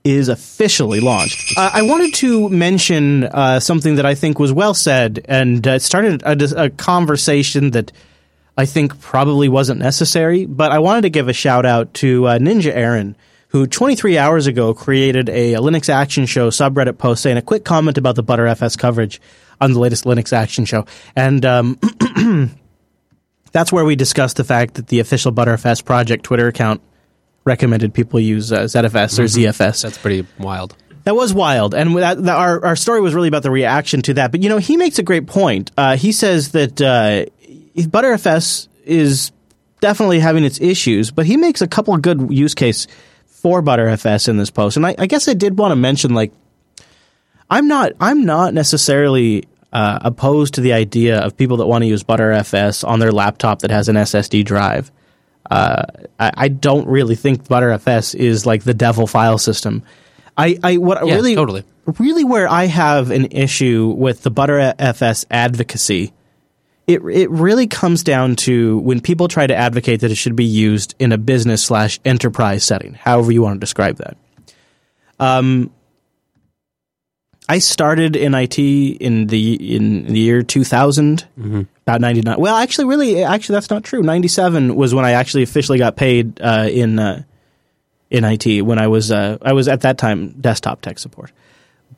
is 0.04 0.28
officially 0.30 1.00
launched. 1.00 1.58
Uh, 1.58 1.70
I 1.74 1.82
wanted 1.84 2.14
to 2.16 2.50
mention 2.50 3.24
uh, 3.24 3.60
something 3.60 3.96
that 3.96 4.06
I 4.06 4.16
think 4.16 4.38
was 4.40 4.52
well 4.52 4.74
said, 4.74 5.26
and 5.30 5.66
uh, 5.66 5.72
it 5.72 5.82
started 5.82 6.24
a, 6.24 6.64
a 6.66 6.70
conversation 6.70 7.72
that 7.72 7.92
I 8.58 8.66
think 8.66 9.00
probably 9.00 9.48
wasn't 9.48 9.80
necessary. 9.80 10.46
But 10.46 10.72
I 10.74 10.80
wanted 10.80 11.02
to 11.04 11.10
give 11.10 11.30
a 11.30 11.34
shout 11.34 11.66
out 11.66 11.94
to 11.96 12.28
uh, 12.28 12.38
Ninja 12.40 12.72
Aaron, 12.76 13.16
who 13.50 13.66
23 13.68 14.18
hours 14.18 14.48
ago 14.48 14.74
created 14.74 15.28
a, 15.30 15.54
Linux 15.56 15.90
Action 15.90 16.26
Show 16.26 16.50
subreddit 16.50 16.98
post 16.98 17.22
saying 17.24 17.38
a 17.38 17.42
quick 17.42 17.66
comment 17.66 17.98
about 17.98 18.16
the 18.16 18.24
ButterFS 18.24 18.78
coverage 18.78 19.20
on 19.60 19.74
the 19.74 19.80
latest 19.80 20.06
Linux 20.06 20.32
Action 20.34 20.66
Show, 20.66 20.86
and 21.16 21.46
um, 21.46 21.80
that's 23.52 23.72
where 23.72 23.86
we 23.86 23.96
discussed 23.96 24.38
the 24.38 24.44
fact 24.44 24.76
that 24.76 24.88
the 24.88 25.00
official 25.00 25.32
ButterFS 25.32 25.84
project 25.84 26.24
Twitter 26.24 26.48
account 26.48 26.82
recommended 27.46 27.94
people 27.94 28.20
use 28.20 28.52
uh, 28.52 28.62
ZFS 28.62 29.20
or 29.20 29.24
Mhm. 29.24 29.46
ZFS. 29.52 29.82
That's 29.84 29.98
pretty 29.98 30.28
wild. 30.38 30.76
That 31.06 31.16
was 31.16 31.34
wild, 31.34 31.74
and 31.74 31.96
that, 31.98 32.22
that, 32.24 32.36
our 32.36 32.64
our 32.64 32.76
story 32.76 33.02
was 33.02 33.16
really 33.16 33.30
about 33.30 33.42
the 33.44 33.50
reaction 33.52 34.02
to 34.04 34.14
that. 34.16 34.32
But 34.32 34.44
you 34.44 34.50
know, 34.50 34.58
he 34.58 34.78
makes 34.78 35.00
a 35.00 35.04
great 35.04 35.26
point. 35.28 35.72
Uh, 35.78 35.96
he 35.98 36.12
says 36.12 36.52
that 36.52 36.80
uh, 36.82 37.26
ButterFS 37.76 38.68
is 38.86 39.32
definitely 39.80 40.20
having 40.20 40.44
its 40.44 40.60
issues, 40.62 41.10
but 41.10 41.26
he 41.26 41.38
makes 41.38 41.62
a 41.62 41.68
couple 41.68 41.94
of 41.96 42.02
good 42.02 42.30
use 42.32 42.54
case 42.54 42.86
for 43.42 43.62
Butterfs 43.62 44.28
in 44.28 44.38
this 44.38 44.50
post, 44.50 44.78
and 44.78 44.86
I, 44.86 44.96
I 44.98 45.08
guess 45.08 45.28
I 45.28 45.34
did 45.34 45.58
want 45.58 45.72
to 45.72 45.76
mention 45.76 46.14
like 46.14 46.32
I'm 47.50 47.68
not 47.68 47.94
I'm 48.00 48.26
not 48.26 48.54
necessarily 48.54 49.46
uh, 49.72 50.00
opposed 50.02 50.56
to 50.56 50.62
the 50.62 50.74
idea 50.74 51.20
of 51.20 51.38
people 51.38 51.58
that 51.58 51.68
want 51.68 51.84
to 51.84 51.88
use 51.88 52.04
Butterfs 52.04 52.88
on 52.88 53.00
their 53.00 53.12
laptop 53.12 53.60
that 53.60 53.72
has 53.72 53.90
an 53.90 53.96
SSD 53.96 54.44
drive. 54.46 54.92
Uh, 55.50 55.84
I, 56.20 56.32
I 56.36 56.48
don't 56.48 56.88
really 56.88 57.16
think 57.16 57.48
Butterfs 57.48 58.14
is 58.16 58.46
like 58.46 58.64
the 58.64 58.74
devil 58.74 59.08
file 59.08 59.38
system. 59.38 59.84
I, 60.38 60.58
I 60.64 60.78
what 60.78 61.06
Yeah, 61.06 61.16
really 61.16 61.36
totally. 61.36 61.64
really 61.98 62.24
where 62.24 62.48
I 62.48 62.66
have 62.66 63.12
an 63.12 63.26
issue 63.32 63.94
with 63.98 64.22
the 64.24 64.32
Butterfs 64.32 65.26
advocacy. 65.32 66.14
It 66.90 67.02
it 67.06 67.30
really 67.30 67.68
comes 67.68 68.02
down 68.02 68.36
to 68.38 68.80
when 68.80 69.00
people 69.00 69.28
try 69.28 69.46
to 69.46 69.56
advocate 69.56 70.02
that 70.02 70.10
it 70.10 70.16
should 70.16 70.36
be 70.36 70.44
used 70.44 70.96
in 70.98 71.12
a 71.12 71.20
business 71.20 71.64
slash 71.64 72.00
enterprise 72.04 72.64
setting, 72.64 72.96
however 72.96 73.32
you 73.32 73.44
want 73.44 73.58
to 73.58 73.60
describe 73.60 73.98
that. 73.98 74.18
Um, 75.20 75.70
I 77.48 77.60
started 77.60 78.16
in 78.16 78.34
IT 78.34 78.58
in 78.58 79.28
the 79.28 79.76
in 79.76 80.06
the 80.06 80.20
year 80.20 80.42
2000, 80.42 81.28
about 81.84 82.02
99. 82.02 82.40
Well, 82.40 82.56
actually, 82.56 82.86
really, 82.86 83.24
actually, 83.24 83.54
that's 83.54 83.70
not 83.70 83.84
true. 83.84 84.02
97 84.02 84.76
was 84.76 84.94
when 84.96 85.06
I 85.06 85.12
actually 85.12 85.44
officially 85.44 85.78
got 85.78 85.96
paid 85.96 86.42
uh, 86.42 86.68
in 86.72 86.98
uh, 86.98 87.22
in 88.10 88.24
IT. 88.24 88.64
When 88.64 88.80
I 88.80 88.88
was 88.88 89.12
uh, 89.12 89.38
I 89.44 89.54
was 89.54 89.68
at 89.68 89.82
that 89.82 90.00
time 90.00 90.30
desktop 90.42 90.82
tech 90.82 90.98
support. 90.98 91.32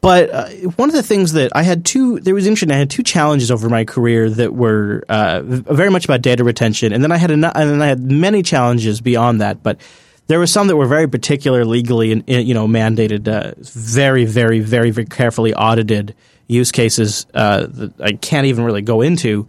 But 0.01 0.31
uh, 0.31 0.47
one 0.77 0.89
of 0.89 0.95
the 0.95 1.03
things 1.03 1.33
that 1.33 1.51
I 1.55 1.61
had 1.61 1.85
two, 1.85 2.19
there 2.19 2.33
was 2.33 2.47
interesting. 2.47 2.71
I 2.71 2.79
had 2.79 2.89
two 2.89 3.03
challenges 3.03 3.51
over 3.51 3.69
my 3.69 3.85
career 3.85 4.31
that 4.31 4.53
were 4.53 5.03
uh, 5.07 5.41
very 5.43 5.91
much 5.91 6.05
about 6.05 6.23
data 6.23 6.43
retention, 6.43 6.91
and 6.91 7.03
then 7.03 7.11
I 7.11 7.17
had 7.17 7.29
an, 7.29 7.43
and 7.43 7.69
then 7.69 7.81
I 7.83 7.85
had 7.85 8.01
many 8.01 8.41
challenges 8.41 8.99
beyond 8.99 9.41
that. 9.41 9.61
But 9.61 9.79
there 10.25 10.39
were 10.39 10.47
some 10.47 10.67
that 10.67 10.75
were 10.75 10.87
very 10.87 11.07
particular 11.07 11.65
legally 11.65 12.11
and 12.11 12.27
you 12.27 12.55
know 12.55 12.67
mandated, 12.67 13.27
uh, 13.27 13.53
very, 13.59 14.25
very, 14.25 14.59
very, 14.59 14.89
very 14.89 15.05
carefully 15.05 15.53
audited 15.53 16.15
use 16.47 16.71
cases 16.71 17.27
uh, 17.35 17.67
that 17.69 18.01
I 18.01 18.13
can't 18.13 18.47
even 18.47 18.63
really 18.63 18.81
go 18.81 19.01
into. 19.01 19.47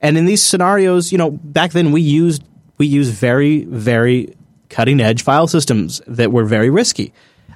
And 0.00 0.18
in 0.18 0.24
these 0.24 0.42
scenarios, 0.42 1.12
you 1.12 1.18
know, 1.18 1.30
back 1.30 1.70
then 1.70 1.92
we 1.92 2.00
used 2.00 2.42
we 2.78 2.86
used 2.86 3.14
very, 3.14 3.62
very 3.64 4.34
cutting 4.70 5.00
edge 5.00 5.22
file 5.22 5.46
systems 5.46 6.02
that 6.08 6.32
were 6.32 6.44
very 6.44 6.68
risky 6.68 7.12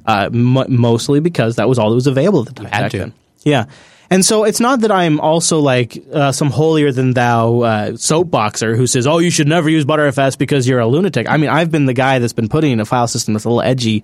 uh, 0.08 0.30
m- 0.32 0.66
mostly 0.68 1.20
because 1.20 1.56
that 1.56 1.68
was 1.68 1.78
all 1.78 1.90
that 1.90 1.94
was 1.94 2.06
available 2.06 2.40
at 2.40 2.46
the 2.46 2.62
time. 2.62 2.72
had 2.72 2.90
to. 2.90 2.98
then. 2.98 3.12
Yeah. 3.44 3.66
And 4.10 4.24
so 4.24 4.44
it's 4.44 4.58
not 4.58 4.80
that 4.80 4.90
I'm 4.90 5.20
also 5.20 5.60
like 5.60 6.02
uh, 6.12 6.32
some 6.32 6.48
holier 6.50 6.90
than 6.92 7.12
thou 7.12 7.60
uh, 7.60 7.90
soapboxer 7.90 8.74
who 8.74 8.86
says, 8.86 9.06
"Oh, 9.06 9.18
you 9.18 9.30
should 9.30 9.46
never 9.46 9.68
use 9.68 9.84
Butterfs 9.84 10.38
because 10.38 10.66
you're 10.66 10.80
a 10.80 10.86
lunatic." 10.86 11.28
I 11.28 11.36
mean, 11.36 11.50
I've 11.50 11.70
been 11.70 11.84
the 11.84 11.92
guy 11.92 12.18
that's 12.18 12.32
been 12.32 12.48
putting 12.48 12.72
in 12.72 12.80
a 12.80 12.86
file 12.86 13.06
system 13.06 13.34
that's 13.34 13.44
a 13.44 13.50
little 13.50 13.60
edgy 13.60 14.02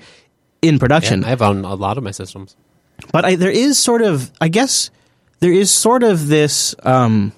in 0.61 0.79
production. 0.79 1.23
Yeah, 1.23 1.29
I 1.29 1.31
have 1.31 1.43
on 1.43 1.65
a 1.65 1.75
lot 1.75 1.97
of 1.97 2.05
my 2.05 2.11
systems. 2.11 2.55
But 3.13 3.25
I, 3.25 3.37
there 3.37 3.51
is 3.51 3.79
sort 3.79 4.03
of, 4.03 4.31
I 4.43 4.49
guess, 4.49 4.91
there 5.41 5.53
is 5.53 5.71
sort 5.71 6.03
of 6.03 6.29
this. 6.29 6.75
Um, 6.83 7.33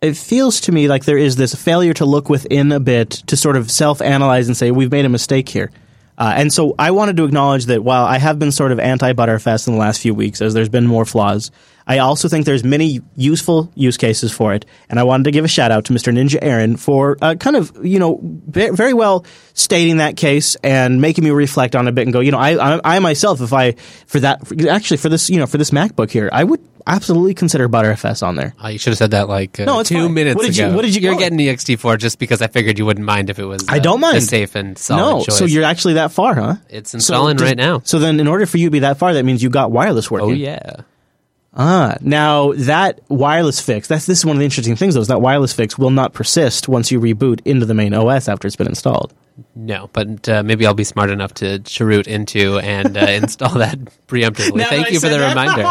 it 0.00 0.16
feels 0.16 0.60
to 0.62 0.72
me 0.72 0.88
like 0.88 1.04
there 1.04 1.18
is 1.18 1.36
this 1.36 1.54
failure 1.54 1.94
to 1.94 2.04
look 2.04 2.28
within 2.28 2.72
a 2.72 2.80
bit 2.80 3.10
to 3.10 3.36
sort 3.36 3.56
of 3.56 3.70
self-analyze 3.70 4.48
and 4.48 4.56
say 4.56 4.70
we've 4.72 4.92
made 4.92 5.04
a 5.04 5.08
mistake 5.08 5.48
here. 5.48 5.70
Uh, 6.18 6.34
and 6.36 6.52
so 6.52 6.74
I 6.78 6.90
wanted 6.90 7.16
to 7.18 7.24
acknowledge 7.24 7.66
that 7.66 7.84
while 7.84 8.04
I 8.04 8.18
have 8.18 8.40
been 8.40 8.50
sort 8.50 8.72
of 8.72 8.80
anti-ButterFS 8.80 9.68
in 9.68 9.74
the 9.74 9.78
last 9.78 10.00
few 10.00 10.14
weeks, 10.14 10.42
as 10.42 10.52
there's 10.52 10.68
been 10.68 10.86
more 10.86 11.04
flaws, 11.04 11.52
I 11.88 11.98
also 11.98 12.28
think 12.28 12.44
there's 12.44 12.62
many 12.62 13.00
useful 13.16 13.72
use 13.74 13.96
cases 13.96 14.30
for 14.30 14.52
it. 14.52 14.66
And 14.90 15.00
I 15.00 15.04
wanted 15.04 15.24
to 15.24 15.30
give 15.30 15.44
a 15.44 15.48
shout 15.48 15.70
out 15.70 15.86
to 15.86 15.94
Mr. 15.94 16.12
Ninja 16.12 16.38
Aaron 16.42 16.76
for 16.76 17.16
uh, 17.22 17.34
kind 17.36 17.56
of, 17.56 17.72
you 17.82 17.98
know, 17.98 18.20
ve- 18.22 18.68
very 18.70 18.92
well 18.92 19.24
stating 19.54 19.96
that 19.96 20.16
case 20.18 20.54
and 20.62 21.00
making 21.00 21.24
me 21.24 21.30
reflect 21.30 21.74
on 21.74 21.86
it 21.86 21.90
a 21.90 21.92
bit 21.92 22.02
and 22.02 22.12
go, 22.12 22.20
you 22.20 22.30
know, 22.30 22.38
I, 22.38 22.74
I, 22.76 22.80
I 22.84 22.98
myself, 22.98 23.40
if 23.40 23.54
I, 23.54 23.72
for 24.06 24.20
that, 24.20 24.40
actually 24.68 24.98
for 24.98 25.08
this, 25.08 25.30
you 25.30 25.38
know, 25.38 25.46
for 25.46 25.56
this 25.56 25.70
MacBook 25.70 26.10
here, 26.10 26.28
I 26.30 26.44
would 26.44 26.60
absolutely 26.86 27.32
consider 27.34 27.68
Butterfs 27.70 28.22
on 28.22 28.36
there. 28.36 28.54
Uh, 28.62 28.68
you 28.68 28.78
should 28.78 28.90
have 28.90 28.98
said 28.98 29.10
that 29.12 29.28
like 29.28 29.58
uh, 29.58 29.64
No, 29.64 29.82
two 29.82 30.04
fine. 30.04 30.14
minutes 30.14 30.36
What 30.36 30.44
did 30.46 30.56
you- 30.58 30.68
what 30.74 30.82
did 30.82 30.94
you 30.94 31.00
You're 31.00 31.16
getting 31.18 31.38
EXT4 31.38 31.98
just 31.98 32.18
because 32.18 32.42
I 32.42 32.48
figured 32.48 32.78
you 32.78 32.84
wouldn't 32.84 33.06
mind 33.06 33.30
if 33.30 33.38
it 33.38 33.44
was. 33.44 33.66
I 33.66 33.78
uh, 33.78 33.80
don't 33.80 34.00
mind. 34.00 34.18
a 34.18 34.20
safe 34.20 34.54
and 34.54 34.76
solid 34.76 35.00
no, 35.20 35.24
choice. 35.24 35.38
so 35.38 35.46
you're 35.46 35.64
actually 35.64 35.94
that 35.94 36.12
far, 36.12 36.34
huh? 36.34 36.56
It's 36.68 36.92
installing 36.92 37.36
does- 37.38 37.46
right 37.48 37.56
now. 37.56 37.80
So 37.84 37.98
then, 37.98 38.20
in 38.20 38.26
order 38.28 38.44
for 38.46 38.58
you 38.58 38.66
to 38.66 38.70
be 38.70 38.80
that 38.80 38.98
far, 38.98 39.14
that 39.14 39.24
means 39.24 39.42
you 39.42 39.48
got 39.50 39.70
wireless 39.70 40.10
working. 40.10 40.28
Oh 40.28 40.32
yeah. 40.32 40.82
Ah, 41.60 41.96
now 42.00 42.52
that 42.52 43.00
wireless 43.08 43.60
fix, 43.60 43.88
that's 43.88 44.06
this 44.06 44.18
is 44.18 44.24
one 44.24 44.36
of 44.36 44.38
the 44.38 44.44
interesting 44.44 44.76
things 44.76 44.94
though, 44.94 45.00
is 45.00 45.08
that 45.08 45.20
wireless 45.20 45.52
fix 45.52 45.76
will 45.76 45.90
not 45.90 46.12
persist 46.14 46.68
once 46.68 46.92
you 46.92 47.00
reboot 47.00 47.40
into 47.44 47.66
the 47.66 47.74
main 47.74 47.92
OS 47.94 48.28
after 48.28 48.46
it's 48.46 48.54
been 48.54 48.68
installed. 48.68 49.12
No, 49.56 49.90
but 49.92 50.28
uh, 50.28 50.42
maybe 50.44 50.66
I'll 50.66 50.74
be 50.74 50.84
smart 50.84 51.10
enough 51.10 51.34
to 51.34 51.58
chroot 51.60 52.06
into 52.06 52.58
and 52.60 52.96
uh, 52.96 53.00
install 53.08 53.54
that 53.58 53.78
preemptively. 54.06 54.58
Now 54.58 54.68
Thank 54.68 54.86
that 54.86 54.92
you 54.92 55.00
for 55.00 55.08
the 55.08 55.18
reminder. 55.18 55.64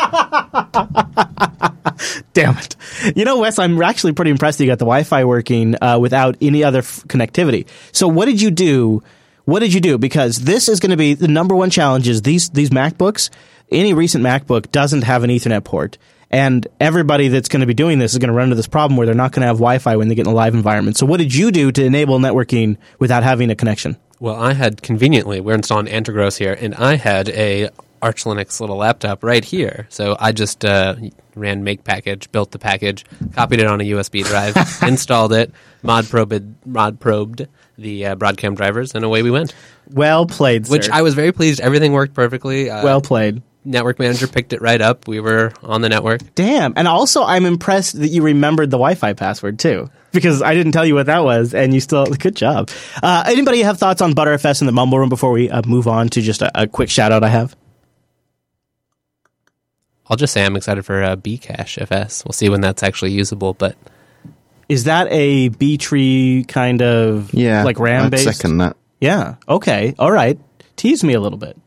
Damn 2.34 2.57
it. 2.57 2.76
You 3.15 3.26
know, 3.26 3.39
Wes, 3.39 3.57
I'm 3.57 3.81
actually 3.81 4.14
pretty 4.14 4.31
impressed 4.31 4.57
that 4.57 4.65
you 4.65 4.69
got 4.69 4.80
the 4.80 4.85
Wi-Fi 4.85 5.23
working 5.26 5.76
uh, 5.81 5.99
without 5.99 6.35
any 6.41 6.64
other 6.64 6.80
f- 6.80 7.03
connectivity. 7.07 7.68
So 7.91 8.07
what 8.07 8.26
did 8.26 8.41
you 8.41 8.51
do? 8.51 9.03
What 9.45 9.59
did 9.59 9.73
you 9.73 9.80
do? 9.80 9.97
Because 9.97 10.39
this 10.39 10.68
is 10.68 10.80
going 10.80 10.91
to 10.91 10.97
be 10.97 11.14
the 11.14 11.30
number 11.30 11.55
one 11.55 11.69
challenge 11.69 12.07
is 12.07 12.22
these, 12.22 12.49
these 12.49 12.69
MacBooks, 12.69 13.30
any 13.72 13.94
recent 13.94 14.23
MacBook 14.23 14.72
doesn't 14.72 15.03
have 15.03 15.23
an 15.23 15.30
ethernet 15.30 15.64
port. 15.64 15.98
And 16.30 16.68
everybody 16.81 17.30
that's 17.30 17.48
going 17.48 17.61
to 17.61 17.65
be 17.65 17.73
doing 17.73 17.99
this 17.99 18.11
is 18.11 18.18
going 18.19 18.27
to 18.27 18.34
run 18.34 18.45
into 18.45 18.56
this 18.57 18.68
problem 18.68 18.98
where 18.98 19.06
they're 19.06 19.15
not 19.15 19.31
going 19.31 19.41
to 19.41 19.48
have 19.48 19.57
Wi-Fi 19.57 19.95
when 19.95 20.10
they 20.10 20.15
get 20.15 20.27
in 20.27 20.31
a 20.31 20.35
live 20.35 20.53
environment. 20.53 20.98
So 20.98 21.06
what 21.06 21.18
did 21.18 21.34
you 21.34 21.52
do 21.52 21.72
to 21.72 21.85
enable 21.85 22.19
networking 22.19 22.77
without 22.99 23.23
having 23.23 23.49
a 23.49 23.56
connection? 23.56 23.95
Well, 24.19 24.35
I 24.35 24.53
had 24.53 24.81
conveniently, 24.81 25.39
we're 25.39 25.56
installing 25.56 25.85
Antergos 25.85 26.38
here, 26.38 26.57
and 26.60 26.76
I 26.76 26.95
had 26.95 27.30
a 27.30 27.69
Arch 28.02 28.26
Linux 28.26 28.60
little 28.60 28.77
laptop 28.77 29.23
right 29.23 29.44
here. 29.45 29.88
So 29.89 30.18
I 30.19 30.31
just 30.31 30.65
uh, 30.65 30.95
ran 31.35 31.64
make 31.64 31.84
package, 31.84 32.30
built 32.31 32.52
the 32.52 32.60
package, 32.60 33.06
copied 33.34 33.60
it 33.60 33.68
on 33.68 33.80
a 33.80 33.84
USB 33.85 34.26
drive, 34.26 34.56
installed 34.88 35.34
it, 35.34 35.52
mod 35.84 36.10
probed, 36.10 36.65
mod 36.65 36.99
probed 36.99 37.48
the 37.77 38.07
uh, 38.07 38.15
Broadcom 38.15 38.56
drivers, 38.56 38.95
and 38.95 39.06
away 39.06 39.23
we 39.23 39.31
went. 39.31 39.53
Well 39.89 40.26
played, 40.26 40.68
Which. 40.68 40.89
I 40.89 41.03
was 41.03 41.14
very 41.14 41.31
pleased. 41.31 41.60
Everything 41.61 41.94
worked 41.94 42.14
perfectly. 42.14 42.69
Uh, 42.69 42.84
Well 42.84 43.02
played. 43.02 43.41
Network 43.68 43.99
manager 43.99 44.27
picked 44.27 44.53
it 44.53 44.61
right 44.61 44.80
up. 44.81 45.07
We 45.07 45.19
were 45.19 45.52
on 45.61 45.81
the 45.81 45.89
network. 45.89 46.22
Damn. 46.35 46.73
And 46.76 46.88
also, 46.88 47.23
I'm 47.23 47.45
impressed 47.45 47.99
that 47.99 48.07
you 48.07 48.23
remembered 48.23 48.72
the 48.72 48.77
Wi 48.77 48.95
Fi 48.95 49.14
password 49.14 49.60
too. 49.60 49.89
Because 50.14 50.41
I 50.41 50.53
didn't 50.56 50.72
tell 50.72 50.85
you 50.85 50.95
what 50.95 51.07
that 51.07 51.23
was, 51.23 51.53
and 51.53 51.73
you 51.73 51.80
still, 51.80 52.06
good 52.19 52.35
job. 52.35 52.69
Uh, 53.03 53.23
anybody 53.27 53.61
have 53.61 53.77
thoughts 53.77 54.02
on 54.02 54.14
ButterFS 54.14 54.61
in 54.61 54.65
the 54.68 54.72
Mumble 54.73 54.98
Room 54.98 55.10
before 55.10 55.31
we 55.31 55.49
uh, 55.49 55.61
move 55.68 55.88
on 55.88 56.07
to 56.10 56.22
just 56.22 56.41
a, 56.41 56.61
a 56.64 56.65
quick 56.68 56.89
shout 56.89 57.11
out 57.11 57.23
I 57.23 57.27
have? 57.30 57.56
I'll 60.10 60.18
just 60.18 60.34
say 60.34 60.45
I'm 60.45 60.56
excited 60.56 60.85
for 60.85 61.03
uh, 61.03 61.15
Bcache 61.18 61.81
FS. 61.81 62.23
We'll 62.26 62.31
see 62.31 62.48
when 62.49 62.61
that's 62.61 62.81
actually 62.81 63.11
usable, 63.11 63.53
but 63.53 63.76
Is 64.69 64.85
that 64.85 65.07
a 65.11 65.49
B 65.49 65.77
tree 65.77 66.45
kind 66.48 66.81
of 66.81 67.34
Yeah, 67.34 67.64
like 67.64 67.77
RAM 67.80 68.06
I'd 68.06 68.11
based? 68.11 68.23
second 68.23 68.60
that. 68.60 68.77
Yeah. 69.02 69.35
Okay. 69.49 69.94
All 69.99 70.11
right. 70.11 70.39
Tease 70.77 71.03
me 71.03 71.14
a 71.14 71.19
little 71.19 71.38
bit. 71.38 71.57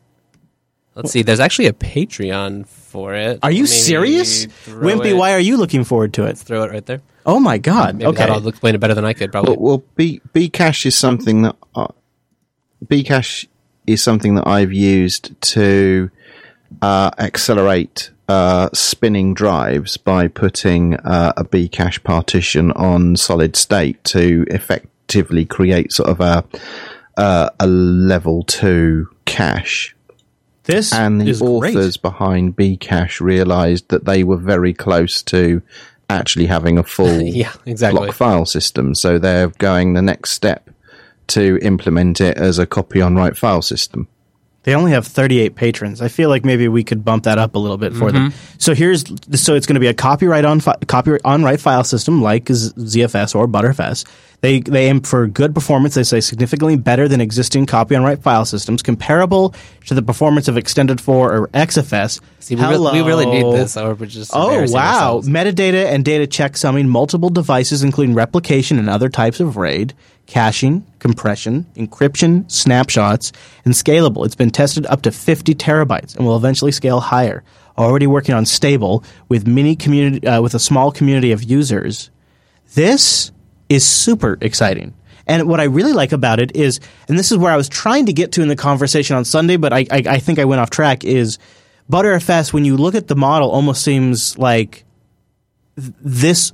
Let's 0.95 1.11
see. 1.13 1.23
There's 1.23 1.41
actually 1.41 1.67
a 1.67 1.73
Patreon 1.73 2.67
for 2.67 3.15
it. 3.15 3.39
Are 3.43 3.51
you 3.51 3.63
Maybe 3.63 3.67
serious? 3.67 4.45
throw 4.47 4.83
Wimpy, 4.83 5.11
it- 5.11 5.15
why 5.15 5.33
are 5.33 5.41
you 5.41 5.57
looking 5.57 5.85
forward 5.85 6.15
to 6.15 6.25
it? 6.25 6.37
Throw 6.39 6.65
it 6.65 6.71
right 6.71 6.85
there. 6.85 7.03
Oh 7.27 7.39
my 7.39 7.59
God. 7.59 7.97
Maybe 7.97 8.07
okay. 8.07 8.27
that'll 8.27 8.49
explain 8.49 8.75
it 8.75 8.79
better 8.79 8.95
than 8.95 9.05
I 9.05 9.13
could. 9.13 9.31
Probably. 9.31 9.57
Well, 9.57 9.79
well 9.79 9.85
B 9.95 10.21
Bcache 10.35 10.87
is 10.87 10.97
something 10.97 11.43
that 11.43 11.57
uh, 11.75 11.89
Bcache 12.85 13.47
is 13.87 14.03
something 14.03 14.35
that 14.37 14.47
I've 14.47 14.73
used 14.73 15.41
to 15.41 16.11
uh, 16.81 17.11
accelerate 17.19 18.11
uh, 18.29 18.71
spinning 18.73 19.35
drives 19.35 19.97
by 19.97 20.29
putting 20.29 20.95
uh, 20.97 21.33
a 21.37 21.45
Bcache 21.45 22.03
partition 22.05 22.73
on 22.73 23.17
solid 23.17 23.57
state 23.57 24.03
to 24.05 24.47
effectively 24.49 25.45
create 25.45 25.93
sort 25.93 26.09
of 26.09 26.21
a 26.21 26.45
uh, 27.17 27.51
a 27.59 27.67
level 27.67 28.45
two 28.45 29.09
cache. 29.25 29.95
This 30.65 30.93
and 30.93 31.21
the 31.21 31.29
is 31.29 31.41
great. 31.41 31.75
authors 31.77 31.97
behind 31.97 32.57
Bcache 32.57 33.21
realized 33.21 33.89
that 33.89 34.05
they 34.05 34.23
were 34.25 34.37
very 34.37 34.75
close 34.75 35.23
to 35.25 35.63
actually 36.09 36.47
having 36.47 36.77
a 36.79 36.83
full 36.83 37.23
Yeah, 37.23 37.53
exactly. 37.67 38.07
block 38.07 38.15
file 38.15 38.45
system. 38.47 38.95
So 38.95 39.19
they're 39.19 39.49
going 39.49 39.95
the 39.95 40.03
next 40.03 40.31
step 40.31 40.69
to 41.29 41.59
implement 41.63 42.21
it 42.21 42.37
as 42.37 42.59
a 42.59 42.67
copy 42.67 43.01
on 43.01 43.15
write 43.17 43.37
file 43.37 43.63
system. 43.63 44.09
They 44.65 44.75
only 44.75 44.91
have 44.93 45.07
38 45.07 45.55
patrons. 45.55 46.03
I 46.03 46.09
feel 46.09 46.29
like 46.29 46.45
maybe 46.45 46.69
we 46.69 46.85
could 46.85 47.03
bump 47.03 47.25
that 47.25 47.39
up 47.39 47.55
a 47.55 47.59
little 47.59 47.79
bit 47.79 47.95
for 47.95 48.13
them. 48.13 48.31
Mm-hmm. 48.31 48.59
So 48.59 48.75
here's 48.75 49.05
so 49.41 49.55
it's 49.55 49.67
going 49.67 49.75
to 49.75 49.81
be 49.81 49.87
a 49.87 49.95
copyright 49.95 50.45
on 50.45 50.61
fi- 50.61 50.77
copyright 50.87 51.23
on 51.25 51.43
write 51.43 51.61
file 51.61 51.83
system 51.85 52.21
like 52.21 52.47
Z- 52.53 52.73
ZFS 52.77 53.35
or 53.35 53.49
Butterfs 53.49 54.05
They 54.41 54.61
they 54.61 54.87
aim 54.89 55.03
for 55.03 55.27
good 55.27 55.55
performance. 55.55 55.95
They 55.95 56.03
say 56.03 56.21
significantly 56.21 56.77
better 56.77 57.09
than 57.09 57.21
existing 57.21 57.67
copy 57.67 57.95
on 57.95 58.03
write 58.03 58.23
file 58.23 58.45
systems, 58.45 58.83
comparable 58.83 59.55
to 59.87 59.95
the 59.95 60.03
performance 60.03 60.49
of 60.49 60.57
Extended 60.57 61.01
4 61.01 61.33
or 61.37 61.49
XFS. 61.49 62.21
See, 62.39 62.57
we, 62.57 62.63
really, 62.63 63.03
we 63.03 63.07
really 63.07 63.27
need 63.27 63.45
this, 63.55 63.77
or 63.77 63.95
we're 63.95 64.07
just 64.07 64.31
Oh 64.35 64.49
wow! 64.49 64.61
ourselves. 64.61 65.29
Metadata 65.29 65.87
and 65.87 66.05
data 66.05 66.27
checksumming 66.27 66.87
multiple 66.89 67.29
devices, 67.29 67.83
including 67.83 68.15
replication 68.15 68.79
and 68.79 68.89
other 68.89 69.11
types 69.11 69.41
of 69.41 69.59
RAID, 69.59 69.93
caching, 70.27 70.87
compression, 71.01 71.67
encryption, 71.77 72.51
snapshots, 72.51 73.33
and 73.67 73.75
scalable. 73.75 74.25
It's 74.25 74.37
been 74.37 74.51
tested 74.51 74.87
up 74.87 75.03
to 75.03 75.11
50 75.11 75.55
terabytes 75.55 76.17
and 76.17 76.25
will 76.25 76.37
eventually 76.37 76.73
scale 76.73 77.01
higher. 77.01 77.45
Already 77.77 78.07
working 78.07 78.35
on 78.35 78.47
stable 78.47 79.05
with 79.29 79.47
mini 79.47 79.77
community 79.77 80.27
uh, 80.27 80.41
with 80.41 80.55
a 80.55 80.59
small 80.59 80.91
community 80.93 81.33
of 81.33 81.43
users. 81.43 82.11
This 82.75 83.33
is 83.71 83.87
super 83.87 84.37
exciting. 84.43 84.93
And 85.27 85.49
what 85.49 85.61
I 85.61 85.65
really 85.65 85.93
like 85.93 86.13
about 86.13 86.41
it 86.41 86.57
is, 86.57 86.81
and 87.09 87.19
this 87.19 87.31
is 87.31 87.39
where 87.39 87.53
I 87.53 87.57
was 87.57 87.69
trying 87.69 88.07
to 88.07 88.13
get 88.13 88.33
to 88.33 88.43
in 88.43 88.49
the 88.49 88.57
conversation 88.57 89.17
on 89.17 89.25
Sunday, 89.25 89.57
but 89.57 89.73
I, 89.73 89.87
I, 89.91 90.03
I 90.07 90.19
think 90.19 90.41
I 90.41 90.45
went 90.45 90.61
off 90.61 90.71
track, 90.71 91.05
is 91.05 91.39
ButterFS, 91.89 92.53
when 92.53 92.65
you 92.65 92.77
look 92.77 92.97
at 92.97 93.07
the 93.07 93.15
model, 93.15 93.51
almost 93.51 93.83
seems 93.83 94.37
like 94.37 94.85
th- 95.77 95.93
this, 96.01 96.53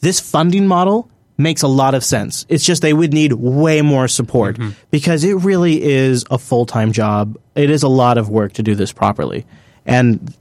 this 0.00 0.20
funding 0.20 0.68
model 0.68 1.10
makes 1.36 1.62
a 1.62 1.68
lot 1.68 1.94
of 1.94 2.04
sense. 2.04 2.46
It's 2.48 2.64
just 2.64 2.80
they 2.80 2.92
would 2.92 3.12
need 3.12 3.32
way 3.32 3.82
more 3.82 4.06
support 4.06 4.56
mm-hmm. 4.56 4.70
because 4.90 5.24
it 5.24 5.34
really 5.34 5.82
is 5.82 6.24
a 6.30 6.38
full 6.38 6.66
time 6.66 6.92
job. 6.92 7.36
It 7.56 7.70
is 7.70 7.82
a 7.82 7.88
lot 7.88 8.18
of 8.18 8.28
work 8.28 8.52
to 8.54 8.62
do 8.62 8.76
this 8.76 8.92
properly. 8.92 9.46
And 9.84 10.32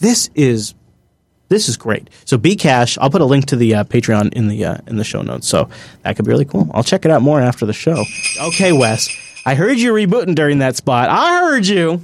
this 0.00 0.30
is 0.34 0.74
this 1.54 1.68
is 1.68 1.76
great. 1.76 2.10
So 2.24 2.36
Bcache, 2.36 2.98
I'll 3.00 3.10
put 3.10 3.20
a 3.20 3.24
link 3.24 3.46
to 3.46 3.56
the 3.56 3.74
uh, 3.76 3.84
Patreon 3.84 4.32
in 4.34 4.48
the 4.48 4.64
uh, 4.64 4.78
in 4.86 4.96
the 4.96 5.04
show 5.04 5.22
notes. 5.22 5.48
So 5.48 5.68
that 6.02 6.16
could 6.16 6.24
be 6.24 6.30
really 6.30 6.44
cool. 6.44 6.68
I'll 6.74 6.84
check 6.84 7.04
it 7.04 7.10
out 7.10 7.22
more 7.22 7.40
after 7.40 7.64
the 7.64 7.72
show. 7.72 8.04
Okay, 8.48 8.72
Wes, 8.72 9.08
I 9.46 9.54
heard 9.54 9.78
you 9.78 9.92
rebooting 9.92 10.34
during 10.34 10.58
that 10.58 10.76
spot. 10.76 11.08
I 11.08 11.38
heard 11.40 11.66
you. 11.66 12.00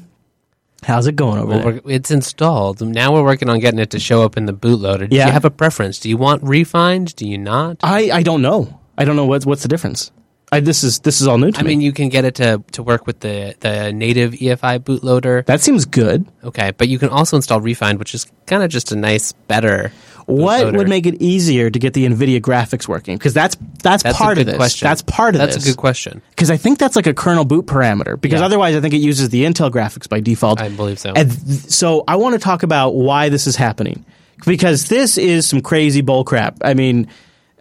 How's 0.82 1.06
it 1.06 1.14
going 1.16 1.38
over 1.38 1.50
Well, 1.50 1.60
there? 1.72 1.80
it's 1.86 2.10
installed. 2.10 2.80
Now 2.80 3.12
we're 3.12 3.22
working 3.24 3.50
on 3.50 3.58
getting 3.58 3.80
it 3.80 3.90
to 3.90 3.98
show 4.00 4.22
up 4.22 4.38
in 4.38 4.46
the 4.46 4.54
bootloader. 4.54 5.10
Do 5.10 5.14
Yeah. 5.16 5.26
you 5.26 5.32
have 5.32 5.44
a 5.44 5.50
preference? 5.50 5.98
Do 6.00 6.08
you 6.08 6.16
want 6.16 6.42
rEFInd? 6.42 7.14
Do 7.16 7.28
you 7.28 7.36
not? 7.36 7.76
I, 7.82 8.10
I 8.10 8.22
don't 8.22 8.40
know. 8.40 8.80
I 8.96 9.04
don't 9.04 9.16
know 9.16 9.26
what's 9.26 9.44
what's 9.44 9.62
the 9.62 9.68
difference. 9.68 10.10
I, 10.52 10.60
this 10.60 10.82
is 10.82 10.98
this 11.00 11.20
is 11.20 11.28
all 11.28 11.38
new 11.38 11.52
to 11.52 11.60
I 11.60 11.62
me. 11.62 11.68
mean, 11.68 11.80
you 11.80 11.92
can 11.92 12.08
get 12.08 12.24
it 12.24 12.34
to, 12.36 12.62
to 12.72 12.82
work 12.82 13.06
with 13.06 13.20
the, 13.20 13.54
the 13.60 13.92
native 13.92 14.32
EFI 14.32 14.80
bootloader. 14.80 15.44
That 15.46 15.60
seems 15.60 15.84
good. 15.84 16.26
Okay, 16.42 16.72
but 16.72 16.88
you 16.88 16.98
can 16.98 17.08
also 17.08 17.36
install 17.36 17.60
rEFInd, 17.60 17.98
which 17.98 18.14
is 18.14 18.26
kind 18.46 18.62
of 18.64 18.68
just 18.70 18.90
a 18.90 18.96
nice, 18.96 19.30
better. 19.30 19.92
what 20.26 20.64
bootloader. 20.64 20.76
would 20.78 20.88
make 20.88 21.06
it 21.06 21.22
easier 21.22 21.70
to 21.70 21.78
get 21.78 21.94
the 21.94 22.04
Nvidia 22.04 22.40
graphics 22.40 22.88
working? 22.88 23.16
Because 23.16 23.32
that's 23.32 23.56
that's, 23.82 24.02
That's 24.02 24.16
a 24.18 24.18
part 24.18 24.38
of 24.38 24.46
good 24.46 24.52
this. 24.54 24.56
question. 24.56 24.86
That's 24.86 25.02
part 25.02 25.36
of 25.36 25.38
That's 25.40 25.54
this. 25.54 25.64
a 25.66 25.70
good 25.70 25.76
question. 25.78 26.20
Because 26.30 26.50
I 26.50 26.56
think 26.56 26.78
that's 26.80 26.96
like 26.96 27.06
a 27.06 27.14
kernel 27.14 27.44
boot 27.44 27.66
parameter. 27.66 28.20
Because 28.20 28.40
Yeah. 28.40 28.46
otherwise, 28.46 28.74
I 28.74 28.80
think 28.80 28.92
it 28.94 28.98
uses 28.98 29.28
the 29.28 29.44
Intel 29.44 29.70
graphics 29.70 30.08
by 30.08 30.18
default. 30.18 30.60
I 30.60 30.68
believe 30.68 30.98
so. 30.98 31.12
And 31.14 31.30
th- 31.30 31.60
so 31.70 32.02
I 32.08 32.16
want 32.16 32.32
to 32.34 32.40
talk 32.40 32.64
about 32.64 32.96
why 32.96 33.28
this 33.28 33.46
is 33.46 33.54
happening 33.54 34.04
because 34.46 34.88
this 34.88 35.16
is 35.16 35.46
some 35.46 35.60
crazy 35.60 36.00
bull 36.00 36.24
crap. 36.24 36.56
I 36.62 36.74
mean, 36.74 37.06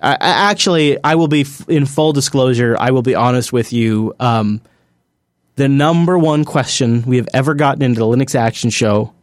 I, 0.02 0.18
actually, 0.20 0.98
I 1.04 1.16
will 1.16 1.28
be 1.28 1.42
f- 1.42 1.68
in 1.70 1.86
full 1.86 2.14
disclosure. 2.14 2.76
I 2.80 2.92
will 2.92 3.02
be 3.02 3.16
honest 3.16 3.52
with 3.52 3.74
you. 3.74 4.14
Um, 4.20 4.62
the 5.56 5.68
number 5.68 6.18
one 6.18 6.46
question 6.46 7.04
we 7.04 7.18
have 7.18 7.28
ever 7.34 7.54
gotten 7.54 7.82
into 7.82 8.00
the 8.00 8.06
Linux 8.06 8.34
Action 8.36 8.70
Show 8.70 9.14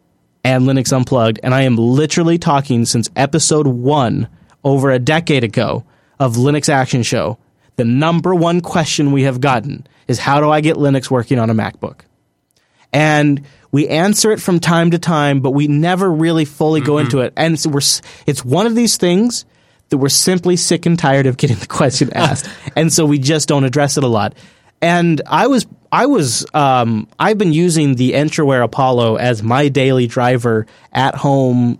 and 0.44 0.64
Linux 0.64 0.92
Unplugged, 0.92 1.40
and 1.42 1.54
I 1.54 1.62
am 1.62 1.76
literally 1.76 2.38
talking 2.38 2.84
since 2.84 3.08
episode 3.16 3.66
one 3.66 4.28
over 4.62 4.90
a 4.90 4.98
decade 4.98 5.44
ago 5.44 5.84
of 6.18 6.36
Linux 6.36 6.68
Action 6.68 7.02
Show. 7.02 7.38
The 7.76 7.84
number 7.84 8.34
one 8.34 8.60
question 8.60 9.12
we 9.12 9.22
have 9.22 9.40
gotten 9.40 9.86
is 10.08 10.18
how 10.18 10.40
do 10.40 10.50
I 10.50 10.60
get 10.60 10.76
Linux 10.76 11.10
working 11.10 11.38
on 11.38 11.50
a 11.50 11.54
MacBook? 11.54 12.00
and 12.96 13.42
we 13.72 13.88
answer 13.88 14.30
it 14.30 14.40
from 14.40 14.58
time 14.58 14.92
to 14.92 14.98
time, 14.98 15.40
but 15.40 15.50
we 15.50 15.68
never 15.68 16.10
really 16.10 16.46
fully 16.46 16.80
go 16.80 16.96
into 16.96 17.20
it. 17.20 17.34
And 17.36 17.60
so 17.60 17.68
we're 17.68 17.80
it's 18.26 18.42
one 18.42 18.66
of 18.66 18.74
these 18.74 18.96
things 18.96 19.44
that 19.90 19.98
we're 19.98 20.08
simply 20.08 20.56
sick 20.56 20.84
and 20.86 20.98
tired 20.98 21.26
of 21.26 21.36
getting 21.36 21.56
the 21.56 21.66
question 21.68 22.12
asked, 22.12 22.48
and 22.74 22.92
so 22.92 23.06
we 23.06 23.18
just 23.18 23.48
don't 23.48 23.64
address 23.64 23.96
it 23.96 24.04
a 24.04 24.08
lot. 24.08 24.34
And 24.82 25.22
I 25.26 25.46
was 25.46 25.66
I 25.90 26.06
was 26.06 26.44
um, 26.54 27.08
I've 27.18 27.38
been 27.38 27.52
using 27.52 27.94
the 27.94 28.12
Entroware 28.12 28.62
Apollo 28.62 29.16
as 29.16 29.42
my 29.42 29.68
daily 29.68 30.06
driver 30.06 30.66
at 30.92 31.14
home 31.14 31.78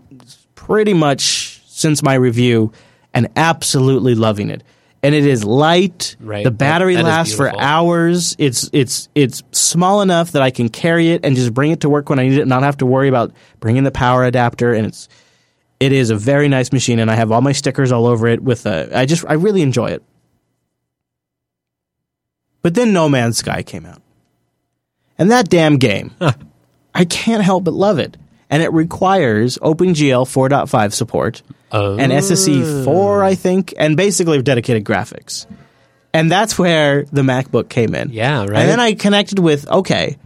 pretty 0.55 0.93
much 0.93 1.61
since 1.67 2.01
my 2.01 2.15
review, 2.15 2.71
and 3.13 3.27
absolutely 3.35 4.15
loving 4.15 4.49
it. 4.49 4.63
And 5.03 5.13
it 5.13 5.27
is 5.27 5.43
light. 5.43 6.15
Right. 6.19 6.43
The 6.43 6.49
That- 6.49 6.57
battery 6.57 6.97
lasts 6.97 7.35
for 7.35 7.55
hours. 7.61 8.35
It's 8.39 8.67
it's 8.73 9.09
it's 9.13 9.43
small 9.51 10.01
enough 10.01 10.31
that 10.31 10.41
I 10.41 10.49
can 10.49 10.69
carry 10.69 11.09
it 11.11 11.23
and 11.23 11.35
just 11.35 11.53
bring 11.53 11.71
it 11.71 11.81
to 11.81 11.89
work 11.89 12.09
when 12.09 12.17
I 12.17 12.23
need 12.27 12.37
it, 12.39 12.41
and 12.41 12.49
not 12.49 12.63
have 12.63 12.77
to 12.77 12.85
worry 12.87 13.07
about 13.07 13.31
bringing 13.59 13.83
the 13.83 13.91
power 13.91 14.23
adapter. 14.25 14.73
And 14.73 14.87
it's 14.87 15.07
it 15.79 15.91
is 15.91 16.09
a 16.09 16.15
very 16.15 16.47
nice 16.47 16.71
machine, 16.71 16.99
and 16.99 17.09
I 17.09 17.15
have 17.15 17.31
all 17.31 17.41
my 17.41 17.51
stickers 17.51 17.91
all 17.91 18.05
over 18.05 18.27
it. 18.27 18.41
With 18.41 18.65
a, 18.65 18.89
I 18.97 19.05
just 19.05 19.25
I 19.27 19.33
really 19.33 19.61
enjoy 19.61 19.87
it. 19.87 20.03
But 22.61 22.73
then 22.73 22.93
No 22.93 23.07
Man's 23.07 23.37
Sky 23.37 23.63
came 23.63 23.85
out, 23.85 24.01
and 25.17 25.31
that 25.31 25.49
damn 25.49 25.77
game, 25.77 26.13
I 26.93 27.05
can't 27.05 27.43
help 27.43 27.63
but 27.63 27.73
love 27.73 27.99
it. 27.99 28.17
And 28.49 28.63
it 28.63 28.71
requires 28.71 29.57
OpenGL 29.57 30.25
4.5 30.25 30.93
support 30.93 31.41
and 31.71 32.13
SSE 32.13 32.85
4, 32.85 33.23
I 33.23 33.31
oh. 33.31 33.35
think, 33.35 33.73
and 33.77 33.97
basically 33.97 34.41
dedicated 34.41 34.85
graphics. 34.85 35.45
And 36.13 36.31
that's 36.31 36.57
where 36.57 37.03
the 37.03 37.21
MacBook 37.23 37.69
came 37.69 37.93
in. 37.93 38.09
Yeah, 38.11 38.39
right. 38.45 38.55
And 38.55 38.69
then 38.69 38.79
I 38.79 38.93
connected 38.93 39.37
with, 39.37 39.67
okay, 39.67 40.17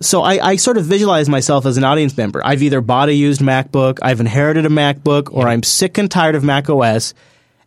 so 0.00 0.22
I, 0.22 0.50
I 0.50 0.56
sort 0.56 0.76
of 0.76 0.84
visualize 0.84 1.28
myself 1.28 1.66
as 1.66 1.76
an 1.76 1.84
audience 1.84 2.16
member. 2.16 2.40
I've 2.44 2.62
either 2.62 2.80
bought 2.80 3.08
a 3.08 3.14
used 3.14 3.40
MacBook, 3.40 3.98
I've 4.02 4.20
inherited 4.20 4.64
a 4.64 4.68
MacBook, 4.68 5.32
or 5.32 5.48
I'm 5.48 5.62
sick 5.62 5.98
and 5.98 6.10
tired 6.10 6.34
of 6.34 6.44
Mac 6.44 6.70
OS, 6.70 7.14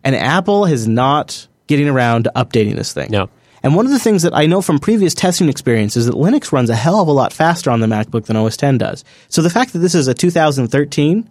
and 0.04 0.16
Apple 0.16 0.66
is 0.66 0.88
not 0.88 1.48
getting 1.68 1.90
around 1.90 2.24
to 2.26 2.32
updating 2.36 2.76
this 2.76 2.94
thing. 2.94 3.12
No. 3.12 3.30
And 3.64 3.76
one 3.76 3.86
of 3.86 3.92
the 3.92 4.00
things 4.00 4.24
that 4.24 4.36
I 4.36 4.48
know 4.48 4.62
from 4.62 4.80
previous 4.80 5.14
testing 5.14 5.48
experience 5.48 5.96
is 5.96 6.08
that 6.08 6.16
Linux 6.16 6.52
runs 6.52 6.70
a 6.70 6.76
hell 6.76 7.00
of 7.00 7.08
a 7.08 7.12
lot 7.12 7.32
faster 7.32 7.70
on 7.70 7.80
the 7.80 7.88
MacBook 7.88 8.26
than 8.26 8.36
OS 8.36 8.62
X 8.62 8.78
does. 8.78 9.04
So 9.28 9.42
the 9.42 9.50
fact 9.50 9.74
that 9.74 9.80
this 9.80 9.94
is 9.94 10.08
a 10.08 10.14
2013 10.14 11.30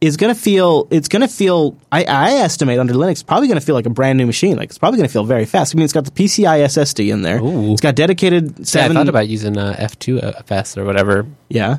is 0.00 0.16
going 0.16 0.34
to 0.34 0.40
feel, 0.40 0.88
it's 0.90 1.08
going 1.08 1.20
to 1.22 1.28
feel, 1.28 1.76
I, 1.92 2.04
I 2.04 2.30
estimate 2.36 2.78
under 2.78 2.94
Linux, 2.94 3.24
probably 3.26 3.48
going 3.48 3.60
to 3.60 3.64
feel 3.64 3.74
like 3.74 3.84
a 3.86 3.90
brand 3.90 4.16
new 4.18 4.26
machine. 4.26 4.56
Like 4.56 4.70
it's 4.70 4.78
probably 4.78 4.96
going 4.96 5.08
to 5.08 5.12
feel 5.12 5.24
very 5.24 5.44
fast. 5.44 5.74
I 5.74 5.76
mean, 5.76 5.84
it's 5.84 5.92
got 5.92 6.04
the 6.06 6.10
PCI 6.10 6.64
SSD 6.64 7.12
in 7.12 7.22
there. 7.22 7.38
It's 7.42 7.82
got 7.82 7.94
dedicated 7.96 8.50
Yeah, 8.52 8.60
I 8.60 8.64
seven. 8.64 8.96
thought 8.96 9.08
about 9.10 9.28
using 9.28 9.58
uh, 9.58 9.76
F2 9.78 10.22
FS 10.40 10.78
or 10.78 10.84
whatever. 10.84 11.26
Yeah, 11.50 11.78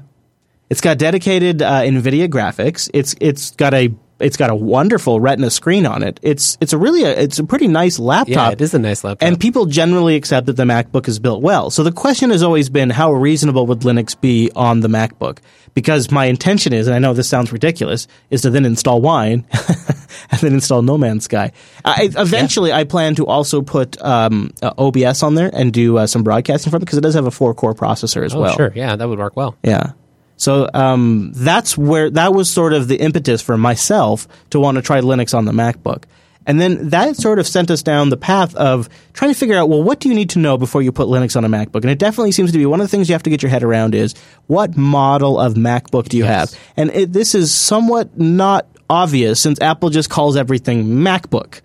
it's 0.69 0.81
got 0.81 0.97
dedicated 0.99 1.61
uh, 1.61 1.81
NVIDIA 1.81 2.27
graphics. 2.29 2.89
It's 2.93 3.15
it's 3.19 3.51
got 3.51 3.73
a 3.73 3.91
it's 4.21 4.37
got 4.37 4.49
a 4.49 4.55
wonderful 4.55 5.19
Retina 5.19 5.49
screen 5.49 5.85
on 5.85 6.03
it. 6.03 6.19
It's 6.21 6.57
it's 6.61 6.73
a 6.73 6.77
really 6.77 7.03
a, 7.03 7.09
it's 7.09 7.39
a 7.39 7.43
pretty 7.43 7.67
nice 7.67 7.99
laptop. 7.99 8.35
Yeah, 8.35 8.51
it 8.51 8.61
is 8.61 8.73
a 8.73 8.79
nice 8.79 9.03
laptop. 9.03 9.27
And 9.27 9.39
people 9.39 9.65
generally 9.65 10.15
accept 10.15 10.47
that 10.47 10.55
the 10.57 10.63
MacBook 10.63 11.07
is 11.07 11.19
built 11.19 11.41
well. 11.41 11.69
So 11.69 11.83
the 11.83 11.91
question 11.91 12.29
has 12.29 12.43
always 12.43 12.69
been 12.69 12.89
how 12.89 13.11
reasonable 13.11 13.67
would 13.67 13.79
Linux 13.79 14.19
be 14.19 14.51
on 14.55 14.81
the 14.81 14.87
MacBook? 14.87 15.39
Because 15.73 16.11
my 16.11 16.25
intention 16.25 16.73
is, 16.73 16.87
and 16.87 16.95
I 16.95 16.99
know 16.99 17.13
this 17.13 17.29
sounds 17.29 17.53
ridiculous, 17.53 18.07
is 18.29 18.41
to 18.41 18.49
then 18.49 18.65
install 18.65 19.01
Wine 19.01 19.45
and 20.31 20.39
then 20.41 20.53
install 20.53 20.81
No 20.81 20.97
Man's 20.97 21.23
Sky. 21.25 21.53
I, 21.85 22.09
eventually, 22.17 22.73
I 22.73 22.83
plan 22.83 23.15
to 23.15 23.25
also 23.25 23.61
put 23.61 24.01
um, 24.01 24.51
uh, 24.61 24.73
OBS 24.77 25.23
on 25.23 25.35
there 25.35 25.49
and 25.53 25.71
do 25.71 25.97
uh, 25.97 26.07
some 26.07 26.23
broadcasting 26.23 26.71
from 26.71 26.81
it 26.81 26.85
because 26.85 26.97
it 26.97 27.01
does 27.01 27.13
have 27.13 27.25
a 27.25 27.31
four 27.31 27.53
core 27.53 27.73
processor 27.73 28.25
as 28.25 28.35
oh, 28.35 28.41
well. 28.41 28.55
sure. 28.55 28.73
Yeah, 28.75 28.97
that 28.97 29.07
would 29.07 29.19
work 29.19 29.37
well. 29.37 29.55
Yeah. 29.63 29.93
So 30.41 30.67
um, 30.73 31.33
that's 31.35 31.77
where 31.77 32.09
that 32.09 32.33
was 32.33 32.49
sort 32.49 32.73
of 32.73 32.87
the 32.87 32.95
impetus 32.95 33.43
for 33.43 33.59
myself 33.59 34.27
to 34.49 34.59
want 34.59 34.77
to 34.77 34.81
try 34.81 34.99
Linux 34.99 35.37
on 35.37 35.45
the 35.45 35.51
MacBook. 35.51 36.05
And 36.47 36.59
then 36.59 36.89
that 36.89 37.15
sort 37.15 37.37
of 37.37 37.45
sent 37.45 37.69
us 37.69 37.83
down 37.83 38.09
the 38.09 38.17
path 38.17 38.55
of 38.55 38.89
trying 39.13 39.31
to 39.31 39.39
figure 39.39 39.55
out, 39.55 39.69
well, 39.69 39.83
what 39.83 39.99
do 39.99 40.09
you 40.09 40.15
need 40.15 40.31
to 40.31 40.39
know 40.39 40.57
before 40.57 40.81
you 40.81 40.91
put 40.91 41.07
Linux 41.07 41.35
on 41.35 41.45
a 41.45 41.47
MacBook? 41.47 41.81
And 41.81 41.91
it 41.91 41.99
definitely 41.99 42.31
seems 42.31 42.51
to 42.53 42.57
be 42.57 42.65
one 42.65 42.81
of 42.81 42.85
the 42.85 42.87
things 42.87 43.07
you 43.07 43.13
have 43.13 43.21
to 43.21 43.29
get 43.29 43.43
your 43.43 43.51
head 43.51 43.61
around 43.61 43.93
is 43.93 44.15
what 44.47 44.75
model 44.75 45.39
of 45.39 45.53
MacBook 45.53 46.09
do 46.09 46.17
you 46.17 46.23
have? 46.23 46.51
And 46.75 46.89
it, 46.89 47.13
this 47.13 47.35
is 47.35 47.53
somewhat 47.53 48.17
not 48.17 48.65
obvious 48.89 49.39
since 49.39 49.61
Apple 49.61 49.91
just 49.91 50.09
calls 50.09 50.35
everything 50.35 50.85
MacBook. 50.85 51.61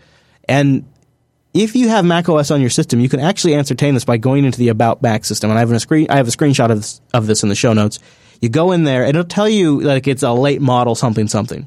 And 0.46 0.84
if 1.54 1.74
you 1.74 1.88
have 1.88 2.04
Mac 2.04 2.28
OS 2.28 2.50
on 2.50 2.60
your 2.60 2.68
system, 2.68 3.00
you 3.00 3.08
can 3.08 3.20
actually 3.20 3.54
ascertain 3.54 3.94
this 3.94 4.04
by 4.04 4.18
going 4.18 4.44
into 4.44 4.58
the 4.58 4.68
About 4.68 5.00
Mac 5.00 5.24
system. 5.24 5.48
And 5.48 5.58
I 5.58 5.60
have 5.60 5.72
a 5.72 5.80
screen, 5.80 6.08
I 6.10 6.16
have 6.16 6.28
a 6.28 6.30
screenshot 6.30 6.70
of 6.70 6.76
this, 6.76 7.00
of 7.14 7.26
this 7.26 7.42
in 7.42 7.48
the 7.48 7.54
show 7.54 7.72
notes. 7.72 7.98
You 8.40 8.48
go 8.48 8.72
in 8.72 8.84
there, 8.84 9.02
and 9.02 9.10
it'll 9.10 9.24
tell 9.24 9.48
you 9.48 9.80
like 9.80 10.06
it's 10.06 10.22
a 10.22 10.32
late 10.32 10.60
model 10.60 10.94
something 10.94 11.28
something. 11.28 11.66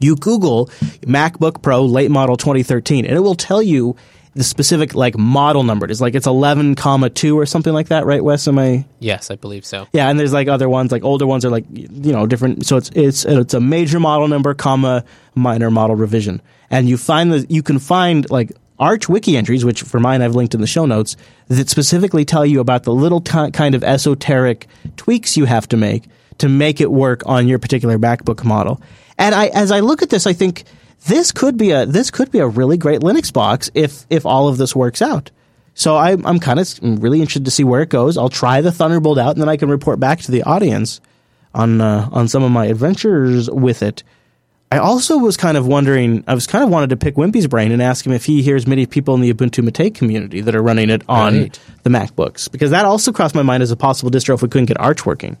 You 0.00 0.16
Google 0.16 0.66
MacBook 1.02 1.62
Pro 1.62 1.84
late 1.84 2.10
model 2.10 2.36
2013, 2.36 3.06
and 3.06 3.16
it 3.16 3.20
will 3.20 3.34
tell 3.36 3.62
you 3.62 3.96
the 4.34 4.44
specific 4.44 4.94
like 4.94 5.16
model 5.18 5.62
number. 5.62 5.86
It's 5.86 6.00
like 6.00 6.14
it's 6.14 6.26
eleven 6.26 6.74
comma 6.74 7.10
two 7.10 7.38
or 7.38 7.46
something 7.46 7.72
like 7.72 7.88
that, 7.88 8.06
right, 8.06 8.24
Wes? 8.24 8.48
Am 8.48 8.58
I? 8.58 8.86
Yes, 8.98 9.30
I 9.30 9.36
believe 9.36 9.64
so. 9.64 9.86
Yeah, 9.92 10.08
and 10.08 10.18
there's 10.18 10.32
like 10.32 10.48
other 10.48 10.68
ones, 10.68 10.90
like 10.90 11.04
older 11.04 11.26
ones 11.26 11.44
are 11.44 11.50
like 11.50 11.64
you 11.70 12.12
know 12.12 12.26
different. 12.26 12.66
So 12.66 12.76
it's 12.76 12.90
it's 12.94 13.24
it's 13.24 13.54
a 13.54 13.60
major 13.60 14.00
model 14.00 14.28
number, 14.28 14.54
comma 14.54 15.04
minor 15.34 15.70
model 15.70 15.96
revision, 15.96 16.40
and 16.70 16.88
you 16.88 16.96
find 16.96 17.32
that 17.32 17.50
you 17.50 17.62
can 17.62 17.78
find 17.78 18.28
like 18.30 18.52
Arch 18.82 19.08
wiki 19.08 19.36
entries, 19.36 19.64
which 19.64 19.82
for 19.82 20.00
mine 20.00 20.22
I've 20.22 20.34
linked 20.34 20.54
in 20.54 20.60
the 20.60 20.66
show 20.66 20.86
notes, 20.86 21.16
that 21.46 21.70
specifically 21.70 22.24
tell 22.24 22.44
you 22.44 22.58
about 22.58 22.82
the 22.82 22.92
little 22.92 23.20
t- 23.20 23.50
kind 23.52 23.76
of 23.76 23.84
esoteric 23.84 24.66
tweaks 24.96 25.36
you 25.36 25.44
have 25.44 25.68
to 25.68 25.76
make 25.76 26.08
to 26.38 26.48
make 26.48 26.80
it 26.80 26.90
work 26.90 27.22
on 27.26 27.46
your 27.46 27.60
particular 27.60 27.98
MacBook 27.98 28.44
model. 28.44 28.82
And 29.18 29.34
I, 29.34 29.46
as 29.46 29.70
I 29.70 29.80
look 29.80 30.02
at 30.02 30.10
this, 30.10 30.26
I 30.26 30.32
think 30.32 30.64
this 31.06 31.30
could 31.30 31.56
be 31.56 31.70
a 31.70 31.86
this 31.86 32.10
could 32.10 32.32
be 32.32 32.40
a 32.40 32.46
really 32.46 32.76
great 32.76 33.00
Linux 33.00 33.32
box 33.32 33.70
if 33.74 34.04
if 34.10 34.26
all 34.26 34.48
of 34.48 34.58
this 34.58 34.74
works 34.74 35.00
out. 35.00 35.30
So 35.74 35.96
I, 35.96 36.12
I'm 36.12 36.40
kind 36.40 36.58
of 36.58 36.78
really 36.82 37.20
interested 37.20 37.44
to 37.44 37.50
see 37.50 37.64
where 37.64 37.82
it 37.82 37.88
goes. 37.88 38.18
I'll 38.18 38.28
try 38.28 38.60
the 38.60 38.72
Thunderbolt 38.72 39.18
out, 39.18 39.30
and 39.30 39.40
then 39.40 39.48
I 39.48 39.56
can 39.56 39.70
report 39.70 40.00
back 40.00 40.20
to 40.22 40.32
the 40.32 40.42
audience 40.42 41.00
on 41.54 41.80
uh, 41.80 42.08
on 42.10 42.28
some 42.28 42.42
of 42.42 42.50
my 42.50 42.66
adventures 42.66 43.48
with 43.48 43.82
it. 43.82 44.02
I 44.72 44.78
also 44.78 45.18
was 45.18 45.36
kind 45.36 45.58
of 45.58 45.66
wondering. 45.66 46.24
I 46.26 46.32
was 46.34 46.46
kind 46.46 46.64
of 46.64 46.70
wanted 46.70 46.88
to 46.90 46.96
pick 46.96 47.16
Wimpy's 47.16 47.46
brain 47.46 47.72
and 47.72 47.82
ask 47.82 48.06
him 48.06 48.12
if 48.12 48.24
he 48.24 48.40
hears 48.40 48.66
many 48.66 48.86
people 48.86 49.14
in 49.14 49.20
the 49.20 49.30
Ubuntu 49.32 49.62
Mate 49.62 49.94
community 49.94 50.40
that 50.40 50.54
are 50.54 50.62
running 50.62 50.88
it 50.88 51.02
on 51.10 51.34
Right. 51.34 51.60
the 51.82 51.90
MacBooks, 51.90 52.50
because 52.50 52.70
that 52.70 52.86
also 52.86 53.12
crossed 53.12 53.34
my 53.34 53.42
mind 53.42 53.62
as 53.62 53.70
a 53.70 53.76
possible 53.76 54.10
distro 54.10 54.34
if 54.34 54.40
we 54.40 54.48
couldn't 54.48 54.66
get 54.66 54.80
Arch 54.80 55.04
working. 55.04 55.36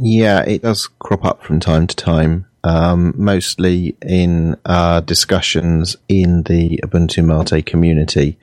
Yeah, 0.00 0.40
it 0.40 0.62
does 0.62 0.88
crop 1.00 1.22
up 1.24 1.44
from 1.44 1.60
time 1.60 1.86
to 1.86 1.94
time, 1.94 2.46
um, 2.64 3.12
mostly 3.16 3.94
in 4.00 4.56
uh, 4.64 5.00
discussions 5.00 5.96
in 6.08 6.44
the 6.44 6.80
Ubuntu 6.82 7.24
Mate 7.24 7.66
community. 7.66 8.38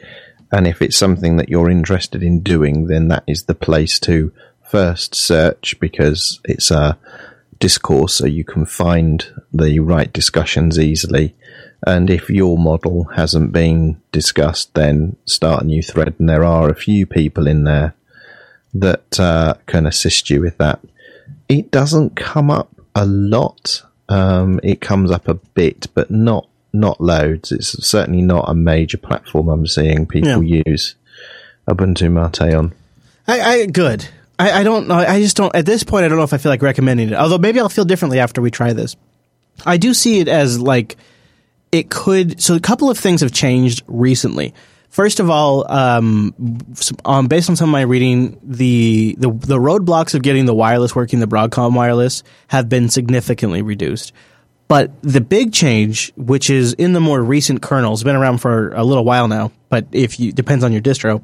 And 0.51 0.67
if 0.67 0.81
it's 0.81 0.95
something 0.97 1.38
that 1.38 1.49
you're 1.49 1.71
interested 1.71 2.21
in 2.21 2.41
doing, 2.41 2.85
then 2.85 3.07
that 3.07 3.23
is 3.26 3.45
the 3.45 3.55
place 3.55 3.99
to 4.01 4.31
first 4.63 5.15
search 5.15 5.76
because 5.80 6.39
it's 6.45 6.69
a 6.69 6.97
discourse, 7.60 8.15
so 8.15 8.26
you 8.26 8.44
can 8.44 8.65
find 8.65 9.26
the 9.53 9.80
right 9.80 10.11
discussions 10.11 10.80
easily. 10.80 11.36
And 11.86 12.10
if 12.10 12.30
your 12.30 12.57
model 12.57 13.06
hasn't 13.15 13.52
been 13.52 14.02
discussed, 14.11 14.73
then 14.73 15.15
start 15.26 15.64
a 15.64 15.65
new 15.65 15.81
thread. 15.81 16.15
And 16.19 16.27
there 16.27 16.44
are 16.44 16.69
a 16.69 16.76
few 16.76 17.06
people 17.06 17.48
in 17.48 17.64
there 17.64 17.94
that 18.73 19.19
uh, 19.19 19.56
can 19.65 19.86
assist 19.86 20.30
you 20.30 20.41
with 20.41 20.57
that. 20.57 20.80
It 21.48 21.72
doesn't 21.72 22.15
come 22.15 22.52
up 22.52 22.69
a 22.95 23.06
lot. 23.06 23.84
Um, 24.10 24.60
it 24.64 24.81
comes 24.81 25.11
up 25.11 25.27
a 25.27 25.36
bit, 25.36 25.88
but 25.94 26.11
not 26.11 26.48
not 26.72 27.02
loads. 27.02 27.52
It's 27.52 27.84
certainly 27.86 28.22
not 28.22 28.49
a 28.49 28.53
major 28.53 28.98
platform 28.98 29.49
I'm 29.49 29.65
seeing 29.65 30.06
people 30.06 30.44
use 30.44 30.95
Ubuntu 31.68 32.11
Mate 32.11 32.53
on. 32.53 32.73
I, 33.27 33.41
I 33.41 33.65
good. 33.65 34.07
I, 34.39 34.61
I 34.61 34.63
don't 34.63 34.87
know. 34.87 34.95
I 34.95 35.21
just 35.21 35.35
don't. 35.35 35.53
At 35.53 35.65
this 35.65 35.83
point, 35.83 36.05
I 36.05 36.07
don't 36.07 36.17
know 36.17 36.23
if 36.23 36.33
I 36.33 36.37
feel 36.37 36.51
like 36.51 36.61
recommending 36.61 37.09
it. 37.09 37.15
Although 37.15 37.37
maybe 37.37 37.59
I'll 37.59 37.69
feel 37.69 37.85
differently 37.85 38.19
after 38.19 38.41
we 38.41 38.49
try 38.49 38.71
this. 38.71 38.95
I 39.65 39.75
do 39.75 39.93
see 39.93 40.19
it 40.19 40.29
as 40.29 40.59
like 40.59 40.95
it 41.73 41.89
could. 41.89 42.41
So 42.41 42.55
a 42.55 42.59
couple 42.59 42.89
of 42.89 42.97
things 42.97 43.21
have 43.21 43.33
changed 43.33 43.83
recently. 43.87 44.53
First 44.89 45.19
of 45.19 45.29
all, 45.29 45.71
um, 45.71 46.33
um, 47.05 47.27
based 47.27 47.49
on 47.49 47.55
some 47.55 47.69
of 47.69 47.71
my 47.71 47.81
reading, 47.81 48.39
the, 48.41 49.15
the 49.19 49.29
the 49.29 49.57
roadblocks 49.57 50.15
of 50.15 50.23
getting 50.23 50.45
the 50.45 50.55
wireless 50.55 50.95
working, 50.95 51.19
the 51.19 51.27
Broadcom 51.27 51.75
wireless, 51.75 52.23
have 52.47 52.69
been 52.69 52.89
significantly 52.89 53.61
reduced. 53.61 54.13
But 54.67 54.91
the 55.01 55.21
big 55.21 55.51
change, 55.51 56.13
which 56.15 56.49
is 56.49 56.73
in 56.73 56.93
the 56.93 56.99
more 56.99 57.21
recent 57.21 57.61
kernels, 57.61 58.03
been 58.03 58.15
around 58.15 58.37
for 58.37 58.71
a 58.71 58.83
little 58.83 59.03
while 59.03 59.27
now, 59.27 59.51
but 59.67 59.85
if 59.91 60.19
you 60.19 60.31
depends 60.31 60.63
on 60.63 60.71
your 60.71 60.81
distro, 60.81 61.23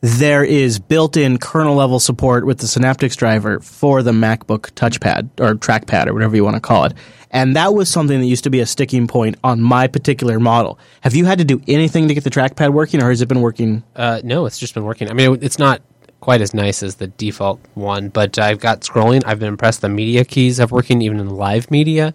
there 0.00 0.44
is 0.44 0.78
built-in 0.78 1.38
kernel 1.38 1.76
level 1.76 1.98
support 1.98 2.44
with 2.44 2.58
the 2.58 2.66
Synaptics 2.66 3.16
driver 3.16 3.60
for 3.60 4.02
the 4.02 4.12
MacBook 4.12 4.72
touchpad 4.72 5.30
or 5.40 5.54
trackpad 5.54 6.06
or 6.06 6.12
whatever 6.12 6.36
you 6.36 6.44
want 6.44 6.56
to 6.56 6.60
call 6.60 6.84
it. 6.84 6.92
And 7.30 7.56
that 7.56 7.74
was 7.74 7.88
something 7.88 8.20
that 8.20 8.26
used 8.26 8.44
to 8.44 8.50
be 8.50 8.60
a 8.60 8.66
sticking 8.66 9.06
point 9.08 9.36
on 9.42 9.60
my 9.60 9.88
particular 9.88 10.38
model. 10.38 10.78
Have 11.00 11.14
you 11.14 11.24
had 11.24 11.38
to 11.38 11.44
do 11.44 11.60
anything 11.66 12.08
to 12.08 12.14
get 12.14 12.22
the 12.22 12.30
trackpad 12.30 12.72
working 12.72 13.02
or 13.02 13.08
has 13.08 13.22
it 13.22 13.28
been 13.28 13.40
working? 13.40 13.82
Uh, 13.96 14.20
no, 14.22 14.46
it's 14.46 14.58
just 14.58 14.74
been 14.74 14.84
working. 14.84 15.10
I 15.10 15.14
mean, 15.14 15.38
it's 15.40 15.58
not 15.58 15.82
quite 16.20 16.40
as 16.40 16.54
nice 16.54 16.82
as 16.82 16.94
the 16.96 17.06
default 17.06 17.60
one, 17.74 18.08
but 18.08 18.38
I've 18.38 18.60
got 18.60 18.82
scrolling. 18.82 19.22
I've 19.26 19.38
been 19.38 19.48
impressed. 19.48 19.80
The 19.80 19.88
media 19.88 20.24
keys 20.24 20.58
have 20.58 20.70
working 20.70 21.02
even 21.02 21.18
in 21.18 21.28
live 21.28 21.70
media. 21.70 22.14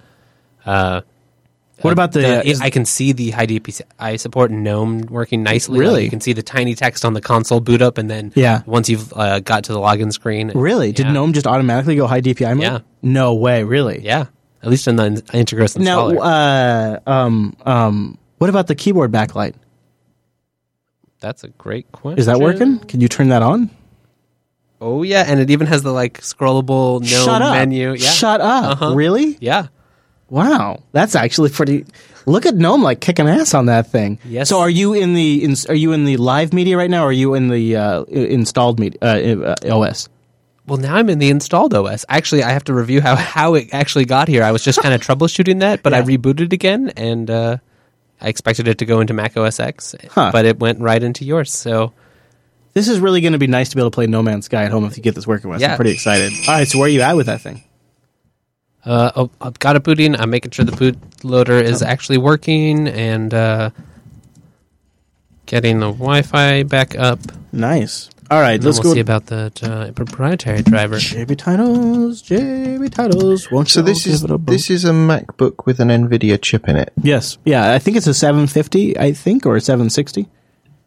Uh, 0.66 1.02
What 1.82 1.94
about 1.94 2.12
the- 2.12 2.46
is- 2.48 2.62
I 2.62 2.70
can 2.70 2.86
see 2.86 3.12
the 3.14 3.32
high 3.32 3.46
DPI 3.46 4.18
support 4.20 4.52
GNOME 4.52 5.02
working 5.10 5.44
nicely. 5.44 5.80
Really? 5.80 5.94
Like, 5.96 6.04
you 6.04 6.10
can 6.10 6.22
see 6.22 6.34
the 6.34 6.44
tiny 6.44 6.76
text 6.76 7.06
on 7.06 7.14
the 7.14 7.22
console 7.22 7.60
boot 7.62 7.82
up, 7.82 7.98
and 7.98 8.10
then 8.10 8.32
Yeah. 8.36 8.62
once 8.66 8.90
you've 8.90 9.14
uh, 9.16 9.40
got 9.40 9.64
to 9.66 9.74
the 9.74 9.80
login 9.80 10.12
screen, 10.12 10.52
Really? 10.56 10.92
Did 10.92 11.06
Yeah. 11.08 11.12
GNOME 11.14 11.34
just 11.34 11.48
automatically 11.48 11.96
go 11.96 12.08
high 12.08 12.22
DPI 12.22 12.54
mode? 12.54 12.64
Yeah. 12.64 12.80
No 13.02 13.34
way, 13.36 13.64
really? 13.64 14.02
Yeah. 14.04 14.26
At 14.62 14.70
least 14.70 14.88
in 14.88 14.98
the 14.98 15.06
in- 15.06 15.16
Antergos 15.46 15.78
Now, 15.78 16.10
uh, 16.10 17.00
um, 17.08 17.56
um, 17.66 18.18
what 18.40 18.50
about 18.50 18.68
the 18.68 18.76
keyboard 18.76 19.12
backlight? 19.12 19.54
That's 21.22 21.44
a 21.44 21.50
great 21.50 21.92
question. 21.92 22.20
Is 22.20 22.26
that 22.28 22.40
working? 22.40 22.80
Can 22.80 23.02
you 23.02 23.08
turn 23.08 23.30
that 23.30 23.42
on? 23.42 23.70
Oh 24.82 25.04
yeah, 25.04 25.26
and 25.28 25.40
it 25.42 25.50
even 25.50 25.68
has 25.68 25.84
the 25.84 25.92
like 25.92 26.22
scrollable 26.22 27.02
no 27.02 27.08
Shut 27.08 27.42
up. 27.42 27.54
menu. 27.56 27.92
Yeah. 27.92 28.10
Shut 28.10 28.40
up. 28.40 28.82
Uh-huh. 28.82 28.96
Really? 28.96 29.38
Yeah. 29.42 29.68
Wow, 30.30 30.84
that's 30.92 31.16
actually 31.16 31.50
pretty. 31.50 31.86
Look 32.26 32.46
at 32.46 32.56
Gnome 32.56 32.84
like 32.84 33.02
kicking 33.02 33.28
ass 33.28 33.54
on 33.54 33.66
that 33.68 33.88
thing. 33.92 34.20
Yes. 34.26 34.50
So 34.50 34.60
are 34.60 34.70
you 34.70 34.94
in 34.94 35.14
the 35.16 35.44
in, 35.44 35.56
are 35.68 35.74
you 35.76 35.94
in 35.94 36.06
the 36.06 36.18
live 36.18 36.54
media 36.54 36.78
right 36.78 36.90
now? 36.90 37.04
or 37.04 37.08
Are 37.08 37.12
you 37.12 37.34
in 37.34 37.48
the 37.48 37.76
uh, 37.76 38.04
installed 38.04 38.80
media, 38.80 39.00
uh, 39.02 39.56
uh, 39.66 39.80
OS? 39.80 40.08
Well, 40.68 40.78
now 40.78 40.96
I'm 40.96 41.10
in 41.10 41.18
the 41.18 41.32
installed 41.32 41.74
OS. 41.74 42.06
Actually, 42.10 42.44
I 42.44 42.52
have 42.52 42.64
to 42.66 42.74
review 42.76 43.02
how, 43.02 43.16
how 43.38 43.56
it 43.56 43.70
actually 43.74 44.06
got 44.06 44.28
here. 44.28 44.44
I 44.44 44.52
was 44.52 44.64
just 44.64 44.80
kind 44.82 44.94
of 44.94 45.02
troubleshooting 45.02 45.62
that, 45.62 45.82
but 45.82 45.94
I 45.96 46.04
rebooted 46.04 46.54
again, 46.54 46.90
and 46.96 47.28
uh, 47.32 47.58
I 48.22 48.28
expected 48.30 48.68
it 48.68 48.78
to 48.78 48.86
go 48.86 49.00
into 49.00 49.14
Mac 49.16 49.36
OS 49.36 49.60
X, 49.60 49.96
Huh. 50.12 50.30
but 50.32 50.46
it 50.46 50.60
went 50.60 50.80
right 50.80 51.02
into 51.02 51.26
yours. 51.26 51.52
So 51.52 51.94
This 52.74 52.88
is 52.88 53.00
really 53.00 53.22
going 53.22 53.34
to 53.34 53.40
be 53.40 53.48
nice 53.48 53.70
to 53.70 53.76
be 53.76 53.82
able 53.82 53.90
to 53.90 53.96
play 53.96 54.06
No 54.06 54.22
Man's 54.22 54.46
Sky 54.46 54.66
at 54.66 54.72
home 54.72 54.86
if 54.86 54.96
you 54.96 55.02
get 55.02 55.16
this 55.16 55.26
working 55.26 55.50
with. 55.50 55.60
Yeah. 55.62 55.72
I'm 55.72 55.76
pretty 55.78 55.92
excited. 55.94 56.32
All 56.48 56.54
right, 56.54 56.68
so 56.68 56.78
where 56.78 56.86
are 56.86 56.90
you 56.92 57.02
at 57.02 57.16
with 57.16 57.26
that 57.26 57.42
thing? 57.42 57.64
Uh, 58.86 59.12
oh, 59.16 59.30
I've 59.42 59.60
got 59.60 59.76
it 59.76 59.84
booting. 59.84 60.16
I'm 60.16 60.30
making 60.30 60.52
sure 60.52 60.66
the 60.66 60.72
bootloader 60.72 61.62
is 61.62 61.82
actually 61.82 62.18
working 62.18 62.88
and 62.88 63.34
uh, 63.34 63.70
getting 65.46 65.80
the 65.80 65.88
Wi-Fi 65.92 66.64
back 66.64 66.98
up. 66.98 67.20
Nice. 67.52 68.10
All 68.32 68.40
right, 68.40 68.54
And 68.56 68.64
let's 68.64 68.78
go. 68.80 68.90
we'll 68.90 68.94
see 68.94 69.00
about 69.00 69.26
the 69.26 69.52
uh, 69.64 69.92
proprietary 69.94 70.62
driver. 70.62 70.98
JB 70.98 71.36
titles, 71.38 72.22
JB 72.22 72.92
titles. 72.92 73.50
Won't 73.50 73.70
So 73.70 73.82
this 73.82 74.06
is 74.06 74.22
give 74.22 74.30
it 74.30 74.34
a 74.36 74.38
bump? 74.38 74.50
this 74.50 74.70
is 74.70 74.86
a 74.86 74.92
MacBook 74.92 75.66
with 75.66 75.80
an 75.80 75.88
Nvidia 75.88 76.40
chip 76.40 76.70
in 76.70 76.76
it. 76.76 76.94
Yes, 77.02 77.40
yeah. 77.44 77.74
I 77.74 77.80
think 77.80 77.98
it's 77.98 78.06
a 78.06 78.14
750. 78.14 79.00
I 79.00 79.14
think 79.14 79.48
or 79.48 79.56
a 79.56 79.62
760. 79.62 80.28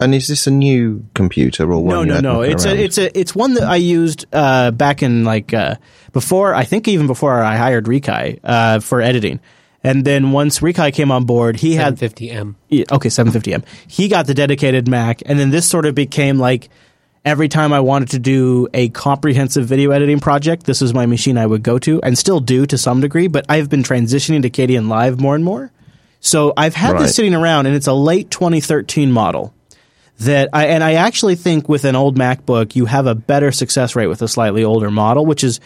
And 0.03 0.15
is 0.15 0.29
this 0.29 0.47
a 0.47 0.51
new 0.51 1.05
computer 1.15 1.71
or 1.73 1.83
one? 1.83 2.09
No, 2.09 2.21
no, 2.21 2.21
no. 2.21 2.43
It's 2.43 2.67
around? 2.67 2.79
a, 2.79 2.83
it's 2.83 2.99
a, 2.99 3.19
it's 3.19 3.35
one 3.35 3.55
that 3.55 3.65
I 3.65 3.77
used 3.77 4.27
uh, 4.33 4.71
back 4.71 5.03
in 5.03 5.25
like 5.25 5.55
uh, 5.55 5.77
before. 6.13 6.55
I 6.55 6.65
think 6.65 6.89
even 6.89 7.07
before 7.07 7.43
I 7.43 7.57
hired 7.57 7.87
Rikai 7.87 8.41
uh, 8.43 8.81
for 8.81 9.01
editing, 9.01 9.41
and 9.85 10.05
then 10.05 10.33
once 10.33 10.61
Rikai 10.61 10.93
came 10.93 11.11
on 11.11 11.25
board, 11.25 11.57
he 11.57 11.75
had 11.75 11.97
750M. 11.97 12.55
Okay, 12.91 13.09
750M. 13.09 13.65
He 13.89 14.09
got 14.09 14.27
the 14.27 14.35
dedicated 14.35 14.89
Mac, 14.89 15.23
and 15.27 15.39
then 15.39 15.51
this 15.51 15.69
sort 15.69 15.87
of 15.87 15.95
became 15.95 16.39
like 16.39 16.69
every 17.25 17.49
time 17.49 17.73
I 17.73 17.81
wanted 17.81 18.11
to 18.11 18.19
do 18.19 18.69
a 18.75 18.89
comprehensive 18.91 19.67
video 19.67 19.91
editing 19.91 20.21
project, 20.21 20.67
this 20.67 20.83
is 20.83 20.93
my 20.93 21.07
machine 21.07 21.39
I 21.39 21.47
would 21.47 21.63
go 21.63 21.79
to, 21.81 22.01
and 22.03 22.19
still 22.19 22.41
do 22.41 22.67
to 22.67 22.77
some 22.79 23.01
degree. 23.01 23.29
But 23.29 23.47
I've 23.49 23.69
been 23.69 23.83
transitioning 23.83 24.43
to 24.43 24.51
Kdenlive 24.51 25.19
more 25.21 25.35
and 25.35 25.45
more. 25.45 25.71
So 26.21 26.53
I've 26.57 26.75
had 26.77 26.93
Right. 26.93 27.03
this 27.03 27.17
sitting 27.17 27.35
around, 27.35 27.67
and 27.67 27.75
it's 27.75 27.89
a 27.89 27.93
late 27.93 28.31
2013 28.31 29.11
model. 29.11 29.53
That 30.25 30.51
I 30.53 30.67
and 30.67 30.85
I 30.85 30.95
actually 30.95 31.37
think 31.37 31.69
with 31.69 31.85
an 31.85 31.97
old 31.97 32.17
MacBook, 32.17 32.77
you 32.77 32.87
have 32.87 33.07
a 33.07 33.15
better 33.15 33.51
success 33.51 33.97
rate 33.97 34.07
with 34.07 34.23
a 34.23 34.29
slightly 34.29 34.63
older 34.63 34.91
model, 34.91 35.27
which 35.27 35.43
is 35.43 35.61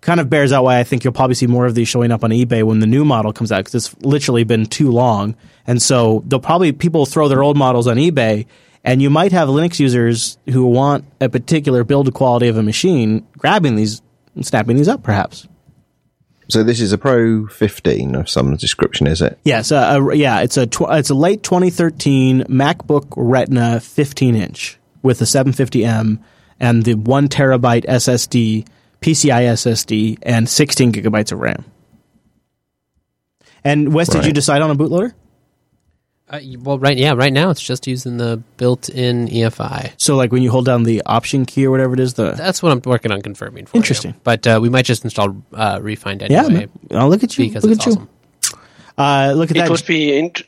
kind 0.00 0.20
of 0.20 0.28
bears 0.28 0.52
out 0.52 0.64
why 0.64 0.78
I 0.78 0.84
think 0.84 1.04
you'll 1.04 1.12
probably 1.12 1.34
see 1.34 1.46
more 1.46 1.64
of 1.64 1.74
these 1.74 1.88
showing 1.88 2.10
up 2.10 2.24
on 2.24 2.30
eBay 2.30 2.64
when 2.64 2.80
the 2.80 2.86
new 2.86 3.04
model 3.04 3.32
comes 3.32 3.52
out 3.52 3.58
because 3.64 3.74
it's 3.74 4.02
literally 4.02 4.44
been 4.44 4.66
too 4.66 4.90
long, 4.90 5.36
and 5.66 5.80
so 5.80 6.24
they'll 6.26 6.40
probably 6.40 6.72
people 6.72 7.06
throw 7.06 7.28
their 7.28 7.42
old 7.42 7.56
models 7.56 7.86
on 7.86 7.96
eBay, 7.96 8.46
and 8.84 9.00
you 9.00 9.08
might 9.08 9.32
have 9.32 9.48
Linux 9.48 9.78
users 9.78 10.36
who 10.50 10.66
want 10.66 11.04
a 11.20 11.28
particular 11.28 11.84
build 11.84 12.12
quality 12.12 12.48
of 12.48 12.56
a 12.56 12.62
machine 12.62 13.26
grabbing 13.38 13.76
these 13.76 14.02
and 14.34 14.46
snapping 14.46 14.76
these 14.76 14.88
up, 14.88 15.02
perhaps. 15.02 15.46
So 16.52 16.62
this 16.62 16.82
is 16.82 16.92
a 16.92 16.98
Pro 16.98 17.46
15 17.46 18.14
of 18.14 18.28
some 18.28 18.56
description, 18.56 19.06
is 19.06 19.22
it? 19.22 19.38
Yes, 19.42 19.72
uh, 19.72 19.98
uh, 19.98 20.10
yeah, 20.10 20.40
it's 20.40 20.58
a 20.58 20.66
tw- 20.66 20.90
it's 20.90 21.08
a 21.08 21.14
late 21.14 21.42
2013 21.42 22.42
MacBook 22.42 23.06
Retina 23.16 23.80
15 23.80 24.36
inch 24.36 24.78
with 25.02 25.22
a 25.22 25.24
750M 25.24 26.18
and 26.60 26.84
the 26.84 26.92
one 26.92 27.28
terabyte 27.28 27.86
SSD, 27.86 28.66
PCI 29.00 29.44
SSD, 29.54 30.18
and 30.20 30.46
16 30.46 30.92
gigabytes 30.92 31.32
of 31.32 31.38
RAM. 31.38 31.64
And 33.64 33.94
Wes, 33.94 34.10
did 34.10 34.26
you 34.26 34.32
decide 34.32 34.60
on 34.60 34.70
a 34.70 34.76
bootloader? 34.76 35.14
Uh, 36.32 36.40
well, 36.60 36.78
right, 36.78 36.96
yeah, 36.96 37.12
right 37.12 37.32
now 37.32 37.50
it's 37.50 37.60
just 37.60 37.86
using 37.86 38.16
the 38.16 38.42
built-in 38.56 39.28
EFI. 39.28 39.92
So, 39.98 40.16
like 40.16 40.32
when 40.32 40.42
you 40.42 40.50
hold 40.50 40.64
down 40.64 40.84
the 40.84 41.02
Option 41.04 41.44
key 41.44 41.66
or 41.66 41.70
whatever 41.70 41.92
it 41.92 42.00
is, 42.00 42.14
the 42.14 42.32
That's 42.32 42.62
what 42.62 42.72
I'm 42.72 42.80
working 42.86 43.12
on 43.12 43.20
confirming. 43.20 43.66
For 43.66 43.76
Interesting. 43.76 44.12
you. 44.12 44.20
but 44.24 44.46
uh, 44.46 44.58
we 44.62 44.70
might 44.70 44.86
just 44.86 45.04
install 45.04 45.36
uh, 45.52 45.78
rEFInd 45.78 46.28
yeah, 46.30 46.44
anyway. 46.44 46.68
man. 46.90 47.02
Oh, 47.02 47.08
look 47.08 47.22
at 47.22 47.36
you! 47.36 47.48
Because 47.48 47.64
look 47.64 47.72
it's 47.74 47.86
at 47.86 47.92
you! 47.92 47.92
awesome. 47.92 48.08
Uh, 48.96 49.32
look 49.36 49.50
at 49.50 49.56
it 49.56 49.60
that. 49.60 49.70
would 49.70 49.84
be 49.86 50.18
int- 50.18 50.42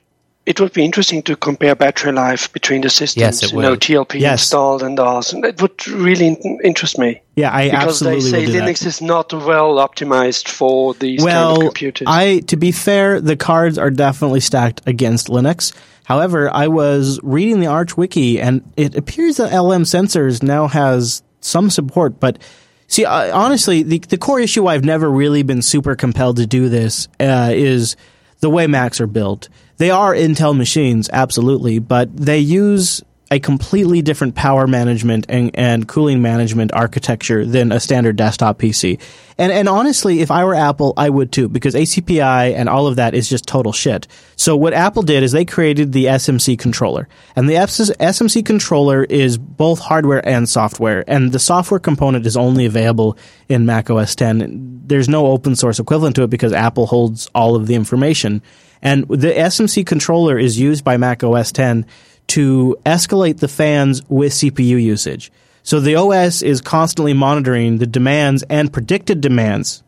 it 0.47 0.61
would 0.61 0.73
be 0.75 0.85
interesting 0.85 1.23
to 1.23 1.37
compare 1.37 1.75
battery 1.75 2.13
life 2.13 2.53
between 2.53 2.83
the 2.83 2.91
systems. 2.91 3.21
Yes, 3.21 3.43
it 3.43 3.53
you 3.53 3.63
know. 3.63 3.77
TLP 3.77 4.21
Yes. 4.21 4.43
installed 4.43 4.83
and 4.83 4.99
ours. 5.01 5.33
And 5.33 5.45
It 5.45 5.61
would 5.63 5.87
really 5.89 6.27
in- 6.27 6.59
interest 6.63 6.99
me. 6.99 7.23
Yeah, 7.35 7.55
I 7.55 7.71
because 7.71 8.03
absolutely 8.03 8.31
they 8.31 8.31
say 8.31 8.47
do 8.47 8.53
that. 8.53 8.63
Linux 8.69 8.87
is 8.87 9.01
not 9.01 9.33
well 9.33 9.77
optimized 9.77 10.49
for 10.49 10.95
these 10.95 11.21
kind 11.21 11.25
well, 11.25 11.53
of 11.55 11.61
computers. 11.61 12.07
I 12.11 12.41
to 12.41 12.57
be 12.57 12.73
fair, 12.73 13.21
the 13.21 13.37
cards 13.37 13.79
are 13.79 13.91
definitely 13.91 14.41
stacked 14.41 14.83
against 14.87 15.29
Linux. 15.29 15.73
However, 16.05 16.51
I 16.53 16.69
was 16.69 17.19
reading 17.23 17.61
the 17.61 17.67
Arch 17.67 17.97
wiki, 17.97 18.39
and 18.39 18.61
it 18.77 18.95
appears 18.95 19.39
that 19.39 19.51
LM 19.53 19.85
Sensors 19.85 20.43
now 20.43 20.69
has 20.69 21.23
some 21.41 21.71
support. 21.71 22.21
But 22.21 22.39
see, 22.87 23.07
honestly, 23.07 23.83
the 23.83 23.99
the 24.11 24.19
core 24.19 24.41
issue 24.41 24.67
I've 24.67 24.85
never 24.85 25.11
really 25.11 25.43
been 25.43 25.63
super 25.63 25.97
compelled 25.97 26.37
to 26.37 26.47
do 26.47 26.69
this 26.69 27.09
uh, 27.19 27.51
is 27.55 27.97
the 28.41 28.51
way 28.51 28.67
Macs 28.67 29.01
are 29.01 29.07
built. 29.07 29.49
They 29.77 29.91
are 29.91 30.15
Intel 30.15 30.57
machines, 30.57 31.11
absolutely, 31.13 31.79
but 31.79 32.17
they 32.17 32.39
use 32.39 33.03
a 33.31 33.41
completely 33.41 34.03
different 34.03 34.35
power 34.35 34.67
management 34.67 35.27
and, 35.29 35.51
and 35.55 35.89
cooling 35.89 36.23
management 36.23 36.73
architecture 36.73 37.45
than 37.45 37.73
a 37.73 37.81
standard 37.81 38.17
desktop 38.17 38.59
PC. 38.59 39.01
And 39.39 39.51
and 39.51 39.69
honestly, 39.69 40.21
if 40.21 40.31
I 40.31 40.45
were 40.45 40.55
Apple, 40.55 40.95
I 40.97 41.09
would 41.09 41.33
too, 41.33 41.49
because 41.49 41.75
ACPI 41.75 42.55
and 42.55 42.69
all 42.69 42.87
of 42.87 42.97
that 42.97 43.15
is 43.15 43.29
just 43.29 43.47
total 43.47 43.73
shit. 43.73 44.07
So 44.37 44.57
what 44.57 44.73
Apple 44.75 45.03
did 45.03 45.25
is 45.25 45.33
they 45.33 45.45
created 45.45 45.93
the 45.93 46.05
SMC 46.05 46.57
controller. 46.59 47.09
And 47.35 47.49
the 47.49 47.55
SMC 47.55 48.47
controller 48.47 49.03
is 49.03 49.37
both 49.37 49.81
hardware 49.81 50.27
and 50.27 50.49
software. 50.49 51.03
And 51.09 51.33
the 51.33 51.41
software 51.41 51.81
component 51.81 52.27
is 52.27 52.37
only 52.37 52.67
available 52.67 53.19
in 53.49 53.67
Mac 53.67 53.91
OS 53.91 54.15
10. 54.15 54.83
There's 54.87 55.09
no 55.09 55.27
open 55.27 55.57
source 55.57 55.81
equivalent 55.81 56.15
to 56.17 56.23
it 56.23 56.31
because 56.31 56.53
Apple 56.53 56.87
holds 56.87 57.29
all 57.35 57.57
of 57.57 57.67
the 57.67 57.75
information. 57.75 58.43
And 58.85 59.09
the 59.09 59.33
SMC 59.33 59.87
controller 59.87 60.39
is 60.39 60.61
used 60.61 60.85
by 60.85 60.99
Mac 60.99 61.25
OS 61.25 61.51
10 61.51 61.87
to 62.29 62.77
escalate 62.85 63.39
the 63.39 63.49
fans 63.49 64.03
with 64.09 64.33
CPU 64.33 64.81
usage. 64.81 65.33
So 65.63 65.81
the 65.81 65.97
OS 65.97 66.43
is 66.43 66.61
constantly 66.61 67.15
monitoring 67.15 67.79
the 67.79 67.87
demands 67.87 68.45
and 68.51 68.71
predicted 68.71 69.23
demands. 69.23 69.83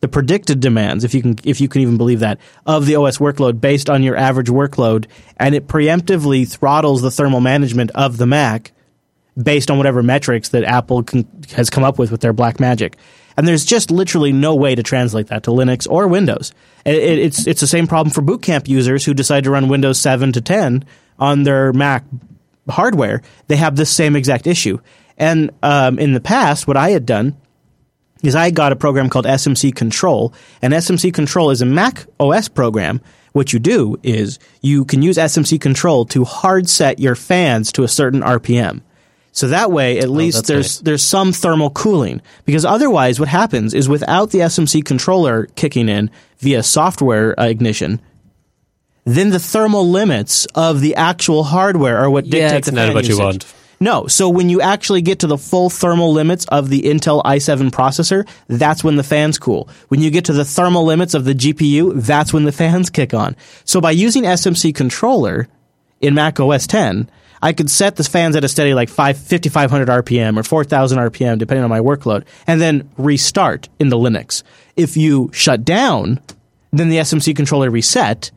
The 0.00 0.08
predicted 0.08 0.60
demands, 0.60 1.04
if 1.04 1.14
you 1.14 1.22
can, 1.22 1.38
if 1.44 1.60
you 1.60 1.68
can 1.68 1.80
even 1.82 1.96
believe 1.96 2.20
that, 2.20 2.38
of 2.66 2.84
the 2.84 2.96
OS 2.96 3.18
workload 3.18 3.60
based 3.60 3.88
on 3.88 4.02
your 4.02 4.16
average 4.16 4.48
workload, 4.48 5.06
and 5.36 5.54
it 5.54 5.68
preemptively 5.68 6.46
throttles 6.46 7.00
the 7.00 7.10
thermal 7.10 7.40
management 7.40 7.92
of 7.92 8.18
the 8.18 8.26
Mac 8.26 8.72
based 9.40 9.70
on 9.70 9.78
whatever 9.78 10.02
metrics 10.02 10.50
that 10.50 10.64
Apple 10.64 11.02
can, 11.02 11.26
has 11.52 11.70
come 11.70 11.84
up 11.84 11.98
with 11.98 12.10
with 12.10 12.20
their 12.20 12.32
Black 12.32 12.58
Magic. 12.58 12.96
And 13.36 13.46
there's 13.46 13.64
just 13.64 13.90
literally 13.90 14.32
no 14.32 14.54
way 14.54 14.74
to 14.74 14.82
translate 14.82 15.28
that 15.28 15.42
to 15.44 15.50
Linux 15.50 15.86
or 15.90 16.08
Windows. 16.08 16.52
It, 16.84 16.96
it, 16.96 17.18
it's 17.18 17.46
it's 17.46 17.60
the 17.60 17.66
same 17.66 17.86
problem 17.86 18.12
for 18.12 18.22
boot 18.22 18.42
camp 18.42 18.68
users 18.68 19.04
who 19.04 19.14
decide 19.14 19.44
to 19.44 19.50
run 19.50 19.68
Windows 19.68 20.00
7 20.00 20.32
to 20.32 20.40
10 20.40 20.84
on 21.18 21.42
their 21.42 21.72
Mac 21.72 22.04
hardware. 22.68 23.22
They 23.48 23.56
have 23.56 23.76
this 23.76 23.90
same 23.90 24.16
exact 24.16 24.46
issue. 24.46 24.78
And 25.18 25.50
um, 25.62 25.98
in 25.98 26.12
the 26.12 26.20
past, 26.20 26.66
what 26.66 26.76
I 26.76 26.90
had 26.90 27.06
done 27.06 27.36
is 28.22 28.34
I 28.34 28.50
got 28.50 28.72
a 28.72 28.76
program 28.76 29.08
called 29.08 29.26
SMC 29.26 29.74
Control, 29.74 30.32
and 30.62 30.72
SMC 30.72 31.12
Control 31.12 31.50
is 31.50 31.62
a 31.62 31.66
Mac 31.66 32.06
OS 32.18 32.48
program. 32.48 33.00
What 33.32 33.52
you 33.52 33.58
do 33.58 33.98
is 34.02 34.38
you 34.62 34.84
can 34.84 35.02
use 35.02 35.18
SMC 35.18 35.60
Control 35.60 36.06
to 36.06 36.24
hard 36.24 36.68
set 36.68 36.98
your 36.98 37.14
fans 37.14 37.72
to 37.72 37.82
a 37.82 37.88
certain 37.88 38.22
RPM. 38.22 38.80
So 39.36 39.48
that 39.48 39.70
way, 39.70 39.98
at 39.98 40.08
least 40.08 40.38
that's 40.38 40.48
there's 40.48 40.80
there's 40.80 41.02
some 41.02 41.30
thermal 41.30 41.68
cooling. 41.68 42.22
Because 42.46 42.64
otherwise, 42.64 43.20
what 43.20 43.28
happens 43.28 43.74
is 43.74 43.86
without 43.86 44.30
the 44.30 44.38
SMC 44.38 44.82
controller 44.82 45.44
kicking 45.56 45.90
in 45.90 46.10
via 46.38 46.62
software 46.62 47.38
uh, 47.38 47.44
ignition, 47.44 48.00
then 49.04 49.28
the 49.28 49.38
thermal 49.38 49.90
limits 49.90 50.46
of 50.54 50.80
the 50.80 50.94
actual 50.94 51.44
hardware 51.44 51.98
are 51.98 52.08
what 52.08 52.24
Yeah, 52.24 52.48
dictate 52.48 52.58
it's 52.60 52.70
the 52.70 52.76
fan 52.76 52.94
what 52.94 53.06
you 53.06 53.18
want. 53.18 53.44
No, 53.78 54.06
so 54.06 54.30
when 54.30 54.48
you 54.48 54.62
actually 54.62 55.02
get 55.02 55.18
to 55.18 55.26
the 55.26 55.36
full 55.36 55.68
thermal 55.68 56.14
limits 56.14 56.46
of 56.46 56.70
the 56.70 56.80
Intel 56.80 57.22
i7 57.22 57.68
processor, 57.68 58.26
that's 58.48 58.82
when 58.82 58.96
the 58.96 59.02
fans 59.02 59.38
cool. 59.38 59.68
When 59.88 60.00
you 60.00 60.10
get 60.10 60.24
to 60.24 60.32
the 60.32 60.46
thermal 60.46 60.86
limits 60.86 61.12
of 61.12 61.26
the 61.26 61.34
GPU, 61.34 61.92
that's 62.02 62.32
when 62.32 62.44
the 62.44 62.52
fans 62.52 62.88
kick 62.88 63.12
on. 63.12 63.36
So 63.66 63.82
by 63.82 63.90
using 63.90 64.22
SMC 64.22 64.74
controller 64.74 65.46
in 66.00 66.14
Mac 66.14 66.40
OS 66.40 66.66
10, 66.66 67.10
I 67.42 67.52
could 67.52 67.70
set 67.70 67.96
the 67.96 68.04
fans 68.04 68.36
at 68.36 68.44
a 68.44 68.48
steady 68.48 68.74
like 68.74 68.88
5, 68.88 69.18
5500 69.18 69.88
RPM 70.04 70.38
or 70.38 70.42
4000 70.42 70.98
RPM 70.98 71.38
depending 71.38 71.64
on 71.64 71.70
my 71.70 71.80
workload 71.80 72.24
and 72.46 72.60
then 72.60 72.88
restart 72.96 73.68
in 73.78 73.88
the 73.88 73.96
Linux. 73.96 74.42
If 74.76 74.96
you 74.96 75.30
shut 75.32 75.64
down, 75.64 76.20
then 76.72 76.88
the 76.88 76.98
SMC 76.98 77.34
controller 77.34 77.70
reset. 77.70 78.30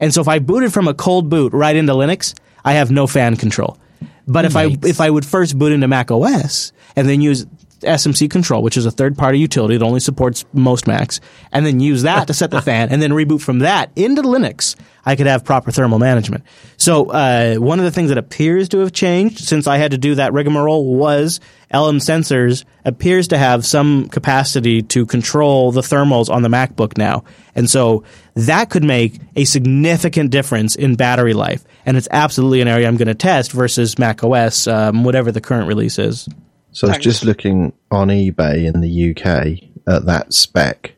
And 0.00 0.12
so 0.12 0.20
if 0.20 0.28
I 0.28 0.38
booted 0.38 0.72
from 0.72 0.88
a 0.88 0.94
cold 0.94 1.28
boot 1.28 1.52
right 1.52 1.76
into 1.76 1.92
Linux, 1.92 2.34
I 2.64 2.74
have 2.74 2.90
no 2.90 3.06
fan 3.06 3.36
control. 3.36 3.78
But 4.26 4.44
if 4.44 4.56
I 4.56 4.76
if 4.82 5.00
I 5.00 5.10
would 5.10 5.26
first 5.26 5.58
boot 5.58 5.72
into 5.72 5.88
Mac 5.88 6.10
OS 6.10 6.72
and 6.94 7.08
then 7.08 7.20
use 7.20 7.46
SMC 7.82 8.30
control, 8.30 8.62
which 8.62 8.76
is 8.76 8.86
a 8.86 8.90
third 8.90 9.16
party 9.16 9.38
utility 9.38 9.76
that 9.76 9.84
only 9.84 10.00
supports 10.00 10.44
most 10.52 10.86
Macs, 10.86 11.20
and 11.52 11.66
then 11.66 11.80
use 11.80 12.02
that 12.02 12.26
to 12.26 12.34
set 12.34 12.50
the 12.50 12.62
fan, 12.62 12.90
and 12.90 13.02
then 13.02 13.10
reboot 13.10 13.40
from 13.40 13.60
that 13.60 13.90
into 13.96 14.22
Linux, 14.22 14.76
I 15.04 15.16
could 15.16 15.26
have 15.26 15.44
proper 15.44 15.70
thermal 15.70 15.98
management. 15.98 16.44
So 16.76 17.10
uh, 17.10 17.56
one 17.56 17.78
of 17.78 17.84
the 17.84 17.90
things 17.90 18.08
that 18.10 18.18
appears 18.18 18.68
to 18.70 18.78
have 18.78 18.92
changed 18.92 19.40
since 19.40 19.66
I 19.66 19.78
had 19.78 19.90
to 19.90 19.98
do 19.98 20.14
that 20.14 20.32
rigmarole 20.32 20.94
was 20.94 21.40
LM 21.72 21.98
Sensors 21.98 22.64
appears 22.84 23.28
to 23.28 23.38
have 23.38 23.66
some 23.66 24.08
capacity 24.08 24.82
to 24.82 25.06
control 25.06 25.72
the 25.72 25.80
thermals 25.80 26.30
on 26.30 26.42
the 26.42 26.48
MacBook 26.48 26.96
now, 26.96 27.24
and 27.54 27.68
so 27.68 28.04
that 28.34 28.70
could 28.70 28.84
make 28.84 29.20
a 29.36 29.44
significant 29.44 30.30
difference 30.30 30.76
in 30.76 30.94
battery 30.94 31.34
life. 31.34 31.64
And 31.84 31.96
it's 31.96 32.08
absolutely 32.10 32.60
an 32.60 32.68
area 32.68 32.86
I'm 32.86 32.96
going 32.96 33.08
to 33.08 33.14
test 33.14 33.52
versus 33.52 33.98
Mac 33.98 34.22
OS, 34.22 34.66
um, 34.66 35.04
whatever 35.04 35.32
the 35.32 35.40
current 35.40 35.66
release 35.66 35.98
is. 35.98 36.28
So 36.72 36.88
I 36.88 36.90
was 36.90 36.98
just 36.98 37.24
looking 37.24 37.72
on 37.90 38.08
eBay 38.08 38.64
in 38.64 38.80
the 38.80 39.10
UK 39.10 39.68
at 39.86 40.06
that 40.06 40.32
spec, 40.32 40.94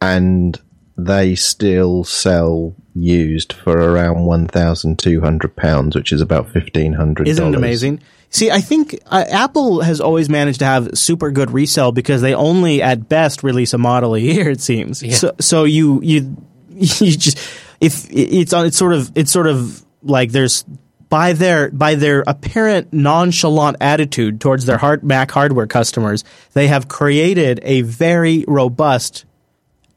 and 0.00 0.60
they 0.96 1.34
still 1.36 2.04
sell 2.04 2.74
used 2.94 3.52
for 3.52 3.78
around 3.78 4.24
one 4.24 4.46
thousand 4.46 4.98
two 4.98 5.20
hundred 5.20 5.54
pounds, 5.56 5.94
which 5.94 6.12
is 6.12 6.20
about 6.20 6.50
fifteen 6.50 6.94
hundred. 6.94 7.28
Isn't 7.28 7.54
it 7.54 7.56
amazing? 7.56 8.00
See, 8.30 8.50
I 8.50 8.60
think 8.60 8.98
uh, 9.06 9.24
Apple 9.28 9.80
has 9.80 10.00
always 10.00 10.28
managed 10.28 10.58
to 10.58 10.66
have 10.66 10.98
super 10.98 11.30
good 11.30 11.50
resale 11.50 11.92
because 11.92 12.20
they 12.20 12.34
only, 12.34 12.82
at 12.82 13.08
best, 13.08 13.42
release 13.42 13.72
a 13.72 13.78
model 13.78 14.14
a 14.14 14.18
year. 14.18 14.50
It 14.50 14.60
seems. 14.60 15.16
So, 15.16 15.34
so 15.40 15.64
you 15.64 16.02
you 16.02 16.36
you 16.70 17.16
just 17.16 17.38
if 17.80 18.06
it's 18.10 18.52
on, 18.52 18.66
it's 18.66 18.76
sort 18.76 18.92
of 18.92 19.10
it's 19.14 19.30
sort 19.30 19.46
of 19.46 19.84
like 20.02 20.32
there's 20.32 20.64
by 21.08 21.32
their 21.32 21.70
by 21.70 21.94
their 21.94 22.22
apparent 22.26 22.92
nonchalant 22.92 23.76
attitude 23.80 24.40
towards 24.40 24.66
their 24.66 24.78
hard 24.78 25.02
Mac 25.02 25.30
hardware 25.30 25.66
customers, 25.66 26.24
they 26.52 26.68
have 26.68 26.88
created 26.88 27.60
a 27.62 27.82
very 27.82 28.44
robust 28.46 29.24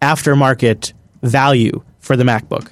aftermarket 0.01 0.93
value 1.21 1.83
for 1.99 2.15
the 2.15 2.23
MacBook. 2.23 2.71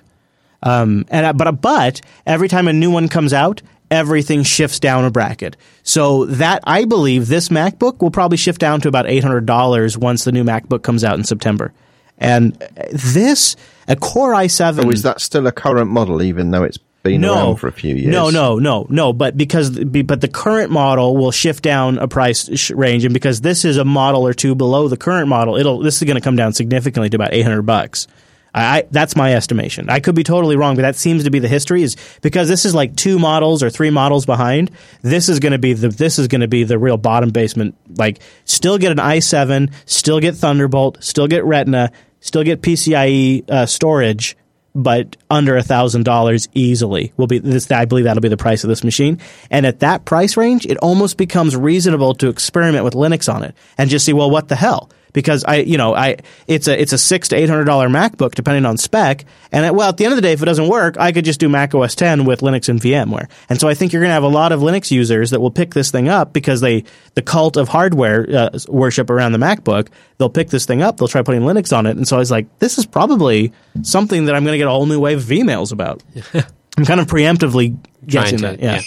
Um, 0.63 1.05
and 1.09 1.25
uh, 1.25 1.33
but 1.33 1.61
but 1.61 2.01
every 2.25 2.47
time 2.47 2.67
a 2.67 2.73
new 2.73 2.91
one 2.91 3.07
comes 3.07 3.33
out, 3.33 3.61
everything 3.91 4.43
shifts 4.43 4.79
down 4.79 5.05
a 5.05 5.11
bracket. 5.11 5.55
So 5.83 6.25
that 6.25 6.61
I 6.65 6.85
believe 6.85 7.27
this 7.27 7.49
MacBook 7.49 8.01
will 8.01 8.11
probably 8.11 8.37
shift 8.37 8.59
down 8.59 8.81
to 8.81 8.87
about 8.87 9.07
eight 9.07 9.23
hundred 9.23 9.45
dollars 9.45 9.97
once 9.97 10.23
the 10.23 10.31
new 10.31 10.43
MacBook 10.43 10.83
comes 10.83 11.03
out 11.03 11.17
in 11.17 11.23
September. 11.23 11.73
And 12.17 12.53
this 12.91 13.55
a 13.87 13.95
Core 13.95 14.33
i7. 14.33 14.85
Oh, 14.85 14.89
is 14.89 15.03
that 15.03 15.21
still 15.21 15.47
a 15.47 15.51
current 15.51 15.89
model, 15.89 16.21
even 16.21 16.51
though 16.51 16.63
it's 16.63 16.77
been 17.03 17.21
no, 17.21 17.33
around 17.33 17.55
for 17.57 17.67
a 17.67 17.71
few 17.71 17.95
years? 17.95 18.11
No, 18.11 18.29
no, 18.29 18.59
no, 18.59 18.85
no. 18.89 19.13
But 19.13 19.37
because 19.37 19.71
but 19.71 20.21
the 20.21 20.27
current 20.27 20.71
model 20.71 21.15
will 21.15 21.31
shift 21.31 21.63
down 21.63 21.97
a 21.97 22.07
price 22.07 22.69
range, 22.71 23.05
and 23.05 23.13
because 23.13 23.41
this 23.41 23.65
is 23.65 23.77
a 23.77 23.85
model 23.85 24.25
or 24.27 24.33
two 24.33 24.55
below 24.55 24.87
the 24.87 24.97
current 24.97 25.27
model, 25.27 25.55
it'll 25.57 25.79
this 25.79 26.01
is 26.01 26.03
going 26.03 26.15
to 26.15 26.21
come 26.21 26.35
down 26.35 26.53
significantly 26.53 27.09
to 27.09 27.15
about 27.15 27.33
eight 27.33 27.43
hundred 27.43 27.63
bucks. 27.63 28.07
I, 28.53 28.87
that's 28.89 29.15
my 29.15 29.35
estimation. 29.35 29.89
I 29.89 29.99
could 29.99 30.15
be 30.15 30.23
totally 30.23 30.55
wrong, 30.55 30.75
but 30.75 30.81
that 30.81 30.95
seems 30.95 31.23
to 31.25 31.31
be 31.31 31.39
the 31.39 31.47
history. 31.47 31.83
Is 31.83 31.95
because 32.21 32.47
this 32.47 32.65
is 32.65 32.73
like 32.73 32.95
two 32.95 33.19
models 33.19 33.61
or 33.61 33.69
three 33.69 33.91
models 33.91 34.25
behind. 34.25 34.71
This 35.01 35.29
is 35.29 35.39
going 35.39 35.51
to 35.51 35.59
be 35.59 35.73
the 35.73 35.89
this 35.89 36.17
is 36.19 36.27
going 36.27 36.41
to 36.41 36.47
be 36.47 36.63
the 36.63 36.79
real 36.79 36.97
bottom 36.97 37.29
basement. 37.29 37.75
Like, 37.95 38.19
still 38.45 38.77
get 38.77 38.91
an 38.91 38.97
i7, 38.97 39.71
still 39.85 40.19
get 40.19 40.35
Thunderbolt, 40.35 41.03
still 41.03 41.27
get 41.27 41.45
Retina, 41.45 41.91
still 42.21 42.43
get 42.43 42.61
PCIe 42.61 43.49
uh, 43.49 43.65
storage, 43.65 44.35
but 44.83 45.17
under 45.29 45.57
a 45.57 45.63
thousand 45.63 46.03
dollars 46.03 46.47
easily 46.53 47.11
will 47.17 47.27
be 47.27 47.39
this. 47.39 47.69
I 47.69 47.85
believe 47.85 48.05
that'll 48.05 48.21
be 48.21 48.29
the 48.29 48.37
price 48.37 48.63
of 48.63 48.69
this 48.69 48.83
machine. 48.83 49.19
And 49.51 49.65
at 49.65 49.79
that 49.81 50.05
price 50.05 50.37
range, 50.37 50.65
it 50.65 50.77
almost 50.77 51.17
becomes 51.17 51.55
reasonable 51.55 52.15
to 52.15 52.29
experiment 52.29 52.83
with 52.85 52.93
Linux 52.93 53.31
on 53.31 53.43
it 53.43 53.55
and 53.77 53.89
just 53.89 54.05
see, 54.05 54.13
well, 54.13 54.31
what 54.31 54.47
the 54.47 54.55
hell? 54.55 54.89
Because 55.13 55.43
I, 55.43 55.57
you 55.57 55.77
know, 55.77 55.95
I 55.95 56.17
it's 56.47 56.67
a 56.67 56.79
it's 56.79 56.93
a 56.93 56.97
six 56.97 57.29
to 57.29 57.35
eight 57.35 57.49
hundred 57.49 57.65
dollar 57.65 57.89
MacBook 57.89 58.35
depending 58.35 58.65
on 58.65 58.77
spec, 58.77 59.25
and 59.51 59.65
it, 59.65 59.73
well, 59.73 59.89
at 59.89 59.97
the 59.97 60.05
end 60.05 60.13
of 60.13 60.15
the 60.15 60.21
day, 60.21 60.33
if 60.33 60.41
it 60.41 60.45
doesn't 60.45 60.67
work, 60.67 60.97
I 60.97 61.11
could 61.11 61.25
just 61.25 61.39
do 61.39 61.49
Mac 61.49 61.73
OS 61.73 61.95
10 61.95 62.25
with 62.25 62.41
Linux 62.41 62.69
and 62.69 62.79
VMware, 62.79 63.29
and 63.49 63.59
so 63.59 63.67
I 63.67 63.73
think 63.73 63.93
you're 63.93 64.01
going 64.01 64.09
to 64.09 64.13
have 64.13 64.23
a 64.23 64.27
lot 64.27 64.51
of 64.51 64.61
Linux 64.61 64.91
users 64.91 65.31
that 65.31 65.39
will 65.39 65.51
pick 65.51 65.73
this 65.73 65.91
thing 65.91 66.07
up 66.07 66.33
because 66.33 66.61
they 66.61 66.83
the 67.15 67.21
cult 67.21 67.57
of 67.57 67.67
hardware 67.69 68.27
uh, 68.29 68.59
worship 68.67 69.09
around 69.09 69.31
the 69.31 69.39
MacBook. 69.39 69.89
They'll 70.17 70.29
pick 70.29 70.49
this 70.49 70.65
thing 70.65 70.81
up, 70.81 70.97
they'll 70.97 71.07
try 71.07 71.21
putting 71.21 71.41
Linux 71.41 71.75
on 71.75 71.85
it, 71.85 71.97
and 71.97 72.07
so 72.07 72.15
I 72.15 72.19
was 72.19 72.31
like, 72.31 72.59
this 72.59 72.77
is 72.77 72.85
probably 72.85 73.53
something 73.83 74.25
that 74.25 74.35
I'm 74.35 74.43
going 74.43 74.53
to 74.53 74.57
get 74.57 74.67
a 74.67 74.71
whole 74.71 74.85
new 74.85 74.99
wave 74.99 75.19
of 75.19 75.25
emails 75.25 75.71
about. 75.71 76.03
I'm 76.77 76.85
kind 76.85 76.99
of 76.99 77.07
preemptively 77.07 77.77
guessing 78.05 78.41
that, 78.41 78.59
yeah. 78.59 78.75
yeah. 78.75 78.81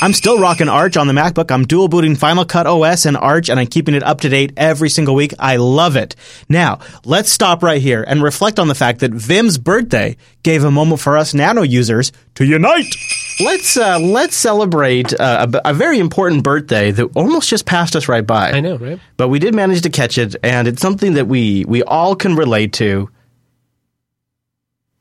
I'm 0.00 0.12
still 0.12 0.38
rocking 0.38 0.68
Arch 0.68 0.96
on 0.96 1.08
the 1.08 1.12
MacBook. 1.12 1.50
I'm 1.50 1.64
dual 1.64 1.88
booting 1.88 2.14
Final 2.14 2.44
Cut 2.44 2.68
OS 2.68 3.04
and 3.04 3.16
Arch, 3.16 3.48
and 3.48 3.58
I'm 3.58 3.66
keeping 3.66 3.94
it 3.94 4.04
up 4.04 4.20
to 4.20 4.28
date 4.28 4.52
every 4.56 4.90
single 4.90 5.16
week. 5.16 5.34
I 5.40 5.56
love 5.56 5.96
it. 5.96 6.14
Now, 6.48 6.78
let's 7.04 7.32
stop 7.32 7.64
right 7.64 7.82
here 7.82 8.04
and 8.06 8.22
reflect 8.22 8.60
on 8.60 8.68
the 8.68 8.76
fact 8.76 9.00
that 9.00 9.10
Vim's 9.10 9.58
birthday 9.58 10.16
gave 10.44 10.62
a 10.62 10.70
moment 10.70 11.00
for 11.00 11.16
us 11.16 11.34
Nano 11.34 11.62
users 11.62 12.12
to 12.36 12.44
unite. 12.44 12.94
Let's 13.40 13.76
uh, 13.76 13.98
let's 13.98 14.36
celebrate 14.36 15.18
uh, 15.18 15.48
a, 15.52 15.70
a 15.70 15.74
very 15.74 15.98
important 15.98 16.44
birthday 16.44 16.92
that 16.92 17.16
almost 17.16 17.48
just 17.48 17.66
passed 17.66 17.96
us 17.96 18.06
right 18.08 18.26
by. 18.26 18.52
I 18.52 18.60
know, 18.60 18.76
right? 18.76 19.00
But 19.16 19.28
we 19.28 19.40
did 19.40 19.52
manage 19.52 19.82
to 19.82 19.90
catch 19.90 20.16
it, 20.16 20.36
and 20.44 20.68
it's 20.68 20.80
something 20.80 21.14
that 21.14 21.26
we 21.26 21.64
we 21.66 21.82
all 21.82 22.14
can 22.14 22.36
relate 22.36 22.72
to. 22.74 23.10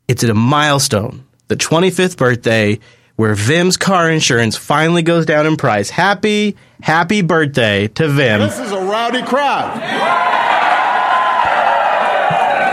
It's 0.08 0.24
a 0.24 0.34
milestone, 0.34 1.26
the 1.50 1.58
25th 1.58 2.18
birthday, 2.18 2.80
where 3.18 3.34
Vim's 3.34 3.78
car 3.78 4.10
insurance 4.10 4.56
finally 4.56 5.02
goes 5.02 5.26
down 5.26 5.46
in 5.48 5.58
price. 5.58 5.90
Happy, 5.90 6.56
happy 6.82 7.24
birthday 7.24 7.88
to 7.90 8.08
Vim. 8.08 8.40
This 8.42 8.60
is 8.60 8.72
a 8.72 8.80
rowdy 8.80 9.24
crowd. 9.24 9.74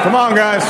Come 0.04 0.14
on, 0.14 0.34
guys. 0.34 0.62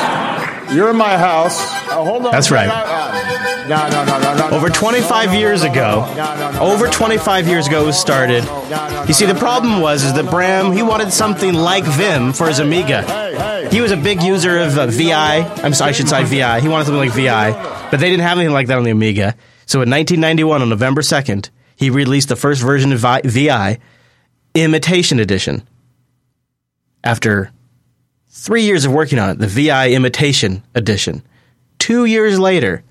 You're 0.72 0.90
in 0.90 0.96
my 0.96 1.18
house. 1.18 1.58
Uh, 1.60 2.04
hold 2.04 2.24
on. 2.24 2.30
That's 2.32 2.52
right. 2.52 2.68
Uh, 2.70 3.68
no, 3.68 3.88
no, 3.88 4.04
no, 4.04 4.20
no, 4.20 4.48
no. 4.48 4.56
Over 4.56 4.68
25 4.68 5.34
years 5.34 5.64
ago, 5.64 6.06
over 6.60 6.86
25 6.86 7.48
years 7.48 7.66
ago 7.66 7.82
it 7.82 7.86
was 7.86 7.98
started. 7.98 8.44
You 9.08 9.14
see, 9.14 9.26
the 9.26 9.34
problem 9.34 9.80
was 9.80 10.04
is 10.04 10.12
that 10.14 10.30
Bram 10.30 10.72
he 10.72 10.82
wanted 10.82 11.12
something 11.12 11.52
like 11.54 11.84
Vim 11.84 12.32
for 12.32 12.46
his 12.46 12.60
Amiga. 12.60 13.68
He 13.72 13.80
was 13.80 13.90
a 13.90 13.96
big 13.96 14.22
user 14.22 14.58
of 14.58 14.78
uh, 14.78 14.86
VI. 14.86 15.40
I'm 15.64 15.74
sorry, 15.74 15.88
I 15.88 15.92
should 15.92 16.08
say 16.08 16.22
VI. 16.24 16.60
He 16.60 16.68
wanted 16.68 16.84
something 16.84 17.08
like 17.08 17.12
VI, 17.12 17.52
but 17.90 17.98
they 17.98 18.08
didn't 18.08 18.22
have 18.22 18.38
anything 18.38 18.54
like 18.54 18.68
that 18.68 18.78
on 18.78 18.84
the 18.84 18.90
Amiga. 18.92 19.34
So 19.66 19.82
in 19.82 19.90
1991, 19.90 20.62
on 20.62 20.68
November 20.68 21.00
2nd, 21.00 21.50
he 21.76 21.90
released 21.90 22.28
the 22.28 22.36
first 22.36 22.62
version 22.62 22.92
of 22.92 23.00
Vi- 23.00 23.78
Imitation 24.54 25.18
Edition. 25.18 25.66
After 27.02 27.50
three 28.28 28.62
years 28.62 28.84
of 28.84 28.92
working 28.92 29.18
on 29.18 29.30
it, 29.30 29.38
the 29.38 29.46
VI 29.46 29.92
Imitation 29.92 30.62
Edition. 30.74 31.22
Two 31.78 32.04
years 32.04 32.38
later, 32.38 32.82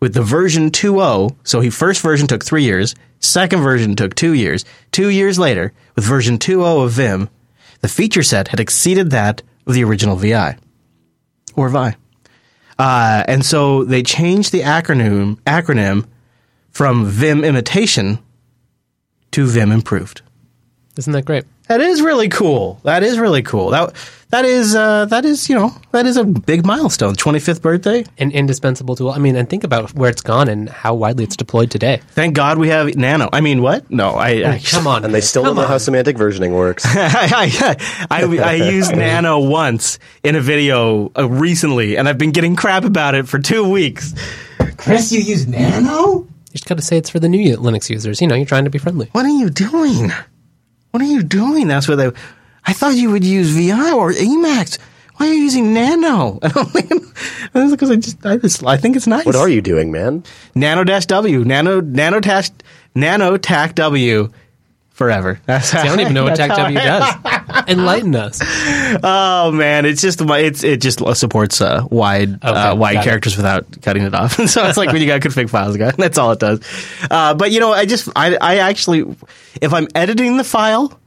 with 0.00 0.14
the 0.14 0.22
version 0.22 0.70
2.0, 0.70 1.36
so 1.44 1.60
he 1.60 1.70
first 1.70 2.00
version 2.00 2.26
took 2.26 2.44
three 2.44 2.64
years, 2.64 2.94
second 3.20 3.60
version 3.60 3.94
took 3.94 4.14
two 4.14 4.32
years. 4.32 4.64
Two 4.92 5.08
years 5.08 5.38
later, 5.38 5.72
with 5.94 6.04
version 6.04 6.38
2.0 6.38 6.84
of 6.84 6.92
Vim, 6.92 7.28
the 7.80 7.88
feature 7.88 8.22
set 8.22 8.48
had 8.48 8.60
exceeded 8.60 9.10
that 9.10 9.42
of 9.66 9.74
the 9.74 9.84
original 9.84 10.16
VI 10.16 10.56
or 11.54 11.68
Vi. 11.68 11.96
Uh, 12.80 13.24
and 13.28 13.44
so 13.44 13.84
they 13.84 14.02
changed 14.02 14.52
the 14.52 14.62
acronym 14.62 15.38
acronym 15.42 16.06
from 16.70 17.04
Vim 17.04 17.44
Imitation 17.44 18.18
to 19.32 19.44
Vim 19.44 19.70
Improved. 19.70 20.22
Isn't 20.96 21.12
that 21.12 21.26
great? 21.26 21.44
That 21.70 21.80
is 21.80 22.02
really 22.02 22.28
cool. 22.28 22.80
That 22.82 23.04
is 23.04 23.16
really 23.20 23.42
cool. 23.42 23.70
That 23.70 23.94
that 24.30 24.44
is 24.44 24.74
uh, 24.74 25.04
that 25.04 25.24
is 25.24 25.48
you 25.48 25.54
know 25.54 25.72
that 25.92 26.04
is 26.04 26.16
a 26.16 26.24
big 26.24 26.66
milestone. 26.66 27.14
Twenty 27.14 27.38
fifth 27.38 27.62
birthday, 27.62 28.04
an 28.18 28.32
indispensable 28.32 28.96
tool. 28.96 29.10
I 29.10 29.18
mean, 29.18 29.36
and 29.36 29.48
think 29.48 29.62
about 29.62 29.94
where 29.94 30.10
it's 30.10 30.20
gone 30.20 30.48
and 30.48 30.68
how 30.68 30.94
widely 30.94 31.22
it's 31.22 31.36
deployed 31.36 31.70
today. 31.70 32.00
Thank 32.08 32.34
God 32.34 32.58
we 32.58 32.70
have 32.70 32.96
Nano. 32.96 33.28
I 33.32 33.40
mean, 33.40 33.62
what? 33.62 33.88
No, 33.88 34.14
I, 34.14 34.54
I 34.54 34.58
come 34.58 34.88
on, 34.88 35.04
and 35.04 35.14
they 35.14 35.20
still 35.20 35.44
don't 35.44 35.54
know 35.54 35.64
how 35.64 35.78
semantic 35.78 36.16
versioning 36.16 36.56
works. 36.56 36.84
I, 36.88 37.76
I, 38.10 38.24
I 38.24 38.54
used 38.54 38.96
Nano 38.96 39.38
once 39.38 40.00
in 40.24 40.34
a 40.34 40.40
video 40.40 41.12
uh, 41.16 41.28
recently, 41.28 41.96
and 41.96 42.08
I've 42.08 42.18
been 42.18 42.32
getting 42.32 42.56
crap 42.56 42.82
about 42.82 43.14
it 43.14 43.28
for 43.28 43.38
two 43.38 43.70
weeks. 43.70 44.12
Chris, 44.76 45.12
you 45.12 45.20
use 45.20 45.46
Nano? 45.46 46.26
You 46.50 46.54
just 46.54 46.66
got 46.66 46.78
to 46.78 46.82
say 46.82 46.96
it's 46.96 47.10
for 47.10 47.20
the 47.20 47.28
new 47.28 47.56
Linux 47.58 47.88
users. 47.88 48.20
You 48.20 48.26
know, 48.26 48.34
you're 48.34 48.44
trying 48.44 48.64
to 48.64 48.70
be 48.70 48.78
friendly. 48.78 49.08
What 49.12 49.24
are 49.24 49.28
you 49.28 49.50
doing? 49.50 50.10
What 50.90 51.02
are 51.02 51.06
you 51.06 51.22
doing? 51.22 51.68
That's 51.68 51.88
what 51.88 51.96
they. 51.96 52.10
I 52.64 52.72
thought 52.72 52.94
you 52.94 53.10
would 53.10 53.24
use 53.24 53.50
VI 53.50 53.92
or 53.92 54.12
Emacs. 54.12 54.78
Why 55.16 55.28
are 55.28 55.32
you 55.34 55.42
using 55.42 55.74
Nano? 55.74 56.38
And 56.42 56.56
I'm 56.56 56.72
like, 56.72 56.88
that's 57.52 57.70
because 57.70 57.90
I 57.90 57.96
just, 57.96 58.24
I 58.24 58.36
just, 58.38 58.64
I 58.64 58.76
think 58.76 58.96
it's 58.96 59.06
nice. 59.06 59.26
What 59.26 59.36
are 59.36 59.48
you 59.48 59.60
doing, 59.60 59.92
man? 59.92 60.24
Nano 60.54 60.84
dash 60.84 61.06
W, 61.06 61.44
Nano, 61.44 61.80
Nano 61.80 62.20
dash, 62.20 62.50
Nano 62.94 63.36
Tac 63.36 63.74
W, 63.74 64.30
forever. 65.00 65.40
That's 65.46 65.68
See, 65.70 65.78
I 65.78 65.86
don't 65.86 66.00
even 66.00 66.12
know 66.12 66.24
what 66.24 66.38
how 66.38 66.48
W 66.48 66.76
does. 66.76 67.14
Enlighten 67.68 68.14
us. 68.14 68.38
Oh 69.02 69.50
man, 69.50 69.86
it's 69.86 70.02
just 70.02 70.20
it's 70.20 70.62
it 70.62 70.82
just 70.82 71.00
supports 71.16 71.62
uh, 71.62 71.86
wide 71.90 72.44
uh, 72.44 72.76
wide 72.78 72.96
got 72.96 73.00
it. 73.00 73.04
characters 73.04 73.34
without 73.34 73.80
cutting 73.80 74.02
it 74.02 74.14
off. 74.14 74.32
so 74.46 74.66
it's 74.66 74.76
like 74.76 74.92
when 74.92 75.00
you 75.00 75.06
got 75.06 75.22
config 75.22 75.48
files, 75.48 75.78
guy. 75.78 75.92
That's 75.92 76.18
all 76.18 76.32
it 76.32 76.38
does. 76.38 76.60
Uh, 77.10 77.32
but 77.32 77.50
you 77.50 77.60
know, 77.60 77.72
I 77.72 77.86
just 77.86 78.10
I 78.14 78.36
I 78.38 78.56
actually 78.58 79.04
if 79.62 79.72
I'm 79.72 79.88
editing 79.94 80.36
the 80.36 80.44
file. 80.44 80.98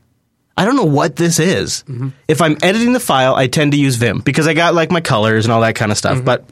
I 0.55 0.65
don't 0.65 0.75
know 0.75 0.83
what 0.83 1.15
this 1.15 1.39
is. 1.39 1.83
If 2.27 2.39
I'm 2.39 2.57
editing 2.61 2.93
the 2.93 2.99
file, 2.99 3.33
I 3.33 3.47
tend 3.47 3.71
to 3.71 3.77
use 3.79 3.95
Vim 3.95 4.19
because 4.19 4.45
I 4.45 4.53
got 4.53 4.75
like 4.75 4.91
my 4.91 5.01
colors 5.01 5.45
and 5.45 5.51
all 5.51 5.61
that 5.61 5.73
kind 5.73 5.91
of 5.91 5.97
stuff. 5.97 6.23
But 6.23 6.45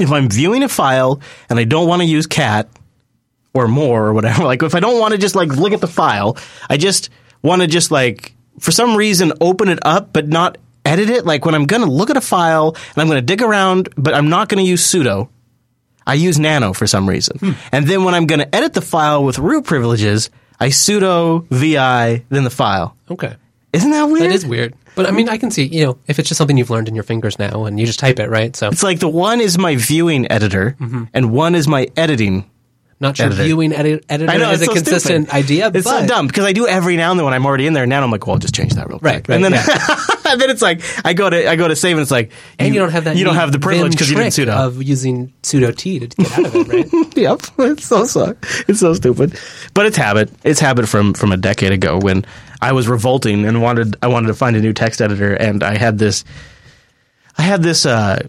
if 0.00 0.10
I'm 0.10 0.28
viewing 0.28 0.64
a 0.64 0.68
file 0.68 1.20
and 1.48 1.56
I 1.56 1.62
don't 1.62 1.86
want 1.86 2.02
to 2.02 2.06
use 2.06 2.26
cat 2.26 2.68
or 3.56 3.68
more 3.68 4.06
or 4.06 4.12
whatever, 4.12 4.44
like 4.52 4.62
if 4.62 4.74
I 4.74 4.80
don't 4.80 5.00
want 5.00 5.12
to 5.12 5.18
just 5.18 5.34
like 5.34 5.48
look 5.48 5.72
at 5.72 5.80
the 5.80 5.88
file, 5.88 6.36
I 6.68 6.76
just 6.76 7.10
want 7.42 7.62
to 7.62 7.68
just 7.68 7.90
like 7.90 8.34
for 8.58 8.70
some 8.70 8.96
reason 8.96 9.32
open 9.40 9.68
it 9.68 9.78
up 9.82 10.12
but 10.12 10.28
not 10.28 10.58
edit 10.84 11.10
it. 11.10 11.26
Like 11.26 11.44
when 11.44 11.54
I'm 11.54 11.66
going 11.66 11.82
to 11.82 11.90
look 11.90 12.10
at 12.10 12.16
a 12.16 12.20
file 12.20 12.74
and 12.74 12.98
I'm 12.98 13.06
going 13.06 13.18
to 13.18 13.26
dig 13.26 13.42
around, 13.42 13.88
but 13.96 14.14
I'm 14.14 14.28
not 14.28 14.48
going 14.48 14.64
to 14.64 14.68
use 14.68 14.82
sudo. 14.86 15.28
I 16.06 16.14
use 16.14 16.38
nano 16.38 16.72
for 16.72 16.86
some 16.86 17.08
reason. 17.08 17.38
Hmm. 17.38 17.52
And 17.72 17.86
then 17.86 18.04
when 18.04 18.14
I'm 18.14 18.26
going 18.26 18.38
to 18.38 18.54
edit 18.54 18.74
the 18.74 18.80
file 18.80 19.24
with 19.24 19.38
root 19.38 19.64
privileges, 19.64 20.30
I 20.60 20.68
sudo 20.68 21.46
vi 21.50 22.24
then 22.28 22.44
the 22.44 22.50
file. 22.50 22.96
Okay. 23.10 23.34
Isn't 23.72 23.90
that 23.90 24.04
weird? 24.04 24.22
That 24.22 24.32
is 24.32 24.46
weird. 24.46 24.74
But 24.94 25.06
I 25.06 25.10
mean, 25.10 25.28
I 25.28 25.36
can 25.36 25.50
see, 25.50 25.64
you 25.64 25.84
know, 25.84 25.98
if 26.06 26.18
it's 26.18 26.28
just 26.28 26.38
something 26.38 26.56
you've 26.56 26.70
learned 26.70 26.88
in 26.88 26.94
your 26.94 27.04
fingers 27.04 27.38
now 27.38 27.66
and 27.66 27.78
you 27.78 27.84
just 27.84 27.98
type 27.98 28.18
it, 28.18 28.30
right? 28.30 28.56
So 28.56 28.68
It's 28.68 28.82
like 28.82 28.98
the 28.98 29.08
one 29.08 29.42
is 29.42 29.58
my 29.58 29.76
viewing 29.76 30.30
editor 30.32 30.74
mm-hmm. 30.80 31.04
and 31.12 31.32
one 31.32 31.54
is 31.54 31.68
my 31.68 31.88
editing. 31.96 32.50
Not 32.98 33.16
sure 33.18 33.26
editor. 33.26 33.44
viewing 33.44 33.72
edit, 33.74 34.06
editor 34.08 34.32
I 34.32 34.38
know, 34.38 34.50
is 34.52 34.62
it's 34.62 34.62
a 34.62 34.66
so 34.66 34.72
consistent 34.74 35.28
stupid. 35.28 35.44
idea, 35.44 35.70
It's 35.74 35.84
but 35.84 36.00
so 36.00 36.06
dumb 36.06 36.26
because 36.26 36.46
I 36.46 36.52
do 36.52 36.66
every 36.66 36.96
now 36.96 37.10
and 37.10 37.18
then 37.20 37.26
when 37.26 37.34
I'm 37.34 37.44
already 37.44 37.66
in 37.66 37.74
there. 37.74 37.86
Now 37.86 38.02
I'm 38.02 38.10
like, 38.10 38.26
well, 38.26 38.34
I'll 38.34 38.38
just 38.40 38.54
change 38.54 38.72
that 38.72 38.88
real 38.88 38.98
quick. 38.98 39.12
Right, 39.12 39.28
right, 39.28 39.34
and 39.34 39.44
then, 39.44 39.52
yeah. 39.52 39.66
and 40.32 40.40
then 40.40 40.48
it's 40.48 40.62
like 40.62 40.80
I 41.04 41.12
go 41.12 41.28
to 41.28 41.48
I 41.48 41.56
go 41.56 41.68
to 41.68 41.76
save 41.76 41.96
and 41.98 42.02
it's 42.02 42.10
like 42.10 42.32
and 42.58 42.72
you, 42.74 42.80
don't 42.80 42.90
have 42.90 43.04
that 43.04 43.16
you 43.16 43.24
don't 43.24 43.34
have 43.34 43.52
the 43.52 43.58
privilege 43.58 43.92
because 43.92 44.08
you 44.10 44.16
didn't 44.16 44.32
sudo. 44.32 44.54
of 44.54 44.82
using 44.82 45.32
sudo 45.42 45.76
t 45.76 45.98
to 45.98 46.06
get 46.08 46.38
out 46.38 46.46
of 46.46 46.54
it, 46.54 46.68
right? 46.68 47.16
yep, 47.16 47.40
it's 47.58 47.86
so 47.86 48.04
suck. 48.04 48.38
It's 48.66 48.80
so 48.80 48.94
stupid, 48.94 49.38
but 49.74 49.84
it's 49.84 49.96
habit. 49.98 50.30
It's 50.42 50.60
habit 50.60 50.88
from 50.88 51.12
from 51.12 51.32
a 51.32 51.36
decade 51.36 51.72
ago 51.72 51.98
when 51.98 52.24
I 52.62 52.72
was 52.72 52.88
revolting 52.88 53.44
and 53.44 53.60
wanted 53.60 53.96
I 54.02 54.06
wanted 54.06 54.28
to 54.28 54.34
find 54.34 54.56
a 54.56 54.60
new 54.60 54.72
text 54.72 55.02
editor, 55.02 55.34
and 55.34 55.62
I 55.62 55.76
had 55.76 55.98
this 55.98 56.24
I 57.36 57.42
had 57.42 57.62
this 57.62 57.84
uh, 57.84 58.26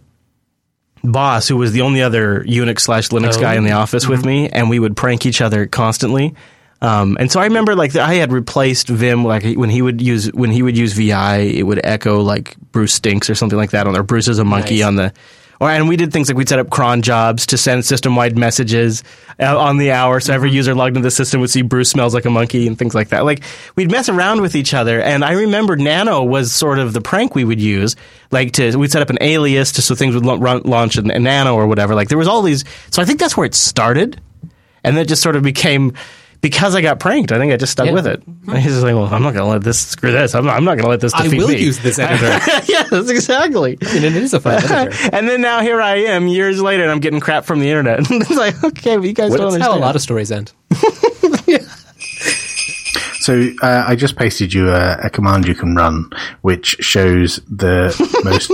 boss 1.04 1.48
who 1.48 1.58
was 1.58 1.72
the 1.72 1.82
only 1.82 2.02
other 2.02 2.44
Unix 2.44 2.82
slash 2.82 3.10
Linux 3.10 3.38
Oh. 3.38 3.42
guy 3.42 3.56
in 3.56 3.64
the 3.64 3.72
office 3.74 4.08
with 4.08 4.26
me, 4.26 4.50
and 4.50 4.70
we 4.70 4.80
would 4.80 4.96
prank 4.98 5.26
each 5.26 5.42
other 5.42 5.66
constantly. 5.66 6.34
Um, 6.80 7.18
and 7.20 7.32
so 7.32 7.40
I 7.40 7.46
remember 7.46 7.76
like 7.76 7.96
I 7.96 8.16
had 8.16 8.32
replaced 8.32 8.88
Vim 8.88 9.24
like 9.26 9.44
when 9.56 9.70
he 9.72 9.82
would 9.82 10.00
use 10.00 10.28
when 10.34 10.52
he 10.52 10.62
would 10.62 10.78
use 10.78 10.94
VI, 10.94 11.38
it 11.38 11.64
would 11.64 11.82
echo 11.84 12.22
like 12.22 12.56
Bruce 12.72 12.94
stinks 12.94 13.30
or 13.30 13.36
something 13.36 13.58
like 13.58 13.72
that 13.72 13.88
on 13.88 13.94
there. 13.94 14.04
Bruce 14.04 14.28
is 14.28 14.38
a 14.38 14.46
monkey 14.46 14.76
Nice. 14.80 14.86
on 14.86 14.96
the. 14.96 15.14
Or, 15.60 15.70
and 15.70 15.90
we 15.90 15.98
did 15.98 16.14
things 16.14 16.30
like 16.30 16.38
we'd 16.38 16.50
set 16.50 16.60
up 16.60 16.70
cron 16.70 17.02
jobs 17.02 17.48
to 17.48 17.58
send 17.58 17.86
system 17.86 18.16
wide 18.16 18.38
messages 18.38 19.04
uh, 19.40 19.58
on 19.58 19.78
the 19.78 19.92
hour, 19.92 20.20
so 20.20 20.34
every 20.34 20.52
user 20.52 20.76
logged 20.76 20.98
into 20.98 21.06
the 21.06 21.12
system 21.12 21.42
would 21.42 21.50
see 21.50 21.62
Bruce 21.62 21.90
smells 21.90 22.14
like 22.14 22.26
a 22.26 22.30
monkey 22.30 22.68
and 22.68 22.78
things 22.78 22.94
like 22.94 23.10
that. 23.10 23.26
Like 23.26 23.44
we'd 23.76 23.92
mess 23.92 24.10
around 24.10 24.42
with 24.42 24.56
each 24.56 24.74
other, 24.74 25.02
and 25.02 25.24
I 25.24 25.34
remember 25.34 25.76
Nano 25.76 26.24
was 26.24 26.52
sort 26.52 26.80
of 26.80 26.94
the 26.94 27.02
prank 27.02 27.36
we 27.36 27.44
would 27.44 27.62
use. 27.62 27.96
Like 28.32 28.52
to 28.54 28.76
we'd 28.78 28.92
set 28.92 29.02
up 29.02 29.10
an 29.10 29.18
alias 29.22 29.72
to 29.74 29.82
so 29.82 29.96
things 29.96 30.16
would 30.16 30.26
run, 30.26 30.62
launch 30.64 30.98
in, 30.98 31.10
in 31.10 31.24
Nano 31.24 31.56
or 31.56 31.68
whatever. 31.68 31.96
Like 31.96 32.10
there 32.10 32.18
was 32.18 32.28
all 32.28 32.42
these. 32.42 32.64
So 32.92 33.02
I 33.02 33.06
think 33.06 33.20
that's 33.20 33.36
where 33.36 33.46
it 33.46 33.56
started, 33.56 34.22
and 34.84 34.96
then 34.96 35.04
it 35.04 35.08
just 35.08 35.22
sort 35.22 35.36
of 35.36 35.44
became. 35.44 35.94
Because 36.40 36.76
I 36.76 36.82
got 36.82 37.00
pranked, 37.00 37.32
I 37.32 37.40
think 37.40 37.52
I 37.52 37.58
just 37.58 37.72
stuck 37.72 37.88
Yeah. 37.88 37.94
with 37.94 38.06
it. 38.08 38.22
He's 38.54 38.66
just 38.66 38.84
like, 38.84 38.94
well, 38.94 39.06
I'm 39.06 39.24
not 39.24 39.34
going 39.34 39.46
to 39.46 39.50
let 39.52 39.64
this 39.64 39.80
screw 39.80 40.12
this. 40.12 40.36
I'm 40.36 40.46
not, 40.46 40.56
I'm 40.56 40.64
not 40.64 40.76
going 40.76 40.84
to 40.84 40.90
let 40.90 41.02
this 41.02 41.12
defeat 41.12 41.32
me. 41.32 41.38
I 41.38 41.42
defeat 41.42 41.42
will 41.48 41.60
me. 41.60 41.64
use 41.66 41.80
this 41.80 41.98
editor. 42.00 42.28
yes, 42.72 43.10
exactly. 43.10 43.78
I 43.82 43.94
mean, 43.96 44.04
it 44.04 44.16
is 44.16 44.34
a 44.34 44.40
fun 44.40 44.64
editor. 44.64 44.96
and 45.14 45.28
then 45.28 45.42
now 45.42 45.62
here 45.62 45.82
I 45.82 45.96
am 45.96 46.28
years 46.28 46.62
later, 46.62 46.84
and 46.84 46.92
I'm 46.92 47.00
getting 47.00 47.20
crap 47.20 47.46
from 47.46 47.60
the 47.60 47.70
internet. 47.70 48.00
it's 48.10 48.30
like, 48.30 48.64
okay, 48.64 48.98
but 48.98 49.06
you 49.08 49.14
guys 49.14 49.32
Well, 49.32 49.40
don't 49.40 49.52
that's 49.54 49.64
how 49.64 49.76
a 49.76 49.80
lot 49.80 49.96
of 49.96 50.02
stories 50.02 50.32
end. 50.32 50.54
So 53.20 53.50
uh, 53.62 53.84
I 53.86 53.96
just 53.98 54.16
pasted 54.16 54.54
you 54.54 54.70
a, 54.70 54.94
a 55.04 55.10
command 55.10 55.48
you 55.48 55.56
can 55.56 55.76
run, 55.76 56.10
which 56.44 56.78
shows 56.80 57.42
the 57.50 57.94
most 58.24 58.50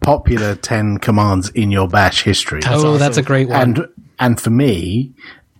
popular 0.00 0.54
ten 0.54 0.98
commands 0.98 1.48
in 1.50 1.72
your 1.72 1.88
Bash 1.88 2.22
history. 2.22 2.60
oh, 2.68 2.98
that's 2.98 3.16
a 3.16 3.22
great 3.22 3.48
one. 3.48 3.60
And 3.60 3.88
and 4.20 4.40
for 4.40 4.50
me, 4.50 5.12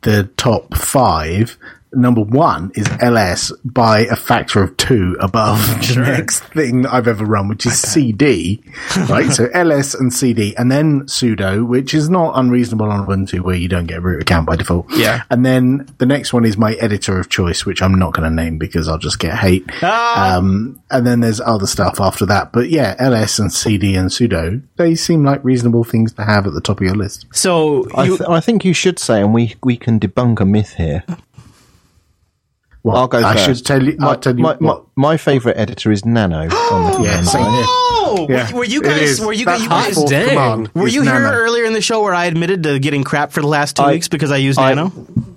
the 0.03 0.25
top 0.37 0.77
five. 0.77 1.57
Number 1.95 2.23
one 2.23 2.73
is 2.75 2.89
ls 3.01 3.53
by 3.65 4.01
a 4.01 4.17
factor 4.17 4.63
of 4.63 4.77
two 4.77 5.17
above 5.21 5.59
the 5.95 6.01
next 6.01 6.41
thing 6.45 6.83
that 6.83 6.93
I've 6.93 7.09
ever 7.09 7.25
run, 7.25 7.49
which 7.49 7.67
is 7.67 7.79
cd, 7.79 8.63
right? 9.09 9.31
so 9.31 9.49
ls 9.55 9.95
and 9.95 10.13
cd, 10.13 10.57
and 10.57 10.73
then 10.73 11.03
sudo, 11.03 11.67
which 11.67 11.93
is 11.93 12.09
not 12.09 12.39
unreasonable 12.39 12.91
on 12.91 13.07
Ubuntu 13.07 13.41
where 13.41 13.57
you 13.57 13.69
don't 13.69 13.87
get 13.87 13.99
a 13.99 14.01
root 14.01 14.23
account 14.23 14.47
by 14.47 14.57
default. 14.57 14.87
Yeah. 14.91 15.23
And 15.31 15.45
then 15.45 15.89
the 15.99 16.07
next 16.07 16.33
one 16.33 16.45
is 16.45 16.57
my 16.57 16.75
editor 16.75 17.19
of 17.19 17.29
choice, 17.29 17.67
which 17.67 17.83
I'm 17.83 17.99
not 17.99 18.15
going 18.15 18.29
to 18.29 18.35
name 18.35 18.59
because 18.59 18.89
I'll 18.89 18.99
just 18.99 19.19
get 19.19 19.35
hate. 19.35 19.65
Ah. 19.83 20.37
Um, 20.37 20.81
and 20.91 21.07
then 21.07 21.21
there's 21.21 21.41
other 21.41 21.67
stuff 21.67 22.01
after 22.01 22.27
that. 22.27 22.53
But 22.53 22.71
yeah, 22.71 22.95
ls 22.99 23.39
and 23.39 23.53
cd 23.53 23.97
and 23.97 24.09
sudo, 24.11 24.63
they 24.77 24.95
seem 24.95 25.25
like 25.25 25.45
reasonable 25.45 25.85
things 25.85 26.13
to 26.15 26.25
have 26.25 26.47
at 26.47 26.55
the 26.55 26.61
top 26.61 26.81
of 26.81 26.87
your 26.87 26.97
list. 26.97 27.27
So 27.33 27.87
I, 27.95 28.09
th- 28.09 28.23
I 28.23 28.41
think 28.41 28.65
you 28.65 28.73
should 28.73 28.99
say, 28.99 29.21
and 29.21 29.35
we 29.35 29.57
we 29.63 29.77
can 29.77 30.01
debunk 30.01 30.41
a 30.41 30.47
myth 30.47 30.75
here. 30.75 31.05
Well, 32.85 32.97
I'll 32.97 33.09
go 33.09 33.19
I 33.25 33.35
first. 33.35 33.45
should 33.47 33.67
tell 33.67 33.83
you- 33.83 33.97
My, 33.99 34.17
tell 34.17 34.37
you 34.37 34.43
my, 34.43 34.57
my, 34.61 34.77
my 34.97 35.17
favourite 35.17 35.57
editor 35.57 35.93
is 35.93 36.05
Nano. 36.05 36.49
on 36.49 36.49
the 36.49 37.03
Yeah, 37.09 37.23
same 37.23 37.43
here. 37.43 37.65
Oh, 37.67 38.27
Yeah, 38.29 38.53
were 38.53 38.65
you 38.65 38.83
guys? 38.83 39.21
Were 39.21 39.33
you, 39.33 39.41
you 39.41 39.45
guys? 39.47 39.95
fourth 39.95 40.11
Dang. 40.11 40.29
command 40.31 40.71
Were 40.75 40.89
you 40.89 41.03
here 41.03 41.13
Nano. 41.13 41.31
earlier 41.37 41.65
in 41.65 41.73
the 41.75 41.81
show 41.81 42.03
where 42.03 42.13
I 42.15 42.25
admitted 42.27 42.63
to 42.65 42.79
getting 42.81 43.05
crap 43.05 43.31
for 43.33 43.41
the 43.41 43.47
last 43.47 43.77
two 43.77 43.83
I- 43.85 43.93
weeks 43.93 44.09
because 44.09 44.31
I 44.33 44.37
used 44.39 44.59
I- 44.59 44.75
Nano? 44.75 44.93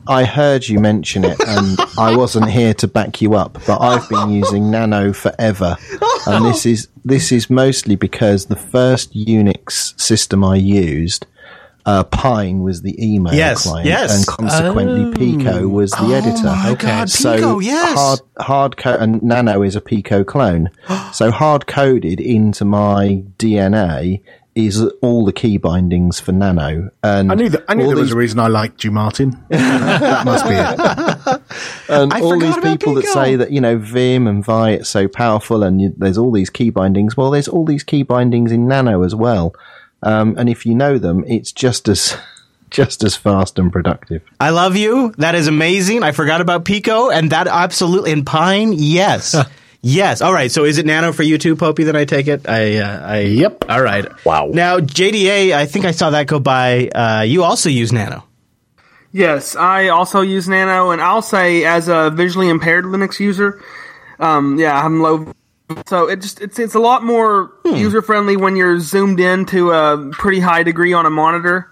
I 0.07 0.23
heard 0.23 0.67
you 0.67 0.79
mention 0.79 1.23
it, 1.25 1.35
and 1.47 1.79
I 1.97 2.15
wasn't 2.15 2.51
here 2.51 2.75
to 2.75 2.87
back 2.87 3.23
you 3.23 3.33
up, 3.33 3.57
but 3.65 3.79
I've 3.81 4.07
been 4.07 4.29
using 4.29 4.69
Nano 4.69 5.13
forever, 5.13 5.77
and 6.27 6.45
this 6.45 6.63
is 6.67 6.89
this 7.03 7.31
is 7.31 7.49
mostly 7.49 7.95
because 7.95 8.45
the 8.45 8.55
first 8.55 9.15
Unix 9.15 9.99
system 9.99 10.43
I 10.43 10.57
used, 10.57 11.25
uh, 11.85 12.03
Pine 12.05 12.61
was 12.61 12.81
the 12.81 12.95
email 13.03 13.33
Yes, 13.33 13.63
client, 13.63 13.87
yes. 13.87 14.15
and 14.17 14.25
consequently 14.27 15.13
Pico 15.13 15.67
was 15.67 15.91
the 15.91 15.97
Oh 16.01 16.11
editor. 16.13 16.43
my 16.45 16.75
God, 16.77 17.09
so 17.09 17.35
Pico, 17.35 17.59
yes. 17.59 17.93
hard 17.97 18.19
hard 18.39 18.77
co- 18.77 18.97
and 18.97 19.21
Nano 19.21 19.61
is 19.61 19.75
a 19.75 19.81
Pico 19.81 20.23
clone, 20.23 20.69
so 21.13 21.31
hard 21.31 21.67
coded 21.67 22.19
into 22.19 22.65
my 22.65 23.23
DNA. 23.37 24.21
Is 24.55 24.81
all 25.01 25.25
the 25.25 25.33
key 25.33 25.57
bindings 25.57 26.21
for 26.21 26.31
Nano, 26.31 26.89
and 27.03 27.29
I 27.29 27.35
knew 27.35 27.49
that. 27.49 27.65
I 27.67 27.73
knew 27.73 27.83
all 27.83 27.89
there 27.89 27.97
was 27.97 28.07
these 28.07 28.13
a 28.13 28.17
reason 28.17 28.39
I 28.39 28.47
liked 28.47 28.85
you, 28.85 28.91
Martin. 28.91 29.31
that 29.49 30.25
must 30.25 30.45
be 30.45 30.51
it. 30.53 31.41
and 31.89 32.13
I 32.13 32.21
all 32.21 32.39
these 32.39 32.55
about 32.55 32.63
people 32.63 32.93
that 32.93 33.03
say 33.03 33.35
that 33.35 33.51
you 33.51 33.59
know 33.59 33.77
Vim 33.77 34.27
and 34.27 34.45
Vi 34.45 34.69
it's 34.71 34.87
so 34.87 35.09
powerful, 35.09 35.61
and 35.61 35.81
you, 35.81 35.93
there's 35.97 36.17
all 36.17 36.31
these 36.31 36.49
key 36.49 36.69
bindings. 36.69 37.17
Well, 37.17 37.31
there's 37.31 37.49
all 37.49 37.65
these 37.65 37.83
key 37.83 38.03
bindings 38.03 38.53
in 38.53 38.65
Nano 38.65 39.03
as 39.03 39.13
well, 39.13 39.53
um, 40.05 40.37
and 40.37 40.47
if 40.47 40.65
you 40.65 40.75
know 40.75 40.97
them, 40.97 41.25
it's 41.27 41.51
just 41.51 41.89
as 41.89 42.15
just 42.69 43.03
as 43.03 43.15
fast 43.15 43.59
and 43.59 43.71
productive. 43.71 44.21
I 44.39 44.51
love 44.51 44.77
you. 44.77 45.13
That 45.17 45.35
is 45.35 45.47
amazing. 45.47 46.03
I 46.03 46.11
forgot 46.11 46.41
about 46.41 46.63
Pico 46.65 47.09
and 47.09 47.31
that 47.31 47.47
absolutely 47.47 48.11
and 48.11 48.25
Pine. 48.25 48.73
Yes. 48.73 49.35
Yes. 49.81 50.21
All 50.21 50.33
right. 50.33 50.51
So 50.51 50.63
is 50.65 50.79
it 50.79 50.85
Nano 50.85 51.13
for 51.13 51.21
you 51.21 51.37
too, 51.37 51.55
Popey? 51.55 51.85
Then 51.85 51.95
I 51.95 52.05
take 52.05 52.27
it. 52.27 52.49
I. 52.49 52.77
Uh, 52.77 53.07
I. 53.07 53.19
Yep. 53.19 53.65
All 53.69 53.81
right. 53.81 54.07
Wow. 54.25 54.49
Now 54.51 54.79
JDA, 54.79 55.53
I 55.53 55.67
think 55.67 55.85
I 55.85 55.91
saw 55.91 56.09
that 56.09 56.25
go 56.25 56.39
by. 56.39 56.87
Uh, 56.87 57.21
you 57.21 57.43
also 57.43 57.69
use 57.69 57.91
Nano. 57.93 58.23
Yes, 59.15 59.55
I 59.55 59.87
also 59.87 60.19
use 60.19 60.49
Nano, 60.49 60.91
and 60.91 61.01
I'll 61.01 61.21
say 61.21 61.63
as 61.63 61.87
a 61.87 62.09
visually 62.09 62.49
impaired 62.49 62.83
Linux 62.83 63.17
user, 63.17 63.61
um, 64.19 64.59
yeah, 64.59 64.77
I'm 64.77 65.01
low. 65.01 65.31
So 65.87 66.07
it 66.09 66.21
just 66.21 66.41
it's 66.41 66.59
it's 66.59 66.75
a 66.75 66.79
lot 66.79 67.03
more 67.03 67.51
user 67.65 68.01
friendly 68.01 68.37
when 68.37 68.55
you're 68.55 68.79
zoomed 68.79 69.19
in 69.19 69.45
to 69.47 69.71
a 69.71 70.09
pretty 70.11 70.39
high 70.39 70.63
degree 70.63 70.93
on 70.93 71.05
a 71.05 71.09
monitor 71.09 71.71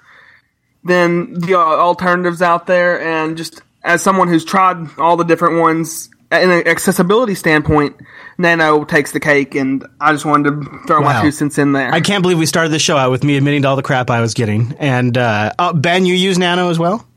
than 0.84 1.34
the 1.40 1.56
uh, 1.56 1.60
alternatives 1.60 2.42
out 2.42 2.66
there. 2.66 3.00
And 3.02 3.38
just 3.38 3.62
as 3.84 4.02
someone 4.02 4.28
who's 4.28 4.44
tried 4.44 4.98
all 4.98 5.16
the 5.16 5.24
different 5.24 5.60
ones, 5.60 6.10
in 6.32 6.50
an 6.50 6.68
accessibility 6.68 7.36
standpoint, 7.36 7.96
Nano 8.38 8.84
takes 8.84 9.12
the 9.12 9.20
cake. 9.20 9.56
And 9.56 9.86
I 10.00 10.12
just 10.12 10.26
wanted 10.26 10.50
to 10.50 10.80
throw 10.88 11.02
my 11.02 11.22
two 11.22 11.32
cents 11.32 11.58
in 11.58 11.74
there. 11.74 11.94
I 11.94 12.02
can't 12.02 12.22
believe 12.24 12.40
we 12.40 12.46
started 12.46 12.70
the 12.70 12.80
show 12.80 12.98
out 12.98 13.12
with 13.12 13.24
me 13.24 13.38
admitting 13.38 13.62
to 13.62 13.68
all 13.68 13.76
the 13.76 13.84
crap 13.84 14.10
I 14.10 14.22
was 14.22 14.34
getting. 14.34 14.76
And 14.80 15.18
uh, 15.18 15.54
uh, 15.60 15.74
Ben, 15.74 16.06
you 16.06 16.16
use 16.16 16.38
Nano 16.40 16.70
as 16.70 16.80
well. 16.80 17.08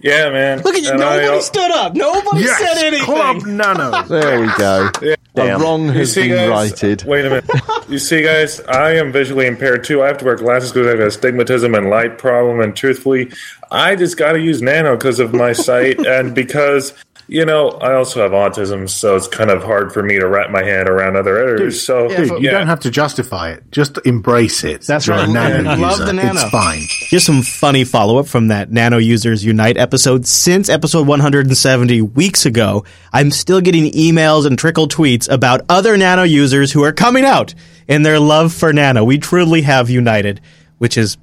Yeah, 0.00 0.30
man. 0.30 0.60
Look 0.62 0.74
at 0.74 0.82
you. 0.82 0.90
And 0.90 1.00
Nobody 1.00 1.26
uh, 1.26 1.40
stood 1.40 1.70
up. 1.70 1.94
Nobody 1.94 2.44
Yes, 2.44 2.58
said 2.58 2.86
anything. 2.86 3.06
Club 3.06 3.44
Nano. 3.46 4.02
There 4.02 4.40
we 4.40 4.48
go. 4.58 4.90
Yeah. 5.02 5.14
A 5.36 5.58
wrong 5.58 5.86
You 5.86 5.92
has 5.92 6.12
see, 6.12 6.28
been 6.28 6.48
guys, 6.50 6.70
righted. 6.70 7.04
Wait 7.04 7.24
a 7.24 7.30
minute. 7.30 7.50
you 7.88 7.98
see, 7.98 8.22
guys, 8.22 8.60
I 8.60 8.92
am 8.92 9.10
visually 9.10 9.46
impaired 9.46 9.82
too. 9.82 10.02
I 10.02 10.06
have 10.06 10.18
to 10.18 10.24
wear 10.24 10.36
glasses 10.36 10.70
because 10.72 10.86
I 10.86 10.90
have 10.90 11.00
astigmatism 11.00 11.74
and 11.74 11.90
light 11.90 12.18
problem. 12.18 12.60
And 12.60 12.74
truthfully, 12.76 13.32
I 13.70 13.96
just 13.96 14.16
got 14.16 14.32
to 14.32 14.40
use 14.40 14.62
Nano 14.62 14.96
because 14.96 15.18
of 15.18 15.34
my 15.34 15.52
sight 15.52 15.98
and 16.06 16.34
because. 16.34 16.92
You 17.26 17.46
know, 17.46 17.70
I 17.70 17.94
also 17.94 18.20
have 18.22 18.32
autism, 18.32 18.88
so 18.88 19.16
it's 19.16 19.28
kind 19.28 19.50
of 19.50 19.62
hard 19.62 19.92
for 19.92 20.02
me 20.02 20.18
to 20.18 20.28
wrap 20.28 20.50
my 20.50 20.62
head 20.62 20.88
around 20.88 21.16
other 21.16 21.38
editors. 21.38 21.82
so, 21.82 22.08
Dude, 22.08 22.28
you 22.28 22.38
yeah. 22.40 22.50
don't 22.50 22.66
have 22.66 22.80
to 22.80 22.90
justify 22.90 23.52
it. 23.52 23.64
Just 23.70 23.98
embrace 24.04 24.62
it. 24.62 24.82
That's 24.82 25.06
You're 25.06 25.16
right. 25.16 25.28
A 25.28 25.32
nano 25.32 25.70
I 25.70 25.74
love 25.76 25.92
user. 25.92 26.04
the 26.04 26.12
Nano. 26.12 26.32
It's 26.32 26.50
fine. 26.50 26.82
Here's 27.08 27.24
some 27.24 27.40
funny 27.40 27.84
follow 27.84 28.18
up 28.18 28.26
from 28.26 28.48
that 28.48 28.70
Nano 28.70 28.98
Users 28.98 29.42
Unite 29.42 29.78
episode. 29.78 30.26
Since 30.26 30.68
episode 30.68 31.06
170 31.06 32.02
weeks 32.02 32.44
ago, 32.44 32.84
I'm 33.10 33.30
still 33.30 33.62
getting 33.62 33.90
emails 33.92 34.46
and 34.46 34.58
trickle 34.58 34.86
tweets 34.86 35.30
about 35.30 35.62
other 35.70 35.96
Nano 35.96 36.24
users 36.24 36.72
who 36.72 36.84
are 36.84 36.92
coming 36.92 37.24
out 37.24 37.54
in 37.88 38.02
their 38.02 38.20
love 38.20 38.52
for 38.52 38.72
Nano. 38.74 39.02
We 39.02 39.16
truly 39.16 39.62
have 39.62 39.88
united, 39.88 40.42
which 40.76 40.98
is, 40.98 41.16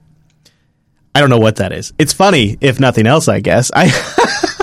I 1.14 1.20
don't 1.22 1.30
know 1.30 1.38
what 1.40 1.58
that 1.58 1.72
is. 1.74 1.94
It's 2.00 2.14
funny, 2.14 2.58
if 2.60 2.80
nothing 2.80 3.06
else, 3.06 3.28
I 3.28 3.40
guess. 3.40 3.70
I. 3.76 3.92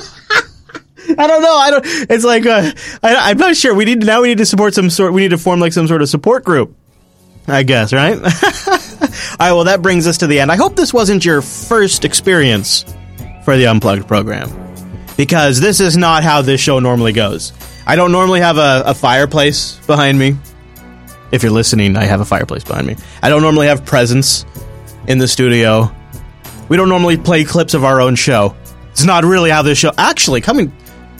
I 1.18 1.26
don't 1.26 1.42
know. 1.42 1.56
I 1.56 1.70
don't. 1.70 1.84
It's 2.10 2.24
like 2.24 2.44
uh, 2.44 2.72
I, 3.02 3.30
I'm 3.30 3.38
not 3.38 3.56
sure. 3.56 3.74
We 3.74 3.84
need 3.84 4.04
now. 4.04 4.22
We 4.22 4.28
need 4.28 4.38
to 4.38 4.46
support 4.46 4.74
some 4.74 4.90
sort. 4.90 5.12
We 5.12 5.22
need 5.22 5.30
to 5.30 5.38
form 5.38 5.60
like 5.60 5.72
some 5.72 5.86
sort 5.86 6.02
of 6.02 6.08
support 6.08 6.44
group. 6.44 6.76
I 7.46 7.62
guess, 7.62 7.94
right? 7.94 8.16
All 8.20 8.20
right, 8.20 9.52
well, 9.52 9.64
that 9.64 9.80
brings 9.80 10.06
us 10.06 10.18
to 10.18 10.26
the 10.26 10.40
end. 10.40 10.52
I 10.52 10.56
hope 10.56 10.76
this 10.76 10.92
wasn't 10.92 11.24
your 11.24 11.40
first 11.40 12.04
experience 12.04 12.84
for 13.44 13.56
the 13.56 13.68
Unplugged 13.68 14.06
program, 14.06 14.50
because 15.16 15.58
this 15.58 15.80
is 15.80 15.96
not 15.96 16.22
how 16.22 16.42
this 16.42 16.60
show 16.60 16.78
normally 16.78 17.12
goes. 17.12 17.54
I 17.86 17.96
don't 17.96 18.12
normally 18.12 18.40
have 18.40 18.58
a, 18.58 18.82
a 18.86 18.94
fireplace 18.94 19.76
behind 19.86 20.18
me. 20.18 20.36
If 21.32 21.42
you're 21.42 21.52
listening, 21.52 21.96
I 21.96 22.04
have 22.04 22.20
a 22.20 22.24
fireplace 22.26 22.64
behind 22.64 22.86
me. 22.86 22.96
I 23.22 23.30
don't 23.30 23.40
normally 23.40 23.68
have 23.68 23.86
presents 23.86 24.44
in 25.06 25.16
the 25.16 25.28
studio. 25.28 25.90
We 26.68 26.76
don't 26.76 26.90
normally 26.90 27.16
play 27.16 27.44
clips 27.44 27.72
of 27.72 27.84
our 27.84 28.00
own 28.00 28.14
show. 28.14 28.56
It's 28.90 29.04
not 29.04 29.24
really 29.24 29.48
how 29.48 29.62
this 29.62 29.78
show. 29.78 29.92
Actually, 29.96 30.42
coming. 30.42 30.70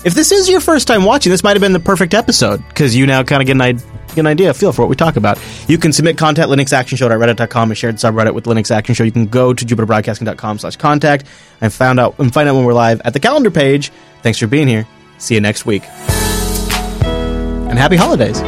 If 0.05 0.15
this 0.15 0.31
is 0.31 0.49
your 0.49 0.61
first 0.61 0.87
time 0.87 1.05
watching, 1.05 1.31
this 1.31 1.43
might 1.43 1.57
have 1.57 1.61
been 1.61 1.73
the 1.73 1.81
perfect 1.81 2.15
episode 2.15 2.67
because 2.69 2.95
you 2.95 3.07
now 3.07 3.23
kind 3.25 3.43
of 3.43 3.47
get 3.47 3.53
an, 3.53 3.61
idea, 3.61 3.87
an 4.17 4.27
idea, 4.27 4.55
feel 4.55 4.73
for 4.73 4.83
what 4.83 4.89
we 4.89 4.95
talk 4.97 5.17
about. 5.17 5.41
You 5.67 5.77
can 5.77 5.93
submit 5.93 6.17
content 6.17 6.51
at 6.51 6.57
linuxactionshow.reddit.com 6.57 7.71
and 7.71 7.77
shared 7.77 7.97
subreddit 7.97 8.33
with 8.33 8.45
Linux 8.45 8.71
Action 8.71 8.95
Show. 8.95 9.05
You 9.05 9.13
can 9.13 9.27
go 9.27 9.53
to 9.53 9.65
jupiterbroadcasting.com 9.65 10.61
slash 10.61 10.77
contact 10.77 11.27
and 11.61 11.73
found 11.73 11.99
out 11.99 12.19
and 12.19 12.33
find 12.33 12.49
out 12.49 12.55
when 12.55 12.65
we're 12.65 12.75
live 12.75 13.01
at 13.05 13.13
the 13.13 13.21
calendar 13.21 13.51
page. 13.51 13.91
Thanks 14.23 14.39
for 14.39 14.47
being 14.47 14.69
here. 14.69 14.87
See 15.19 15.35
you 15.35 15.41
next 15.41 15.67
week. 15.67 15.83
And 17.03 17.79
happy 17.79 17.97
holidays. 17.97 18.41